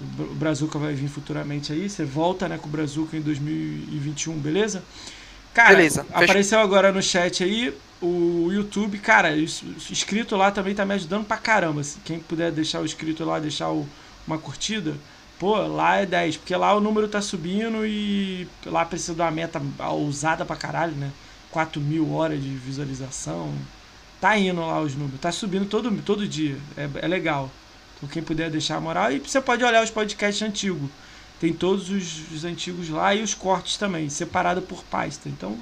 o 0.00 0.04
Bra- 0.04 0.26
o 0.26 0.34
Brazuca 0.34 0.78
vai 0.78 0.94
vir 0.94 1.08
futuramente 1.08 1.72
aí. 1.72 1.88
Você 1.90 2.04
volta, 2.04 2.48
né, 2.48 2.58
com 2.58 2.68
o 2.68 2.72
Brazuca 2.72 3.16
em 3.16 3.22
2021, 3.22 4.38
beleza? 4.38 4.84
Cara, 5.54 5.76
Beleza, 5.76 6.06
apareceu 6.12 6.60
agora 6.60 6.92
no 6.92 7.02
chat 7.02 7.44
aí 7.44 7.74
o 8.00 8.50
YouTube, 8.52 8.98
cara, 8.98 9.36
inscrito 9.36 10.36
lá 10.36 10.50
também 10.52 10.74
tá 10.74 10.84
me 10.86 10.94
ajudando 10.94 11.26
pra 11.26 11.36
caramba. 11.38 11.82
Quem 12.04 12.20
puder 12.20 12.52
deixar 12.52 12.80
o 12.80 12.84
inscrito 12.86 13.24
lá, 13.24 13.40
deixar 13.40 13.70
o- 13.70 13.88
uma 14.26 14.38
curtida, 14.38 14.94
pô, 15.38 15.56
lá 15.56 15.96
é 15.96 16.06
10, 16.06 16.38
porque 16.38 16.54
lá 16.56 16.74
o 16.74 16.80
número 16.80 17.08
tá 17.08 17.20
subindo 17.20 17.86
e 17.86 18.48
lá 18.66 18.84
precisa 18.84 19.14
de 19.14 19.20
uma 19.20 19.30
meta 19.30 19.60
ousada 19.90 20.44
pra 20.44 20.56
caralho, 20.56 20.94
né? 20.94 21.10
4 21.50 21.80
mil 21.80 22.12
horas 22.12 22.42
de 22.42 22.48
visualização. 22.50 23.52
Tá 24.20 24.36
indo 24.36 24.60
lá 24.60 24.80
os 24.80 24.94
números, 24.94 25.20
tá 25.20 25.30
subindo 25.30 25.66
todo, 25.66 25.90
todo 26.02 26.26
dia, 26.26 26.56
é, 26.76 26.88
é 27.02 27.08
legal. 27.08 27.50
Então 27.96 28.08
quem 28.08 28.22
puder 28.22 28.50
deixar 28.50 28.76
a 28.76 28.80
moral, 28.80 29.12
e 29.12 29.18
você 29.18 29.40
pode 29.40 29.64
olhar 29.64 29.82
os 29.82 29.90
podcasts 29.90 30.42
antigos. 30.42 30.90
Tem 31.40 31.52
todos 31.52 31.88
os, 31.88 32.32
os 32.32 32.44
antigos 32.44 32.88
lá 32.88 33.14
e 33.14 33.22
os 33.22 33.32
cortes 33.32 33.76
também, 33.76 34.08
separado 34.10 34.60
por 34.60 34.82
pasta. 34.84 35.28
Então, 35.28 35.56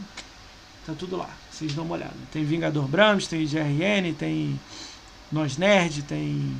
tá 0.86 0.94
tudo 0.98 1.16
lá. 1.16 1.28
Vocês 1.50 1.74
dão 1.74 1.84
uma 1.84 1.94
olhada. 1.94 2.14
Tem 2.32 2.44
Vingador 2.44 2.88
Brahms, 2.88 3.26
tem 3.26 3.46
GRN, 3.46 4.14
tem 4.18 4.58
Nós 5.30 5.58
Nerd, 5.58 6.02
tem 6.02 6.56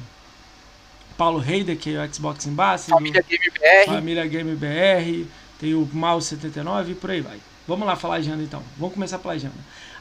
Paulo 1.16 1.38
Reider, 1.38 1.76
que 1.76 1.94
é 1.94 2.04
o 2.04 2.14
Xbox 2.14 2.46
Ambassador, 2.46 2.98
Família 2.98 3.22
Gamer 3.22 3.52
BR. 3.52 3.86
Família 3.86 4.26
Game 4.26 4.54
BR, 4.54 5.28
tem 5.58 5.74
o 5.74 5.88
Mal 5.92 6.20
79 6.20 6.92
e 6.92 6.94
por 6.94 7.10
aí 7.10 7.20
vai. 7.20 7.40
Vamos 7.66 7.86
lá 7.86 7.96
falar 7.96 8.16
a 8.16 8.18
agenda 8.18 8.42
então. 8.42 8.62
Vamos 8.76 8.94
começar 8.94 9.18
pela 9.18 9.34
agenda. 9.34 9.54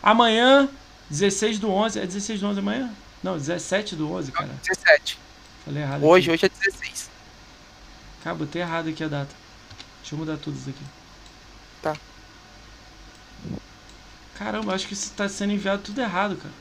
Amanhã, 0.04 0.70
16 1.10 1.60
do 1.60 1.72
11. 1.72 2.00
É 2.00 2.06
16 2.06 2.40
do 2.42 2.48
11 2.48 2.60
amanhã? 2.60 2.94
Não, 3.24 3.38
17 3.38 3.96
do 3.96 4.12
11, 4.12 4.32
cara. 4.32 4.50
17. 4.64 5.18
Falei 5.64 5.82
errado. 5.82 6.04
Hoje, 6.04 6.32
aqui. 6.32 6.46
hoje 6.46 6.46
é 6.46 6.70
16. 6.70 7.10
Cara, 8.24 8.36
botei 8.36 8.62
errado 8.62 8.90
aqui 8.90 9.04
a 9.04 9.08
data. 9.08 9.34
Deixa 10.02 10.14
eu 10.14 10.20
mudar 10.20 10.38
tudo 10.38 10.58
isso 10.58 10.70
aqui. 10.70 10.84
Tá. 11.82 11.96
Caramba, 14.36 14.76
acho 14.76 14.88
que 14.88 14.94
isso 14.94 15.12
tá 15.14 15.28
sendo 15.28 15.54
enviado 15.54 15.82
tudo 15.82 16.02
errado, 16.02 16.36
cara. 16.38 16.54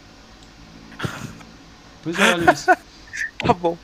Pois 2.02 2.18
é, 2.18 2.33
olha 2.33 2.52
isso. 2.52 2.70
Tá 3.39 3.52
bom. 3.52 3.76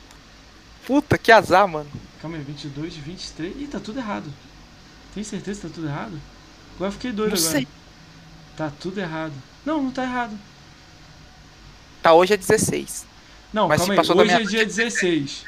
Puta, 0.85 1.17
que 1.17 1.31
azar, 1.31 1.67
mano. 1.67 1.89
Calma 2.21 2.37
aí, 2.37 2.43
22, 2.43 2.95
23. 2.95 3.55
Ih, 3.61 3.67
tá 3.67 3.79
tudo 3.79 3.99
errado. 3.99 4.31
Tem 5.13 5.23
certeza 5.23 5.61
que 5.61 5.67
tá 5.67 5.73
tudo 5.73 5.87
errado? 5.87 6.19
Agora 6.75 6.89
eu 6.89 6.93
fiquei 6.93 7.11
doido 7.11 7.31
Não 7.31 7.37
agora. 7.37 7.51
sei. 7.51 7.67
Tá 8.57 8.71
tudo 8.79 8.99
errado. 8.99 9.33
Não, 9.65 9.81
não 9.83 9.91
tá 9.91 10.03
errado. 10.03 10.37
Tá, 12.01 12.13
hoje 12.13 12.33
é 12.33 12.37
16. 12.37 13.05
Não, 13.53 13.67
Mas 13.67 13.79
calma 13.81 13.93
aí. 13.93 13.97
passou 13.97 14.15
da 14.15 14.23
Hoje 14.23 14.31
é 14.31 14.35
minha- 14.37 14.47
dia 14.49 14.65
16. 14.65 15.43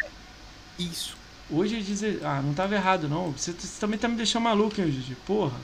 Isso. 0.78 1.16
Hoje 1.50 1.76
é 1.76 1.80
16. 1.80 2.24
Ah, 2.24 2.42
não 2.42 2.54
tava 2.54 2.76
errado, 2.76 3.08
não. 3.08 3.32
Você, 3.32 3.52
você 3.54 3.80
também 3.80 3.98
tá 3.98 4.08
me 4.08 4.16
deixando 4.16 4.44
maluco, 4.44 4.80
hein, 4.82 4.92
Gigi? 4.92 5.16
Porra. 5.26 5.58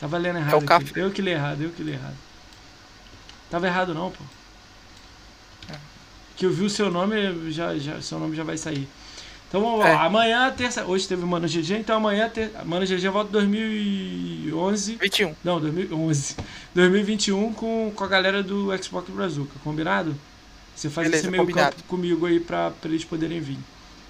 Tava 0.00 0.16
lendo 0.16 0.38
errado 0.38 0.54
o 0.54 0.56
aqui. 0.58 0.66
café. 0.66 0.92
Eu 1.00 1.10
que 1.10 1.20
li 1.22 1.30
errado, 1.30 1.62
eu 1.62 1.70
que 1.70 1.82
li 1.82 1.92
errado. 1.92 2.16
Tava 3.50 3.66
errado, 3.66 3.94
não, 3.94 4.10
pô. 4.10 4.22
Que 6.38 6.46
eu 6.46 6.50
vi 6.52 6.64
o 6.64 6.70
seu 6.70 6.90
nome, 6.90 7.50
já, 7.50 7.76
já, 7.76 8.00
seu 8.00 8.18
nome 8.18 8.34
já 8.36 8.44
vai 8.44 8.56
sair. 8.56 8.88
Então 9.48 9.60
vamos 9.60 9.84
É. 9.84 9.92
lá. 9.92 10.04
Amanhã, 10.04 10.50
terça. 10.56 10.84
Hoje 10.86 11.06
teve 11.08 11.24
o 11.24 11.26
Mano 11.26 11.48
GG, 11.48 11.72
então 11.78 11.96
amanhã. 11.96 12.28
Ter... 12.28 12.50
Mano 12.64 12.86
GG 12.86 13.08
volta 13.08 13.28
em 13.30 13.32
2011. 13.32 14.96
21. 14.96 15.34
Não, 15.42 15.60
2011. 15.60 16.36
2021 16.74 17.52
com, 17.54 17.92
com 17.94 18.04
a 18.04 18.06
galera 18.06 18.42
do 18.42 18.68
Xbox 18.82 19.10
Brazuca, 19.10 19.52
combinado? 19.64 20.14
Você 20.76 20.88
faz 20.88 21.08
Beleza, 21.08 21.24
esse 21.24 21.30
meio 21.30 21.42
combinado. 21.42 21.74
campo 21.74 21.88
comigo 21.88 22.24
aí 22.26 22.38
pra, 22.38 22.70
pra 22.70 22.88
eles 22.88 23.04
poderem 23.04 23.40
vir. 23.40 23.58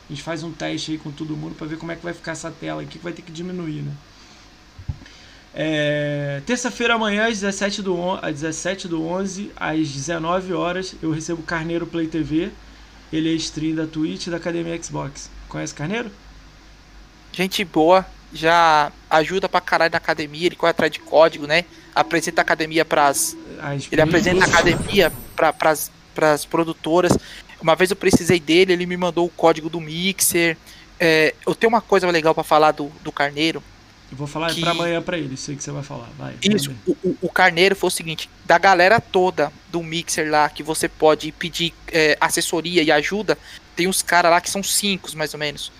A 0.08 0.12
gente 0.12 0.22
faz 0.22 0.42
um 0.42 0.52
teste 0.52 0.92
aí 0.92 0.98
com 0.98 1.10
todo 1.10 1.36
mundo 1.36 1.54
pra 1.54 1.66
ver 1.66 1.78
como 1.78 1.92
é 1.92 1.96
que 1.96 2.02
vai 2.04 2.12
ficar 2.12 2.32
essa 2.32 2.50
tela 2.50 2.82
aqui, 2.82 2.98
que 2.98 3.04
vai 3.04 3.12
ter 3.12 3.22
que 3.22 3.32
diminuir, 3.32 3.82
né? 3.82 3.92
É, 5.54 6.40
Terça-feira 6.46 6.94
amanhã, 6.94 7.26
às 7.26 7.40
17 7.40 7.82
do, 7.82 7.98
on- 7.98 8.18
às 8.22 8.34
17 8.40 8.86
do 8.88 9.02
11, 9.04 9.50
às 9.56 9.88
19 9.88 10.52
horas, 10.52 10.94
eu 11.02 11.10
recebo 11.10 11.42
Carneiro 11.42 11.86
Play 11.86 12.06
TV. 12.06 12.50
Ele 13.12 13.32
é 13.32 13.36
stream 13.36 13.74
da 13.74 13.86
Twitch 13.86 14.28
da 14.28 14.36
Academia 14.36 14.80
Xbox. 14.82 15.30
Conhece 15.48 15.74
Carneiro? 15.74 16.10
Gente 17.32 17.64
boa. 17.64 18.04
Já 18.32 18.92
ajuda 19.08 19.48
pra 19.48 19.60
caralho 19.60 19.90
na 19.90 19.96
academia. 19.96 20.46
Ele 20.46 20.56
corre 20.56 20.70
atrás 20.70 20.92
de 20.92 20.98
código, 21.00 21.46
né? 21.46 21.64
Apresenta 21.94 22.40
a 22.40 22.42
academia 22.42 22.84
pras. 22.84 23.34
As 23.60 23.88
Ele 23.90 24.02
apresenta 24.02 24.44
a 24.44 24.48
academia 24.48 25.10
pra, 25.34 25.52
pras, 25.52 25.90
pras 26.14 26.44
produtoras. 26.44 27.16
Uma 27.60 27.74
vez 27.74 27.90
eu 27.90 27.96
precisei 27.96 28.38
dele, 28.38 28.74
ele 28.74 28.84
me 28.86 28.96
mandou 28.96 29.24
o 29.26 29.30
código 29.30 29.70
do 29.70 29.80
Mixer. 29.80 30.56
É, 31.00 31.34
eu 31.46 31.54
tenho 31.54 31.70
uma 31.72 31.80
coisa 31.80 32.06
legal 32.10 32.34
pra 32.34 32.44
falar 32.44 32.72
do, 32.72 32.92
do 33.02 33.10
Carneiro. 33.10 33.62
Eu 34.10 34.16
vou 34.16 34.26
falar 34.26 34.54
que- 34.54 34.60
pra 34.62 34.70
amanhã 34.70 35.02
pra 35.02 35.18
ele, 35.18 35.36
sei 35.36 35.54
que 35.54 35.62
você 35.62 35.70
vai 35.70 35.82
falar. 35.82 36.08
Vai, 36.16 36.34
Isso, 36.42 36.74
o- 36.86 37.16
o 37.22 37.28
Carneiro 37.28 37.76
foi 37.76 37.88
o 37.88 37.90
seguinte: 37.90 38.28
da 38.44 38.56
galera 38.58 39.00
toda 39.00 39.52
do 39.68 39.82
Mixer 39.82 40.30
lá, 40.30 40.48
que 40.48 40.62
você 40.62 40.88
pode 40.88 41.30
pedir 41.32 41.74
é, 41.88 42.16
assessoria 42.20 42.82
e 42.82 42.90
ajuda, 42.90 43.36
tem 43.76 43.86
uns 43.86 44.00
caras 44.02 44.30
lá 44.30 44.40
que 44.40 44.48
são 44.50 44.62
cinco, 44.62 45.14
mais 45.16 45.34
ou 45.34 45.38
menos. 45.40 45.70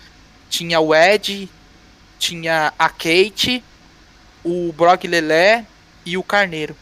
Tinha 0.49 0.79
o 0.79 0.93
Ed, 0.93 1.49
tinha 2.19 2.71
a 2.77 2.89
Kate, 2.89 3.63
o 4.43 4.71
Brock 4.73 5.05
Lelé 5.05 5.65
e 6.05 6.15
o 6.17 6.23
Carneiro. 6.23 6.75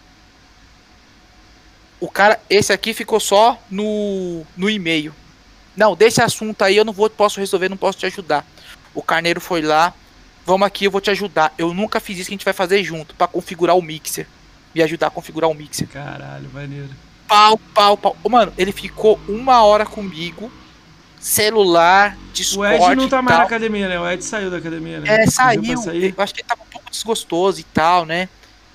O 2.00 2.10
cara, 2.10 2.40
esse 2.50 2.72
aqui 2.72 2.94
ficou 2.94 3.20
só 3.20 3.60
no, 3.72 4.46
no 4.56 4.70
e-mail. 4.70 5.14
Não, 5.76 5.96
desse 5.96 6.22
assunto 6.22 6.62
aí 6.64 6.76
eu 6.78 6.86
não 6.86 6.94
vou, 6.94 7.10
posso 7.10 7.40
resolver, 7.40 7.70
não 7.70 7.78
posso 7.78 7.98
te 8.00 8.06
ajudar. 8.06 8.46
O 8.94 9.02
Carneiro 9.02 9.42
foi 9.42 9.62
lá, 9.62 9.94
vamos 10.48 10.66
aqui, 10.66 10.86
eu 10.86 10.92
vou 10.92 11.02
te 11.02 11.12
ajudar. 11.12 11.54
Eu 11.58 11.74
nunca 11.74 12.00
fiz 12.00 12.18
isso 12.18 12.30
que 12.30 12.34
a 12.34 12.38
gente 12.38 12.46
vai 12.46 12.54
fazer 12.54 12.82
junto, 12.82 13.14
para 13.14 13.28
configurar 13.28 13.76
o 13.76 13.82
mixer. 13.82 14.26
Me 14.74 14.82
ajudar 14.82 15.08
a 15.08 15.10
configurar 15.10 15.50
o 15.50 15.54
mixer. 15.54 15.88
Caralho, 15.90 16.50
maneiro. 16.54 16.90
Pau, 17.28 17.60
pau, 17.74 17.98
pau. 17.98 18.18
Ô, 18.24 18.30
Mano, 18.30 18.54
ele 18.58 18.72
ficou 18.72 19.20
uma 19.28 19.62
hora 19.64 19.86
comigo, 19.86 20.50
celular, 21.20 22.18
Discord 22.32 22.80
O 22.80 22.92
Ed 22.92 22.96
não 22.96 23.10
tá 23.10 23.22
mais 23.22 23.38
na 23.38 23.44
academia, 23.44 23.90
né? 23.90 24.00
O 24.00 24.10
Ed 24.10 24.24
saiu 24.24 24.50
da 24.50 24.58
academia, 24.58 25.02
né? 25.02 25.24
É, 25.24 25.28
saiu. 25.28 25.84
Eu 25.92 26.14
acho 26.18 26.34
que 26.34 26.40
ele 26.40 26.48
tava 26.48 26.64
um 26.64 26.72
pouco 26.72 26.90
desgostoso 26.90 27.60
e 27.60 27.64
tal, 27.64 28.06
né? 28.06 28.30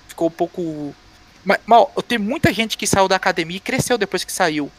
Ficou 0.06 0.28
um 0.28 0.32
pouco. 0.32 0.94
Mas, 1.42 1.58
mal, 1.64 1.90
eu 1.96 2.02
tenho 2.02 2.20
muita 2.20 2.52
gente 2.52 2.76
que 2.76 2.86
saiu 2.86 3.08
da 3.08 3.16
academia 3.16 3.56
e 3.56 3.60
cresceu 3.60 3.96
depois 3.96 4.24
que 4.24 4.32
saiu. 4.32 4.70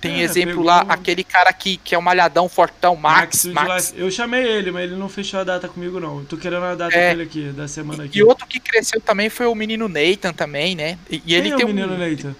Tem 0.00 0.20
É, 0.20 0.22
exemplo 0.22 0.62
lá, 0.62 0.82
um- 0.84 0.90
aquele 0.92 1.22
cara 1.22 1.52
que, 1.52 1.76
que 1.76 1.94
é 1.94 1.98
um 1.98 2.02
malhadão, 2.02 2.48
fortão, 2.48 2.96
Max. 2.96 3.44
Max. 3.44 3.90
Life. 3.90 4.00
Eu 4.00 4.10
chamei 4.10 4.42
ele, 4.46 4.70
mas 4.70 4.84
ele 4.84 4.96
não 4.96 5.08
fechou 5.10 5.40
a 5.40 5.44
data 5.44 5.68
comigo, 5.68 6.00
não. 6.00 6.20
Eu 6.20 6.24
tô 6.24 6.36
querendo 6.38 6.64
a 6.64 6.74
data 6.74 6.96
É. 6.96 7.08
com 7.08 7.20
ele 7.20 7.22
aqui, 7.24 7.42
da 7.50 7.68
semana 7.68 8.04
aqui. 8.04 8.18
E 8.18 8.22
outro 8.22 8.46
que 8.46 8.58
cresceu 8.58 9.00
também 9.00 9.28
foi 9.28 9.46
o 9.46 9.54
menino 9.54 9.88
Nathan 9.88 10.32
também, 10.32 10.74
né? 10.74 10.98
E, 11.10 11.22
e 11.26 11.34
ele 11.34 11.52
é 11.52 11.56
tem 11.56 11.64
o 11.66 11.68
menino 11.68 11.92
um. 11.94 11.98
Neita? 11.98 12.34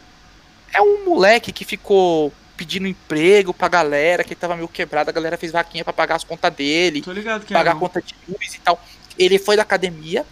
É 0.72 0.80
um 0.80 1.04
moleque 1.04 1.52
que 1.52 1.64
ficou 1.64 2.32
pedindo 2.56 2.86
emprego 2.86 3.52
pra 3.52 3.68
galera, 3.68 4.22
que 4.24 4.34
tava 4.34 4.54
meio 4.56 4.68
quebrado, 4.68 5.10
a 5.10 5.12
galera 5.12 5.36
fez 5.36 5.50
vaquinha 5.52 5.82
pra 5.84 5.92
pagar 5.92 6.16
as 6.16 6.24
contas 6.24 6.52
dele. 6.54 7.02
Tô 7.02 7.12
ligado 7.12 7.44
que 7.44 7.52
pagar 7.52 7.72
é. 7.72 7.74
a 7.74 7.76
conta 7.76 8.00
de 8.00 8.14
luz 8.28 8.54
e 8.54 8.60
tal. 8.60 8.82
Ele 9.18 9.38
foi 9.38 9.56
da 9.56 9.62
academia, 9.62 10.24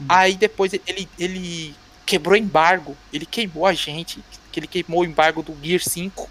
Hum. 0.00 0.04
aí 0.08 0.34
depois 0.36 0.72
ele, 0.86 1.06
ele 1.18 1.74
quebrou 2.06 2.34
embargo, 2.36 2.96
ele 3.12 3.26
queimou 3.26 3.66
a 3.66 3.74
gente, 3.74 4.20
que 4.50 4.58
ele 4.60 4.66
queimou 4.66 5.00
o 5.00 5.04
embargo 5.04 5.42
do 5.42 5.54
Gear 5.62 5.80
5. 5.80 6.28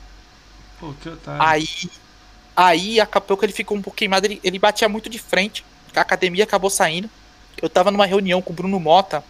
Pô, 0.82 0.94
que 1.00 1.08
otário. 1.08 1.42
Aí, 1.44 1.68
aí 2.58 3.00
acabou 3.00 3.38
que 3.38 3.46
ele 3.46 3.54
ficou 3.54 3.78
um 3.78 3.82
pouco 3.82 3.96
queimado, 3.96 4.26
ele, 4.26 4.42
ele 4.44 4.58
batia 4.58 4.90
muito 4.90 5.08
de 5.08 5.20
frente, 5.20 5.64
a 5.96 6.02
academia 6.02 6.44
acabou 6.44 6.72
saindo. 6.72 7.08
Eu 7.62 7.70
tava 7.70 7.92
numa 7.92 8.08
reunião 8.08 8.42
com 8.42 8.52
o 8.52 8.56
Bruno 8.56 8.80
Mota 8.80 9.24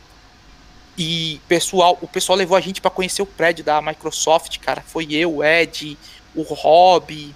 e 0.98 1.42
pessoal, 1.50 1.98
o 2.02 2.08
pessoal 2.08 2.38
levou 2.38 2.56
a 2.56 2.62
gente 2.62 2.80
pra 2.80 2.90
conhecer 2.90 3.22
o 3.22 3.26
prédio 3.26 3.66
da 3.66 3.82
Microsoft, 3.82 4.58
cara. 4.60 4.82
Foi 4.82 5.12
eu, 5.12 5.36
o 5.36 5.44
Ed, 5.44 5.98
o 6.34 6.42
Rob. 6.42 7.36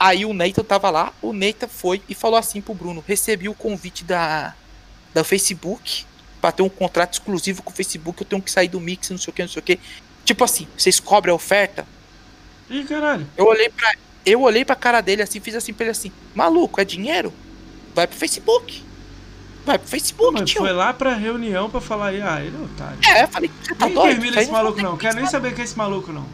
Aí 0.00 0.24
o 0.24 0.32
Nathan 0.32 0.64
tava 0.64 0.90
lá, 0.90 1.12
o 1.22 1.32
Nathan 1.32 1.68
foi 1.68 2.02
e 2.08 2.14
falou 2.14 2.36
assim 2.36 2.60
pro 2.60 2.74
Bruno: 2.74 3.04
recebi 3.06 3.48
o 3.48 3.54
convite 3.54 4.02
da, 4.02 4.54
da 5.14 5.22
Facebook 5.22 6.04
pra 6.40 6.50
ter 6.50 6.62
um 6.62 6.68
contrato 6.68 7.12
exclusivo 7.12 7.62
com 7.62 7.70
o 7.70 7.74
Facebook, 7.74 8.20
eu 8.22 8.26
tenho 8.26 8.42
que 8.42 8.50
sair 8.50 8.68
do 8.68 8.80
mix, 8.80 9.10
não 9.10 9.18
sei 9.18 9.30
o 9.30 9.34
que, 9.34 9.42
não 9.42 9.48
sei 9.48 9.60
o 9.60 9.62
que. 9.62 9.78
Tipo 10.24 10.44
assim, 10.44 10.66
vocês 10.76 10.98
cobram 10.98 11.32
a 11.32 11.36
oferta? 11.36 11.86
Ih, 12.70 12.84
caralho. 12.84 13.26
Eu 13.36 13.46
olhei 13.46 13.68
pra, 13.70 13.92
eu 14.26 14.40
olhei 14.42 14.64
pra 14.64 14.74
cara 14.76 15.00
dele 15.00 15.22
assim, 15.22 15.40
fiz 15.40 15.54
assim 15.54 15.72
pra 15.72 15.84
ele 15.84 15.90
assim: 15.92 16.12
maluco, 16.34 16.80
é 16.80 16.84
dinheiro? 16.84 17.32
Vai 17.94 18.06
pro 18.06 18.16
Facebook. 18.16 18.82
Vai 19.64 19.78
pro 19.78 19.88
Facebook, 19.88 20.40
Mas 20.40 20.50
tio. 20.50 20.60
foi 20.60 20.72
lá 20.72 20.92
pra 20.94 21.14
reunião 21.14 21.68
pra 21.68 21.80
falar 21.80 22.08
aí, 22.08 22.22
ah, 22.22 22.40
ele 22.42 22.56
é 22.56 22.60
otário. 22.64 22.98
É, 23.06 23.24
eu 23.24 23.28
falei, 23.28 23.50
você 23.62 23.74
tá 23.74 23.84
Nem 23.86 23.94
doido? 23.94 24.10
termina 24.14 24.40
esse 24.40 24.46
não 24.50 24.58
maluco, 24.58 24.80
não. 24.82 24.96
que 24.96 25.00
Quero 25.06 25.16
nem 25.16 25.26
saber 25.26 25.54
que 25.54 25.60
é 25.60 25.64
esse 25.64 25.76
maluco, 25.76 26.10
não. 26.12 26.26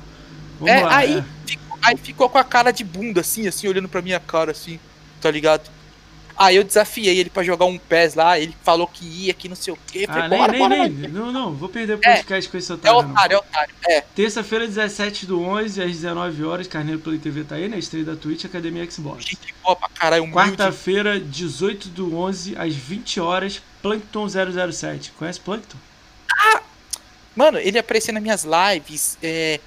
Vamos 0.61 0.73
É, 0.75 0.81
lá. 0.85 0.97
aí, 0.99 1.19
é. 1.19 1.25
ficou, 1.47 1.79
aí 1.83 1.97
ficou 1.97 2.29
com 2.29 2.39
a 2.39 2.45
cara 2.45 2.71
de 2.71 2.85
bunda, 2.85 3.23
assim, 3.23 3.49
assim, 3.49 3.67
olhando 3.67 3.89
pra 3.89 4.01
minha 4.03 4.21
cara, 4.21 4.53
assim, 4.53 4.79
tá 5.21 5.31
ligado? 5.33 5.69
Aí 6.37 6.57
eu 6.57 6.65
desafiei 6.65 7.19
ele 7.19 7.31
pra 7.31 7.43
jogar 7.43 7.65
um 7.67 7.79
PES 7.79 8.15
lá, 8.15 8.39
ele 8.39 8.55
falou 8.63 8.87
que 8.89 9.05
ia, 9.05 9.33
que 9.35 9.49
não 9.49 9.55
sei 9.57 9.73
o 9.73 9.79
quê. 9.87 10.05
Ah, 10.09 10.13
Falei, 10.15 10.29
nem, 10.29 10.39
bora, 10.39 10.53
nem, 10.53 10.61
bora, 10.61 10.89
nem. 10.89 11.09
Não, 11.11 11.33
não, 11.33 11.55
vou 11.55 11.69
perder 11.69 11.99
É, 12.03 12.17
podcast 12.17 12.51
com 12.51 12.57
esse 12.59 12.73
É 12.73 12.75
otário, 12.75 13.03
não. 13.03 13.11
otário, 13.11 13.35
é 13.35 13.39
otário. 13.39 13.75
É, 13.89 14.01
Terça-feira, 14.15 14.67
17 14.67 15.27
do 15.27 15.41
11, 15.41 15.81
às 15.83 15.91
19 15.93 16.45
horas, 16.45 16.67
Carneiro 16.67 17.01
Play 17.01 17.19
TV 17.19 17.45
tá 17.45 17.55
aí, 17.55 17.69
né? 17.69 17.79
Estreia 17.79 18.05
da 18.05 18.17
Twitch, 18.17 18.45
Academia 18.45 18.89
Xbox. 18.91 19.25
gente 19.25 19.55
boa 19.63 19.77
pra 19.77 19.89
caralho. 19.89 20.29
Quarta-feira, 20.31 21.21
18 21.21 21.89
do 21.89 22.17
11, 22.17 22.57
às 22.59 22.75
20 22.75 23.21
horas, 23.21 23.63
Plankton 23.81 24.27
007. 24.29 25.13
Conhece 25.13 25.39
Plankton? 25.41 25.79
Mano, 27.37 27.59
ele 27.59 27.79
aparecia 27.79 28.13
nas 28.15 28.23
minhas 28.23 28.45
lives, 28.45 29.19
é... 29.23 29.59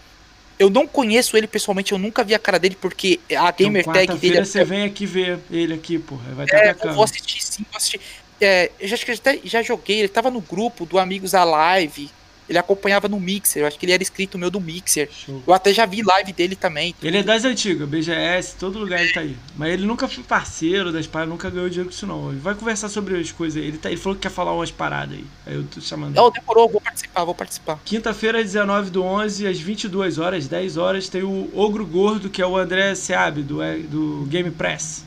Eu 0.59 0.69
não 0.69 0.87
conheço 0.87 1.37
ele 1.37 1.45
pessoalmente, 1.45 1.91
eu 1.91 1.97
nunca 1.97 2.23
vi 2.23 2.33
a 2.33 2.39
cara 2.39 2.57
dele, 2.57 2.75
porque 2.79 3.19
a 3.35 3.51
gamer 3.51 3.81
então, 3.81 3.93
tag 3.93 4.17
dele 4.17 4.39
é 4.39 4.45
você 4.45 4.63
vem 4.63 4.83
aqui 4.83 5.05
ver 5.05 5.39
ele 5.51 5.73
aqui, 5.73 5.99
porra. 5.99 6.33
Vai 6.33 6.45
estar 6.45 6.57
É, 6.57 6.75
eu 6.83 6.93
vou 6.93 7.03
assistir 7.03 7.43
sim, 7.43 7.63
vou 7.71 7.77
assistir. 7.77 8.01
É, 8.41 8.71
eu 8.79 8.87
já, 8.87 8.95
acho 8.95 9.05
que 9.05 9.11
eu 9.11 9.15
até 9.15 9.39
já 9.43 9.61
joguei, 9.61 9.99
ele 9.99 10.07
tava 10.07 10.31
no 10.31 10.41
grupo 10.41 10.85
do 10.85 10.97
Amigos 10.97 11.35
Alive. 11.35 12.09
Ele 12.47 12.57
acompanhava 12.57 13.07
no 13.07 13.19
Mixer, 13.19 13.61
eu 13.61 13.67
acho 13.67 13.77
que 13.77 13.85
ele 13.85 13.93
era 13.93 14.01
inscrito 14.01 14.37
meu 14.37 14.49
do 14.49 14.59
Mixer. 14.59 15.09
Show. 15.11 15.43
Eu 15.45 15.53
até 15.53 15.73
já 15.73 15.85
vi 15.85 16.01
live 16.01 16.31
dele 16.31 16.55
também. 16.55 16.95
Ele 17.01 17.17
é 17.17 17.23
das 17.23 17.43
antigas, 17.43 17.87
BGS, 17.87 18.55
todo 18.57 18.79
lugar 18.79 19.01
ele 19.01 19.11
tá 19.11 19.19
aí. 19.19 19.35
Mas 19.55 19.73
ele 19.73 19.85
nunca 19.85 20.07
foi 20.07 20.23
parceiro 20.23 20.91
das 20.91 21.05
paradas, 21.07 21.31
nunca 21.31 21.49
ganhou 21.49 21.67
dinheiro 21.67 21.89
com 21.89 21.95
isso 21.95 22.07
não. 22.07 22.29
Ele 22.29 22.39
vai 22.39 22.55
conversar 22.55 22.89
sobre 22.89 23.19
as 23.19 23.31
coisas 23.31 23.61
aí. 23.61 23.67
Ele, 23.67 23.77
tá, 23.77 23.89
ele 23.89 23.99
falou 23.99 24.15
que 24.15 24.21
quer 24.21 24.31
falar 24.31 24.53
umas 24.53 24.71
paradas 24.71 25.17
aí. 25.17 25.25
Aí 25.45 25.55
eu 25.55 25.63
tô 25.65 25.81
chamando. 25.81 26.15
Não, 26.15 26.31
demorou, 26.31 26.69
vou 26.69 26.79
participar, 26.79 27.23
vou 27.25 27.35
participar. 27.35 27.79
Quinta-feira, 27.83 28.41
19 28.41 28.89
do 28.89 29.03
11, 29.03 29.47
às 29.47 29.59
22 29.59 30.17
horas, 30.17 30.47
10 30.47 30.77
horas, 30.77 31.09
tem 31.09 31.23
o 31.23 31.49
Ogro 31.53 31.85
Gordo, 31.85 32.29
que 32.29 32.41
é 32.41 32.47
o 32.47 32.55
André 32.55 32.95
Seab, 32.95 33.43
do, 33.43 33.61
é, 33.61 33.77
do 33.77 34.25
Game 34.29 34.51
Press. 34.51 35.05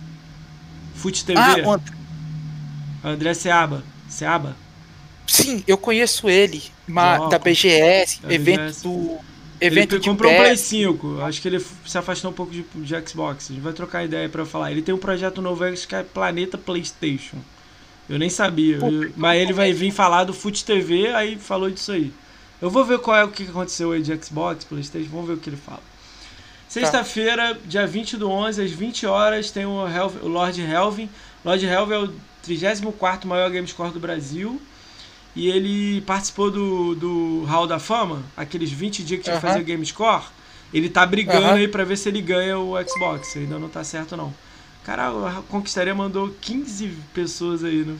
Fute 0.94 1.24
TV. 1.24 1.40
Ah, 1.40 1.80
André 3.02 3.32
Seaba. 3.32 3.82
Seaba? 4.08 4.54
Sim, 5.32 5.64
eu 5.66 5.78
conheço 5.78 6.28
ele, 6.28 6.62
ma- 6.86 7.16
Joga. 7.16 7.30
da 7.30 7.38
BGS, 7.38 8.20
Da 8.22 8.32
evento 8.32 8.60
BGS. 8.60 8.82
do. 8.82 9.18
Ele 9.60 9.74
Evento 9.78 9.98
de 9.98 10.08
comprou 10.08 10.32
um 10.32 10.36
Play 10.36 10.50
PES. 10.52 10.60
5. 10.60 11.20
Acho 11.20 11.42
que 11.42 11.46
ele 11.48 11.62
se 11.86 11.98
afastou 11.98 12.30
um 12.30 12.34
pouco 12.34 12.50
de, 12.50 12.62
de 12.74 13.08
Xbox. 13.08 13.50
A 13.50 13.52
gente 13.52 13.62
vai 13.62 13.74
trocar 13.74 14.02
ideia 14.02 14.26
pra 14.26 14.46
falar. 14.46 14.72
Ele 14.72 14.80
tem 14.80 14.94
um 14.94 14.98
projeto 14.98 15.42
novo 15.42 15.62
que 15.86 15.94
é 15.94 16.02
Planeta 16.02 16.56
PlayStation. 16.56 17.36
Eu 18.08 18.18
nem 18.18 18.30
sabia. 18.30 18.78
Puta, 18.78 19.04
Eu- 19.04 19.12
mas 19.16 19.38
ele 19.38 19.52
vai 19.52 19.70
vir 19.74 19.90
falar 19.90 20.24
do 20.24 20.32
Fute 20.32 20.64
TV, 20.64 21.08
aí 21.08 21.36
falou 21.36 21.70
disso 21.70 21.92
aí. 21.92 22.10
Eu 22.60 22.70
vou 22.70 22.86
ver 22.86 23.00
qual 23.00 23.14
é 23.16 23.22
o 23.24 23.28
que 23.28 23.42
aconteceu 23.42 23.92
aí 23.92 24.00
de 24.02 24.16
Xbox, 24.24 24.64
PlayStation, 24.64 25.10
vamos 25.10 25.26
ver 25.26 25.34
o 25.34 25.36
que 25.36 25.50
ele 25.50 25.58
fala. 25.58 25.82
Sexta-feira, 26.68 27.58
dia 27.64 27.86
20 27.86 28.16
do 28.16 28.30
11, 28.30 28.62
às 28.62 28.70
20 28.70 29.04
horas, 29.04 29.50
tem 29.50 29.66
o, 29.66 29.86
Helv- 29.88 30.22
o 30.22 30.28
Lord 30.28 30.60
Helvin. 30.60 31.08
Lord 31.44 31.66
Helvin 31.66 31.92
é 31.94 31.98
o 31.98 32.12
34 32.42 33.28
maior 33.28 33.50
gamescore 33.50 33.90
do 33.92 34.00
Brasil. 34.00 34.60
E 35.34 35.48
ele 35.48 36.00
participou 36.02 36.50
do, 36.50 36.94
do 36.94 37.44
Hall 37.44 37.66
da 37.66 37.78
Fama, 37.78 38.22
aqueles 38.36 38.70
20 38.70 39.02
dias 39.04 39.18
que 39.18 39.24
tinha 39.24 39.36
que 39.36 39.42
fazer 39.42 39.60
o 39.60 39.64
Gamescore. 39.64 40.24
Ele 40.72 40.88
tá 40.88 41.04
brigando 41.06 41.50
aí 41.50 41.68
pra 41.68 41.84
ver 41.84 41.96
se 41.96 42.08
ele 42.08 42.20
ganha 42.20 42.58
o 42.58 42.74
Xbox. 42.88 43.36
Ainda 43.36 43.58
não 43.58 43.68
tá 43.68 43.82
certo, 43.84 44.16
não. 44.16 44.32
Cara, 44.84 45.08
a 45.08 45.42
Conquistaria 45.48 45.94
mandou 45.94 46.34
15 46.40 46.88
pessoas 47.14 47.62
aí 47.62 47.84
no 47.84 47.98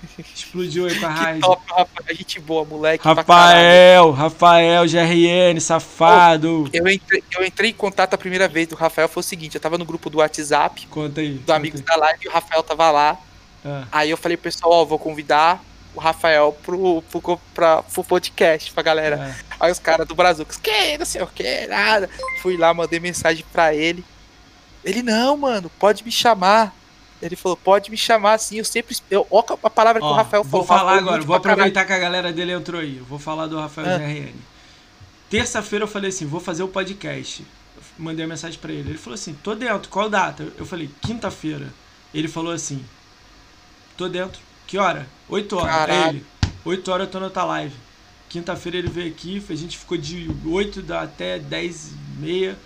Explodiu 0.34 0.86
aí 0.86 0.98
com 0.98 1.06
a 1.06 1.10
raiva. 1.10 1.40
top, 1.46 1.62
Rafael. 1.70 2.16
Gente 2.16 2.40
boa, 2.40 2.64
moleque. 2.64 3.04
Rafael, 3.04 4.10
Rafael, 4.10 4.84
GRN, 4.86 5.60
safado. 5.60 6.68
Eu 6.72 6.88
entrei, 6.88 7.22
eu 7.36 7.44
entrei 7.44 7.70
em 7.70 7.74
contato 7.74 8.14
a 8.14 8.18
primeira 8.18 8.48
vez 8.48 8.66
do 8.66 8.74
Rafael, 8.74 9.08
foi 9.08 9.20
o 9.20 9.24
seguinte, 9.24 9.54
eu 9.56 9.60
tava 9.60 9.76
no 9.76 9.84
grupo 9.84 10.08
do 10.08 10.18
WhatsApp, 10.18 10.86
Conta 10.86 11.20
aí. 11.20 11.32
do 11.34 11.38
conta 11.40 11.54
Amigos 11.54 11.80
aí. 11.80 11.86
da 11.86 11.96
Live, 11.96 12.24
e 12.24 12.28
o 12.28 12.32
Rafael 12.32 12.62
tava 12.62 12.90
lá. 12.90 13.18
Ah, 13.64 13.84
Aí 13.92 14.10
eu 14.10 14.16
falei, 14.16 14.38
pessoal, 14.38 14.72
ó, 14.72 14.84
vou 14.86 14.98
convidar 14.98 15.62
o 15.94 16.00
Rafael 16.00 16.52
pro, 16.62 17.02
pro, 17.10 17.40
pra, 17.54 17.82
pro 17.82 18.04
podcast, 18.04 18.72
pra 18.72 18.82
galera. 18.82 19.34
ah. 19.50 19.56
Aí 19.60 19.72
os 19.72 19.78
caras 19.78 20.06
do 20.06 20.14
Brazucas, 20.14 20.56
que, 20.56 20.96
não 20.98 21.04
sei 21.06 21.22
o 21.22 21.26
que, 21.26 21.66
nada. 21.66 22.08
Fui 22.40 22.56
lá, 22.56 22.72
mandei 22.72 22.98
mensagem 23.00 23.44
pra 23.52 23.74
ele. 23.74 24.04
Ele, 24.84 25.02
não, 25.02 25.36
mano, 25.36 25.70
pode 25.78 26.02
me 26.04 26.10
chamar. 26.10 26.74
Ele 27.20 27.36
falou, 27.36 27.54
pode 27.56 27.90
me 27.90 27.96
chamar 27.98 28.32
assim, 28.34 28.56
eu 28.56 28.64
sempre. 28.64 28.96
Eu, 29.10 29.26
ó, 29.30 29.44
a 29.62 29.68
palavra 29.68 30.00
que 30.00 30.06
Ó, 30.06 30.10
o 30.10 30.14
Rafael 30.14 30.42
vou 30.42 30.64
falou. 30.64 30.66
falar 30.66 30.92
Rafael 30.92 31.08
agora, 31.08 31.22
vou 31.22 31.36
aproveitar 31.36 31.84
que 31.84 31.92
a 31.92 31.98
galera 31.98 32.32
dele 32.32 32.52
entrou 32.52 32.80
aí. 32.80 32.96
Eu 32.96 33.04
vou 33.04 33.18
falar 33.18 33.46
do 33.46 33.58
Rafael 33.60 33.86
Ah. 33.96 33.98
GRN. 33.98 34.32
Terça-feira 35.28 35.84
eu 35.84 35.88
falei 35.88 36.08
assim, 36.08 36.26
vou 36.26 36.40
fazer 36.40 36.62
o 36.62 36.68
podcast. 36.68 37.44
Eu 37.76 37.82
mandei 37.98 38.24
uma 38.24 38.30
mensagem 38.30 38.58
pra 38.58 38.72
ele. 38.72 38.90
Ele 38.90 38.98
falou 38.98 39.14
assim, 39.14 39.34
tô 39.34 39.54
dentro, 39.54 39.88
qual 39.90 40.08
data? 40.08 40.48
Eu 40.56 40.64
falei, 40.64 40.88
quinta-feira. 41.02 41.68
Ele 42.14 42.26
falou 42.26 42.52
assim, 42.52 42.82
tô 43.96 44.08
dentro. 44.08 44.40
Que 44.70 44.78
hora? 44.78 45.04
8 45.28 45.56
horas. 45.56 45.68
Pra 45.68 45.86
Caralho. 45.86 46.08
ele. 46.18 46.24
8 46.64 46.92
horas 46.92 47.06
eu 47.06 47.10
tô 47.12 47.18
na 47.18 47.28
tua 47.28 47.44
live. 47.44 47.74
Quinta-feira 48.28 48.78
ele 48.78 48.88
veio 48.88 49.08
aqui, 49.10 49.42
a 49.50 49.54
gente 49.56 49.76
ficou 49.76 49.98
de 49.98 50.30
8 50.46 50.80
da- 50.80 51.02
até 51.02 51.40
10 51.40 51.88
e 51.90 52.20
meia. 52.20 52.56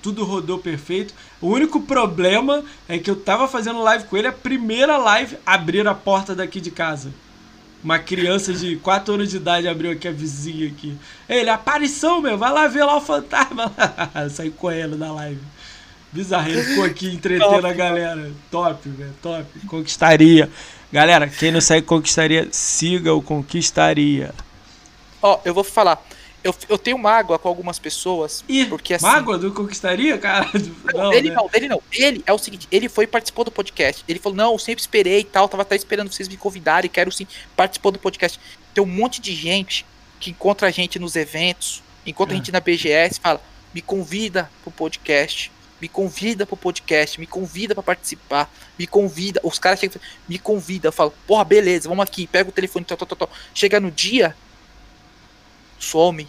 Tudo 0.00 0.24
rodou 0.24 0.58
perfeito. 0.58 1.12
O 1.40 1.48
único 1.48 1.80
problema 1.80 2.62
é 2.88 2.98
que 2.98 3.10
eu 3.10 3.16
tava 3.16 3.48
fazendo 3.48 3.82
live 3.82 4.04
com 4.04 4.16
ele, 4.16 4.28
a 4.28 4.32
primeira 4.32 4.96
live, 4.96 5.36
abriram 5.44 5.90
a 5.90 5.94
porta 5.94 6.36
daqui 6.36 6.60
de 6.60 6.70
casa. 6.70 7.10
Uma 7.82 7.98
criança 7.98 8.52
de 8.52 8.76
4 8.76 9.14
anos 9.14 9.28
de 9.28 9.36
idade 9.38 9.66
abriu 9.66 9.90
aqui 9.90 10.06
a 10.06 10.12
vizinha 10.12 10.68
aqui. 10.68 10.96
Ele, 11.28 11.50
aparição, 11.50 12.20
meu, 12.20 12.38
vai 12.38 12.52
lá 12.52 12.68
ver 12.68 12.84
lá 12.84 12.96
o 12.96 13.00
fantasma. 13.00 13.72
Saí 14.30 14.50
correndo 14.52 14.96
da 14.96 15.10
live. 15.12 15.40
Bizarro, 16.12 16.48
ele 16.48 16.62
ficou 16.62 16.84
aqui 16.84 17.08
entretendo 17.12 17.66
a 17.66 17.72
galera. 17.72 18.30
Top, 18.50 18.88
velho, 18.88 19.12
top. 19.20 19.44
Conquistaria. 19.66 20.48
Galera, 20.94 21.28
quem 21.28 21.50
não 21.50 21.60
segue 21.60 21.84
Conquistaria, 21.84 22.46
siga 22.52 23.12
o 23.12 23.20
Conquistaria. 23.20 24.32
Ó, 25.20 25.40
eu 25.44 25.52
vou 25.52 25.64
falar. 25.64 26.00
Eu, 26.44 26.54
eu 26.68 26.78
tenho 26.78 26.96
mágoa 26.96 27.36
com 27.36 27.48
algumas 27.48 27.80
pessoas. 27.80 28.44
Ih, 28.48 28.66
porque 28.66 28.94
assim. 28.94 29.04
mágoa 29.04 29.36
do 29.36 29.50
Conquistaria, 29.50 30.16
cara? 30.18 30.48
Não, 30.94 31.12
ele 31.12 31.30
né? 31.30 31.34
não, 31.34 31.50
ele 31.52 31.66
não. 31.66 31.82
Ele 31.90 32.22
é 32.24 32.32
o 32.32 32.38
seguinte, 32.38 32.68
ele 32.70 32.88
foi 32.88 33.04
e 33.04 33.06
participou 33.08 33.44
do 33.44 33.50
podcast. 33.50 34.04
Ele 34.06 34.20
falou, 34.20 34.36
não, 34.36 34.52
eu 34.52 34.58
sempre 34.60 34.82
esperei 34.82 35.20
e 35.20 35.24
tal, 35.24 35.48
tava 35.48 35.62
até 35.62 35.74
esperando 35.74 36.12
vocês 36.12 36.28
me 36.28 36.36
convidarem, 36.36 36.88
quero 36.88 37.10
sim 37.10 37.26
participar 37.56 37.90
do 37.90 37.98
podcast. 37.98 38.38
Tem 38.72 38.84
um 38.84 38.86
monte 38.86 39.20
de 39.20 39.34
gente 39.34 39.84
que 40.20 40.30
encontra 40.30 40.68
a 40.68 40.70
gente 40.70 41.00
nos 41.00 41.16
eventos, 41.16 41.82
encontra 42.06 42.34
é. 42.34 42.36
a 42.36 42.38
gente 42.38 42.52
na 42.52 42.60
BGS, 42.60 43.18
fala, 43.18 43.42
me 43.74 43.82
convida 43.82 44.48
pro 44.62 44.70
podcast 44.70 45.50
me 45.84 45.88
convida 45.88 46.46
pro 46.46 46.56
podcast, 46.56 47.20
me 47.20 47.26
convida 47.26 47.74
para 47.74 47.82
participar, 47.82 48.50
me 48.78 48.86
convida. 48.86 49.38
Os 49.44 49.58
caras 49.58 49.78
chegam, 49.78 50.00
me 50.26 50.38
convida, 50.38 50.88
eu 50.88 50.92
falo, 50.92 51.12
porra, 51.26 51.44
beleza, 51.44 51.90
vamos 51.90 52.02
aqui, 52.02 52.26
pega 52.26 52.48
o 52.48 52.52
telefone, 52.52 52.86
tó, 52.86 52.96
tó, 52.96 53.04
tó, 53.04 53.28
chega 53.52 53.78
no 53.78 53.90
dia, 53.90 54.34
some. 55.78 56.26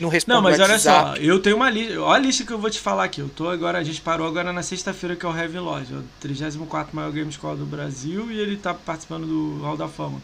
Não 0.00 0.08
responde 0.08 0.34
Não, 0.34 0.42
mas 0.42 0.58
olha 0.58 0.78
só, 0.78 1.14
eu 1.16 1.40
tenho 1.40 1.56
uma 1.56 1.70
lista. 1.70 2.00
Olha 2.00 2.16
a 2.16 2.18
lista 2.18 2.44
que 2.44 2.52
eu 2.52 2.58
vou 2.58 2.70
te 2.70 2.80
falar 2.80 3.04
aqui. 3.04 3.20
Eu 3.20 3.28
tô 3.28 3.48
agora, 3.48 3.78
a 3.78 3.84
gente 3.84 4.00
parou 4.00 4.26
agora 4.26 4.50
na 4.50 4.62
sexta-feira, 4.62 5.14
que 5.14 5.26
é 5.26 5.28
o 5.28 5.36
Heavy 5.36 5.58
Lodge, 5.58 5.94
o 5.94 6.04
34 6.20 6.96
maior 6.96 7.12
game 7.12 7.30
school 7.30 7.54
do 7.54 7.66
Brasil, 7.66 8.32
e 8.32 8.40
ele 8.40 8.56
tá 8.56 8.72
participando 8.72 9.26
do 9.26 9.62
Hall 9.62 9.76
da 9.76 9.86
Fama. 9.88 10.20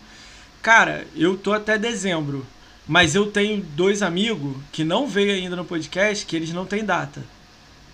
Cara, 0.63 1.07
eu 1.15 1.37
tô 1.37 1.53
até 1.53 1.79
dezembro. 1.79 2.45
Mas 2.89 3.15
eu 3.15 3.31
tenho 3.31 3.63
dois 3.63 4.01
amigos 4.01 4.57
que 4.73 4.85
não 4.85 5.07
veio 5.09 5.33
ainda 5.33 5.57
no 5.57 5.65
podcast, 5.65 6.25
que 6.25 6.37
eles 6.37 6.53
não 6.53 6.65
têm 6.65 6.85
data 6.85 7.23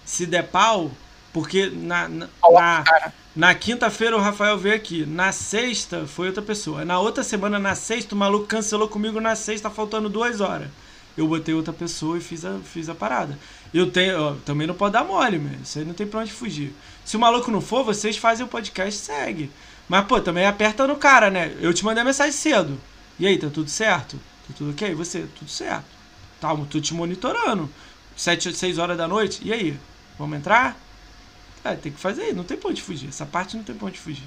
se 0.04 0.26
der 0.26 0.48
pau, 0.48 0.90
porque 1.32 1.70
na, 1.70 2.08
na, 2.08 2.28
na, 2.50 2.84
na 3.34 3.54
quinta-feira 3.54 4.16
o 4.16 4.20
Rafael 4.20 4.58
veio 4.58 4.74
aqui. 4.74 5.06
Na 5.06 5.32
sexta 5.32 6.06
foi 6.06 6.26
outra 6.28 6.42
pessoa. 6.42 6.84
Na 6.84 7.00
outra 7.00 7.24
semana, 7.24 7.58
na 7.58 7.74
sexta, 7.74 8.14
o 8.14 8.18
maluco 8.18 8.46
cancelou 8.46 8.88
comigo 8.88 9.20
na 9.20 9.34
sexta, 9.34 9.70
faltando 9.70 10.08
duas 10.08 10.40
horas. 10.40 10.68
Eu 11.16 11.26
botei 11.26 11.54
outra 11.54 11.72
pessoa 11.72 12.16
e 12.16 12.20
fiz 12.20 12.44
a, 12.44 12.58
fiz 12.60 12.88
a 12.88 12.94
parada. 12.94 13.38
Eu 13.72 13.90
tenho. 13.90 14.20
Ó, 14.20 14.34
também 14.44 14.66
não 14.66 14.74
pode 14.74 14.94
dar 14.94 15.04
mole, 15.04 15.38
meu. 15.38 15.60
Isso 15.62 15.78
aí 15.78 15.84
não 15.84 15.94
tem 15.94 16.06
pra 16.06 16.20
onde 16.20 16.32
fugir. 16.32 16.74
Se 17.04 17.16
o 17.16 17.20
maluco 17.20 17.50
não 17.50 17.60
for, 17.60 17.84
vocês 17.84 18.16
fazem 18.16 18.46
o 18.46 18.48
podcast 18.48 18.98
segue. 18.98 19.50
Mas, 19.88 20.06
pô, 20.06 20.20
também 20.20 20.46
aperta 20.46 20.86
no 20.86 20.96
cara, 20.96 21.30
né? 21.30 21.54
Eu 21.60 21.74
te 21.74 21.84
mandei 21.84 22.02
mensagem 22.04 22.32
cedo. 22.32 22.80
E 23.18 23.26
aí, 23.26 23.38
tá 23.38 23.50
tudo 23.50 23.68
certo? 23.68 24.16
Tá 24.48 24.54
tudo 24.56 24.70
ok? 24.70 24.94
Você? 24.94 25.26
Tudo 25.38 25.50
certo. 25.50 25.84
Tá, 26.40 26.54
tô 26.68 26.80
te 26.80 26.94
monitorando. 26.94 27.68
Sete, 28.16 28.54
seis 28.54 28.78
horas 28.78 28.96
da 28.96 29.06
noite. 29.06 29.40
E 29.44 29.52
aí? 29.52 29.78
Vamos 30.18 30.38
entrar? 30.38 30.76
É, 31.64 31.74
tem 31.74 31.92
que 31.92 32.00
fazer, 32.00 32.34
não 32.34 32.42
tem 32.42 32.56
pra 32.56 32.70
onde 32.70 32.82
fugir. 32.82 33.08
Essa 33.08 33.24
parte 33.24 33.56
não 33.56 33.62
tem 33.62 33.74
pra 33.74 33.86
onde 33.86 33.98
fugir. 33.98 34.24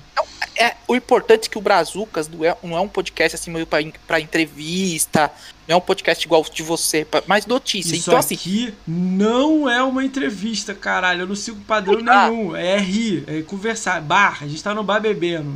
É, 0.55 0.67
é, 0.67 0.77
o 0.87 0.95
importante 0.95 1.47
é 1.47 1.51
que 1.51 1.57
o 1.57 1.61
Brazucas 1.61 2.29
não 2.29 2.45
é, 2.45 2.55
não 2.63 2.77
é 2.77 2.79
um 2.79 2.87
podcast 2.87 3.35
assim 3.35 3.51
meio 3.51 3.67
pra, 3.67 3.79
pra 4.07 4.21
entrevista, 4.21 5.29
não 5.67 5.75
é 5.75 5.77
um 5.77 5.81
podcast 5.81 6.25
igual 6.25 6.43
de 6.43 6.63
você, 6.63 7.03
pra, 7.03 7.21
mais 7.27 7.45
notícia. 7.45 7.93
Isso 7.93 8.09
então, 8.09 8.19
aqui 8.19 8.67
assim, 8.67 8.73
não 8.87 9.69
é 9.69 9.83
uma 9.83 10.05
entrevista, 10.05 10.73
caralho. 10.73 11.21
Eu 11.21 11.27
não 11.27 11.35
sigo 11.35 11.59
padrão 11.61 11.99
ah. 12.07 12.29
nenhum. 12.29 12.55
É 12.55 12.77
rir, 12.77 13.25
é 13.27 13.41
conversar. 13.41 14.01
Bar, 14.01 14.37
a 14.41 14.47
gente 14.47 14.63
tá 14.63 14.73
no 14.73 14.83
bar 14.83 15.01
bebendo. 15.01 15.53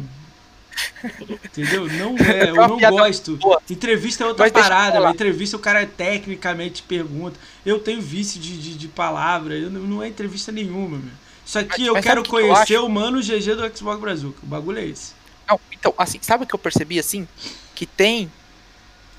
Entendeu? 1.44 1.88
Não 1.88 2.16
é, 2.26 2.50
eu 2.50 2.56
não 2.56 2.80
gosto. 2.80 3.40
Entrevista 3.70 4.24
é 4.24 4.28
outra 4.28 4.46
Mas 4.46 4.52
parada. 4.52 5.10
Entrevista 5.10 5.58
o 5.58 5.60
cara 5.60 5.86
tecnicamente 5.86 6.84
pergunta. 6.84 7.40
Eu 7.66 7.80
tenho 7.80 8.02
vício 8.02 8.40
de, 8.40 8.58
de, 8.58 8.78
de 8.78 8.88
palavra. 8.88 9.56
Eu, 9.56 9.70
não 9.70 10.04
é 10.04 10.08
entrevista 10.08 10.52
nenhuma, 10.52 10.98
meu. 10.98 11.12
Isso 11.46 11.58
aqui 11.58 11.80
Mas, 11.80 11.88
eu 11.88 12.02
quero 12.02 12.24
que 12.24 12.30
conhecer 12.30 12.76
eu 12.76 12.86
o 12.86 12.90
mano 12.90 13.22
GG 13.22 13.56
do 13.56 13.78
Xbox 13.78 14.00
Brasil. 14.00 14.36
O 14.44 14.46
bagulho 14.46 14.80
é 14.80 14.86
esse. 14.86 15.14
Não, 15.48 15.60
então, 15.72 15.94
assim, 15.98 16.20
sabe 16.22 16.44
o 16.44 16.48
que 16.48 16.54
eu 16.54 16.60
percebi 16.60 17.00
assim? 17.00 17.28
Que 17.74 17.86
tem 17.86 18.32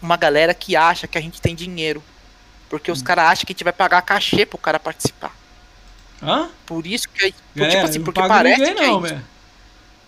uma 0.00 0.16
galera 0.16 0.54
que 0.54 0.76
acha 0.76 1.08
que 1.08 1.18
a 1.18 1.20
gente 1.20 1.40
tem 1.40 1.54
dinheiro. 1.54 2.02
Porque 2.68 2.90
hum. 2.90 2.94
os 2.94 3.02
caras 3.02 3.24
acham 3.24 3.46
que 3.46 3.52
a 3.52 3.54
gente 3.54 3.64
vai 3.64 3.72
pagar 3.72 4.00
cachê 4.02 4.46
pro 4.46 4.58
cara 4.58 4.78
participar. 4.78 5.34
Hã? 6.22 6.48
Por 6.66 6.86
isso 6.86 7.08
que. 7.08 7.34
Galera, 7.54 7.74
tipo 7.74 7.88
assim, 7.88 8.00
porque 8.00 8.20
parece 8.20 8.60
ninguém, 8.60 8.74
que. 8.76 8.86
Não, 8.86 9.06
gente, 9.06 9.24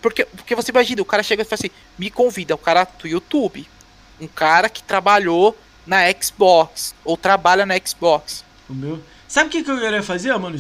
porque, 0.03 0.25
porque 0.25 0.55
você 0.55 0.73
imagina, 0.73 1.01
o 1.01 1.05
cara 1.05 1.23
chega 1.23 1.43
e 1.43 1.45
fala 1.45 1.55
assim, 1.55 1.71
me 1.97 2.11
convida, 2.11 2.55
um 2.55 2.59
cara 2.59 2.85
do 2.85 3.07
YouTube. 3.07 3.67
Um 4.21 4.27
cara 4.27 4.69
que 4.69 4.83
trabalhou 4.83 5.57
na 5.87 6.01
Xbox, 6.13 6.95
ou 7.05 7.17
trabalha 7.17 7.65
na 7.65 7.75
Xbox. 7.79 8.45
O 8.69 8.75
meu. 8.75 9.03
Sabe 9.29 9.49
o 9.49 9.51
que, 9.51 9.63
que 9.63 9.71
eu 9.71 9.79
queria 9.79 10.03
fazer, 10.03 10.37
mano? 10.37 10.59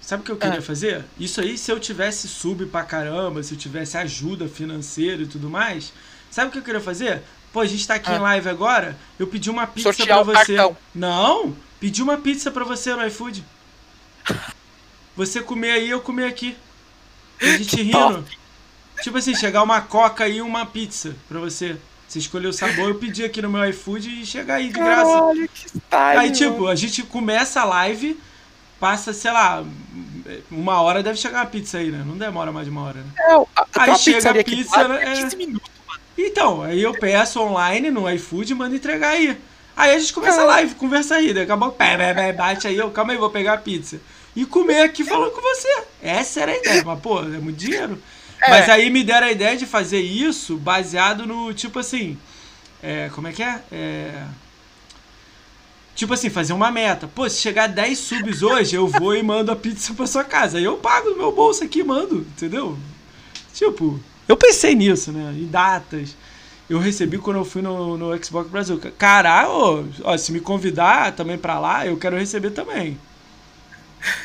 Sabe 0.00 0.22
o 0.22 0.24
que 0.24 0.32
eu 0.32 0.36
queria 0.36 0.58
ah. 0.58 0.62
fazer? 0.62 1.04
Isso 1.18 1.40
aí, 1.40 1.58
se 1.58 1.70
eu 1.70 1.80
tivesse 1.80 2.28
sub 2.28 2.66
pra 2.66 2.84
caramba, 2.84 3.42
se 3.42 3.54
eu 3.54 3.58
tivesse 3.58 3.96
ajuda 3.96 4.48
financeira 4.48 5.22
e 5.22 5.26
tudo 5.26 5.48
mais, 5.50 5.92
sabe 6.30 6.48
o 6.48 6.52
que 6.52 6.58
eu 6.58 6.62
queria 6.62 6.80
fazer? 6.80 7.22
Pô, 7.52 7.60
a 7.60 7.66
gente 7.66 7.86
tá 7.86 7.94
aqui 7.94 8.10
ah. 8.10 8.16
em 8.16 8.20
live 8.20 8.48
agora, 8.48 8.96
eu 9.18 9.26
pedi 9.26 9.50
uma 9.50 9.66
pizza 9.66 9.92
Sortear 9.92 10.24
pra 10.24 10.34
você. 10.34 10.54
Cartão. 10.54 10.76
Não, 10.94 11.56
pedi 11.80 12.02
uma 12.02 12.16
pizza 12.16 12.50
pra 12.50 12.64
você 12.64 12.94
no 12.94 13.06
iFood. 13.06 13.44
Você 15.14 15.42
comer 15.42 15.72
aí, 15.72 15.90
eu 15.90 16.00
comer 16.00 16.24
aqui. 16.24 16.56
A 17.38 17.58
gente 17.58 17.76
rindo. 17.76 17.92
Top. 17.92 18.38
Tipo 19.02 19.18
assim, 19.18 19.34
chegar 19.34 19.62
uma 19.62 19.80
coca 19.80 20.28
e 20.28 20.40
uma 20.40 20.64
pizza 20.64 21.14
pra 21.28 21.38
você. 21.40 21.76
Você 22.08 22.18
escolheu 22.18 22.50
o 22.50 22.52
sabor, 22.52 22.90
eu 22.90 22.94
pedi 22.96 23.24
aqui 23.24 23.40
no 23.40 23.48
meu 23.48 23.66
iFood 23.70 24.20
e 24.20 24.26
chega 24.26 24.54
aí 24.54 24.66
de 24.66 24.74
graça. 24.74 25.10
Caralho, 25.10 25.48
que 25.48 25.66
style, 25.66 26.18
aí, 26.18 26.30
tipo, 26.30 26.66
a 26.66 26.74
gente 26.74 27.02
começa 27.04 27.62
a 27.62 27.64
live, 27.64 28.20
passa, 28.78 29.14
sei 29.14 29.30
lá, 29.30 29.64
uma 30.50 30.82
hora 30.82 31.02
deve 31.02 31.18
chegar 31.18 31.40
a 31.40 31.46
pizza 31.46 31.78
aí, 31.78 31.90
né? 31.90 32.04
Não 32.06 32.18
demora 32.18 32.52
mais 32.52 32.66
de 32.66 32.70
uma 32.70 32.82
hora, 32.82 33.00
né? 33.00 33.06
É, 33.18 33.32
a, 33.34 33.66
aí 33.74 33.96
chega 33.96 34.30
a 34.30 34.44
pizza, 34.44 34.88
né? 34.88 35.02
É... 35.04 35.22
15 35.22 35.36
minutos, 35.36 35.70
mano. 35.88 36.00
Então, 36.18 36.62
aí 36.62 36.82
eu 36.82 36.92
peço 36.92 37.40
online 37.40 37.90
no 37.90 38.10
iFood 38.10 38.52
e 38.52 38.54
mando 38.54 38.76
entregar 38.76 39.10
aí. 39.10 39.38
Aí 39.74 39.94
a 39.94 39.98
gente 39.98 40.12
começa 40.12 40.42
a 40.42 40.44
live, 40.44 40.74
conversa 40.74 41.14
aí, 41.14 41.32
daqui 41.32 41.50
a 41.50 41.56
pouco, 41.56 41.76
pé, 41.76 41.96
pé, 41.96 42.12
pé, 42.12 42.32
bate 42.34 42.68
aí, 42.68 42.76
eu, 42.76 42.90
calma 42.90 43.12
aí, 43.12 43.18
vou 43.18 43.30
pegar 43.30 43.54
a 43.54 43.58
pizza. 43.58 43.98
E 44.36 44.44
comer 44.44 44.82
aqui 44.82 45.02
falando 45.02 45.30
com 45.30 45.40
você. 45.40 45.84
Essa 46.02 46.40
era 46.40 46.52
a 46.52 46.56
ideia, 46.56 46.82
mas, 46.84 47.00
pô, 47.00 47.20
é 47.20 47.38
muito 47.38 47.56
dinheiro. 47.56 47.98
É. 48.42 48.50
Mas 48.50 48.68
aí 48.68 48.90
me 48.90 49.04
deram 49.04 49.28
a 49.28 49.32
ideia 49.32 49.56
de 49.56 49.64
fazer 49.64 50.00
isso 50.00 50.56
baseado 50.56 51.26
no, 51.26 51.54
tipo 51.54 51.78
assim. 51.78 52.18
É, 52.82 53.08
como 53.14 53.28
é 53.28 53.32
que 53.32 53.42
é? 53.42 53.62
é? 53.70 54.24
Tipo 55.94 56.14
assim, 56.14 56.28
fazer 56.28 56.52
uma 56.52 56.70
meta. 56.70 57.06
Pô, 57.06 57.28
se 57.28 57.40
chegar 57.40 57.68
10 57.68 57.96
subs 57.98 58.42
hoje, 58.42 58.74
eu 58.74 58.88
vou 58.88 59.14
e 59.14 59.22
mando 59.22 59.52
a 59.52 59.56
pizza 59.56 59.94
pra 59.94 60.06
sua 60.06 60.24
casa. 60.24 60.58
Aí 60.58 60.64
eu 60.64 60.76
pago 60.78 61.10
no 61.10 61.16
meu 61.16 61.30
bolso 61.30 61.62
aqui 61.62 61.80
e 61.80 61.84
mando, 61.84 62.16
entendeu? 62.16 62.76
Tipo, 63.54 64.00
eu 64.26 64.36
pensei 64.36 64.74
nisso, 64.74 65.12
né? 65.12 65.32
Em 65.36 65.46
datas. 65.46 66.16
Eu 66.68 66.80
recebi 66.80 67.18
quando 67.18 67.36
eu 67.36 67.44
fui 67.44 67.62
no, 67.62 67.96
no 67.96 68.24
Xbox 68.24 68.50
Brasil. 68.50 68.80
Caralho, 68.98 69.88
ó, 70.02 70.16
se 70.16 70.32
me 70.32 70.40
convidar 70.40 71.12
também 71.12 71.38
pra 71.38 71.60
lá, 71.60 71.86
eu 71.86 71.96
quero 71.96 72.16
receber 72.16 72.50
também. 72.50 72.98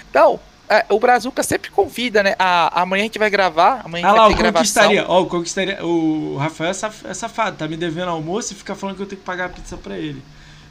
Então, 0.09 0.39
é, 0.69 0.85
o 0.89 0.99
Brazuca 0.99 1.41
sempre 1.43 1.71
convida, 1.71 2.21
né? 2.21 2.35
A, 2.37 2.81
amanhã 2.81 3.03
a 3.03 3.05
gente 3.05 3.19
vai 3.19 3.29
gravar. 3.29 3.81
Amanhã 3.85 4.07
ah 4.07 4.11
lá, 4.11 4.27
o 4.27 4.35
conquistaria. 4.35 5.05
Ó, 5.07 5.21
o 5.21 5.25
conquistaria. 5.25 5.85
O 5.85 6.37
Rafael 6.37 6.71
é, 6.71 7.09
é 7.09 7.13
safado, 7.13 7.57
tá 7.57 7.67
me 7.67 7.77
devendo 7.77 8.09
almoço 8.09 8.53
e 8.53 8.55
fica 8.55 8.75
falando 8.75 8.97
que 8.97 9.01
eu 9.01 9.07
tenho 9.07 9.19
que 9.19 9.25
pagar 9.25 9.45
a 9.45 9.49
pizza 9.49 9.77
pra 9.77 9.97
ele. 9.97 10.21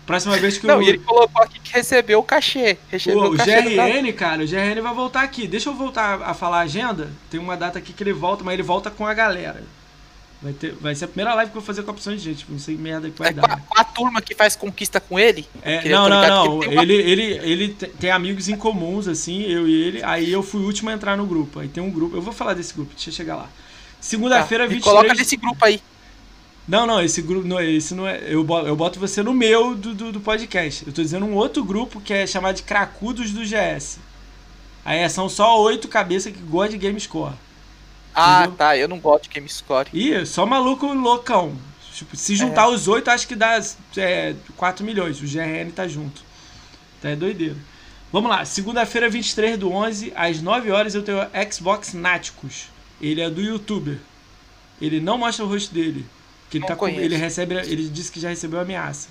Próxima 0.05 0.36
vez 0.36 0.57
que 0.57 0.66
Não, 0.66 0.76
eu. 0.76 0.83
e 0.83 0.89
ele 0.91 0.99
colocou 0.99 1.42
aqui 1.42 1.58
que 1.58 1.73
recebeu 1.73 2.20
o 2.20 2.23
cachê. 2.23 2.78
Recebeu 2.89 3.23
o, 3.23 3.34
o 3.34 3.36
cachê 3.36 3.60
GRN, 3.62 4.12
cara, 4.12 4.44
o 4.44 4.47
GRN 4.47 4.81
vai 4.81 4.94
voltar 4.94 5.23
aqui. 5.23 5.49
Deixa 5.49 5.68
eu 5.68 5.75
voltar 5.75 6.23
a 6.23 6.33
falar 6.33 6.58
a 6.58 6.62
agenda. 6.62 7.10
Tem 7.28 7.41
uma 7.41 7.57
data 7.57 7.78
aqui 7.78 7.92
que 7.92 8.02
ele 8.05 8.12
volta, 8.12 8.44
mas 8.44 8.55
ele 8.55 8.62
volta 8.62 8.89
com 8.89 9.05
a 9.05 9.12
galera. 9.12 9.65
Vai, 10.42 10.52
ter, 10.52 10.73
vai 10.74 10.94
ser 10.94 11.06
a 11.06 11.08
primeira 11.08 11.34
live 11.34 11.50
que 11.50 11.56
eu 11.56 11.60
vou 11.60 11.66
fazer 11.66 11.82
com 11.82 11.90
a 11.90 11.94
opção 11.94 12.15
de 12.15 12.23
gente. 12.23 12.44
Não 12.48 12.58
sei 12.58 12.76
merda 12.76 13.10
que 13.10 13.18
vai 13.18 13.31
é 13.31 13.32
dar. 13.32 13.42
Com 13.42 13.52
a, 13.52 13.56
com 13.56 13.81
a, 13.81 13.84
turma 13.84 14.20
que 14.20 14.34
faz 14.34 14.55
conquista 14.55 15.00
com 15.00 15.18
ele? 15.18 15.48
É, 15.62 15.89
não, 15.89 16.08
não, 16.08 16.60
não. 16.60 16.62
Ele, 16.62 16.94
ele, 16.94 17.23
ele 17.23 17.68
tem 17.74 18.10
amigos 18.10 18.48
em 18.48 18.56
comuns, 18.56 19.08
assim, 19.08 19.42
eu 19.42 19.66
e 19.66 19.74
ele. 19.74 20.02
Aí 20.02 20.31
eu 20.31 20.42
fui 20.42 20.60
o 20.60 20.66
último 20.66 20.90
a 20.90 20.92
entrar 20.92 21.16
no 21.16 21.26
grupo. 21.26 21.60
Aí 21.60 21.68
tem 21.68 21.82
um 21.82 21.90
grupo. 21.90 22.16
Eu 22.16 22.23
vou 22.23 22.34
falar 22.34 22.55
desse 22.55 22.74
grupo, 22.74 22.92
deixa 22.94 23.10
eu 23.10 23.15
chegar 23.15 23.36
lá. 23.36 23.48
Segunda-feira, 24.00 24.65
tá, 24.65 24.68
23. 24.68 24.94
Coloca 24.94 25.15
nesse 25.15 25.36
grupo 25.36 25.65
aí. 25.65 25.81
Não, 26.68 26.86
não, 26.86 27.00
esse 27.00 27.23
grupo 27.23 27.47
não, 27.47 27.60
esse 27.60 27.94
não 27.94 28.06
é. 28.06 28.20
Eu 28.26 28.44
boto, 28.44 28.66
eu 28.66 28.76
boto 28.76 29.00
você 29.00 29.23
no 29.23 29.32
meu 29.32 29.74
do, 29.74 29.94
do, 29.94 30.12
do, 30.12 30.20
podcast. 30.20 30.84
Eu 30.86 30.92
tô 30.92 31.00
dizendo 31.00 31.24
um 31.24 31.34
outro 31.34 31.65
grupo 31.65 32.00
que 32.00 32.12
é 32.12 32.26
chamado 32.26 32.56
de 32.56 32.62
Cracudos 32.62 33.31
do 33.32 33.42
GS. 33.42 33.98
Aí 34.84 35.08
são 35.08 35.28
só 35.28 35.60
oito 35.62 35.89
cabeças 35.89 36.32
que 36.32 36.40
gostam 36.40 36.73
de 36.73 36.78
Game 36.78 36.98
Score. 37.00 37.34
Ah, 38.17 38.41
entendeu? 38.41 38.57
tá. 38.57 38.77
Eu 38.77 38.89
não 38.89 38.99
gosto 38.99 39.25
de 39.25 39.28
Game 39.28 39.49
Score. 39.49 39.91
Ih, 39.93 40.25
só 40.25 40.47
maluco 40.47 40.86
loucão. 40.86 41.55
Tipo, 41.93 42.17
se 42.17 42.35
juntar 42.35 42.65
é. 42.65 42.69
os 42.69 42.89
oito, 42.89 43.11
acho 43.11 43.28
que 43.28 43.35
dá 43.35 43.61
é, 43.97 44.35
4 44.57 44.85
milhões. 44.85 45.20
O 45.20 45.27
GRN 45.27 45.70
tá 45.70 45.86
junto. 45.86 46.23
Tá 47.01 47.11
é 47.11 47.17
doideira. 47.17 47.57
Vamos 48.12 48.31
lá. 48.31 48.45
Segunda-feira, 48.45 49.09
23 49.09 49.59
do 49.59 49.70
11, 49.70 50.12
às 50.17 50.41
9 50.41 50.70
horas, 50.70 50.95
eu 50.95 51.03
tenho 51.03 51.19
Xbox 51.51 51.93
Náticos. 51.93 52.69
Ele 53.01 53.20
é 53.20 53.28
do 53.28 53.43
youtuber. 53.43 53.99
Ele 54.81 55.01
não 55.01 55.19
mostra 55.19 55.45
o 55.45 55.49
rosto 55.49 55.75
dele. 55.75 56.07
Que 56.51 56.59
ele, 56.59 56.67
tá 56.67 56.77
com, 56.77 56.89
ele 56.89 57.17
recebe. 57.17 57.55
Ele 57.55 57.89
disse 57.89 58.12
que 58.12 58.20
já 58.20 58.28
recebeu 58.28 58.61
ameaça. 58.61 59.09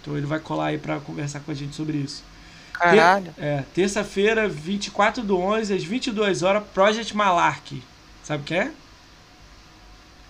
Então 0.00 0.16
ele 0.16 0.26
vai 0.26 0.40
colar 0.40 0.66
aí 0.66 0.78
pra 0.78 0.98
conversar 1.00 1.40
com 1.40 1.50
a 1.50 1.54
gente 1.54 1.76
sobre 1.76 1.98
isso. 1.98 2.24
Caralho. 2.72 3.32
Ter, 3.34 3.44
é, 3.44 3.64
terça-feira, 3.74 4.48
24 4.48 5.22
do 5.22 5.36
11, 5.36 5.74
às 5.74 5.84
22 5.84 6.42
horas, 6.42 6.62
Project 6.72 7.14
Malark. 7.14 7.82
Sabe 8.30 8.42
o 8.44 8.46
que 8.46 8.54
é? 8.54 8.70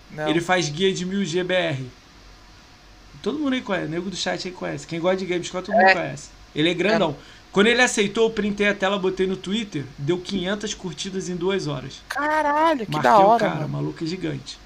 Não. 0.09 0.27
Ele 0.27 0.41
faz 0.41 0.67
guia 0.69 0.91
de 0.91 1.05
1000 1.05 1.23
GBR. 1.23 1.85
Todo 3.21 3.37
mundo 3.37 3.53
aí 3.53 3.61
conhece, 3.61 3.87
nego 3.91 4.09
do 4.09 4.15
chat 4.15 4.47
aí 4.47 4.51
conhece. 4.51 4.87
Quem 4.87 4.99
gosta 4.99 5.17
de 5.17 5.25
Gamescom, 5.27 5.61
todo 5.61 5.75
mundo 5.75 5.85
É. 5.87 5.93
conhece. 5.93 6.29
Ele 6.55 6.71
é 6.71 6.73
grandão. 6.73 7.15
Quando 7.51 7.67
ele 7.67 7.79
aceitou, 7.79 8.23
eu 8.25 8.31
printei 8.31 8.67
a 8.69 8.73
tela, 8.73 8.97
botei 8.97 9.27
no 9.27 9.35
Twitter, 9.35 9.85
deu 9.99 10.17
500 10.17 10.73
curtidas 10.73 11.29
em 11.29 11.35
duas 11.35 11.67
horas. 11.67 12.01
Caralho, 12.09 12.87
que 12.87 12.91
Marquei 12.91 13.11
da 13.11 13.19
o 13.19 13.27
hora, 13.27 13.39
cara, 13.39 13.55
mano. 13.57 13.69
maluco 13.69 14.03
é 14.03 14.07
gigante. 14.07 14.57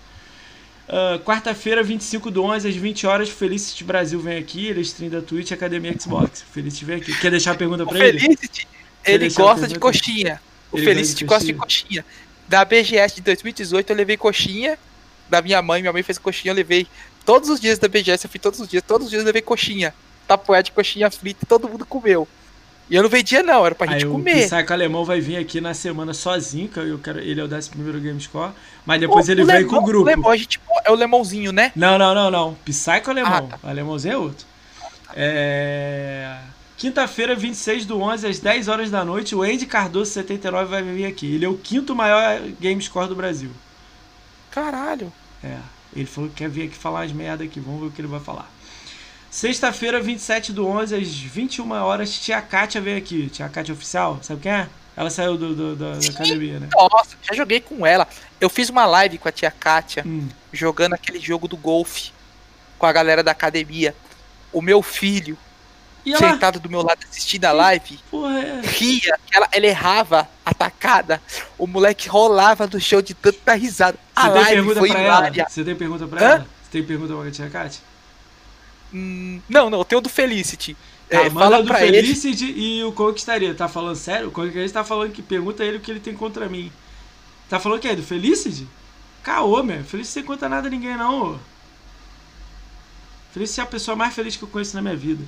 Ah, 0.88 1.20
Quarta-feira, 1.26 1.84
25 1.84 2.32
do 2.32 2.42
11, 2.42 2.70
às 2.70 2.76
20 2.76 3.06
horas, 3.06 3.28
o 3.28 3.34
Felicity 3.34 3.84
Brasil 3.84 4.18
vem 4.22 4.38
aqui, 4.38 4.68
ele 4.68 4.80
é 4.80 4.82
stream 4.84 5.10
da 5.12 5.22
Twitch 5.22 5.52
Academia 5.52 5.94
Xbox. 6.00 6.42
O 6.42 6.46
Felicity 6.54 6.86
vem 6.86 6.96
aqui. 7.02 7.14
Quer 7.20 7.32
deixar 7.32 7.52
a 7.52 7.56
pergunta 7.56 7.84
O 7.84 7.88
pra 7.88 8.00
ele? 8.08 8.18
Felicity, 8.18 8.66
ele 9.04 9.30
gosta 9.30 9.68
de 9.68 9.78
coxinha. 9.78 10.40
O 10.72 10.78
Ele 10.78 10.86
Felicity 10.86 11.26
gosta 11.26 11.46
de 11.46 11.54
coxinha. 11.54 12.06
Da 12.48 12.64
BGS 12.64 13.16
de 13.16 13.22
2018 13.22 13.90
eu 13.90 13.96
levei 13.96 14.18
coxinha 14.18 14.78
da 15.30 15.42
minha 15.42 15.62
mãe, 15.62 15.82
minha 15.82 15.92
mãe 15.94 16.04
fez 16.04 16.18
coxinha, 16.18 16.52
eu 16.52 16.56
levei 16.56 16.88
todos 17.26 17.50
os 17.50 17.60
dias 17.60 17.80
da 17.80 17.88
BGS, 17.88 18.26
eu 18.26 18.30
fui 18.30 18.40
todos 18.40 18.60
os 18.60 18.68
dias, 18.68 18.84
todos 18.86 19.06
os 19.06 19.10
dias 19.10 19.22
eu 19.22 19.26
levei 19.26 19.42
coxinha. 19.42 19.94
Tapoé 20.28 20.62
de 20.62 20.72
coxinha 20.72 21.10
frita, 21.10 21.46
todo 21.48 21.68
mundo 21.68 21.86
comeu. 21.86 22.28
E 22.88 22.96
eu 22.96 23.02
não 23.02 23.10
vendia 23.10 23.42
não, 23.42 23.66
era 23.66 23.74
pra 23.74 23.88
gente 23.88 24.04
Aí 24.04 24.06
o 24.06 24.12
comer. 24.12 24.48
Psycho 24.48 24.72
Alemão 24.74 25.04
vai 25.04 25.20
vir 25.20 25.38
aqui 25.38 25.60
na 25.60 25.74
semana 25.74 26.14
sozinho, 26.14 26.68
que 26.70 26.78
eu 26.80 27.00
quero, 27.00 27.20
ele 27.20 27.42
é 27.42 27.44
o 27.44 27.48
11 27.52 27.70
primeiro 27.72 28.00
Gamescore, 28.00 28.52
mas 28.86 29.00
depois 29.00 29.28
O- 29.28 29.32
ele 29.32 29.42
o 29.42 29.46
vem 29.48 29.56
Lemão- 29.58 29.70
com 29.72 29.78
o 29.78 29.84
grupo. 29.84 30.04
O 30.04 30.08
Lemão, 30.08 30.30
a 30.32 30.38
gente, 30.38 30.60
é 30.84 30.92
o 30.92 30.96
Lemãozinho, 30.96 31.52
né? 31.52 31.72
Não, 31.76 31.98
não, 31.98 32.14
não, 32.14 32.30
não. 32.30 32.54
Psycho 32.64 33.10
Alemão. 33.10 33.50
Ah, 33.64 33.70
Alemãozinho 33.70 34.14
é 34.14 34.18
outro. 34.18 34.46
É... 35.16 36.38
Quinta-feira, 36.78 37.36
26 37.36 37.86
do 37.86 38.00
11, 38.02 38.28
às 38.28 38.40
10 38.40 38.68
horas 38.68 38.92
da 38.92 39.06
noite, 39.06 39.34
o 39.34 39.42
Andy 39.44 39.66
Cardoso 39.66 40.12
79 40.12 40.66
vai 40.70 40.84
vir 40.84 41.06
aqui. 41.06 41.34
Ele 41.34 41.46
é 41.46 41.50
o 41.50 41.58
quinto 41.58 41.96
maior 41.96 42.40
Gamescore 42.60 43.08
do 43.08 43.16
Brasil. 43.16 43.50
Caralho. 44.52 45.12
É. 45.44 45.58
Ele 45.96 46.06
falou 46.06 46.30
que 46.30 46.36
quer 46.38 46.50
vir 46.50 46.64
aqui 46.68 46.76
falar 46.76 47.04
as 47.04 47.12
merda 47.14 47.44
aqui. 47.46 47.60
Vamos 47.60 47.80
ver 47.82 47.88
o 47.88 47.92
que 47.92 48.02
ele 48.02 48.08
vai 48.10 48.20
falar. 48.20 48.52
Sexta-feira, 49.32 50.02
27 50.02 50.52
do 50.54 50.66
11, 50.68 50.96
às 50.96 51.08
21 51.10 51.72
horas, 51.72 52.18
Tia 52.20 52.42
Kátia 52.42 52.80
vem 52.82 52.96
aqui. 52.96 53.30
Tia 53.30 53.48
Kátia 53.50 53.74
Oficial, 53.74 54.20
sabe 54.22 54.42
quem 54.42 54.52
é? 54.52 54.68
Ela 54.98 55.10
saiu 55.10 55.38
do, 55.38 55.54
do- 55.54 55.76
da, 55.76 55.92
da 55.98 56.08
academia, 56.08 56.60
né? 56.60 56.70
Nossa, 56.74 57.18
já 57.22 57.34
joguei 57.34 57.60
com 57.60 57.86
ela. 57.86 58.08
Eu 58.40 58.50
fiz 58.50 58.70
uma 58.70 58.86
live 58.86 59.18
com 59.18 59.28
a 59.28 59.32
tia 59.32 59.52
Kátia, 59.52 60.04
Hum. 60.06 60.28
jogando 60.54 60.94
aquele 60.94 61.20
jogo 61.20 61.48
do 61.50 61.58
golfe 61.58 62.12
com 62.80 62.86
a 62.86 62.94
galera 62.94 63.22
da 63.22 63.32
academia. 63.32 63.94
O 64.54 64.62
meu 64.62 64.82
filho, 64.82 65.38
ela, 66.14 66.20
sentado 66.20 66.60
do 66.60 66.70
meu 66.70 66.82
lado 66.82 67.00
assistindo 67.10 67.46
a 67.46 67.52
live, 67.52 68.00
porra, 68.10 68.40
é... 68.40 68.62
ria, 68.62 69.18
ela, 69.32 69.48
ela 69.52 69.66
errava 69.66 70.30
a 70.46 70.54
tacada, 70.54 71.22
o 71.58 71.66
moleque 71.68 72.08
rolava 72.10 72.68
no 72.68 72.80
chão 72.80 73.02
de 73.02 73.14
tanto 73.14 73.40
dar 73.46 73.56
risada. 73.56 73.98
A 74.16 74.30
Você 74.30 74.30
live 74.30 74.76
foi 74.76 74.90
hilária. 74.90 75.42
ela? 75.42 75.50
Você 75.50 75.64
tem 75.64 75.76
pergunta 75.76 76.08
pra 76.08 76.22
Hã? 76.22 76.26
ela? 76.36 76.48
Você 76.64 76.72
tem 76.72 76.84
pergunta 76.84 77.14
pra 77.16 77.32
tia 77.32 77.50
Kátia? 77.50 77.82
Hum, 78.94 79.42
não, 79.50 79.70
não, 79.70 79.84
tem 79.84 79.98
o 79.98 80.02
do 80.02 80.10
Felicity. 80.10 80.78
Tá, 81.10 81.24
É, 81.26 81.30
fala 81.30 81.62
do 81.62 81.68
pra 81.68 81.86
ele. 81.86 81.98
Felicity 82.02 82.46
e 82.58 82.84
o 82.84 82.92
Conquistaria. 82.92 83.54
Tá 83.54 83.68
falando 83.68 83.96
sério? 83.96 84.30
O 84.30 84.32
Conquistaria 84.32 84.70
tá 84.72 84.84
falando 84.84 85.12
que 85.12 85.22
pergunta 85.22 85.64
ele 85.64 85.78
o 85.78 85.80
que 85.82 85.92
ele 85.92 86.00
tem 86.00 86.14
contra 86.16 86.48
mim. 86.50 86.72
Tá 87.50 87.60
falando 87.60 87.80
que 87.80 87.88
é 87.88 87.96
do 87.96 88.04
Felicity? 88.04 88.68
Caô, 89.24 89.62
meu. 89.64 89.84
Felicity 89.84 90.20
não 90.20 90.26
conta 90.28 90.50
nada 90.50 90.68
a 90.68 90.72
ninguém, 90.72 90.98
não. 90.98 91.40
Felicity 93.34 93.60
é 93.60 93.64
a 93.64 93.68
pessoa 93.68 93.96
mais 93.96 94.14
feliz 94.14 94.36
que 94.36 94.44
eu 94.44 94.48
conheço 94.48 94.76
na 94.76 94.82
minha 94.82 94.96
vida. 94.96 95.24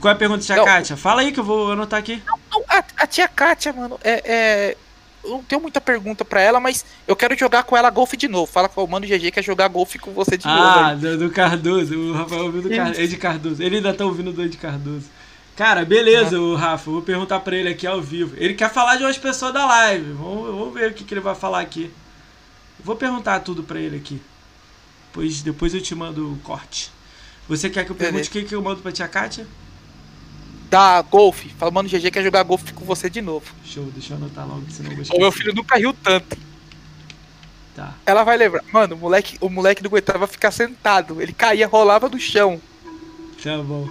Qual 0.00 0.10
é 0.10 0.14
a 0.14 0.18
pergunta, 0.18 0.44
tia 0.44 0.56
Não. 0.56 0.64
Kátia? 0.64 0.96
Fala 0.96 1.20
aí 1.20 1.32
que 1.32 1.40
eu 1.40 1.44
vou 1.44 1.72
anotar 1.72 1.98
aqui. 1.98 2.22
Não, 2.26 2.64
A, 2.68 2.84
a 2.96 3.06
tia 3.06 3.28
Kátia, 3.28 3.72
mano, 3.72 3.98
é, 4.02 4.22
é- 4.24 4.76
Eu 5.22 5.30
não 5.32 5.42
tenho 5.42 5.60
muita 5.60 5.80
pergunta 5.80 6.24
pra 6.24 6.40
ela, 6.40 6.58
mas 6.58 6.84
eu 7.06 7.14
quero 7.14 7.38
jogar 7.38 7.64
com 7.64 7.76
ela 7.76 7.90
golfe 7.90 8.16
de 8.16 8.26
novo. 8.26 8.50
Fala 8.50 8.70
com 8.70 8.82
o 8.82 8.88
Mano 8.88 9.06
GG 9.06 9.30
quer 9.30 9.44
jogar 9.44 9.68
golfe 9.68 9.98
com 9.98 10.12
você 10.12 10.38
de 10.38 10.46
novo. 10.46 10.58
Ah, 10.58 10.94
do, 10.94 11.18
do 11.18 11.30
Cardoso. 11.30 11.94
O 11.94 12.12
Rafael 12.14 12.44
ouviu 12.46 12.62
do 12.62 12.70
Car... 12.70 12.98
Ed 12.98 13.16
Cardoso. 13.18 13.62
Ele 13.62 13.76
ainda 13.76 13.92
tá 13.92 14.04
ouvindo 14.04 14.32
do 14.32 14.42
Ed 14.42 14.56
Cardoso. 14.56 15.06
Cara, 15.54 15.84
beleza, 15.84 16.40
o 16.40 16.54
Rafa. 16.54 16.88
eu 16.88 16.94
Vou 16.94 17.02
perguntar 17.02 17.38
pra 17.40 17.54
ele 17.54 17.68
aqui 17.68 17.86
ao 17.86 18.00
vivo. 18.00 18.34
Ele 18.38 18.54
quer 18.54 18.72
falar 18.72 18.96
de 18.96 19.02
umas 19.02 19.18
pessoas 19.18 19.52
da 19.52 19.66
live. 19.66 20.12
Vamos, 20.12 20.46
vamos 20.46 20.72
ver 20.72 20.90
o 20.90 20.94
que, 20.94 21.04
que 21.04 21.12
ele 21.12 21.20
vai 21.20 21.34
falar 21.34 21.60
aqui. 21.60 21.90
Vou 22.82 22.96
perguntar 22.96 23.40
tudo 23.40 23.62
pra 23.62 23.78
ele 23.78 23.96
aqui. 23.96 24.22
Depois, 25.08 25.42
depois 25.42 25.74
eu 25.74 25.82
te 25.82 25.94
mando 25.94 26.32
o 26.32 26.38
corte. 26.38 26.90
Você 27.46 27.68
quer 27.68 27.84
que 27.84 27.90
eu 27.90 27.96
pergunte 27.96 28.28
o 28.28 28.32
que, 28.32 28.44
que 28.44 28.54
eu 28.54 28.62
mando 28.62 28.80
pra 28.80 28.90
tia 28.90 29.06
Kátia? 29.06 29.46
Da 30.70 31.02
golfe. 31.02 31.48
Fala, 31.58 31.70
Mano 31.72 31.88
GG 31.88 32.10
quer 32.12 32.22
jogar 32.22 32.42
golfe 32.44 32.72
com 32.72 32.84
você 32.84 33.10
de 33.10 33.20
novo. 33.20 33.46
Show, 33.64 33.84
deixa 33.92 34.12
eu 34.14 34.18
anotar 34.18 34.46
logo, 34.46 34.62
senão 34.70 34.90
eu 34.92 35.04
vou 35.04 35.16
O 35.16 35.20
meu 35.20 35.32
filho 35.32 35.52
nunca 35.52 35.76
riu 35.76 35.92
tanto. 35.92 36.38
Tá. 37.74 37.94
Ela 38.06 38.22
vai 38.24 38.36
lembrar. 38.36 38.62
Mano, 38.72 38.94
o 38.94 38.98
moleque, 38.98 39.36
o 39.40 39.48
moleque 39.48 39.82
não 39.82 39.88
aguentava 39.88 40.26
ficar 40.26 40.50
sentado. 40.50 41.20
Ele 41.20 41.32
caía, 41.32 41.66
rolava 41.66 42.08
no 42.08 42.18
chão. 42.20 42.60
Tá 43.42 43.58
bom. 43.58 43.88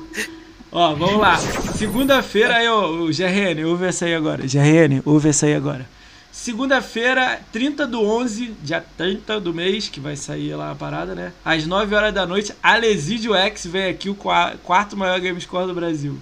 Ó, 0.71 0.93
vamos 0.95 1.19
lá. 1.19 1.37
Segunda-feira, 1.75 2.55
aí, 2.57 2.67
ó, 2.67 2.87
o 2.91 3.07
GRN, 3.07 3.65
ouve 3.65 3.85
essa 3.87 4.05
aí 4.05 4.13
agora. 4.13 4.43
GRN, 4.45 5.01
ouve 5.03 5.29
essa 5.29 5.47
aí 5.47 5.55
agora. 5.55 5.85
Segunda-feira, 6.31 7.41
30 7.51 7.87
do 7.87 8.01
11, 8.01 8.53
dia 8.63 8.85
30 8.97 9.39
do 9.39 9.53
mês, 9.53 9.89
que 9.89 9.99
vai 9.99 10.15
sair 10.15 10.55
lá 10.55 10.71
a 10.71 10.75
parada, 10.75 11.13
né? 11.15 11.33
Às 11.43 11.65
9 11.65 11.93
horas 11.95 12.13
da 12.13 12.25
noite, 12.25 12.53
Alesídio 12.61 13.33
X 13.35 13.65
vem 13.65 13.89
aqui, 13.89 14.09
o 14.09 14.15
qua- 14.15 14.53
quarto 14.63 14.95
maior 14.95 15.19
Gamescore 15.19 15.67
do 15.67 15.73
Brasil. 15.73 16.17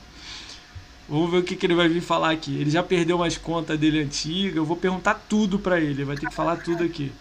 Vamos 1.09 1.31
ver 1.31 1.37
o 1.37 1.43
que, 1.43 1.55
que 1.55 1.65
ele 1.65 1.75
vai 1.75 1.87
vir 1.87 2.01
falar 2.01 2.31
aqui. 2.31 2.59
Ele 2.59 2.69
já 2.69 2.83
perdeu 2.83 3.15
umas 3.17 3.37
contas 3.37 3.79
dele 3.79 4.01
antigas, 4.01 4.55
eu 4.57 4.65
vou 4.65 4.75
perguntar 4.75 5.13
tudo 5.29 5.57
pra 5.57 5.79
ele, 5.79 5.91
ele 5.91 6.05
vai 6.05 6.17
ter 6.17 6.27
que 6.27 6.35
falar 6.35 6.57
tudo 6.57 6.83
aqui. 6.83 7.11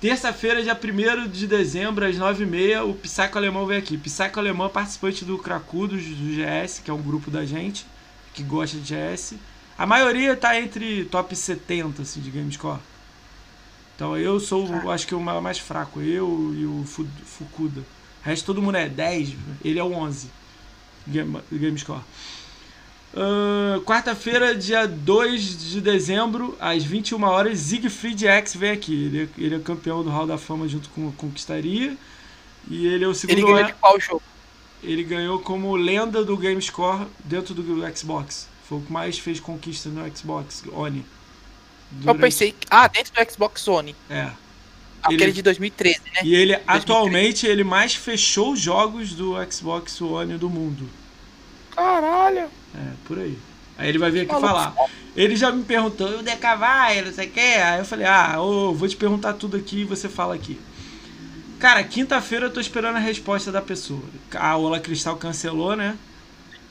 Terça-feira, 0.00 0.62
dia 0.62 0.74
1 0.78 1.28
de 1.28 1.46
dezembro, 1.46 2.04
às 2.04 2.16
9h30, 2.16 2.84
o 2.84 2.94
Psycho 2.94 3.38
Alemão 3.38 3.64
vem 3.64 3.78
aqui. 3.78 3.96
Psycho 3.96 4.38
Alemão 4.38 4.66
é 4.66 4.68
participante 4.68 5.24
do 5.24 5.38
Cracudos, 5.38 6.02
do 6.04 6.32
GS, 6.34 6.80
que 6.84 6.90
é 6.90 6.94
um 6.94 7.00
grupo 7.00 7.30
da 7.30 7.46
gente, 7.46 7.86
que 8.34 8.42
gosta 8.42 8.76
de 8.76 8.92
GS. 8.94 9.34
A 9.78 9.86
maioria 9.86 10.36
tá 10.36 10.58
entre 10.60 11.04
top 11.06 11.34
70, 11.34 12.02
assim, 12.02 12.20
de 12.20 12.30
Gamescore. 12.30 12.80
Então 13.94 14.16
eu 14.16 14.38
sou, 14.38 14.66
eu 14.82 14.90
acho 14.90 15.06
que 15.06 15.14
o 15.14 15.20
ma- 15.20 15.40
mais 15.40 15.58
fraco, 15.58 16.00
eu 16.02 16.54
e 16.54 16.66
o 16.66 16.84
Fu- 16.84 17.06
Fukuda. 17.24 17.80
O 17.80 18.28
resto 18.28 18.44
todo 18.44 18.60
mundo 18.60 18.76
é 18.76 18.88
10, 18.88 19.34
ele 19.64 19.78
é 19.78 19.82
o 19.84 19.92
11. 19.92 20.28
Game, 21.06 21.38
Gamescore. 21.50 22.02
Ahn, 23.16 23.80
Quarta-feira, 23.84 24.54
dia 24.54 24.86
2 24.86 25.70
de 25.70 25.80
dezembro, 25.80 26.54
às 26.60 26.84
21 26.84 27.22
horas, 27.24 27.58
Siegfried 27.60 28.26
X 28.26 28.54
vem 28.54 28.70
aqui. 28.72 29.04
Ele 29.06 29.22
é, 29.22 29.28
ele 29.38 29.54
é 29.54 29.58
campeão 29.58 30.02
do 30.04 30.10
Hall 30.10 30.26
da 30.26 30.36
Fama 30.36 30.68
junto 30.68 30.90
com 30.90 31.08
o 31.08 31.12
Conquistaria. 31.12 31.96
E 32.68 32.86
ele 32.86 33.04
é 33.04 33.08
o 33.08 33.14
segundo. 33.14 33.38
Ele 33.38 33.46
ganhou 33.46 33.64
de 33.64 33.72
qual 33.74 34.00
jogo? 34.00 34.22
ele 34.82 35.02
ganhou 35.02 35.38
como 35.40 35.74
lenda 35.74 36.22
do 36.24 36.36
Gamescore 36.36 37.06
dentro 37.24 37.54
do 37.54 37.96
Xbox. 37.96 38.48
Foi 38.68 38.78
o 38.78 38.80
que 38.82 38.92
mais 38.92 39.18
fez 39.18 39.40
conquista 39.40 39.88
no 39.88 40.04
Xbox 40.16 40.62
One. 40.72 40.98
Eu 40.98 41.98
Durante- 42.00 42.20
pensei. 42.20 42.54
Ah, 42.70 42.86
dentro 42.88 43.12
do 43.14 43.32
Xbox 43.32 43.66
One. 43.66 43.96
É. 44.10 44.30
Aquele 45.02 45.22
Ele- 45.24 45.32
de 45.32 45.42
2013, 45.42 46.00
né? 46.14 46.20
E 46.24 46.34
ele, 46.34 46.58
atualmente, 46.66 47.46
ele 47.46 47.62
mais 47.64 47.94
fechou 47.94 48.52
os 48.52 48.60
jogos 48.60 49.12
do 49.12 49.34
Xbox 49.50 50.00
One 50.02 50.36
do 50.36 50.50
mundo. 50.50 50.88
Caralho. 51.74 52.48
É, 52.76 52.92
por 53.06 53.18
aí. 53.18 53.38
Aí 53.78 53.88
ele 53.88 53.98
vai 53.98 54.10
vir 54.10 54.20
aqui 54.20 54.32
Maluco, 54.32 54.48
falar. 54.48 54.74
Ele 55.14 55.36
já 55.36 55.50
me 55.50 55.62
perguntou, 55.64 56.18
o 56.18 56.22
DK 56.22 56.56
vai, 56.58 57.02
não 57.02 57.12
sei 57.12 57.26
o 57.26 57.30
que. 57.30 57.40
Aí 57.40 57.78
eu 57.78 57.84
falei, 57.84 58.06
ah, 58.06 58.40
ô, 58.40 58.74
vou 58.74 58.88
te 58.88 58.96
perguntar 58.96 59.34
tudo 59.34 59.56
aqui 59.56 59.80
e 59.80 59.84
você 59.84 60.08
fala 60.08 60.34
aqui. 60.34 60.58
Cara, 61.58 61.82
quinta-feira 61.82 62.46
eu 62.46 62.50
tô 62.50 62.60
esperando 62.60 62.96
a 62.96 63.00
resposta 63.00 63.50
da 63.50 63.62
pessoa. 63.62 64.02
A 64.34 64.56
Ola 64.56 64.78
Cristal 64.78 65.16
cancelou, 65.16 65.74
né? 65.74 65.96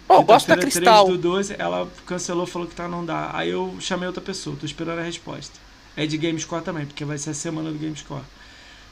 Pô, 0.07 0.21
gosto 0.21 0.47
da 0.47 0.57
Cristal. 0.57 1.05
3 1.05 1.17
do 1.17 1.29
12, 1.29 1.55
ela 1.57 1.89
cancelou, 2.05 2.45
falou 2.45 2.67
que 2.67 2.75
tá, 2.75 2.87
não 2.87 3.03
dá. 3.03 3.31
Aí 3.33 3.49
eu 3.49 3.75
chamei 3.79 4.05
outra 4.05 4.21
pessoa, 4.21 4.55
tô 4.59 4.65
esperando 4.65 4.99
a 4.99 5.03
resposta. 5.03 5.59
É 5.97 6.05
de 6.05 6.17
Gamescore 6.17 6.63
também, 6.63 6.85
porque 6.85 7.03
vai 7.03 7.17
ser 7.17 7.31
a 7.31 7.33
semana 7.33 7.71
do 7.71 7.79
Gamescore. 7.79 8.23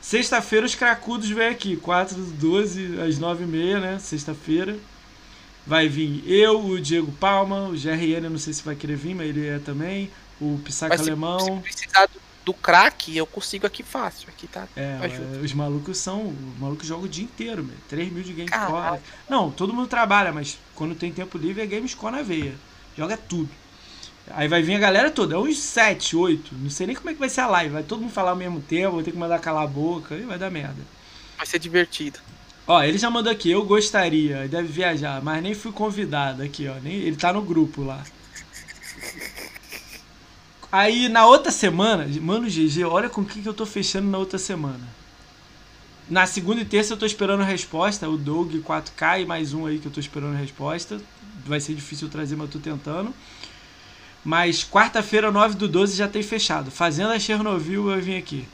Sexta-feira 0.02 0.66
os 0.66 0.74
cracudos 0.74 1.30
vêm 1.30 1.48
aqui, 1.48 1.78
4 1.78 2.16
do 2.16 2.32
12 2.32 3.00
às 3.00 3.20
9h30, 3.20 3.80
né? 3.80 4.00
Sexta-feira. 4.00 4.76
Vai 5.66 5.88
vir 5.88 6.24
eu, 6.30 6.60
o 6.60 6.80
Diego 6.80 7.12
Palma, 7.14 7.70
o 7.70 7.72
GRN, 7.72 8.26
eu 8.26 8.30
não 8.30 8.38
sei 8.38 8.54
se 8.54 8.64
vai 8.64 8.76
querer 8.76 8.98
vir, 8.98 9.16
mas 9.16 9.30
ele 9.30 9.48
é 9.48 9.60
também. 9.60 10.10
O 10.42 10.60
Pissaca 10.64 10.96
Mas 10.96 11.02
se, 11.02 11.10
Alemão. 11.10 11.62
precisar 11.62 12.06
do, 12.08 12.20
do 12.44 12.54
crack, 12.54 13.16
eu 13.16 13.26
consigo 13.26 13.66
aqui 13.66 13.82
fácil. 13.82 14.28
Aqui 14.30 14.46
tá. 14.46 14.68
É, 14.76 15.00
ajuda. 15.02 15.38
é, 15.38 15.42
os 15.42 15.54
malucos 15.54 15.98
são. 15.98 16.28
Os 16.28 16.60
malucos 16.60 16.86
jogam 16.86 17.06
o 17.06 17.10
dia 17.10 17.24
inteiro, 17.24 17.64
meu. 17.64 17.76
3 17.88 18.12
mil 18.12 18.24
de 18.24 18.34
Gamescore. 18.34 18.72
Caralho. 18.72 19.02
Não, 19.30 19.50
todo 19.52 19.74
mundo 19.74 19.88
trabalha, 19.88 20.34
mas 20.34 20.58
quando 20.76 20.96
tem 20.96 21.14
tempo 21.14 21.38
livre 21.38 21.62
é 21.62 21.66
Gamescore 21.66 22.14
na 22.14 22.22
veia. 22.22 22.56
Joga 22.98 23.16
tudo. 23.16 23.50
Aí 24.32 24.48
vai 24.48 24.62
vir 24.62 24.76
a 24.76 24.80
galera 24.80 25.12
toda, 25.12 25.36
é 25.36 25.38
uns 25.38 25.58
7, 25.58 26.16
8. 26.16 26.56
Não 26.56 26.70
sei 26.70 26.88
nem 26.88 26.96
como 26.96 27.10
é 27.10 27.14
que 27.14 27.20
vai 27.20 27.30
ser 27.30 27.42
a 27.42 27.48
live. 27.48 27.74
Vai 27.74 27.84
todo 27.84 28.02
mundo 28.02 28.12
falar 28.12 28.32
ao 28.32 28.38
mesmo 28.38 28.62
tempo, 28.62 28.94
vou 28.94 29.04
ter 29.04 29.12
que 29.12 29.18
mandar 29.18 29.40
calar 29.40 29.64
a 29.64 29.68
boca, 29.68 30.16
aí 30.16 30.24
vai 30.24 30.38
dar 30.38 30.50
merda. 30.50 30.82
Vai 31.38 31.46
ser 31.46 31.60
divertido. 31.60 32.20
Ó, 32.66 32.82
ele 32.82 32.98
já 32.98 33.10
mandou 33.10 33.32
aqui, 33.32 33.52
eu 33.52 33.66
gostaria, 33.66 34.48
deve 34.48 34.68
viajar, 34.70 35.22
mas 35.22 35.44
nem 35.44 35.54
fui 35.54 35.72
convidado 35.72 36.42
aqui, 36.42 36.68
ó. 36.68 36.76
Nem, 36.76 36.94
ele 36.94 37.18
tá 37.18 37.34
no 37.34 37.42
grupo 37.42 37.84
lá. 37.84 38.04
Aí 40.72 41.10
na 41.10 41.26
outra 41.26 41.52
semana, 41.52 42.08
mano, 42.22 42.50
GG, 42.50 42.84
olha 42.86 43.10
com 43.10 43.22
o 43.22 43.26
que, 43.26 43.42
que 43.42 43.48
eu 43.48 43.54
tô 43.54 43.66
fechando 43.66 44.10
na 44.10 44.18
outra 44.18 44.40
semana. 44.40 44.88
Na 46.10 46.26
segunda 46.26 46.62
e 46.62 46.66
terça 46.66 46.94
eu 46.94 46.98
tô 46.98 47.06
esperando 47.06 47.42
a 47.42 47.46
resposta, 47.46 48.10
o 48.10 48.18
Doug 48.18 48.56
4K 48.56 49.22
e 49.22 49.26
mais 49.26 49.54
um 49.54 49.66
aí 49.66 49.78
que 49.78 49.86
eu 49.86 49.92
tô 49.92 50.00
esperando 50.00 50.34
a 50.34 50.40
resposta. 50.40 51.00
Vai 51.46 51.60
ser 51.60 51.74
difícil 51.74 52.10
trazer, 52.10 52.36
mas 52.36 52.48
eu 52.48 52.54
tô 52.54 52.60
tentando. 52.60 53.14
Mas 54.24 54.64
quarta-feira, 54.64 55.32
9 55.32 55.56
do 55.56 55.68
12, 55.68 55.98
já 55.98 56.08
tem 56.08 56.24
fechado. 56.24 56.72
Fazenda 56.72 57.20
Chernobyl 57.20 57.92
eu 57.92 58.02
vim 58.02 58.18
aqui. 58.18 58.48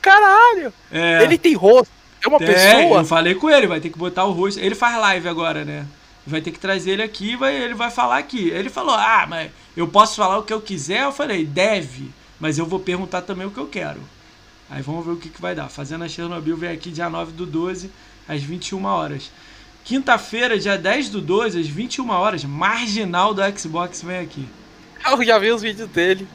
Caralho! 0.00 0.72
É, 0.90 1.22
Ele 1.22 1.38
tem 1.38 1.54
rosto. 1.54 1.92
É 2.24 2.28
uma 2.28 2.38
é, 2.42 2.46
pessoa. 2.46 3.00
Eu 3.00 3.04
falei 3.04 3.34
com 3.34 3.48
ele, 3.48 3.66
vai 3.66 3.80
ter 3.80 3.90
que 3.90 3.98
botar 3.98 4.24
o 4.24 4.32
rosto. 4.32 4.60
Ele 4.60 4.74
faz 4.74 4.98
live 4.98 5.28
agora, 5.28 5.64
né? 5.64 5.86
Vai 6.26 6.40
ter 6.40 6.50
que 6.50 6.58
trazer 6.58 6.92
ele 6.92 7.02
aqui, 7.02 7.36
vai, 7.36 7.56
ele 7.56 7.74
vai 7.74 7.90
falar 7.90 8.18
aqui. 8.18 8.48
Ele 8.50 8.68
falou: 8.68 8.94
Ah, 8.94 9.26
mas 9.28 9.50
eu 9.76 9.88
posso 9.88 10.16
falar 10.16 10.38
o 10.38 10.42
que 10.42 10.52
eu 10.52 10.60
quiser? 10.60 11.04
Eu 11.04 11.12
falei: 11.12 11.44
Deve, 11.44 12.10
mas 12.38 12.58
eu 12.58 12.66
vou 12.66 12.80
perguntar 12.80 13.22
também 13.22 13.46
o 13.46 13.50
que 13.50 13.58
eu 13.58 13.66
quero. 13.66 14.00
Aí 14.70 14.82
vamos 14.82 15.04
ver 15.06 15.12
o 15.12 15.16
que, 15.16 15.30
que 15.30 15.40
vai 15.40 15.54
dar. 15.54 15.68
Fazenda 15.68 16.08
Chernobyl 16.08 16.56
vem 16.56 16.70
aqui 16.70 16.90
dia 16.90 17.08
9 17.08 17.32
do 17.32 17.46
12, 17.46 17.90
às 18.28 18.42
21 18.42 18.84
horas. 18.84 19.30
Quinta-feira, 19.84 20.58
dia 20.58 20.76
10 20.76 21.08
do 21.08 21.22
12, 21.22 21.60
às 21.60 21.66
21 21.66 22.10
horas, 22.10 22.44
marginal 22.44 23.32
do 23.32 23.40
Xbox 23.58 24.02
vem 24.02 24.18
aqui. 24.18 24.46
Eu 25.06 25.24
já 25.24 25.38
vi 25.38 25.50
os 25.50 25.62
vídeos 25.62 25.88
dele. 25.88 26.28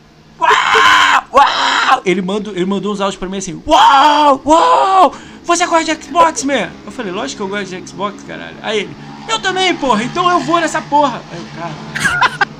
Uau! 1.34 2.02
Ele, 2.06 2.22
mandou, 2.22 2.56
ele 2.56 2.66
mandou 2.66 2.94
uns 2.94 3.02
áudios 3.02 3.18
pra 3.18 3.28
mim 3.28 3.38
assim: 3.38 3.62
Uau! 3.66 4.42
Uau! 4.46 5.16
Você 5.44 5.66
gosta 5.66 5.96
de 5.96 6.04
Xbox, 6.04 6.44
man? 6.44 6.70
Eu 6.86 6.92
falei: 6.92 7.12
Lógico 7.12 7.38
que 7.38 7.44
eu 7.44 7.48
gosto 7.48 7.76
de 7.76 7.88
Xbox, 7.88 8.24
caralho. 8.24 8.56
Aí 8.62 8.82
ele: 8.82 8.96
Eu 9.28 9.40
também, 9.40 9.76
porra, 9.76 10.04
então 10.04 10.30
eu 10.30 10.40
vou 10.40 10.60
nessa 10.60 10.82
porra. 10.82 11.22
Aí 11.32 11.40
eu, 11.40 11.46
cara. 11.56 12.44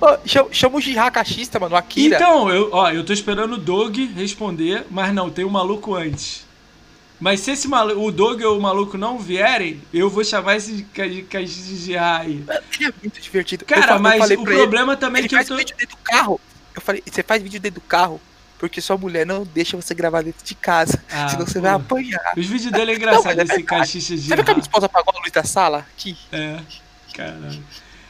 Ô, 0.00 0.50
chama, 0.52 0.76
o 0.76 0.80
Jihá 0.80 1.10
cachista, 1.10 1.60
mano, 1.60 1.74
o 1.74 1.78
Akira. 1.78 2.16
Então, 2.16 2.48
eu, 2.48 2.70
ó, 2.72 2.90
eu 2.90 3.04
tô 3.04 3.12
esperando 3.12 3.54
o 3.54 3.58
Doug 3.58 3.96
responder, 4.16 4.86
mas 4.90 5.12
não, 5.12 5.28
tem 5.28 5.44
um 5.44 5.50
maluco 5.50 5.94
antes. 5.94 6.47
Mas 7.20 7.40
se 7.40 7.50
esse 7.50 7.66
maluco, 7.66 8.00
o 8.00 8.12
Doug 8.12 8.40
ou 8.42 8.58
o 8.58 8.62
maluco 8.62 8.96
não 8.96 9.18
vierem, 9.18 9.82
eu 9.92 10.08
vou 10.08 10.22
chamar 10.24 10.56
esse 10.56 10.72
de 10.84 11.76
Jihá 11.76 12.18
aí. 12.18 12.44
É 12.48 12.92
muito 13.02 13.20
divertido. 13.20 13.64
Eu 13.68 13.74
Cara, 13.74 13.94
eu 13.96 13.98
mas 14.00 14.18
falei 14.18 14.36
o 14.36 14.42
pra 14.42 14.52
ele, 14.52 14.60
problema 14.62 14.96
também 14.96 15.20
é 15.20 15.22
ele 15.22 15.28
que 15.28 15.34
eu 15.34 15.38
faz 15.38 15.48
tô. 15.48 15.56
vídeo 15.56 15.76
dentro 15.76 15.96
do 15.96 16.02
carro. 16.02 16.40
Eu 16.74 16.80
falei, 16.80 17.02
você 17.04 17.22
faz 17.24 17.42
vídeo 17.42 17.58
dentro 17.60 17.80
do 17.80 17.86
carro 17.86 18.20
porque 18.58 18.80
sua 18.80 18.96
mulher 18.98 19.24
não 19.24 19.44
deixa 19.44 19.76
você 19.76 19.94
gravar 19.94 20.22
dentro 20.22 20.44
de 20.44 20.54
casa. 20.54 21.02
Ah, 21.10 21.28
senão 21.28 21.46
você 21.46 21.60
vai 21.60 21.72
apanhar. 21.72 22.32
Os 22.36 22.46
vídeos 22.46 22.72
dele 22.72 22.92
é 22.92 22.94
engraçado, 22.96 23.24
Não, 23.36 23.42
é 23.42 23.44
esse 23.44 23.56
verdade. 23.56 23.62
cachista 23.64 24.16
de 24.16 24.20
viu 24.34 24.44
que 24.44 24.50
a 24.50 24.54
minha 24.54 24.62
esposa 24.62 24.86
apagou 24.86 25.14
a 25.16 25.20
luz 25.20 25.30
da 25.32 25.44
sala? 25.44 25.86
Aqui. 25.96 26.16
É. 26.32 26.58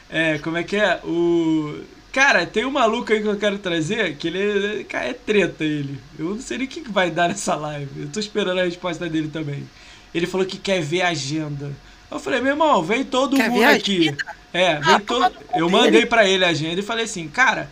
É, 0.09 0.39
como 0.39 0.57
é 0.57 0.63
que 0.63 0.75
é? 0.75 0.99
O. 1.03 1.81
Cara, 2.11 2.45
tem 2.45 2.65
um 2.65 2.71
maluco 2.71 3.13
aí 3.13 3.21
que 3.21 3.27
eu 3.27 3.37
quero 3.37 3.59
trazer, 3.59 4.15
que 4.15 4.27
ele 4.27 4.81
é, 4.81 4.83
cara, 4.83 5.05
é 5.05 5.13
treta 5.13 5.63
ele. 5.63 5.99
Eu 6.17 6.31
não 6.31 6.41
sei 6.41 6.57
nem 6.57 6.67
o 6.67 6.69
que 6.69 6.89
vai 6.89 7.11
dar 7.11 7.29
nessa 7.29 7.55
live. 7.55 8.01
Eu 8.01 8.09
tô 8.09 8.19
esperando 8.19 8.59
a 8.59 8.63
resposta 8.63 9.07
dele 9.07 9.27
também. 9.27 9.69
Ele 10.13 10.25
falou 10.25 10.45
que 10.45 10.57
quer 10.57 10.81
ver 10.81 11.03
a 11.03 11.09
agenda. 11.09 11.71
Eu 12.09 12.19
falei, 12.19 12.41
meu 12.41 12.53
irmão, 12.53 12.81
vem 12.81 13.03
todo 13.03 13.35
Quer 13.35 13.49
mundo 13.49 13.63
aqui. 13.63 14.15
É, 14.51 14.79
vem 14.79 14.95
Ah, 14.95 14.99
todo. 14.99 15.35
Eu 15.53 15.69
mandei 15.69 16.07
pra 16.07 16.27
ele 16.27 16.43
a 16.43 16.49
agenda 16.49 16.79
e 16.79 16.83
falei 16.83 17.05
assim, 17.05 17.27
cara, 17.27 17.69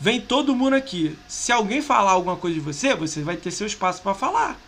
vem 0.00 0.18
todo 0.18 0.56
mundo 0.56 0.74
aqui. 0.74 1.18
Se 1.28 1.52
alguém 1.52 1.82
falar 1.82 2.12
alguma 2.12 2.36
coisa 2.36 2.54
de 2.54 2.60
você, 2.60 2.94
você 2.94 3.22
vai 3.22 3.36
ter 3.36 3.50
seu 3.50 3.66
espaço 3.66 4.00
pra 4.00 4.14
falar. 4.14 4.58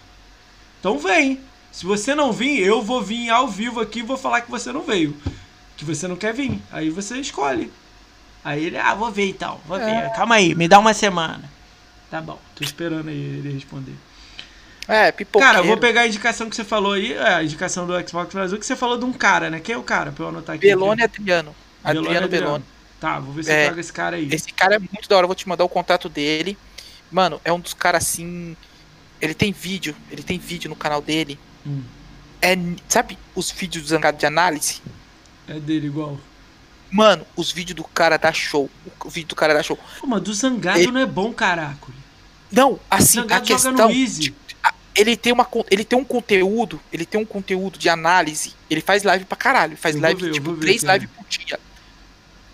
Então 0.79 0.99
vem. 0.99 1.41
Se 1.73 1.87
você 1.87 2.15
não 2.15 2.33
vir, 2.33 2.61
eu 2.61 2.83
vou 2.83 3.03
vir 3.03 3.31
ao 3.31 3.49
vivo 3.49 3.81
aqui 3.81 4.01
e 4.01 4.03
vou 4.03 4.19
falar 4.19 4.43
que 4.43 4.51
você 4.51 4.71
não 4.73 4.83
veio. 4.83 5.17
Que 5.77 5.85
você 5.85 6.07
não 6.07 6.17
quer 6.17 6.35
vir. 6.35 6.61
Aí 6.71 6.91
você 6.91 7.19
escolhe. 7.19 7.73
Aí 8.47 8.67
ele, 8.67 8.79
ah, 8.79 8.95
vou 8.95 9.11
ver 9.11 9.29
então. 9.29 9.61
Vou 9.67 9.77
ver. 9.77 9.91
É. 9.91 10.09
Calma 10.11 10.37
aí, 10.37 10.55
me 10.55 10.69
dá 10.69 10.79
uma 10.79 10.95
semana. 10.95 11.51
Tá 12.09 12.21
bom, 12.21 12.39
tô 12.55 12.63
esperando 12.63 13.09
aí 13.09 13.17
ele 13.17 13.53
responder. 13.53 13.95
É, 14.87 15.11
pipoqueiro. 15.11 15.53
Cara, 15.53 15.65
eu 15.65 15.67
vou 15.67 15.77
pegar 15.77 16.03
a 16.03 16.07
indicação 16.07 16.49
que 16.49 16.55
você 16.55 16.63
falou 16.63 16.93
aí, 16.93 17.13
é, 17.13 17.35
a 17.35 17.43
indicação 17.43 17.89
do 17.89 18.09
Xbox 18.09 18.33
Brasil, 18.33 18.57
que 18.57 18.65
você 18.65 18.77
falou 18.77 18.97
de 18.97 19.05
um 19.05 19.13
cara, 19.13 19.51
né? 19.51 19.59
Quem 19.59 19.75
é 19.75 19.79
o 19.79 19.83
cara? 19.83 20.13
Pra 20.13 20.27
eu 20.27 20.29
anotar 20.29 20.55
aqui. 20.55 20.65
Belone 20.65 21.03
Adriano. 21.03 21.57
Belone 21.83 22.07
Adriano 22.07 22.29
Belone. 22.29 22.65
Tá, 23.01 23.19
vou 23.19 23.35
ver 23.35 23.43
se 23.43 23.51
É. 23.51 23.63
eu 23.63 23.65
trago 23.67 23.81
esse 23.81 23.93
cara 23.93 24.15
aí. 24.17 24.29
Esse 24.31 24.53
cara 24.53 24.77
é 24.77 24.79
muito 24.79 25.09
da 25.09 25.17
hora, 25.17 25.25
eu 25.25 25.29
vou 25.29 25.35
te 25.35 25.49
mandar 25.49 25.65
o 25.65 25.69
contato 25.69 26.09
dele. 26.09 26.57
Mano, 27.11 27.41
é 27.45 27.53
um 27.53 27.59
dos 27.59 27.75
caras 27.75 28.05
assim. 28.05 28.57
Ele 29.21 29.35
tem 29.35 29.51
vídeo, 29.51 29.97
ele 30.09 30.23
tem 30.23 30.39
vídeo 30.39 30.69
no 30.71 30.77
canal 30.77 31.03
dele. 31.03 31.37
Hum, 31.67 31.83
É, 32.41 32.57
sabe 32.89 33.19
os 33.35 33.51
vídeos 33.51 33.83
do 33.83 33.89
Zangado 33.89 34.17
de 34.17 34.25
análise? 34.27 34.81
é 35.49 35.55
dele 35.59 35.89
igual. 35.89 36.17
Mano, 36.91 37.27
os 37.37 37.51
vídeos 37.53 37.77
do 37.77 37.85
cara 37.85 38.17
dá 38.17 38.33
show. 38.33 38.71
O 39.05 39.11
vídeo 39.11 39.29
do 39.29 39.37
cara 39.37 39.53
dá 39.55 39.63
show. 39.63 39.79
Pô, 40.01 40.07
mas 40.07 40.23
do 40.23 40.33
Zangado 40.33 40.79
Ele- 40.79 40.91
não 40.93 41.01
é 41.01 41.07
bom, 41.07 41.33
caraca. 41.33 41.93
Não, 42.51 42.79
assim, 42.91 43.21
a 43.29 43.41
questão. 43.41 43.73
no 43.73 43.91
Easy. 43.91 44.35
Ele 44.95 45.15
tem, 45.15 45.31
uma, 45.33 45.47
ele 45.71 45.85
tem 45.85 45.99
um 45.99 46.05
conteúdo, 46.05 46.81
ele 46.91 47.05
tem 47.05 47.21
um 47.21 47.25
conteúdo 47.25 47.79
de 47.79 47.87
análise. 47.89 48.55
Ele 48.71 48.81
faz 48.81 49.03
live 49.03 49.27
pra 49.27 49.37
caralho. 49.37 49.77
Faz 49.77 49.95
Eu 49.95 50.01
live, 50.01 50.23
ver, 50.23 50.31
tipo, 50.33 50.57
três 50.57 50.83
lives 50.83 51.09
por 51.15 51.27
dia. 51.29 51.61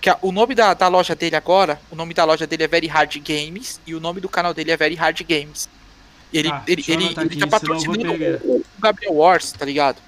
Que 0.00 0.10
a- 0.10 0.18
o 0.20 0.32
nome 0.32 0.52
da, 0.52 0.74
da 0.74 0.88
loja 0.88 1.14
dele 1.14 1.36
agora, 1.36 1.80
o 1.88 1.94
nome 1.94 2.12
da 2.14 2.24
loja 2.24 2.44
dele 2.44 2.64
é 2.64 2.66
Very 2.68 2.88
Hard 2.88 3.14
Games 3.18 3.80
e 3.86 3.94
o 3.94 4.00
nome 4.00 4.20
do 4.20 4.28
canal 4.28 4.52
dele 4.52 4.72
é 4.72 4.76
Very 4.76 4.96
Hard 4.96 5.20
Games. 5.22 5.68
Ele, 6.32 6.48
Tá, 6.48 6.64
ele, 6.66 6.84
ele, 6.88 7.04
ele 7.04 7.20
aqui, 7.20 7.38
tá 7.38 7.46
patrocinando 7.46 8.12
o, 8.12 8.56
o 8.56 8.64
Gabriel 8.80 9.14
Wars, 9.14 9.52
tá 9.52 9.64
ligado? 9.64 9.98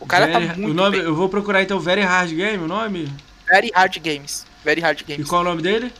O 0.00 0.06
cara 0.06 0.26
Very- 0.26 0.46
tá 0.48 0.54
muito 0.56 0.70
o 0.72 0.74
nome, 0.74 0.96
bem. 0.96 1.06
Eu 1.06 1.14
vou 1.14 1.28
procurar 1.28 1.62
então 1.62 1.78
Very 1.78 2.00
Hard 2.02 2.32
Game, 2.32 2.64
o 2.64 2.66
nome? 2.66 3.08
Very 3.48 3.70
Hard 3.74 3.98
Games. 4.00 4.46
Very 4.64 4.80
Hard 4.80 5.00
E 5.00 5.04
Games. 5.04 5.28
qual 5.28 5.42
é 5.42 5.44
o 5.46 5.48
nome 5.50 5.62
dele? 5.62 5.92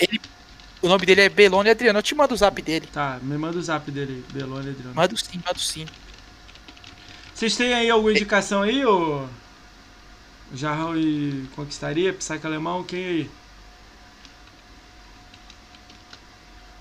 O 0.83 0.89
nome 0.89 1.07
dele 1.07 1.23
é 1.23 1.29
Belone 1.29 1.71
Adriano. 1.71 1.99
Eu 1.99 2.03
te 2.03 2.15
mando 2.15 2.35
o 2.35 2.37
zap 2.37 2.61
dele. 2.61 2.87
Tá, 2.93 3.19
me 3.23 3.37
manda 3.39 3.59
o 3.59 3.63
zap 3.63 3.91
dele, 3.91 4.25
Belone 4.33 4.71
Adriano. 4.71 4.95
Mando 4.95 5.17
sim, 5.17 5.41
mando 5.45 5.59
sim. 5.61 5.87
Vocês 7.35 7.57
têm 7.57 7.75
aí 7.75 7.91
alguma 7.91 8.13
indicação 8.13 8.63
aí, 8.63 8.85
ô? 8.85 9.27
Jarrão 10.55 10.97
e 10.97 11.47
Conquistaria, 11.57 12.13
Psyche 12.13 12.47
Alemão, 12.47 12.83
quem 12.85 13.05
aí? 13.05 13.31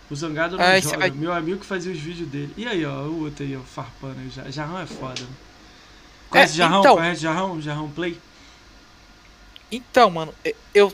O 0.10 0.16
Zangado 0.16 0.56
não 0.58 0.64
Ah, 0.64 0.80
joga, 0.80 0.98
vai- 1.00 1.10
meu 1.12 1.34
amigo 1.34 1.60
que 1.62 1.66
fazia 1.66 1.92
os 1.92 2.00
vídeos 2.00 2.30
dele. 2.30 2.54
E 2.56 2.68
aí, 2.68 2.86
ó, 2.86 3.04
o 3.04 3.24
outro 3.24 3.44
aí, 3.44 3.56
ó, 3.58 3.62
farpando 3.62 4.20
aí. 4.20 4.30
Ja- 4.30 4.50
Jarrão 4.52 4.80
é 4.80 4.86
foda. 4.86 5.22
né? 5.22 5.28
Conhece 6.30 6.54
É, 6.54 6.58
Jarrão? 6.58 6.80
então- 6.82 6.96
Conhece 6.96 7.22
Jarrão? 7.22 7.62
Jarrão 7.62 7.90
Play? 7.90 8.20
Então, 9.76 10.10
mano, 10.10 10.34
eu, 10.74 10.94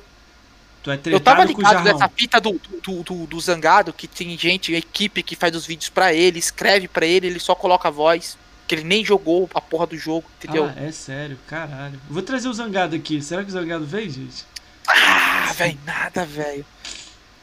Tu 0.83 0.89
é 0.89 0.99
eu 1.05 1.19
tava 1.19 1.41
o 1.41 1.45
ligado 1.45 1.83
nessa 1.83 2.09
fita 2.09 2.41
do, 2.41 2.59
do, 2.81 3.03
do, 3.03 3.27
do 3.27 3.39
Zangado, 3.39 3.93
que 3.93 4.07
tem 4.07 4.35
gente, 4.37 4.73
equipe 4.73 5.21
que 5.21 5.35
faz 5.35 5.55
os 5.55 5.65
vídeos 5.65 5.89
pra 5.89 6.11
ele, 6.13 6.39
escreve 6.39 6.87
pra 6.87 7.05
ele, 7.05 7.27
ele 7.27 7.39
só 7.39 7.53
coloca 7.53 7.87
a 7.87 7.91
voz. 7.91 8.37
Que 8.67 8.75
ele 8.75 8.83
nem 8.85 9.03
jogou 9.03 9.49
a 9.53 9.59
porra 9.59 9.85
do 9.85 9.97
jogo, 9.97 10.25
entendeu? 10.37 10.65
Ah, 10.65 10.81
é 10.81 10.91
sério, 10.93 11.37
caralho. 11.45 11.99
Vou 12.09 12.21
trazer 12.23 12.47
o 12.47 12.53
Zangado 12.53 12.95
aqui. 12.95 13.21
Será 13.21 13.43
que 13.43 13.49
o 13.49 13.51
Zangado 13.51 13.85
veio, 13.85 14.09
gente? 14.09 14.45
Ah, 14.87 15.51
vem 15.57 15.77
nada, 15.85 16.25
velho. 16.25 16.65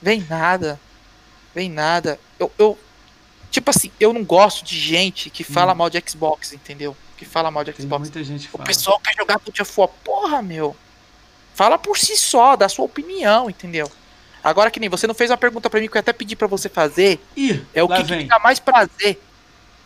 Vem 0.01 0.25
nada. 0.29 0.81
Vem 1.55 1.69
nada. 1.71 2.19
Eu, 2.39 2.51
eu. 2.59 2.79
Tipo 3.51 3.71
assim, 3.71 3.91
eu 4.01 4.13
não 4.13 4.25
gosto 4.25 4.65
de 4.65 4.79
gente 4.79 5.29
que 5.29 5.45
fala 5.45 5.73
Hum. 5.73 5.77
mal 5.77 5.91
de 5.91 6.03
Xbox, 6.09 6.55
entendeu? 6.55 6.97
Que 7.17 7.25
fala 7.27 7.51
mal 7.51 7.63
de 7.63 7.73
Tem 7.73 7.85
Xbox. 7.85 8.01
muita 8.01 8.25
gente 8.25 8.43
que 8.49 8.55
O 8.55 8.59
fala. 8.59 8.65
pessoal 8.65 8.99
quer 9.01 9.15
jogar 9.15 9.39
God 9.45 9.61
of 9.61 9.73
War. 9.77 9.89
Porra, 10.03 10.41
meu. 10.43 10.75
Fala 11.59 11.77
por 11.77 11.99
si 11.99 12.17
só, 12.17 12.55
dá 12.55 12.69
sua 12.69 12.85
opinião, 12.85 13.51
entendeu? 13.51 13.91
Agora 14.45 14.71
que 14.71 14.79
nem 14.79 14.89
você 14.89 15.09
não 15.09 15.15
fez 15.15 15.29
uma 15.29 15.37
pergunta 15.37 15.69
pra 15.69 15.81
mim 15.81 15.89
que 15.89 15.97
eu 15.97 15.99
até 15.99 16.13
pedi 16.13 16.37
pra 16.37 16.47
você 16.47 16.69
fazer. 16.69 17.19
Ih, 17.37 17.61
É 17.75 17.83
o 17.83 17.89
que, 17.89 18.05
que 18.05 18.17
te 18.17 18.25
dá 18.29 18.39
mais 18.39 18.61
prazer 18.61 19.21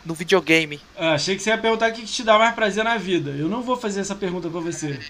no 0.04 0.12
videogame. 0.12 0.78
Ah, 0.94 1.14
achei 1.14 1.34
que 1.34 1.42
você 1.42 1.48
ia 1.48 1.56
perguntar 1.56 1.88
o 1.88 1.94
que, 1.94 2.02
que 2.02 2.12
te 2.12 2.22
dá 2.22 2.38
mais 2.38 2.54
prazer 2.54 2.84
na 2.84 2.98
vida. 2.98 3.30
Eu 3.30 3.48
não 3.48 3.62
vou 3.62 3.74
fazer 3.78 4.00
essa 4.00 4.14
pergunta 4.14 4.50
pra 4.50 4.60
você. 4.60 5.00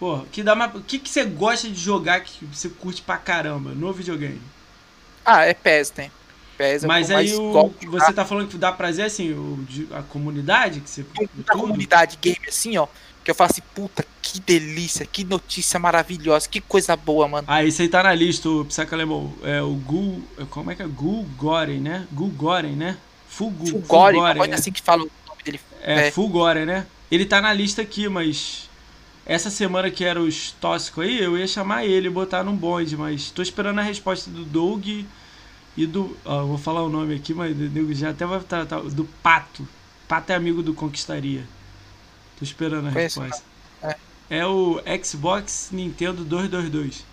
Porra, 0.00 0.24
que 0.32 0.42
dá 0.42 0.56
mais... 0.56 0.74
o 0.74 0.80
que, 0.80 0.98
que 0.98 1.08
você 1.08 1.22
gosta 1.22 1.68
de 1.68 1.78
jogar 1.80 2.18
que 2.18 2.44
você 2.46 2.68
curte 2.68 3.00
pra 3.00 3.16
caramba 3.16 3.70
no 3.70 3.92
videogame? 3.92 4.42
Ah, 5.24 5.44
é 5.44 5.54
PES, 5.54 5.92
né? 5.96 6.10
PES 6.56 6.82
é 6.82 6.86
Mas 6.88 7.12
aí 7.12 7.32
o, 7.32 7.72
você 7.86 8.12
tá 8.12 8.24
falando 8.24 8.48
que 8.48 8.58
dá 8.58 8.72
prazer 8.72 9.04
assim, 9.04 9.34
o, 9.34 9.64
a 9.92 10.02
comunidade 10.02 10.80
que 10.80 10.90
você. 10.90 11.04
tudo? 11.04 11.44
comunidade 11.46 12.18
game, 12.20 12.40
assim, 12.48 12.76
ó. 12.76 12.88
Que 13.28 13.32
eu 13.32 13.34
falo 13.34 13.50
assim, 13.50 13.60
puta, 13.74 14.06
que 14.22 14.40
delícia, 14.40 15.04
que 15.04 15.22
notícia 15.22 15.78
maravilhosa, 15.78 16.48
que 16.48 16.62
coisa 16.62 16.96
boa, 16.96 17.28
mano. 17.28 17.46
Ah, 17.46 17.62
esse 17.62 17.82
aí 17.82 17.88
tá 17.90 18.02
na 18.02 18.14
lista, 18.14 18.48
o 18.48 18.64
Psycho 18.64 18.94
Alemão. 18.94 19.34
É 19.42 19.60
o 19.60 19.74
Gul. 19.74 20.24
Como 20.48 20.70
é 20.70 20.74
que 20.74 20.82
é? 20.82 20.86
Gul 20.86 21.26
Goren, 21.36 21.78
né? 21.78 22.06
Gul 22.10 22.30
Goren, 22.30 22.72
né? 22.72 22.96
Fugu, 23.28 23.66
Fulgore, 23.66 24.16
coisa 24.34 24.52
é. 24.52 24.54
assim 24.54 24.72
que 24.72 24.80
fala 24.80 25.02
o 25.02 25.10
nome 25.28 25.42
dele. 25.44 25.60
É, 25.82 26.06
É. 26.06 26.10
Fulgore, 26.10 26.64
né? 26.64 26.86
Ele 27.10 27.26
tá 27.26 27.42
na 27.42 27.52
lista 27.52 27.82
aqui, 27.82 28.08
mas. 28.08 28.66
Essa 29.26 29.50
semana 29.50 29.90
que 29.90 30.06
era 30.06 30.18
os 30.18 30.52
tóxicos 30.52 31.04
aí, 31.04 31.22
eu 31.22 31.36
ia 31.36 31.46
chamar 31.46 31.84
ele 31.84 32.06
e 32.06 32.10
botar 32.10 32.42
num 32.42 32.56
bonde, 32.56 32.96
mas 32.96 33.30
tô 33.30 33.42
esperando 33.42 33.78
a 33.78 33.82
resposta 33.82 34.30
do 34.30 34.42
Doug 34.42 34.86
e 35.76 35.86
do. 35.86 36.16
Ó, 36.24 36.46
vou 36.46 36.56
falar 36.56 36.82
o 36.82 36.88
nome 36.88 37.14
aqui, 37.14 37.34
mas 37.34 37.54
já 37.90 38.08
até 38.08 38.24
vai 38.24 38.40
tratar. 38.40 38.80
Do 38.80 39.04
Pato. 39.22 39.68
Pato 40.08 40.32
é 40.32 40.34
amigo 40.34 40.62
do 40.62 40.72
Conquistaria. 40.72 41.44
Tô 42.38 42.44
esperando 42.44 42.88
a 42.88 42.92
Conheço, 42.92 43.20
resposta. 43.20 43.44
É. 43.82 43.96
É 44.30 44.46
o 44.46 44.80
Xbox 45.02 45.68
Nintendo 45.72 46.24
222. 46.24 47.04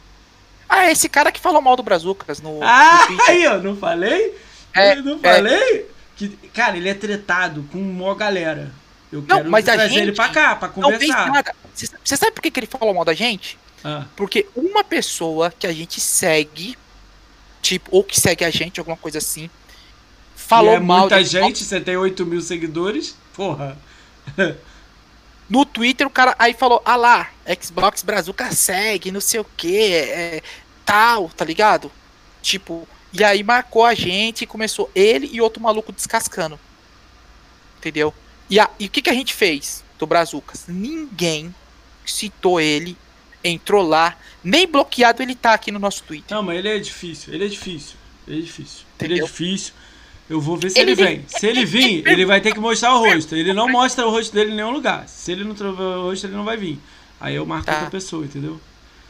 Ah, 0.67 0.91
esse 0.91 1.07
cara 1.07 1.31
que 1.31 1.39
falou 1.39 1.61
mal 1.61 1.75
do 1.75 1.83
Brazucas 1.83 2.41
no, 2.41 2.59
Ah, 2.63 3.07
no 3.09 3.21
aí, 3.23 3.47
ó, 3.47 3.57
não 3.57 3.75
falei? 3.75 4.35
É, 4.73 4.97
eu 4.97 5.03
não 5.03 5.19
é. 5.23 5.35
falei? 5.35 5.85
Que, 6.15 6.29
cara, 6.53 6.77
ele 6.77 6.89
é 6.89 6.93
tretado 6.93 7.63
com 7.71 7.77
uma 7.77 8.15
galera. 8.15 8.71
Eu 9.11 9.21
Não, 9.21 9.37
quero 9.37 9.51
mas 9.51 9.65
trazer 9.65 9.95
ele 9.95 10.05
gente 10.07 10.15
pra 10.15 10.29
cá, 10.29 10.55
pra 10.55 10.67
conversar. 10.67 11.31
Você 11.73 12.17
sabe 12.17 12.31
por 12.31 12.41
que, 12.41 12.51
que 12.51 12.59
ele 12.59 12.67
falou 12.67 12.93
mal 12.93 13.05
da 13.05 13.13
gente? 13.13 13.57
Ah, 13.83 14.05
Porque 14.15 14.47
uma 14.55 14.83
pessoa 14.83 15.51
que 15.51 15.67
a 15.67 15.71
gente 15.71 16.01
segue, 16.01 16.75
tipo, 17.61 17.89
ou 17.91 18.03
que 18.03 18.19
segue 18.19 18.43
a 18.43 18.49
gente, 18.49 18.79
alguma 18.79 18.97
coisa 18.97 19.19
assim, 19.19 19.49
falou 20.35 20.73
e 20.73 20.75
é 20.75 20.79
mal 20.79 21.01
muita 21.01 21.23
gente, 21.23 21.63
você 21.63 21.79
tem 21.79 21.95
8 21.95 22.25
mil 22.25 22.41
seguidores. 22.41 23.15
Porra. 23.33 23.77
No 25.49 25.65
Twitter, 25.65 26.07
o 26.07 26.09
cara 26.09 26.35
aí 26.39 26.53
falou, 26.53 26.81
ah 26.83 26.95
lá, 26.95 27.29
Xbox 27.61 28.01
Brazuca 28.01 28.51
segue, 28.51 29.11
não 29.11 29.21
sei 29.21 29.39
o 29.39 29.45
que, 29.45 29.93
é, 29.93 30.41
tal, 30.83 31.29
tá 31.29 31.45
ligado? 31.45 31.91
Tipo, 32.41 32.87
e 33.13 33.23
aí 33.23 33.43
marcou 33.43 33.85
a 33.85 33.93
gente 33.93 34.41
e 34.43 34.47
começou 34.47 34.89
ele 34.95 35.29
e 35.31 35.39
outro 35.39 35.61
maluco 35.61 35.91
descascando. 35.91 36.59
Entendeu? 37.77 38.13
E, 38.49 38.59
a- 38.59 38.69
e 38.79 38.85
o 38.87 38.89
que, 38.89 39.01
que 39.01 39.09
a 39.09 39.13
gente 39.13 39.33
fez 39.33 39.83
do 39.99 40.07
Brazucas? 40.07 40.65
Ninguém 40.67 41.53
citou 42.05 42.59
ele, 42.59 42.97
entrou 43.43 43.83
lá, 43.87 44.17
nem 44.43 44.67
bloqueado 44.67 45.21
ele 45.21 45.35
tá 45.35 45.53
aqui 45.53 45.71
no 45.71 45.79
nosso 45.79 46.03
Twitter. 46.03 46.35
Não, 46.35 46.43
mas 46.43 46.57
ele 46.57 46.69
é 46.69 46.79
difícil, 46.79 47.33
ele 47.33 47.45
é 47.45 47.47
difícil. 47.47 47.95
Ele 48.27 48.39
é 48.39 48.41
difícil. 48.41 48.79
Ele 48.99 49.13
é 49.13 49.17
Entendeu? 49.17 49.25
difícil. 49.27 49.73
Eu 50.29 50.41
vou 50.41 50.57
ver 50.57 50.71
se 50.71 50.79
ele, 50.79 50.91
Ele 50.91 51.03
vem. 51.03 51.25
Se 51.27 51.45
ele 51.45 51.65
vir, 51.65 52.03
ele 52.09 52.25
vai 52.25 52.41
ter 52.41 52.51
que 52.53 52.59
mostrar 52.59 52.95
o 52.95 52.99
rosto. 52.99 53.35
Ele 53.35 53.53
não 53.53 53.69
mostra 53.69 54.07
o 54.07 54.09
rosto 54.09 54.33
dele 54.33 54.51
em 54.51 54.55
nenhum 54.55 54.71
lugar. 54.71 55.07
Se 55.07 55.31
ele 55.31 55.43
não 55.43 55.53
trover 55.53 55.83
o 55.83 56.03
rosto, 56.09 56.25
ele 56.25 56.33
não 56.35 56.43
vai 56.43 56.57
vir. 56.57 56.79
Aí 57.19 57.35
eu 57.35 57.45
marco 57.45 57.65
Tá. 57.67 57.73
outra 57.73 57.89
pessoa, 57.91 58.25
entendeu? 58.25 58.59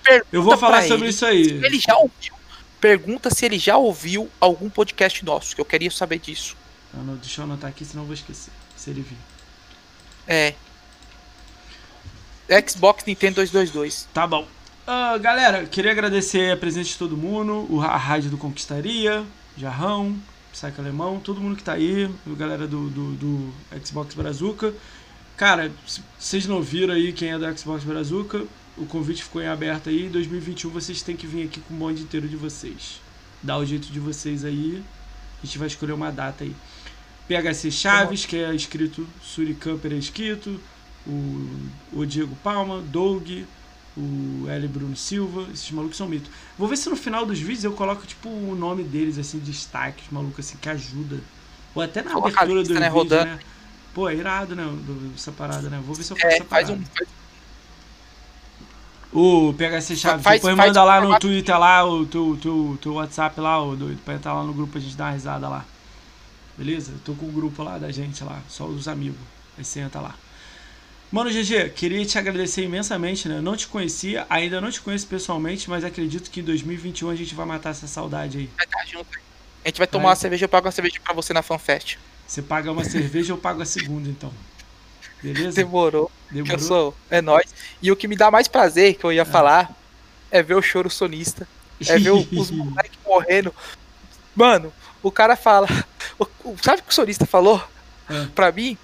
Pergunta 0.04 0.28
Eu 0.32 0.44
vou 0.44 0.58
falar 0.58 0.82
sobre 0.84 1.06
ele 1.06 1.10
isso 1.10 1.26
aí. 1.26 1.42
Ele 1.64 1.80
já 1.80 1.96
ouviu. 1.98 2.34
Pergunta 2.82 3.30
se 3.34 3.46
ele 3.46 3.58
já 3.58 3.78
ouviu 3.78 4.30
algum 4.40 4.70
podcast 4.70 5.24
nosso, 5.26 5.56
que 5.56 5.62
eu 5.62 5.66
queria 5.66 5.90
saber 5.90 6.20
disso. 6.20 6.56
Não, 6.94 7.04
não, 7.04 7.16
deixa 7.16 7.42
eu 7.42 7.46
anotar 7.46 7.70
aqui, 7.70 7.84
senão 7.86 8.04
eu 8.04 8.08
vou 8.08 8.14
esquecer. 8.14 8.52
Se 8.76 8.90
ele 8.90 9.02
vir. 9.02 9.18
É. 10.28 10.54
Xbox 12.68 13.04
Nintendo 13.06 13.36
222. 13.36 14.08
Tá 14.14 14.28
bom. 14.28 14.48
Ah, 14.86 15.18
galera, 15.18 15.66
queria 15.66 15.92
agradecer 15.92 16.52
a 16.52 16.58
presença 16.58 16.90
de 16.90 16.98
todo 16.98 17.18
mundo, 17.18 17.66
o- 17.70 17.82
a 17.82 17.98
Rádio 17.98 18.30
do 18.30 18.38
Conquistaria, 18.38 19.24
Jarrão, 19.58 20.16
Psycho 20.56 20.80
Alemão, 20.80 21.20
todo 21.20 21.42
mundo 21.42 21.58
que 21.58 21.64
tá 21.64 21.74
aí, 21.74 22.10
a 22.26 22.34
galera 22.34 22.66
do, 22.66 22.90
do, 22.90 23.12
do 23.16 23.54
Xbox 23.86 24.16
Brazuca. 24.16 24.74
Cara, 25.36 25.70
vocês 26.18 26.48
não 26.48 26.62
viram 26.62 26.94
aí 26.94 27.12
quem 27.12 27.34
é 27.34 27.38
do 27.38 27.60
Xbox 27.60 27.84
Brazuca, 27.84 28.46
o 28.78 28.86
convite 28.86 29.22
ficou 29.22 29.42
em 29.42 29.48
aberto 29.48 29.90
aí. 29.90 30.06
Em 30.06 30.10
2021 30.10 30.70
vocês 30.70 31.02
têm 31.02 31.18
que 31.18 31.28
vir 31.28 31.48
aqui 31.48 31.60
com 31.60 31.74
o 31.74 31.78
bonde 31.78 32.02
inteiro 32.02 32.30
de 32.30 32.38
vocês. 32.38 33.02
Dá 33.44 33.58
o 33.58 33.66
jeito 33.66 33.92
de 33.92 34.00
vocês 34.00 34.46
aí. 34.46 34.82
A 35.44 35.46
gente 35.46 35.58
vai 35.58 35.68
escolher 35.68 35.92
uma 35.92 36.10
data 36.10 36.46
aí. 36.46 36.56
PHC 37.28 37.70
Chaves, 37.70 38.26
que 38.26 38.38
é 38.38 38.56
escrito 38.56 39.06
Surican 39.22 39.78
Peresquito, 39.78 40.58
o, 41.06 41.50
o 41.92 42.06
Diego 42.06 42.36
Palma, 42.42 42.82
Doug, 42.82 43.44
o 43.98 44.46
L. 44.50 44.68
Bruno 44.68 44.96
Silva, 44.96 45.48
esses 45.54 45.70
malucos 45.72 45.98
são 45.98 46.08
mitos. 46.08 46.30
Vou 46.58 46.68
ver 46.68 46.78
se 46.78 46.90
no 46.90 46.96
final 46.96 47.26
dos 47.26 47.40
vídeos 47.40 47.64
eu 47.64 47.74
coloco 47.74 48.06
tipo 48.06 48.28
o 48.30 48.56
nome 48.56 48.84
deles, 48.84 49.18
assim, 49.18 49.40
destaque, 49.40 50.04
os 50.06 50.12
malucos 50.12 50.46
assim, 50.46 50.58
que 50.62 50.70
ajuda. 50.70 51.20
Ou 51.74 51.82
até 51.82 52.02
na 52.02 52.12
Coloca 52.12 52.30
abertura 52.42 52.64
do 52.64 52.68
lista, 52.68 52.74
né, 52.80 52.88
vídeo, 52.90 52.94
rodando. 52.98 53.26
né? 53.26 53.40
Pô, 53.94 54.10
é 54.10 54.16
irado, 54.16 54.56
né? 54.56 54.64
do- 54.64 55.14
Essa 55.16 55.32
parada, 55.32 55.70
né? 55.70 55.82
Vou 55.86 55.96
ver 55.96 56.04
se 56.04 56.12
eu 56.12 56.18
faço 56.18 56.28
É, 56.28 56.36
essa 56.36 56.46
faz 56.46 56.68
parada. 56.68 56.84
um. 56.84 56.86
faz- 56.98 57.10
O 59.14 59.54
PHC 59.54 59.96
Chaves, 59.96 60.24
Faz- 60.24 60.42
depois 60.42 60.58
faz 60.58 60.68
manda 60.70 60.84
lá 60.84 61.00
no 61.00 61.18
Twitter 61.18 61.58
lá, 61.58 61.86
o 61.86 62.06
teu, 62.06 62.38
teu, 62.42 62.78
teu 62.82 62.94
WhatsApp 62.96 63.40
lá, 63.40 63.64
o 63.64 63.74
doido, 63.76 64.00
pra 64.04 64.16
entrar 64.16 64.34
lá 64.34 64.44
no 64.44 64.54
grupo 64.54 64.78
a 64.78 64.82
gente 64.82 64.96
dá 64.98 65.06
uma 65.06 65.12
risada 65.12 65.48
lá. 65.48 65.64
Beleza? 66.58 66.92
Eu 66.92 67.00
tô 67.06 67.14
com 67.14 67.26
o 67.28 67.32
grupo 67.32 67.64
lá 67.64 67.78
da 67.78 67.92
gente 67.92 68.24
lá, 68.26 68.42
só 68.50 68.66
os 68.66 68.88
amigos. 68.90 69.20
Aí 69.58 69.64
você 69.64 69.80
entra 69.80 70.02
lá. 70.02 70.16
Mano, 71.12 71.30
GG, 71.30 71.70
queria 71.76 72.06
te 72.06 72.18
agradecer 72.18 72.64
imensamente, 72.64 73.30
né? 73.30 73.40
Não 73.40 73.56
te 73.56 73.68
conhecia, 73.68 74.26
ainda 74.30 74.60
não 74.60 74.70
te 74.72 74.82
conheço 74.82 75.08
pessoalmente, 75.08 75.70
mas 75.70 75.84
acredito 75.84 76.30
que 76.30 76.42
em 76.42 76.44
2021 76.44 77.10
a 77.10 77.16
gente 77.16 77.34
vai 77.34 77.46
matar 77.46 77.70
essa 77.70 77.88
saudade 77.88 78.38
aí. 78.40 78.50
vai 78.58 78.66
estar 78.66 78.86
junto. 78.86 79.18
A 79.64 79.68
gente 79.68 79.78
vai 79.78 79.88
tomar 79.88 80.04
Vai. 80.04 80.10
uma 80.12 80.16
cerveja, 80.16 80.46
eu 80.46 80.50
pago 80.50 80.66
uma 80.66 80.72
cerveja 80.72 81.00
pra 81.04 81.14
você 81.14 81.34
na 81.34 81.42
FanFest. 81.42 81.98
Você 82.28 82.42
paga 82.42 82.72
uma 82.72 82.84
cerveja, 82.84 83.32
eu 83.34 83.38
pago 83.38 83.62
a 83.62 83.66
segunda, 83.66 84.10
então. 84.10 84.32
Beleza? 85.24 85.56
Demorou. 85.56 86.12
Demorou? 86.30 86.54
Eu 86.56 86.60
sou. 86.60 86.96
É 87.10 87.22
nóis. 87.22 87.54
E 87.82 87.92
o 87.92 87.96
que 87.96 88.08
me 88.08 88.16
dá 88.16 88.30
mais 88.30 88.48
prazer, 88.48 88.96
que 88.96 89.04
eu 89.04 89.12
ia 89.14 89.22
Ah. 89.24 89.26
falar, 89.26 89.72
é 90.30 90.44
ver 90.44 90.56
o 90.56 90.62
choro 90.62 90.90
sonista. 90.90 91.48
É 91.88 91.98
ver 91.98 92.12
os 92.34 92.52
moleques 92.52 93.00
morrendo. 93.06 93.54
Mano, 94.36 94.72
o 95.02 95.12
cara 95.12 95.36
fala. 95.36 95.68
o- 96.20 96.28
o- 96.44 96.58
sabe 96.62 96.82
o 96.82 96.84
que 96.84 96.92
o 96.92 96.96
sonista 96.96 97.26
falou? 97.26 97.64
É. 98.10 98.26
Pra 98.36 98.52
mim, 98.52 98.78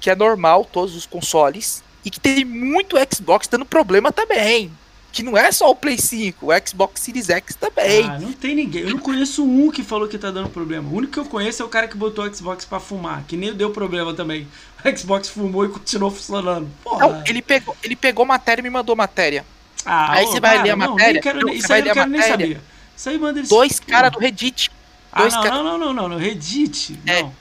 que 0.00 0.10
é 0.10 0.16
normal 0.16 0.64
todos 0.64 0.96
os 0.96 1.06
consoles. 1.06 1.82
E 2.04 2.10
que 2.10 2.18
tem 2.18 2.44
muito 2.44 2.96
Xbox 3.14 3.46
dando 3.46 3.66
problema 3.66 4.10
também. 4.10 4.72
Que 5.12 5.22
não 5.22 5.36
é 5.36 5.50
só 5.50 5.68
o 5.68 5.74
Play 5.74 5.98
5, 5.98 6.46
o 6.46 6.68
Xbox 6.68 7.00
Series 7.00 7.28
X 7.28 7.56
também. 7.56 8.04
Ah, 8.04 8.18
não 8.18 8.32
tem 8.32 8.54
ninguém. 8.54 8.82
Eu 8.82 8.90
não 8.90 8.98
conheço 8.98 9.44
um 9.44 9.70
que 9.70 9.82
falou 9.82 10.06
que 10.08 10.16
tá 10.16 10.30
dando 10.30 10.48
problema. 10.48 10.88
O 10.88 10.94
único 10.94 11.12
que 11.12 11.18
eu 11.18 11.24
conheço 11.24 11.62
é 11.62 11.64
o 11.64 11.68
cara 11.68 11.88
que 11.88 11.96
botou 11.96 12.24
o 12.24 12.34
Xbox 12.34 12.64
pra 12.64 12.78
fumar, 12.78 13.24
que 13.26 13.36
nem 13.36 13.52
deu 13.52 13.70
problema 13.70 14.14
também. 14.14 14.46
O 14.82 14.96
Xbox 14.96 15.28
fumou 15.28 15.66
e 15.66 15.68
continuou 15.68 16.10
funcionando. 16.10 16.66
Porra. 16.82 17.06
Não, 17.06 17.22
ele 17.26 17.42
pegou, 17.42 17.76
ele 17.82 17.94
pegou 17.94 18.24
matéria 18.24 18.62
e 18.62 18.64
me 18.64 18.70
mandou 18.70 18.96
matéria. 18.96 19.44
Ah, 19.84 20.12
aí 20.12 20.24
ô, 20.24 20.28
você 20.28 20.40
vai 20.40 20.54
para, 20.54 20.62
ler 20.62 20.70
a 20.70 20.76
matéria? 20.76 21.20
quero, 21.20 21.40
Não, 21.40 21.52
isso 21.52 21.70
aí 21.70 21.80
eu 21.80 21.86
não 21.86 21.92
quero 21.92 22.10
nem 22.10 22.22
saber. 22.22 22.60
Isso 22.96 23.08
aí 23.10 23.18
manda 23.18 23.38
eles. 23.40 23.50
Dois 23.50 23.78
caras 23.78 24.10
do 24.10 24.18
Reddit. 24.18 24.70
Ah, 25.12 25.20
dois 25.20 25.34
não, 25.34 25.42
cara- 25.42 25.54
não, 25.56 25.64
não, 25.64 25.78
não, 25.78 25.92
não, 25.92 26.08
no 26.08 26.16
Reddit. 26.16 26.98
É. 27.06 27.22
Não. 27.22 27.34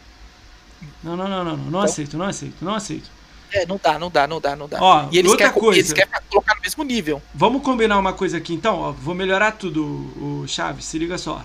Não, 1.04 1.16
não, 1.16 1.28
não, 1.28 1.44
não, 1.44 1.58
não, 1.58 1.68
Então- 1.68 1.82
aceito, 1.82 2.18
não 2.18 2.26
aceito, 2.26 2.64
não 2.64 2.76
aceito. 2.76 3.10
É, 3.52 3.66
não 3.66 3.80
dá, 3.82 3.98
não 3.98 4.12
dá, 4.12 4.28
não 4.28 4.40
dá, 4.40 4.56
não 4.56 4.68
dá. 4.70 4.78
Ó, 4.80 5.08
e 5.12 5.18
eles 5.18 5.32
outra 5.32 5.48
querem, 5.48 5.60
coisa. 5.62 5.80
eles 5.80 5.92
querem 5.92 6.12
colocar 6.30 6.54
no 6.56 6.62
mesmo 6.62 6.84
nível. 6.84 7.22
Vamos 7.34 7.64
combinar 7.64 7.98
uma 7.98 8.14
coisa 8.14 8.38
aqui 8.38 8.54
então, 8.54 8.78
ó. 8.80 8.92
Vou 8.92 9.16
melhorar 9.16 9.54
tudo, 9.54 9.84
o 9.84 10.46
Chaves, 10.48 10.86
se 10.86 11.00
liga 11.00 11.18
só. 11.18 11.44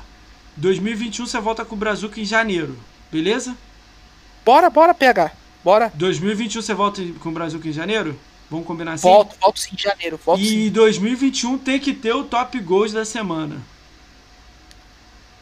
2021 0.56 1.26
você 1.26 1.40
volta 1.40 1.64
com 1.64 1.74
o 1.74 1.78
Brazuca 1.78 2.20
em 2.20 2.24
janeiro, 2.24 2.76
beleza? 3.10 3.56
Bora, 4.44 4.68
bora, 4.68 4.92
PH. 4.92 5.32
Bora. 5.64 5.90
2021 5.94 6.60
você 6.60 6.74
volta 6.74 7.02
com 7.20 7.30
o 7.30 7.32
Brazuca 7.32 7.66
em 7.66 7.72
janeiro? 7.72 8.18
Vamos 8.50 8.66
combinar 8.66 8.92
assim? 8.92 9.08
Volto, 9.08 9.34
volto 9.40 9.58
sim 9.58 9.70
em 9.74 9.78
janeiro. 9.78 10.20
Volto 10.22 10.42
E 10.42 10.46
sim. 10.46 10.70
2021 10.70 11.56
tem 11.56 11.80
que 11.80 11.94
ter 11.94 12.12
o 12.12 12.22
top 12.24 12.60
gols 12.60 12.92
da 12.92 13.06
semana. 13.06 13.56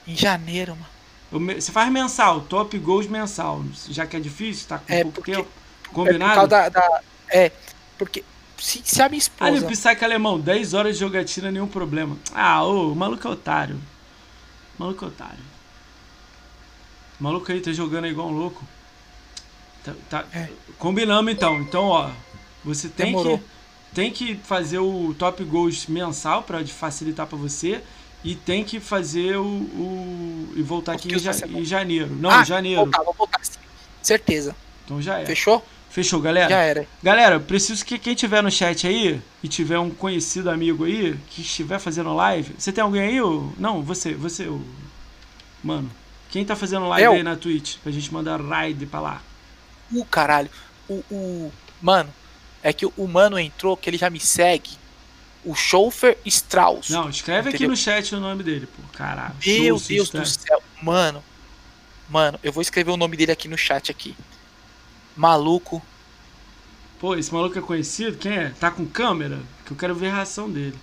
Em 0.07 0.15
janeiro, 0.17 0.73
mano. 0.77 0.87
O 1.33 1.39
Você 1.41 1.73
faz 1.73 1.91
mensal, 1.91 2.43
top 2.43 2.79
gols 2.79 3.07
mensal. 3.07 3.65
Já 3.89 4.07
que 4.07 4.17
é 4.17 4.21
difícil, 4.21 4.69
tá 4.69 4.79
com 4.79 4.93
É, 4.93 5.03
pouco 5.03 5.17
porque- 5.17 5.33
tempo. 5.33 5.49
É 5.85 5.89
Combinado? 5.95 6.35
causa 6.35 6.49
da. 6.49 6.69
da- 6.69 7.01
é, 7.31 7.51
porque 7.99 8.25
se, 8.59 8.81
se 8.85 9.03
a 9.03 9.09
minha 9.09 9.19
o 9.19 9.21
esposa. 9.21 9.67
Psyche 9.67 10.05
alemão, 10.05 10.39
10 10.41 10.73
horas 10.75 10.95
de 10.95 11.01
jogatina, 11.01 11.51
nenhum 11.51 11.67
problema. 11.67 12.17
Ah, 12.35 12.63
ô, 12.65 12.93
o 12.93 12.97
maluco 12.97 13.27
é 13.27 13.31
otário. 13.31 13.77
O 14.79 14.83
maluco 14.83 15.05
é 15.05 15.09
otário. 15.09 15.45
O 17.21 17.25
maluco 17.25 17.51
aí 17.53 17.61
tá 17.61 17.73
jogando 17.73 18.05
aí 18.05 18.11
igual 18.11 18.29
um 18.29 18.33
louco. 18.37 18.65
Tá, 19.85 19.93
tá- 20.09 20.25
É. 20.33 20.49
Combinamos 20.79 21.33
então. 21.33 21.61
Então, 21.61 21.85
ó, 21.85 22.11
você 22.65 22.89
tem 22.89 23.07
Demorou. 23.07 23.39
que, 23.39 23.45
tem 23.95 24.11
que 24.11 24.37
fazer 24.37 24.79
o 24.79 25.15
top 25.19 25.45
goals 25.45 25.87
mensal 25.87 26.43
pra 26.43 26.65
facilitar 26.67 27.27
pra 27.27 27.37
você. 27.39 27.83
E 28.25 28.35
tem 28.37 28.63
que 28.65 28.79
fazer 28.79 29.37
o. 29.37 29.45
o- 29.45 30.53
e 30.55 30.63
voltar 30.63 30.93
aqui 30.93 31.13
em, 31.13 31.19
ja- 31.19 31.33
em 31.49 31.65
janeiro. 31.65 32.15
Não, 32.15 32.31
ah, 32.31 32.43
em 32.43 32.45
janeiro. 32.45 32.77
Vou 32.83 32.85
voltar, 32.87 33.03
vou 33.05 33.15
voltar 33.15 33.41
sim. 33.45 33.59
Certeza. 34.03 34.55
Então 34.85 35.01
já 35.01 35.19
é. 35.19 35.27
Fechou? 35.27 35.65
Fechou, 35.91 36.21
galera? 36.21 36.49
Já 36.49 36.59
era. 36.61 36.87
Galera, 37.03 37.39
preciso 37.41 37.85
que 37.85 37.99
quem 37.99 38.15
tiver 38.15 38.43
no 38.43 38.51
chat 38.51 38.87
aí 38.87 39.21
e 39.43 39.49
tiver 39.49 39.79
um 39.79 39.91
conhecido 39.91 40.51
amigo 40.51 40.85
aí 40.85 41.17
que 41.29 41.43
estiver 41.43 41.79
fazendo 41.79 42.15
live. 42.15 42.55
Você 42.59 42.73
tem 42.73 42.83
alguém 42.83 43.03
aí? 43.03 43.21
Ou... 43.21 43.53
Não, 43.59 43.83
você, 43.83 44.15
você, 44.15 44.45
o... 44.47 44.65
mano. 45.63 45.91
Quem 46.31 46.45
tá 46.47 46.57
fazendo 46.57 46.89
live 46.89 47.05
Eu. 47.05 47.13
aí 47.13 47.23
na 47.23 47.37
Twitch 47.37 47.77
pra 47.83 47.93
gente 47.93 48.13
mandar 48.13 48.41
raid 48.41 48.87
pra 48.87 49.01
lá? 49.01 49.23
Uh, 49.93 50.05
caralho. 50.07 50.49
O, 50.89 51.03
o. 51.11 51.53
Mano, 51.81 52.09
é 52.63 52.73
que 52.73 52.87
o 52.87 53.07
mano 53.07 53.39
entrou, 53.39 53.77
que 53.77 53.91
ele 53.91 53.99
já 53.99 54.09
me 54.09 54.19
segue. 54.19 54.71
O 55.45 55.55
Schofer 55.55 56.17
Strauss. 56.25 56.89
Não, 56.91 57.09
escreve 57.09 57.49
aqui 57.49 57.57
Entendeu? 57.57 57.71
no 57.71 57.77
chat 57.77 58.15
o 58.15 58.21
nome 58.21 58.43
dele, 58.43 58.67
pô. 58.67 58.83
Caralho. 58.97 59.35
Meu 59.45 59.79
Deus 59.79 59.83
do 60.11 60.19
sucesso. 60.19 60.41
céu. 60.41 60.63
Mano. 60.83 61.23
Mano, 62.09 62.39
eu 62.43 62.53
vou 62.53 62.63
escrever 62.63 62.91
o 62.91 62.97
nome 62.97 63.17
dele 63.17 63.33
aqui 63.33 63.49
no 63.49 63.57
chat 63.59 63.91
aqui. 63.91 64.15
Maluco. 65.17 65.83
Pô, 67.01 67.17
esse 67.17 67.33
maluco 67.33 67.59
é 67.59 67.63
conhecido? 67.63 68.17
Quem 68.19 68.33
é? 68.33 68.49
Tá 68.51 68.71
com 68.71 68.87
câmera? 68.87 69.41
Que 69.67 69.73
eu 69.73 69.77
quero 69.77 69.95
ver 69.95 70.09
a 70.11 70.15
reação 70.17 70.49
dele. 70.51 70.79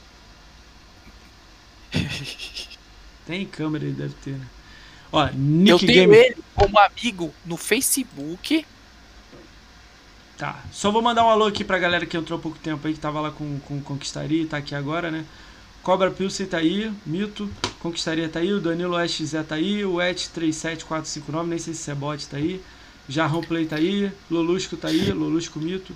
Tem 3.26 3.46
câmera, 3.46 3.86
ele 3.86 3.94
deve 3.94 4.14
ter, 4.16 4.32
né? 4.32 4.46
Ó, 5.12 5.28
Nick 5.34 5.70
eu 5.70 5.80
tenho 5.80 6.10
Game. 6.12 6.16
ele 6.16 6.38
como 6.56 6.78
amigo 6.80 7.34
no 7.46 7.58
Facebook. 7.58 8.66
Tá. 10.40 10.64
Só 10.72 10.90
vou 10.90 11.01
mandar 11.01 11.26
um 11.26 11.30
alô 11.30 11.48
aqui 11.48 11.66
pra 11.66 11.77
galera 11.77 12.06
que 12.06 12.16
entrou 12.16 12.40
há 12.40 12.42
pouco 12.42 12.58
tempo 12.58 12.88
aí, 12.88 12.93
que 12.93 13.00
tava 13.00 13.19
lá 13.19 13.30
com, 13.30 13.59
com 13.59 13.82
Conquistaria 13.82 14.42
e 14.42 14.45
tá 14.45 14.56
aqui 14.56 14.74
agora, 14.74 15.11
né? 15.11 15.26
Cobra 15.84 16.09
Pilsen 16.09 16.45
tá 16.45 16.59
aí, 16.59 16.90
Mito, 17.06 17.50
Conquistaria 17.82 18.30
tá 18.30 18.40
aí, 18.40 18.53
o 18.53 18.61
Danilo 18.61 18.98
SXZ 19.03 19.34
tá 19.45 19.56
aí, 19.56 19.84
o 19.84 19.95
Et37459, 19.95 21.45
nem 21.45 21.59
sei 21.59 21.74
se 21.74 21.92
é 21.92 21.93
bot, 21.93 22.26
tá 22.26 22.38
aí. 22.38 22.61
Jarrão 23.09 23.42
Play 23.42 23.66
tá 23.66 23.76
aí, 23.76 24.09
Lolusco 24.32 24.77
tá 24.77 24.88
aí, 24.88 25.11
Lolusco 25.11 25.59
Mito, 25.59 25.93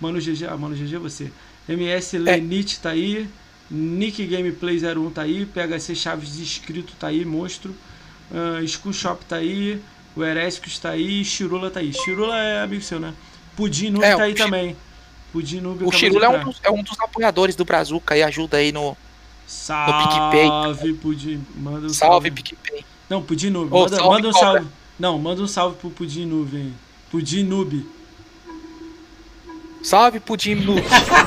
Mano 0.00 0.18
GG, 0.18 0.44
ah, 0.50 0.56
Mano 0.56 0.74
GG 0.74 0.96
é 0.96 0.98
você. 0.98 1.30
MS 1.68 2.18
Lenite 2.18 2.80
tá 2.80 2.90
aí, 2.90 3.28
Nick 3.70 4.26
Gameplay 4.26 4.76
01 4.76 5.10
tá 5.12 5.22
aí, 5.22 5.46
PHC 5.46 5.94
Chaves 5.94 6.34
de 6.34 6.42
Inscrito 6.42 6.94
tá 6.98 7.06
aí, 7.06 7.24
monstro. 7.24 7.72
Uh, 8.28 8.60
Skull 8.64 8.92
Shop 8.92 9.24
tá 9.24 9.36
aí, 9.36 9.80
o 10.16 10.24
Erescos 10.24 10.80
tá 10.80 10.90
aí, 10.90 11.24
Chirula 11.24 11.70
tá 11.70 11.78
aí. 11.78 11.92
Chirula 11.92 12.36
é 12.36 12.60
amigo 12.60 12.82
seu, 12.82 12.98
né? 12.98 13.14
Pudim 13.56 13.90
Noob 13.90 14.04
É, 14.04 14.16
tá 14.16 14.22
aí 14.24 14.34
também. 14.34 14.76
Pudim 15.32 15.60
Noob 15.60 15.84
O 15.84 15.92
Chirula 15.92 16.26
é 16.26 16.28
um, 16.28 16.44
dos, 16.44 16.60
é 16.62 16.70
um 16.70 16.82
dos 16.82 16.98
apoiadores 17.00 17.56
do 17.56 17.64
Brazuca 17.64 18.16
e 18.16 18.22
ajuda 18.22 18.58
aí 18.58 18.72
no 18.72 18.96
Salve, 19.46 20.94
Pudim. 20.94 21.44
Manda 21.56 21.86
um 21.86 21.88
Salve 21.90 22.28
salve. 22.28 22.30
PicPay. 22.30 22.84
Não, 23.10 23.22
Pudim 23.22 23.50
Noob. 23.50 23.72
Ô, 23.72 23.80
manda, 23.80 24.02
manda 24.02 24.28
um 24.28 24.32
cobra. 24.32 24.52
salve. 24.52 24.66
Não, 24.98 25.18
manda 25.18 25.42
um 25.42 25.46
salve 25.46 25.76
pro 25.76 25.90
Pudim 25.90 26.26
Noob, 26.26 26.56
hein. 26.56 26.74
Pudim 27.10 27.42
Noob. 27.44 27.86
Salve 29.82 30.18
Pudim 30.18 30.54
no. 30.54 30.76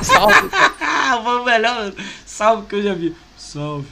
Salve. 0.02 0.50
Foi 1.22 1.40
o 1.40 1.44
melhor 1.44 1.92
salve 2.26 2.66
que 2.66 2.74
eu 2.76 2.82
já 2.82 2.94
vi. 2.94 3.14
Salve. 3.36 3.86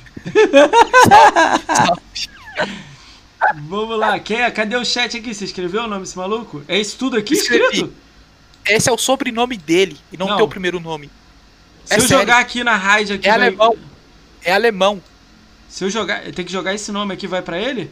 Vamos 3.69 3.99
lá, 3.99 4.19
quem 4.19 4.41
é? 4.43 4.51
Cadê 4.51 4.77
o 4.77 4.85
chat 4.85 5.17
aqui? 5.17 5.33
Você 5.33 5.45
escreveu 5.45 5.85
o 5.85 5.87
nome 5.87 6.03
desse 6.03 6.19
maluco? 6.19 6.63
É 6.67 6.79
isso 6.81 6.99
tudo 6.99 7.17
aqui 7.17 7.35
Escrevi. 7.35 7.65
escrito? 7.65 7.93
Esse 8.69 8.89
é 8.89 8.93
o 8.93 8.99
sobrenome 8.99 9.57
dele 9.57 9.97
e 10.13 10.17
não, 10.17 10.27
Não. 10.29 10.37
teu 10.37 10.49
primeiro 10.49 10.81
nome. 10.81 11.11
Se 11.85 11.95
É 11.95 11.97
eu 11.99 12.01
sério. 12.03 12.19
jogar 12.19 12.39
aqui 12.39 12.65
na 12.65 12.77
raid 12.77 13.13
aqui, 13.13 13.29
É 13.29 13.31
vai- 13.39 13.41
alemão. 13.49 13.77
É 14.43 14.53
alemão. 14.53 15.03
se 15.69 15.85
eu 15.85 15.91
jogar, 15.91 16.23
tem 16.33 16.45
que 16.45 16.51
jogar 16.53 16.75
esse 16.75 16.91
nome 16.91 17.15
aqui, 17.15 17.27
vai 17.27 17.43
pra 17.43 17.59
ele? 17.59 17.91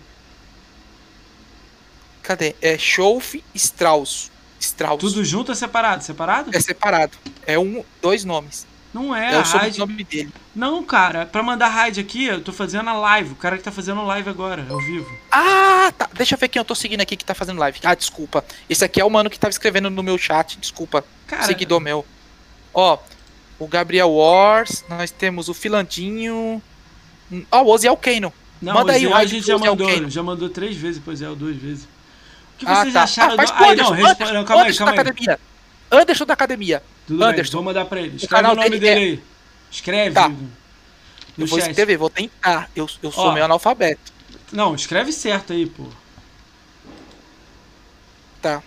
Cadê? 2.23 2.55
É 2.61 2.77
Scholf 2.79 3.35
Strauss. 3.55 4.31
Strauss. 4.59 5.01
Tudo 5.01 5.25
junto 5.25 5.51
ou 5.51 5.55
separado? 5.55 6.03
Separado? 6.03 6.51
É 6.57 6.61
separado. 6.61 7.17
É 7.47 7.59
um, 7.59 7.85
dois 8.01 8.25
nomes. 8.25 8.67
Não 8.95 9.15
é, 9.15 9.33
É, 9.33 9.37
a 9.37 9.41
o 9.41 9.43
raid. 9.43 10.05
dele. 10.05 10.31
Não, 10.55 10.81
cara, 10.85 11.27
pra 11.27 11.43
mandar 11.43 11.69
raid 11.69 11.99
aqui, 12.01 12.27
eu 12.27 12.41
tô 12.41 12.53
fazendo 12.53 12.89
a 12.89 12.93
live. 12.93 13.33
O 13.33 13.37
cara 13.37 13.59
que 13.59 13.65
tá 13.65 13.73
fazendo 13.73 14.05
live 14.07 14.31
agora, 14.31 14.65
ao 14.71 14.79
vivo. 14.79 15.11
Ah, 15.33 15.93
tá. 15.99 16.09
Deixa 16.15 16.37
eu 16.37 16.39
ver 16.39 16.47
quem 16.49 16.61
eu 16.61 16.65
tô 16.65 16.77
seguindo 16.77 17.01
aqui 17.01 17.17
que 17.17 17.25
tá 17.25 17.35
fazendo 17.35 17.59
live. 17.59 17.81
Ah, 17.83 17.95
desculpa. 17.97 18.45
Esse 18.71 18.85
aqui 18.85 19.01
é 19.01 19.05
o 19.05 19.11
mano 19.11 19.29
que 19.29 19.37
tava 19.39 19.51
escrevendo 19.51 19.91
no 19.91 20.03
meu 20.03 20.17
chat. 20.17 20.57
Desculpa. 20.61 21.05
Cara, 21.27 21.43
Seguidor 21.43 21.81
meu. 21.81 22.07
Ó, 22.73 22.97
o 23.59 23.67
Gabriel 23.67 24.11
Wars. 24.13 24.85
Nós 24.89 25.11
temos 25.11 25.49
o 25.49 25.55
Filandinho. 25.55 26.63
Hum, 27.33 27.45
Ó, 27.51 27.63
o 27.63 27.69
Oziel 27.71 27.97
Kano. 27.97 28.33
não, 28.63 28.75
manda 28.75 28.93
aí 28.93 29.13
a 29.13 29.25
gente 29.25 29.45
já 29.47 29.59
mandou, 29.59 29.89
Alqueno. 29.89 30.09
já 30.09 30.23
mandou 30.23 30.49
três 30.49 30.77
vezes, 30.77 31.03
pois 31.05 31.21
é, 31.21 31.27
duas 31.35 31.57
vezes. 31.57 31.85
O 31.85 32.59
que 32.59 32.67
Ah, 32.69 32.83
vocês 32.83 32.95
tá. 32.95 33.03
acharam 33.03 33.35
Ah, 33.35 33.45
do... 33.45 33.65
Aí, 33.65 33.77
não, 33.77 33.91
responde... 33.91 34.33
não, 34.33 34.45
calma 34.45 34.65
aí, 34.65 34.77
calma 34.77 34.93
aí. 34.93 35.37
Anderson 35.95 36.25
da 36.27 36.35
academia. 36.35 36.83
Tudo 37.07 37.19
bem, 37.19 37.29
Anderson. 37.29 37.53
vou 37.59 37.63
mandar 37.63 37.85
pra 37.87 38.01
ele. 38.01 38.17
Escreve 38.17 38.29
canal 38.29 38.53
o 38.53 38.57
nome 38.57 38.71
dele 38.71 38.81
dele 38.81 39.01
é- 39.01 39.05
aí. 39.05 39.23
Escreve 39.71 40.15
Tá. 40.15 40.29
no 40.29 40.37
Eu 41.39 41.47
vou 41.47 41.59
escrever, 41.59 41.97
vou 41.97 42.11
tentar. 42.11 42.71
Eu, 42.77 42.89
eu 43.03 43.11
sou 43.13 43.27
Ó. 43.27 43.33
meio 43.33 43.45
analfabeto. 43.45 44.13
Não, 44.53 44.75
escreve 44.75 45.13
certo 45.13 45.53
aí, 45.53 45.67
pô. 45.67 45.85
Tá. 48.41 48.63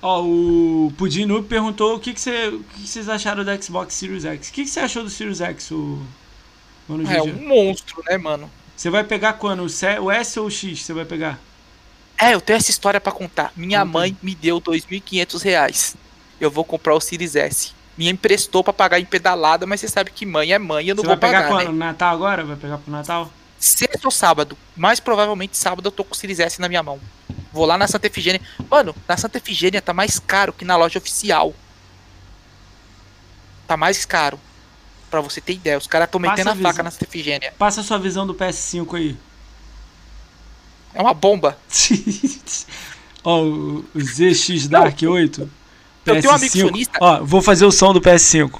Ó, 0.00 0.22
o 0.22 0.92
Pudim 0.98 1.24
Noob 1.26 1.46
perguntou 1.48 1.94
o 1.96 2.00
que, 2.00 2.12
que, 2.12 2.20
você, 2.20 2.48
o 2.48 2.62
que, 2.64 2.82
que 2.82 2.88
vocês 2.88 3.08
acharam 3.08 3.44
do 3.44 3.62
Xbox 3.62 3.94
Series 3.94 4.24
X. 4.24 4.48
O 4.48 4.52
que, 4.52 4.64
que 4.64 4.70
você 4.70 4.80
achou 4.80 5.02
do 5.04 5.10
Series 5.10 5.40
X, 5.40 5.70
o... 5.70 6.02
Mano 6.88 7.10
É 7.10 7.22
um 7.22 7.32
monstro, 7.48 8.02
né, 8.08 8.18
mano? 8.18 8.50
Você 8.76 8.90
vai 8.90 9.04
pegar 9.04 9.34
quando? 9.34 9.60
O, 9.64 10.04
o 10.04 10.10
S 10.10 10.40
ou 10.40 10.46
o 10.46 10.50
X 10.50 10.80
você 10.82 10.92
vai 10.92 11.04
pegar? 11.04 11.38
É, 12.18 12.34
eu 12.34 12.40
tenho 12.40 12.56
essa 12.56 12.70
história 12.70 13.00
pra 13.00 13.12
contar. 13.12 13.52
Minha 13.56 13.84
mãe 13.84 14.16
me 14.22 14.34
deu 14.34 14.60
2.500 14.60 15.42
reais. 15.42 15.96
Eu 16.40 16.50
vou 16.50 16.64
comprar 16.64 16.94
o 16.94 17.00
Series 17.00 17.34
S. 17.36 17.72
Me 17.96 18.08
emprestou 18.08 18.64
pra 18.64 18.72
pagar 18.72 18.98
em 18.98 19.04
pedalada, 19.04 19.66
mas 19.66 19.80
você 19.80 19.88
sabe 19.88 20.10
que 20.10 20.24
mãe 20.24 20.52
é 20.52 20.58
mãe, 20.58 20.88
eu 20.88 20.94
não 20.94 21.02
você 21.02 21.08
vou 21.08 21.16
vai 21.16 21.30
pegar 21.30 21.42
pagar, 21.42 21.54
quando? 21.54 21.66
né? 21.66 21.72
No 21.72 21.78
Natal 21.78 22.14
agora? 22.14 22.44
Vai 22.44 22.56
pegar 22.56 22.78
pro 22.78 22.90
Natal? 22.90 23.30
Sexta 23.58 24.00
ou 24.04 24.10
sábado. 24.10 24.56
Mais 24.76 24.98
provavelmente 24.98 25.56
sábado 25.56 25.86
eu 25.86 25.92
tô 25.92 26.02
com 26.04 26.14
o 26.14 26.16
Series 26.16 26.40
S 26.40 26.60
na 26.60 26.68
minha 26.68 26.82
mão. 26.82 26.98
Vou 27.52 27.66
lá 27.66 27.76
na 27.76 27.86
Santa 27.86 28.06
Efigênia. 28.06 28.40
Mano, 28.70 28.94
na 29.06 29.16
Santa 29.16 29.38
Efigênia 29.38 29.82
tá 29.82 29.92
mais 29.92 30.18
caro 30.18 30.52
que 30.52 30.64
na 30.64 30.76
loja 30.76 30.98
oficial. 30.98 31.54
Tá 33.66 33.76
mais 33.76 34.04
caro. 34.04 34.40
Pra 35.10 35.20
você 35.20 35.40
ter 35.40 35.52
ideia. 35.52 35.76
Os 35.76 35.86
caras 35.86 36.10
tão 36.10 36.20
Passa 36.20 36.32
metendo 36.32 36.50
a 36.50 36.52
a 36.54 36.72
faca 36.72 36.82
na 36.82 36.90
Santa 36.90 37.04
Efigênia. 37.04 37.52
Passa 37.58 37.82
a 37.82 37.84
sua 37.84 37.98
visão 37.98 38.26
do 38.26 38.34
PS5 38.34 38.96
aí. 38.96 39.16
É 40.94 41.00
uma 41.00 41.14
bomba. 41.14 41.56
Ó, 43.24 43.42
o 43.42 43.84
o 43.94 44.00
ZX 44.00 44.68
Dark 44.68 44.98
8. 45.02 45.50
Eu 46.04 46.20
tenho 46.20 46.32
um 46.32 46.34
amigo 46.34 46.54
PS5. 46.54 46.60
sonista. 46.60 46.98
Ó, 47.00 47.24
vou 47.24 47.40
fazer 47.40 47.64
o 47.64 47.70
som 47.72 47.92
do 47.92 48.00
PS5. 48.00 48.58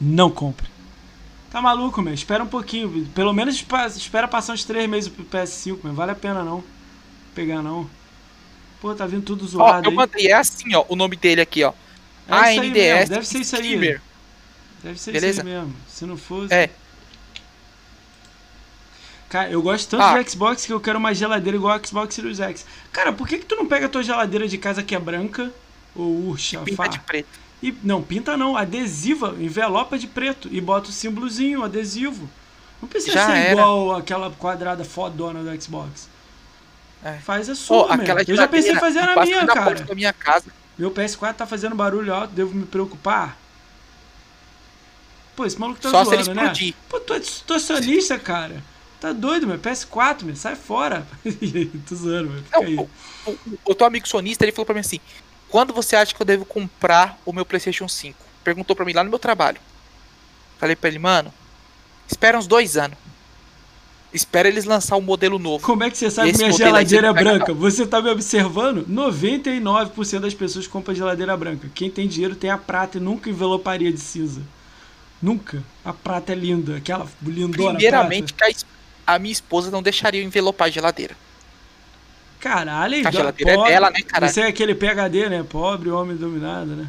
Não 0.00 0.30
compre. 0.30 0.68
Tá 1.50 1.60
maluco, 1.60 2.00
meu? 2.00 2.14
Espera 2.14 2.44
um 2.44 2.46
pouquinho. 2.46 3.06
Pelo 3.14 3.32
menos 3.32 3.64
espera 3.96 4.28
passar 4.28 4.52
uns 4.52 4.64
3 4.64 4.88
meses 4.88 5.10
pro 5.10 5.24
PS5, 5.24 5.78
meu. 5.82 5.92
Vale 5.92 6.12
a 6.12 6.14
pena 6.14 6.44
não. 6.44 6.62
Pegar 7.34 7.62
não. 7.62 7.90
Pô, 8.80 8.94
tá 8.94 9.06
vindo 9.06 9.22
tudo 9.22 9.44
Ó, 9.44 9.48
zoado 9.48 9.86
eu 9.86 9.90
aí. 9.90 9.96
mandei. 9.96 10.28
É 10.28 10.34
assim, 10.34 10.74
ó. 10.74 10.84
O 10.88 10.96
nome 10.96 11.16
dele 11.16 11.40
aqui, 11.40 11.64
ó. 11.64 11.72
É 12.28 12.56
ANDS 12.56 13.08
Deve 13.08 13.26
ser 13.26 13.40
isso 13.40 13.56
aí. 13.56 13.98
Deve 14.82 14.98
ser 14.98 15.12
Beleza? 15.12 15.40
isso 15.40 15.48
aí 15.48 15.54
mesmo. 15.54 15.74
Se 15.88 16.04
não 16.06 16.16
fosse. 16.16 16.52
É. 16.54 16.70
Cara, 19.28 19.50
eu 19.50 19.62
gosto 19.62 19.88
tanto 19.90 20.02
Ah. 20.02 20.20
de 20.22 20.30
Xbox 20.30 20.66
que 20.66 20.72
eu 20.72 20.80
quero 20.80 20.98
uma 20.98 21.14
geladeira 21.14 21.56
igual 21.56 21.74
a 21.76 21.84
Xbox 21.86 22.14
Series 22.14 22.40
X. 22.40 22.66
Cara, 22.92 23.12
por 23.12 23.28
que, 23.28 23.38
que 23.38 23.44
tu 23.46 23.54
não 23.54 23.66
pega 23.66 23.86
a 23.86 23.88
tua 23.88 24.02
geladeira 24.02 24.48
de 24.48 24.58
casa 24.58 24.82
que 24.82 24.94
é 24.94 24.98
branca? 24.98 25.52
Ou 25.94 26.28
urcha, 26.30 26.58
Pinta 26.60 26.76
fá? 26.76 26.86
de 26.88 26.98
preto. 27.00 27.28
E, 27.62 27.72
não, 27.84 28.02
pinta 28.02 28.36
não, 28.36 28.56
adesiva, 28.56 29.36
envelopa 29.38 29.98
de 29.98 30.06
preto 30.06 30.48
e 30.50 30.60
bota 30.60 30.88
o 30.88 30.92
símbolozinho, 30.92 31.62
adesivo. 31.62 32.28
Não 32.80 32.88
precisa 32.88 33.12
Já 33.12 33.26
ser 33.26 33.32
era. 33.36 33.52
igual 33.52 33.94
aquela 33.94 34.30
quadrada 34.30 34.82
fodona 34.84 35.42
do 35.42 35.62
Xbox. 35.62 36.08
É. 37.04 37.12
Faz 37.18 37.48
a 37.48 37.54
sua, 37.54 37.84
meu. 37.88 38.02
aquela 38.02 38.22
Eu 38.26 38.34
já 38.36 38.48
pensei 38.48 38.72
em 38.72 38.78
fazer 38.80 39.00
na 39.02 39.22
minha, 39.24 39.42
na 39.44 39.52
cara. 39.54 39.64
porta 39.66 39.84
da 39.84 39.94
minha 39.94 40.12
casa. 40.12 40.46
Meu 40.78 40.90
PS4 40.90 41.34
tá 41.34 41.46
fazendo 41.46 41.74
barulho 41.76 42.12
alto, 42.12 42.32
devo 42.32 42.54
me 42.54 42.64
preocupar? 42.64 43.36
Pô, 45.40 45.46
esse 45.46 45.58
maluco 45.58 45.80
tá 45.80 45.88
Só 45.88 46.04
se 46.04 46.12
ele 46.12 46.22
zoando, 46.22 46.38
né? 46.38 46.46
explodir. 46.48 46.74
Pô, 46.86 47.00
tu 47.00 47.14
é 47.14 47.22
situacionista, 47.22 48.18
cara. 48.18 48.62
Tá 49.00 49.10
doido, 49.10 49.46
meu. 49.46 49.58
PS4, 49.58 50.22
meu. 50.22 50.36
Sai 50.36 50.54
fora. 50.54 51.06
Tô 51.88 51.94
zoando, 51.94 52.28
meu. 52.28 52.42
Fica 52.42 52.58
aí. 52.58 52.76
o, 52.76 52.86
o, 53.26 53.38
o 53.64 53.74
teu 53.74 53.86
amigo 53.86 54.06
sonista, 54.06 54.44
ele 54.44 54.52
falou 54.52 54.66
pra 54.66 54.74
mim 54.74 54.80
assim: 54.80 55.00
quando 55.48 55.72
você 55.72 55.96
acha 55.96 56.14
que 56.14 56.20
eu 56.20 56.26
devo 56.26 56.44
comprar 56.44 57.18
o 57.24 57.32
meu 57.32 57.46
PlayStation 57.46 57.88
5? 57.88 58.18
Perguntou 58.44 58.76
pra 58.76 58.84
mim 58.84 58.92
lá 58.92 59.02
no 59.02 59.08
meu 59.08 59.18
trabalho. 59.18 59.58
Falei 60.58 60.76
pra 60.76 60.90
ele, 60.90 60.98
mano, 60.98 61.32
espera 62.06 62.38
uns 62.38 62.46
dois 62.46 62.76
anos. 62.76 62.98
Espera 64.12 64.46
eles 64.46 64.66
lançar 64.66 64.96
um 64.96 65.00
modelo 65.00 65.38
novo. 65.38 65.64
Como 65.64 65.84
é 65.84 65.90
que 65.90 65.96
você 65.96 66.10
sabe 66.10 66.32
que 66.32 66.36
minha 66.36 66.50
aí 66.50 66.56
geladeira 66.56 67.08
é 67.08 67.12
branca? 67.14 67.54
Você 67.54 67.86
tá 67.86 68.02
me 68.02 68.10
observando? 68.10 68.84
99% 68.84 70.18
das 70.18 70.34
pessoas 70.34 70.66
compram 70.66 70.94
geladeira 70.94 71.34
branca. 71.34 71.70
Quem 71.74 71.90
tem 71.90 72.06
dinheiro 72.06 72.34
tem 72.34 72.50
a 72.50 72.58
prata 72.58 72.98
e 72.98 73.00
nunca 73.00 73.30
enveloparia 73.30 73.90
de 73.90 74.00
cinza. 74.00 74.42
Nunca. 75.20 75.62
A 75.84 75.92
prata 75.92 76.32
é 76.32 76.34
linda. 76.34 76.76
Aquela 76.76 77.06
lindona 77.22 77.74
Primeiramente, 77.74 78.32
prata. 78.32 78.54
que 78.54 78.64
a, 79.06 79.14
a 79.14 79.18
minha 79.18 79.32
esposa 79.32 79.70
não 79.70 79.82
deixaria 79.82 80.20
eu 80.20 80.24
envelopar 80.24 80.68
a 80.68 80.70
geladeira. 80.70 81.16
Caralho, 82.38 83.06
A 83.06 83.10
geladeira 83.10 83.52
é 83.52 83.54
pobre. 83.54 83.70
dela, 83.70 83.90
né, 83.90 84.00
caralho? 84.00 84.32
Você 84.32 84.40
é 84.40 84.46
aquele 84.46 84.74
PHD, 84.74 85.28
né? 85.28 85.42
Pobre, 85.46 85.90
homem 85.90 86.16
dominado, 86.16 86.74
né? 86.74 86.88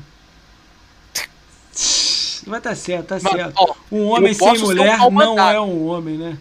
Vai 2.48 2.60
tá 2.62 2.74
certo, 2.76 3.08
tá 3.08 3.16
Mano, 3.22 3.38
certo. 3.38 3.54
ó, 3.58 3.76
Um 3.92 4.06
homem 4.08 4.34
sem 4.34 4.48
um 4.48 4.60
mulher 4.62 4.98
pau 4.98 5.12
não 5.12 5.38
é 5.40 5.60
um 5.62 5.86
homem, 5.88 6.18
né? 6.18 6.38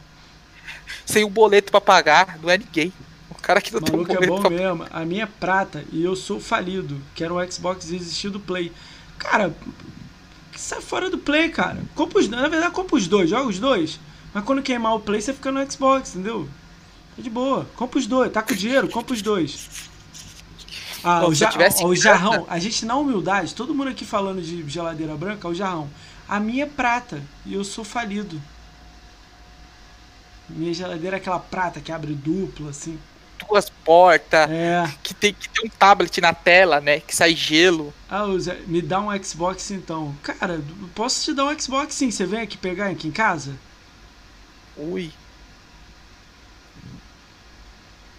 sem 1.05 1.25
o 1.25 1.29
boleto 1.29 1.73
pra 1.73 1.81
pagar, 1.81 2.39
não 2.41 2.49
é 2.49 2.57
ninguém. 2.57 2.93
O 3.31 3.35
cara 3.35 3.61
que 3.61 3.73
não 3.73 3.81
O 3.81 3.83
tem 3.83 3.95
um 3.95 3.99
maluco 3.99 4.13
é 4.13 4.15
boleto 4.15 4.33
bom 4.35 4.41
pra 4.41 4.51
mesmo. 4.51 4.87
A 4.91 5.05
minha 5.05 5.25
é 5.25 5.27
prata 5.27 5.85
e 5.93 6.05
eu 6.05 6.15
sou 6.15 6.39
falido. 6.39 7.01
Quero 7.15 7.39
um 7.41 7.51
Xbox 7.51 7.91
existir 7.91 8.29
do 8.31 8.39
Play. 8.39 8.71
Cara, 9.19 9.53
sai 10.61 10.81
fora 10.81 11.11
do 11.11 11.19
Play, 11.19 11.49
cara. 11.49 11.83
Compra 11.95 12.19
os, 12.19 12.29
na 12.29 12.49
verdade, 12.49 12.73
compra 12.73 12.97
os 12.97 13.09
dois, 13.09 13.31
joga 13.31 13.49
os 13.49 13.59
dois. 13.59 13.99
Mas 14.33 14.45
quando 14.45 14.63
queimar 14.63 14.95
o 14.95 15.01
Play, 15.01 15.21
você 15.21 15.33
fica 15.33 15.51
no 15.51 15.71
Xbox, 15.71 16.15
entendeu? 16.15 16.49
É 17.19 17.23
de 17.23 17.31
boa. 17.31 17.67
Compra 17.77 17.99
os 17.99 18.07
dois. 18.07 18.31
Tá 18.33 18.43
com 18.43 18.55
dinheiro? 18.55 18.89
Compra 18.89 19.15
os 19.15 19.23
dois. 19.23 19.91
Ah, 21.03 21.21
Pô, 21.21 21.29
o, 21.29 21.35
ja 21.35 21.51
ó, 21.81 21.87
o 21.87 21.97
jarrão. 21.97 22.47
A 22.49 22.59
gente, 22.59 22.85
na 22.85 22.95
humildade, 22.97 23.55
todo 23.55 23.75
mundo 23.75 23.89
aqui 23.89 24.05
falando 24.05 24.43
de 24.43 24.69
geladeira 24.69 25.17
branca, 25.17 25.49
o 25.49 25.55
jarrão. 25.55 25.89
A 26.29 26.39
minha 26.39 26.65
é 26.65 26.67
prata 26.67 27.23
e 27.45 27.55
eu 27.55 27.65
sou 27.65 27.85
falido. 27.85 28.41
Minha 30.49 30.75
geladeira 30.75 31.17
é 31.17 31.19
aquela 31.19 31.39
prata 31.39 31.81
que 31.81 31.91
abre 31.91 32.13
dupla, 32.13 32.71
assim. 32.71 32.99
Duas 33.49 33.69
portas, 33.71 34.49
É. 34.51 34.93
que 35.03 35.13
tem 35.15 35.33
que 35.35 35.49
ter 35.49 35.67
um 35.67 35.69
tablet 35.69 36.21
na 36.21 36.33
tela, 36.35 36.81
né? 36.81 37.01
Que 37.01 37.15
sai 37.17 37.35
gelo. 37.35 37.93
Ah, 38.09 38.25
Zé, 38.39 38.59
me 38.67 38.81
dá 38.83 39.01
um 39.01 39.23
Xbox 39.25 39.71
então. 39.71 40.15
Cara, 40.23 40.61
posso 40.95 41.25
te 41.25 41.33
dar 41.35 41.47
um 41.47 41.59
Xbox 41.59 41.95
sim. 41.95 42.11
Você 42.11 42.25
vem 42.27 42.41
aqui 42.41 42.57
pegar 42.57 42.89
aqui 42.89 43.09
em 43.09 43.13
casa? 43.13 43.55
Ui. 44.77 45.11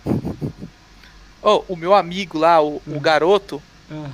Oh, 1.44 1.64
o 1.68 1.76
meu 1.76 1.96
amigo 1.96 2.38
lá, 2.38 2.62
o, 2.62 2.76
o 2.76 2.82
Hum. 2.88 3.00
garoto, 3.00 3.60
Ah. 3.90 4.12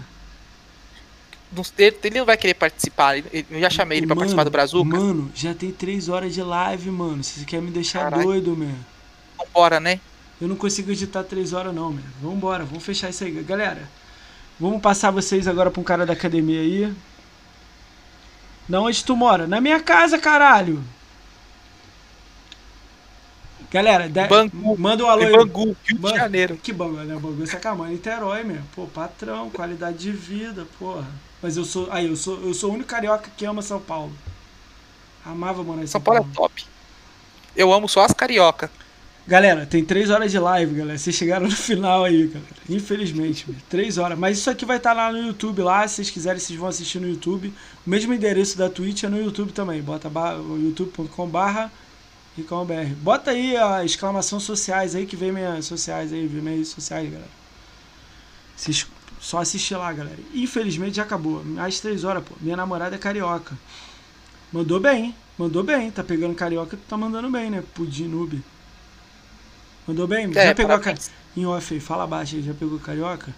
ele, 1.78 1.98
ele 2.04 2.20
não 2.20 2.26
vai 2.26 2.38
querer 2.38 2.54
participar. 2.54 3.18
Eu 3.18 3.60
já 3.60 3.70
chamei 3.70 3.98
ele 3.98 4.08
pra 4.08 4.16
Mano, 4.16 4.22
participar 4.22 4.44
do 4.46 4.50
Brazuca. 4.50 4.98
Mano, 4.98 5.30
já 5.36 5.54
tem 5.54 5.70
três 5.72 6.08
horas 6.08 6.34
de 6.34 6.42
live, 6.42 6.90
mano. 6.90 7.22
Você 7.22 7.44
quer 7.44 7.62
me 7.62 7.70
deixar 7.70 8.04
Caralho. 8.04 8.24
doido, 8.24 8.56
meu? 8.56 8.74
Vambora, 9.38 9.78
né? 9.78 10.00
Eu 10.40 10.48
não 10.48 10.56
consigo 10.56 10.92
editar 10.92 11.24
três 11.24 11.52
horas 11.54 11.74
não, 11.74 11.92
meu. 11.92 12.04
Vambora, 12.22 12.64
vamos 12.64 12.84
fechar 12.84 13.10
isso 13.10 13.24
aí. 13.24 13.32
Galera, 13.44 13.90
vamos 14.60 14.82
passar 14.82 15.10
vocês 15.12 15.48
agora 15.48 15.72
pra 15.72 15.82
um 15.82 15.84
cara 15.84 16.06
da 16.06 16.14
academia 16.14 16.60
aí. 16.62 16.94
Na 18.70 18.82
onde 18.82 19.04
tu 19.04 19.16
mora? 19.16 19.48
Na 19.48 19.60
minha 19.62 19.82
casa, 19.82 20.18
caralho! 20.20 20.84
Galera, 23.72 24.08
da- 24.08 24.28
Bangu. 24.28 24.78
manda 24.78 25.04
um 25.04 25.10
alô 25.10 25.24
aí. 25.24 25.32
Bangu, 25.32 25.76
Rio 25.86 25.98
de 26.00 26.10
Janeiro. 26.10 26.58
Que 26.58 26.72
Bangu, 26.72 26.98
né? 26.98 27.16
Bangu 27.16 27.44
é 27.44 27.46
Sacamã, 27.46 27.88
Niterói, 27.90 28.44
meu. 28.44 28.62
Pô, 28.74 28.86
patrão, 28.86 29.50
qualidade 29.50 29.98
de 29.98 30.12
vida, 30.12 30.66
porra. 30.80 31.06
Mas 31.42 31.58
eu 31.58 31.66
sou. 31.66 31.88
Aí, 31.92 32.08
eu 32.08 32.16
sou, 32.16 32.40
eu 32.42 32.54
sou 32.54 32.70
o 32.72 32.74
único 32.74 32.88
carioca 32.90 33.30
que 33.36 33.46
ama 33.46 33.62
São 33.62 33.80
Paulo. 33.80 34.14
Amava 35.26 35.64
morar 35.64 35.84
em 35.84 35.88
São, 35.88 36.00
São 36.00 36.02
Paulo 36.02 36.26
é 36.32 36.36
top. 36.36 36.66
Eu 37.56 37.74
amo 37.74 37.90
só 37.90 38.04
as 38.06 38.14
carioca. 38.14 38.72
Galera, 39.28 39.66
tem 39.66 39.84
três 39.84 40.10
horas 40.10 40.32
de 40.32 40.40
live, 40.40 40.74
galera. 40.74 40.98
Vocês 40.98 41.14
chegaram 41.14 41.48
no 41.48 41.52
final 41.52 42.06
aí, 42.06 42.28
galera. 42.28 42.56
Infelizmente, 42.70 43.46
três 43.68 43.98
horas. 43.98 44.18
Mas 44.18 44.38
isso 44.38 44.50
aqui 44.50 44.64
vai 44.66 44.78
estar 44.78 44.94
lá 44.94 45.12
no 45.12 45.18
YouTube, 45.18 45.62
lá. 45.64 45.86
Se 45.86 45.96
vocês 45.96 46.10
quiserem, 46.10 46.40
vocês 46.40 46.58
vão 46.58 46.70
assistir 46.70 47.02
no 47.02 47.10
YouTube. 47.10 47.54
O 47.86 47.90
mesmo 47.90 48.14
endereço 48.14 48.58
da 48.58 48.70
Twitch 48.70 49.04
é 49.04 49.10
no 49.10 49.22
YouTube 49.22 49.52
também. 49.52 49.82
Bota 49.82 50.10
youtube.com 50.10 51.28
barra. 51.28 51.70
Bota 53.02 53.32
aí 53.32 53.58
a 53.58 53.84
exclamação 53.84 54.40
sociais 54.40 54.96
aí, 54.96 55.06
que 55.06 55.18
vem 55.18 55.32
minhas 55.34 55.66
sociais 55.66 56.14
aí, 56.14 56.26
vem 56.26 56.42
minhas 56.42 56.70
sociais, 56.70 57.10
galera. 57.10 57.32
Vocês 58.56 58.88
só 59.20 59.40
assistir 59.40 59.76
lá, 59.76 59.92
galera. 59.92 60.20
Infelizmente 60.34 60.96
já 60.96 61.04
acabou. 61.04 61.44
Mais 61.44 61.82
três 61.82 62.06
horas, 62.06 62.24
pô. 62.24 62.34
Minha 62.40 62.56
namorada 62.56 62.96
é 62.96 63.00
carioca. 63.00 63.58
Mandou 64.54 64.80
bem, 64.80 65.14
mandou 65.38 65.64
bem. 65.64 65.92
Tá 65.92 66.02
pegando 66.02 66.34
carioca, 66.34 66.80
tá 66.88 66.96
mandando 66.96 67.30
bem, 67.30 67.50
né? 67.50 67.62
Pudim 67.74 68.08
noob. 68.08 68.42
Mandou 69.88 70.08
bem? 70.08 70.32
já 70.34 70.42
É, 70.42 70.54
pegou 70.54 70.76
a 70.76 70.80
carioca? 70.80 71.02
Em 71.36 71.46
off 71.46 71.80
fala 71.80 72.06
baixo 72.06 72.36
aí, 72.36 72.42
já 72.42 72.54
pegou 72.54 72.78
carioca? 72.80 73.34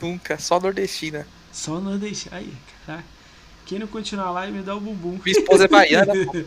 Nunca, 0.00 0.38
só 0.38 0.58
nordestina. 0.58 1.26
Só 1.52 1.78
deixar. 1.80 2.36
Aí, 2.36 2.52
caraca. 2.86 3.04
Quem 3.66 3.78
não 3.78 3.86
continuar 3.86 4.26
a 4.26 4.30
live 4.30 4.58
me 4.58 4.62
dá 4.62 4.74
o 4.74 4.80
bumbum. 4.80 5.20
Minha 5.24 5.38
esposa 5.38 5.64
é 5.64 5.68
baiana. 5.68 6.12
pô. 6.24 6.44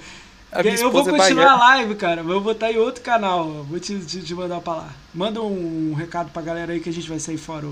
A 0.51 0.63
minha 0.63 0.75
eu 0.75 0.91
vou 0.91 1.01
esposa 1.01 1.15
é 1.15 1.19
continuar 1.19 1.51
a 1.51 1.57
live, 1.57 1.95
cara. 1.95 2.23
mas 2.23 2.33
Eu 2.33 2.41
vou 2.41 2.53
botar 2.53 2.71
em 2.71 2.77
outro 2.77 3.01
canal. 3.03 3.63
Vou 3.63 3.79
te, 3.79 3.97
te, 3.99 4.21
te 4.21 4.33
mandar 4.33 4.61
pra 4.61 4.73
lá. 4.73 4.93
Manda 5.13 5.41
um 5.41 5.93
recado 5.93 6.31
pra 6.31 6.41
galera 6.41 6.73
aí 6.73 6.79
que 6.79 6.89
a 6.89 6.93
gente 6.93 7.07
vai 7.07 7.19
sair 7.19 7.37
fora. 7.37 7.67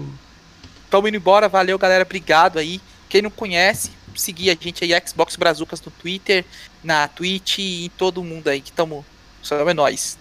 Tamo 0.89 1.07
indo 1.07 1.17
embora, 1.17 1.49
valeu 1.49 1.77
galera, 1.77 2.03
obrigado 2.03 2.59
aí. 2.59 2.79
Quem 3.09 3.21
não 3.21 3.29
conhece, 3.29 3.91
seguir 4.15 4.49
a 4.49 4.57
gente 4.59 4.83
aí, 4.83 5.01
Xbox 5.07 5.35
Brazucas 5.35 5.81
no 5.81 5.91
Twitter, 5.91 6.45
na 6.83 7.07
Twitch 7.07 7.59
e 7.59 7.85
em 7.85 7.89
todo 7.89 8.23
mundo 8.23 8.47
aí 8.47 8.61
que 8.61 8.71
tamo. 8.71 9.05
Só 9.41 9.57
é 9.57 9.73
nóis. 9.73 10.17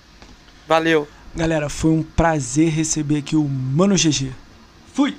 Valeu. 0.66 1.08
Galera, 1.34 1.68
foi 1.68 1.90
um 1.90 2.02
prazer 2.02 2.70
receber 2.70 3.18
aqui 3.18 3.36
o 3.36 3.44
Mano 3.44 3.94
GG. 3.96 4.32
Fui! 4.92 5.16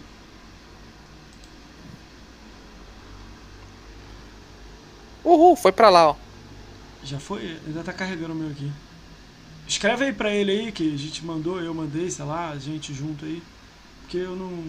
Uhul, 5.24 5.56
foi 5.56 5.72
pra 5.72 5.90
lá, 5.90 6.12
ó. 6.12 6.16
Já 7.04 7.20
foi? 7.20 7.60
Ainda 7.66 7.84
tá 7.84 7.92
carregando 7.92 8.34
o 8.34 8.36
meu 8.36 8.50
aqui. 8.50 8.72
Escreve 9.68 10.06
aí 10.06 10.14
pra 10.14 10.34
ele 10.34 10.52
aí 10.52 10.72
que 10.72 10.94
a 10.94 10.98
gente 10.98 11.26
mandou, 11.26 11.60
eu 11.62 11.74
mandei, 11.74 12.12
sei 12.12 12.26
lá, 12.26 12.50
a 12.50 12.60
gente 12.60 12.94
junto 12.94 13.26
aí. 13.26 13.42
Porque 14.02 14.18
eu 14.18 14.36
não. 14.36 14.64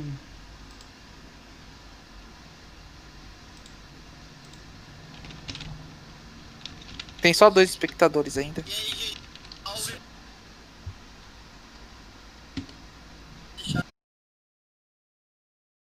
Tem 7.20 7.34
só 7.34 7.50
dois 7.50 7.70
espectadores 7.70 8.38
ainda. 8.38 8.64
E 8.66 8.70
aí? 8.70 9.23